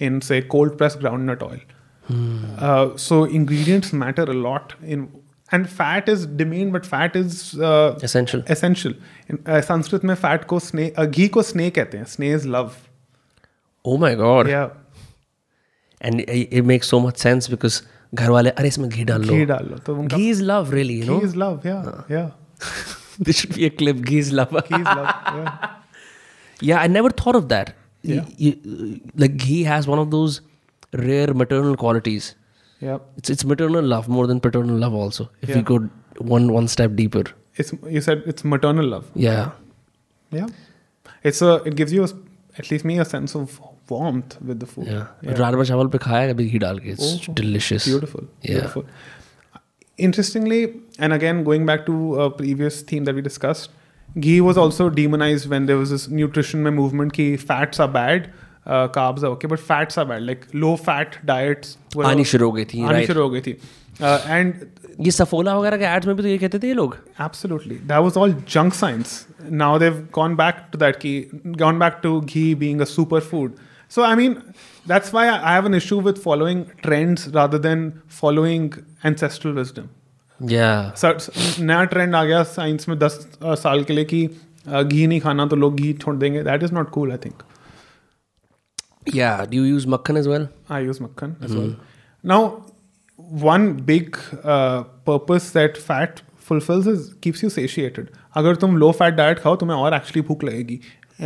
in, 0.07 0.21
say, 0.29 0.41
cold 0.55 0.77
pressed 0.81 0.99
groundnut 1.01 1.43
oil. 1.49 1.59
Uh, 2.69 2.85
so, 3.07 3.23
ingredients 3.41 3.91
matter 4.05 4.23
a 4.23 4.37
lot 4.49 4.73
in. 4.97 5.09
And 5.54 5.68
fat 5.78 6.08
is 6.12 6.22
demeaned, 6.38 6.72
but 6.76 6.86
fat 6.92 7.16
is 7.20 7.34
uh, 7.70 7.98
Essential. 8.08 8.42
essential. 8.54 8.94
In, 9.30 9.38
uh, 9.46 9.60
Sanskrit 9.70 10.04
में 10.10 10.14
fat 10.14 10.44
को 10.52 10.58
स्ने 10.68 10.90
uh, 10.98 11.06
घी 11.06 11.26
को 11.36 11.42
स्ने 11.50 11.68
कहते 11.78 11.98
हैं 11.98 12.04
स्ने 12.14 12.32
is 12.34 12.46
love 12.48 12.70
oh 13.84 13.96
my 14.04 14.14
God 14.16 14.48
या 14.50 14.62
and 16.00 16.20
it 16.20 16.64
makes 16.72 16.88
so 16.90 17.00
much 17.06 17.18
sense 17.22 17.50
because 17.50 17.80
घर 18.14 18.30
वाले 18.30 18.50
अरे 18.50 18.68
इसमें 18.68 18.88
घी 18.88 19.04
डाल 19.04 19.24
लो 19.24 19.34
घी 19.34 19.44
डाल 19.44 19.68
लो 19.70 19.78
तो 19.86 19.96
ghee 20.02 20.28
is 20.30 20.42
love 20.42 20.72
really 20.74 20.98
you 21.00 21.06
know 21.06 21.18
ghee 21.18 21.24
is 21.26 21.36
love 21.36 21.60
या 21.66 22.04
या 22.10 22.24
this 23.20 23.36
should 23.42 23.54
be 23.54 23.64
a 23.66 23.70
clip 23.78 23.96
ghee 23.96 24.18
is 24.18 24.32
love 24.34 24.60
ghee 24.60 24.74
is 24.80 24.88
love 24.88 25.06
या 25.40 25.70
Yeah, 26.60 26.80
I 26.80 26.88
never 26.90 27.10
thought 27.20 27.36
of 27.36 27.46
that. 27.50 27.70
Y- 28.10 28.14
Yeah. 28.16 28.26
you- 28.42 28.98
like 29.22 29.32
ghee 29.44 29.62
has 29.68 29.86
one 29.92 30.00
of 30.02 30.10
those 30.12 30.34
rare 31.00 31.32
maternal 31.40 31.74
qualities. 31.82 32.28
Yeah. 32.84 32.98
It's 33.16 33.30
it's 33.34 33.44
maternal 33.52 33.90
love 33.92 34.08
more 34.08 34.26
than 34.30 34.40
paternal 34.46 34.76
love 34.84 34.94
also. 35.02 35.28
If 35.42 35.50
yeah. 35.50 35.56
we 35.56 35.62
go 35.62 35.78
one 36.34 36.52
one 36.52 36.68
step 36.68 36.96
deeper. 37.02 37.24
It's 37.56 37.72
you 37.98 38.00
said 38.00 38.22
it's 38.26 38.44
maternal 38.44 38.86
love. 38.94 39.10
Yeah. 39.14 39.52
Yeah. 40.30 40.48
It's 41.22 41.40
a 41.42 41.54
it 41.70 41.76
gives 41.76 41.92
you 41.92 42.04
a, 42.04 42.08
at 42.58 42.70
least 42.70 42.84
me 42.84 42.98
a 42.98 43.04
sense 43.04 43.34
of 43.34 43.60
warmth 43.88 44.40
with 44.42 44.60
the 44.60 44.66
food. 44.66 44.86
Yeah. 44.86 45.06
yeah. 45.22 45.32
Chawal 45.32 45.90
pe 45.96 46.02
khaya 46.06 46.32
kabhi 46.32 46.50
ghee 46.52 46.62
dal 46.66 46.78
ke. 46.78 46.94
It's 46.96 47.28
oh, 47.28 47.32
delicious. 47.32 47.86
Beautiful. 47.86 48.28
Yeah. 48.42 48.54
Beautiful. 48.54 48.86
Interestingly, 49.96 50.60
and 50.98 51.12
again 51.12 51.44
going 51.44 51.66
back 51.66 51.86
to 51.86 51.98
a 52.20 52.30
previous 52.30 52.82
theme 52.82 53.04
that 53.04 53.14
we 53.14 53.22
discussed, 53.22 53.70
ghee 54.20 54.40
was 54.40 54.58
also 54.64 54.88
demonized 55.02 55.48
when 55.48 55.66
there 55.66 55.76
was 55.82 55.90
this 55.96 56.08
nutrition 56.22 56.72
movement 56.80 57.20
ki 57.20 57.28
fats 57.36 57.80
are 57.86 57.92
bad. 58.00 58.32
Carbs 58.68 59.24
okay 59.24 59.46
but 59.48 59.58
fats 59.60 59.98
are 59.98 60.04
bad 60.04 60.22
like 60.22 60.44
low 60.54 60.74
fat 60.84 61.16
diets 61.24 61.76
आनी 62.06 62.24
शुरू 62.24 62.46
हो 62.46 62.52
गई 62.52 62.64
थी 62.64 62.84
आनी 62.84 63.06
शुरू 63.06 63.22
हो 63.22 63.30
गई 63.30 63.40
थी. 63.40 63.58
एंड 64.00 64.54
ये 65.00 65.10
सफोला 65.10 65.56
वगैरह 65.58 65.76
के 65.76 65.84
एड्स 65.84 66.06
में 66.06 66.16
भी 66.16 66.22
तो 66.22 66.28
ये 66.28 66.38
कहते 66.38 66.58
थे 66.58 66.68
ये 66.68 66.74
लोग? 66.74 66.96
Absolutely 67.20 67.74
that 67.74 68.00
was 68.02 68.16
all 68.16 68.32
junk 68.50 68.74
science 68.74 69.26
now 69.62 69.78
they 69.78 69.84
have 69.84 70.06
gone 70.14 70.36
back 70.36 70.64
to 70.72 70.78
that 70.78 70.96
की 70.96 71.16
gone 71.46 71.78
back 71.78 71.98
to 72.02 72.20
ghee 72.20 72.54
being 72.54 72.80
a 72.80 72.84
super 72.92 73.20
food 73.32 73.52
so 73.90 74.02
I 74.02 74.14
mean 74.16 74.36
that's 74.86 75.14
why 75.14 75.28
I 75.28 75.52
have 75.54 75.66
an 75.66 75.74
issue 75.74 76.00
with 76.00 76.22
following 76.24 76.64
trends 76.82 77.28
rather 77.34 77.58
than 77.68 77.92
following 78.20 78.70
ancestral 79.04 79.52
wisdom 79.52 79.88
Yeah. 80.40 81.10
नया 81.60 81.84
trend 81.90 82.14
आ 82.14 82.22
गया 82.24 82.42
science 82.44 82.88
में 82.88 82.98
दस 82.98 83.18
साल 83.42 83.82
के 83.84 83.92
लिए 83.92 84.04
कि 84.04 84.26
घी 84.66 85.06
नहीं 85.06 85.20
खाना 85.20 85.46
तो 85.46 85.56
लोग 85.56 85.76
घी 85.76 85.92
छोड़ 85.92 86.14
देंगे. 86.16 86.42
That 86.42 86.62
is 86.62 86.72
not 86.74 86.90
cool 86.90 87.10
I 87.10 87.18
think 87.24 87.42
Yeah. 89.05 89.45
Do 89.45 89.57
you 89.57 89.63
use 89.63 89.85
makhan 89.85 90.17
as 90.17 90.27
well? 90.27 90.47
I 90.69 90.79
use 90.79 90.99
makhan 90.99 91.35
as 91.43 91.55
well. 91.55 91.75
Now, 92.23 92.65
one 93.17 93.73
big 93.91 94.17
uh, 94.43 94.83
purpose 94.83 95.51
that 95.51 95.77
fat 95.77 96.21
fulfills 96.37 96.87
is 96.87 97.13
keeps 97.21 97.43
you 97.43 97.49
satiated. 97.49 98.09
अगर 98.35 98.55
तुम 98.55 98.77
low 98.79 98.91
fat 98.91 99.15
diet 99.17 99.39
खाओ 99.39 99.55
तुम्हें 99.55 99.77
और 99.77 99.93
actually 99.99 100.27
भूख 100.27 100.43
लगेगी. 100.43 100.79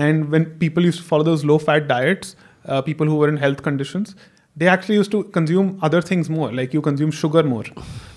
And 0.03 0.30
when 0.34 0.45
people 0.61 0.88
used 0.90 0.99
to 0.99 1.07
follow 1.10 1.26
those 1.30 1.44
low 1.49 1.57
fat 1.65 1.88
diets, 1.90 2.35
uh, 2.69 2.81
people 2.81 3.11
who 3.14 3.18
were 3.23 3.30
in 3.34 3.38
health 3.38 3.61
conditions, 3.68 4.15
they 4.61 4.69
actually 4.76 4.98
used 4.99 5.11
to 5.11 5.23
consume 5.38 5.68
other 5.88 6.02
things 6.02 6.30
more. 6.30 6.52
Like 6.60 6.73
you 6.77 6.81
consume 6.81 7.11
sugar 7.19 7.44
more. 7.44 7.64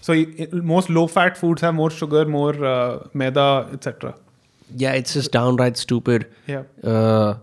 So 0.09 0.13
i- 0.13 0.27
i- 0.45 0.49
most 0.73 0.91
low 0.99 1.07
fat 1.17 1.37
foods 1.43 1.67
have 1.67 1.75
more 1.75 1.91
sugar, 1.99 2.25
more 2.37 2.55
uh, 2.73 2.99
maida, 3.23 3.47
etc. 3.79 4.15
Yeah, 4.85 4.93
it's 5.03 5.15
just 5.21 5.33
downright 5.33 5.77
stupid. 5.77 6.27
Yeah. 6.47 6.63
Uh, 6.95 7.35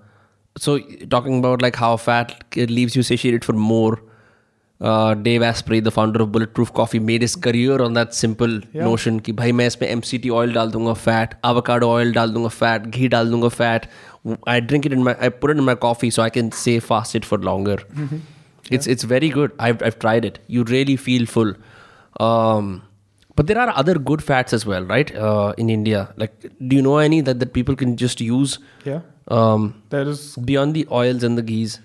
so 0.58 0.80
talking 1.18 1.38
about 1.40 1.62
like 1.62 1.76
how 1.76 1.96
fat 1.98 2.44
it 2.56 2.70
leaves 2.70 2.96
you 2.96 3.04
satiated 3.04 3.44
for 3.46 3.54
more. 3.54 4.00
Uh, 4.82 5.14
Dave 5.14 5.42
Asprey, 5.48 5.80
the 5.80 5.92
founder 5.92 6.22
of 6.24 6.32
Bulletproof 6.32 6.74
Coffee, 6.74 7.00
made 7.00 7.22
his 7.22 7.36
career 7.38 7.82
on 7.82 7.94
that 7.98 8.14
simple 8.14 8.56
Yeah. 8.74 8.84
notion 8.88 9.20
कि 9.28 9.32
भाई 9.42 9.52
मैं 9.60 9.68
इसमें 9.68 9.88
MCT 9.96 10.32
oil 10.40 10.54
डाल 10.54 10.72
दूंगा 10.72 10.96
fat, 11.04 11.36
avocado 11.50 11.90
oil 11.98 12.12
डाल 12.14 12.32
दूंगा 12.34 12.50
fat, 12.56 12.88
घी 12.90 13.08
डाल 13.14 13.30
दूंगा 13.32 13.52
fat. 13.60 13.86
I 14.56 14.60
drink 14.72 14.86
it 14.90 14.94
in 14.98 15.04
my, 15.06 15.16
I 15.28 15.30
put 15.30 15.52
it 15.52 15.58
in 15.58 15.64
my 15.70 15.76
coffee 15.86 16.10
so 16.18 16.24
I 16.24 16.30
can 16.40 16.52
stay 16.64 16.80
fasted 16.90 17.26
for 17.32 17.38
longer. 17.50 17.78
It's 18.72 18.88
it's 18.96 19.04
very 19.14 19.30
good. 19.38 19.56
I've 19.70 19.82
I've 19.90 19.98
tried 20.00 20.26
it. 20.32 20.40
You 20.58 20.64
really 20.74 20.98
feel 21.06 21.26
full. 21.38 21.54
Um, 22.20 22.82
but 23.36 23.48
there 23.48 23.60
are 23.60 23.70
other 23.84 23.96
good 24.12 24.22
fats 24.22 24.54
as 24.54 24.66
well, 24.66 24.84
right? 24.84 25.16
Uh, 25.16 25.54
in 25.58 25.70
India, 25.70 26.04
like, 26.18 26.34
do 26.68 26.76
you 26.76 26.82
know 26.82 26.98
any 26.98 27.22
that 27.22 27.40
that 27.40 27.54
people 27.54 27.76
can 27.84 27.96
just 28.06 28.22
use 28.22 28.60
Yeah. 28.86 29.00
Um, 29.29 29.75
there 29.91 30.09
is 30.09 30.37
beyond 30.37 30.75
the 30.75 30.87
oils 30.91 31.23
and 31.23 31.39
the 31.39 31.47
ghees. 31.53 31.79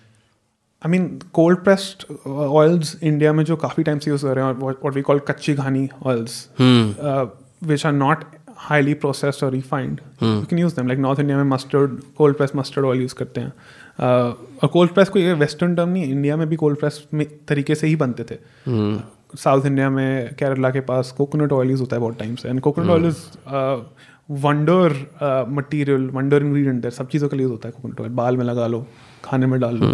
I 0.82 0.92
mean 0.92 1.08
cold 1.34 1.60
pressed 1.64 2.04
oils 2.28 2.98
India 3.04 3.32
में 3.34 3.44
जो 3.46 3.56
काफ़ी 3.56 3.84
time 3.84 4.00
से 4.00 4.10
use 4.12 4.26
कर 4.26 4.36
रहे 4.36 4.46
हैं 4.46 4.54
what 4.54 4.96
we 4.96 5.02
call 5.02 5.20
kachi 5.28 5.54
ghani 5.54 5.88
oils 6.06 6.48
which 6.60 7.86
are 7.86 7.94
not 7.94 8.24
highly 8.58 8.94
processed 9.04 9.44
और 9.44 9.52
refined 9.52 10.02
you 10.24 10.46
can 10.50 10.60
use 10.60 10.76
them 10.76 10.88
like 10.88 11.00
North 11.00 11.20
India 11.20 11.38
में 11.38 11.44
mustard 11.52 12.00
cold 12.18 12.38
press 12.38 12.52
mustard 12.56 12.86
oil 12.86 13.02
use 13.02 13.16
करते 13.16 13.42
हैं. 13.42 13.54
Uh, 13.94 14.64
और 14.64 14.68
कोल्ड 14.74 14.92
प्रेस 14.94 15.10
कोई 15.10 15.34
वेस्टर्न 15.34 15.76
टर्म 15.76 15.90
नहीं 15.90 16.12
इंडिया 16.12 16.38
में 16.38 16.48
भी 16.50 16.56
cold 16.56 16.80
press 16.80 17.04
में 17.14 17.26
तरीके 17.48 17.76
से 17.76 17.88
ही 17.88 17.96
बनते 17.96 18.24
थे. 18.24 18.38
Hmm. 18.70 19.02
साउथ 19.38 19.66
इंडिया 19.66 19.90
में 19.90 20.34
केरला 20.40 20.70
के 20.70 20.80
पास 20.80 21.12
कोकोनट 21.18 21.52
ऑयल 21.52 21.70
यूज़ 21.70 21.82
होता 21.82 21.96
है 21.96 22.00
बहुत 22.02 22.18
टाइम 22.20 22.36
से 22.36 22.50
and 22.50 22.60
coconut 22.62 22.90
oil 22.90 23.06
is 23.06 23.22
wonder 24.42 24.94
material 25.50 26.08
wonder 26.14 26.44
ingredient 26.44 26.86
है 26.86 26.92
सब 26.92 27.08
चीज़ों 27.10 27.30
के 27.30 27.36
लिए 27.38 27.44
यूज़ 27.44 27.52
होता 27.52 27.68
है 27.68 27.72
कोकोनट 27.72 28.02
ऑयल 28.02 28.12
बाल 28.20 28.38
में 28.38 28.44
लगा 28.46 28.68
लो 28.68 28.86
खाने 29.26 29.46
में 29.48 29.60
डाल 29.60 29.78
लो 29.78 29.88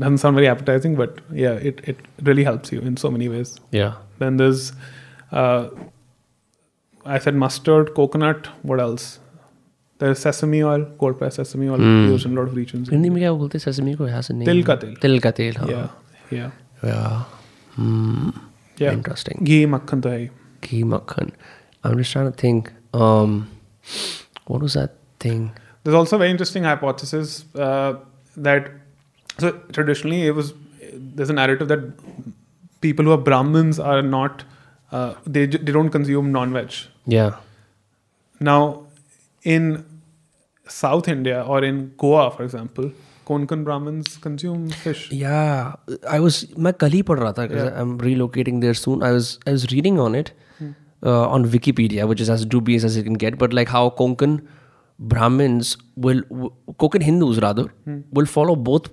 doesn't 0.00 0.20
sound 0.22 0.38
very 0.38 0.48
appetizing 0.54 0.96
but 1.00 1.20
yeah 1.42 1.70
it, 1.70 1.80
it 1.92 2.02
really 2.28 2.44
helps 2.48 2.72
you 2.74 2.80
in 2.90 2.96
so 3.04 3.10
many 3.16 3.28
ways 3.34 3.54
Yeah. 3.78 3.94
then 4.18 4.36
there's 4.42 4.64
uh, 5.32 5.62
i 7.06 7.18
said 7.26 7.38
mustard 7.44 7.92
coconut 7.98 8.48
what 8.70 8.80
else 8.86 9.06
there's 10.00 10.24
sesame 10.26 10.62
oil 10.72 10.84
cold 11.02 11.18
pressed 11.22 11.40
sesame 11.42 11.70
oil 11.76 11.84
used 11.86 12.26
in 12.26 12.36
a 12.36 12.40
lot 12.40 12.50
of 12.52 12.56
regions 12.62 12.90
Hindi 12.90 13.10
में 13.10 13.18
क्या 13.18 13.32
बोलते 13.32 13.58
हैं 13.58 13.64
sesame 13.64 13.94
को 13.94 14.08
यहाँ 14.08 14.22
से 14.22 14.34
नहीं 14.34 14.46
तिल 14.46 14.62
का 14.62 14.76
तेल। 14.76 14.94
तिल 15.02 15.18
का 15.20 15.30
तेल 15.40 15.56
हाँ 15.56 15.68
yeah 15.68 16.38
yeah 16.38 16.50
Yeah. 16.82 17.22
Hmm. 17.76 18.30
yeah 18.80 18.92
Interesting. 18.96 19.46
makhan 19.70 20.02
to 20.02 20.10
hai 20.10 20.18
hi. 20.18 20.30
Ghee 20.66 20.82
makhan. 20.90 21.30
I'm 21.84 21.96
just 21.98 22.12
trying 22.12 22.28
to 22.32 22.36
think. 22.42 22.68
Um, 22.94 23.48
what 24.46 24.62
was 24.62 24.74
that 24.74 24.94
thing? 25.20 25.52
There's 25.84 25.94
also 25.94 26.16
a 26.16 26.18
very 26.18 26.30
interesting 26.30 26.64
hypothesis 26.64 27.44
uh, 27.54 27.94
that 28.36 28.70
so 29.38 29.52
traditionally 29.72 30.26
it 30.26 30.34
was 30.34 30.52
there's 30.92 31.30
a 31.30 31.32
narrative 31.32 31.68
that 31.68 31.80
people 32.80 33.04
who 33.04 33.12
are 33.12 33.18
Brahmins 33.18 33.78
are 33.78 34.02
not 34.02 34.44
uh, 34.92 35.14
they 35.26 35.46
they 35.46 35.72
don't 35.72 35.90
consume 35.90 36.32
non-veg. 36.32 36.72
Yeah. 37.06 37.36
Now, 38.40 38.86
in 39.42 39.84
South 40.66 41.08
India 41.08 41.42
or 41.42 41.64
in 41.64 41.92
Goa, 41.96 42.30
for 42.30 42.42
example, 42.44 42.92
Konkan 43.26 43.64
Brahmins 43.64 44.16
consume 44.16 44.70
fish. 44.70 45.10
Yeah, 45.10 45.74
I 46.08 46.20
was 46.20 46.56
my 46.56 46.72
kali 46.72 47.02
because. 47.02 47.72
I'm 47.80 47.98
relocating 47.98 48.60
there 48.60 48.74
soon. 48.74 49.02
I 49.02 49.12
was 49.12 49.38
I 49.46 49.52
was 49.52 49.70
reading 49.72 49.98
on 50.00 50.14
it. 50.14 50.32
uh, 51.05 51.27
on 51.27 51.45
Wikipedia, 51.45 52.07
which 52.07 52.21
is 52.21 52.29
as 52.29 52.45
dubious 52.45 52.83
as 52.83 52.97
you 52.97 53.03
can 53.03 53.13
get. 53.13 53.37
But 53.37 53.53
like 53.53 53.69
how 53.69 53.89
Konkan 53.89 54.41
Brahmins 54.99 55.77
will 55.95 56.21
w- 56.29 56.51
Konkan 56.79 57.01
Hindus 57.03 57.39
rather 57.39 57.73
will 58.11 58.25
follow 58.25 58.55
both 58.55 58.89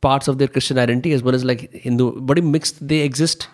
parts 0.00 0.28
of 0.28 0.38
their 0.38 0.48
Christian 0.48 0.78
identity 0.78 1.12
as 1.12 1.22
well 1.22 1.34
as 1.34 1.44
like 1.44 1.70
Hindu. 1.72 2.20
बड़े 2.20 2.42
mixed 2.42 2.86
they 2.88 3.00
exist. 3.00 3.48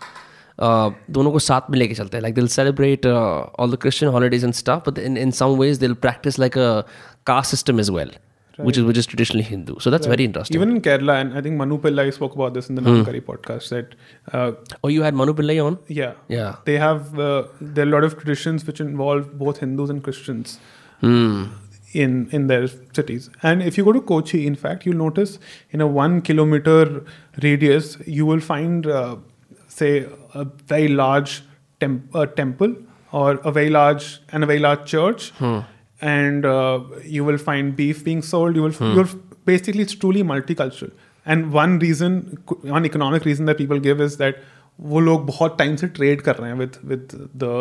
Uh, 0.58 0.90
दोनों 1.10 1.32
को 1.32 1.38
साथ 1.38 1.70
में 1.70 1.78
लेके 1.78 1.94
चलते 1.94 2.16
हैं 2.16 2.24
like 2.24 2.34
they'll 2.34 2.54
celebrate 2.56 3.04
uh, 3.06 3.46
all 3.58 3.68
the 3.68 3.76
Christian 3.76 4.10
holidays 4.12 4.42
and 4.42 4.56
stuff, 4.56 4.84
but 4.84 4.98
in, 4.98 5.16
in 5.16 5.32
some 5.32 5.56
ways 5.58 5.78
they'll 5.78 5.94
practice 5.94 6.38
like 6.38 6.56
a 6.56 6.84
caste 7.26 7.50
system 7.50 7.78
as 7.78 7.90
well, 8.61 8.65
which 8.69 8.77
is 8.81 8.83
which 8.89 8.97
is 9.01 9.05
traditionally 9.13 9.43
Hindu. 9.49 9.75
So 9.85 9.89
that's 9.95 10.07
very 10.13 10.25
interesting. 10.29 10.57
Even 10.59 10.71
in 10.75 10.81
Kerala, 10.81 11.15
and 11.21 11.37
I 11.37 11.41
think 11.47 11.55
Manu 11.61 11.77
Pillai 11.87 12.05
spoke 12.19 12.35
about 12.35 12.53
this 12.59 12.69
in 12.69 12.75
the 12.75 12.81
Namkari 12.89 13.21
podcast. 13.31 13.69
That 13.69 13.95
uh, 14.33 14.51
Oh, 14.83 14.87
you 14.97 15.03
had 15.07 15.13
Manu 15.23 15.33
Pillai 15.41 15.57
on? 15.65 15.79
yeah, 15.87 16.13
Yeah. 16.37 16.55
they 16.65 16.77
have 16.85 17.19
uh, 17.19 17.43
there 17.59 17.85
are 17.85 17.89
a 17.89 17.91
lot 17.95 18.03
of 18.11 18.17
traditions 18.21 18.65
which 18.71 18.79
involve 18.87 19.33
both 19.45 19.59
Hindus 19.65 19.89
and 19.97 20.03
Christians. 20.09 20.59
Hmm. 21.01 21.43
in 22.01 22.11
in 22.37 22.43
their 22.49 22.67
cities. 22.97 23.23
And 23.47 23.63
if 23.69 23.77
you 23.77 23.83
go 23.85 23.93
to 23.95 24.01
Kochi, 24.09 24.37
in 24.49 24.53
fact, 24.59 24.85
you'll 24.85 24.99
notice 24.99 25.31
in 25.77 25.81
a 25.85 25.87
one 25.95 26.13
kilometer 26.27 26.75
radius, 27.45 27.89
you 28.19 28.25
will 28.29 28.43
find, 28.49 28.87
uh, 28.99 29.15
say, 29.79 29.89
a 30.43 30.45
very 30.73 30.87
large 30.99 31.33
temp- 31.85 32.15
uh, 32.21 32.25
temple 32.37 32.75
or 33.23 33.33
a 33.51 33.51
very 33.57 33.69
large 33.77 34.07
and 34.31 34.47
a 34.47 34.49
very 34.53 34.63
large 34.67 34.85
church, 34.93 35.27
and 36.00 36.44
uh, 36.44 36.80
you 37.16 37.24
will 37.24 37.38
find 37.38 37.74
beef 37.76 38.04
being 38.10 38.22
sold. 38.30 38.56
You 38.56 38.62
will 38.68 38.74
you'll 38.96 39.14
basically 39.52 39.82
it's 39.88 39.94
truly 40.04 40.22
multicultural. 40.32 40.92
And 41.34 41.52
one 41.52 41.78
reason, 41.84 42.18
one 42.72 42.84
economic 42.88 43.24
reason 43.24 43.46
that 43.46 43.58
people 43.64 43.80
give 43.88 44.00
is 44.08 44.18
that 44.24 44.44
वो 44.90 45.00
लोग 45.00 45.24
बहुत 45.26 45.56
time 45.58 45.76
से 45.76 45.86
trade 45.98 46.20
कर 46.22 46.36
रहे 46.40 46.50
हैं 46.50 46.58
with 46.58 46.74
with 46.90 47.14
the 47.44 47.52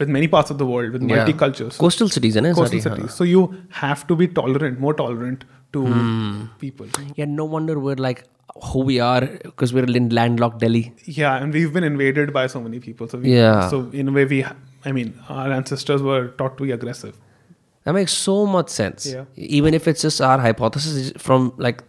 with 0.00 0.10
many 0.16 0.28
parts 0.34 0.52
of 0.54 0.58
the 0.62 0.66
world 0.72 0.92
with 0.96 1.02
Yeah. 1.06 1.14
multicultures 1.20 1.78
Coastal 1.84 2.10
cities, 2.16 2.36
है 2.36 2.42
ना 2.46 2.52
coastal 2.58 2.82
सारी? 2.86 3.00
cities. 3.02 3.16
So 3.20 3.24
you 3.30 3.42
have 3.80 4.04
to 4.10 4.16
be 4.20 4.28
tolerant, 4.40 4.78
more 4.84 4.92
tolerant 5.00 5.44
to 5.76 5.82
people. 6.64 6.86
Yeah, 7.20 7.32
no 7.40 7.44
wonder 7.56 7.78
we're 7.86 8.02
like 8.08 8.22
who 8.70 8.80
we 8.90 8.98
are 9.08 9.20
because 9.48 9.74
we're 9.78 9.90
in 10.02 10.08
landlocked 10.20 10.58
Delhi. 10.64 10.82
Yeah, 11.18 11.36
and 11.42 11.58
we've 11.58 11.72
been 11.78 11.84
invaded 11.90 12.32
by 12.38 12.46
so 12.54 12.62
many 12.68 12.80
people. 12.86 13.10
So 13.14 13.18
we, 13.24 13.34
Yeah. 13.36 13.68
So 13.74 13.80
in 14.04 14.08
a 14.12 14.16
way, 14.18 14.24
we, 14.32 14.40
ha- 14.48 14.56
I 14.84 14.92
mean, 14.92 15.12
our 15.28 15.50
ancestors 15.52 16.02
were 16.02 16.28
taught 16.38 16.56
to 16.58 16.64
be 16.64 16.72
aggressive. 16.72 17.14
That 17.84 17.94
makes 17.94 18.12
so 18.12 18.34
much 18.46 18.68
sense. 18.68 19.06
Yeah. 19.10 19.24
Even 19.60 19.74
if 19.74 19.86
it's 19.88 20.02
just 20.06 20.20
our 20.30 20.38
hypothesis 20.38 20.96
is 21.02 21.12
from 21.26 21.52
like, 21.66 21.82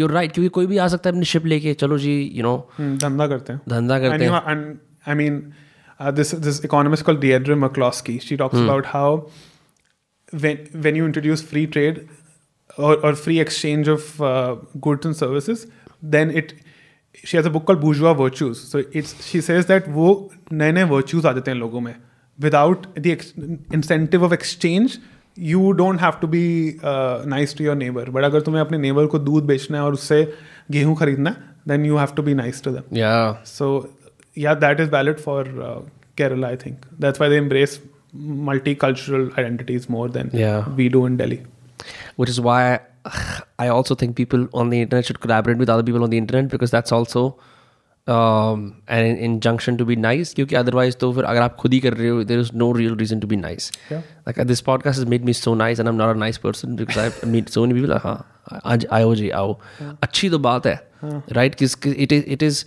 you're 0.00 0.08
right. 0.16 0.32
क्योंकि 0.34 0.48
कोई 0.58 0.66
भी 0.66 0.78
आ 0.78 0.86
सकता 0.88 1.10
है 1.10 1.14
अपनी 1.16 1.26
ship 1.32 1.44
लेके 1.52 1.74
चलो 1.82 1.98
जी, 2.04 2.14
you 2.38 2.44
know, 2.46 2.56
Hmm, 2.78 2.94
धंधा 3.04 3.26
करते 3.32 3.52
हैं. 3.52 3.60
धंधा 3.68 3.94
And, 3.94 4.04
करते 4.04 4.24
you 4.24 4.30
हैं. 4.32 4.40
know, 4.40 4.52
and 4.52 4.78
I 5.06 5.16
mean, 5.20 5.40
uh, 6.00 6.10
this 6.20 6.30
this 6.48 6.60
economist 6.70 7.04
called 7.08 7.20
Deirdre 7.26 7.56
McCloskey. 7.64 8.16
She 8.28 8.36
talks 8.44 8.58
Hmm. 8.58 8.68
about 8.68 8.86
how 8.94 9.06
when 10.44 10.58
when 10.86 10.96
you 11.00 11.06
introduce 11.10 11.42
free 11.42 11.66
trade 11.76 12.00
or, 12.78 12.94
or 13.04 13.14
free 13.14 13.40
exchange 13.40 13.88
of 13.88 14.20
uh, 14.20 14.56
goods 14.88 15.06
and 15.06 15.16
services, 15.16 15.66
then 16.16 16.30
it 16.42 16.54
she 17.24 17.36
has 17.36 17.46
a 17.46 17.50
book 17.50 17.64
called 17.66 17.80
Bourgeois 17.80 18.12
Virtues. 18.14 18.60
So 18.72 18.82
it's 18.92 19.14
she 19.30 19.40
says 19.40 19.66
that 19.72 19.88
वो 20.00 20.08
नए 20.52 20.72
नए 20.72 20.84
virtues 20.96 21.26
आ 21.26 21.32
जाते 21.32 21.50
हैं 21.50 21.58
लोगों 21.58 21.80
में. 21.80 21.94
Without 22.40 22.86
the 22.94 23.12
ex- 23.12 23.32
incentive 23.72 24.22
of 24.22 24.32
exchange, 24.32 24.98
you 25.36 25.72
don't 25.74 25.98
have 25.98 26.20
to 26.20 26.26
be 26.26 26.42
uh, 26.82 27.24
nice 27.26 27.52
to 27.60 27.64
your 27.64 27.74
neighbor. 27.74 28.04
But 28.16 28.24
अगर 28.24 28.40
तुम्हें 28.48 28.60
अपने 28.62 28.78
neighbor 28.78 29.06
को 29.14 29.18
दूध 29.18 29.44
बेचना 29.46 29.78
है 29.78 29.84
और 29.84 29.92
उससे 29.92 30.20
गेहूं 30.70 30.94
खरीदना 31.02 31.30
है, 31.30 31.36
then 31.72 31.84
you 31.90 31.96
have 32.02 32.14
to 32.20 32.24
be 32.28 32.34
nice 32.42 32.60
to 32.66 32.72
them. 32.76 32.84
Yeah. 33.00 33.36
So 33.44 33.70
yeah, 34.44 34.54
that 34.66 34.80
is 34.80 34.88
valid 34.88 35.20
for 35.20 35.40
uh, 35.68 35.80
Kerala. 36.16 36.46
I 36.52 36.56
think 36.56 36.86
that's 36.98 37.18
why 37.20 37.28
they 37.28 37.36
embrace 37.44 37.78
multicultural 38.52 39.26
identities 39.38 39.88
more 39.88 40.08
than 40.08 40.30
Yeah. 40.32 40.68
we 40.80 40.88
do 40.88 41.04
in 41.06 41.16
Delhi. 41.16 41.40
Which 42.16 42.30
is 42.30 42.40
why 42.40 42.80
I 43.58 43.68
also 43.68 43.94
think 43.94 44.16
people 44.16 44.48
on 44.62 44.70
the 44.70 44.80
internet 44.86 45.06
should 45.06 45.20
collaborate 45.20 45.58
with 45.58 45.68
other 45.68 45.82
people 45.82 46.02
on 46.02 46.10
the 46.10 46.18
internet 46.18 46.48
because 46.54 46.70
that's 46.70 46.92
also 46.92 47.22
um, 48.08 48.60
an 48.88 49.04
injunction 49.28 49.76
to 49.80 49.86
be 49.90 49.96
nice. 49.96 50.32
क्योंकि 50.34 50.56
otherwise 50.56 50.96
तो 51.00 51.12
फिर 51.12 51.24
अगर 51.24 51.42
आप 51.42 51.56
खुद 51.60 51.72
ही 51.72 51.80
कर 51.80 51.94
रहे 51.94 52.08
हो 52.08 52.24
there 52.24 52.40
is 52.44 52.52
no 52.62 52.70
real 52.78 52.96
reason 53.02 53.20
to 53.24 53.30
be 53.32 53.36
nice. 53.36 53.70
Yeah. 53.90 54.02
Like 54.26 54.38
uh, 54.38 54.48
this 54.52 54.62
podcast 54.62 55.02
has 55.02 55.06
made 55.14 55.24
me 55.30 55.32
so 55.32 55.54
nice 55.54 55.78
and 55.78 55.88
I'm 55.88 55.98
not 56.02 56.16
a 56.16 56.18
nice 56.18 56.38
person 56.38 56.76
because 56.76 56.96
I've 57.04 57.22
meet 57.36 57.54
so 57.56 57.66
many 57.66 57.78
people. 57.80 57.94
like, 57.94 58.02
हाँ 58.02 58.60
आज 58.64 58.86
आओ 58.92 59.14
जी 59.14 59.30
आओ 59.38 59.58
अच्छी 60.02 60.30
तो 60.30 60.38
बात 60.38 60.66
है 60.66 60.76
right? 61.38 61.54
किस 61.62 61.76
it 62.06 62.12
is 62.12 62.24
it 62.36 62.42
is 62.42 62.64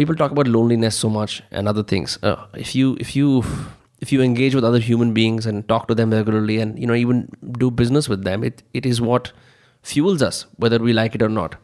people 0.00 0.16
talk 0.16 0.32
about 0.36 0.48
loneliness 0.48 0.96
so 1.04 1.08
much 1.16 1.40
and 1.52 1.68
other 1.68 1.84
things. 1.94 2.18
Uh, 2.22 2.36
if 2.66 2.74
you 2.74 2.96
if 3.06 3.14
you 3.16 3.44
if 4.00 4.12
you 4.12 4.22
engage 4.22 4.54
with 4.54 4.64
other 4.64 4.80
human 4.86 5.12
beings 5.18 5.46
and 5.46 5.66
talk 5.68 5.86
to 5.88 5.94
them 6.00 6.14
regularly 6.18 6.58
and 6.64 6.78
you 6.78 6.88
know 6.90 6.94
even 6.94 7.28
do 7.64 7.70
business 7.82 8.08
with 8.08 8.24
them, 8.24 8.42
it 8.42 8.62
it 8.80 8.88
is 8.92 9.00
what 9.00 9.30
fuels 9.82 10.24
us 10.30 10.46
whether 10.64 10.78
we 10.88 10.92
like 10.92 11.14
it 11.14 11.22
or 11.22 11.28
not. 11.28 11.54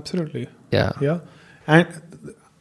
Absolutely. 0.00 0.48
Yeah. 0.70 0.92
Yeah. 1.00 1.20
And 1.66 1.86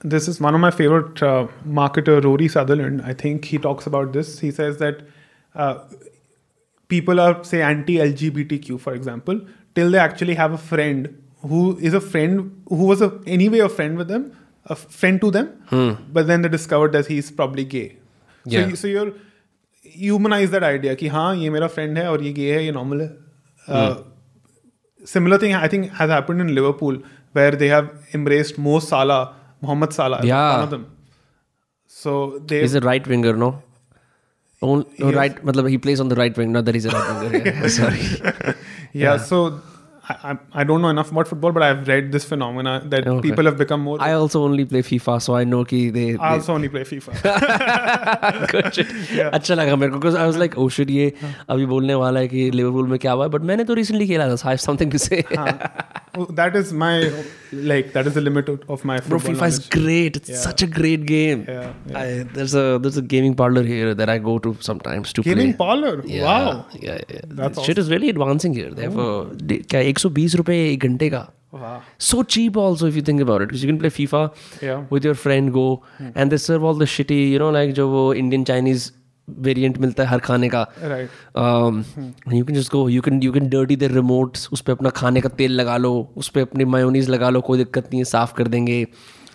this 0.04 0.28
is 0.28 0.40
one 0.42 0.56
of 0.56 0.62
my 0.62 0.72
favorite 0.72 1.22
uh, 1.24 1.48
marketer, 1.68 2.24
Rory 2.24 2.48
Sutherland. 2.48 3.02
I 3.04 3.14
think 3.14 3.46
he 3.46 3.58
talks 3.58 3.86
about 3.86 4.14
this. 4.14 4.40
He 4.40 4.52
says 4.52 4.78
that 4.78 5.02
uh, 5.56 5.80
people 6.88 7.20
are, 7.20 7.44
say, 7.44 7.62
anti 7.62 7.98
LGBTQ, 7.98 8.80
for 8.80 8.94
example, 8.94 9.42
till 9.76 9.92
they 9.92 9.98
actually 9.98 10.36
have 10.36 10.54
a 10.54 10.58
friend 10.58 11.18
who 11.42 11.78
is 11.78 11.94
a 11.94 12.02
friend, 12.02 12.64
who 12.70 12.86
was 12.86 13.02
a, 13.02 13.20
anyway 13.26 13.60
a 13.60 13.70
friend 13.70 13.98
with 13.98 14.08
them, 14.08 14.32
a 14.66 14.76
friend 14.76 15.20
to 15.22 15.32
them, 15.32 15.50
but 16.14 16.28
then 16.28 16.42
they 16.44 16.50
discovered 16.50 16.92
that 16.94 17.08
he's 17.08 17.32
probably 17.32 17.64
gay. 17.66 17.98
So, 18.48 18.58
Yeah. 18.58 18.68
you, 18.68 18.76
so 18.76 18.88
you're 18.88 19.14
humanize 19.84 20.52
that 20.52 20.64
idea 20.64 20.96
कि 20.96 21.08
हाँ 21.08 21.36
ये 21.36 21.50
मेरा 21.50 21.68
friend 21.74 21.98
है 21.98 22.08
और 22.12 22.22
ये 22.24 22.34
gay 22.34 22.52
है 22.52 22.66
ये 22.66 22.72
normal 22.74 23.02
है. 23.02 23.10
Uh, 23.68 24.02
similar 25.06 25.38
thing 25.38 25.54
I 25.56 25.68
think 25.68 25.90
has 26.00 26.10
happened 26.10 26.42
in 26.42 26.54
Liverpool 26.56 26.98
where 27.39 27.53
they 27.63 27.69
have 27.77 27.87
embraced 28.19 28.59
Mo 28.67 28.79
Salah, 28.91 29.23
Mohamed 29.63 29.93
Salah, 30.01 30.21
Yeah. 30.33 30.43
one 30.55 30.65
of 30.69 30.71
them. 30.75 30.85
So 31.87 32.13
they 32.53 32.61
He's 32.65 32.75
a 32.75 32.85
right 32.91 33.07
winger, 33.15 33.35
no? 33.45 33.51
On, 34.67 34.85
no, 34.99 35.09
Yes. 35.11 35.17
right, 35.21 35.35
matlab, 35.49 35.69
he 35.73 35.79
plays 35.87 36.01
on 36.05 36.09
the 36.13 36.19
right 36.21 36.37
wing, 36.43 36.53
not 36.59 36.65
that 36.69 36.75
he's 36.79 36.87
a 36.91 36.93
right 36.97 37.09
winger. 37.23 37.43
Yeah. 37.49 37.67
Sorry. 37.79 38.05
yeah, 39.05 39.17
so 39.31 39.41
I, 40.12 40.14
I, 40.32 40.62
I 40.62 40.64
don't 40.64 40.82
know 40.82 40.90
enough 40.90 41.12
about 41.12 41.28
football, 41.28 41.52
but 41.56 41.64
I've 41.64 41.88
read 41.88 42.12
this 42.12 42.26
phenomena 42.30 42.72
that 42.94 43.08
Okay. 43.08 43.22
people 43.30 43.46
have 43.50 43.58
become 43.58 43.82
more. 43.90 43.98
I 44.02 44.14
also 44.14 44.42
only 44.44 44.66
play 44.72 44.82
FIFA, 44.88 45.22
so 45.22 45.36
I 45.36 45.44
know 45.52 45.64
कि 45.72 45.82
they. 45.98 46.06
I 46.14 46.18
they 46.18 46.24
also 46.40 46.54
only 46.56 46.70
play 46.76 46.82
FIFA. 46.92 47.14
Good 48.54 48.74
shit. 48.78 48.88
अच्छा 49.34 49.56
लगा 49.56 49.76
मेरे 49.76 49.92
को 49.92 50.00
because 50.00 50.16
I 50.16 50.26
was 50.32 50.38
like 50.44 50.58
oh 50.64 50.68
shit 50.78 50.90
ये 50.98 51.12
अभी 51.50 51.66
बोलने 51.74 51.96
वाला 52.04 52.20
है 52.20 52.28
कि 52.28 52.50
लिवरपूल 52.52 52.88
में 52.88 52.98
क्या 53.00 53.12
हुआ 53.12 53.26
है 53.26 53.32
but 53.36 53.46
मैंने 53.52 53.64
तो 53.72 53.76
recently 53.82 54.08
खेला 54.08 54.28
था 54.30 54.36
so 54.44 54.48
I 54.48 54.56
have 54.56 54.62
something 54.68 54.90
to 54.98 55.00
say 55.08 55.24
Well, 56.18 56.26
that 56.38 56.56
is 56.60 56.72
my 56.80 56.94
like 57.68 57.92
that 57.94 58.08
is 58.10 58.16
the 58.16 58.22
limit 58.24 58.50
of 58.54 58.72
of 58.76 58.82
my 58.90 58.96
bro 59.04 59.20
football 59.20 59.36
FIFA 59.36 59.48
is 59.52 59.60
knowledge. 59.60 59.70
great 59.76 60.18
it's 60.22 60.32
Yeah. 60.34 60.42
such 60.46 60.64
a 60.66 60.68
great 60.80 61.06
game 61.12 61.46
Yeah, 61.52 61.70
yeah. 61.92 62.00
I, 62.02 62.24
there's 62.40 62.56
a 62.62 62.66
there's 62.86 62.98
a 63.02 63.06
gaming 63.14 63.38
parlor 63.44 63.64
here 63.70 63.94
that 64.02 64.12
I 64.16 64.18
go 64.26 64.34
to 64.48 64.52
sometimes 64.70 65.14
to 65.20 65.24
Gaming 65.30 65.54
play 65.54 65.62
parlor. 65.66 65.94
yeah, 66.16 66.26
Wow. 66.26 66.66
yeah, 66.88 67.00
yeah. 67.16 67.22
That's 67.42 67.64
shit 67.70 67.82
is 67.86 67.94
really 67.96 68.10
advancing 68.16 68.58
here 68.62 68.74
they 68.82 68.90
have 68.90 69.00
a, 69.06 69.10
एक 69.97 70.01
सौ 70.01 70.09
बीस 70.11 70.35
रुपए 70.37 70.57
एक 70.63 70.83
घंटे 70.87 71.09
का। 71.11 71.21
So 72.01 72.23
cheap 72.33 72.57
also 72.59 72.89
if 72.89 72.97
you 72.97 73.03
think 73.03 73.21
about 73.21 73.43
it 73.43 73.53
you 73.55 73.67
can 73.67 73.79
play 73.79 73.89
FIFA 73.91 74.23
with 74.93 75.05
your 75.07 75.15
friend 75.17 75.51
go 75.53 75.83
and 76.01 76.31
they 76.31 76.39
serve 76.39 76.67
all 76.67 76.79
the 76.81 76.87
city 76.95 77.17
you 77.33 77.39
know 77.39 77.51
like 77.53 77.73
जो 77.75 77.89
वो 77.89 78.03
Indian 78.15 78.45
Chinese 78.45 78.91
variant 79.29 79.79
मिलता 79.79 80.03
है 80.03 80.09
हर 80.09 80.19
खाने 80.19 80.49
का। 80.49 80.61
यू 82.33 82.45
कैन 82.45 82.55
जिसको 82.55 82.89
you 82.91 83.03
can 83.03 83.23
you 83.23 83.33
can 83.33 83.49
dirty 83.51 83.77
there 83.77 83.93
remote 83.93 84.39
उस 84.53 84.61
पर 84.61 84.73
अपना 84.73 84.91
खाने 84.91 85.21
का 85.21 85.29
तेल 85.39 85.53
लगा 85.53 85.77
लो 85.77 85.93
उस 86.17 86.29
पर 86.29 86.41
अपनी 86.41 86.65
मायोनीज 86.75 87.09
लगा 87.09 87.31
लो 87.31 87.41
कोई 87.41 87.59
दिक्कत 87.59 87.87
नहीं 87.87 88.01
है 88.01 88.05
साफ़ 88.05 88.35
कर 88.35 88.49
देंगे। 88.49 88.87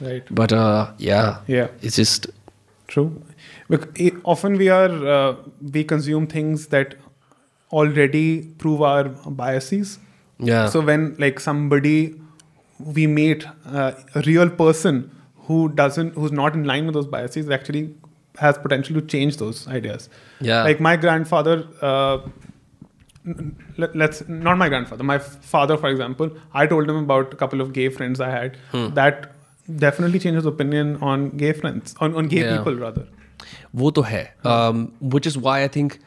बट 0.04 0.54
या 1.02 1.68
it's 1.84 2.22
true 2.90 3.10
often 4.28 4.56
we 4.56 4.68
are 4.68 4.90
we 5.64 5.84
consume 5.86 6.26
things 6.36 6.70
that 6.72 6.96
already 7.72 8.38
prove 8.62 8.86
are 8.86 9.16
biases 9.28 9.98
things 10.41 10.49
that 10.51 10.65
already 10.65 10.69
prove 10.69 10.69
our 10.69 10.69
biases. 10.69 10.69
yeah 10.69 10.69
So 10.69 10.81
when 10.81 11.15
like 11.19 11.41
somebody 11.41 12.15
we 12.79 13.07
meet 13.07 13.45
uh, 13.67 13.93
a 14.15 14.21
real 14.27 14.51
person 14.51 15.11
who 15.47 15.69
doesn't 15.69 16.15
who's 16.15 16.33
not 16.33 16.55
in 16.55 16.65
line 16.65 16.87
with 16.87 16.95
those 16.95 17.07
biases 17.07 17.49
actually 17.51 17.95
has 18.39 18.59
potential 18.59 19.01
to 19.01 19.07
change 19.07 19.37
those 19.39 19.67
ideas. 19.69 20.09
Yeah. 20.41 20.63
Like 20.63 20.81
my 20.81 20.97
grandfather. 20.97 21.65
Uh, 21.83 22.19
n- 23.27 23.57
let, 23.79 23.95
let's 23.97 24.23
not 24.29 24.59
my 24.59 24.69
grandfather 24.69 25.05
my 25.05 25.17
f- 25.17 25.37
father 25.53 25.77
for 25.77 25.89
example 25.89 26.31
i 26.55 26.67
told 26.67 26.89
him 26.91 26.97
about 26.97 27.33
a 27.33 27.37
couple 27.37 27.61
of 27.61 27.73
gay 27.73 27.89
friends 27.89 28.21
i 28.21 28.31
had 28.31 28.57
that 28.99 29.33
definitely 29.85 30.19
changed 30.19 30.37
his 30.37 30.47
opinion 30.47 30.97
on 31.03 31.31
gay 31.31 31.53
friends 31.53 31.95
on, 32.01 32.15
on 32.15 32.29
gay 32.29 32.43
Yeah. 32.45 32.57
people 32.57 32.77
rather 32.77 33.07
वो 33.77 33.91
तो 33.91 34.03
है 34.03 34.35
um, 34.45 34.93
which 35.15 35.27
is 35.27 35.37
why 35.47 35.63
I 35.65 35.69
think 35.69 35.99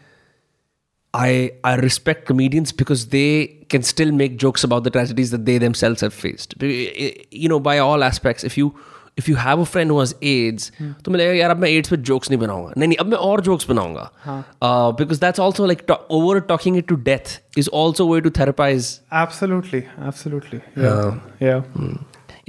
I 1.14 1.52
I 1.64 1.76
respect 1.76 2.26
comedians 2.28 2.72
because 2.72 3.08
they 3.08 3.66
can 3.74 3.82
still 3.84 4.12
make 4.12 4.38
jokes 4.38 4.64
about 4.64 4.84
the 4.84 4.92
tragedies 4.92 5.32
that 5.32 5.46
they 5.46 5.58
themselves 5.58 6.02
have 6.02 6.14
faced. 6.14 6.54
You 6.62 7.50
know, 7.50 7.60
by 7.60 7.80
all 7.80 8.04
aspects, 8.04 8.44
if 8.44 8.58
you 8.58 8.68
if 9.18 9.28
you 9.28 9.36
have 9.36 9.60
a 9.60 9.66
friend 9.66 9.90
who 9.94 9.98
has 10.00 10.14
AIDS, 10.32 10.72
तो 11.04 11.12
मैं 11.12 11.20
लगेगा 11.20 11.34
यार 11.40 11.52
अब 11.52 11.58
मैं 11.64 11.70
AIDS 11.70 11.90
पे 11.94 11.98
jokes 12.10 12.30
नहीं 12.32 12.40
बनाऊंगा 12.40 12.74
नहीं 12.78 12.88
नहीं 12.88 12.98
अब 13.04 13.08
मैं 13.14 13.18
और 13.30 13.42
jokes 13.48 13.68
बनाऊंगा 13.72 14.06
uh, 14.28 14.92
because 15.02 15.20
that's 15.26 15.44
also 15.48 15.66
like 15.72 15.82
to- 15.88 16.00
over 16.20 16.36
talking 16.52 16.78
it 16.84 16.88
to 16.94 16.98
death 17.10 17.34
is 17.64 17.68
also 17.82 18.06
a 18.08 18.12
way 18.14 18.22
to 18.28 18.34
therapize. 18.40 18.92
absolutely 19.24 19.84
absolutely 20.12 20.62
yeah 20.78 21.20
yeah 21.50 21.98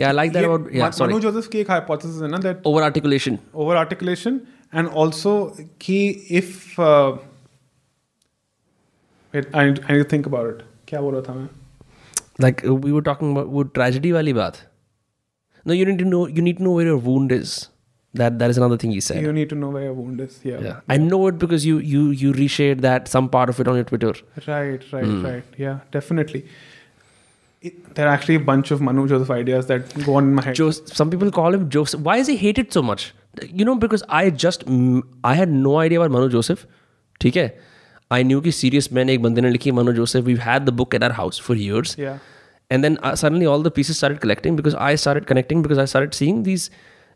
Yeah, 0.01 0.11
I 0.11 0.13
like 0.17 0.31
that 0.35 0.45
ये 0.45 0.49
about 0.51 0.69
yeah. 0.75 0.83
Ma- 0.85 0.91
Sorry, 0.99 1.13
Manu 1.15 1.23
Joseph 1.25 1.49
की 1.55 1.59
एक 1.61 1.71
hypothesis 1.71 2.21
है 2.23 2.29
ना 2.35 2.39
that 2.45 2.61
over 2.75 2.83
articulation. 2.91 3.35
over 3.65 3.75
articulation 3.81 4.39
and 4.73 4.95
also 5.03 5.35
कि 5.87 5.99
if 6.43 6.79
uh, 6.91 7.17
wait 9.35 9.49
I 9.55 9.65
need, 9.71 9.81
I 9.89 9.93
need 9.97 10.05
to 10.05 10.11
think 10.15 10.27
about 10.33 10.51
it 10.53 10.63
क्या 10.89 11.01
बोल 11.01 11.15
रहा 11.15 11.23
था 11.29 11.35
मैं 11.35 11.49
like 12.45 12.63
uh, 12.69 12.75
we 12.87 12.93
were 12.97 13.05
talking 13.11 13.33
about 13.37 13.49
वो 13.57 13.65
tragedy 13.79 14.13
वाली 14.13 14.33
बात 14.41 14.63
no 15.69 15.75
you 15.81 15.87
need 15.91 15.99
to 16.03 16.09
know 16.15 16.23
you 16.39 16.43
need 16.49 16.59
to 16.63 16.67
know 16.69 16.75
where 16.79 16.89
your 16.93 17.01
wound 17.09 17.33
is 17.37 17.55
that 18.21 18.39
that 18.43 18.53
is 18.53 18.59
another 18.61 18.77
thing 18.83 18.93
he 18.97 19.01
said 19.09 19.23
you 19.25 19.33
need 19.39 19.51
to 19.51 19.57
know 19.63 19.69
where 19.75 19.83
your 19.89 19.93
wound 19.99 20.21
is 20.27 20.39
yeah, 20.51 20.63
yeah 20.69 20.95
i 20.95 20.97
know 21.03 21.19
it 21.33 21.37
because 21.43 21.67
you 21.71 21.75
you 21.91 22.05
you 22.23 22.31
reshared 22.39 22.81
that 22.87 23.11
some 23.17 23.29
part 23.37 23.53
of 23.55 23.61
it 23.65 23.69
on 23.73 23.81
your 23.81 23.89
twitter 23.91 24.13
right 24.47 24.87
right 24.95 25.05
Hmm. 25.11 25.21
right 25.27 25.61
yeah 25.65 25.77
definitely 25.99 26.41
it, 27.69 27.95
there 27.95 28.07
are 28.09 28.13
actually 28.15 28.37
a 28.41 28.45
bunch 28.51 28.71
of 28.77 28.81
Manu 28.89 29.07
Joseph 29.13 29.31
ideas 29.37 29.67
that 29.71 29.95
go 30.09 30.15
on 30.21 30.31
in 30.31 30.35
my 30.41 30.45
head 30.49 30.55
Jos- 30.61 30.83
some 31.01 31.11
people 31.15 31.31
call 31.39 31.59
him 31.59 31.69
joseph 31.77 32.01
why 32.11 32.17
is 32.25 32.31
he 32.35 32.37
hated 32.43 32.73
so 32.79 32.83
much 32.91 33.07
you 33.61 33.67
know 33.71 33.75
because 33.87 34.05
i 34.21 34.23
just 34.45 34.65
mm, 34.67 35.03
i 35.33 35.35
had 35.41 35.55
no 35.67 35.75
idea 35.87 36.01
about 36.03 36.17
manu 36.19 36.33
joseph 36.39 36.67
ठीक 37.25 37.37
है 37.37 37.47
I 38.12 38.24
knew 38.24 38.42
की 38.42 38.52
serious 38.52 38.90
मैंने 38.94 39.14
एक 39.14 39.22
बंदे 39.22 39.42
ने 39.42 39.50
लिखी 39.50 39.72
Manu 39.72 39.92
Joseph 39.94 40.24
we 40.26 40.36
had 40.36 40.66
the 40.66 40.70
book 40.70 40.96
at 40.96 41.04
our 41.04 41.12
house 41.12 41.42
for 41.42 41.58
years 41.58 42.00
and 42.00 42.82
then 42.82 42.98
suddenly 43.06 43.46
all 43.46 43.64
the 43.64 43.70
pieces 43.70 43.98
start 43.98 44.18
collecting 44.18 44.58
because 44.58 44.76
I 44.76 44.98
start 44.98 45.26
connecting 45.26 45.64
because 45.64 45.80
I 45.80 45.86
start 45.86 46.14
seeing 46.14 46.44
these 46.44 46.70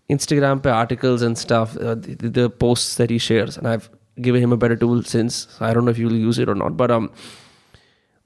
Instagram 0.10 0.60
पे 0.60 0.70
articles 0.70 1.24
and 1.24 1.36
stuff 1.36 1.78
the 1.78 2.52
post 2.60 2.98
that 2.98 3.12
he 3.12 3.20
shares 3.20 3.58
and 3.58 3.68
I 3.68 3.78
give 4.20 4.36
him 4.36 4.52
a 4.52 4.56
better 4.56 4.76
tool 4.76 5.04
since 5.04 5.48
I 5.62 5.74
don't 5.74 5.86
know 5.86 5.92
if 5.92 6.00
you'll 6.00 6.20
use 6.30 6.42
it 6.44 6.54
or 6.54 6.58
not 6.62 6.78
but 6.82 6.96
um 6.98 7.10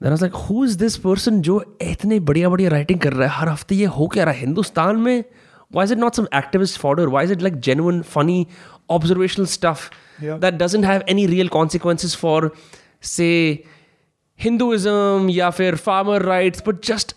then 0.00 0.12
i 0.12 0.16
was 0.16 0.22
like 0.22 0.38
who 0.46 0.64
is 0.68 0.78
this 0.80 1.28
जो 1.28 1.78
इतने 1.82 2.20
बढ़िया 2.20 2.48
बढ़िया 2.48 2.70
writing 2.70 3.00
कर 3.00 3.12
रहा 3.12 3.28
है? 3.28 3.34
हर 3.36 3.48
हफ़्ते 3.48 3.74
ये 3.74 3.84
हो 3.84 4.06
क्या 4.06 4.24
रहा 4.24 4.34
है? 4.34 4.40
हिंदुस्तान 4.40 4.96
में 4.96 5.24
why 5.74 5.84
is 5.84 5.92
it 5.92 5.98
not 5.98 6.14
some 6.14 6.26
activist 6.34 6.80
fodder? 6.80 7.06
Why 7.08 7.24
is 7.24 7.32
it 7.32 7.42
like 7.42 7.60
genuine 7.60 8.02
funny 8.02 8.46
observational 8.90 9.46
stuff 9.46 9.78
Yeah. 10.21 10.37
that 10.45 10.57
doesn't 10.57 10.83
have 10.83 11.03
any 11.07 11.25
real 11.33 11.49
consequences 11.57 12.15
for 12.23 12.51
say 13.15 13.65
Hinduism 14.43 15.29
या 15.29 15.49
फिर 15.49 15.75
farmer 15.87 16.19
rights 16.27 16.65
but 16.69 16.81
just 16.91 17.13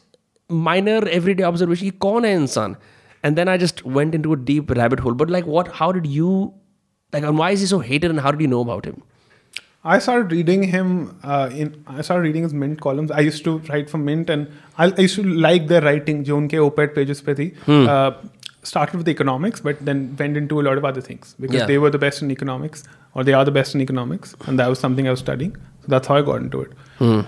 minor 0.68 0.98
everyday 1.18 1.48
observation 1.52 1.84
ये 1.84 1.90
कौन 2.06 2.24
है 2.24 2.34
इंसान 2.34 2.76
and 3.24 3.38
then 3.38 3.48
I 3.48 3.56
just 3.62 3.84
went 3.96 4.14
into 4.18 4.32
a 4.32 4.36
deep 4.50 4.70
rabbit 4.80 5.00
hole 5.06 5.14
but 5.22 5.30
like 5.36 5.50
what 5.56 5.72
how 5.80 5.90
did 5.98 6.06
you 6.18 6.30
like 7.12 7.24
and 7.30 7.42
why 7.42 7.50
is 7.56 7.60
he 7.60 7.66
so 7.72 7.78
hated 7.90 8.14
and 8.14 8.20
how 8.20 8.32
did 8.36 8.40
you 8.40 8.52
know 8.54 8.62
about 8.68 8.84
him 8.84 9.02
I 9.84 9.98
started 9.98 10.30
reading 10.30 10.62
him 10.62 11.18
uh, 11.24 11.50
in. 11.52 11.84
I 11.88 12.02
started 12.02 12.22
reading 12.22 12.44
his 12.44 12.52
Mint 12.54 12.80
columns. 12.80 13.10
I 13.10 13.18
used 13.20 13.42
to 13.46 13.58
write 13.68 13.90
for 13.90 13.98
Mint, 13.98 14.30
and 14.30 14.46
I, 14.78 14.84
I 14.96 15.00
used 15.00 15.16
to 15.16 15.24
like 15.24 15.66
their 15.66 15.80
writing. 15.82 16.22
जो 16.24 16.36
उनके 16.36 16.58
op-ed 16.58 16.94
pages 16.98 17.20
पे 17.28 17.34
थी. 17.34 17.46
Uh, 17.68 18.12
started 18.66 18.96
with 19.02 19.08
economics, 19.08 19.60
but 19.60 19.84
then 19.84 20.02
went 20.18 20.36
into 20.36 20.60
a 20.60 20.64
lot 20.68 20.78
of 20.78 20.84
other 20.84 21.00
things 21.00 21.34
because 21.44 21.56
Yeah. 21.60 21.66
they 21.70 21.78
were 21.84 21.90
the 21.90 21.98
best 22.06 22.22
in 22.22 22.30
economics, 22.30 22.84
or 23.14 23.24
they 23.28 23.32
are 23.38 23.44
the 23.44 23.54
best 23.60 23.74
in 23.74 23.80
economics, 23.86 24.34
and 24.46 24.58
that 24.62 24.68
was 24.74 24.78
something 24.86 25.08
I 25.08 25.14
was 25.16 25.20
studying. 25.20 25.56
So 25.84 25.88
that's 25.94 26.06
how 26.12 26.16
I 26.16 26.22
got 26.22 26.40
into 26.42 26.60
it. 26.66 27.24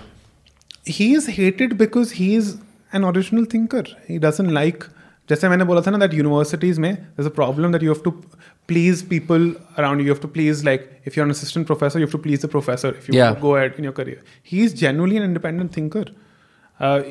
He 0.85 1.13
is 1.13 1.27
hated 1.27 1.77
because 1.77 2.11
he 2.11 2.35
is 2.35 2.57
an 2.93 3.03
original 3.03 3.45
thinker. 3.55 3.83
He 4.07 4.19
doesn't 4.27 4.53
like. 4.59 4.87
जैसे 5.29 5.49
मैंने 5.49 5.65
बोला 5.65 5.81
था 5.85 5.91
ना 5.91 5.99
that 6.01 6.11
universities 6.15 6.79
में 6.79 6.89
there's 7.15 7.27
a 7.29 7.33
problem 7.37 7.71
that 7.75 7.81
you 7.85 7.89
have 7.93 8.01
to 8.07 8.11
please 8.71 9.01
people 9.13 9.45
around 9.77 9.99
you. 9.99 10.05
You 10.09 10.13
have 10.15 10.21
to 10.25 10.29
please 10.35 10.63
like 10.67 10.83
if 11.11 11.15
you're 11.17 11.25
an 11.29 11.31
assistant 11.35 11.65
professor, 11.71 11.99
you 12.01 12.05
have 12.05 12.11
to 12.17 12.21
please 12.25 12.43
the 12.45 12.49
professor 12.55 12.91
if 12.99 13.07
you 13.09 13.15
Yeah. 13.19 13.33
go 13.45 13.55
ahead 13.55 13.79
in 13.79 13.87
your 13.89 13.93
career. 14.01 14.19
He 14.51 14.61
is 14.67 14.75
genuinely 14.83 15.17
an 15.21 15.25
independent 15.29 15.73
thinker. 15.79 16.05
Uh, 16.79 17.01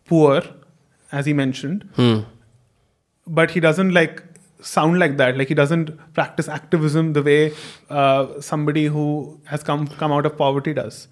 poor, 0.05 0.43
as 1.11 1.25
he 1.25 1.33
mentioned, 1.33 1.89
but 3.27 3.51
he 3.51 3.59
doesn't 3.59 3.93
like 3.93 4.23
sound 4.61 4.99
like 4.99 5.17
that. 5.17 5.37
Like 5.37 5.47
he 5.47 5.53
doesn't 5.55 6.13
practice 6.13 6.47
activism 6.49 7.13
the 7.13 7.23
way 7.23 7.53
uh, 7.89 8.39
somebody 8.41 8.85
who 8.85 9.39
has 9.45 9.63
come 9.63 9.87
come 9.87 10.11
out 10.11 10.25
of 10.25 10.37
poverty 10.37 10.73
does. 10.73 11.07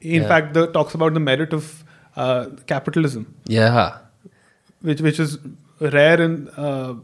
In 0.00 0.22
Yeah. 0.22 0.28
fact, 0.28 0.54
the 0.54 0.66
talks 0.68 0.94
about 0.94 1.14
the 1.14 1.20
merit 1.20 1.52
of 1.52 1.84
uh, 2.16 2.46
capitalism, 2.66 3.34
yeah 3.46 3.98
which 4.82 5.00
which 5.00 5.18
is 5.20 5.38
rare 5.80 6.20
in 6.20 6.48
uh, 6.56 6.94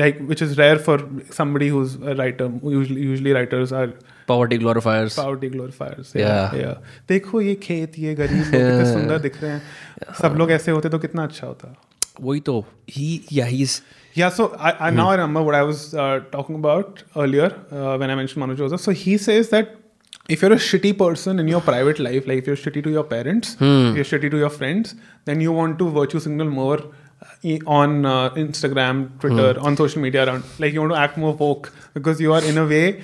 like 0.00 0.18
which 0.30 0.40
is 0.46 0.56
rare 0.58 0.78
for 0.78 0.96
somebody 1.36 1.68
who's 1.68 1.94
a 1.96 2.14
writer. 2.14 2.48
Usually, 2.62 3.00
usually 3.12 3.32
writers 3.32 3.72
are 3.72 3.86
poverty 4.26 4.58
glorifiers 4.64 5.16
poverty 5.20 5.48
glorifiers. 5.54 6.12
Yeah. 6.14 6.54
yeah. 6.62 6.74
देखो 7.08 7.40
ये 7.40 7.54
खेत 7.68 7.98
ये 7.98 8.14
गरीब 8.14 8.54
लोग 8.54 8.68
कितने 8.68 8.92
सुंदर 8.92 9.18
दिख 9.28 9.42
रहे 9.42 9.52
हैं 9.52 10.12
सब 10.20 10.36
लोग 10.38 10.52
ऐसे 10.58 10.70
होते 10.70 10.88
तो 10.88 10.98
कितना 11.06 11.24
अच्छा 11.30 11.46
होता 11.46 11.74
वही 12.20 12.40
तो 12.50 12.64
he 12.98 13.08
yeah 13.40 13.50
he's 13.56 13.80
Yeah, 14.18 14.30
so 14.36 14.44
I, 14.68 14.70
I 14.86 14.90
now 14.94 15.02
I 15.10 15.14
remember 15.18 15.42
what 15.48 15.54
I 15.56 15.62
was 15.66 15.82
uh, 16.04 16.20
talking 16.30 16.56
about 16.60 17.02
earlier 17.24 17.44
uh, 17.80 17.96
when 18.02 18.10
I 18.10 18.16
mentioned 18.20 18.40
Manu 18.42 18.56
Joseph. 18.60 18.80
So 18.86 18.94
he 19.02 19.12
says 19.26 19.50
that 19.50 19.68
if 20.28 20.42
you're 20.42 20.52
a 20.56 20.62
shitty 20.68 20.90
person 21.02 21.38
in 21.42 21.50
your 21.52 21.60
private 21.60 22.00
life, 22.06 22.26
like 22.30 22.40
if 22.42 22.48
you're 22.50 22.56
shitty 22.62 22.82
to 22.86 22.90
your 22.96 23.04
parents, 23.12 23.52
if 23.60 24.00
you're 24.00 24.08
shitty 24.12 24.30
to 24.32 24.40
your 24.42 24.50
friends, 24.56 24.96
then 25.30 25.40
you 25.46 25.52
want 25.60 25.78
to 25.84 25.88
virtue 25.98 26.18
signal 26.26 26.50
more 26.56 26.78
uh, 26.78 26.80
e- 26.80 27.03
on 27.65 28.05
uh, 28.05 28.29
Instagram, 28.31 29.19
Twitter, 29.19 29.59
on 29.59 29.77
social 29.77 30.01
media 30.01 30.25
around. 30.25 30.43
Like 30.59 30.73
you 30.73 30.81
want 30.81 30.93
to 30.93 30.99
act 30.99 31.17
more 31.17 31.33
woke 31.33 31.71
because 31.93 32.19
you 32.19 32.33
are 32.33 32.43
in 32.43 32.57
a 32.57 32.65
way 32.65 33.03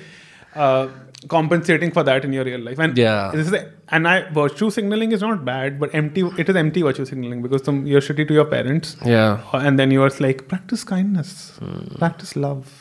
uh, 0.54 0.88
compensating 1.28 1.92
for 1.92 2.02
that 2.02 2.24
in 2.24 2.32
your 2.32 2.44
real 2.44 2.60
life. 2.60 2.78
And 2.78 2.98
Yeah. 2.98 3.30
this 3.32 3.46
is 3.46 3.52
a, 3.52 3.70
and 3.88 4.08
I 4.08 4.28
virtue 4.30 4.70
signaling 4.70 5.12
is 5.12 5.20
not 5.20 5.44
bad, 5.44 5.78
but 5.78 5.94
empty. 5.94 6.22
It 6.38 6.48
is 6.48 6.56
empty 6.56 6.82
virtue 6.82 7.04
signaling 7.04 7.42
because 7.42 7.64
some, 7.64 7.86
you're 7.86 8.00
shitty 8.00 8.26
to 8.28 8.34
your 8.34 8.44
parents. 8.46 8.96
yeah 9.04 9.40
Uh, 9.52 9.58
and 9.58 9.78
then 9.78 9.90
you 9.92 10.02
are 10.02 10.10
like 10.18 10.48
practice 10.48 10.82
kindness 10.84 11.58
practice 11.98 12.34
love 12.36 12.78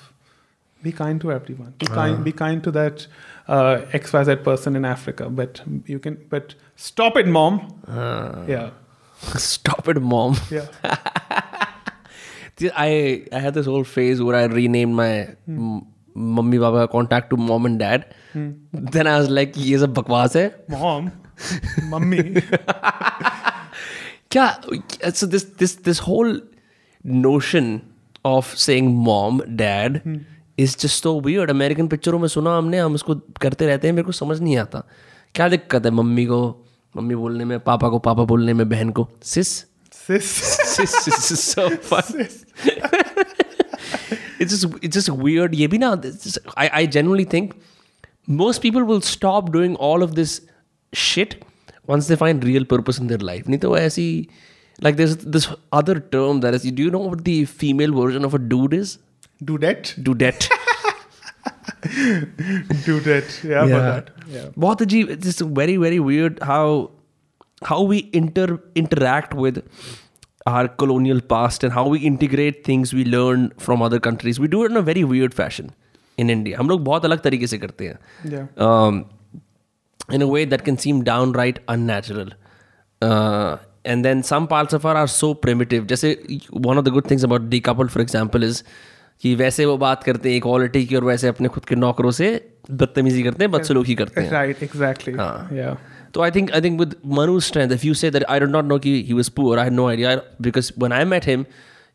be 0.83 0.91
kind 0.91 1.21
to 1.21 1.31
everyone 1.31 1.73
be 1.77 1.85
kind 1.85 2.23
be 2.27 2.31
kind 2.31 2.63
to 2.67 2.71
that 2.71 3.05
uh, 3.47 3.75
xyz 3.99 4.43
person 4.43 4.75
in 4.79 4.83
africa 4.91 5.29
but 5.29 5.61
you 5.85 5.99
can 6.05 6.17
but 6.31 6.55
stop 6.75 7.15
it 7.21 7.27
mom 7.35 7.59
yeah 8.47 8.71
stop 9.47 9.87
it 9.93 10.01
mom 10.01 10.35
yeah 10.49 10.97
I 12.85 13.25
I 13.33 13.39
had 13.39 13.53
this 13.55 13.65
whole 13.65 13.83
phase 13.83 14.21
where 14.21 14.35
I 14.39 14.43
renamed 14.45 14.93
my 14.95 15.11
m- 15.47 15.81
mummy 16.15 16.57
baba 16.63 16.87
contact 16.87 17.29
to 17.31 17.37
mom 17.37 17.65
and 17.65 17.79
dad. 17.79 18.03
Hmm. 18.33 18.49
Then 18.97 19.07
I 19.07 19.17
was 19.19 19.29
like, 19.29 19.57
ये 19.57 19.77
सब 19.79 19.93
बकवास 19.93 20.35
है 20.35 20.43
mom 20.71 21.09
mummy 21.93 22.41
क्या 24.31 24.45
so 25.13 25.25
this 25.25 25.43
this 25.61 25.75
this 25.89 25.99
whole 25.99 26.33
notion 27.03 27.81
of 28.25 28.45
saying 28.65 28.91
mom, 29.07 29.41
dad 29.63 30.01
Hmm. 30.03 30.17
is 30.57 30.75
just 30.75 31.03
so 31.07 31.15
weird. 31.29 31.49
American 31.49 31.87
पिक्चरों 31.89 32.19
में 32.19 32.27
सुना 32.27 32.57
हमने 32.57 32.77
हम 32.79 32.95
इसको 32.95 33.15
करते 33.41 33.67
रहते 33.67 33.87
हैं 33.87 33.93
मेरे 33.95 34.05
को 34.05 34.11
समझ 34.11 34.39
नहीं 34.41 34.57
आता 34.57 34.83
क्या 35.35 35.47
दिक्कत 35.49 35.85
है 35.85 35.91
मम्मी 35.91 36.25
को 36.25 36.60
मम्मी 36.97 37.15
बोलने 37.15 37.45
में 37.45 37.59
पापा 37.59 37.89
को 37.89 37.99
पापा 37.99 38.23
बोलने 38.23 38.53
में 38.53 38.69
बहन 38.69 38.89
को। 38.89 39.09
Sis 39.23 39.47
sis 40.07 40.25
sis 40.75 40.89
sis 40.89 41.15
sis 41.15 41.55
so 41.55 41.69
it's 44.41 44.53
just 44.53 44.85
it's 44.85 44.97
just 44.97 45.09
weird 45.09 45.55
ये 45.55 45.67
भी 45.67 45.77
ना 45.77 46.01
I 46.57 46.67
I 46.67 46.87
generally 46.87 47.25
think 47.25 47.53
most 48.29 48.61
people 48.61 48.81
will 48.81 48.99
stop 48.99 49.49
doing 49.49 49.77
all 49.77 50.03
of 50.03 50.11
this 50.11 50.41
shit 50.95 51.43
once 51.89 52.07
they 52.07 52.15
find 52.15 52.43
real 52.43 52.63
purpose 52.63 52.99
in 52.99 53.07
their 53.07 53.21
life 53.21 53.47
नहीं 53.47 53.59
तो 53.59 53.77
ऐसी 53.77 54.27
like 54.83 54.95
this 54.95 55.09
this 55.09 55.47
other 55.73 55.99
term 55.99 56.41
that 56.41 56.55
is 56.55 56.75
do 56.75 56.83
you 56.83 56.91
know 56.91 57.03
what 57.03 57.17
the 57.17 57.45
female 57.45 57.91
version 57.91 58.25
of 58.25 58.35
a 58.35 58.37
dude 58.37 58.73
is 58.73 58.97
do 59.43 59.55
date 59.55 59.87
do 59.99 60.13
date 60.13 60.43
Dudette. 62.86 63.32
Yeah, 63.44 63.66
for 63.72 63.80
that. 63.86 64.10
Yeah. 64.34 64.46
बहुत 64.58 64.82
अजीब 64.82 65.10
it's 65.16 65.26
just 65.30 65.40
very 65.60 65.76
very 65.84 66.00
weird 66.08 66.38
how 66.50 66.62
how 67.70 67.80
we 67.90 67.98
inter 68.20 68.46
interact 68.82 69.34
with 69.44 69.60
our 70.52 70.68
colonial 70.82 71.20
past 71.34 71.64
and 71.68 71.72
how 71.76 71.84
we 71.92 72.00
integrate 72.10 72.64
things 72.70 72.94
we 73.00 73.04
learn 73.16 73.44
from 73.66 73.82
other 73.88 74.00
countries 74.08 74.40
we 74.44 74.48
do 74.56 74.64
it 74.64 74.70
in 74.74 74.80
a 74.80 74.82
very 74.88 75.04
weird 75.12 75.36
fashion 75.42 75.70
in 76.24 76.32
India 76.34 76.58
हम 76.58 76.68
लोग 76.70 76.84
बहुत 76.84 77.04
अलग 77.04 77.22
तरीके 77.28 77.46
से 77.52 77.58
करते 77.66 77.88
हैं 77.88 78.34
Yeah. 78.34 78.44
um, 78.66 79.00
in 80.18 80.22
a 80.26 80.28
way 80.34 80.44
that 80.50 80.64
can 80.66 80.76
seem 80.82 80.98
downright 81.06 81.56
unnatural. 81.76 82.28
Uh, 83.02 83.56
and 83.92 84.04
then 84.08 84.20
some 84.28 84.44
parts 84.52 84.76
of 84.78 84.84
our 84.90 84.96
are 85.00 85.08
so 85.14 85.28
primitive. 85.46 85.86
जैसे 85.92 86.12
one 86.66 86.80
of 86.82 86.84
the 86.88 86.92
good 86.96 87.08
things 87.12 87.24
about 87.28 87.48
decoupled, 87.54 87.90
for 87.94 88.00
example, 88.04 88.46
is 88.48 88.60
कि 89.21 89.33
वैसे 89.35 89.65
वो 89.65 89.77
बात 89.77 90.03
करते 90.03 90.29
हैं 90.29 90.37
इक्वालिटी 90.37 90.85
की 90.85 90.95
और 90.95 91.03
वैसे 91.03 91.27
अपने 91.27 91.47
खुद 91.55 91.65
के 91.65 91.75
नौकरों 91.75 92.11
से 92.19 92.29
बदतमीजी 92.71 93.23
करते 93.23 93.43
हैं 93.43 93.51
बदसलूकी 93.51 93.95
करते 93.95 94.21
हैं 94.21 94.31
Right, 94.31 94.63
exactly. 94.67 95.17
हाँ. 95.17 95.77
तो 96.13 96.21
I 96.21 96.31
think 96.31 96.51
I 96.51 96.61
think 96.61 96.79
with 96.79 96.95
Manu's 97.17 97.45
strength, 97.49 97.75
if 97.75 97.83
you 97.87 97.93
say 98.03 98.09
that 98.15 98.23
I 98.35 98.39
did 98.43 98.53
not 98.55 98.65
know 98.71 98.79
कि 98.85 98.95
he 99.09 99.17
was 99.19 99.29
poor, 99.39 99.59
I 99.59 99.67
had 99.69 99.77
no 99.81 99.85
idea 99.91 100.15
because 100.47 100.71
when 100.85 100.95
I 100.97 101.03
met 101.11 101.27
him, 101.31 101.45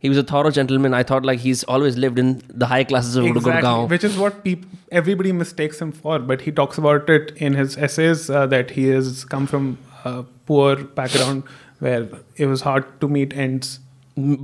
he 0.05 0.12
was 0.12 0.20
a 0.23 0.24
thorough 0.31 0.53
gentleman. 0.59 0.94
I 0.94 1.03
thought 1.11 1.27
like 1.31 1.43
he's 1.47 1.65
always 1.74 1.98
lived 2.05 2.19
in 2.24 2.32
the 2.62 2.70
high 2.73 2.82
classes 2.93 3.16
of 3.23 3.28
Exactly. 3.31 3.53
Gurgaon. 3.53 3.90
Which 3.97 4.05
is 4.11 4.19
what 4.23 4.40
peop- 4.47 4.65
everybody 5.03 5.32
mistakes 5.43 5.82
him 5.85 5.93
for. 5.93 6.19
But 6.32 6.47
he 6.48 6.53
talks 6.61 6.82
about 6.85 7.11
it 7.19 7.32
in 7.48 7.59
his 7.62 7.77
essays 7.89 8.24
uh, 8.31 8.47
that 8.55 8.74
he 8.78 8.86
has 8.89 9.24
come 9.35 9.47
from 9.55 9.70
a 10.05 10.15
poor 10.53 10.77
background 11.01 11.43
where 11.86 12.03
it 12.36 12.47
was 12.55 12.66
hard 12.70 12.90
to 13.05 13.09
meet 13.19 13.36
ends. 13.47 13.73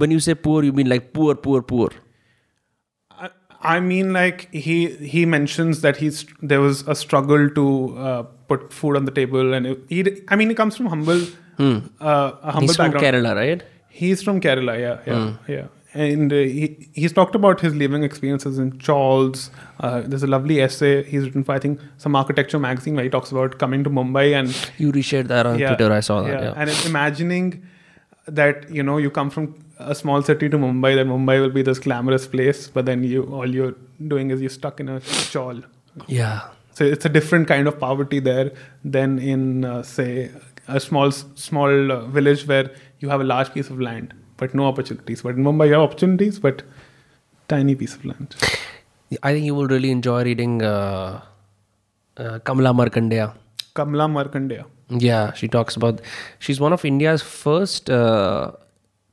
When 0.05 0.11
you 0.11 0.21
say 0.29 0.35
poor, 0.49 0.63
you 0.71 0.73
mean 0.81 0.89
like 0.95 1.13
poor, 1.19 1.35
poor, 1.49 1.63
poor. 1.75 1.91
I, 3.63 3.81
mean, 3.81 4.13
like 4.13 4.53
he 4.53 4.87
he 4.89 5.27
mentions 5.27 5.81
that 5.83 5.97
he's 5.97 6.25
there 6.41 6.61
was 6.61 6.87
a 6.87 6.95
struggle 6.95 7.51
to 7.51 7.99
uh, 7.99 8.23
put 8.49 8.73
food 8.73 8.97
on 8.97 9.05
the 9.05 9.11
table, 9.11 9.55
and 9.55 9.67
it, 9.67 9.79
he. 9.89 10.23
I 10.29 10.37
mean, 10.37 10.49
he 10.49 10.55
comes 10.55 10.77
from 10.77 10.87
humble, 10.87 11.23
uh, 11.59 11.83
a 12.01 12.53
humble 12.53 12.69
He's 12.69 12.77
from. 12.77 12.93
Kerala, 12.93 13.35
right? 13.35 13.63
He's 13.89 14.23
from 14.23 14.41
Kerala, 14.41 14.79
yeah, 14.81 15.01
yeah, 15.07 15.37
yeah. 15.49 15.67
And 15.95 16.33
uh, 16.33 16.37
he 16.37 16.89
he's 16.95 17.13
talked 17.13 17.35
about 17.35 17.61
his 17.61 17.75
living 17.75 18.03
experiences 18.03 18.59
in 18.59 18.79
chawls. 18.79 19.51
Uh, 19.81 20.01
there's 20.01 20.23
a 20.23 20.27
lovely 20.27 20.61
essay 20.61 21.03
he's 21.03 21.25
written 21.25 21.45
for 21.45 21.53
I 21.53 21.59
think 21.59 21.81
some 21.99 22.17
architecture 22.17 22.59
magazine 22.59 22.95
where 22.95 23.05
he 23.05 23.11
talks 23.11 23.31
about 23.31 23.59
coming 23.59 23.85
to 23.85 23.91
Mumbai 23.91 24.33
and 24.39 24.49
You 24.79 24.91
reshared 24.93 25.29
that 25.29 25.45
on 25.45 25.59
yeah, 25.59 25.75
Twitter. 25.75 25.93
I 25.93 26.01
saw 26.01 26.23
that. 26.23 26.43
Yeah. 26.43 26.55
and 26.57 26.71
imagining 26.87 27.63
that 28.27 28.71
you 28.71 28.83
know 28.83 28.97
you 28.97 29.11
come 29.11 29.29
from 29.29 29.55
a 29.91 29.95
small 29.95 30.23
city 30.23 30.49
to 30.49 30.59
Mumbai, 30.59 30.95
that 30.97 31.07
Mumbai 31.07 31.41
will 31.41 31.51
be 31.51 31.63
this 31.63 31.79
glamorous 31.79 32.27
place, 32.27 32.69
but 32.69 32.87
then 32.87 33.05
you 33.05 33.25
all 33.25 33.47
you're 33.47 33.75
doing 34.09 34.31
is 34.31 34.41
you're 34.41 34.51
stuck 34.51 34.81
in 34.81 34.89
a 34.89 35.01
chawl. 35.01 35.61
Yeah. 36.07 36.49
So 36.75 36.85
it's 36.85 37.05
a 37.05 37.09
different 37.09 37.49
kind 37.49 37.69
of 37.69 37.79
poverty 37.79 38.19
there 38.19 38.53
than 38.85 39.19
in 39.19 39.65
uh, 39.65 39.83
say 39.83 40.31
a 40.69 40.81
small 40.81 41.11
small 41.11 41.93
uh, 41.93 42.07
village 42.07 42.47
where 42.47 42.71
you 43.01 43.09
have 43.09 43.21
a 43.21 43.25
large 43.25 43.53
piece 43.53 43.69
of 43.69 43.81
land 43.81 44.15
but 44.37 44.55
no 44.55 44.67
opportunities. 44.67 45.23
But 45.23 45.37
in 45.37 45.45
Mumbai 45.45 45.67
you 45.67 45.75
have 45.75 45.83
opportunities 45.83 46.39
but 46.39 46.63
tiny 47.49 47.75
piece 47.75 47.95
of 47.95 48.05
land. 48.05 48.35
I 49.23 49.33
think 49.33 49.45
you 49.45 49.55
will 49.55 49.69
really 49.69 49.91
enjoy 49.91 50.25
reading 50.25 50.63
uh, 50.63 51.21
uh, 52.17 52.39
Kamala 52.39 52.73
Markandaya. 52.73 53.35
Kamla 53.75 54.09
Markandaya. 54.09 54.65
Yeah, 54.89 55.33
she 55.33 55.49
talks 55.49 55.77
about. 55.77 56.01
She's 56.39 56.61
one 56.61 56.73
of 56.73 56.85
India's 56.85 57.23
first 57.23 57.89
uh, 57.89 58.53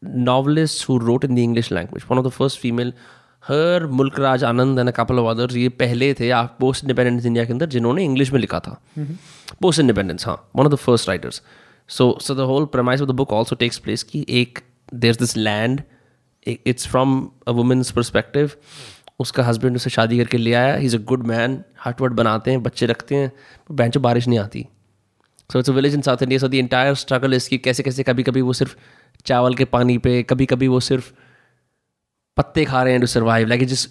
novelists 0.02 0.82
who 0.84 1.00
wrote 1.00 1.24
in 1.24 1.36
the 1.36 1.44
English 1.44 1.72
language. 1.72 2.10
One 2.10 2.18
of 2.18 2.24
the 2.24 2.32
first 2.32 2.60
female. 2.60 2.94
Her, 3.44 3.88
Mulk 3.88 4.18
Raj 4.18 4.42
Anand 4.42 4.80
and 4.80 4.90
a 4.90 4.92
couple 4.92 5.20
of 5.20 5.26
others. 5.26 5.56
ये 5.56 5.70
पहले 5.82 6.14
थे 6.14 6.30
आप 6.30 6.58
post 6.60 6.84
independence 6.84 7.26
India 7.26 7.46
के 7.46 7.54
अंदर 7.54 7.66
जिन्होंने 7.70 8.04
English 8.04 8.32
में 8.34 8.40
लिखा 8.40 8.60
था 8.60 8.80
पोस्ट 9.62 9.80
इंडिपेंडेंस 9.80 10.26
हाँ 10.28 10.36
one 10.56 10.66
of 10.66 10.74
the 10.74 10.78
first 10.78 11.08
writers 11.10 11.42
so 11.90 12.18
so 12.22 12.36
the 12.36 12.48
whole 12.50 12.66
premise 12.74 13.02
of 13.02 13.10
the 13.10 13.14
book 13.16 13.34
also 13.34 13.56
takes 13.56 13.78
place 13.86 14.04
कि 14.04 14.26
एक 14.42 14.60
there 14.96 15.16
this 15.16 15.36
land 15.38 15.82
it's 16.48 16.88
from 16.88 17.30
a 17.48 17.52
women's 17.52 17.92
perspective 17.92 18.52
उसका 19.20 19.44
हस्बैंड 19.44 19.76
उसे 19.76 19.90
शादी 19.90 20.18
करके 20.18 20.38
ले 20.38 20.54
आया 20.54 20.76
he 20.76 20.86
is 20.86 20.96
a 20.98 21.00
good 21.04 21.26
man 21.28 21.60
hut 21.86 22.02
what 22.02 22.12
बनाते 22.22 22.52
हैं 22.52 22.64
बच्चे 22.64 22.86
रखते 22.86 23.16
हैं 23.16 23.32
बेंच 23.72 23.98
बारिश 23.98 24.28
नहीं 24.28 24.40
आती 24.40 24.66
so 25.50 25.60
it's 25.60 25.70
village 25.70 25.94
in 25.94 26.02
South 26.02 26.24
India 26.24 26.40
so 26.40 26.48
the 26.48 26.54
entire 26.56 26.94
struggle 26.96 27.34
इसकी 27.34 27.58
कैसे 27.58 27.84
कैसे 27.84 28.04
कभी 28.04 28.24
कभी 28.24 28.42
वो 28.42 28.54
सिर्फ़ 28.54 28.76
चावल 29.26 29.56
के 29.56 29.66
पानी 29.68 29.98
पे 29.98 30.22
कभी 30.24 30.46
कभी 30.46 30.68
वो 30.68 30.80
सिर्फ़ 30.80 31.12
पत्ते 32.38 32.66
खा 32.66 32.84
रहे 32.84 32.94
हैं 32.94 33.02
टू 33.02 33.08
सर्वाइव 33.08 33.48
लाइक 33.48 33.66
जिस 33.66 33.88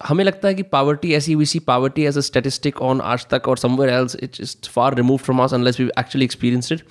हमें 0.00 0.24
लगता 0.24 0.48
है 0.48 0.54
कि 0.54 0.62
पावर्टी 0.72 1.12
ऐसी 1.14 1.34
we 1.34 1.46
see 1.46 1.58
poverty 1.58 2.04
as 2.06 2.18
a 2.18 2.20
statistic 2.20 2.80
on 2.82 3.00
आज 3.04 3.26
तक 3.30 3.48
और 3.48 3.58
somewhere 3.58 3.92
else 3.94 4.16
it 4.22 4.40
is 4.40 4.56
far 4.68 4.94
remove 4.94 5.16
from 5.18 5.42
us 5.42 5.54
unless 5.54 5.80
we 5.80 5.86
actually 5.98 6.24
experience 6.24 6.72
it 6.72 6.84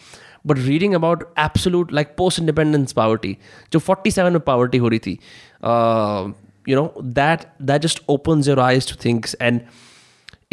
but 0.48 0.58
reading 0.58 0.94
about 0.96 1.24
absolute 1.40 1.94
like 1.94 2.14
post 2.18 2.40
independence 2.40 2.94
poverty 2.94 3.36
जो 3.74 3.80
47 3.80 4.30
में 4.30 4.40
पावर्टी 4.42 4.78
हो 4.78 4.88
रही 4.88 5.00
थी 5.00 5.18
you 6.68 6.76
know 6.76 6.94
that 7.02 7.46
that 7.62 7.82
just 7.82 8.04
opens 8.10 8.48
your 8.48 8.60
eyes 8.60 8.90
to 8.90 8.96
things 9.06 9.36
and 9.42 9.62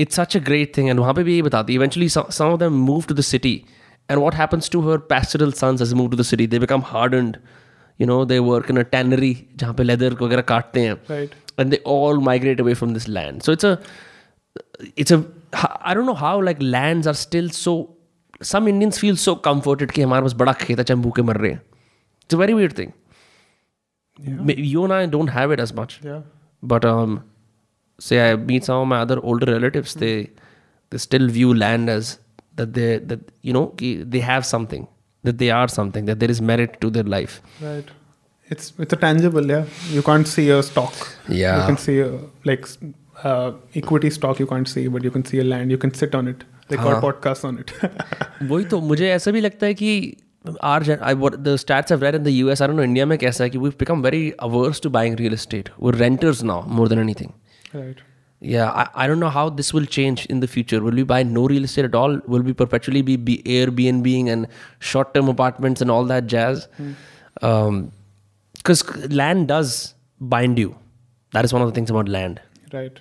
it's 0.04 0.16
such 0.22 0.36
a 0.40 0.42
great 0.50 0.74
thing 0.78 0.90
and 0.94 1.00
वहाँ 1.00 1.14
पे 1.14 1.24
भी 1.24 1.34
यही 1.34 1.42
बताती 1.48 1.76
eventually 1.80 2.10
some, 2.18 2.30
some 2.40 2.52
of 2.54 2.60
them 2.64 2.78
move 2.90 3.08
to 3.12 3.18
the 3.20 3.26
city 3.30 3.54
and 4.10 4.22
what 4.26 4.38
happens 4.42 4.70
to 4.76 4.82
her 4.88 4.98
pastoral 5.14 5.52
sons 5.64 5.82
as 5.86 5.92
they 5.94 5.98
move 6.02 6.10
to 6.14 6.20
the 6.22 6.28
city 6.30 6.48
they 6.54 6.60
become 6.66 6.86
hardened 6.94 7.38
you 8.04 8.08
know 8.12 8.20
they 8.32 8.40
work 8.50 8.70
in 8.76 8.82
a 8.84 8.86
tannery 8.96 9.32
जहाँ 9.64 9.74
पे 9.80 9.84
leather 9.90 10.12
वगैरह 10.22 10.42
काटते 10.54 10.86
हैं 10.88 10.96
Right. 11.16 11.36
and 11.64 11.76
they 11.76 11.80
all 11.96 12.22
migrate 12.30 12.64
away 12.66 12.74
from 12.82 12.96
this 12.98 13.08
land 13.18 13.44
so 13.48 13.56
it's 13.58 13.68
a 13.72 13.74
it's 15.04 15.12
a 15.18 15.20
I 15.92 15.94
don't 15.98 16.06
know 16.12 16.18
how 16.24 16.34
like 16.50 16.62
lands 16.76 17.08
are 17.12 17.18
still 17.22 17.50
so 17.60 17.76
some 18.52 18.68
Indians 18.74 18.98
feel 19.04 19.18
so 19.24 19.36
comforted 19.50 19.92
कि 19.98 20.02
हमारे 20.02 20.22
पास 20.28 20.34
बड़ा 20.44 20.54
खेत 20.66 20.78
है 20.80 20.84
चाहे 20.84 20.98
हम 20.98 21.04
भूखे 21.04 21.22
मर 21.30 21.38
रहे 21.46 21.52
हैं 21.52 21.62
it's 22.24 22.38
a 22.40 22.42
very 22.46 22.58
weird 22.62 22.76
thing 22.82 22.94
Yeah. 24.30 24.56
you 24.72 24.84
and 24.88 24.94
I 24.94 25.06
don't 25.18 25.32
have 25.36 25.52
it 25.58 25.62
as 25.66 25.74
much 25.82 25.94
Yeah. 26.08 26.22
but 26.74 26.86
um 26.94 27.14
say 28.00 28.20
i 28.26 28.36
meet 28.36 28.70
some 28.70 28.82
of 28.84 28.88
my 28.88 29.00
other 29.06 29.20
older 29.32 29.52
relatives 29.52 29.94
they 30.04 30.16
they 30.90 30.98
still 30.98 31.28
view 31.40 31.54
land 31.54 31.90
as 31.90 32.18
that 32.56 32.74
they 32.74 32.90
that 33.12 33.32
you 33.50 33.54
know 33.58 33.66
ki 33.82 33.90
they 34.16 34.24
have 34.32 34.46
something 34.54 34.88
that 35.24 35.38
they 35.42 35.50
are 35.62 35.68
something 35.80 36.06
that 36.12 36.20
there 36.20 36.32
is 36.36 36.42
merit 36.52 36.80
to 36.86 36.90
their 37.00 37.10
life 37.18 37.42
Right. 37.66 37.98
It's 38.54 38.74
it's 38.84 38.94
a 38.94 38.98
tangible, 39.02 39.46
yeah. 39.50 39.66
You 39.98 40.02
can't 40.08 40.28
see 40.28 40.50
a 40.50 40.62
stock. 40.62 40.96
Yeah. 41.30 41.60
You 41.60 41.68
can 41.68 41.78
see 41.78 42.00
a, 42.06 42.10
like 42.44 42.66
uh, 43.24 43.52
equity 43.82 44.10
stock. 44.10 44.40
You 44.40 44.48
can't 44.48 44.68
see, 44.68 44.88
but 44.96 45.06
you 45.08 45.12
can 45.12 45.24
see 45.30 45.40
a 45.40 45.46
land. 45.46 45.72
You 45.72 45.78
can 45.78 45.94
sit 45.94 46.18
on 46.20 46.28
it. 46.28 46.44
Record 46.70 46.96
हाँ. 46.96 47.02
podcasts 47.06 47.48
on 47.50 47.62
it. 47.62 47.72
वही 48.50 48.66
तो 48.74 48.80
मुझे 48.90 49.10
ऐसा 49.12 49.32
भी 49.32 49.42
लगता 49.42 49.66
है 49.66 49.74
कि 49.74 50.18
are 50.64 50.90
I 50.92 51.16
what 51.24 51.38
the 51.46 51.56
stats 51.64 51.96
I've 51.96 52.04
read 52.08 52.18
in 52.20 52.28
the 52.28 52.34
US 52.44 52.62
I 52.62 52.68
don't 52.68 52.80
know 52.82 52.88
India 52.90 53.06
में 53.06 53.18
कैसा 53.24 53.44
है 53.44 53.50
कि 53.50 53.58
we've 53.64 53.78
become 53.84 54.04
very 54.08 54.22
averse 54.48 54.84
to 54.86 54.92
buying 54.98 55.18
real 55.22 55.38
estate 55.40 55.72
we're 55.86 55.98
renters 56.04 56.44
now 56.52 56.60
more 56.80 56.88
than 56.94 57.04
anything 57.06 57.34
right. 57.76 57.98
Yeah, 58.44 58.72
I, 58.72 58.88
I 59.04 59.08
don't 59.08 59.20
know 59.20 59.30
how 59.30 59.50
this 59.50 59.72
will 59.72 59.86
change 59.86 60.26
in 60.26 60.40
the 60.40 60.48
future. 60.48 60.82
Will 60.82 60.96
we 61.00 61.04
buy 61.04 61.22
no 61.22 61.46
real 61.48 61.64
estate 61.64 61.86
at 61.86 61.94
all? 61.94 62.20
Will 62.26 62.42
we 62.42 62.54
perpetually 62.54 63.04
be, 63.04 63.16
be 63.16 63.38
Airbnb 63.46 64.28
and 64.36 64.48
short 64.80 65.14
term 65.14 65.28
apartments 65.30 65.80
and 65.82 65.92
all 65.92 66.06
that 66.06 66.26
jazz? 66.26 66.68
Because 68.56 68.84
land 69.22 69.48
does 69.48 69.94
bind 70.20 70.58
you. 70.60 70.76
That 71.34 71.46
is 71.46 71.54
one 71.54 71.62
of 71.62 71.68
the 71.68 71.74
things 71.76 71.90
about 71.90 72.10
land. 72.10 72.42
Right. 72.74 73.00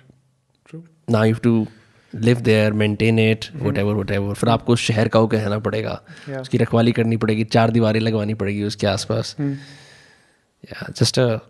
True. 0.65 0.83
Now 1.07 1.23
you 1.23 1.33
have 1.33 1.41
to 1.43 1.67
live 2.13 2.43
there, 2.43 2.73
maintain 2.73 3.17
it, 3.19 3.49
whatever, 3.59 3.95
whatever. 3.95 4.33
फिर 4.35 4.49
आपको 4.49 4.73
उस 4.73 4.79
शहर 4.91 5.07
का 5.07 5.19
वो 5.19 5.27
कहना 5.33 5.59
पड़ेगा 5.67 5.99
Yeah. 6.27 6.41
उसकी 6.41 6.57
रखवाली 6.57 6.91
करनी 6.91 7.17
पड़ेगी 7.17 7.43
चार 7.57 7.71
दीवारें 7.71 7.99
लगवानी 7.99 8.33
पड़ेगी 8.41 8.63
उसके 8.63 8.87
आसपास 8.87 9.35
Yeah, 9.39 10.81
just 11.01 11.17
a 11.17 11.41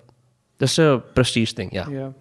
just 0.63 0.80
a 0.80 0.99
prestige 1.15 1.53
thing. 1.59 1.71
Yeah. 1.77 1.89
Yeah. 1.99 2.11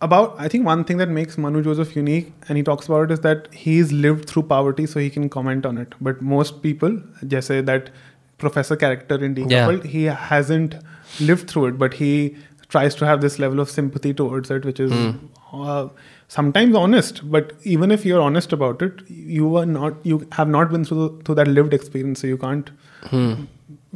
about 0.00 0.34
i 0.38 0.48
think 0.48 0.64
one 0.64 0.84
thing 0.84 0.98
that 0.98 1.08
makes 1.08 1.36
manu 1.36 1.62
joseph 1.62 1.94
unique 1.96 2.32
and 2.48 2.56
he 2.56 2.62
talks 2.62 2.86
about 2.86 3.04
it 3.04 3.10
is 3.10 3.20
that 3.20 3.52
he's 3.52 3.92
lived 3.92 4.28
through 4.28 4.42
poverty 4.42 4.86
so 4.86 5.00
he 5.00 5.10
can 5.10 5.28
comment 5.28 5.66
on 5.66 5.78
it 5.78 5.94
but 6.00 6.20
most 6.22 6.62
people 6.62 7.00
just 7.26 7.48
say 7.48 7.60
that 7.60 7.90
professor 8.38 8.76
character 8.76 9.22
in 9.24 9.34
decoupled 9.34 9.84
yeah. 9.84 9.90
he 9.90 10.04
hasn't 10.04 10.76
lived 11.20 11.48
through 11.50 11.66
it 11.66 11.78
but 11.78 11.94
he 11.94 12.36
tries 12.68 12.94
to 12.94 13.06
have 13.06 13.20
this 13.20 13.38
level 13.38 13.60
of 13.60 13.70
sympathy 13.70 14.12
towards 14.12 14.50
it 14.50 14.64
which 14.64 14.80
is 14.80 14.92
mm. 14.92 15.18
uh, 15.52 15.88
sometimes 16.28 16.76
honest 16.76 17.20
but 17.30 17.52
even 17.62 17.90
if 17.90 18.04
you're 18.04 18.20
honest 18.20 18.52
about 18.52 18.82
it 18.82 19.02
you 19.08 19.56
are 19.56 19.66
not 19.66 19.94
you 20.04 20.26
have 20.32 20.48
not 20.48 20.70
been 20.70 20.84
through, 20.84 21.20
through 21.22 21.34
that 21.34 21.48
lived 21.48 21.74
experience 21.74 22.20
so 22.20 22.26
you 22.26 22.38
can't 22.38 22.70
mm. 23.04 23.46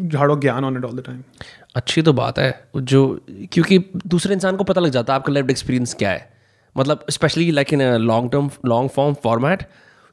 gyan 0.09 0.63
on 0.65 0.77
it 0.77 0.85
all 0.85 0.93
the 0.93 1.03
time 1.03 1.25
अच्छी 1.77 2.03
तो 2.03 2.13
बात 2.13 2.39
है 2.39 2.69
जो 2.77 3.01
क्योंकि 3.53 3.79
दूसरे 4.07 4.35
इंसान 4.35 4.57
को 4.57 4.65
पता 4.65 4.81
लग 4.81 4.91
जाता 4.91 5.13
है 5.13 5.19
आपका 5.19 5.33
लाइफ 5.33 5.51
एक्सपीरियंस 5.51 5.95
क्या 5.95 6.11
है। 6.11 6.29
मतलब 6.77 7.05
specially 7.11 7.51
like 7.51 7.73
in 7.73 7.83
long 7.83 8.31
term 8.33 8.51
long 8.67 8.91
form 8.91 9.15
format 9.23 9.63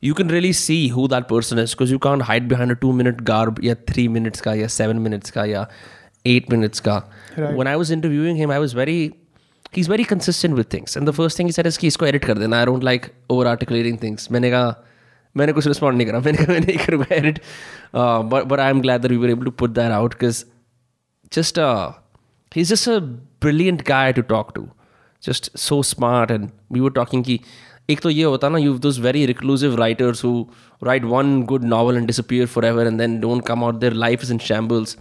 you 0.04 0.14
can 0.14 0.30
really 0.30 0.54
see 0.54 0.88
who 0.88 1.08
that 1.08 1.24
person 1.24 1.60
is 1.60 1.72
because 1.72 1.92
you 1.92 1.98
can 1.98 2.22
hide 2.22 2.48
behind 2.50 2.72
a 2.72 2.76
two 2.82 2.92
minute 2.92 3.22
garb 3.22 3.64
या 3.64 3.76
थ्री 3.90 4.08
मिनट्स 4.08 4.42
का 4.42 4.54
या 4.54 4.68
सेवन 4.68 5.00
मिनट्स 5.00 5.32
का 5.32 5.46
या 5.46 5.68
eight 6.26 6.52
minutes 6.52 6.80
का। 6.80 6.96
One 7.40 7.68
I 7.68 7.76
was 7.76 7.94
interviewing 7.94 8.38
him 8.38 8.52
I 8.52 8.60
was 8.60 8.76
very 8.78 8.98
he 9.76 9.82
is 9.82 9.90
very 9.92 10.04
consistent 10.04 10.56
with 10.56 10.74
things 10.74 10.98
and 10.98 11.08
the 11.10 11.12
first 11.12 11.40
thing 11.40 11.50
is 11.50 11.80
कि 11.80 11.88
इसको 11.88 12.06
edit 12.06 12.26
कर 12.26 12.38
देना 12.38 12.60
I 12.60 12.66
don't 12.66 12.84
like 12.84 13.06
over 13.30 13.48
articulating 13.48 13.98
things 14.04 14.32
मैंने 14.32 14.52
कहा 14.52 14.76
मैंने 15.36 15.54
कुछ 15.54 15.68
रिस्पॉन्ड 15.68 15.98
नहीं 15.98 16.08
करा 16.08 16.20
मैंने 16.20 16.38
कहा 16.38 16.54
मैं 16.54 16.60
नहीं 16.60 16.78
करूँगा 16.78 17.16
edit 17.16 17.40
but 17.96 18.44
but 18.44 18.60
I 18.60 18.70
am 18.70 18.82
glad 18.82 19.02
that 19.02 19.12
you 19.12 19.22
were 19.22 19.30
able 19.30 19.46
to 19.46 19.52
put 19.52 19.70
that 19.70 19.92
out 19.92 20.14
because 20.14 20.44
just 21.37 21.59
uh 21.59 21.93
he's 22.55 22.71
just 22.75 22.87
a 22.93 23.01
brilliant 23.47 23.85
guy 23.91 24.07
to 24.13 24.23
talk 24.35 24.55
to 24.55 24.63
just 25.29 25.51
so 25.65 25.81
smart 25.91 26.31
and 26.37 26.51
we 26.77 26.81
were 26.87 26.95
talking 27.01 27.23
ki 27.31 27.41
एक 27.91 28.01
तो 28.01 28.11
ये 28.11 28.25
होता 28.33 28.49
ना 28.55 28.59
you 28.63 28.73
those 28.83 28.99
very 29.05 29.23
reclusive 29.29 29.73
writers 29.79 30.21
who 30.27 30.33
write 30.89 31.07
one 31.13 31.31
good 31.53 31.65
novel 31.73 31.97
and 32.01 32.11
disappear 32.11 32.47
forever 32.57 32.85
and 32.91 33.03
then 33.05 33.17
don't 33.25 33.45
come 33.49 33.65
out 33.69 33.81
their 33.85 33.97
life 34.03 34.27
is 34.27 34.31
in 34.37 34.43
shambles 34.51 34.95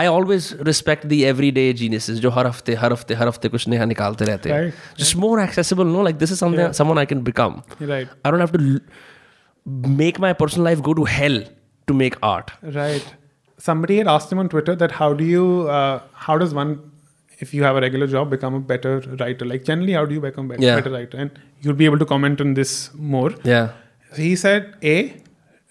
I 0.00 0.02
always 0.14 0.48
respect 0.68 1.06
the 1.12 1.18
everyday 1.28 1.66
geniuses 1.82 2.18
जो 2.24 2.30
हर 2.38 2.46
हफ्ते 2.46 2.74
हर 2.80 2.92
हफ्ते 2.92 3.14
हर 3.20 3.28
हफ्ते 3.28 3.48
कुछ 3.54 3.66
नया 3.68 3.84
निकालते 3.92 4.24
रहते 4.24 4.50
हैं 4.50 4.58
Right, 4.64 4.82
just 5.02 5.16
more 5.26 5.36
accessible 5.44 5.88
no 5.94 6.02
like 6.08 6.18
this 6.24 6.34
is 6.36 6.42
something 6.44 6.74
someone 6.80 7.00
I 7.02 7.06
can 7.12 7.22
become 7.30 7.56
Right. 7.92 8.12
I 8.24 8.30
don't 8.34 8.44
have 8.46 8.52
to 8.58 8.60
l- 8.66 8.82
make 10.02 10.20
my 10.26 10.32
personal 10.42 10.68
life 10.70 10.82
go 10.90 10.94
to 11.00 11.08
hell 11.16 11.40
to 11.90 11.96
make 12.02 12.18
art 12.34 12.52
Right. 12.78 13.08
somebody 13.57 13.97
had 13.97 14.07
asked 14.07 14.31
him 14.31 14.39
on 14.39 14.49
Twitter 14.49 14.75
that 14.75 14.91
how 14.91 15.13
do 15.13 15.23
you, 15.23 15.67
uh, 15.69 16.01
how 16.13 16.37
does 16.37 16.53
one, 16.53 16.91
if 17.39 17.53
you 17.53 17.63
have 17.63 17.75
a 17.75 17.81
regular 17.81 18.07
job, 18.07 18.29
become 18.29 18.53
a 18.53 18.59
better 18.59 18.99
writer? 19.19 19.45
Like 19.45 19.63
generally, 19.65 19.93
how 19.93 20.05
do 20.05 20.13
you 20.13 20.21
become 20.21 20.51
a 20.51 20.57
yeah. 20.57 20.75
better 20.75 20.91
writer? 20.91 21.17
And 21.17 21.31
you'll 21.61 21.75
be 21.75 21.85
able 21.85 21.99
to 21.99 22.05
comment 22.05 22.41
on 22.41 22.53
this 22.53 22.93
more. 22.93 23.33
Yeah. 23.43 23.73
He 24.15 24.35
said 24.35 24.75
A, 24.83 25.21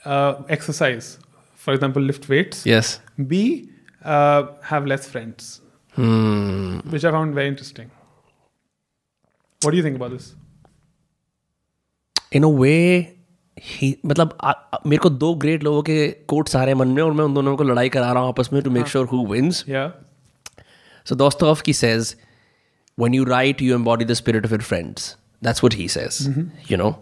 uh, 0.05 0.43
exercise. 0.49 1.19
For 1.55 1.73
example, 1.73 2.03
lift 2.03 2.29
weights. 2.29 2.67
Yes. 2.67 3.01
B, 3.27 3.71
uh, 4.05 4.49
have 4.63 4.87
less 4.87 5.09
friends. 5.09 5.61
Hmm. 5.93 6.81
Which 6.91 7.05
I 7.05 7.11
found 7.11 7.35
very 7.35 7.49
interesting. 7.49 7.91
What 9.63 9.71
do 9.71 9.77
you 9.77 9.83
think 9.83 9.97
about 9.97 10.11
this? 10.11 10.35
In 12.33 12.45
a 12.45 12.49
way, 12.49 13.14
ही 13.63 13.97
मतलब 14.07 14.37
आ, 14.41 14.51
आ, 14.51 14.79
मेरे 14.87 15.01
को 15.03 15.11
दो 15.11 15.35
great 15.35 15.65
लोगों 15.65 15.83
के 15.83 16.09
coat 16.29 16.49
सारे 16.49 16.75
मन 16.75 16.89
में 16.89 17.03
और 17.03 17.13
मैं 17.13 17.25
उन 17.25 17.35
दोनों 17.35 17.57
को 17.57 17.65
लड़ाई 17.65 17.89
करा 17.89 18.13
रहा 18.13 18.23
हूँ 18.23 18.29
आपस 18.29 18.51
में 18.53 18.63
to 18.63 18.71
make 18.71 18.87
sure 18.87 19.07
who 19.07 19.27
wins 19.27 19.65
Yeah. 19.69 19.89
So 21.07 21.15
Dostoevsky 21.15 21.73
says 21.75 22.15
when 22.99 23.15
you 23.19 23.25
write 23.31 23.61
you 23.61 23.75
embody 23.77 24.05
the 24.05 24.15
spirit 24.15 24.45
of 24.49 24.53
your 24.57 24.67
friends. 24.67 25.17
That's 25.43 25.63
what 25.63 25.75
he 25.75 25.87
says 25.89 26.21
you 26.69 26.77
know? 26.83 26.93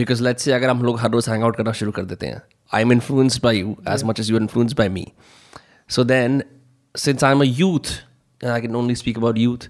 Because 0.00 0.20
let's 0.26 0.44
say 0.46 0.52
अगर 0.54 0.70
हम 0.70 0.82
लोग 0.84 0.98
हर 1.00 1.10
रोज 1.10 1.28
हैंग 1.28 1.42
आउट 1.44 1.56
करना 1.56 1.72
शुरू 1.78 1.92
कर 1.92 2.04
देते 2.04 2.26
हैं 2.26 2.40
I 2.74 2.82
am 2.82 2.92
influenced 2.92 3.42
by 3.42 3.58
you 3.58 3.76
as 3.88 4.04
much 4.04 4.20
as 4.20 4.30
you 4.30 4.36
influenced 4.36 4.76
by 4.78 4.88
me 4.88 5.06
so 5.90 6.04
then 6.04 6.42
since 6.94 7.24
I 7.24 7.32
am 7.32 7.40
a 7.40 7.46
youth 7.46 7.92
I 8.40 8.60
can 8.60 8.76
only 8.76 8.94
speak 9.02 9.18
about 9.18 9.38
youth 9.38 9.68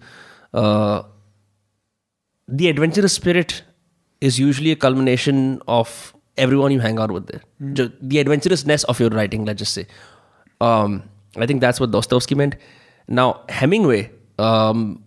the 2.49 2.67
adventurous 2.69 3.15
spirit 3.15 3.53
is 4.29 4.39
usually 4.43 4.73
a 4.75 4.77
culmination 4.85 5.41
of 5.79 5.95
everyone 6.45 6.75
you 6.77 6.81
hang 6.85 6.99
out 6.99 7.11
with 7.17 7.27
there. 7.27 7.43
Mm. 7.63 7.93
The 8.13 8.19
adventurousness 8.19 8.85
of 8.85 9.01
your 9.01 9.11
writing, 9.11 9.45
let's 9.45 9.59
just 9.59 9.75
say. 9.81 9.87
Um, 10.61 11.03
I 11.37 11.47
think 11.47 11.61
that's 11.61 11.81
what 11.81 11.91
Dostoevsky 11.91 12.35
meant. 12.35 12.57
Now, 13.09 13.43
Hemingway 13.49 14.11
um, 14.39 15.05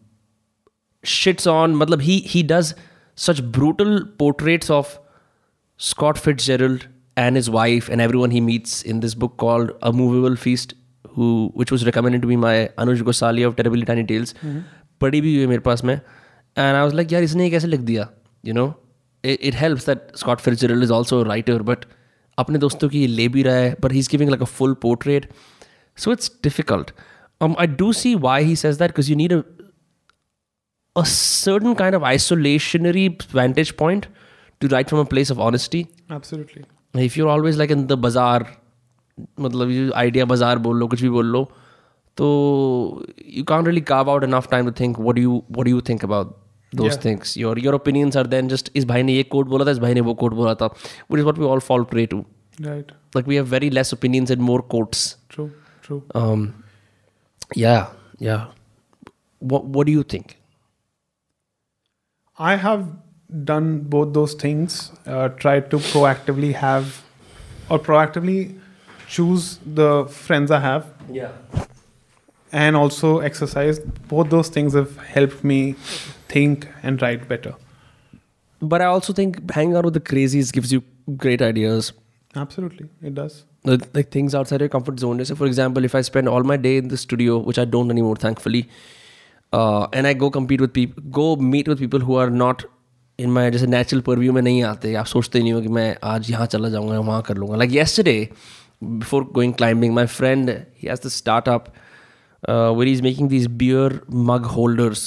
shits 1.03 1.49
on, 1.51 1.75
matlab, 1.75 2.01
he, 2.01 2.19
he 2.21 2.43
does 2.43 2.75
such 3.15 3.43
brutal 3.43 4.05
portraits 4.19 4.69
of 4.69 4.99
Scott 5.77 6.17
Fitzgerald 6.17 6.87
and 7.15 7.35
his 7.35 7.49
wife 7.49 7.89
and 7.89 7.99
everyone 7.99 8.31
he 8.31 8.41
meets 8.41 8.81
in 8.83 8.99
this 8.99 9.15
book 9.15 9.37
called 9.37 9.71
A 9.81 9.91
Moveable 9.91 10.35
Feast, 10.35 10.75
who 11.09 11.51
which 11.55 11.71
was 11.71 11.85
recommended 11.85 12.21
to 12.21 12.27
me 12.27 12.35
by 12.35 12.67
Anuj 12.77 13.01
Gosalia 13.01 13.47
of 13.47 13.55
Terribly 13.55 13.85
Tiny 13.85 14.03
Tales. 14.03 14.35
पढ़ी 15.01 15.21
भी 15.21 15.35
हुई 15.35 15.47
मेरे 15.47 15.61
पास 15.61 15.83
में 15.83 15.93
and 15.93 16.75
I 16.75 16.81
was 16.81 16.93
like 16.93 17.11
यार 17.11 17.23
इसने 17.23 17.43
ये 17.43 17.49
it 19.24 19.54
helps 19.54 19.86
that 19.86 20.16
Scott 20.16 20.40
Fitzgerald 20.40 20.84
is 20.84 20.92
also 20.92 21.22
writer 21.22 21.62
but 21.70 21.84
अपने 22.38 22.58
दोस्तों 22.58 22.88
की 22.88 23.00
ये 23.00 23.06
ले 23.06 23.28
भी 23.28 23.42
रहा 23.42 23.54
है 23.54 23.76
but 23.80 23.92
he 23.92 23.98
is 23.98 24.08
giving 24.10 24.30
like 24.30 24.42
a 24.42 24.52
full 24.58 24.74
portrait 24.82 25.32
so 25.98 26.12
it's 26.12 26.30
difficult 26.44 26.90
um, 27.42 27.56
I 27.58 27.66
do 27.66 27.92
see 27.92 28.14
why 28.14 28.42
he 28.42 28.54
says 28.54 28.78
that 28.78 28.94
because 28.94 29.10
you 29.10 29.16
need 29.16 29.32
a 29.32 29.44
a 30.96 31.04
certain 31.06 31.74
kind 31.74 31.98
of 31.98 32.02
isolationary 32.08 33.04
vantage 33.38 33.76
point 33.76 34.08
to 34.60 34.68
write 34.72 34.90
from 34.90 34.98
a 34.98 35.06
place 35.12 35.30
of 35.34 35.40
honesty. 35.40 35.86
Absolutely. 36.10 36.64
If 36.94 37.16
you're 37.16 37.30
always 37.34 37.56
like 37.62 37.70
in 37.76 37.86
the 37.92 37.96
bazaar, 37.96 38.40
मतलब 39.46 39.72
you 39.76 39.86
idea 40.02 40.26
bazaar 40.34 40.56
बोल 40.66 40.78
लो 40.78 40.86
कुछ 40.94 41.02
भी 41.02 41.10
बोल 41.10 41.32
लो 41.36 41.42
तो 42.16 42.28
you 43.38 43.44
can't 43.50 43.70
really 43.70 43.84
carve 43.92 44.12
out 44.14 44.28
enough 44.28 44.50
time 44.54 44.70
to 44.70 44.76
think 44.82 45.02
what 45.08 45.16
do 45.16 45.26
you 45.26 45.42
what 45.58 45.70
do 45.70 45.74
you 45.76 45.80
think 45.90 46.06
about 46.08 46.36
those 46.73 46.97
things. 46.97 47.37
Your 47.37 47.57
your 47.57 47.75
opinions 47.75 48.15
are 48.15 48.23
then 48.23 48.49
just 48.49 48.69
is 48.73 48.85
bhai 48.85 49.01
ne 49.01 49.13
ye 49.13 49.23
quote 49.23 49.47
bola 49.47 49.65
tha? 49.65 49.71
Is 49.71 49.79
bhai 49.79 49.93
ne 49.93 50.01
wo 50.01 50.15
quote 50.15 50.35
bola 50.35 50.55
tha? 50.55 50.69
Which 51.07 51.19
is 51.19 51.25
what 51.25 51.37
we 51.37 51.45
all 51.45 51.59
fall 51.59 51.85
prey 51.85 52.05
to. 52.07 52.25
Right. 52.59 52.91
Like 53.13 53.27
we 53.27 53.35
have 53.35 53.47
very 53.47 53.69
less 53.69 53.91
opinions 53.91 54.31
and 54.31 54.41
more 54.41 54.61
quotes. 54.61 55.15
True 55.29 55.51
true. 55.81 56.03
Um 56.15 56.63
yeah 57.55 57.87
yeah. 58.19 58.47
What 59.39 59.65
what 59.65 59.87
do 59.87 59.93
you 59.93 60.03
think? 60.03 60.37
I 62.37 62.55
have 62.55 62.87
done 63.43 63.79
both 63.79 64.13
those 64.13 64.33
things 64.33 64.91
uh, 65.05 65.29
tried 65.29 65.69
to 65.71 65.77
proactively 65.77 66.53
have 66.53 67.03
or 67.69 67.79
proactively 67.79 68.59
choose 69.07 69.59
the 69.65 70.05
friends 70.05 70.51
i 70.51 70.59
have. 70.59 70.85
Yeah 71.11 71.31
and 72.52 72.76
also 72.76 73.18
exercise. 73.20 73.78
Both 74.08 74.30
those 74.30 74.48
things 74.48 74.74
have 74.74 74.96
helped 74.98 75.42
me 75.42 75.74
think 76.28 76.68
and 76.82 77.00
write 77.00 77.28
better. 77.28 77.54
But 78.60 78.80
I 78.80 78.84
also 78.86 79.12
think 79.12 79.50
hanging 79.50 79.76
out 79.76 79.84
with 79.84 79.94
the 79.94 80.00
crazies 80.00 80.52
gives 80.52 80.72
you 80.72 80.82
great 81.16 81.42
ideas. 81.42 81.92
Absolutely, 82.34 82.88
it 83.02 83.14
does. 83.14 83.44
Like 83.64 83.88
like 83.94 84.10
things 84.10 84.34
outside 84.34 84.60
your 84.60 84.68
comfort 84.68 84.98
zone. 84.98 85.24
So, 85.24 85.34
for 85.34 85.46
example, 85.46 85.84
if 85.84 85.94
I 85.94 86.00
spend 86.02 86.28
all 86.28 86.42
my 86.42 86.56
day 86.56 86.76
in 86.76 86.88
the 86.88 86.96
studio, 86.96 87.38
which 87.38 87.58
I 87.58 87.64
don't 87.64 87.90
anymore, 87.90 88.16
thankfully, 88.16 88.68
uh, 89.52 89.86
and 89.92 90.06
I 90.06 90.14
go 90.14 90.30
compete 90.30 90.60
with 90.60 90.72
people, 90.72 91.02
go 91.10 91.36
meet 91.36 91.68
with 91.68 91.78
people 91.78 92.00
who 92.00 92.16
are 92.16 92.30
not 92.30 92.64
in 93.18 93.30
my 93.30 93.50
जैसे 93.50 93.68
natural 93.68 94.02
purview 94.02 94.32
में 94.32 94.42
नहीं 94.42 94.62
आते 94.64 94.94
आप 94.94 95.06
सोचते 95.06 95.40
नहीं 95.40 95.52
हो 95.52 95.60
कि 95.62 95.68
मैं 95.68 95.96
आज 96.12 96.30
यहाँ 96.30 96.46
चला 96.54 96.68
जाऊँगा 96.68 96.98
वहाँ 96.98 97.22
कर 97.22 97.36
लूँगा 97.36 97.58
like 97.62 97.72
yesterday 97.72 98.30
before 98.98 99.22
going 99.38 99.52
climbing 99.52 99.94
my 99.94 100.06
friend 100.06 100.54
he 100.74 100.88
has 100.88 101.00
this 101.00 101.14
startup 101.14 101.68
uh, 102.52 102.70
where 102.76 102.86
he's 102.90 103.00
making 103.06 103.28
these 103.32 103.44
beer 103.58 103.88
mug 104.28 104.46
holders 104.52 105.02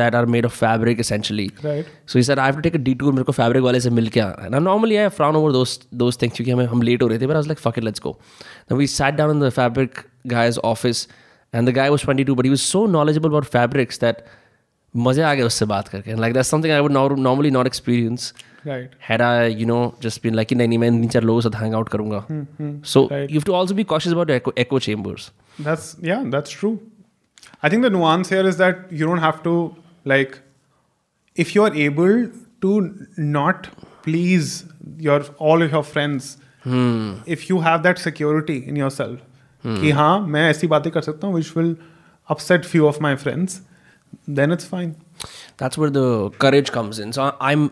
that 0.00 0.16
are 0.18 0.26
made 0.34 0.46
of 0.48 0.52
fabric 0.58 1.00
essentially 1.04 1.46
Right. 1.64 1.88
so 2.12 2.18
he 2.20 2.22
said 2.28 2.42
I 2.42 2.46
have 2.50 2.58
to 2.60 2.64
take 2.66 2.76
a 2.78 2.82
detour 2.88 3.12
मेरे 3.16 3.24
को 3.30 3.32
fabric 3.38 3.62
वाले 3.68 3.80
से 3.86 3.90
मिल 3.98 4.08
के 4.16 4.20
आना 4.26 4.58
and 4.58 4.66
normally 4.70 4.98
I 5.04 5.08
frown 5.16 5.38
over 5.40 5.50
those 5.56 5.72
those 6.02 6.18
things 6.22 6.36
क्योंकि 6.36 6.50
हमें 6.50 6.66
हम 6.74 6.82
late 6.90 7.02
हो 7.02 7.08
रहे 7.12 7.18
थे 7.18 7.26
but 7.32 7.38
I 7.40 7.42
was 7.44 7.48
like 7.52 7.62
fuck 7.66 7.80
it 7.82 7.86
let's 7.88 8.04
go 8.08 8.12
then 8.68 8.80
we 8.82 8.88
sat 8.94 9.18
down 9.22 9.34
in 9.36 9.42
the 9.46 9.50
fabric 9.60 10.02
guy's 10.34 10.60
office 10.72 11.02
and 11.52 11.70
the 11.72 11.74
guy 11.80 11.88
was 11.96 12.06
22 12.10 12.36
but 12.42 12.50
he 12.50 12.54
was 12.56 12.68
so 12.74 12.84
knowledgeable 12.96 13.34
about 13.36 13.50
fabrics 13.56 14.04
that 14.06 14.22
मजे 14.94 15.22
आ 15.22 15.32
गए 15.34 15.42
उससे 15.42 15.66
बात 15.72 15.88
करके 15.94 16.14
like 16.24 16.34
that's 16.36 16.50
something 16.54 16.72
I 16.74 16.80
would 16.84 16.92
nor- 16.98 17.16
normally 17.30 17.50
not 17.56 17.70
experience 17.72 18.28
Right. 18.68 18.94
had 19.08 19.22
I 19.24 19.32
you 19.62 19.66
know 19.70 19.80
just 20.04 20.22
been 20.22 20.36
like 20.38 20.48
कि 20.48 20.54
नहीं 20.60 20.68
नहीं 20.68 20.78
मैं 20.84 20.88
इन 20.88 21.08
चार 21.16 21.22
लोगों 21.30 21.40
के 21.40 21.48
साथ 21.48 21.58
hang 21.62 21.74
out 21.80 21.90
करूँगा 21.96 22.20
so 22.92 23.02
Right. 23.10 23.34
you 23.34 23.40
have 23.40 23.48
to 23.50 23.54
also 23.58 23.76
be 23.80 23.84
cautious 23.92 24.14
about 24.16 24.30
echo, 24.36 24.52
echo 24.64 24.78
chambers 24.86 25.26
That's 25.60 25.96
yeah, 26.00 26.22
that's 26.26 26.50
true. 26.50 26.80
I 27.62 27.68
think 27.68 27.82
the 27.82 27.90
nuance 27.90 28.28
here 28.28 28.46
is 28.46 28.56
that 28.58 28.90
you 28.92 29.06
don't 29.06 29.18
have 29.26 29.42
to 29.44 29.74
like 30.04 30.40
if 31.34 31.54
you're 31.54 31.72
able 31.74 32.28
to 32.62 33.06
not 33.16 33.68
please 34.02 34.64
your 34.98 35.22
all 35.38 35.62
of 35.62 35.72
your 35.72 35.82
friends 35.82 36.36
if 37.26 37.48
you 37.48 37.60
have 37.60 37.82
that 37.82 37.98
security 37.98 38.58
in 38.66 38.76
yourself 38.76 39.20
कि 39.66 39.90
हाँ 39.98 40.18
मैं 40.34 40.48
ऐसी 40.50 40.66
बातें 40.72 40.90
कर 40.92 41.02
सकता 41.02 41.26
हूँ 41.26 41.34
which 41.34 41.54
will 41.56 41.74
upset 42.34 42.66
few 42.72 42.86
of 42.88 43.00
my 43.06 43.14
friends 43.22 43.54
then 44.38 44.54
it's 44.56 44.68
fine 44.72 44.92
that's 45.62 45.78
where 45.82 45.90
the 45.96 46.30
courage 46.44 46.70
comes 46.76 46.98
in 47.04 47.12
so 47.18 47.26
i'm 47.50 47.64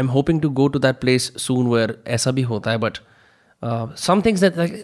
i'm 0.00 0.08
hoping 0.16 0.40
to 0.46 0.50
go 0.60 0.68
to 0.76 0.82
that 0.86 1.00
place 1.04 1.30
soon 1.46 1.70
where 1.74 1.94
ऐसा 2.16 2.30
भी 2.38 2.42
होता 2.52 2.70
है 2.70 2.78
but 2.86 3.00
Uh, 3.62 3.86
some 4.00 4.20
things 4.24 4.42
that 4.42 4.56
like 4.56 4.74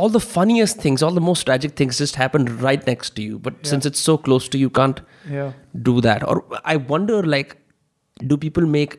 all 0.00 0.08
the 0.08 0.20
funniest 0.24 0.76
things, 0.82 1.02
all 1.02 1.14
the 1.14 1.22
most 1.28 1.44
tragic 1.46 1.72
things 1.78 1.96
just 2.02 2.14
happen 2.18 2.44
right 2.66 2.84
next 2.90 3.14
to 3.16 3.22
you. 3.22 3.38
But 3.46 3.66
since 3.70 3.88
it's 3.90 4.02
so 4.08 4.16
close 4.26 4.48
to 4.50 4.58
you, 4.58 4.68
you 4.68 4.70
can't 4.80 5.00
Yeah. 5.36 5.48
do 5.88 5.94
that. 6.06 6.26
Or 6.32 6.36
I 6.74 6.76
wonder 6.92 7.16
like, 7.32 7.56
do 8.32 8.36
people 8.44 8.68
make 8.76 8.94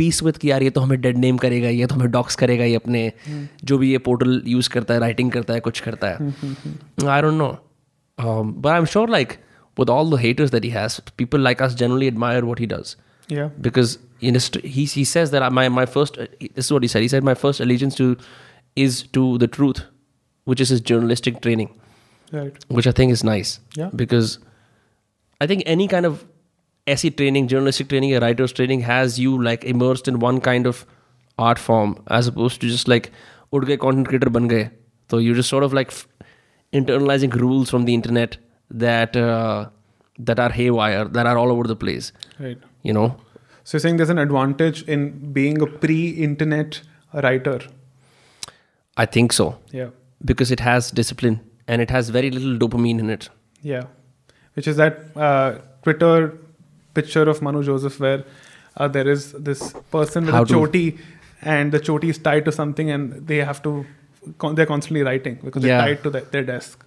peace 0.00 0.18
with 0.28 0.38
कि 0.42 0.50
यार 0.50 0.62
ये 0.62 0.70
तो 0.76 0.80
हमें 0.80 1.00
dead 1.00 1.18
name 1.18 1.36
करेगा 1.44 1.68
ये 1.68 1.86
तो 1.86 1.94
हमें 1.94 2.10
docs 2.10 2.36
करेगा 2.42 2.64
ये 2.64 2.74
अपने 2.76 3.02
जो 3.70 3.78
भी 3.78 3.90
ये 3.92 3.98
पोर्टल 4.08 4.42
यूज 4.46 4.68
करता 4.76 4.94
है 4.94 5.00
राइटिंग 5.00 5.30
करता 5.32 5.54
है 5.54 5.60
कुछ 5.68 5.80
करता 5.88 6.08
है 6.08 6.30
I 7.08 7.22
don't 7.22 7.34
no 7.38 7.50
but 8.20 8.66
I 8.72 8.78
am 8.78 8.84
sure 8.96 9.10
like 9.10 9.38
with 9.80 9.90
all 9.92 10.08
the 10.12 10.18
haters 10.22 10.50
that 10.52 10.64
he 10.68 10.70
has 10.72 10.94
people 11.20 11.40
like 11.48 11.60
us 11.66 11.74
generally 11.82 12.08
admire 12.14 12.40
what 12.48 12.58
he 12.62 12.66
does 12.72 12.90
Yeah. 13.34 13.46
because 13.66 13.92
in 14.30 14.34
his, 14.38 14.48
he, 14.72 14.82
he 14.94 15.04
says 15.10 15.30
that 15.34 15.52
my, 15.58 15.62
my 15.76 15.84
first 15.92 16.18
this 16.40 16.66
is 16.66 16.72
what 16.76 16.82
he 16.86 16.90
said 16.94 17.04
he 17.04 17.08
said 17.12 17.24
my 17.28 17.34
first 17.42 17.62
allegiance 17.66 17.94
to 18.00 18.08
is 18.86 19.02
to 19.18 19.24
the 19.44 19.48
truth 19.58 19.80
which 20.50 20.60
is 20.66 20.70
his 20.76 20.80
journalistic 20.92 21.40
training 21.46 21.70
Right. 22.36 22.62
which 22.76 22.86
i 22.90 22.92
think 22.98 23.12
is 23.14 23.22
nice 23.28 23.50
Yeah. 23.80 23.90
because 24.02 24.30
i 25.40 25.46
think 25.50 25.62
any 25.76 25.86
kind 25.94 26.06
of 26.10 26.22
SE 26.94 27.10
training 27.18 27.48
journalistic 27.50 27.88
training 27.90 28.14
a 28.18 28.20
writer's 28.22 28.52
training 28.60 28.80
has 28.86 29.18
you 29.24 29.32
like 29.48 29.64
immersed 29.72 30.08
in 30.12 30.18
one 30.24 30.40
kind 30.46 30.66
of 30.70 30.80
art 31.48 31.60
form 31.66 31.92
as 32.20 32.30
opposed 32.30 32.60
to 32.62 32.70
just 32.76 32.88
like 32.92 33.10
उड़ 33.58 33.64
गए 33.64 33.76
content 33.84 34.08
creator 34.12 34.30
बन 34.38 34.48
गए 34.54 34.64
so 35.12 35.18
you're 35.24 35.36
just 35.40 35.52
sort 35.54 35.64
of 35.66 35.76
like 35.78 35.92
f- 35.92 36.00
internalizing 36.80 37.34
rules 37.44 37.70
from 37.74 37.84
the 37.90 37.94
internet 38.00 38.36
that 38.84 39.16
uh, 39.26 39.66
that 40.30 40.40
are 40.46 40.50
haywire 40.58 41.04
that 41.18 41.26
are 41.32 41.36
all 41.42 41.52
over 41.56 41.68
the 41.72 41.76
place 41.84 42.10
Right. 42.46 42.58
you 42.90 42.96
know 42.98 43.06
So 43.70 43.74
you're 43.76 43.82
saying 43.84 43.98
there's 44.00 44.10
an 44.12 44.20
advantage 44.20 44.78
in 44.94 45.02
being 45.34 45.58
a 45.64 45.66
pre-internet 45.82 46.78
writer. 47.24 47.58
I 48.97 49.05
think 49.05 49.33
so. 49.33 49.57
Yeah. 49.71 49.89
Because 50.25 50.51
it 50.51 50.59
has 50.59 50.91
discipline 50.91 51.39
and 51.67 51.81
it 51.81 51.89
has 51.91 52.09
very 52.09 52.31
little 52.31 52.57
dopamine 52.57 52.99
in 52.99 53.09
it. 53.09 53.29
Yeah. 53.61 53.83
Which 54.55 54.67
is 54.67 54.77
that 54.77 55.15
uh, 55.15 55.59
Twitter 55.83 56.37
picture 56.93 57.29
of 57.29 57.41
Manu 57.41 57.63
Joseph 57.63 57.99
where 57.99 58.25
uh, 58.75 58.87
there 58.87 59.07
is 59.07 59.31
this 59.33 59.73
person 59.91 60.25
with 60.25 60.33
How 60.33 60.43
a 60.43 60.45
choti 60.45 60.97
and 61.41 61.71
the 61.71 61.79
choti 61.79 62.09
is 62.09 62.17
tied 62.17 62.45
to 62.45 62.51
something 62.51 62.89
and 62.89 63.27
they 63.27 63.37
have 63.37 63.61
to, 63.63 63.85
con- 64.39 64.55
they're 64.55 64.65
constantly 64.65 65.03
writing 65.03 65.39
because 65.43 65.63
yeah. 65.63 65.77
they're 65.77 65.95
tied 65.95 66.03
to 66.03 66.09
the, 66.09 66.21
their 66.31 66.43
desk. 66.43 66.83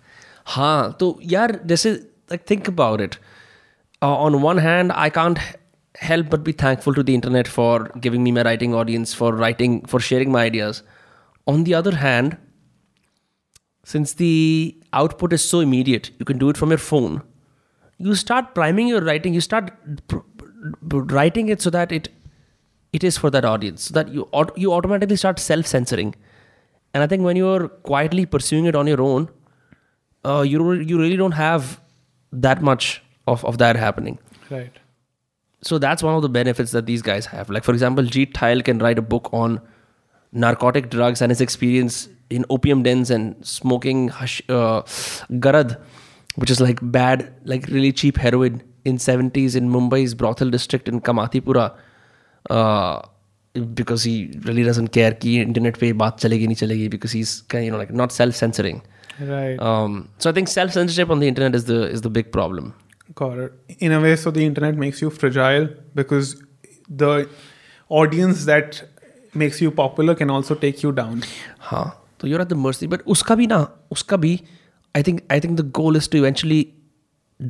Ha. 0.47 0.97
So, 0.98 1.18
yeah, 1.22 1.47
this 1.62 1.86
is 1.86 2.06
like, 2.28 2.47
think 2.47 2.66
about 2.66 3.00
it. 3.00 3.18
Uh, 4.02 4.16
on 4.16 4.42
one 4.42 4.58
hand, 4.58 4.92
I 4.94 5.10
can't 5.10 5.39
help 5.97 6.30
but 6.30 6.42
be 6.42 6.52
thankful 6.52 6.94
to 6.94 7.02
the 7.02 7.14
internet 7.14 7.47
for 7.47 7.90
giving 8.00 8.24
me 8.24 8.32
my 8.32 8.42
writing 8.42 8.74
audience, 8.74 9.12
for 9.14 9.34
writing, 9.34 9.84
for 9.84 10.00
sharing 10.00 10.32
my 10.32 10.44
ideas. 10.44 10.82
On 11.50 11.64
the 11.64 11.74
other 11.74 11.96
hand, 11.96 12.36
since 13.92 14.14
the 14.14 14.76
output 14.92 15.32
is 15.32 15.44
so 15.52 15.60
immediate, 15.60 16.10
you 16.18 16.24
can 16.24 16.38
do 16.38 16.48
it 16.48 16.56
from 16.56 16.70
your 16.70 16.82
phone. 16.86 17.22
You 17.98 18.14
start 18.14 18.54
priming 18.54 18.88
your 18.88 19.00
writing. 19.00 19.34
You 19.34 19.40
start 19.40 19.72
writing 21.12 21.48
it 21.54 21.62
so 21.62 21.70
that 21.70 21.92
it 21.92 22.08
it 22.92 23.04
is 23.04 23.18
for 23.22 23.30
that 23.30 23.44
audience, 23.44 23.88
so 23.88 23.94
that 23.94 24.12
you 24.18 24.28
you 24.56 24.72
automatically 24.72 25.16
start 25.16 25.42
self 25.46 25.66
censoring. 25.66 26.14
And 26.92 27.02
I 27.02 27.06
think 27.06 27.22
when 27.22 27.36
you're 27.36 27.68
quietly 27.90 28.26
pursuing 28.26 28.66
it 28.66 28.74
on 28.74 28.86
your 28.92 29.00
own, 29.00 29.28
uh, 30.24 30.42
you 30.42 30.72
you 30.92 30.98
really 30.98 31.16
don't 31.16 31.38
have 31.40 31.80
that 32.32 32.62
much 32.62 33.02
of, 33.26 33.44
of 33.44 33.58
that 33.58 33.76
happening. 33.76 34.18
Right. 34.50 34.80
So 35.62 35.78
that's 35.78 36.02
one 36.02 36.14
of 36.14 36.22
the 36.22 36.28
benefits 36.28 36.72
that 36.72 36.86
these 36.86 37.02
guys 37.02 37.26
have. 37.26 37.50
Like 37.50 37.64
for 37.64 37.72
example, 37.72 38.04
Jeet 38.04 38.32
Thayil 38.32 38.64
can 38.64 38.78
write 38.78 38.98
a 38.98 39.02
book 39.02 39.28
on 39.32 39.60
narcotic 40.33 40.91
drugs 40.91 41.20
and 41.20 41.31
his 41.31 41.41
experience 41.41 42.09
in 42.31 42.44
opium 42.50 42.83
dens 42.83 43.10
and 43.10 43.44
smoking 43.44 44.09
hash, 44.09 44.42
uh, 44.49 44.83
garad, 45.41 45.76
which 46.36 46.50
is 46.50 46.60
like 46.60 46.78
bad, 46.83 47.33
like 47.44 47.67
really 47.67 47.92
cheap 47.92 48.17
heroin 48.17 48.62
in 48.84 48.97
70s 48.97 49.57
in 49.57 49.68
Mumbai's 49.68 50.15
brothel 50.15 50.50
district 50.50 50.89
in 50.89 51.00
Kamathipura, 51.00 51.75
Uh, 52.49 53.02
because 53.75 54.02
he 54.05 54.33
really 54.44 54.62
doesn't 54.62 54.89
care. 54.89 55.12
Ki 55.12 55.41
internet 55.41 55.78
pe 55.78 55.92
baat 55.92 56.20
chalegi 56.25 56.47
nahi 56.50 56.59
chalegi 56.60 56.89
because 56.89 57.12
he's 57.12 57.42
you 57.52 57.70
know 57.70 57.76
like 57.76 57.92
not 57.92 58.12
self 58.12 58.34
censoring 58.34 58.83
right. 59.20 59.60
Um, 59.60 60.09
so 60.18 60.31
i 60.31 60.33
think 60.33 60.49
self 60.49 60.73
censorship 60.73 61.10
on 61.10 61.18
the 61.18 61.28
internet 61.28 61.55
is 61.55 61.65
the 61.65 61.83
is 61.97 62.02
the 62.02 62.10
big 62.10 62.31
problem. 62.33 62.73
Got 63.15 63.39
it. 63.39 63.52
In 63.81 63.92
a 63.92 64.00
way 64.00 64.15
so 64.17 64.31
the 64.31 64.44
internet 64.44 64.76
makes 64.76 65.02
you 65.02 65.10
fragile 65.10 65.68
because 65.94 66.42
the 66.89 67.28
audience 67.89 68.44
that 68.44 68.83
makes 69.33 69.61
you 69.61 69.72
popular 69.72 70.15
can 70.15 70.30
also 70.30 70.56
take 70.56 70.83
you 70.83 70.91
down. 70.91 71.24
हाँ 71.59 71.85
तो 72.19 72.27
you're 72.27 72.41
at 72.41 72.49
the 72.49 72.56
mercy 72.56 72.88
but 72.88 73.06
उसका 73.15 73.35
भी 73.35 73.48
ना 73.48 73.67
उसका 73.91 74.17
भी 74.17 74.40
I 74.95 75.01
think 75.01 75.24
I 75.30 75.40
think 75.40 75.57
the 75.57 75.64
goal 75.64 75.95
is 75.95 76.07
to 76.07 76.17
eventually 76.17 76.74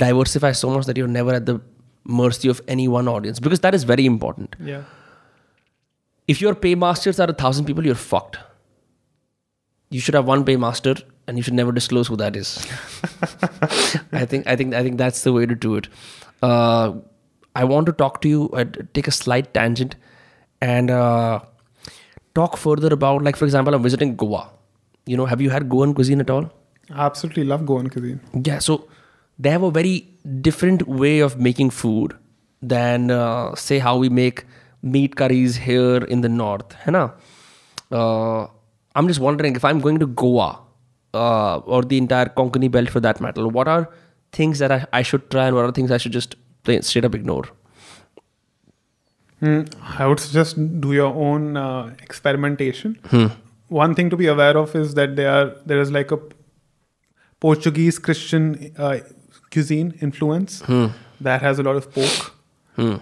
diversify 0.03 0.51
so 0.51 0.69
much 0.72 0.85
that 0.88 0.98
you're 0.98 1.15
never 1.15 1.33
at 1.33 1.45
the 1.45 1.61
mercy 2.06 2.49
of 2.49 2.61
any 2.67 2.88
one 2.88 3.07
audience 3.07 3.40
because 3.40 3.59
that 3.59 3.75
is 3.75 3.83
very 3.83 4.06
important. 4.06 4.56
Yeah. 4.59 4.83
If 6.27 6.41
your 6.41 6.56
paymasters 6.56 7.19
are 7.19 7.30
a 7.30 7.33
thousand 7.33 7.65
people, 7.65 7.85
you're 7.85 7.95
fucked. 7.95 8.40
You 9.91 9.99
should 9.99 10.15
have 10.15 10.25
one 10.25 10.43
paymaster 10.43 10.95
and 11.27 11.38
you 11.38 11.43
should 11.43 11.53
never 11.53 11.72
disclose 11.72 12.07
who 12.07 12.15
that 12.15 12.35
is. 12.35 12.67
I 14.11 14.25
think 14.25 14.48
I 14.48 14.56
think 14.56 14.74
I 14.74 14.82
think 14.82 14.98
that's 14.98 15.22
the 15.22 15.33
way 15.33 15.45
to 15.45 15.56
do 15.56 15.75
it. 15.75 15.88
Uh, 16.41 16.93
I 17.56 17.64
want 17.64 17.85
to 17.85 17.91
talk 17.91 18.22
to 18.22 18.27
you. 18.27 18.49
Uh, 18.49 18.65
take 18.93 19.07
a 19.07 19.11
slight 19.11 19.53
tangent 19.53 19.95
and 20.61 20.90
uh, 20.90 21.40
talk 22.34 22.57
further 22.57 22.92
about, 22.92 23.23
like, 23.23 23.36
for 23.36 23.44
example, 23.44 23.75
I'm 23.75 23.83
visiting 23.83 24.17
Goa. 24.17 24.50
You 25.07 25.17
know, 25.17 25.26
have 25.26 25.41
you 25.41 25.50
had 25.50 25.68
Goan 25.68 25.94
cuisine 25.94 26.20
at 26.20 26.31
all? 26.31 26.50
I 26.91 27.07
absolutely 27.07 27.44
love 27.44 27.67
Goan 27.67 27.89
cuisine. 27.89 28.20
Yeah, 28.44 28.59
so 28.59 28.89
they 29.39 29.50
have 29.50 29.62
a 29.62 29.70
very 29.70 30.09
different 30.41 30.86
way 30.86 31.20
of 31.20 31.39
making 31.39 31.70
food 31.70 32.17
than, 32.62 33.10
uh, 33.10 33.55
say, 33.55 33.78
how 33.78 33.97
we 33.97 34.09
make 34.09 34.44
meat 34.83 35.17
curries 35.17 35.57
here 35.57 35.99
in 36.05 36.20
the 36.20 36.28
north. 36.28 36.75
ना? 36.86 37.12
Uh, 37.92 38.47
I'm 38.94 39.09
just 39.09 39.20
wondering 39.20 39.57
if 39.57 39.65
I'm 39.65 39.81
going 39.81 39.99
to 39.99 40.07
Goa 40.07 40.60
uh, 41.15 41.59
or 41.59 41.83
the 41.83 41.99
entire 41.99 42.26
Konkani 42.26 42.70
belt 42.70 42.91
for 42.91 43.00
that 43.00 43.20
matter, 43.20 43.47
what 43.49 43.68
are 43.68 43.89
things 44.33 44.59
that 44.59 44.70
I, 44.70 44.86
I 44.92 45.02
should 45.02 45.31
try 45.31 45.47
and 45.47 45.57
what 45.57 45.65
are 45.65 45.73
things 45.73 45.91
I 45.91 45.97
should 45.97 46.12
just 46.12 46.36
plain, 46.65 46.83
straight 46.83 47.05
up 47.05 47.15
ignore? 47.15 47.44
Hmm, 49.40 49.61
I 49.99 50.07
would 50.07 50.19
suggest 50.19 50.57
do 50.82 50.93
your 50.93 51.14
own 51.14 51.57
uh, 51.57 51.93
experimentation. 52.01 52.98
One 53.67 53.95
thing 53.95 54.09
to 54.11 54.15
be 54.17 54.27
aware 54.27 54.57
of 54.57 54.75
is 54.75 54.93
that 54.95 55.15
there 55.15 55.32
are 55.32 55.56
there 55.65 55.82
is 55.82 55.91
like 55.91 56.11
a 56.11 56.19
Portuguese 57.40 57.99
Christian 57.99 58.72
uh, 58.77 58.99
cuisine 59.51 59.93
influence 60.01 60.61
that 61.22 61.41
has 61.41 61.59
a 61.59 61.64
lot 61.64 61.75
of 61.75 61.91
pork. 61.91 62.32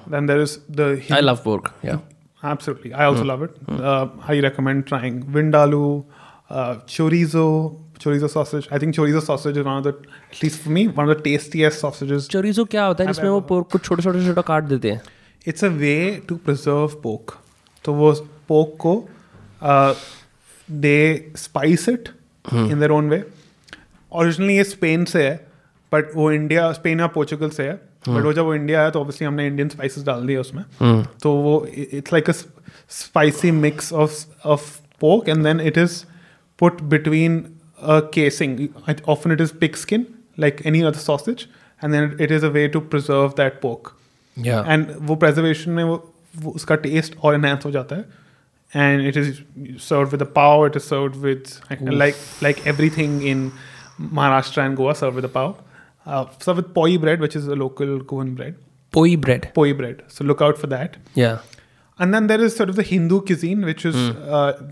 Then 0.08 0.26
there 0.26 0.42
is 0.42 0.60
the 0.70 1.04
I 1.10 1.22
love 1.22 1.44
pork. 1.44 1.72
Yeah. 1.84 2.00
Absolutely. 2.44 2.94
I 2.94 3.06
also 3.06 3.24
love 3.24 3.42
it. 3.44 3.52
Uh, 3.70 4.08
I 4.28 4.40
recommend 4.42 4.86
trying 4.88 5.24
vindaloo, 5.24 6.04
uh, 6.50 6.76
chorizo, 6.96 7.80
chorizo 8.00 8.30
sausage. 8.30 8.68
I 8.70 8.80
think 8.80 8.96
chorizo 8.96 9.22
sausage 9.22 9.56
is 9.56 9.64
one 9.64 9.78
of 9.78 9.84
the, 9.86 9.94
at 10.32 10.44
least 10.44 10.60
for 10.60 10.70
me, 10.70 10.88
one 10.90 11.10
of 11.10 11.16
the 11.18 11.24
tastiest 11.30 11.80
sausages. 11.80 12.28
चोरीजो 12.28 12.66
क्या 12.74 12.86
होता 12.86 13.04
है 13.04 13.14
जिसमें 13.14 13.30
वो 13.30 13.40
pork 13.52 13.72
को 13.72 13.80
छोटे 13.80 14.04
छोटे 14.04 14.26
छोटे 14.26 14.42
काट 14.48 14.64
देते 14.74 14.92
हैं 14.92 15.02
it's 15.47 15.65
a 15.65 15.69
way 15.69 15.97
to 16.29 16.37
preserve 16.37 17.01
pork 17.03 17.37
तो 17.85 17.93
वो 17.95 18.13
पोक 18.49 18.77
को 18.77 18.95
they 20.69 21.33
spice 21.37 21.89
it 21.89 22.09
in 22.45 22.81
their 22.81 22.91
own 22.91 23.09
way 23.11 23.23
originally 24.13 24.57
ये 24.57 24.65
स्पेन 24.65 25.05
से 25.05 25.29
है 25.29 25.37
बट 25.93 26.15
वो 26.15 26.31
इंडिया 26.33 26.71
स्पेन 26.73 27.01
या 27.01 27.07
पोर्चुगल 27.07 27.51
से 27.51 27.63
है. 27.63 27.75
But 27.99 28.15
hmm. 28.15 28.25
वो 28.25 28.33
जब 28.33 28.45
वो 28.45 28.55
इंडिया 28.55 28.81
आया 28.81 28.91
तो 28.91 29.01
ऑब्वियसली 29.01 29.27
हमने 29.27 29.47
इंडियन 29.47 29.69
स्पाइसेस 29.69 30.05
डाल 30.05 30.27
दिए 30.27 30.37
उसमें. 30.37 30.63
Hmm. 30.83 31.07
तो 31.23 31.33
वो 31.33 31.67
it's 31.75 32.13
like 32.13 32.31
a 32.31 32.33
spicy 32.33 33.51
mix 33.51 33.93
of 33.93 34.47
of 34.47 34.71
pork 35.01 35.29
and 35.29 35.45
then 35.45 35.61
it 35.61 35.79
is 35.79 36.03
put 36.59 36.83
between 36.93 37.39
a 37.79 37.99
casing 38.15 38.69
often 39.09 39.33
it 39.33 39.41
is 39.41 39.53
pig 39.61 39.77
skin 39.77 40.07
like 40.39 40.63
any 40.67 40.83
other 40.83 40.99
sausage 40.99 41.47
and 41.85 41.93
then 41.93 42.17
it 42.21 42.33
is 42.33 42.47
a 42.47 42.49
way 42.49 42.67
to 42.69 42.81
preserve 42.81 43.29
that 43.37 43.61
pork 43.63 43.93
and 44.47 44.95
वो 45.01 45.17
preservation 45.17 45.71
में 45.71 45.85
वो 45.85 46.51
उसका 46.55 46.75
taste 46.77 47.17
और 47.23 47.35
enhance 47.35 47.65
हो 47.65 47.71
जाता 47.71 47.97
है। 47.97 48.05
And 48.77 49.07
it 49.09 49.17
is 49.17 49.33
serve 49.79 50.11
with 50.11 50.23
pav 50.37 50.67
it 50.67 50.77
is 50.77 50.83
serve 50.83 51.19
with 51.19 51.45
like 51.83 52.15
like 52.43 52.67
everything 52.91 53.23
in 53.23 53.51
Maharashtra 54.01 54.61
and 54.61 54.77
Goa 54.77 54.93
serve 54.93 55.15
with 55.15 55.27
pav 55.35 55.57
serve 56.45 56.57
with 56.57 56.65
poi 56.75 56.99
bread 56.99 57.21
which 57.21 57.37
is 57.37 57.51
a 57.51 57.55
local 57.55 57.99
Goan 58.09 58.35
bread 58.35 58.55
poi 58.93 59.17
bread 59.17 59.47
poi 59.55 59.73
bread 59.73 60.03
so 60.09 60.25
look 60.25 60.43
out 60.43 60.59
for 60.59 60.71
that 60.71 60.97
and 61.19 62.29
there 62.29 62.41
is 62.41 62.57
serve 62.57 62.75
the 62.75 62.85
Hindu 62.87 63.21
cuisine 63.21 63.65
which 63.65 63.87
is 63.87 63.97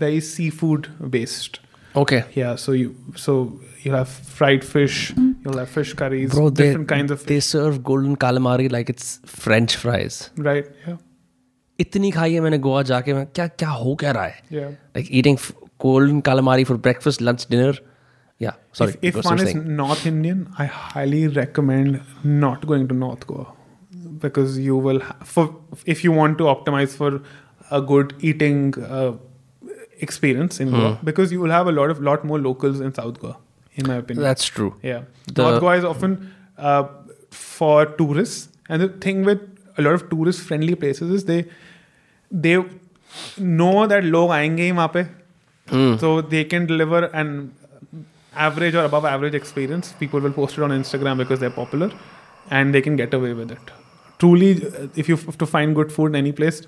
very 0.03 0.21
seafood 0.49 0.87
based 1.01 1.57
Okay. 2.00 2.24
Yeah, 2.34 2.56
so 2.56 2.72
you 2.72 2.94
so 3.22 3.60
you 3.82 3.92
have 3.92 4.08
fried 4.08 4.64
fish, 4.64 4.98
you'll 5.44 5.58
have 5.58 5.68
fish 5.68 5.92
curries, 5.94 6.30
Bro, 6.34 6.50
they, 6.50 6.66
different 6.68 6.88
kinds 6.92 7.10
of 7.10 7.24
they 7.26 7.40
serve 7.40 7.82
golden 7.88 8.16
calamari 8.16 8.68
like 8.72 8.88
it's 8.94 9.08
French 9.26 9.76
fries. 9.76 10.20
right. 10.50 10.70
Yeah, 10.86 10.96
इतनी 11.80 12.10
खाई 12.10 12.34
है 12.34 12.40
मैंने 12.40 12.58
गोवा 12.64 12.82
जाके 12.90 13.14
मैं 13.14 13.26
क्या 13.34 13.46
क्या 13.62 13.68
हो 13.68 13.94
क्या 14.00 14.10
रहा 14.16 14.24
है 14.24 14.42
yeah, 14.58 14.70
like 14.96 15.10
eating 15.20 15.36
f- 15.42 15.52
golden 15.84 16.22
calamari 16.28 16.66
for 16.70 16.76
breakfast, 16.86 17.20
lunch, 17.28 17.46
dinner. 17.54 17.72
Yeah, 18.44 18.54
sorry. 18.80 18.92
if, 18.92 19.04
if 19.10 19.14
you 19.16 19.20
were 19.20 19.30
one 19.30 19.40
is 19.44 19.50
saying. 19.50 19.76
North 19.80 20.06
Indian, 20.10 20.38
I 20.58 20.66
highly 20.66 21.26
recommend 21.40 22.00
not 22.24 22.66
going 22.72 22.86
to 22.92 22.94
North 23.02 23.26
Goa 23.26 23.46
because 24.24 24.58
you 24.68 24.76
will 24.86 25.00
ha- 25.10 25.16
for 25.34 25.44
if 25.96 26.02
you 26.04 26.12
want 26.20 26.38
to 26.38 26.48
optimize 26.54 26.96
for 27.02 27.10
a 27.70 27.80
good 27.92 28.14
eating 28.30 28.64
uh, 29.00 29.12
experience 30.06 30.60
in 30.64 30.68
Hmm. 30.72 30.80
Goa 30.80 30.98
because 31.10 31.32
you 31.36 31.40
will 31.40 31.54
have 31.56 31.66
a 31.72 31.72
lot 31.78 31.90
of 31.96 32.00
lot 32.10 32.24
more 32.32 32.38
locals 32.46 32.80
in 32.88 32.94
South 33.00 33.20
Goa, 33.24 33.36
in 33.82 33.86
my 33.92 33.96
opinion. 34.02 34.22
That's 34.28 34.44
true. 34.58 34.70
Yeah. 34.82 35.02
The- 35.32 35.42
North 35.48 35.60
Goa 35.66 35.76
is 35.82 35.84
often 35.92 36.16
uh, 36.58 36.82
for 37.30 37.86
tourists. 38.02 38.48
And 38.68 38.82
the 38.82 38.88
thing 39.06 39.24
with 39.24 39.40
a 39.78 39.82
lot 39.82 39.94
of 40.00 40.08
tourist 40.10 40.40
friendly 40.50 40.74
places 40.84 41.10
is 41.18 41.24
they 41.32 41.40
they 42.46 42.56
know 43.38 43.86
that 43.92 44.04
लोग 44.04 44.30
आएंगे 44.30 44.62
ही 44.62 44.72
वहाँ 44.72 44.90
पे 44.96 45.04
so 46.02 46.10
they 46.32 46.44
can 46.52 46.66
deliver 46.66 47.00
an 47.22 47.32
average 48.46 48.74
or 48.74 48.84
above 48.88 49.04
average 49.10 49.34
experience 49.38 49.92
people 50.00 50.20
will 50.26 50.32
post 50.38 50.58
it 50.58 50.64
on 50.66 50.72
instagram 50.76 51.18
because 51.22 51.40
they're 51.42 51.56
popular 51.58 51.88
and 52.58 52.74
they 52.76 52.80
can 52.86 52.96
get 53.00 53.14
away 53.18 53.32
with 53.40 53.50
it 53.56 53.70
truly 54.24 54.48
uh, 54.68 54.86
if 55.02 55.08
you 55.12 55.16
have 55.16 55.38
to 55.42 55.48
find 55.52 55.74
good 55.80 55.92
food 55.96 56.10
in 56.14 56.16
any 56.22 56.32
place 56.40 56.62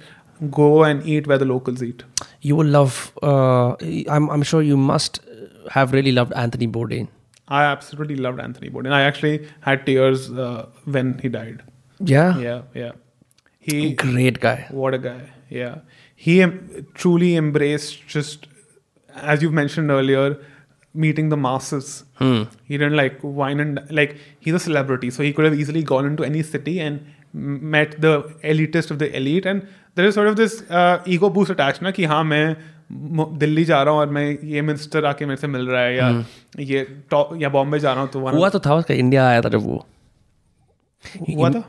go 0.52 0.84
and 0.84 1.06
eat 1.06 1.28
where 1.28 1.38
the 1.38 1.46
locals 1.46 1.84
eat 1.84 2.04
You 2.42 2.56
will 2.56 2.68
love. 2.74 2.98
Uh, 3.22 3.76
I'm 4.18 4.30
I'm 4.36 4.44
sure 4.44 4.62
you 4.62 4.78
must 4.78 5.20
have 5.78 5.92
really 5.94 6.12
loved 6.20 6.34
Anthony 6.44 6.68
Bourdain. 6.78 7.08
i 7.58 7.60
absolutely 7.68 8.16
loved 8.24 8.40
anthony 8.42 8.68
bourdain 8.74 8.94
i 8.96 8.98
actually 9.10 9.32
had 9.68 9.80
tears 9.86 10.26
uh, 10.48 10.58
when 10.96 11.08
he 11.22 11.30
died 11.36 11.62
Yeah. 12.12 12.36
yeah 12.48 12.60
yeah 12.82 12.92
he 13.70 13.78
Great 14.02 14.38
guy. 14.44 14.56
What 14.82 14.94
a 14.98 15.00
guy. 15.06 15.18
Yeah. 15.56 15.74
He 16.26 16.36
em- 16.44 16.86
truly 17.02 17.32
embraced 17.40 18.06
just, 18.14 18.48
as 19.34 19.42
you 19.46 19.50
mentioned 19.58 19.92
earlier, 19.96 20.24
meeting 21.06 21.28
the 21.34 21.38
masses. 21.46 21.90
Hmm. 22.22 22.44
He 22.70 22.78
didn't 22.84 22.96
like 23.02 23.18
wine 23.42 23.60
and, 23.66 23.82
like, 24.00 24.16
he's 24.46 24.58
a 24.60 24.64
celebrity. 24.68 25.10
So 25.18 25.24
he 25.28 25.34
could 25.34 25.46
have 25.50 25.60
easily 25.66 25.84
gone 25.92 26.06
into 26.12 26.24
any 26.30 26.42
city 26.54 26.76
and 26.80 27.06
met 27.34 28.00
the 28.08 28.14
elitist 28.54 28.92
of 28.96 29.00
the 29.04 29.10
elite. 29.22 29.46
And 29.46 29.68
there 29.98 30.06
is 30.06 30.20
of 30.20 30.36
this 30.36 30.62
ego 31.10 31.30
boost 31.30 31.52
attach 31.52 31.82
ना 31.82 31.92
कि 31.92 32.06
हाँ 32.06 32.24
मैं 32.24 32.56
दिल्ली 32.92 33.66
जा 33.66 33.82
रहा 33.84 33.94
हूँ 33.94 34.00
और 34.00 34.10
मैं 34.10 34.38
ये 34.44 34.62
मिनिस्टर 34.62 35.06
आके 35.06 35.26
मेरे 35.26 35.42
से 35.42 35.48
मिल 35.48 35.68
रहा 35.68 35.82
है 35.82 35.96
या 35.98 36.26
ये 36.60 36.84
टॉप 37.12 37.30
या 37.42 37.50
बॉम्बे 37.50 37.80
जा 37.80 37.94
रहा 37.94 38.02
हूँ 38.02 38.10
तो 38.12 38.20
वहाँ 38.20 38.36
हुआ 38.36 38.50
तो 38.50 38.60
था 38.60 38.76
उसका 38.76 38.94
इंडिया 38.94 39.28
आया 39.28 39.42
था 39.42 39.50
जब 39.50 39.64
वो। 39.64 39.86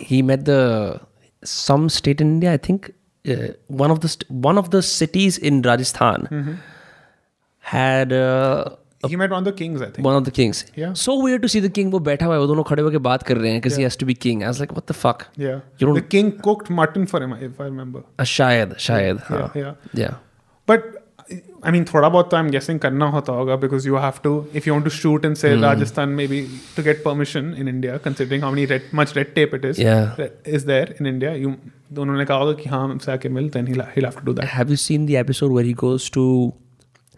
He 0.03 0.23
met 0.23 0.41
the 0.41 0.99
some 1.43 1.89
state 1.89 2.21
in 2.21 2.33
India 2.33 2.51
I 2.51 2.59
think 2.59 2.87
one 3.73 3.91
of 3.91 3.99
the 3.99 4.11
one 4.33 4.59
of 4.59 4.69
the 4.69 4.81
cities 4.81 5.41
in 5.41 5.63
Rajasthan 5.65 6.27
had 7.65 8.13
he 9.12 9.18
met 9.22 9.34
one 9.36 9.44
of 9.44 9.48
the 9.48 9.54
kings 9.58 9.82
I 9.86 9.88
think 9.96 10.06
one 10.10 10.16
of 10.20 10.24
the 10.28 10.32
kings 10.36 10.60
Yeah. 10.82 10.94
so 11.06 11.16
weird 11.24 11.44
to 11.46 11.50
see 11.56 11.60
the 11.66 11.72
king 11.80 11.92
वो 11.96 12.00
बैठा 12.10 12.26
हुआ 12.26 12.36
है 12.36 12.40
वो 12.42 12.48
दोनों 12.48 12.64
खड़े 12.70 12.84
होकर 12.84 12.98
बात 13.08 13.24
कर 13.32 13.38
रहे 13.38 13.52
हैं 13.52 13.62
because 13.62 13.78
he 13.82 13.88
has 13.88 13.98
to 14.04 14.08
be 14.12 14.16
king 14.28 14.44
I 14.44 14.52
was 14.54 14.62
like 14.64 14.76
what 14.78 14.88
the 14.92 14.98
fuck 15.02 15.26
yeah 15.46 15.60
You 15.82 15.88
don't- 15.90 16.00
the 16.02 16.06
king 16.18 16.32
cooked 16.50 16.72
mutton 16.82 17.06
for 17.14 17.22
him 17.26 17.36
if 17.50 17.60
I 17.66 17.72
remember 17.72 18.04
uh, 18.20 18.26
शायद 18.36 18.76
शायद 18.90 19.20
हाँ 19.30 19.42
yeah 19.42 19.64
yeah 19.64 20.00
yeah 20.04 20.22
But 20.72 20.86
I 21.68 21.72
mean, 21.74 21.86
थोड़ा 21.94 22.08
बहुत 22.14 22.30
तो 22.32 22.38
I'm 22.38 22.50
guessing 22.56 22.80
करना 22.82 23.06
होता 23.14 23.34
होगा 23.34 23.56
because 23.62 23.86
you 23.90 24.00
have 24.02 24.18
to 24.26 24.32
if 24.60 24.68
you 24.70 24.74
want 24.76 24.88
to 24.90 24.92
shoot 24.98 25.24
in 25.30 25.36
Hmm. 25.36 25.40
say 25.44 25.54
Rajasthan 25.64 26.12
maybe 26.20 26.42
to 26.76 26.84
get 26.90 27.00
permission 27.06 27.48
in 27.64 27.72
India 27.72 27.96
considering 28.08 28.44
how 28.48 28.52
many 28.58 28.66
red, 28.74 28.90
much 29.00 29.16
red 29.20 29.32
tape 29.38 29.56
it 29.60 29.66
is 29.72 29.80
Yeah. 29.86 30.28
is 30.58 30.68
there 30.74 30.90
in 31.00 31.10
India 31.16 31.34
you 31.46 31.56
दोनों 32.00 32.18
ने 32.18 32.26
कहा 32.26 32.38
होगा 32.44 32.54
कि 32.62 32.70
हाँ 32.76 32.84
हमसे 32.84 33.12
आके 33.12 33.30
मिल 33.40 33.50
then 33.56 33.68
he'll, 33.72 33.86
he'll 33.96 34.10
have 34.10 34.20
to 34.22 34.26
do 34.30 34.36
that 34.42 34.54
have 34.60 34.72
you 34.76 34.78
seen 34.86 35.08
the 35.12 35.18
episode 35.24 35.58
where 35.58 35.68
he 35.72 35.74
goes 35.86 36.08
to 36.20 36.26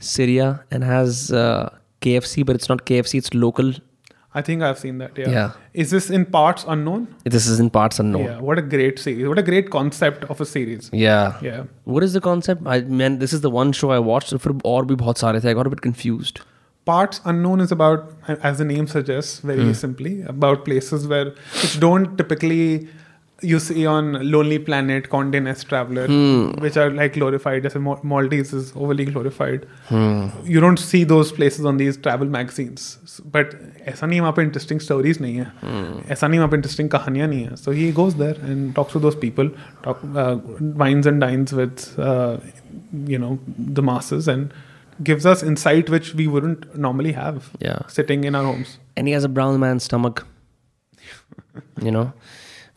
Syria 0.02 0.64
and 0.70 0.84
has 0.84 1.32
uh, 1.32 1.74
KFC, 2.00 2.44
but 2.44 2.56
it's 2.56 2.68
not 2.68 2.84
KFC, 2.84 3.18
it's 3.18 3.32
local. 3.34 3.72
I 4.34 4.40
think 4.40 4.62
I've 4.62 4.78
seen 4.78 4.98
that. 4.98 5.16
Yeah. 5.16 5.30
yeah. 5.30 5.52
Is 5.74 5.90
this 5.90 6.08
in 6.08 6.24
parts 6.24 6.64
unknown? 6.66 7.14
This 7.24 7.46
is 7.46 7.60
in 7.60 7.68
parts 7.68 7.98
unknown. 7.98 8.24
Yeah. 8.24 8.40
What 8.40 8.58
a 8.58 8.62
great 8.62 8.98
series. 8.98 9.28
What 9.28 9.38
a 9.38 9.42
great 9.42 9.70
concept 9.70 10.24
of 10.24 10.40
a 10.40 10.46
series. 10.46 10.88
Yeah. 10.92 11.38
Yeah. 11.42 11.64
What 11.84 12.02
is 12.02 12.14
the 12.14 12.20
concept? 12.20 12.62
I 12.64 12.80
mean, 12.80 13.18
this 13.18 13.34
is 13.34 13.42
the 13.42 13.50
one 13.50 13.72
show 13.72 13.90
I 13.90 13.98
watched. 13.98 14.38
For 14.40 14.54
Orbi. 14.64 14.94
I 14.94 15.52
got 15.52 15.66
a 15.66 15.70
bit 15.70 15.82
confused. 15.82 16.40
Parts 16.86 17.20
unknown 17.24 17.60
is 17.60 17.70
about, 17.70 18.12
as 18.26 18.58
the 18.58 18.64
name 18.64 18.86
suggests, 18.86 19.38
very 19.40 19.64
mm. 19.64 19.76
simply 19.76 20.22
about 20.22 20.64
places 20.64 21.06
where 21.06 21.26
which 21.62 21.78
don't 21.78 22.16
typically 22.16 22.88
you 23.41 23.59
see 23.59 23.85
on 23.85 24.13
Lonely 24.31 24.57
Planet, 24.57 25.07
Condé 25.11 25.39
Nast 25.39 25.67
Traveler, 25.69 26.05
Hmm. 26.07 26.61
which 26.61 26.77
are 26.77 26.89
like 26.89 27.13
glorified. 27.13 27.65
As 27.65 27.75
Mal- 27.75 28.01
Maldives 28.03 28.53
is 28.53 28.71
overly 28.75 29.05
glorified. 29.05 29.65
Hmm. 29.89 30.29
You 30.51 30.61
don't 30.61 30.79
see 30.79 31.01
those 31.05 31.31
places 31.31 31.65
on 31.71 31.77
these 31.81 31.99
travel 32.07 32.27
magazines. 32.37 32.87
S- 33.03 33.21
But 33.35 33.45
ऐसा 33.87 34.05
नहीं 34.07 34.15
है 34.15 34.21
वहाँ 34.21 34.33
पे 34.33 34.45
interesting 34.45 34.81
stories 34.87 35.21
नहीं 35.21 35.35
है. 35.35 35.51
Hmm. 35.59 36.11
ऐसा 36.11 36.27
नहीं 36.27 36.39
वहाँ 36.39 36.51
पे 36.51 36.57
interesting 36.57 36.89
कहानियाँ 36.91 37.27
नहीं 37.27 37.43
है. 37.43 37.55
So 37.55 37.71
he 37.71 37.93
goes 37.99 38.15
there 38.23 38.35
and 38.49 38.73
talks 38.79 38.93
to 38.97 39.03
those 39.05 39.19
people, 39.25 39.49
talk, 39.87 40.01
uh, 40.23 40.39
wines 40.83 41.07
and 41.11 41.21
dines 41.21 41.53
with, 41.61 41.85
uh, 41.99 42.37
you 43.13 43.21
know, 43.23 43.37
the 43.77 43.85
masses 43.91 44.27
and 44.35 44.49
gives 45.03 45.25
us 45.25 45.43
insight 45.43 45.89
which 45.95 46.15
we 46.15 46.27
wouldn't 46.27 46.65
normally 46.87 47.13
have 47.13 47.39
Yeah. 47.61 47.79
sitting 47.87 48.23
in 48.25 48.35
our 48.35 48.45
homes. 48.45 48.77
And 48.95 49.07
he 49.07 49.15
has 49.17 49.25
a 49.25 49.33
brown 49.39 49.59
man's 49.59 49.83
stomach. 49.83 50.25
you 51.81 51.91
know, 51.91 52.13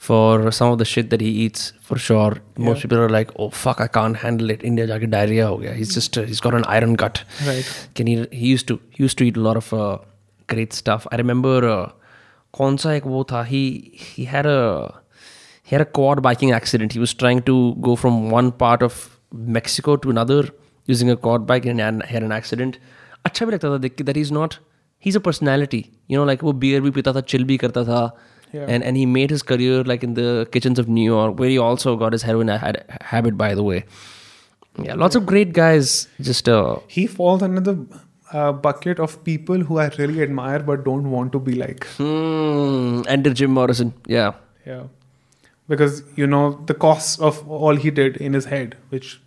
for 0.09 0.51
some 0.59 0.71
of 0.75 0.79
the 0.79 0.85
shit 0.91 1.09
that 1.15 1.21
he 1.21 1.31
eats, 1.45 1.65
for 1.89 1.99
sure. 2.05 2.29
Most 2.59 2.77
Yeah. 2.77 2.83
people 2.85 3.01
are 3.07 3.09
like, 3.15 3.33
"Oh 3.45 3.49
fuck, 3.63 3.81
I 3.85 3.89
can't 3.97 4.21
handle 4.25 4.53
it." 4.57 4.63
India 4.71 4.87
जाके 4.91 5.11
diarrhea 5.15 5.49
हो 5.49 5.57
गया. 5.65 5.75
He's 5.81 5.95
just 5.99 6.19
uh, 6.23 6.25
he's 6.31 6.41
got 6.47 6.57
an 6.61 6.65
iron 6.77 6.95
gut. 7.05 7.21
Right. 7.49 7.73
Can 8.01 8.13
he? 8.13 8.17
He 8.43 8.53
used 8.55 8.69
to 8.73 8.79
he 8.99 9.05
used 9.07 9.19
to 9.23 9.27
eat 9.31 9.41
a 9.43 9.45
lot 9.49 9.61
of 9.63 9.73
uh, 9.81 9.99
great 10.55 10.79
stuff. 10.83 11.07
I 11.13 11.21
remember 11.25 11.55
uh, 11.73 11.83
कौन 12.59 12.77
सा 12.85 12.95
एक 12.95 13.07
वो 13.17 13.23
था? 13.33 13.45
He 13.51 13.63
he 14.07 14.25
had 14.35 14.47
a 14.53 14.57
he 15.71 15.77
had 15.77 15.87
a 15.87 15.91
quad 15.99 16.23
biking 16.29 16.55
accident. 16.61 16.97
He 16.99 17.05
was 17.07 17.15
trying 17.25 17.43
to 17.51 17.59
go 17.91 17.97
from 18.05 18.19
one 18.39 18.51
part 18.65 18.83
of 18.89 19.03
Mexico 19.59 19.97
to 20.07 20.11
another 20.17 20.41
using 20.95 21.11
a 21.11 21.17
quad 21.29 21.47
bike 21.53 21.67
and 21.75 21.85
had- 21.87 22.03
had 22.15 22.27
an 22.31 22.33
accident. 22.41 22.81
अच्छा 23.27 23.47
भी 23.47 23.53
लगता 23.53 23.69
था 23.75 23.79
देख 23.87 23.95
के 24.01 24.05
that 24.11 24.19
he's 24.23 24.33
not 24.41 24.59
he's 25.07 25.17
a 25.21 25.23
personality. 25.29 25.83
You 26.13 26.19
know 26.21 26.27
like 26.33 26.43
वो 26.49 26.53
beer 26.65 26.81
भी 26.87 26.91
पीता 26.99 27.13
था, 27.19 27.23
chill 27.33 27.45
भी 27.53 27.57
करता 27.67 27.85
था. 27.91 28.01
Yeah. 28.56 28.66
And 28.76 28.84
and 28.90 29.00
he 29.02 29.06
made 29.14 29.34
his 29.36 29.44
career 29.54 29.84
like 29.94 30.04
in 30.10 30.14
the 30.20 30.28
kitchens 30.58 30.82
of 30.86 30.92
New 30.98 31.06
York, 31.14 31.40
where 31.44 31.50
he 31.56 31.58
also 31.70 31.96
got 32.04 32.18
his 32.18 32.28
heroin 32.32 32.52
ha- 32.66 32.74
habit, 33.14 33.38
by 33.46 33.54
the 33.62 33.64
way. 33.70 33.80
Yeah, 34.88 34.96
lots 35.06 35.16
of 35.22 35.26
great 35.32 35.54
guys. 35.58 35.94
Just 36.30 36.50
uh, 36.58 36.76
He 36.96 37.06
falls 37.20 37.44
under 37.48 37.62
the 37.68 37.76
uh, 38.34 38.52
bucket 38.68 39.00
of 39.06 39.16
people 39.28 39.62
who 39.70 39.78
I 39.84 39.86
really 40.00 40.22
admire 40.26 40.60
but 40.70 40.84
don't 40.88 41.10
want 41.12 41.32
to 41.38 41.40
be 41.50 41.56
like. 41.62 41.86
hmm, 42.00 43.02
enter 43.18 43.34
Jim 43.42 43.52
Morrison. 43.62 43.94
Yeah, 44.18 44.34
Yeah. 44.66 44.84
Because, 45.74 46.04
you 46.16 46.28
know, 46.32 46.42
the 46.72 46.74
cost 46.82 47.20
of 47.28 47.38
all 47.60 47.76
he 47.84 47.90
did 48.00 48.18
in 48.18 48.34
his 48.40 48.46
head, 48.46 48.76
which 48.90 49.20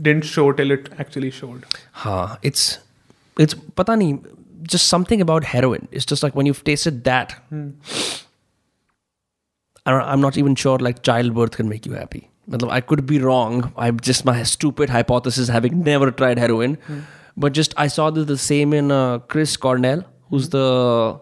didn't 0.00 0.24
show 0.34 0.44
till 0.60 0.70
it 0.76 0.88
actually 0.98 1.30
showed. 1.30 1.66
huh. 2.04 2.36
It's 2.50 2.62
it's 3.46 3.54
pata 3.80 3.92
nahi, 4.02 4.14
just 4.76 4.88
something 4.94 5.20
about 5.26 5.44
heroin. 5.50 5.88
It's 5.90 6.06
just 6.14 6.22
like 6.28 6.34
when 6.40 6.46
you've 6.52 6.62
tasted 6.70 7.04
that. 7.10 7.34
Don't, 7.50 7.74
I'm 9.86 10.20
not 10.20 10.36
even 10.38 10.54
sure 10.54 10.78
like 10.78 11.02
childbirth 11.02 11.56
can 11.56 11.68
make 11.68 11.86
you 11.86 11.92
happy. 11.92 12.28
I 12.68 12.80
could 12.80 13.06
be 13.06 13.18
wrong. 13.20 13.72
I'm 13.76 13.98
just 14.00 14.24
my 14.24 14.42
stupid 14.42 14.90
hypothesis, 14.90 15.48
having 15.48 15.82
never 15.82 16.10
tried 16.10 16.38
heroin. 16.38 16.78
But 17.36 17.52
just 17.52 17.74
I 17.76 17.86
saw 17.86 18.10
the, 18.10 18.24
the 18.24 18.36
same 18.38 18.72
in 18.72 18.90
uh, 18.90 19.18
Chris 19.20 19.56
Cornell, 19.56 20.04
who's 20.28 20.50
the 20.50 21.18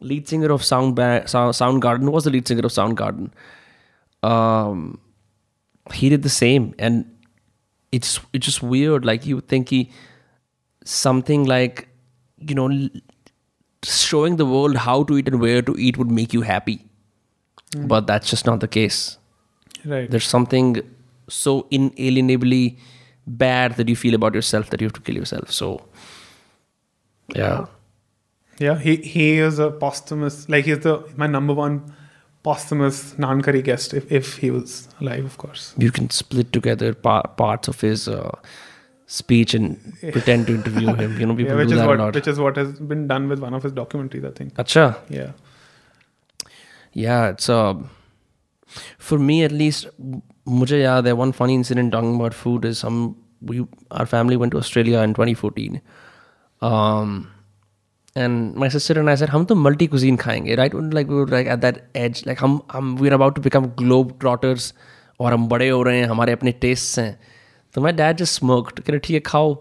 lead 0.00 0.28
singer 0.28 0.50
of 0.50 0.64
Sound 0.64 0.96
ba- 0.96 1.26
Sound 1.28 1.54
Soundgarden. 1.54 2.10
Was 2.10 2.24
the 2.24 2.30
lead 2.30 2.48
singer 2.48 2.62
of 2.64 2.72
Soundgarden. 2.72 3.30
Um, 4.22 5.00
he 5.92 6.08
did 6.08 6.22
the 6.22 6.28
same, 6.28 6.74
and 6.78 7.04
it's 7.92 8.20
it's 8.32 8.46
just 8.46 8.62
weird. 8.62 9.04
Like 9.04 9.26
you 9.26 9.36
would 9.36 9.48
think 9.48 9.68
he 9.68 9.90
something 10.84 11.44
like 11.44 11.88
you 12.38 12.54
know 12.54 12.88
showing 13.84 14.36
the 14.36 14.46
world 14.46 14.76
how 14.76 15.02
to 15.04 15.18
eat 15.18 15.28
and 15.28 15.40
where 15.40 15.62
to 15.62 15.76
eat 15.78 15.96
would 15.96 16.10
make 16.10 16.32
you 16.32 16.42
happy, 16.42 16.84
but 17.86 18.06
that's 18.06 18.28
just 18.30 18.46
not 18.46 18.60
the 18.60 18.68
case. 18.68 19.18
Right. 19.84 20.10
There's 20.10 20.24
something 20.26 20.80
so 21.28 21.66
inalienably 21.70 22.78
bad 23.26 23.76
that 23.76 23.88
you 23.88 23.96
feel 23.96 24.14
about 24.14 24.34
yourself 24.34 24.70
that 24.70 24.80
you 24.80 24.86
have 24.86 24.92
to 24.94 25.00
kill 25.00 25.16
yourself. 25.16 25.50
So, 25.50 25.84
yeah. 27.34 27.66
Yeah, 28.58 28.78
he, 28.78 28.96
he 28.96 29.38
is 29.38 29.58
a 29.58 29.70
posthumous, 29.70 30.48
like 30.48 30.64
he's 30.64 30.78
the 30.80 31.04
my 31.16 31.26
number 31.26 31.52
one 31.52 31.94
posthumous 32.42 33.14
Naan 33.14 33.42
Curry 33.42 33.60
guest 33.60 33.92
if, 33.92 34.10
if 34.10 34.38
he 34.38 34.50
was 34.50 34.88
alive, 35.00 35.24
of 35.24 35.36
course. 35.36 35.74
You 35.76 35.90
can 35.90 36.08
split 36.10 36.52
together 36.52 36.94
pa- 36.94 37.22
parts 37.22 37.68
of 37.68 37.80
his 37.80 38.08
uh, 38.08 38.30
speech 39.06 39.52
and 39.52 39.78
pretend 40.12 40.46
to 40.46 40.54
interview 40.54 40.94
him. 40.94 41.20
You 41.20 41.26
know, 41.26 41.34
people 41.40 41.52
Yeah, 41.52 41.58
which 41.58 41.68
do 41.68 41.74
is 41.74 41.80
that 41.80 41.86
what 41.88 42.00
a 42.00 42.04
lot. 42.04 42.14
which 42.14 42.26
is 42.28 42.38
what 42.38 42.56
has 42.56 42.78
been 42.80 43.06
done 43.06 43.28
with 43.28 43.40
one 43.40 43.52
of 43.52 43.62
his 43.62 43.72
documentaries, 43.72 44.24
I 44.26 44.30
think. 44.30 44.54
Acha. 44.54 44.96
Yeah 45.10 45.32
Yeah, 46.95 47.29
it's 47.29 47.49
uh, 47.49 47.75
for 48.97 49.19
me 49.19 49.43
at 49.43 49.51
least. 49.51 49.87
मुझे 50.47 50.79
याद 50.79 51.07
है 51.07 51.13
one 51.13 51.31
funny 51.39 51.55
incident 51.55 51.93
talking 51.93 52.15
about 52.19 52.33
food 52.33 52.65
is 52.65 52.81
हम 52.85 52.95
we 53.49 53.59
our 53.99 54.05
family 54.05 54.37
went 54.37 54.51
to 54.51 54.57
Australia 54.57 55.03
in 55.07 55.13
2014. 55.13 55.81
Um, 56.61 57.27
and 58.15 58.55
my 58.55 58.67
sister 58.67 58.99
and 58.99 59.09
I 59.09 59.15
said, 59.15 59.29
हम 59.29 59.45
तो 59.45 59.55
multi 59.55 59.87
cuisine 59.87 60.17
खाएंगे, 60.17 60.55
right? 60.57 60.73
Like 60.93 61.07
we 61.07 61.15
were 61.15 61.27
like 61.27 61.47
at 61.47 61.61
that 61.61 61.83
edge, 61.95 62.23
like 62.25 62.39
हम 62.39 62.59
हम 62.71 62.97
we're 62.99 63.13
about 63.13 63.35
to 63.35 63.43
become 63.49 63.69
globe 63.83 64.17
trotters 64.23 64.73
और 65.19 65.33
हम 65.33 65.47
बड़े 65.47 65.69
हो 65.69 65.81
रहे 65.83 65.99
हैं 65.99 66.07
हमारे 66.07 66.31
अपने 66.33 66.53
tastes 66.65 66.97
हैं 66.99 67.19
तो 67.75 67.81
my 67.81 67.93
dad 68.01 68.21
just 68.23 68.41
smoked 68.41 68.79
कि 68.85 68.97
ठीक 68.97 69.13
है 69.13 69.19
खाओ 69.25 69.55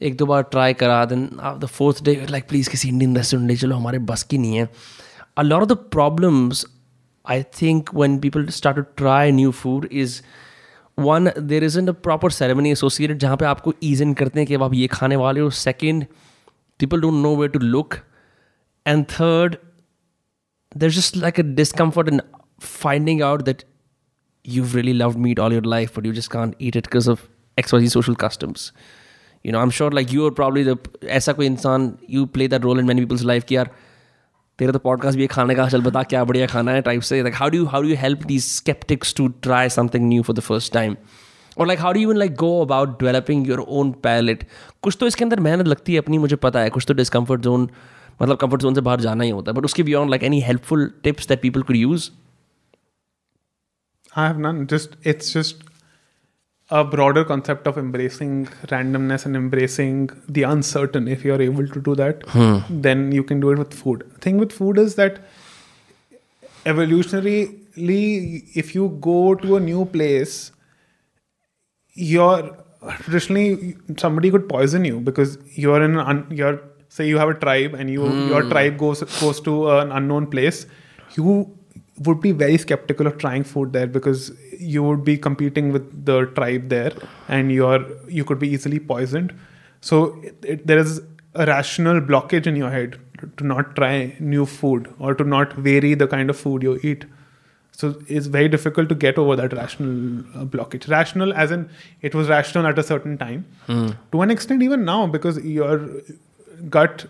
एक 0.00 0.16
दो 0.16 0.26
बार 0.26 0.42
ट्राई 0.42 0.74
करा 0.74 1.04
then 1.04 1.28
the 1.60 1.66
fourth 1.66 2.02
day 2.04 2.14
like 2.30 2.48
please 2.48 2.70
किसी 2.70 2.88
इंडियन 2.88 3.16
रेस्टोरेंट 3.16 3.48
ले 3.50 3.56
चलो 3.56 3.76
हमारे 3.76 3.98
बस 4.10 4.22
की 4.30 4.38
नहीं 4.38 4.56
है 4.56 4.68
a 5.36 5.44
lot 5.44 5.62
of 5.62 5.68
the 5.68 5.76
problems 5.96 6.64
I 7.28 7.42
think 7.42 7.92
when 8.00 8.20
people 8.20 8.48
start 8.48 8.76
to 8.76 8.86
try 9.02 9.30
new 9.30 9.52
food 9.52 9.86
is 9.90 10.22
one 10.96 11.32
there 11.36 11.64
isn't 11.64 11.88
a 11.88 11.94
proper 11.94 12.30
ceremony 12.30 12.72
associated 12.72 13.18
जहाँ 13.20 13.36
पे 13.36 13.44
आपको 13.44 13.72
ease 13.80 14.00
in 14.06 14.14
करते 14.14 14.40
हैं 14.40 14.46
कि 14.48 14.54
अब 14.54 14.62
आप 14.62 14.74
ये 14.74 14.86
खाने 14.96 15.16
वाले 15.16 15.40
हो 15.40 15.50
second 15.50 16.06
people 16.78 17.00
don't 17.00 17.22
know 17.22 17.32
where 17.40 17.52
to 17.54 17.62
look 17.76 18.00
and 18.92 19.08
third 19.08 19.58
there's 20.82 20.94
just 20.94 21.16
like 21.16 21.38
a 21.38 21.46
discomfort 21.60 22.08
in 22.08 22.20
finding 22.60 23.22
out 23.22 23.44
that 23.46 23.64
you've 24.44 24.74
really 24.74 24.94
loved 24.94 25.18
meat 25.18 25.38
all 25.38 25.52
your 25.52 25.62
life 25.62 25.94
but 25.94 26.04
you 26.04 26.12
just 26.12 26.30
can't 26.30 26.54
eat 26.58 26.76
it 26.76 26.84
because 26.90 27.08
of 27.08 27.28
xyz 27.62 27.90
social 27.96 28.14
customs 28.14 28.72
you 29.42 29.52
know 29.52 29.60
i'm 29.60 29.70
sure 29.70 29.90
like 29.90 30.12
you 30.12 30.26
are 30.26 30.34
probably 30.40 30.62
the 30.68 30.76
ऐसा 31.18 31.32
कोई 31.40 31.46
इंसान 31.46 31.88
you 32.16 32.26
play 32.36 32.46
that 32.54 32.64
role 32.68 32.82
in 32.84 32.90
many 32.92 33.06
people's 33.06 33.24
life 33.32 33.44
कि 33.48 33.56
यार 33.56 33.70
तेरा 34.59 34.71
तो 34.71 34.79
podcast 34.79 35.17
भी 35.17 35.27
खाने 35.27 35.55
का 35.55 35.67
चल 35.69 35.81
बता 35.81 36.03
क्या 36.03 36.23
बढ़िया 36.23 36.47
खाना 36.47 36.71
है 36.71 36.81
टाइप 36.81 37.01
से। 37.01 37.21
Like 37.21 37.35
how 37.35 37.49
do 37.49 37.65
how 37.65 37.81
do 37.81 37.95
help 37.97 38.23
these 38.23 38.43
skeptics 38.45 39.13
to 39.15 39.27
try 39.43 39.69
something 39.69 40.07
new 40.09 40.23
for 40.23 40.35
the 40.35 40.39
first 40.39 40.73
time 40.73 40.95
और 41.57 41.67
like 41.67 41.79
how 41.79 41.93
do 41.93 41.99
even 41.99 42.17
like 42.17 42.35
go 42.35 42.61
about 42.61 42.99
developing 42.99 43.47
your 43.47 43.59
own 43.59 43.91
palate 44.03 44.47
कुछ 44.81 44.97
तो 44.99 45.07
इसके 45.07 45.23
अंदर 45.25 45.39
मेहनत 45.39 45.67
लगती 45.67 45.93
है 45.93 45.99
अपनी, 45.99 46.17
मुझे 46.17 46.35
पता 46.35 46.59
है। 46.59 46.69
कुछ 46.69 46.85
तो 46.87 46.93
डिस्कम्फर्ट 46.93 47.41
जोन 47.41 47.69
मतलब 48.21 48.37
कंफर्ट 48.37 48.61
जोन 48.61 48.75
से 48.75 48.81
बाहर 48.81 49.01
जाना 49.01 49.23
ही 49.23 49.29
होता 49.29 49.51
है। 49.51 49.57
बट 49.57 49.65
उसके 49.65 49.83
beyond 49.83 50.09
like 50.09 50.23
any 50.23 50.41
helpful 50.41 50.89
tips 51.03 51.27
that 51.27 51.41
people 51.41 51.61
could 51.61 51.75
use 51.75 52.09
I 54.13 54.23
have 54.23 54.37
none. 54.43 54.59
Just, 54.69 54.95
it's 55.09 55.33
just 55.33 55.59
a 56.71 56.83
broader 56.83 57.23
concept 57.25 57.67
of 57.67 57.77
embracing 57.77 58.45
randomness 58.67 59.25
and 59.25 59.35
embracing 59.35 60.09
the 60.27 60.43
uncertain. 60.43 61.07
If 61.07 61.25
you're 61.25 61.41
able 61.41 61.67
to 61.67 61.81
do 61.81 61.95
that, 61.95 62.23
hmm. 62.29 62.59
then 62.69 63.11
you 63.11 63.23
can 63.23 63.39
do 63.39 63.49
it 63.51 63.57
with 63.57 63.73
food. 63.73 64.09
Thing 64.21 64.37
with 64.37 64.51
food 64.51 64.77
is 64.77 64.95
that 64.95 65.19
evolutionarily, 66.65 68.47
if 68.55 68.75
you 68.75 68.97
go 69.01 69.35
to 69.35 69.55
a 69.55 69.59
new 69.59 69.85
place, 69.85 70.51
you're 71.93 72.55
traditionally 73.01 73.75
somebody 73.97 74.31
could 74.31 74.47
poison 74.47 74.85
you 74.85 74.99
because 74.99 75.37
you're 75.55 75.83
in 75.83 75.97
an 75.97 76.25
you're 76.29 76.61
say 76.87 77.07
you 77.07 77.17
have 77.17 77.29
a 77.29 77.33
tribe 77.33 77.73
and 77.73 77.89
you 77.89 78.03
your 78.27 78.43
hmm. 78.43 78.49
tribe 78.49 78.77
goes 78.77 79.01
goes 79.19 79.41
to 79.41 79.69
an 79.71 79.91
unknown 79.91 80.27
place 80.27 80.65
you 81.15 81.58
would 82.05 82.21
be 82.21 82.31
very 82.31 82.57
skeptical 82.57 83.07
of 83.07 83.17
trying 83.17 83.43
food 83.43 83.73
there 83.73 83.87
because 83.87 84.31
you 84.57 84.81
would 84.83 85.03
be 85.03 85.17
competing 85.17 85.71
with 85.71 86.05
the 86.05 86.25
tribe 86.27 86.69
there 86.69 86.91
and 87.27 87.51
you're 87.51 87.85
you 88.07 88.23
could 88.23 88.39
be 88.39 88.49
easily 88.49 88.79
poisoned. 88.79 89.33
So 89.81 90.19
it, 90.23 90.35
it, 90.43 90.67
there 90.67 90.77
is 90.77 91.01
a 91.35 91.45
rational 91.45 92.01
blockage 92.01 92.47
in 92.47 92.55
your 92.55 92.69
head 92.69 92.97
to, 93.19 93.27
to 93.37 93.45
not 93.45 93.75
try 93.75 94.15
new 94.19 94.45
food 94.45 94.93
or 94.99 95.13
to 95.15 95.23
not 95.23 95.53
vary 95.53 95.93
the 95.93 96.07
kind 96.07 96.29
of 96.29 96.37
food 96.37 96.63
you 96.63 96.79
eat. 96.83 97.05
So 97.71 97.95
it's 98.07 98.25
very 98.27 98.49
difficult 98.49 98.89
to 98.89 98.95
get 98.95 99.17
over 99.17 99.35
that 99.37 99.53
rational 99.53 100.19
uh, 100.35 100.43
blockage. 100.43 100.89
Rational, 100.89 101.33
as 101.33 101.51
in 101.51 101.69
it 102.01 102.13
was 102.13 102.27
rational 102.27 102.67
at 102.67 102.77
a 102.77 102.83
certain 102.83 103.17
time, 103.17 103.45
to 104.11 104.21
an 104.21 104.29
extent, 104.31 104.61
even 104.63 104.83
now, 104.83 105.07
because 105.07 105.37
your 105.45 105.89
gut 106.69 107.05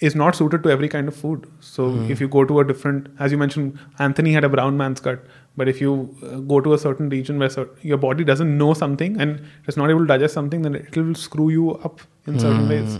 is 0.00 0.14
not 0.14 0.36
suited 0.36 0.62
to 0.62 0.70
every 0.70 0.88
kind 0.88 1.08
of 1.08 1.16
food. 1.16 1.46
So 1.60 1.86
if 2.08 2.20
you 2.20 2.28
go 2.28 2.44
to 2.44 2.60
a 2.60 2.64
different, 2.64 3.08
as 3.18 3.32
you 3.32 3.38
mentioned, 3.38 3.78
Anthony 3.98 4.32
had 4.32 4.44
a 4.44 4.48
brown 4.48 4.76
man's 4.76 5.00
cut, 5.00 5.24
But 5.56 5.68
if 5.68 5.80
you 5.80 6.14
uh, 6.22 6.36
go 6.50 6.60
to 6.60 6.72
a 6.74 6.78
certain 6.78 7.08
region 7.08 7.38
where 7.40 7.50
your 7.82 7.96
body 7.98 8.24
doesn't 8.24 8.56
know 8.58 8.74
something 8.74 9.20
and 9.20 9.40
it's 9.66 9.76
not 9.76 9.90
able 9.90 10.00
to 10.00 10.06
digest 10.06 10.34
something, 10.34 10.62
then 10.62 10.76
it 10.76 10.96
will 10.96 11.14
screw 11.14 11.48
you 11.50 11.72
up 11.88 12.00
in 12.26 12.38
certain 12.38 12.68
ways. 12.68 12.98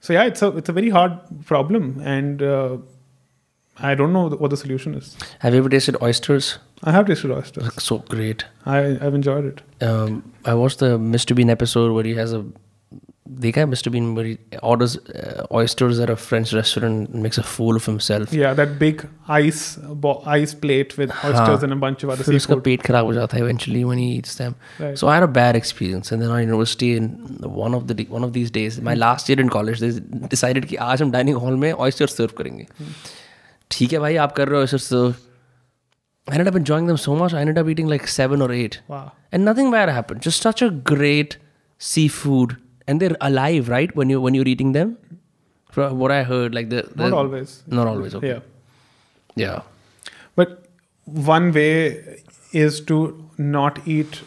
So 0.00 0.14
yeah, 0.14 0.24
it's 0.24 0.40
a 0.42 0.48
it's 0.56 0.70
a 0.70 0.72
very 0.72 0.88
hard 0.88 1.18
problem, 1.50 2.00
and 2.00 2.42
uh, 2.42 2.78
I 3.78 3.94
don't 3.94 4.12
know 4.12 4.28
what 4.30 4.50
the 4.50 4.56
solution 4.56 4.94
is. 4.94 5.16
Have 5.40 5.54
you 5.54 5.60
ever 5.60 5.68
tasted 5.68 5.96
oysters? 6.02 6.58
I 6.82 6.92
have 6.92 7.06
tasted 7.06 7.30
oysters. 7.30 7.74
So 7.82 7.98
great. 7.98 8.44
I, 8.66 8.78
I've 8.78 9.14
enjoyed 9.14 9.44
it. 9.44 9.86
Um, 9.86 10.32
I 10.44 10.54
watched 10.54 10.78
the 10.80 10.98
Mr. 10.98 11.36
Bean 11.36 11.50
episode 11.50 11.92
where 11.92 12.04
he 12.04 12.14
has 12.14 12.32
a 12.32 12.44
देखा 13.43 13.61
है 13.61 13.67
Mr. 13.67 13.91
Bean 13.93 14.05
where 14.17 14.25
he 14.27 14.59
orders 14.71 14.93
uh, 15.21 15.45
oysters 15.59 15.97
at 16.03 16.11
a 16.11 16.15
French 16.25 16.51
restaurant 16.57 17.09
and 17.15 17.23
makes 17.25 17.39
a 17.41 17.43
fool 17.53 17.79
of 17.79 17.87
himself. 17.89 18.33
Yeah, 18.41 18.53
that 18.59 18.75
big 18.83 19.01
ice 19.37 19.63
bo- 20.05 20.21
ice 20.35 20.53
plate 20.61 20.95
with 21.01 21.11
oysters 21.29 21.65
and 21.67 21.75
a 21.75 21.79
bunch 21.81 22.05
of 22.07 22.13
other 22.15 22.23
फिर 22.27 22.35
उसका 22.35 22.53
seafood. 22.53 22.63
पेट 22.67 22.81
खराब 22.87 23.05
हो 23.05 23.13
जाता 23.13 23.37
है 23.37 23.43
eventually 23.43 23.83
when 23.89 24.01
he 24.03 24.07
eats 24.19 24.37
them. 24.41 24.55
Right. 24.83 24.97
So 25.01 25.09
I 25.13 25.17
had 25.17 25.25
a 25.27 25.31
bad 25.39 25.59
experience 25.61 26.13
and 26.15 26.25
then 26.25 26.33
on 26.37 26.41
university 26.47 26.91
in 27.01 27.09
one 27.63 27.77
of 27.79 27.87
the 27.91 27.97
d- 28.01 28.07
one 28.17 28.27
of 28.29 28.33
these 28.39 28.53
days, 28.59 28.79
my 28.89 28.95
last 29.05 29.31
year 29.33 29.43
in 29.45 29.51
college, 29.57 29.83
they 29.85 29.91
decided 30.35 30.69
कि 30.71 30.75
आज 30.89 31.01
हम 31.01 31.11
dining 31.17 31.41
hall 31.45 31.57
में 31.65 31.71
oysters 31.87 32.17
serve 32.21 32.35
करेंगे. 32.41 32.67
ठीक 33.71 33.93
है 33.93 33.99
भाई 33.99 34.15
आप 34.27 34.35
कर 34.35 34.47
रहे 34.47 34.59
हो 34.59 34.65
oysters 34.67 34.87
serve. 34.93 35.15
I 36.29 36.37
ended 36.37 36.47
up 36.53 36.55
enjoying 36.59 36.87
them 36.91 36.97
so 37.01 37.13
much. 37.23 37.33
I 37.33 37.41
ended 37.47 37.57
up 37.59 37.67
eating 37.73 37.91
like 37.95 38.07
seven 38.13 38.41
or 38.45 38.51
eight. 38.61 38.79
Wow. 38.93 39.03
And 39.31 39.45
nothing 39.49 39.69
bad 39.75 39.89
happened. 39.97 40.25
Just 40.29 40.47
such 40.47 40.63
a 40.65 40.69
great 40.93 41.35
seafood, 41.89 42.55
and 42.87 42.99
they're 43.01 43.17
alive, 43.21 43.69
right? 43.69 43.95
When 44.01 44.09
you 44.15 44.21
when 44.27 44.33
you're 44.39 44.47
eating 44.53 44.71
them, 44.77 44.97
from 45.77 45.97
what 45.99 46.11
I 46.11 46.23
heard, 46.23 46.55
like 46.55 46.69
the, 46.69 46.83
the 46.95 47.09
Not 47.09 47.13
always. 47.23 47.55
not 47.67 47.87
always. 47.87 48.15
Okay. 48.15 48.29
Yeah. 48.29 48.39
Yeah. 49.35 49.61
But 50.35 50.55
one 51.31 51.51
way 51.51 52.21
is 52.53 52.79
to 52.91 52.99
not 53.37 53.81
eat 53.87 54.21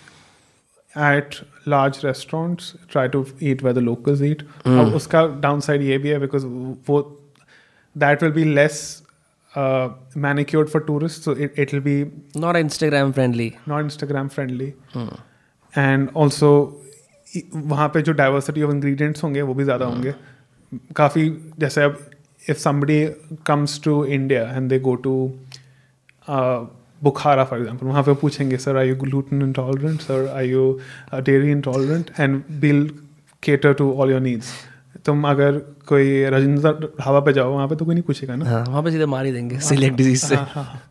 at 0.95 1.41
large 1.67 2.03
restaurants. 2.05 2.75
Try 2.89 3.07
to 3.09 3.27
eat 3.41 3.63
where 3.63 3.73
the 3.73 3.81
locals 3.89 4.23
eat. 4.23 4.43
अब 4.67 4.95
उसका 5.01 5.23
downside 5.47 5.83
ये 5.91 5.99
भी 6.05 6.09
है 6.09 6.19
because 6.27 6.45
वो 6.91 7.01
that 8.05 8.23
will 8.23 8.31
be 8.39 8.45
less 8.45 9.03
uh, 9.57 9.89
manicured 10.15 10.71
for 10.71 10.81
tourists. 10.91 11.25
So 11.25 11.33
it 11.47 11.59
it 11.65 11.73
will 11.73 11.85
be 11.89 11.97
Not 12.47 12.57
Instagram 12.65 13.15
friendly. 13.21 13.49
not 13.67 13.85
Instagram 13.85 14.31
friendly. 14.39 14.75
And 15.77 16.11
also 16.15 16.49
इ- 16.61 16.84
वहाँ 17.56 17.88
पे 17.90 18.02
जो 18.02 18.14
डाइवर्सिटी 18.14 18.64
ऑफ़ 18.64 18.72
इंग्रेडिएंट्स 18.72 19.24
होंगे 19.24 19.42
वो 19.42 19.54
भी 19.54 19.64
ज़्यादा 19.64 19.86
हाँ। 19.86 19.94
होंगे। 19.94 20.14
काफ़ी 20.96 21.30
जैसे 21.60 21.84
अब 21.84 21.98
if 22.50 22.58
somebody 22.58 23.06
comes 23.46 23.82
to 23.84 24.04
India 24.06 24.42
and 24.52 24.70
they 24.70 24.80
go 24.80 24.96
to 25.08 25.16
Bukhara 27.02 27.44
for 27.44 27.60
example 27.60 27.88
वहाँ 27.88 28.04
पे 28.04 28.14
पूछेंगे 28.14 28.58
sir 28.58 28.78
are 28.78 28.90
you 28.90 28.96
gluten 28.96 29.42
intolerant 29.42 30.02
sir 30.02 30.28
are 30.36 30.50
you 30.50 30.72
dairy 31.16 31.52
intolerant 31.52 32.12
and 32.20 32.42
will 32.62 32.90
cater 33.44 33.74
to 33.74 33.92
all 33.94 34.12
your 34.12 34.22
needs 34.22 34.54
तुम 35.06 35.28
अगर 35.28 35.58
कोई 35.88 36.24
राजेंद्र 36.30 36.72
ढाबा 37.00 37.20
पे 37.20 37.34
जाओ 37.34 37.52
वहाँ 37.54 37.68
पर 37.68 37.76
तो 37.76 37.86
कोई 37.86 37.96
नहीं 37.96 38.04
पूछेगा 38.04 38.36
ना? 38.36 38.46
हाँ, 38.50 38.64
वहाँ 38.64 38.84
पे 38.84 38.92
सीधे 38.92 39.06
मार 39.06 39.32
देंगे 39.32 39.56
हाँ, 39.56 40.46
हाँ, 40.54 40.82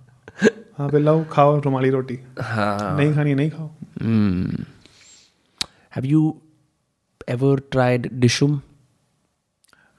हाँ 0.78 0.89
पे 0.89 0.98
लाओ 0.98 1.24
खाओ 1.31 1.58
रुमाली 1.60 1.90
रोटी। 1.90 2.18
हाँ। 2.40 2.97
नहीं 2.97 3.14
खानी 3.14 3.34
नहीं 3.34 3.50
खाओ. 3.50 3.70
हम्म। 4.02 4.64
Have 5.94 6.05
you 6.05 6.42
ever 7.28 7.56
tried 7.74 8.10
Dishoom? 8.23 8.62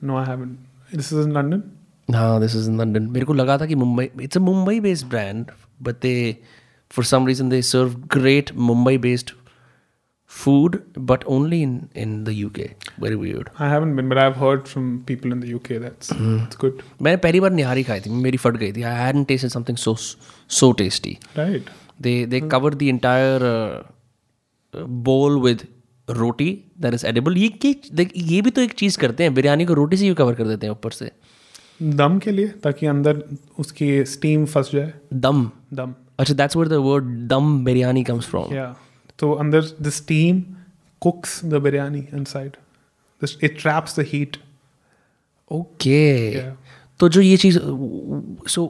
No, 0.01 0.17
I 0.17 0.25
haven't. 0.25 0.59
This 0.91 1.11
is 1.11 1.25
in 1.25 1.33
London. 1.33 1.77
No, 2.09 2.37
this 2.39 2.53
is 2.53 2.67
in 2.67 2.77
London. 2.77 3.07
मेरे 3.11 3.25
को 3.25 3.33
लगा 3.33 3.57
था 3.57 3.65
कि 3.65 3.75
Mumbai 3.75 4.09
it's 4.21 4.37
a 4.37 4.39
Mumbai 4.39 4.79
they, 4.79 5.03
brand 5.03 5.51
but 5.81 6.01
they 6.01 6.15
for 6.91 7.05
some 7.05 7.27
reason 7.27 7.49
they 7.49 7.61
serve 7.61 7.95
food 10.35 10.75
but 11.09 11.25
only 11.33 11.57
in 11.63 11.73
in 12.03 12.13
the 12.27 12.33
UK 12.45 12.63
very 13.01 13.17
weird 13.19 13.49
I 13.65 13.67
haven't 13.73 13.95
been 13.97 14.09
but 14.13 14.19
I've 14.21 14.37
heard 14.37 14.67
from 14.71 14.87
people 15.09 15.35
in 15.35 15.43
the 15.43 15.51
UK 15.57 15.77
that's 15.83 16.09
hmm. 16.21 16.39
it's 16.45 16.59
good 16.63 16.81
I 17.05 17.13
had 17.15 17.39
बार 17.41 17.51
निहारी 17.51 17.83
खाई 17.83 18.01
थी 18.01 18.83
I 18.83 18.95
hadn't 19.01 19.27
tasted 19.27 19.51
something 19.51 19.77
so 19.77 19.95
so 20.47 20.73
tasty 20.73 21.19
right 21.37 21.69
they 22.07 22.25
they 22.25 22.39
hmm. 22.39 22.49
covered 22.55 22.79
the 22.79 22.89
entire 22.89 23.39
uh, 23.51 24.85
bowl 25.09 25.39
with 25.47 25.65
roti 26.09 26.63
that 26.79 26.93
is 26.93 27.05
edible 27.05 27.37
ये 27.37 27.47
की 27.49 27.75
देख 27.93 28.11
ये 28.17 28.41
भी 28.41 28.49
तो 28.49 28.61
एक 28.61 28.73
चीज़ 28.73 28.97
करते 28.97 29.23
हैं 29.23 29.33
बिरयानी 29.33 29.65
को 29.65 29.73
रोटी 29.73 29.97
से 29.97 30.07
ही 30.07 30.13
कवर 30.13 30.35
कर 30.35 30.47
देते 30.47 30.67
हैं 30.67 30.71
ऊपर 30.71 30.91
से। 30.91 31.11
दम 31.83 32.19
के 32.19 32.31
लिए 32.31 32.47
ताकि 32.47 32.85
अंदर 32.85 33.23
उसकी 33.59 34.05
स्टीम 34.05 34.45
फंस 34.45 34.69
जाए। 34.73 34.93
दम। 35.13 35.49
दम। 35.73 35.93
अच्छा 36.19 36.33
दैट्स 36.33 36.55
वेयर 36.55 36.67
द 36.67 36.73
वर्ड 36.73 37.05
दम 37.27 37.63
बिरयानी 37.65 38.03
कम्स 38.03 38.25
फ्रॉम 38.25 38.53
या 38.53 38.75
तो 39.19 39.31
अंदर 39.31 39.61
the 39.81 39.89
steam 39.89 40.43
cooks 41.01 41.45
the 41.45 41.53
biryani 41.53 42.07
inside 42.13 42.55
it 43.43 43.61
traps 43.61 43.99
the 43.99 44.05
heat 44.07 44.37
okay 45.51 46.31
तो 46.99 47.09
जो 47.09 47.21
ये 47.21 47.37
चीज़ 47.37 47.59
सो 47.59 48.47
so, 48.47 48.69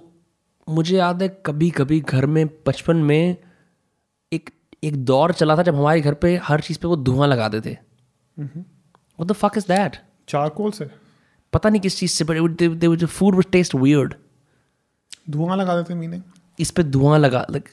मुझे 0.70 0.98
याद 0.98 1.22
है 1.22 1.42
कभी 1.46 1.70
कभी 1.70 2.00
घर 2.00 2.26
में 2.26 2.48
बचपन 2.68 2.98
में 2.98 3.38
एक 4.86 5.04
दौर 5.06 5.32
चला 5.34 5.58
था 5.58 5.64
जब 5.64 5.76
हमारे 5.76 6.02
घर 6.02 6.14
पे 6.14 6.36
हर 6.44 6.62
चीज़ 6.62 6.80
पे 6.80 6.88
वो 6.88 6.96
धुआँ 6.96 7.28
लगा 7.28 7.48
देते 7.48 7.78
the 9.26 9.32
fuck 9.32 9.58
is 9.58 9.66
that 9.68 9.98
charcoal 10.28 10.72
से? 10.72 10.90
पता 11.54 11.70
नहीं 11.70 11.82
किस 11.82 12.00
चीज़ 12.00 12.12
से 12.12 12.26
but 12.26 12.62
they 12.62 13.06
food 13.06 13.44
taste 13.52 13.76
weird 13.76 14.14
धुआँ 15.30 15.58
लगा 15.58 15.76
देते 15.76 15.96
मीनिंग 15.96 16.22
इस 16.60 16.72
पे 16.72 16.84
धुआँ 16.84 17.20
लगा 17.20 17.46
like 17.52 17.70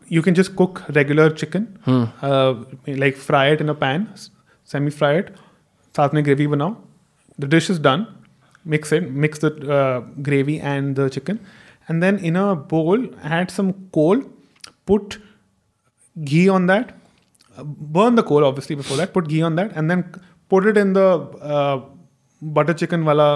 you 0.09 0.23
can 0.23 0.35
just 0.35 0.57
cook 0.57 0.83
regular 0.89 1.31
chicken 1.31 1.79
uh, 1.87 2.55
like 2.87 3.17
fry 3.17 3.47
it 3.49 3.61
in 3.61 3.69
a 3.69 3.75
pan 3.75 4.09
semi 4.65 4.91
fry 4.91 5.15
it 5.19 5.31
साथ 5.97 6.15
में 6.15 6.25
gravy 6.25 6.47
बनाओ 6.47 6.77
the 7.39 7.47
dish 7.47 7.71
is 7.71 7.79
done 7.79 8.07
mix 8.65 8.93
it 8.93 9.11
mix 9.11 9.39
the 9.39 9.51
uh, 9.79 10.01
gravy 10.23 10.61
and 10.61 10.97
the 10.97 11.09
chicken 11.11 11.39
and 11.89 12.03
then 12.03 12.19
in 12.19 12.37
a 12.37 12.55
bowl 12.55 13.07
add 13.23 13.51
some 13.51 13.73
coal 13.93 14.23
put 14.87 15.19
ghee 16.25 16.49
on 16.49 16.67
that 16.67 16.95
uh, 17.59 17.65
burn 17.65 18.15
the 18.15 18.23
coal 18.23 18.45
obviously 18.45 18.77
before 18.77 18.97
that 18.97 19.13
put 19.13 19.29
ghee 19.29 19.43
on 19.43 19.57
that 19.57 19.73
and 19.77 19.91
then 19.91 20.05
put 20.54 20.68
it 20.68 20.78
in 20.78 20.94
the 20.98 21.10
butter 22.44 22.74
chicken 22.74 23.04
वाला 23.04 23.30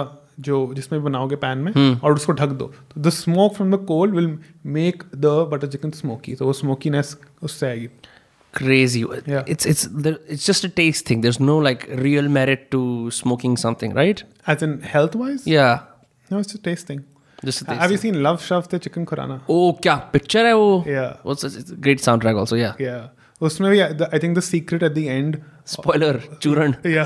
जो 0.46 0.58
जिसमें 0.74 1.02
बनाओगे 1.04 1.36
pan 1.36 1.58
में 1.58 1.72
hmm. 1.72 2.04
और 2.04 2.14
उसको 2.14 2.32
ढक 2.32 2.48
दो 2.60 2.66
तो 2.90 3.00
the 3.00 3.10
smoke 3.10 3.54
from 3.54 3.76
the 3.76 3.78
coal 3.86 4.10
will 4.10 4.38
make 4.76 5.02
the 5.16 5.26
butter 5.52 5.66
chicken 5.66 5.90
smoky 6.00 6.34
तो 6.34 6.46
वो 6.46 6.52
स्मोकीनेस 6.62 7.16
उससे 7.42 7.66
आएगी 7.66 7.88
crazy 8.52 9.00
yeah. 9.00 9.44
it's 9.46 9.66
it's 9.66 9.86
there, 10.04 10.18
it's 10.26 10.46
just 10.46 10.64
a 10.64 10.68
taste 10.68 11.06
thing 11.06 11.20
there's 11.20 11.40
no 11.40 11.56
like 11.58 11.82
real 12.04 12.28
merit 12.28 12.70
to 12.70 13.10
smoking 13.10 13.56
something 13.56 13.92
right 13.98 14.22
as 14.46 14.62
in 14.62 14.80
health 14.94 15.14
wise 15.14 15.46
yeah 15.46 15.80
no 16.30 16.38
it's 16.38 16.52
just 16.52 16.60
a 16.60 16.70
taste 16.70 16.86
thing 16.86 17.02
just 17.44 17.62
a 17.62 17.66
taste 17.66 17.80
have 17.80 17.82
thing. 17.82 17.92
you 17.92 17.98
seen 17.98 18.22
love 18.22 18.40
shove 18.46 18.68
the 18.70 18.80
chicken 18.86 19.06
kurana 19.12 19.38
oh 19.56 19.68
kya 19.86 19.98
picture 20.16 20.46
hai 20.48 20.56
wo 20.62 20.72
yeah 20.86 21.28
what's 21.30 21.48
it's 21.50 21.76
a 21.76 21.78
great 21.88 22.04
soundtrack 22.06 22.42
also 22.44 22.60
yeah 22.62 22.82
yeah 22.86 23.46
usme 23.48 23.70
bhi 23.74 24.10
i 24.18 24.22
think 24.24 24.40
the 24.40 24.46
secret 24.50 24.88
at 24.90 24.98
the 25.00 25.06
end 25.18 25.40
Spoiler. 25.71 26.13
Churran. 26.45 26.73
या 26.93 27.03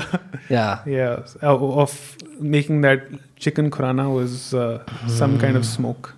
Yeah. 0.50 0.78
yeah 0.92 1.16
uh, 1.42 1.82
of 1.82 1.92
making 2.54 2.80
that 2.86 3.04
chicken 3.46 3.68
khurana 3.76 4.06
was 4.14 4.38
uh, 4.54 4.78
some 5.18 5.36
kind 5.44 5.56
of 5.62 5.66
smoke 5.72 6.08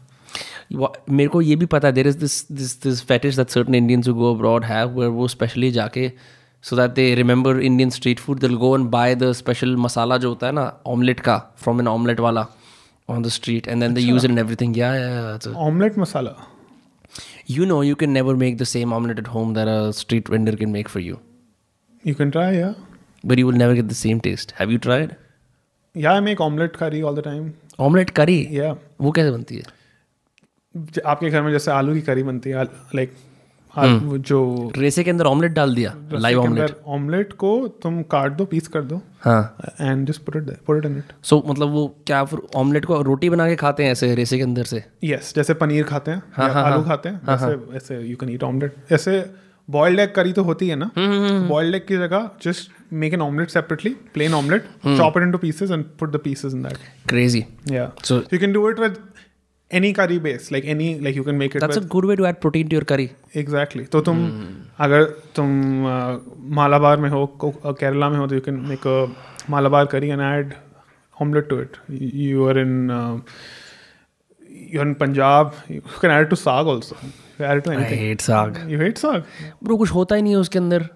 Wha- 0.80 0.90
मेरे 1.18 1.28
को 1.34 1.40
ये 1.42 1.56
भी 1.60 1.66
पता 1.74 1.88
है 1.88 1.92
there 1.94 2.06
is 2.08 2.16
this 2.16 2.36
this 2.60 2.74
this 2.82 3.02
fetish 3.06 3.36
that 3.40 3.54
certain 3.56 3.74
Indians 3.80 4.06
who 4.10 4.14
go 4.20 4.30
abroad 4.36 4.64
have 4.72 4.94
where 5.00 5.10
वो 5.18 5.28
specially 5.34 5.70
जाके 5.78 6.10
so 6.70 6.76
that 6.80 6.94
they 7.00 7.06
remember 7.20 7.52
Indian 7.70 7.90
street 7.98 8.20
food 8.26 8.40
they'll 8.44 8.60
go 8.64 8.70
and 8.78 8.90
buy 8.94 9.06
the 9.24 9.30
special 9.42 9.76
masala 9.86 10.18
जो 10.24 10.28
होता 10.28 10.46
है 10.46 10.52
ना 10.60 10.66
omelette 10.94 11.20
का 11.28 11.36
from 11.64 11.80
an 11.84 11.90
omelette 11.96 12.20
वाला 12.28 12.46
on 13.16 13.22
the 13.28 13.30
street 13.38 13.68
and 13.74 13.82
then 13.86 13.94
they 13.98 14.06
use 14.08 14.24
it 14.28 14.34
in 14.36 14.38
everything 14.44 14.74
yeah 14.80 14.94
yeah, 15.00 15.14
yeah 15.18 15.34
it's 15.38 15.50
a- 15.52 15.54
omelette 15.68 15.96
masala 16.04 16.34
you 17.56 17.66
know 17.72 17.80
you 17.90 17.96
can 18.04 18.12
never 18.12 18.36
make 18.44 18.58
the 18.58 18.70
same 18.74 18.92
omelette 18.98 19.18
at 19.18 19.30
home 19.36 19.54
that 19.60 19.68
a 19.76 19.92
street 19.92 20.28
you 22.09 22.15
can 22.17 22.31
try 22.33 22.47
yeah. 22.55 22.73
But 23.29 23.39
you 23.39 23.45
will 23.47 23.59
never 23.61 23.75
get 23.77 23.87
the 23.91 23.99
same 23.99 24.19
taste. 24.25 24.51
Have 24.57 24.71
you 24.71 24.81
tried? 24.87 25.15
Yeah 25.95 26.17
i 26.17 26.25
make 26.25 26.41
omelette 26.47 26.75
curry 26.81 27.01
all 27.03 27.15
the 27.19 27.23
time. 27.27 27.45
Omelette 27.85 28.13
curry? 28.19 28.39
Yeah. 28.57 28.75
वो 29.01 29.11
कैसे 29.11 29.31
बनती 29.31 29.55
है? 29.55 29.63
आपके 31.05 31.29
घर 31.29 31.41
में 31.41 31.51
जैसे 31.51 31.71
आलू 31.71 31.93
की 31.93 32.01
करी 32.09 32.23
बनती 32.23 32.49
है 32.49 32.63
लाइक 32.95 33.13
जो 34.29 34.39
रेसे 34.77 35.03
के 35.03 35.11
अंदर 35.11 35.25
ऑमलेट 35.25 35.51
डाल 35.51 35.73
दिया 35.75 35.93
लाइव 36.13 36.39
ऑमलेट 36.39 36.75
ऑमलेट 36.97 37.33
को 37.43 37.51
तुम 37.83 38.01
काट 38.11 38.31
दो 38.31 38.45
पीस 38.51 38.67
कर 38.75 38.81
दो। 38.83 39.01
हाँ। 39.21 39.57
And 39.81 40.07
just 40.07 40.21
put 40.25 40.35
it 40.35 40.49
put 40.67 40.77
it 40.77 40.85
in 40.91 40.97
it 40.97 41.11
so 41.23 41.41
मतलब 41.47 41.69
वो 41.71 41.87
क्या 42.07 42.23
फिर 42.25 42.39
ऑमलेट 42.55 42.85
को 42.85 43.01
रोटी 43.01 43.29
बना 43.29 43.47
के 43.49 43.55
खाते 43.63 43.83
हैं 43.83 43.91
ऐसे 43.91 44.13
रेसे 44.15 44.37
के 44.37 44.43
अंदर 44.43 44.63
से? 44.63 44.83
यस 45.03 45.27
yes, 45.29 45.35
जैसे 45.35 45.53
पनीर 45.53 45.83
खाते 45.83 46.11
हैं 46.11 46.21
हाँ, 46.33 46.49
हाँ, 46.53 46.63
आलू 46.63 46.75
हाँ। 46.75 46.85
खाते 46.85 47.09
हैं 47.09 47.21
वैसे 47.27 47.75
ऐसे 47.77 47.99
यू 48.07 48.15
कैन 48.17 48.29
ईट 48.29 48.43
ऑमलेट 48.43 48.75
ऐसे 48.91 49.19
बॉइल्ड 49.67 49.99
एग 49.99 50.11
करी 50.15 50.31
तो 50.33 50.43
होती 50.43 50.67
है 50.67 50.75
ना? 50.75 50.89
हम्म, 50.97 51.47
बॉइल्ड 51.47 51.75
एग 51.75 51.85
की 51.87 51.97
जगह 51.97 52.29
just 52.43 52.71
make 53.03 53.13
an 53.13 53.21
omelette 53.21 53.49
separately 53.49 53.89
plain 54.13 54.33
omelette 54.33 54.65
hmm. 54.83 54.97
Chop 54.97 55.17
it 55.17 55.23
into 55.23 55.37
pieces 55.37 55.71
and 55.71 55.83
put 55.99 56.11
the 56.11 56.19
pieces 56.23 56.53
in 56.53 56.61
that 56.63 56.77
gravy 57.09 57.43
या 57.71 57.91
So- 58.03 58.21
you 58.33 58.39
can 58.39 58.53
do 58.53 58.69
it 58.69 58.79
with 58.79 58.97
any 59.71 59.89
curry 59.97 60.17
base 60.23 60.43
like 60.53 60.65
any 60.71 60.87
like 61.05 61.15
you 61.19 61.21
can 61.27 61.37
make 61.37 61.55
it 61.57 61.63
That's 61.63 61.77
a 61.77 61.81
with 61.81 61.87
good 61.93 62.05
way 62.09 62.15
to 62.17 62.25
add 62.29 62.37
protein 62.43 62.67
to 62.71 62.75
your 62.77 62.85
curry. 62.91 63.05
exactly. 63.41 63.85
तो 63.93 64.01
तुम 64.09 64.19
अगर 64.85 65.03
तुम 65.35 65.47
मालाबार 66.57 66.97
में 67.05 67.09
हो 67.09 67.23
अ, 67.25 67.71
केरला 67.79 68.09
में 68.09 68.17
हो 68.17 68.27
तो 68.27 68.35
you 68.35 68.41
can 68.45 68.59
make 68.69 68.85
a 68.87 69.49
Malabar 69.51 69.85
curry 69.93 70.09
and 70.09 70.21
add 70.21 70.53
omelette 71.17 71.49
to 71.49 71.59
it 71.61 71.77
you 72.27 72.47
are 72.49 72.59
in 72.59 72.77
you 74.73 74.79
are 74.81 74.87
in 74.87 74.93
Punjab 75.01 75.51
you 75.71 75.81
can 76.01 76.11
add 76.11 76.29
to 76.29 76.35
saag 76.43 76.67
also 76.75 76.95
add 77.03 77.11
to 77.39 77.71
I 77.71 77.75
anything 77.75 78.17
hate 78.17 78.69
you 78.69 78.79
hate 78.79 78.97
saag 78.97 79.23
Bro, 79.65 79.77
कुछ 79.77 79.91
होता 79.91 80.15
ही 80.15 80.21
नहीं 80.21 80.33
है 80.33 80.39
उसके 80.39 80.59
अंदर। 80.59 80.87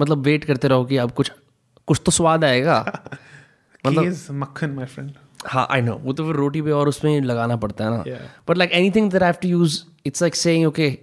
मतलब 0.00 0.18
wait 0.18 0.44
करते 0.44 0.68
रहो 0.68 0.84
कि 0.84 0.96
अब 0.96 1.10
कुछ 1.10 1.32
कुछ 1.86 2.00
तो 2.06 2.12
स्वाद 2.12 2.44
आएगा। 2.44 2.78
मतलब 3.86 4.16
मक्खन 4.30 4.70
माय 4.70 4.86
फ्रेंड 4.86 5.12
हाँ 5.46 5.66
आई 5.70 5.80
नो 5.80 5.94
वो 5.94 6.12
तो 6.12 6.24
फिर 6.26 6.34
रोटी 6.34 6.62
पे 6.62 6.70
और 6.70 6.88
उसमें 6.88 7.20
लगाना 7.20 7.56
पड़ता 7.56 7.84
है 7.84 7.90
ना। 7.90 8.04
But 8.48 8.58
like 8.58 8.72
any 8.72 8.90
thing 8.90 9.10
that 9.10 9.22
I 9.22 9.28
have 9.28 9.36
to 9.42 9.48
use 9.48 9.82
it's 10.06 10.22
like 10.22 10.34
saying 10.34 10.66
okay 10.66 10.98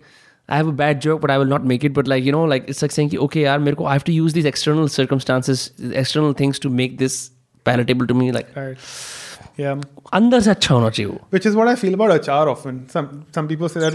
I 0.49 0.57
have 0.57 0.67
a 0.67 0.71
bad 0.71 0.99
joke 0.99 1.21
but 1.21 1.31
I 1.31 1.37
will 1.37 1.47
not 1.47 1.61
make 1.61 1.85
it 1.85 1.93
but 1.93 2.07
like 2.07 2.25
you 2.25 2.31
know 2.31 2.45
like 2.45 2.65
it's 2.69 2.83
like 2.83 2.91
saying 2.91 3.11
कि 3.11 3.17
okay 3.17 3.41
यार 3.41 3.59
मेरे 3.59 3.75
को 3.75 3.85
I 3.85 3.91
have 3.91 4.01
to 4.05 4.13
use 4.13 4.33
this 4.33 4.45
external 4.45 4.87
circumstances 4.87 5.71
external 5.95 6.33
things 6.39 6.59
to 6.59 6.69
make 6.69 6.97
this 6.97 7.27
palatable 7.65 8.05
to 8.05 8.13
me 8.13 8.31
like 8.31 8.77
अंदर 9.59 10.39
से 10.39 10.49
अच्छा 10.49 10.75
होना 10.75 10.89
चाहिए 10.89 11.11
वो 11.11 11.19
which 11.33 11.45
is 11.49 11.55
what 11.59 11.67
I 11.67 11.75
feel 11.83 11.93
about 11.93 12.11
achar 12.11 12.47
often. 12.55 12.81
Some 12.95 13.09
some 13.37 13.47
people 13.47 13.69
say 13.69 13.91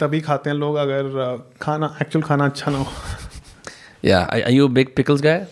तभी 0.00 0.20
खाते 0.20 0.50
हैं 0.50 0.56
लोग 0.56 0.76
अगर 0.76 1.10
uh, 1.24 1.60
खाना 1.62 1.98
actual 2.02 2.24
खाना 2.24 2.44
अच्छा 2.44 2.70
ना 2.70 2.78
हो. 2.78 2.86
या 4.04 4.20
are 4.20 4.50
you 4.50 4.68
big 4.68 4.88
pickles 4.96 5.22
guy 5.22 5.46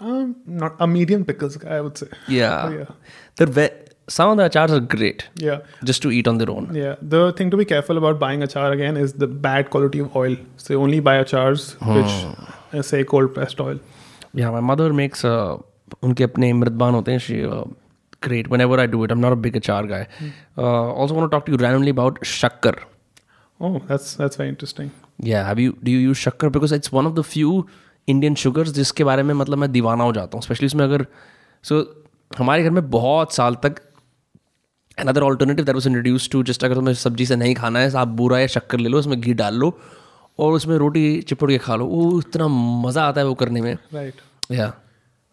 Um, 0.00 0.34
not 0.46 0.76
a 0.80 0.86
medium 0.86 1.24
pickles 1.26 1.56
guy, 1.56 1.76
I 1.76 1.80
would 1.82 1.98
say. 1.98 2.06
Yeah. 2.26 2.66
Oh, 2.66 2.70
yeah. 2.72 2.84
They're 3.36 3.46
ve- 3.46 3.90
some 4.08 4.30
of 4.30 4.38
the 4.38 4.44
achars 4.48 4.70
are 4.70 4.80
great 4.80 5.24
Yeah. 5.36 5.58
just 5.84 6.02
to 6.02 6.10
eat 6.10 6.26
on 6.26 6.38
their 6.38 6.50
own. 6.50 6.70
Yeah. 6.72 6.94
The 7.02 7.32
thing 7.32 7.50
to 7.50 7.58
be 7.58 7.66
careful 7.66 7.98
about 7.98 8.18
buying 8.18 8.40
achar 8.40 8.72
again 8.72 8.96
is 8.96 9.12
the 9.24 9.26
bad 9.26 9.68
quality 9.74 9.98
of 9.98 10.16
oil. 10.16 10.36
So 10.56 10.80
only 10.86 11.00
buy 11.00 11.22
achars 11.24 11.74
hmm. 11.82 11.98
which 11.98 12.16
uh, 12.72 12.82
say 12.82 13.04
cold 13.04 13.34
pressed 13.34 13.60
oil. 13.60 13.78
Yeah, 14.32 14.50
my 14.50 14.60
mother 14.60 14.88
makes 15.02 15.24
uh, 15.24 15.58
उनके 16.02 16.24
अपने 16.24 16.52
मृदबान 16.52 16.94
होते 16.94 17.12
हैं 17.12 17.18
she 17.18 17.38
uh, 17.44 17.64
great 18.22 18.48
whenever 18.48 18.78
I 18.80 18.86
do 18.86 19.02
it. 19.04 19.10
I'm 19.10 19.20
not 19.20 19.32
a 19.32 19.36
big 19.36 19.54
achar 19.60 19.82
guy. 19.88 20.06
Mm. 20.20 20.32
Uh, 20.58 20.92
also 20.92 21.14
want 21.14 21.30
to 21.30 21.34
talk 21.36 21.46
to 21.46 21.52
you 21.52 21.58
randomly 21.58 21.90
about 21.90 22.18
shakkar. 22.32 22.74
Oh, 23.60 23.80
that's 23.86 24.14
that's 24.14 24.36
very 24.36 24.48
interesting. 24.48 24.90
Yeah, 25.30 25.46
have 25.46 25.58
you 25.58 25.76
do 25.84 25.90
you 25.90 25.98
use 26.10 26.18
shakkar 26.18 26.50
because 26.58 26.72
it's 26.72 26.92
one 26.98 27.06
of 27.06 27.14
the 27.20 27.24
few 27.34 27.54
Indian 28.08 28.34
sugars 28.42 28.72
जिसके 28.80 29.04
बारे 29.04 29.22
में 29.22 29.34
मतलब 29.34 29.58
मैं 29.58 29.70
दीवाना 29.72 30.04
हो 30.04 30.12
जाता 30.12 30.36
हूँ 30.36 30.42
specially 30.42 30.66
इसमें 30.66 30.84
अगर 30.84 31.06
सो 31.64 31.80
हमारे 32.38 32.62
घर 32.64 32.70
में 32.70 32.88
बहुत 32.90 33.34
साल 33.34 33.54
तक 33.64 33.80
another 34.98 35.22
alternative 35.22 35.64
that 35.64 35.74
was 35.74 35.86
introduce 35.86 36.28
to 36.32 36.42
just 36.50 36.64
अगर 36.64 36.74
तुम्हें 36.74 36.94
सब्ज़ी 37.02 37.26
से 37.26 37.36
नहीं 37.36 37.54
खाना 37.54 37.78
है 37.80 37.90
तो 37.90 37.98
आप 37.98 38.08
बूरा 38.20 38.38
या 38.38 38.46
शक्कर 38.54 38.78
ले 38.78 38.88
लो 38.88 38.98
उसमें 38.98 39.20
घी 39.20 39.34
डाल 39.42 39.54
लो 39.64 39.78
और 40.38 40.52
उसमें 40.52 40.76
रोटी 40.78 41.04
चिपड़ 41.28 41.50
के 41.50 41.58
खा 41.66 41.76
लो 41.76 41.86
वो 41.86 42.18
इतना 42.20 42.48
मज़ा 42.86 43.04
आता 43.08 43.20
है 43.20 43.26
वो 43.26 43.34
करने 43.42 43.60
में 43.60 43.76
Right. 43.94 44.20
या 44.52 44.72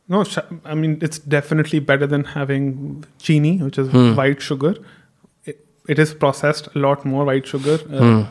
No, 0.09 0.23
I 0.65 0.73
mean 0.73 0.99
it's 1.01 1.19
definitely 1.19 1.79
better 1.79 2.07
than 2.07 2.23
having 2.23 3.05
chini, 3.19 3.57
which 3.57 3.77
is 3.77 3.89
hmm. 3.89 4.15
white 4.15 4.41
sugar. 4.41 4.75
It, 5.45 5.65
it 5.87 5.99
is 5.99 6.13
processed 6.13 6.69
a 6.75 6.79
lot 6.79 7.03
more 7.05 7.25
white 7.25 7.45
sugar. 7.45 7.79
Uh. 7.91 7.99
Hmm. 7.99 8.21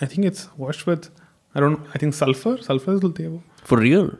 I 0.00 0.06
think 0.06 0.26
it's 0.26 0.48
washed 0.56 0.86
with 0.86 1.10
I 1.54 1.60
don't 1.60 1.72
know. 1.72 1.86
I 1.94 1.98
think 1.98 2.14
sulfur. 2.14 2.58
Sulfur 2.60 2.94
is 2.94 3.00
the 3.00 3.40
for 3.64 3.78
real. 3.78 4.10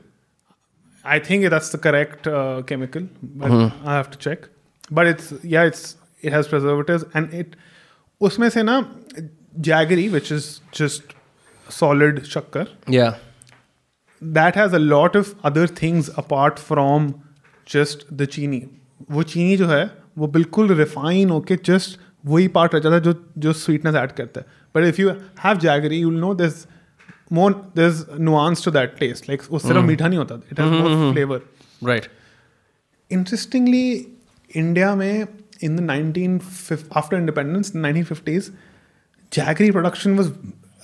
I 1.04 1.18
think 1.18 1.48
that's 1.50 1.70
the 1.70 1.78
correct 1.78 2.26
uh, 2.26 2.62
chemical, 2.62 3.08
but 3.22 3.50
hmm. 3.50 3.88
I 3.88 3.94
have 3.94 4.10
to 4.10 4.18
check. 4.18 4.48
But 4.90 5.06
it's 5.06 5.32
yeah, 5.42 5.64
it's 5.64 5.96
it 6.20 6.32
has 6.32 6.48
preservatives 6.48 7.04
and 7.14 7.32
it. 7.34 7.56
Usme 8.20 8.50
se 8.52 8.62
na 8.62 8.84
jaggery, 9.60 10.10
which 10.10 10.30
is 10.30 10.60
just 10.70 11.02
solid 11.68 12.26
sugar. 12.26 12.68
Yeah 12.86 13.16
that 14.21 14.55
has 14.55 14.73
a 14.73 14.79
lot 14.79 15.15
of 15.15 15.35
other 15.43 15.67
things 15.67 16.09
apart 16.17 16.59
from 16.59 17.07
just 17.67 18.05
the 18.17 18.27
चीनी 18.27 18.61
वो 19.11 19.23
चीनी 19.23 19.57
जो 19.57 19.67
है 19.67 19.83
वो 20.17 20.27
बिल्कुल 20.27 20.73
refine 20.73 21.29
होके 21.29 21.55
just 21.65 21.99
वही 22.25 22.47
part 22.57 22.73
रह 22.73 22.79
जाता 22.79 22.95
है 22.95 23.01
जो 23.01 23.13
जो 23.37 23.53
स्वीटनेस 23.53 23.95
ऐड 23.95 24.11
करता 24.11 24.41
है 24.41 24.45
but 24.75 24.87
if 24.87 24.99
you 24.99 25.09
have 25.43 25.57
jaggery 25.59 25.99
you 25.99 26.11
know 26.11 26.33
this 26.35 26.65
more 27.33 27.53
this 27.75 28.05
nuance 28.19 28.65
to 28.65 28.71
that 28.71 28.95
taste 28.99 29.29
like 29.29 29.41
वो 29.51 29.59
सिर्फ 29.59 29.83
मीठा 29.85 30.07
नहीं 30.07 30.19
होता 30.19 30.39
it 30.51 30.59
has 30.59 30.81
more 30.81 31.11
flavour 31.11 31.41
right 31.81 32.07
interestingly 33.11 33.89
India 34.55 34.95
में 34.95 35.27
in 35.63 35.75
the 35.75 35.79
nineteen 35.79 36.39
after 36.95 37.17
independence 37.17 37.75
nineteen 37.75 38.03
fifties 38.03 38.51
jaggery 39.31 39.71
production 39.71 40.13
was 40.15 40.27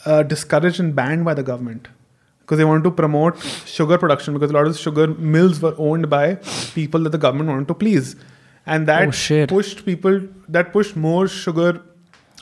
uh, 0.05 0.23
discouraged 0.23 0.79
and 0.79 0.95
banned 0.95 1.25
by 1.25 1.33
the 1.33 1.43
government 1.49 1.85
because 2.48 2.56
they 2.56 2.64
wanted 2.64 2.84
to 2.84 2.90
promote 2.90 3.38
sugar 3.66 3.98
production 3.98 4.32
because 4.32 4.50
a 4.50 4.54
lot 4.54 4.66
of 4.66 4.78
sugar 4.78 5.06
mills 5.06 5.60
were 5.60 5.74
owned 5.76 6.08
by 6.08 6.36
people 6.74 7.02
that 7.02 7.10
the 7.10 7.18
government 7.18 7.50
wanted 7.50 7.68
to 7.68 7.74
please. 7.74 8.16
And 8.64 8.88
that 8.88 9.08
Oh, 9.08 9.10
pushed 9.50 9.84
people 9.84 10.22
that 10.48 10.72
pushed 10.72 10.96
more 10.96 11.28
sugar 11.28 11.82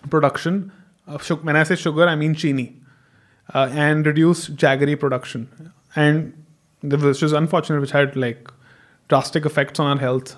production 0.09 0.70
of 1.09 1.25
su- 1.25 1.36
when 1.49 1.57
i 1.57 1.65
say 1.65 1.75
sugar 1.75 2.07
i 2.12 2.15
mean 2.15 2.35
chini 2.35 2.76
uh, 3.55 3.68
and 3.73 4.07
reduced 4.07 4.55
jaggery 4.55 4.99
production. 4.99 5.73
And 5.97 6.44
which 6.83 7.23
was 7.23 7.33
unfortunate 7.33 7.81
which 7.81 7.91
had 7.91 8.15
like 8.15 8.49
drastic 9.09 9.44
effects 9.44 9.81
on 9.81 9.86
our 9.97 9.99
health. 9.99 10.36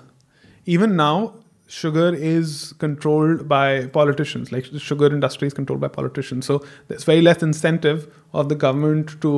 Even 0.65 0.95
now 0.95 1.35
sugar 1.68 2.08
is 2.14 2.72
controlled 2.78 3.48
by 3.48 3.86
politicians 3.98 4.50
like 4.52 4.70
the 4.70 4.78
sugar 4.78 5.06
industry 5.18 5.46
is 5.52 5.54
controlled 5.54 5.80
by 5.84 5.88
politicians 5.88 6.46
so 6.46 6.56
there's 6.88 7.04
very 7.04 7.22
less 7.22 7.42
incentive 7.42 8.02
of 8.32 8.48
the 8.50 8.54
government 8.54 9.14
to 9.22 9.32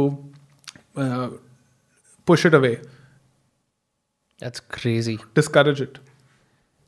uh, 0.96 1.28
push 2.32 2.44
it 2.44 2.54
away 2.54 2.74
That's 4.40 4.60
crazy. 4.60 5.18
discourage 5.34 5.80
it 5.80 5.98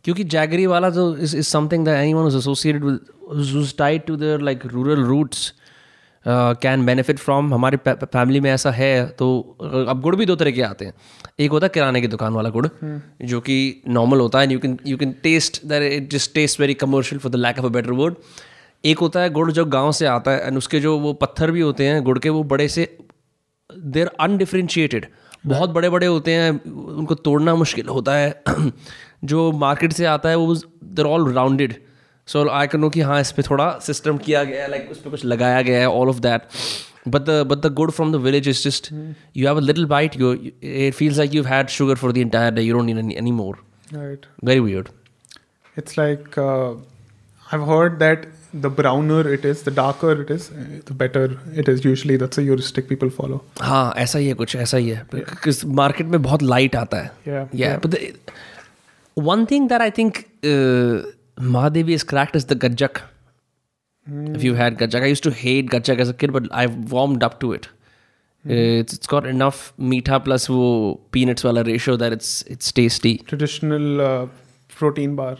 क्योंकि 0.04 0.24
jaggery 0.32 0.66
वाला 0.66 0.88
तो 0.96 1.04
is 1.26 1.32
is 1.42 1.48
something 1.54 1.84
that 1.86 1.96
anyone 2.02 2.24
who's 2.26 2.34
associated 2.40 2.84
with 2.88 3.08
who's 3.52 3.72
tied 3.80 4.06
to 4.10 4.16
their 4.16 4.38
like 4.48 4.64
rural 4.74 5.02
roots 5.12 5.40
uh, 6.27 6.65
benefit 6.65 7.15
benefit 7.15 7.39
from 7.39 7.53
हमारे 7.53 7.77
family 7.87 8.39
में 8.39 8.51
ऐसा 8.51 8.71
है 8.71 9.07
तो 9.07 9.57
अब 9.89 10.01
गुड़ 10.01 10.15
भी 10.15 10.25
दो 10.25 10.35
तरह 10.35 10.51
के 10.51 10.61
आते 10.61 10.85
हैं। 10.85 10.93
एक 11.39 11.51
होता 11.51 11.65
है 11.65 11.71
किराने 11.73 12.01
की 12.01 12.07
दुकान 12.07 12.33
वाला 12.33 12.49
गुड़ 12.49 12.67
जो 13.21 13.41
कि 13.41 13.83
नॉर्मल 13.87 14.19
होता 14.19 14.39
है 14.39 14.53
you 14.53 14.59
can 14.59 14.79
you 14.87 14.97
can 14.97 15.15
taste 15.23 15.65
that 15.65 15.93
it 15.93 16.11
just 16.11 16.33
taste 16.33 16.59
very 16.59 16.73
commercial 16.73 17.19
for 17.19 17.31
the 17.31 17.35
lack 17.35 17.59
of 17.59 17.65
a 17.65 17.69
better 17.69 17.91
word 17.91 18.15
एक 18.85 18.99
होता 18.99 19.19
है 19.19 19.29
गुड़ 19.29 19.51
जो 19.51 19.65
गाँव 19.65 19.91
से 19.91 20.05
आता 20.05 20.31
है 20.31 20.47
एंड 20.47 20.57
उसके 20.57 20.79
जो 20.79 20.99
वो 20.99 21.13
पत्थर 21.13 21.51
भी 21.51 21.61
होते 21.61 21.87
हैं 21.87 22.03
गुड़ 22.03 22.19
के 22.19 22.29
वो 22.29 22.43
बड़े 22.43 22.67
से 22.67 22.97
देर 23.77 24.09
अनडिफ्रेंशिएटेड 24.19 25.05
बहुत 25.45 25.69
बड़े 25.69 25.89
बड़े 25.89 26.07
होते 26.07 26.31
हैं 26.31 26.63
उनको 26.73 27.15
तोड़ना 27.15 27.55
मुश्किल 27.55 27.85
होता 27.85 28.15
है। 28.15 28.43
जो 29.23 29.51
मार्केट 29.51 29.93
से 29.93 30.05
आता 30.05 30.29
है 30.29 30.35
वो 30.35 30.55
there 30.83 31.05
all 31.05 31.33
rounded 31.33 31.75
so 32.27 32.47
I 32.49 32.67
can 32.67 32.81
know 32.81 32.89
कि 32.89 33.01
हाँ 33.01 33.19
इस 33.21 33.31
पर 33.31 33.43
थोड़ा 33.49 33.67
सिस्टम 33.85 34.17
किया 34.25 34.43
गया 34.43 34.63
है 34.63 34.69
लाइक 34.71 34.91
उस 34.91 35.01
पर 35.01 35.09
कुछ 35.09 35.25
लगाया 35.25 35.61
गया 35.61 35.79
है 35.79 35.89
all 35.89 36.09
of 36.09 36.19
that 36.19 36.41
but 37.07 37.21
the 37.29 37.41
but 37.47 37.65
the 37.67 37.73
gur 37.73 37.91
from 37.91 38.11
the 38.13 38.15
village 38.25 38.47
is 38.49 38.63
just 38.63 38.91
you 39.37 39.47
have 39.47 39.57
a 39.57 39.61
little 39.61 39.85
bite 39.95 40.19
you 40.21 40.33
it 40.33 40.93
feels 40.93 41.17
like 41.17 41.35
you 41.35 41.43
had 41.43 41.67
sugar 41.77 41.95
for 42.03 42.11
the 42.11 42.17
entire 42.17 42.53
day 42.53 42.61
you 42.61 42.73
don't 42.77 42.85
need 42.85 43.17
any 43.17 43.31
more 43.31 43.55
right. 43.93 44.25
वेरी 44.45 44.59
वियर्ड 44.59 44.89
it's 45.81 45.95
like 45.97 46.35
uh, 46.41 46.71
i've 47.51 47.63
heard 47.67 47.93
that 48.01 48.25
the 48.63 48.69
browner 48.79 49.21
it 49.35 49.45
is 49.51 49.61
the 49.67 49.71
darker 49.77 50.11
it 50.23 50.33
is 50.35 50.43
uh, 50.51 50.65
the 50.89 50.97
better 50.97 51.23
it 51.61 51.69
is. 51.71 51.79
Usually 51.85 52.17
that's 52.23 52.41
a 52.41 52.43
heuristic 52.47 52.87
people 52.89 53.11
follow. 53.15 53.39
हाँ 53.61 53.93
ऐसा 53.97 54.19
ही 54.19 54.27
है 54.27 54.33
कुछ 54.41 54.55
ऐसा 54.55 54.77
ही 54.77 54.89
है। 54.89 55.01
Because 55.13 55.65
market 55.79 56.07
में 56.07 56.21
बहुत 56.21 56.43
लाइट 56.43 56.75
आता 56.75 56.97
है। 56.97 57.11
Yeah, 57.27 57.31
yeah, 57.33 57.63
yeah. 57.63 57.79
but 57.85 57.95
the, 57.95 58.13
one 59.29 59.47
thing 59.53 59.67
that 59.71 59.85
I 59.87 59.89
think 59.99 60.19
uh, 60.51 61.01
Mahadevi 61.37 61.89
is 61.89 62.03
cracked 62.03 62.35
is 62.35 62.45
the 62.45 62.55
gajak. 62.55 63.01
Mm. 64.09 64.35
If 64.35 64.43
you 64.43 64.53
had 64.55 64.77
gajak, 64.77 65.01
I 65.03 65.05
used 65.07 65.23
to 65.23 65.31
hate 65.31 65.69
gajak 65.69 65.99
as 65.99 66.09
a 66.09 66.13
kid, 66.13 66.31
but 66.33 66.47
I've 66.51 66.91
warmed 66.91 67.23
up 67.23 67.39
to 67.39 67.53
it. 67.53 67.67
Mm. 68.45 68.79
It's, 68.81 68.93
it's 68.93 69.07
got 69.07 69.25
enough 69.25 69.73
meetha 69.79 70.23
plus 70.23 70.49
wo 70.49 70.99
peanuts 71.11 71.43
wala 71.43 71.63
ratio 71.63 71.95
that 71.97 72.11
it's 72.13 72.41
it's 72.43 72.71
tasty. 72.71 73.17
traditional 73.19 74.01
uh, 74.01 74.27
protein 74.67 75.15
bar 75.15 75.37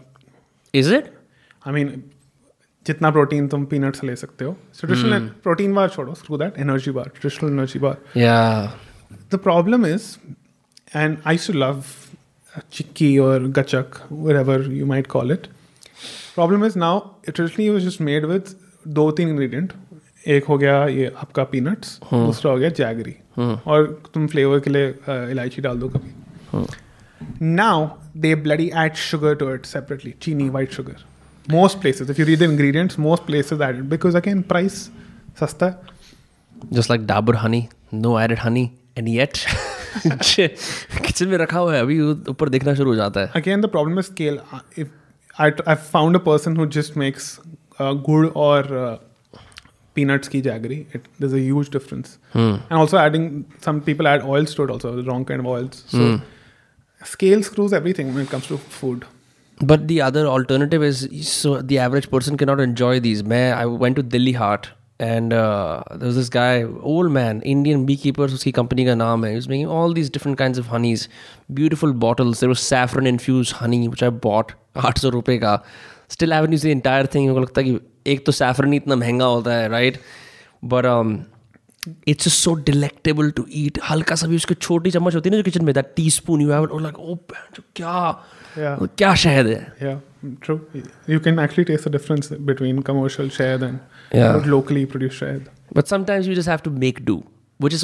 Is 0.74 0.90
it? 0.90 1.14
I 1.66 1.72
mean 1.72 2.10
जितना 2.88 3.10
protein 3.16 3.48
तुम 3.48 3.66
peanut 3.72 3.96
से 3.96 4.08
ले 4.08 4.16
सकते 4.16 4.46
हो 4.46 4.52
traditional 4.80 5.28
protein 5.44 5.74
bar 5.74 5.90
छोड़ो 5.90 6.14
screw 6.22 6.38
that 6.38 6.58
energy 6.60 6.92
bar 6.98 7.06
traditional 7.20 7.50
energy 7.52 7.80
bar 7.80 7.98
Yeah. 8.22 8.72
the 9.34 9.38
problem 9.46 9.86
is 9.90 10.08
and 11.02 11.22
i 11.32 11.36
used 11.38 11.50
to 11.52 11.56
love 11.62 11.94
uh, 12.56 12.64
chikki 12.78 13.08
or 13.28 13.38
gachak 13.60 14.00
whatever 14.26 14.58
you 14.80 14.90
might 14.94 15.08
call 15.14 15.32
problem 16.36 16.66
is 16.66 16.78
now 16.80 17.00
traditionally 17.26 17.70
was 17.70 17.82
just 17.82 18.02
made 18.02 18.26
with 18.26 18.56
दो 18.90 19.10
तीन 19.12 19.30
ingredient 19.30 19.74
एक 20.28 20.46
हो 20.46 20.58
गया 20.58 20.86
ये 20.88 21.12
आपका 21.18 21.44
peanuts 21.52 22.00
हाँ। 22.04 22.26
दूसरा 22.26 22.52
हो 22.52 22.58
गया 22.58 22.70
जैगरी 22.78 23.16
हाँ। 23.38 23.62
और 23.68 23.86
तुम 24.14 24.28
फ्लेवर 24.28 24.60
के 24.60 24.70
लिए 24.70 24.88
इलायची 25.32 25.62
डाल 25.62 25.78
दो 25.80 25.90
कभी। 25.90 26.66
Now 27.42 27.88
they 28.18 28.34
bloody 28.36 28.70
add 28.76 28.94
sugar 29.02 29.36
to 29.36 29.54
it 29.54 29.66
separately 29.66 30.14
chini 30.22 30.50
white 30.50 30.72
sugar 30.74 31.06
most 31.48 31.80
places 31.82 32.10
if 32.10 32.20
you 32.20 32.26
read 32.26 32.40
the 32.40 32.44
ingredients 32.44 33.00
most 33.00 33.26
places 33.26 33.62
added 33.62 33.84
because 33.90 34.18
again 34.18 34.42
price 34.50 34.82
सस्ता 35.40 35.66
है। 35.66 36.72
Just 36.74 36.90
like 36.90 37.06
Dabur 37.08 37.36
honey 37.36 37.66
no 37.94 38.20
added 38.20 38.40
honey 38.40 38.70
and 38.98 39.08
yet 39.10 39.38
kitchen 40.08 41.28
में 41.28 41.38
रखा 41.38 41.60
हुआ 41.60 41.74
है 41.76 41.82
अभी 41.82 42.02
ऊपर 42.30 42.50
देखना 42.50 42.74
शुरू 42.76 42.90
हो 42.90 42.96
जाता 42.96 43.22
है। 43.22 43.32
Again 43.36 43.62
the 43.62 43.70
problem 43.70 44.00
is 44.00 44.06
scale 44.06 44.40
if 44.78 44.88
I, 45.40 45.52
i've 45.66 45.82
found 45.82 46.16
a 46.16 46.20
person 46.20 46.56
who 46.56 46.66
just 46.68 46.96
makes 46.96 47.40
uh, 47.80 47.94
gur 47.94 48.28
or 48.28 48.60
uh, 48.60 48.98
peanuts 49.96 50.28
ki 50.28 50.42
jaggery. 50.42 50.86
It, 50.94 51.08
there's 51.20 51.34
a 51.34 51.40
huge 51.40 51.70
difference. 51.70 52.18
And 52.34 52.72
also 52.72 52.98
adding 52.98 53.46
some 53.62 53.82
people 53.82 54.08
add 54.08 54.24
oils 54.24 54.54
to 54.56 54.64
it 54.64 54.70
also 54.70 54.96
the 54.96 55.04
wrong 55.04 55.26
kind 55.26 55.40
of 55.40 55.46
oils. 55.48 55.84
So 55.88 56.22
scale 57.04 57.44
screws 57.44 57.74
everything 57.74 58.14
when 58.14 58.24
it 58.26 58.30
comes 58.30 58.48
to 58.48 58.58
food. 58.58 59.06
But 59.62 59.88
the 59.88 60.02
other 60.02 60.26
alternative 60.26 60.84
is 60.84 61.08
so 61.28 61.62
the 61.62 61.78
average 61.80 62.10
person 62.10 62.38
cannot 62.38 62.60
enjoy 62.60 63.00
these. 63.00 63.24
Man, 63.24 63.58
I 63.58 63.66
went 63.66 63.96
to 63.98 64.04
Delhi 64.04 64.34
Haat 64.34 64.70
and 65.02 65.34
this 65.94 66.30
guy 66.34 66.64
old 66.84 67.12
man 67.12 67.42
Indian 67.46 67.86
B 67.86 67.96
keepers 67.96 68.34
उसकी 68.34 68.52
company 68.52 68.86
का 68.86 68.96
नाम 68.96 69.26
है 69.26 69.38
is 69.38 69.50
making 69.50 69.70
all 69.70 69.94
these 69.94 70.10
different 70.10 70.38
kind 70.38 70.60
of 70.60 70.70
honeys 70.70 71.10
beautiful 71.52 71.92
bottles 71.92 72.44
there 72.44 72.54
saffron 72.54 73.08
infuse 73.08 73.54
honey 73.62 73.88
which 73.88 74.04
I 74.04 74.10
bought 74.10 74.52
आठ 74.78 74.98
सौ 74.98 75.10
रुपये 75.10 75.38
का 75.38 75.64
still 76.10 76.32
even 76.32 76.52
use 76.52 76.64
the 76.64 76.66
entire 76.66 77.06
thing 77.06 77.24
मेरे 77.24 77.34
को 77.34 77.40
लगता 77.40 77.62
है 77.62 77.68
कि 77.68 77.80
एक 78.08 78.26
तो 78.26 78.32
सैफरन 78.32 78.72
ही 78.72 78.78
इतना 78.78 78.96
महँगा 78.96 79.26
होता 79.26 79.54
है 79.54 79.70
right 79.70 79.98
but 80.66 81.26
it's 82.08 82.34
so 82.34 82.54
delectable 82.54 83.32
to 83.32 83.46
eat 83.56 83.80
हल्का 83.90 84.16
सा 84.16 84.28
भी 84.28 84.36
उसकी 84.36 84.54
छोटी 84.54 84.92
चम्मच 84.92 85.16
होती 85.16 85.30
है 85.30 85.32
ना 85.32 85.38
जो 85.38 85.44
किचन 85.44 85.66
में 85.66 85.76
that 85.76 85.94
teaspoon 86.10 86.42
you 86.42 86.52
have 86.52 86.80
like 86.80 87.00
oh 87.00 87.16
क्या 87.76 88.24
क्या 88.98 89.16
शहद 89.16 89.48
है। 89.48 89.74
Yeah. 89.84 90.13
true 90.47 90.57
you 91.15 91.21
can 91.27 91.39
actually 91.45 91.65
taste 91.71 91.89
the 91.89 91.93
difference 91.97 92.31
between 92.53 92.83
commercial 92.91 93.29
shayad 93.39 93.65
and 93.71 93.81
Yeah. 94.21 94.47
locally 94.57 94.85
produced 94.95 95.23
shayad 95.25 95.49
But 95.79 95.91
sometimes 95.93 96.29
you 96.31 96.35
just 96.39 96.51
have 96.51 96.63
to 96.67 96.71
make 96.83 97.01
do, 97.09 97.15
which 97.65 97.75
is 97.79 97.83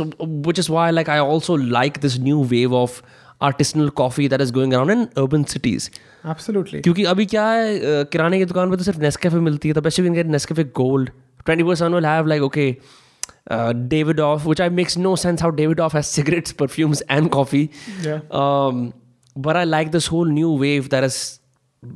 which 0.48 0.60
is 0.62 0.68
why 0.74 0.84
like 0.98 1.08
I 1.14 1.18
also 1.34 1.56
like 1.78 1.98
this 2.04 2.14
new 2.28 2.38
wave 2.52 2.76
of 2.82 2.94
artisanal 3.48 3.90
coffee 4.00 4.28
that 4.34 4.44
is 4.44 4.52
going 4.58 4.74
around 4.78 4.92
in 4.94 5.02
urban 5.24 5.44
cities. 5.54 5.88
absolutely 6.32 6.80
क्योंकि 6.86 7.04
अभी 7.12 7.26
क्या 7.34 7.46
है 7.50 7.74
अ, 7.78 8.02
किराने 8.12 8.38
की 8.38 8.44
दुकान 8.52 8.70
पे 8.70 8.76
तो 8.82 8.84
सिर्फ 8.90 8.98
नेस्कैफे 9.06 9.40
मिलती 9.48 9.68
है 9.68 9.74
तो 9.74 9.80
best 9.88 9.98
you 9.98 10.04
can 10.04 10.14
gate 10.20 10.26
Nescafe 10.36 10.64
gold 10.80 11.10
twenty 11.44 11.64
four 11.64 11.76
seven 11.82 11.94
will 11.94 12.06
have 12.06 12.26
like 12.34 12.42
okay 12.50 12.66
David 13.52 14.20
of 14.20 14.46
which 14.46 14.60
I 14.60 14.68
makes 14.80 14.96
no 15.06 15.14
sense 15.24 15.40
how 15.46 15.50
David 15.62 15.80
off 15.86 15.92
has 15.98 16.10
cigarettes, 16.18 16.52
perfumes, 16.62 17.02
and 17.16 17.30
coffee. 17.38 17.64
Yeah. 18.02 18.20
Um, 18.42 18.78
but 19.46 19.56
I 19.56 19.64
like 19.64 19.90
this 19.96 20.06
whole 20.14 20.30
new 20.38 20.50
wave 20.62 20.88
that 20.94 21.02
has, 21.08 21.18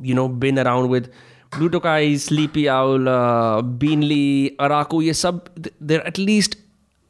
you 0.01 0.13
know 0.13 0.27
been 0.27 0.59
around 0.59 0.89
with 0.89 1.11
Blue 1.51 1.69
Tokai, 1.69 2.15
Sleepy 2.17 2.67
Owl, 2.67 3.07
uh, 3.07 3.61
Beanley, 3.61 4.55
Araku, 4.57 5.03
ye 5.03 5.13
sub 5.13 5.49
they're 5.79 6.05
at 6.05 6.17
least 6.17 6.55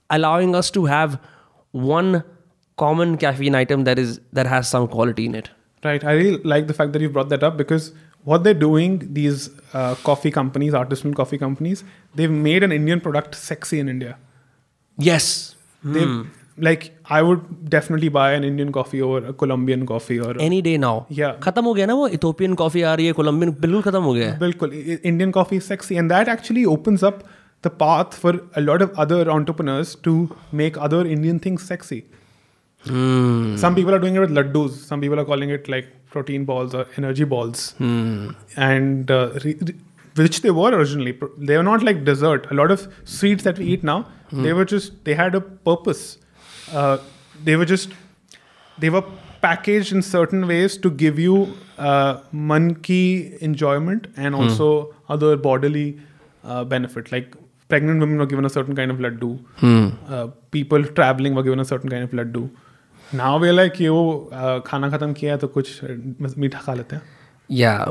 allowing 0.09 0.55
us 0.55 0.69
to 0.71 0.85
have 0.85 1.19
one 1.71 2.23
common 2.77 3.17
caffeine 3.17 3.55
item 3.55 3.83
that 3.85 3.99
is 3.99 4.19
that 4.31 4.45
has 4.47 4.69
some 4.69 4.87
quality 4.87 5.25
in 5.25 5.35
it. 5.35 5.49
Right. 5.83 6.03
I 6.03 6.13
really 6.13 6.37
like 6.43 6.67
the 6.67 6.73
fact 6.73 6.93
that 6.93 7.01
you 7.01 7.09
brought 7.09 7.29
that 7.29 7.43
up 7.43 7.57
because 7.57 7.91
what 8.23 8.43
they're 8.43 8.53
doing, 8.53 9.13
these 9.13 9.49
uh, 9.73 9.95
coffee 9.95 10.31
companies, 10.31 10.73
artisanal 10.73 11.15
coffee 11.15 11.37
companies, 11.37 11.83
they've 12.15 12.31
made 12.31 12.63
an 12.63 12.71
Indian 12.71 13.01
product 13.01 13.35
sexy 13.35 13.79
in 13.79 13.89
India. 13.89 14.17
Yes. 14.97 15.55
They've, 15.83 16.07
mm 16.07 16.29
like 16.66 16.84
I 17.16 17.18
would 17.22 17.42
definitely 17.72 18.08
buy 18.14 18.26
an 18.36 18.44
Indian 18.46 18.70
coffee 18.76 19.00
over 19.08 19.18
a 19.32 19.32
Colombian 19.42 19.84
coffee 19.90 20.18
or 20.28 20.32
any 20.46 20.60
day 20.62 20.76
now 20.84 21.04
Yeah. 21.18 21.34
खत्म 21.42 21.64
हो 21.64 21.74
गया 21.74 21.86
ना 21.86 21.94
वो 21.94 22.08
Ethiopian 22.18 22.54
coffee 22.62 22.82
आ 22.82 22.94
रही 23.00 23.06
है 23.06 23.12
Colombian 23.18 23.50
बिल्कुल 23.60 23.82
खत्म 23.82 24.02
हो 24.02 24.12
गया 24.14 24.30
है 24.32 24.38
Bilkul, 24.40 24.72
I- 24.94 24.98
Indian 25.12 25.32
coffee 25.38 25.60
is 25.62 25.68
sexy, 25.72 25.98
and 26.02 26.14
that 26.14 26.30
actually 26.36 26.64
opens 26.76 27.04
up 27.10 27.22
the 27.66 27.70
path 27.82 28.16
for 28.24 28.32
a 28.62 28.64
lot 28.64 28.82
of 28.88 28.98
other 29.04 29.20
entrepreneurs 29.36 29.94
to 30.08 30.16
make 30.62 30.80
other 30.88 31.04
Indian 31.16 31.38
things 31.46 31.68
sexy. 31.74 32.00
Some 32.86 33.74
people 33.74 33.94
are 33.94 33.98
doing 33.98 34.14
it 34.16 34.20
with 34.20 34.30
laddus. 34.30 34.70
Some 34.90 35.00
people 35.00 35.18
are 35.20 35.24
calling 35.24 35.50
it 35.50 35.68
like 35.68 35.88
protein 36.10 36.44
balls 36.44 36.74
or 36.74 36.84
energy 36.96 37.24
balls, 37.24 37.64
and 38.68 39.10
uh, 39.10 39.30
re- 39.44 39.56
re- 39.70 39.74
which 40.16 40.40
they 40.42 40.50
were 40.50 40.70
originally. 40.76 41.12
Pro- 41.12 41.30
They 41.50 41.56
were 41.56 41.66
not 41.68 41.82
like 41.82 42.04
dessert. 42.04 42.46
A 42.50 42.54
lot 42.54 42.70
of 42.70 42.86
sweets 43.04 43.44
that 43.44 43.58
we 43.58 43.66
eat 43.74 43.84
now, 43.84 43.98
they 44.32 44.52
were 44.52 44.64
just 44.64 45.04
they 45.04 45.14
had 45.14 45.34
a 45.34 45.40
purpose. 45.40 46.04
Uh, 46.71 46.97
they 47.43 47.55
were 47.55 47.65
just 47.65 47.89
they 48.77 48.89
were 48.89 49.03
packaged 49.41 49.91
in 49.91 50.01
certain 50.01 50.47
ways 50.47 50.77
to 50.77 50.89
give 50.89 51.19
you 51.19 51.53
uh, 51.77 52.19
man 52.31 52.75
ki 52.75 53.35
enjoyment 53.41 54.07
and 54.15 54.35
also 54.35 54.67
mm. 54.67 54.93
other 55.09 55.35
bodily 55.35 55.99
uh, 56.43 56.63
benefit. 56.63 57.11
Like 57.11 57.35
pregnant 57.67 57.99
women 57.99 58.17
were 58.17 58.25
given 58.25 58.45
a 58.45 58.49
certain 58.49 58.75
kind 58.75 58.91
of 58.91 58.97
laddu. 58.97 59.39
Hmm. 59.57 59.89
Uh, 60.07 60.27
people 60.51 60.83
traveling 60.83 61.35
were 61.35 61.43
given 61.43 61.59
a 61.59 61.65
certain 61.65 61.89
kind 61.89 62.03
of 62.03 62.11
laddu. 62.11 62.49
Now 63.13 63.37
we're 63.39 63.53
like 63.53 63.77
वो 63.77 64.29
uh, 64.31 64.59
खाना 64.67 64.89
खत्म 64.89 65.13
किया 65.13 65.33
है 65.33 65.39
तो 65.39 65.47
कुछ 65.47 65.83
uh, 65.83 66.37
मीठा 66.37 66.59
खा 66.59 66.73
लेते 66.73 66.95
हैं. 66.95 67.03
Yeah, 67.50 67.86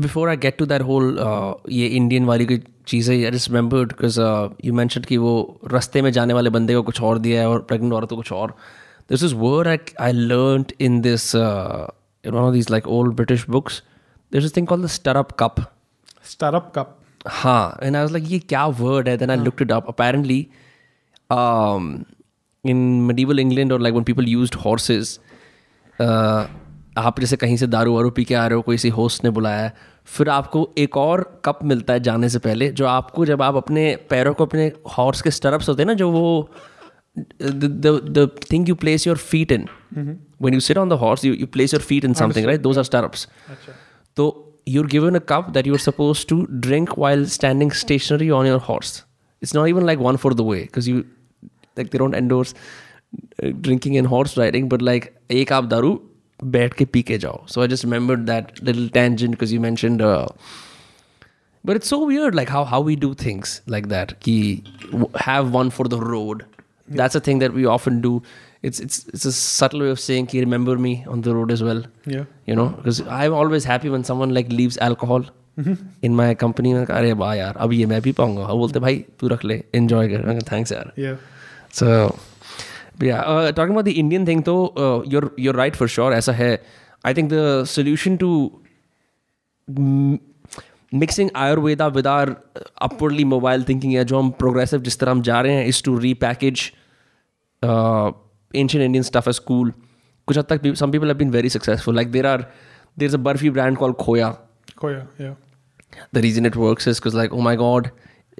before 0.00 0.28
I 0.28 0.36
get 0.36 0.56
to 0.58 0.66
that 0.66 0.82
whole 0.88 1.18
uh, 1.18 1.54
ये 1.68 1.86
इंडियन 1.86 2.24
वाली 2.24 2.44
कोई 2.46 2.62
चीज़ 2.86 3.10
है, 3.10 3.16
I 3.26 3.30
just 3.30 3.48
remembered 3.48 3.88
because 3.88 4.18
uh, 4.18 4.50
you 4.66 4.72
mentioned 4.72 5.06
कि 5.06 5.16
वो 5.18 5.32
रास्ते 5.72 6.02
में 6.02 6.10
जाने 6.12 6.34
वाले 6.34 6.50
बंदे 6.50 6.74
को 6.74 6.82
कुछ 6.82 7.00
और 7.02 7.18
दिया 7.18 7.40
है 7.40 7.48
और 7.48 7.62
प्रेग्नेंट 7.70 7.92
औरत 7.92 8.08
को 8.08 8.16
कुछ 8.16 8.32
और. 8.32 8.54
This 9.12 9.24
is 9.28 9.34
word 9.34 9.66
I, 9.66 9.78
I 9.98 10.12
learned 10.12 10.72
in 10.78 11.02
this 11.02 11.34
uh, 11.34 11.88
in 12.22 12.34
one 12.34 12.44
of 12.44 12.54
these 12.54 12.70
like 12.70 12.86
old 12.86 13.16
British 13.16 13.44
books. 13.56 13.82
There's 14.30 14.44
this 14.44 14.52
thing 14.52 14.66
called 14.66 14.84
the 14.84 14.92
stirrup 15.00 15.36
cup. 15.36 15.60
Stirrup 16.22 16.72
cup. 16.72 16.96
हाँ 17.26 17.78
and 17.82 17.96
I 17.96 18.02
was 18.02 18.12
like 18.12 18.30
ये 18.30 18.38
क्या 18.38 18.64
word 18.78 19.08
है 19.08 19.18
then 19.18 19.30
I 19.30 19.36
looked 19.36 19.60
it 19.60 19.72
up 19.76 19.88
apparently 19.88 20.38
um, 21.30 22.06
in 22.64 23.06
medieval 23.08 23.38
England 23.38 23.72
or 23.72 23.78
like 23.78 23.94
when 23.94 24.04
people 24.04 24.28
used 24.28 24.54
horses 24.54 25.18
uh, 25.98 26.46
आप 26.97 27.19
जैसे 27.19 27.37
कहीं 27.37 27.55
से 27.57 27.67
दारू 27.67 27.93
वारू 27.95 28.09
पी 28.11 28.23
के 28.25 28.35
आ 28.35 28.45
रहे 28.47 28.55
हो 28.55 28.61
कोई 28.61 28.77
सी 28.77 28.89
होस्ट 28.89 29.23
ने 29.23 29.29
बुलाया 29.29 29.71
फिर 30.07 30.29
आपको 30.29 30.69
एक 30.77 30.97
और 30.97 31.23
कप 31.45 31.59
मिलता 31.63 31.93
है 31.93 31.99
जाने 31.99 32.29
से 32.29 32.39
पहले 32.39 32.69
जो 32.71 32.85
आपको 32.87 33.25
जब 33.25 33.41
आप 33.41 33.55
अपने 33.55 33.83
पैरों 34.09 34.33
को 34.33 34.45
अपने 34.45 34.71
हॉर्स 34.97 35.21
के 35.21 35.31
स्टरप्स 35.31 35.69
होते 35.69 35.83
हैं 35.83 35.87
ना 35.87 35.93
जो 35.93 36.09
वो 36.11 36.49
the 37.17 38.29
thing 38.51 38.69
you 38.69 38.75
place 38.75 39.07
your 39.07 39.17
feet 39.17 39.51
in 39.51 39.67
one 40.41 40.53
you 40.53 40.59
sit 40.59 40.77
on 40.77 40.89
the 40.89 40.93
horse 41.03 41.25
you 41.25 41.33
you 41.33 41.47
place 41.47 41.73
your 41.73 41.83
feet 41.83 42.05
in 42.05 42.13
something 42.13 42.45
right 42.45 42.61
those 42.61 42.77
are 42.77 42.83
stirrups 42.83 43.27
तो 44.17 44.31
you 44.67 44.83
are 44.83 44.87
given 44.87 45.15
a 45.15 45.21
cup 45.29 45.49
that 45.49 45.67
you 45.67 45.73
are 45.73 45.79
suppose 45.79 46.25
to 46.27 46.41
drink 46.61 46.97
while 46.99 47.25
standing 47.29 47.71
stationary 47.83 48.29
on 48.31 48.47
your 48.47 48.59
horse 48.69 49.03
it's 49.41 49.55
not 49.55 49.69
even 49.69 49.85
like 49.85 49.99
one 49.99 50.15
for 50.15 50.33
the 50.33 50.41
way 50.41 50.59
because 50.59 50.89
you 50.89 50.97
like 50.97 51.87
they 51.87 51.97
don't 51.97 52.15
endorse 52.15 52.55
drinking 53.43 53.95
in 53.95 54.05
horse 54.05 54.37
riding 54.37 54.69
but 54.69 54.81
like 54.81 55.13
एक 55.31 55.53
आप 55.53 55.65
दारू 55.65 55.99
बैठ 56.39 56.73
के 56.73 56.85
पी 56.85 57.01
के 57.01 57.17
जाओ. 57.17 57.45
So 57.47 57.61
I 57.61 57.67
just 57.67 57.85
remember 57.85 58.15
that 58.15 58.63
little 58.63 58.87
tangent 58.89 59.31
because 59.31 59.53
you 59.53 59.59
mention 59.61 59.97
but 61.63 61.75
it's 61.75 61.89
so 61.89 62.05
weird 62.05 62.33
like 62.33 62.51
how 62.51 62.63
how 62.63 62.83
we 62.83 62.95
do 62.95 63.13
things 63.15 63.61
like 63.69 63.85
that 63.87 64.11
कि 64.23 64.37
have 65.27 65.45
one 65.51 65.69
for 65.69 65.87
the 65.87 65.99
road 66.03 66.43
that's 66.91 67.17
a 67.17 67.19
thing 67.27 67.39
that 67.39 67.51
we 67.51 67.65
often 67.65 67.99
do 68.01 68.21
it's 68.63 68.81
it's 68.81 69.05
it's 69.13 69.27
a 69.27 69.29
subtle 69.29 69.81
way 69.81 69.91
of 69.91 69.99
saying 69.99 70.27
कि 70.27 70.39
remember 70.39 70.77
me 70.77 70.99
on 71.07 71.21
the 71.21 71.27
road 71.27 71.51
is 71.51 71.63
well 71.63 71.83
you 72.09 72.55
know 72.55 72.65
because 72.67 73.01
I 73.03 73.25
am 73.25 73.33
always 73.33 73.67
happy 73.67 73.89
when 73.89 74.03
someone 74.03 74.31
like 74.31 74.49
leaves 74.49 74.77
alcohol 74.83 75.25
in 76.03 76.15
my 76.15 76.35
company 76.35 76.73
में 76.73 76.85
अरे 76.85 77.11
वाह 77.13 77.33
यार 77.33 77.57
अब 77.57 77.73
ये 77.73 77.85
मैं 77.85 78.01
भी 78.01 78.11
पाऊँगा 78.11 78.45
वो 78.45 78.57
बोलते 78.57 78.79
भाई 78.79 79.03
तू 79.19 79.27
रख 79.27 79.45
ले 79.45 79.63
एंजॉय 79.75 80.07
कर 80.09 80.41
थैंक्स 80.51 80.71
यार 80.71 81.17
so 81.73 81.85
talking 83.01 83.69
about 83.69 83.85
the 83.85 83.87
Indian 83.87 84.27
thing 84.27 84.43
तो 84.43 85.03
your 85.07 85.35
your 85.39 85.55
right 85.55 85.75
for 85.75 85.87
sure 85.87 86.13
ऐसा 86.13 86.31
है. 86.31 86.51
I 87.05 87.13
think 87.13 87.29
the 87.33 87.63
solution 87.67 88.17
to 88.17 88.29
mixing 90.91 91.29
Ayurveda 91.35 91.87
with 91.87 92.07
our 92.07 92.29
upwardly 92.81 93.23
mobile 93.23 93.63
thinking 93.69 93.93
है 93.93 94.03
जो 94.05 94.19
हम 94.19 94.29
प्रोग्रेसिव 94.39 94.81
जिस 94.81 94.99
तरह 94.99 95.11
हम 95.11 95.21
जा 95.21 95.39
रहे 95.41 95.53
हैं 95.53 95.65
is 95.67 95.83
to 95.83 95.97
repackage 96.23 96.71
ancient 97.61 98.83
Indian 98.83 99.03
stuff 99.03 99.29
as 99.29 99.35
school 99.35 99.71
कुछ 100.27 100.37
हद 100.37 100.45
तक 100.49 100.75
some 100.75 100.91
people 100.91 101.07
have 101.07 101.17
been 101.17 101.31
very 101.31 101.49
successful 101.49 101.95
like 101.95 102.11
there 102.11 102.25
are 102.27 102.41
there 102.99 103.07
is 103.09 103.15
a 103.15 103.19
barfi 103.19 103.49
brand 103.49 103.77
call 103.77 103.93
Khoya 104.03 104.29
Khoya 104.77 105.35
the 106.15 106.17
reason 106.17 106.45
it 106.45 106.57
work 106.57 106.87
is 106.87 107.17
like 107.17 107.33
oh 107.33 107.39
my 107.39 107.55
god 107.55 107.87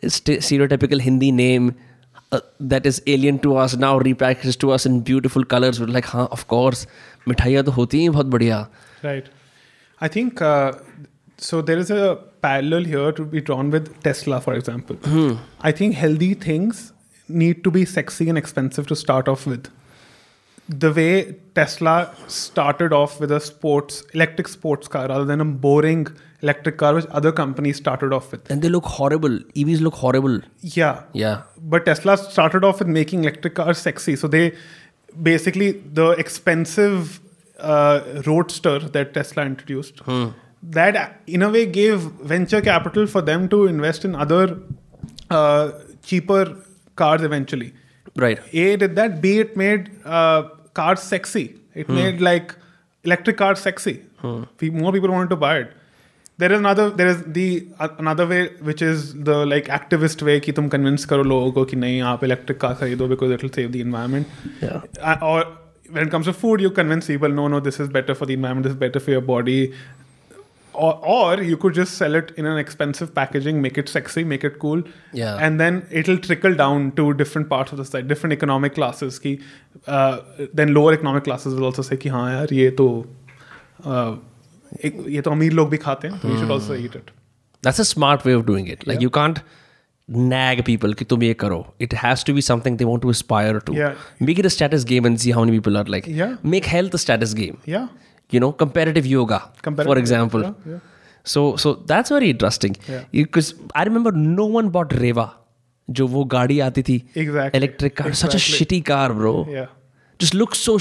stereotypical 0.08 1.00
Hindi 1.02 1.32
name 1.32 1.72
Uh, 2.36 2.42
that 2.60 2.86
is 2.86 3.02
alien 3.16 3.40
to 3.40 3.56
us 3.64 3.76
now 3.76 3.94
repackaged 4.00 4.60
to 4.66 4.72
us 4.78 4.86
in 4.86 5.00
beautiful 5.10 5.46
colors. 5.54 5.80
We're 5.80 5.94
like 5.98 6.06
huh 6.06 6.28
of 6.38 6.48
course 6.48 6.86
to 7.28 7.34
bahut 7.34 8.70
right. 9.04 9.30
I 10.02 10.08
think 10.08 10.42
uh, 10.42 10.74
so 11.38 11.62
there 11.62 11.78
is 11.78 11.92
a 11.92 12.18
parallel 12.42 12.84
here 12.84 13.12
to 13.12 13.26
be 13.26 13.42
drawn 13.42 13.72
with 13.72 13.90
tesla 14.04 14.42
for 14.42 14.54
example. 14.54 14.98
Hmm. 15.06 15.34
i 15.62 15.72
think 15.72 15.96
healthy 15.96 16.34
things 16.34 16.94
need 17.28 17.64
to 17.64 17.72
be 17.72 17.86
sexy 17.86 18.30
and 18.30 18.38
expensive 18.38 18.88
to 18.88 18.96
start 18.96 19.28
off 19.28 19.48
with. 19.48 19.72
The 20.68 20.92
way 20.92 21.36
tesla 21.56 22.14
started 22.28 22.94
off 22.94 23.20
with 23.20 23.32
a 23.32 23.40
sports 23.40 24.04
electric 24.14 24.48
sports 24.48 24.88
car 24.88 25.08
rather 25.08 25.26
than 25.26 25.42
a 25.42 25.46
boring 25.46 26.08
electric 26.46 26.78
car, 26.84 26.94
which 27.00 27.06
other 27.20 27.32
companies 27.42 27.78
started 27.84 28.14
off 28.18 28.32
with. 28.36 28.50
and 28.56 28.62
they 28.68 28.72
look 28.78 28.88
horrible 28.96 29.36
EVs 29.64 29.82
look 29.90 30.00
horrible 30.06 30.40
Yeah, 30.80 31.04
yeah 31.26 31.44
but 31.76 31.86
Tesla 31.92 32.18
started 32.24 32.64
off 32.70 32.80
with 32.84 32.90
making 33.02 33.24
electric 33.28 33.56
cars 33.62 33.78
sexy. 33.90 34.16
So 34.24 34.28
they 34.38 34.44
basically 35.30 35.70
the 36.00 36.10
expensive 36.24 37.20
uh, 37.60 38.02
roadster 38.28 38.80
that 38.98 39.14
Tesla 39.20 39.46
introduced 39.52 40.02
that 40.76 41.22
in 41.38 41.42
a 41.48 41.50
way 41.56 41.64
gave 41.78 42.00
venture 42.34 42.60
capital 42.68 43.08
for 43.16 43.22
them 43.22 43.48
to 43.50 43.58
invest 43.72 44.06
in 44.10 44.16
other 44.26 44.44
uh, 45.30 45.72
cheaper 46.04 46.44
cars 47.02 47.22
eventually. 47.30 47.74
right 48.24 48.40
A 48.64 48.76
did 48.84 48.96
that. 49.00 49.22
B 49.24 49.32
it 49.46 49.56
made 49.62 49.90
uh, 50.06 50.44
cars 50.74 51.02
sexy. 51.14 51.46
It 51.84 51.90
made 51.90 52.22
like 52.22 52.56
electric 53.04 53.38
cars 53.38 53.60
sexy. 53.60 53.96
Pe- 54.60 54.70
More 54.70 54.92
people 54.98 55.12
wanted 55.16 55.30
to 55.36 55.40
buy 55.48 55.58
it. 55.64 55.74
There 56.39 56.53
is 56.53 56.59
another. 56.59 56.89
There 56.99 57.09
is 57.13 57.23
the 57.39 57.47
uh, 57.79 57.89
another 57.99 58.27
way, 58.27 58.49
which 58.69 58.83
is 58.83 59.15
the 59.31 59.35
like 59.47 59.67
activist 59.79 60.23
way 60.29 60.41
कि 60.41 60.53
तुम 60.59 60.69
convince 60.75 61.05
करो 61.05 61.23
लोगों 61.23 61.51
को 61.53 61.65
कि 61.73 61.77
नहीं 61.77 62.01
आप 62.13 62.21
electric 62.29 62.59
car 62.61 62.75
खरीदो 62.83 63.09
because 63.09 63.35
it 63.37 63.43
will 63.43 63.53
save 63.57 63.73
the 63.73 63.83
environment. 63.87 64.27
yeah 64.63 64.81
Uh, 65.13 65.17
or 65.31 65.41
when 65.97 66.07
it 66.07 66.11
comes 66.11 66.31
to 66.31 66.33
food, 66.33 66.61
you 66.67 66.71
convince 66.71 67.09
people, 67.09 67.29
no, 67.41 67.49
no, 67.49 67.59
this 67.61 67.81
is 67.85 67.89
better 67.99 68.15
for 68.15 68.27
the 68.31 68.35
environment, 68.39 68.65
this 68.69 68.73
is 68.73 68.79
better 68.79 69.01
for 69.01 69.11
your 69.11 69.21
body. 69.21 69.75
Or, 70.73 70.91
or 71.15 71.43
you 71.43 71.57
could 71.57 71.75
just 71.75 71.99
sell 71.99 72.15
it 72.15 72.33
in 72.39 72.47
an 72.47 72.57
expensive 72.57 73.13
packaging, 73.15 73.61
make 73.61 73.77
it 73.77 73.89
sexy, 73.89 74.23
make 74.33 74.45
it 74.45 74.59
cool, 74.61 74.83
Yeah. 75.13 75.37
and 75.47 75.61
then 75.61 75.83
it'll 75.91 76.17
trickle 76.29 76.55
down 76.55 76.93
to 76.93 77.13
different 77.15 77.49
parts 77.51 77.73
of 77.73 77.79
the 77.79 77.85
society, 77.85 78.07
different 78.13 78.33
economic 78.33 78.77
classes. 78.77 79.19
Ki, 79.19 79.41
uh, 79.89 80.21
then 80.55 80.73
lower 80.73 80.93
economic 80.95 81.25
classes 81.25 81.55
will 81.59 81.65
also 81.65 81.83
say 81.83 81.97
कि 81.97 82.09
हाँ 82.17 82.25
यार 82.33 82.55
ये 82.63 82.71
तो 82.81 82.89
uh, 83.85 84.17
एक, 84.84 85.06
ये 85.10 85.22
तो 85.22 85.32
अमीर 85.32 85.54
लोग 85.54 85.70
भी 85.70 85.78
खाते 85.78 86.08
हैं, 86.08 86.22
you 86.22 86.38
should 86.40 86.52
also 86.58 86.80
eat 86.86 86.96
it. 87.02 87.12
that's 87.68 87.80
a 87.80 87.86
smart 87.92 88.26
way 88.26 88.34
of 88.40 88.42
doing 88.48 88.68
it 88.72 88.84
like 88.90 89.02
you 89.04 89.10
can't 89.20 89.40
nag 90.32 90.60
people 90.66 90.94
कि 90.96 91.06
तुम 91.12 91.24
ये 91.24 91.34
करो 91.44 91.60
it 91.86 91.94
has 92.02 92.24
to 92.30 92.34
be 92.40 92.42
something 92.48 92.76
they 92.82 92.88
want 92.90 93.02
to 93.06 93.14
aspire 93.14 93.62
to 93.70 93.78
Yeah. 93.78 93.96
make 94.30 94.42
it 94.44 94.50
a 94.50 94.52
status 94.56 94.84
game 94.92 95.08
and 95.10 95.22
see 95.24 95.32
how 95.38 95.46
many 95.46 95.56
people 95.60 95.80
are 95.82 95.86
like 95.94 96.10
Yeah. 96.20 96.36
make 96.56 96.68
health 96.74 96.98
a 97.00 97.02
status 97.06 97.34
game 97.40 97.58
Yeah. 97.76 97.88
you 98.36 98.40
know 98.44 98.52
comparative 98.60 99.08
yoga 99.14 99.40
for 99.40 99.64
Comparative, 99.70 100.02
example 100.04 100.46
yeah, 100.48 100.54
yeah. 100.74 100.84
so 101.34 101.46
so 101.64 101.74
that's 101.94 102.14
very 102.18 102.30
interesting 102.36 102.78
Yeah. 102.92 103.04
because 103.22 103.50
i 103.82 103.84
remember 103.90 104.12
no 104.38 104.46
one 104.60 104.70
bought 104.78 104.96
reva 105.06 105.28
जो 105.98 106.08
वो 106.18 106.24
गाड़ी 106.36 106.60
आती 106.68 106.82
थी 106.84 106.96
Exactly. 107.24 107.60
electric 107.62 107.96
car 108.02 108.14
such 108.22 108.36
a 108.36 108.44
shitty 108.46 108.80
car 108.92 109.08
bro 109.22 109.34
Yeah. 109.58 109.68
just 110.20 110.34
looks 110.44 110.64
so 110.70 110.78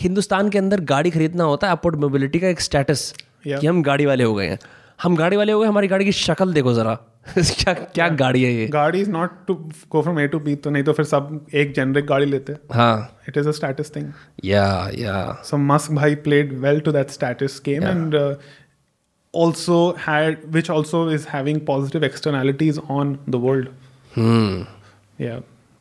Hindustan 0.00 0.48
के 0.48 0.58
अंदर 0.58 0.80
गाड़ी 0.80 1.10
खरीदना 1.10 1.44
होता 1.44 1.66
है 1.66 1.72
अपोर्ड 1.72 1.96
मोबिलिटी 1.96 2.38
का 2.38 2.48
एक 2.48 2.60
स्टेटस 2.60 3.14
कि 3.48 3.66
हम 3.66 3.82
गाड़ी 3.82 4.06
वाले 4.06 4.24
हो 4.24 4.34
गए 4.34 4.46
हैं। 4.46 4.58
हम 5.02 5.16
गाड़ी 5.16 5.36
वाले 5.36 5.52
हो 5.52 5.60
गए 5.60 5.66
हमारी 5.66 5.88
गाड़ी 5.88 6.04
की 6.04 6.12
शक्ल 6.12 6.52
देखो 6.52 6.74
जरा। 6.74 6.98
क्या 7.38 7.72
क्या 7.74 8.08
गाड़ी 8.08 8.42
है 8.42 8.52
ये? 8.52 8.66
गाड़ी 8.66 9.00
is 9.00 9.10
not 9.10 9.30
to 9.46 9.54
go 9.90 10.02
from 10.02 10.20
A 10.20 10.26
to 10.26 10.38
B 10.40 10.54
तो 10.56 10.70
नहीं 10.70 10.82
तो 10.82 10.92
फिर 10.92 11.04
सब 11.04 11.46
एक 11.54 11.74
जेनरिक 11.74 12.06
गाड़ी 12.06 12.26
लेते 12.26 12.56
हाँ। 12.72 13.18
It 13.28 13.36
is 13.36 13.48
a 13.48 13.72
thing 13.72 14.12
yeah 14.44 14.90
yeah 14.94 15.42
so 15.44 15.56
Musk 15.56 15.92
भाई 15.92 16.14
played 16.14 16.58
well 16.60 16.80
to 16.80 16.92
that 16.92 17.10
status 17.10 17.62
game 17.64 17.82
and 17.82 18.14
also 19.34 19.96
had 20.08 20.38
which 20.46 20.70
also 20.70 21.10
is 21.10 21.26
having 21.28 21.60
positive 21.60 22.04
externalities 22.04 22.78
on 22.90 23.18
the 23.28 23.34
world 23.34 23.68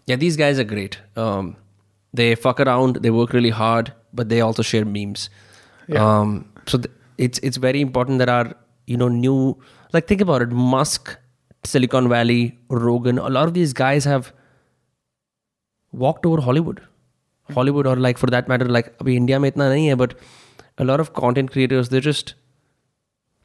yeah 0.10 0.16
these 0.16 0.38
guys 0.38 0.62
a 0.62 0.64
great 0.64 0.96
they 2.16 2.36
fuck 2.36 2.62
around 2.62 2.98
they 2.98 3.10
work 3.10 3.34
really 3.36 3.50
hard 3.50 3.90
but 4.15 4.29
they 4.29 4.41
also 4.41 4.63
share 4.63 4.85
memes. 4.85 5.29
Yeah. 5.89 6.05
Um, 6.05 6.53
so 6.67 6.79
th- 6.79 6.95
it's 7.19 7.39
it's 7.51 7.57
very 7.57 7.81
important 7.81 8.19
that 8.19 8.29
our 8.29 8.55
you 8.87 8.97
know 8.97 9.09
new 9.09 9.57
like 9.93 10.07
think 10.07 10.21
about 10.21 10.43
it. 10.43 10.51
Musk, 10.51 11.17
Silicon 11.65 12.09
Valley, 12.09 12.59
Rogan, 12.69 13.19
a 13.19 13.29
lot 13.29 13.49
of 13.49 13.55
these 13.55 13.73
guys 13.73 14.05
have 14.05 14.33
walked 15.93 16.25
over 16.27 16.41
Hollywood, 16.41 16.81
Hollywood, 17.55 17.87
or 17.87 17.97
like 17.97 18.19
for 18.19 18.27
that 18.27 18.49
matter, 18.49 18.67
like 18.67 18.93
अभी 18.99 19.17
India 19.17 19.39
में 19.41 19.49
इतना 19.49 19.69
नहीं 19.69 19.87
है, 19.89 19.97
but 19.97 20.15
a 20.79 20.85
lot 20.85 21.01
of 21.01 21.13
content 21.15 21.51
creators 21.51 21.89
they're 21.89 22.01
just 22.09 22.35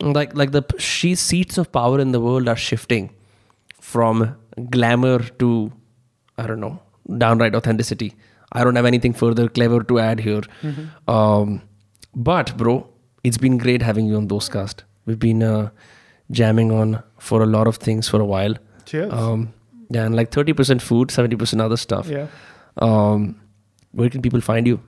like 0.01 0.35
like 0.35 0.51
the 0.51 0.61
p- 0.61 0.77
she 0.77 1.15
seats 1.15 1.57
of 1.57 1.71
power 1.71 1.99
in 1.99 2.11
the 2.11 2.19
world 2.19 2.47
are 2.47 2.55
shifting 2.55 3.09
from 3.79 4.35
glamour 4.69 5.19
to 5.43 5.71
I 6.37 6.47
don't 6.47 6.59
know 6.59 6.79
downright 7.17 7.55
authenticity. 7.55 8.13
I 8.52 8.64
don't 8.64 8.76
have 8.76 8.86
anything 8.86 9.12
further 9.12 9.48
clever 9.48 9.82
to 9.84 9.98
add 9.98 10.20
here. 10.20 10.42
Um, 11.08 11.62
but 12.14 12.56
bro, 12.56 12.88
it's 13.24 13.38
been 13.38 13.58
great 13.58 13.82
having 13.82 14.06
you 14.06 14.16
on 14.16 14.28
Dostcast. 14.28 14.80
We've 15.06 15.18
been 15.18 15.42
uh, 15.42 15.70
jamming 16.30 16.72
on 16.72 17.02
for 17.18 17.42
a 17.42 17.46
lot 17.46 17.66
of 17.66 17.76
things 17.76 18.08
for 18.08 18.20
a 18.20 18.24
while. 18.24 18.54
Cheers. 18.86 19.12
Um, 19.12 19.52
yeah, 19.90 20.04
and 20.04 20.14
like 20.16 20.30
30% 20.30 20.80
food, 20.80 21.08
70% 21.08 21.60
other 21.60 21.76
stuff. 21.76 22.08
yeah. 22.08 22.26
Um, 22.78 23.40
where 23.92 24.08
can 24.08 24.22
people 24.22 24.40
find 24.40 24.66
you? 24.66 24.80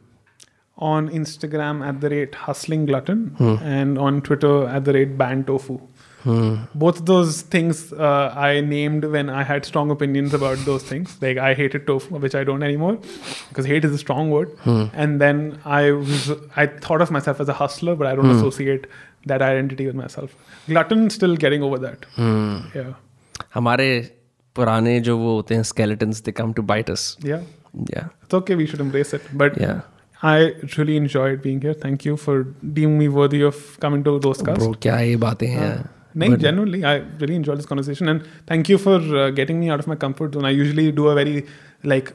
On 0.79 1.09
Instagram 1.09 1.87
at 1.87 2.01
the 2.01 2.09
rate 2.11 2.35
hustling 2.35 2.87
glutton 2.87 3.35
Hmm. 3.39 3.57
and 3.63 3.99
on 3.99 4.21
Twitter 4.23 4.67
at 4.69 4.85
the 4.85 4.93
rate 4.93 5.17
ban 5.19 5.45
tofu. 5.45 5.81
Hmm. 6.25 6.57
Both 6.75 7.05
those 7.05 7.43
things 7.43 7.93
uh, 7.93 8.33
I 8.37 8.61
named 8.61 9.05
when 9.05 9.29
I 9.29 9.43
had 9.43 9.65
strong 9.65 9.91
opinions 9.91 10.35
about 10.35 10.59
those 10.65 10.83
things. 10.83 11.17
Like 11.21 11.39
I 11.39 11.55
hated 11.55 11.87
tofu, 11.87 12.19
which 12.19 12.35
I 12.35 12.45
don't 12.45 12.63
anymore, 12.63 12.99
because 13.49 13.67
hate 13.67 13.85
is 13.85 13.93
a 13.93 13.99
strong 13.99 14.31
word. 14.31 14.51
Hmm. 14.61 14.85
And 14.93 15.21
then 15.21 15.59
I 15.65 15.91
was 15.91 16.31
I 16.57 16.67
thought 16.67 17.01
of 17.01 17.11
myself 17.11 17.41
as 17.41 17.49
a 17.49 17.53
hustler, 17.53 17.97
but 17.97 18.07
I 18.07 18.15
don't 18.15 18.27
hmm. 18.27 18.37
associate 18.37 18.87
that 19.27 19.43
identity 19.43 19.87
with 19.87 19.95
myself. 19.95 20.37
Glutton 20.67 21.09
still 21.11 21.37
getting 21.37 21.63
over 21.63 21.79
that. 21.79 22.07
Hmm. 22.17 22.59
Yeah. 22.75 22.93
हमारे 23.55 23.89
पुराने 24.57 25.01
जो 25.01 25.17
वो 25.19 25.35
होते 25.35 25.55
हैं 25.55 25.63
skeletons 25.63 26.21
they 26.23 26.33
come 26.33 26.53
to 26.55 26.63
bite 26.63 26.91
us. 26.91 27.17
Yeah. 27.23 27.43
Yeah. 27.95 28.09
It's 28.23 28.35
okay. 28.35 28.55
We 28.55 28.67
should 28.67 28.81
embrace 28.81 29.13
it. 29.13 29.23
But 29.33 29.61
yeah. 29.61 29.81
I 30.23 30.55
really 30.79 30.97
enjoyed 30.97 31.43
being 31.43 31.61
here. 31.61 31.75
Thank 31.75 32.05
you 32.05 32.17
for 32.17 32.45
deeming 32.75 32.99
me 32.99 33.09
worthy 33.09 33.43
of 33.43 33.57
coming 33.81 34.05
to 34.05 34.21
Dostcast. 34.21 34.59
Bro, 34.59 34.75
क्या 34.83 34.99
ये 35.01 35.17
बातें 35.25 35.47
हैं? 35.47 35.73
No, 36.15 36.37
genuinely, 36.37 36.85
I 36.85 36.97
really 37.21 37.35
enjoyed 37.37 37.59
this 37.59 37.67
conversation, 37.67 38.09
and 38.09 38.23
thank 38.47 38.69
you 38.69 38.79
for 38.79 38.97
uh, 38.97 39.31
getting 39.31 39.61
me 39.61 39.71
out 39.71 39.81
of 39.81 39.87
my 39.87 39.97
comfort 39.97 40.35
zone. 40.35 40.45
I 40.45 40.51
usually 40.51 40.93
do 40.93 41.09
a 41.09 41.15
very 41.15 41.45
like 41.85 42.13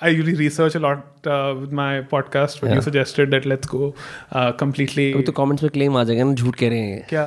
I 0.00 0.08
usually 0.08 0.34
research 0.34 0.74
a 0.74 0.80
lot 0.80 1.26
uh, 1.26 1.54
with 1.60 1.72
my 1.72 2.02
podcast, 2.02 2.60
but 2.60 2.74
you 2.74 2.80
suggested 2.80 3.30
that 3.30 3.46
let's 3.46 3.66
go 3.66 3.94
uh, 4.32 4.52
completely. 4.52 5.12
तो 5.22 5.32
comments 5.32 5.62
में 5.62 5.70
claim 5.72 5.96
आ 5.96 6.04
जाएगा 6.04 6.24
ना 6.24 6.34
झूठ 6.34 6.54
कह 6.62 6.68
रहे 6.68 6.78
हैं 6.78 7.06
क्या 7.08 7.24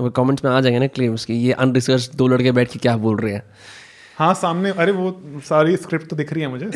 वो 0.00 0.10
कमेंट्स 0.10 0.44
में 0.44 0.50
आ 0.52 0.60
जाएँगे 0.60 0.78
ना 0.78 0.86
क्लेम्स 0.98 1.24
कि 1.24 1.34
ये 1.46 1.52
अनरिसर्च 1.52 2.10
दो 2.16 2.28
लड़के 2.28 2.52
बैठ 2.52 2.72
के 2.72 2.78
क्या 2.78 2.96
बोल 3.06 3.16
रहे 3.20 3.32
हैं 3.34 3.42
हाँ 4.18 4.34
सामने 4.34 4.70
अरे 4.70 4.92
वो 4.92 5.10
सारी 5.48 5.76
स्क्रिप्ट 5.76 6.06
तो 6.10 6.16
दिख 6.16 6.32
रही 6.32 6.42
है 6.42 6.48
मुझे 6.48 6.70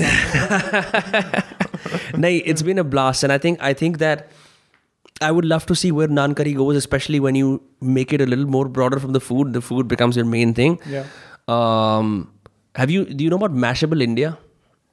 नहीं 2.18 2.42
it's 2.52 2.62
been 2.68 2.78
a 2.82 2.84
blast 2.94 3.24
and 3.26 3.32
I 3.32 3.38
think 3.38 3.62
I 3.70 3.72
think 3.82 3.98
that 3.98 4.28
I 5.20 5.30
would 5.30 5.44
love 5.44 5.66
to 5.66 5.74
see 5.74 5.92
where 5.92 6.08
naan 6.08 6.36
curry 6.36 6.52
goes, 6.52 6.76
especially 6.76 7.20
when 7.20 7.34
you 7.34 7.62
make 7.80 8.12
it 8.12 8.20
a 8.20 8.26
little 8.26 8.46
more 8.46 8.68
broader 8.68 8.98
from 8.98 9.12
the 9.12 9.20
food. 9.20 9.52
The 9.52 9.60
food 9.60 9.88
becomes 9.88 10.16
your 10.16 10.26
main 10.26 10.52
thing. 10.54 10.78
Yeah. 10.86 11.04
Um, 11.48 12.32
have 12.74 12.90
you? 12.90 13.04
Do 13.04 13.24
you 13.24 13.30
know 13.30 13.36
about 13.36 13.54
Mashable 13.54 14.02
India? 14.02 14.38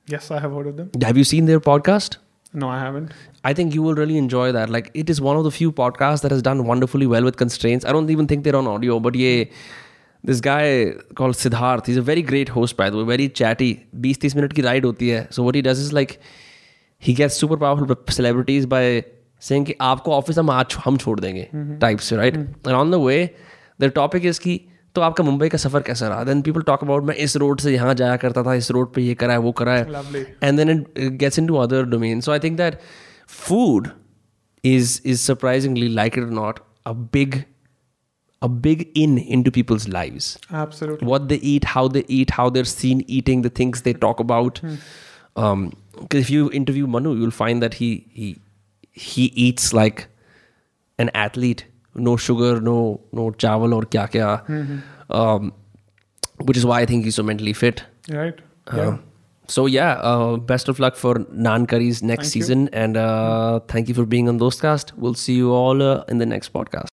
Yes, 0.07 0.31
I 0.31 0.39
have 0.39 0.51
heard 0.51 0.67
of 0.67 0.77
them. 0.77 0.91
Have 1.01 1.17
you 1.17 1.23
seen 1.23 1.45
their 1.45 1.59
podcast? 1.59 2.17
No, 2.53 2.69
I 2.69 2.79
haven't. 2.79 3.11
I 3.43 3.53
think 3.53 3.73
you 3.73 3.81
will 3.81 3.95
really 3.95 4.17
enjoy 4.17 4.51
that. 4.51 4.69
Like, 4.69 4.91
it 4.93 5.09
is 5.09 5.19
one 5.19 5.37
of 5.37 5.43
the 5.43 5.51
few 5.51 5.71
podcasts 5.71 6.21
that 6.21 6.31
has 6.31 6.41
done 6.41 6.65
wonderfully 6.65 7.07
well 7.07 7.23
with 7.23 7.35
constraints. 7.35 7.83
I 7.83 7.91
don't 7.91 8.09
even 8.09 8.27
think 8.27 8.43
they're 8.43 8.55
on 8.55 8.67
audio, 8.67 8.99
but 8.99 9.15
yeah, 9.15 9.45
this 10.23 10.39
guy 10.39 10.93
called 11.15 11.35
Siddharth, 11.35 11.87
he's 11.87 11.97
a 11.97 12.01
very 12.01 12.21
great 12.21 12.49
host, 12.49 12.77
by 12.77 12.89
the 12.89 12.97
way, 12.97 13.03
very 13.03 13.29
chatty. 13.29 13.85
20 13.91 14.13
30 14.13 14.35
minute 14.35 14.53
ki 14.53 14.61
ride 14.61 14.83
hoti 14.83 15.15
hai. 15.15 15.27
So, 15.31 15.41
what 15.43 15.55
he 15.55 15.61
does 15.61 15.79
is 15.79 15.91
like, 15.91 16.19
he 16.99 17.13
gets 17.13 17.35
super 17.35 17.57
powerful 17.57 17.97
celebrities 18.09 18.65
by 18.67 19.03
saying 19.49 19.65
कि 19.67 19.75
आपको 19.81 20.11
office 20.15 20.37
हम 20.37 20.49
आज 20.49 20.75
हम 20.85 20.97
छोड़ 20.97 21.19
देंगे 21.19 21.47
type 21.81 21.99
से 21.99 22.15
right 22.15 22.35
and 22.35 22.75
on 22.75 22.91
the 22.91 22.95
way 23.05 23.17
the 23.81 23.91
topic 23.95 24.25
is 24.25 24.39
कि 24.39 24.59
तो 24.95 25.01
आपका 25.01 25.23
मुंबई 25.23 25.49
का 25.49 25.57
सफ़र 25.57 25.81
कैसा 25.81 26.07
रहा 26.07 26.23
देन 26.23 26.41
पीपल 26.41 26.61
टॉक 26.61 26.83
अबाउट 26.83 27.03
मैं 27.03 27.15
इस 27.25 27.35
रोड 27.43 27.59
से 27.59 27.73
यहाँ 27.73 27.93
जाया 28.01 28.17
करता 28.23 28.43
था 28.43 28.53
इस 28.55 28.69
रोड 28.71 28.93
पे 28.93 29.01
ये 29.01 29.15
करा 29.23 29.33
है 29.33 29.39
वो 29.39 29.51
करा 29.61 29.73
है 29.75 29.85
Lovely. 29.93 30.25
and 30.41 30.59
then 30.59 30.69
it, 30.73 30.83
it 31.05 31.17
gets 31.23 31.41
into 31.43 31.57
other 31.63 31.83
domains. 31.95 32.25
So 32.25 32.33
I 32.35 32.39
think 32.45 32.57
that 32.57 32.79
food 33.39 33.89
is 34.63 34.93
is 35.13 35.21
surprisingly, 35.29 35.89
like 35.89 36.17
it 36.17 36.23
or 36.23 36.35
not, 36.41 36.59
a 36.85 36.93
big 36.93 38.89
in 38.95 39.17
into 39.17 39.51
people's 39.51 39.87
lives. 39.87 40.37
Absolutely. 40.51 41.07
What 41.07 41.27
they 41.29 41.37
eat, 41.37 41.63
how 41.63 41.87
they 41.87 42.03
eat, 42.07 42.29
how 42.31 42.49
they're 42.49 42.65
seen 42.65 43.03
eating, 43.07 43.41
the 43.41 43.49
things 43.49 43.81
they 43.81 43.93
talk 43.93 44.19
about. 44.19 44.61
Um, 45.35 45.71
because 45.99 46.21
if 46.21 46.29
you 46.29 46.51
interview 46.51 46.87
Manu, 46.87 47.15
you'll 47.15 47.31
find 47.31 47.63
that 47.63 47.75
he 47.75 48.05
he 48.13 48.35
he 48.93 49.25
eats 49.47 49.73
like 49.73 50.07
an 50.97 51.09
athlete. 51.13 51.65
No 51.95 52.17
sugar, 52.17 52.59
no 52.61 53.01
no 53.11 53.31
chawal 53.31 53.73
or 53.75 53.81
kya 53.83 54.09
kya. 54.11 54.81
Um, 55.09 55.53
which 56.39 56.57
is 56.57 56.65
why 56.65 56.81
I 56.81 56.85
think 56.85 57.03
he's 57.05 57.15
so 57.15 57.23
mentally 57.23 57.53
fit. 57.53 57.83
Right. 58.09 58.39
Uh, 58.71 58.77
Yeah. 58.77 58.97
so 59.47 59.65
yeah, 59.67 59.93
uh, 60.11 60.37
best 60.37 60.69
of 60.69 60.79
luck 60.79 60.95
for 60.95 61.15
Naan 61.47 61.67
Curry's 61.67 62.01
next 62.01 62.27
Thank 62.27 62.35
you. 62.35 62.41
season, 62.41 62.69
and 62.73 62.97
uh, 62.97 63.59
thank 63.67 63.87
you 63.89 63.93
for 63.93 64.05
being 64.05 64.29
on 64.29 64.39
Dostcast. 64.39 64.93
We'll 64.97 65.13
see 65.15 65.35
you 65.35 65.51
all 65.51 65.81
uh, 65.81 66.03
in 66.07 66.17
the 66.17 66.25
next 66.25 66.53
podcast. 66.53 66.91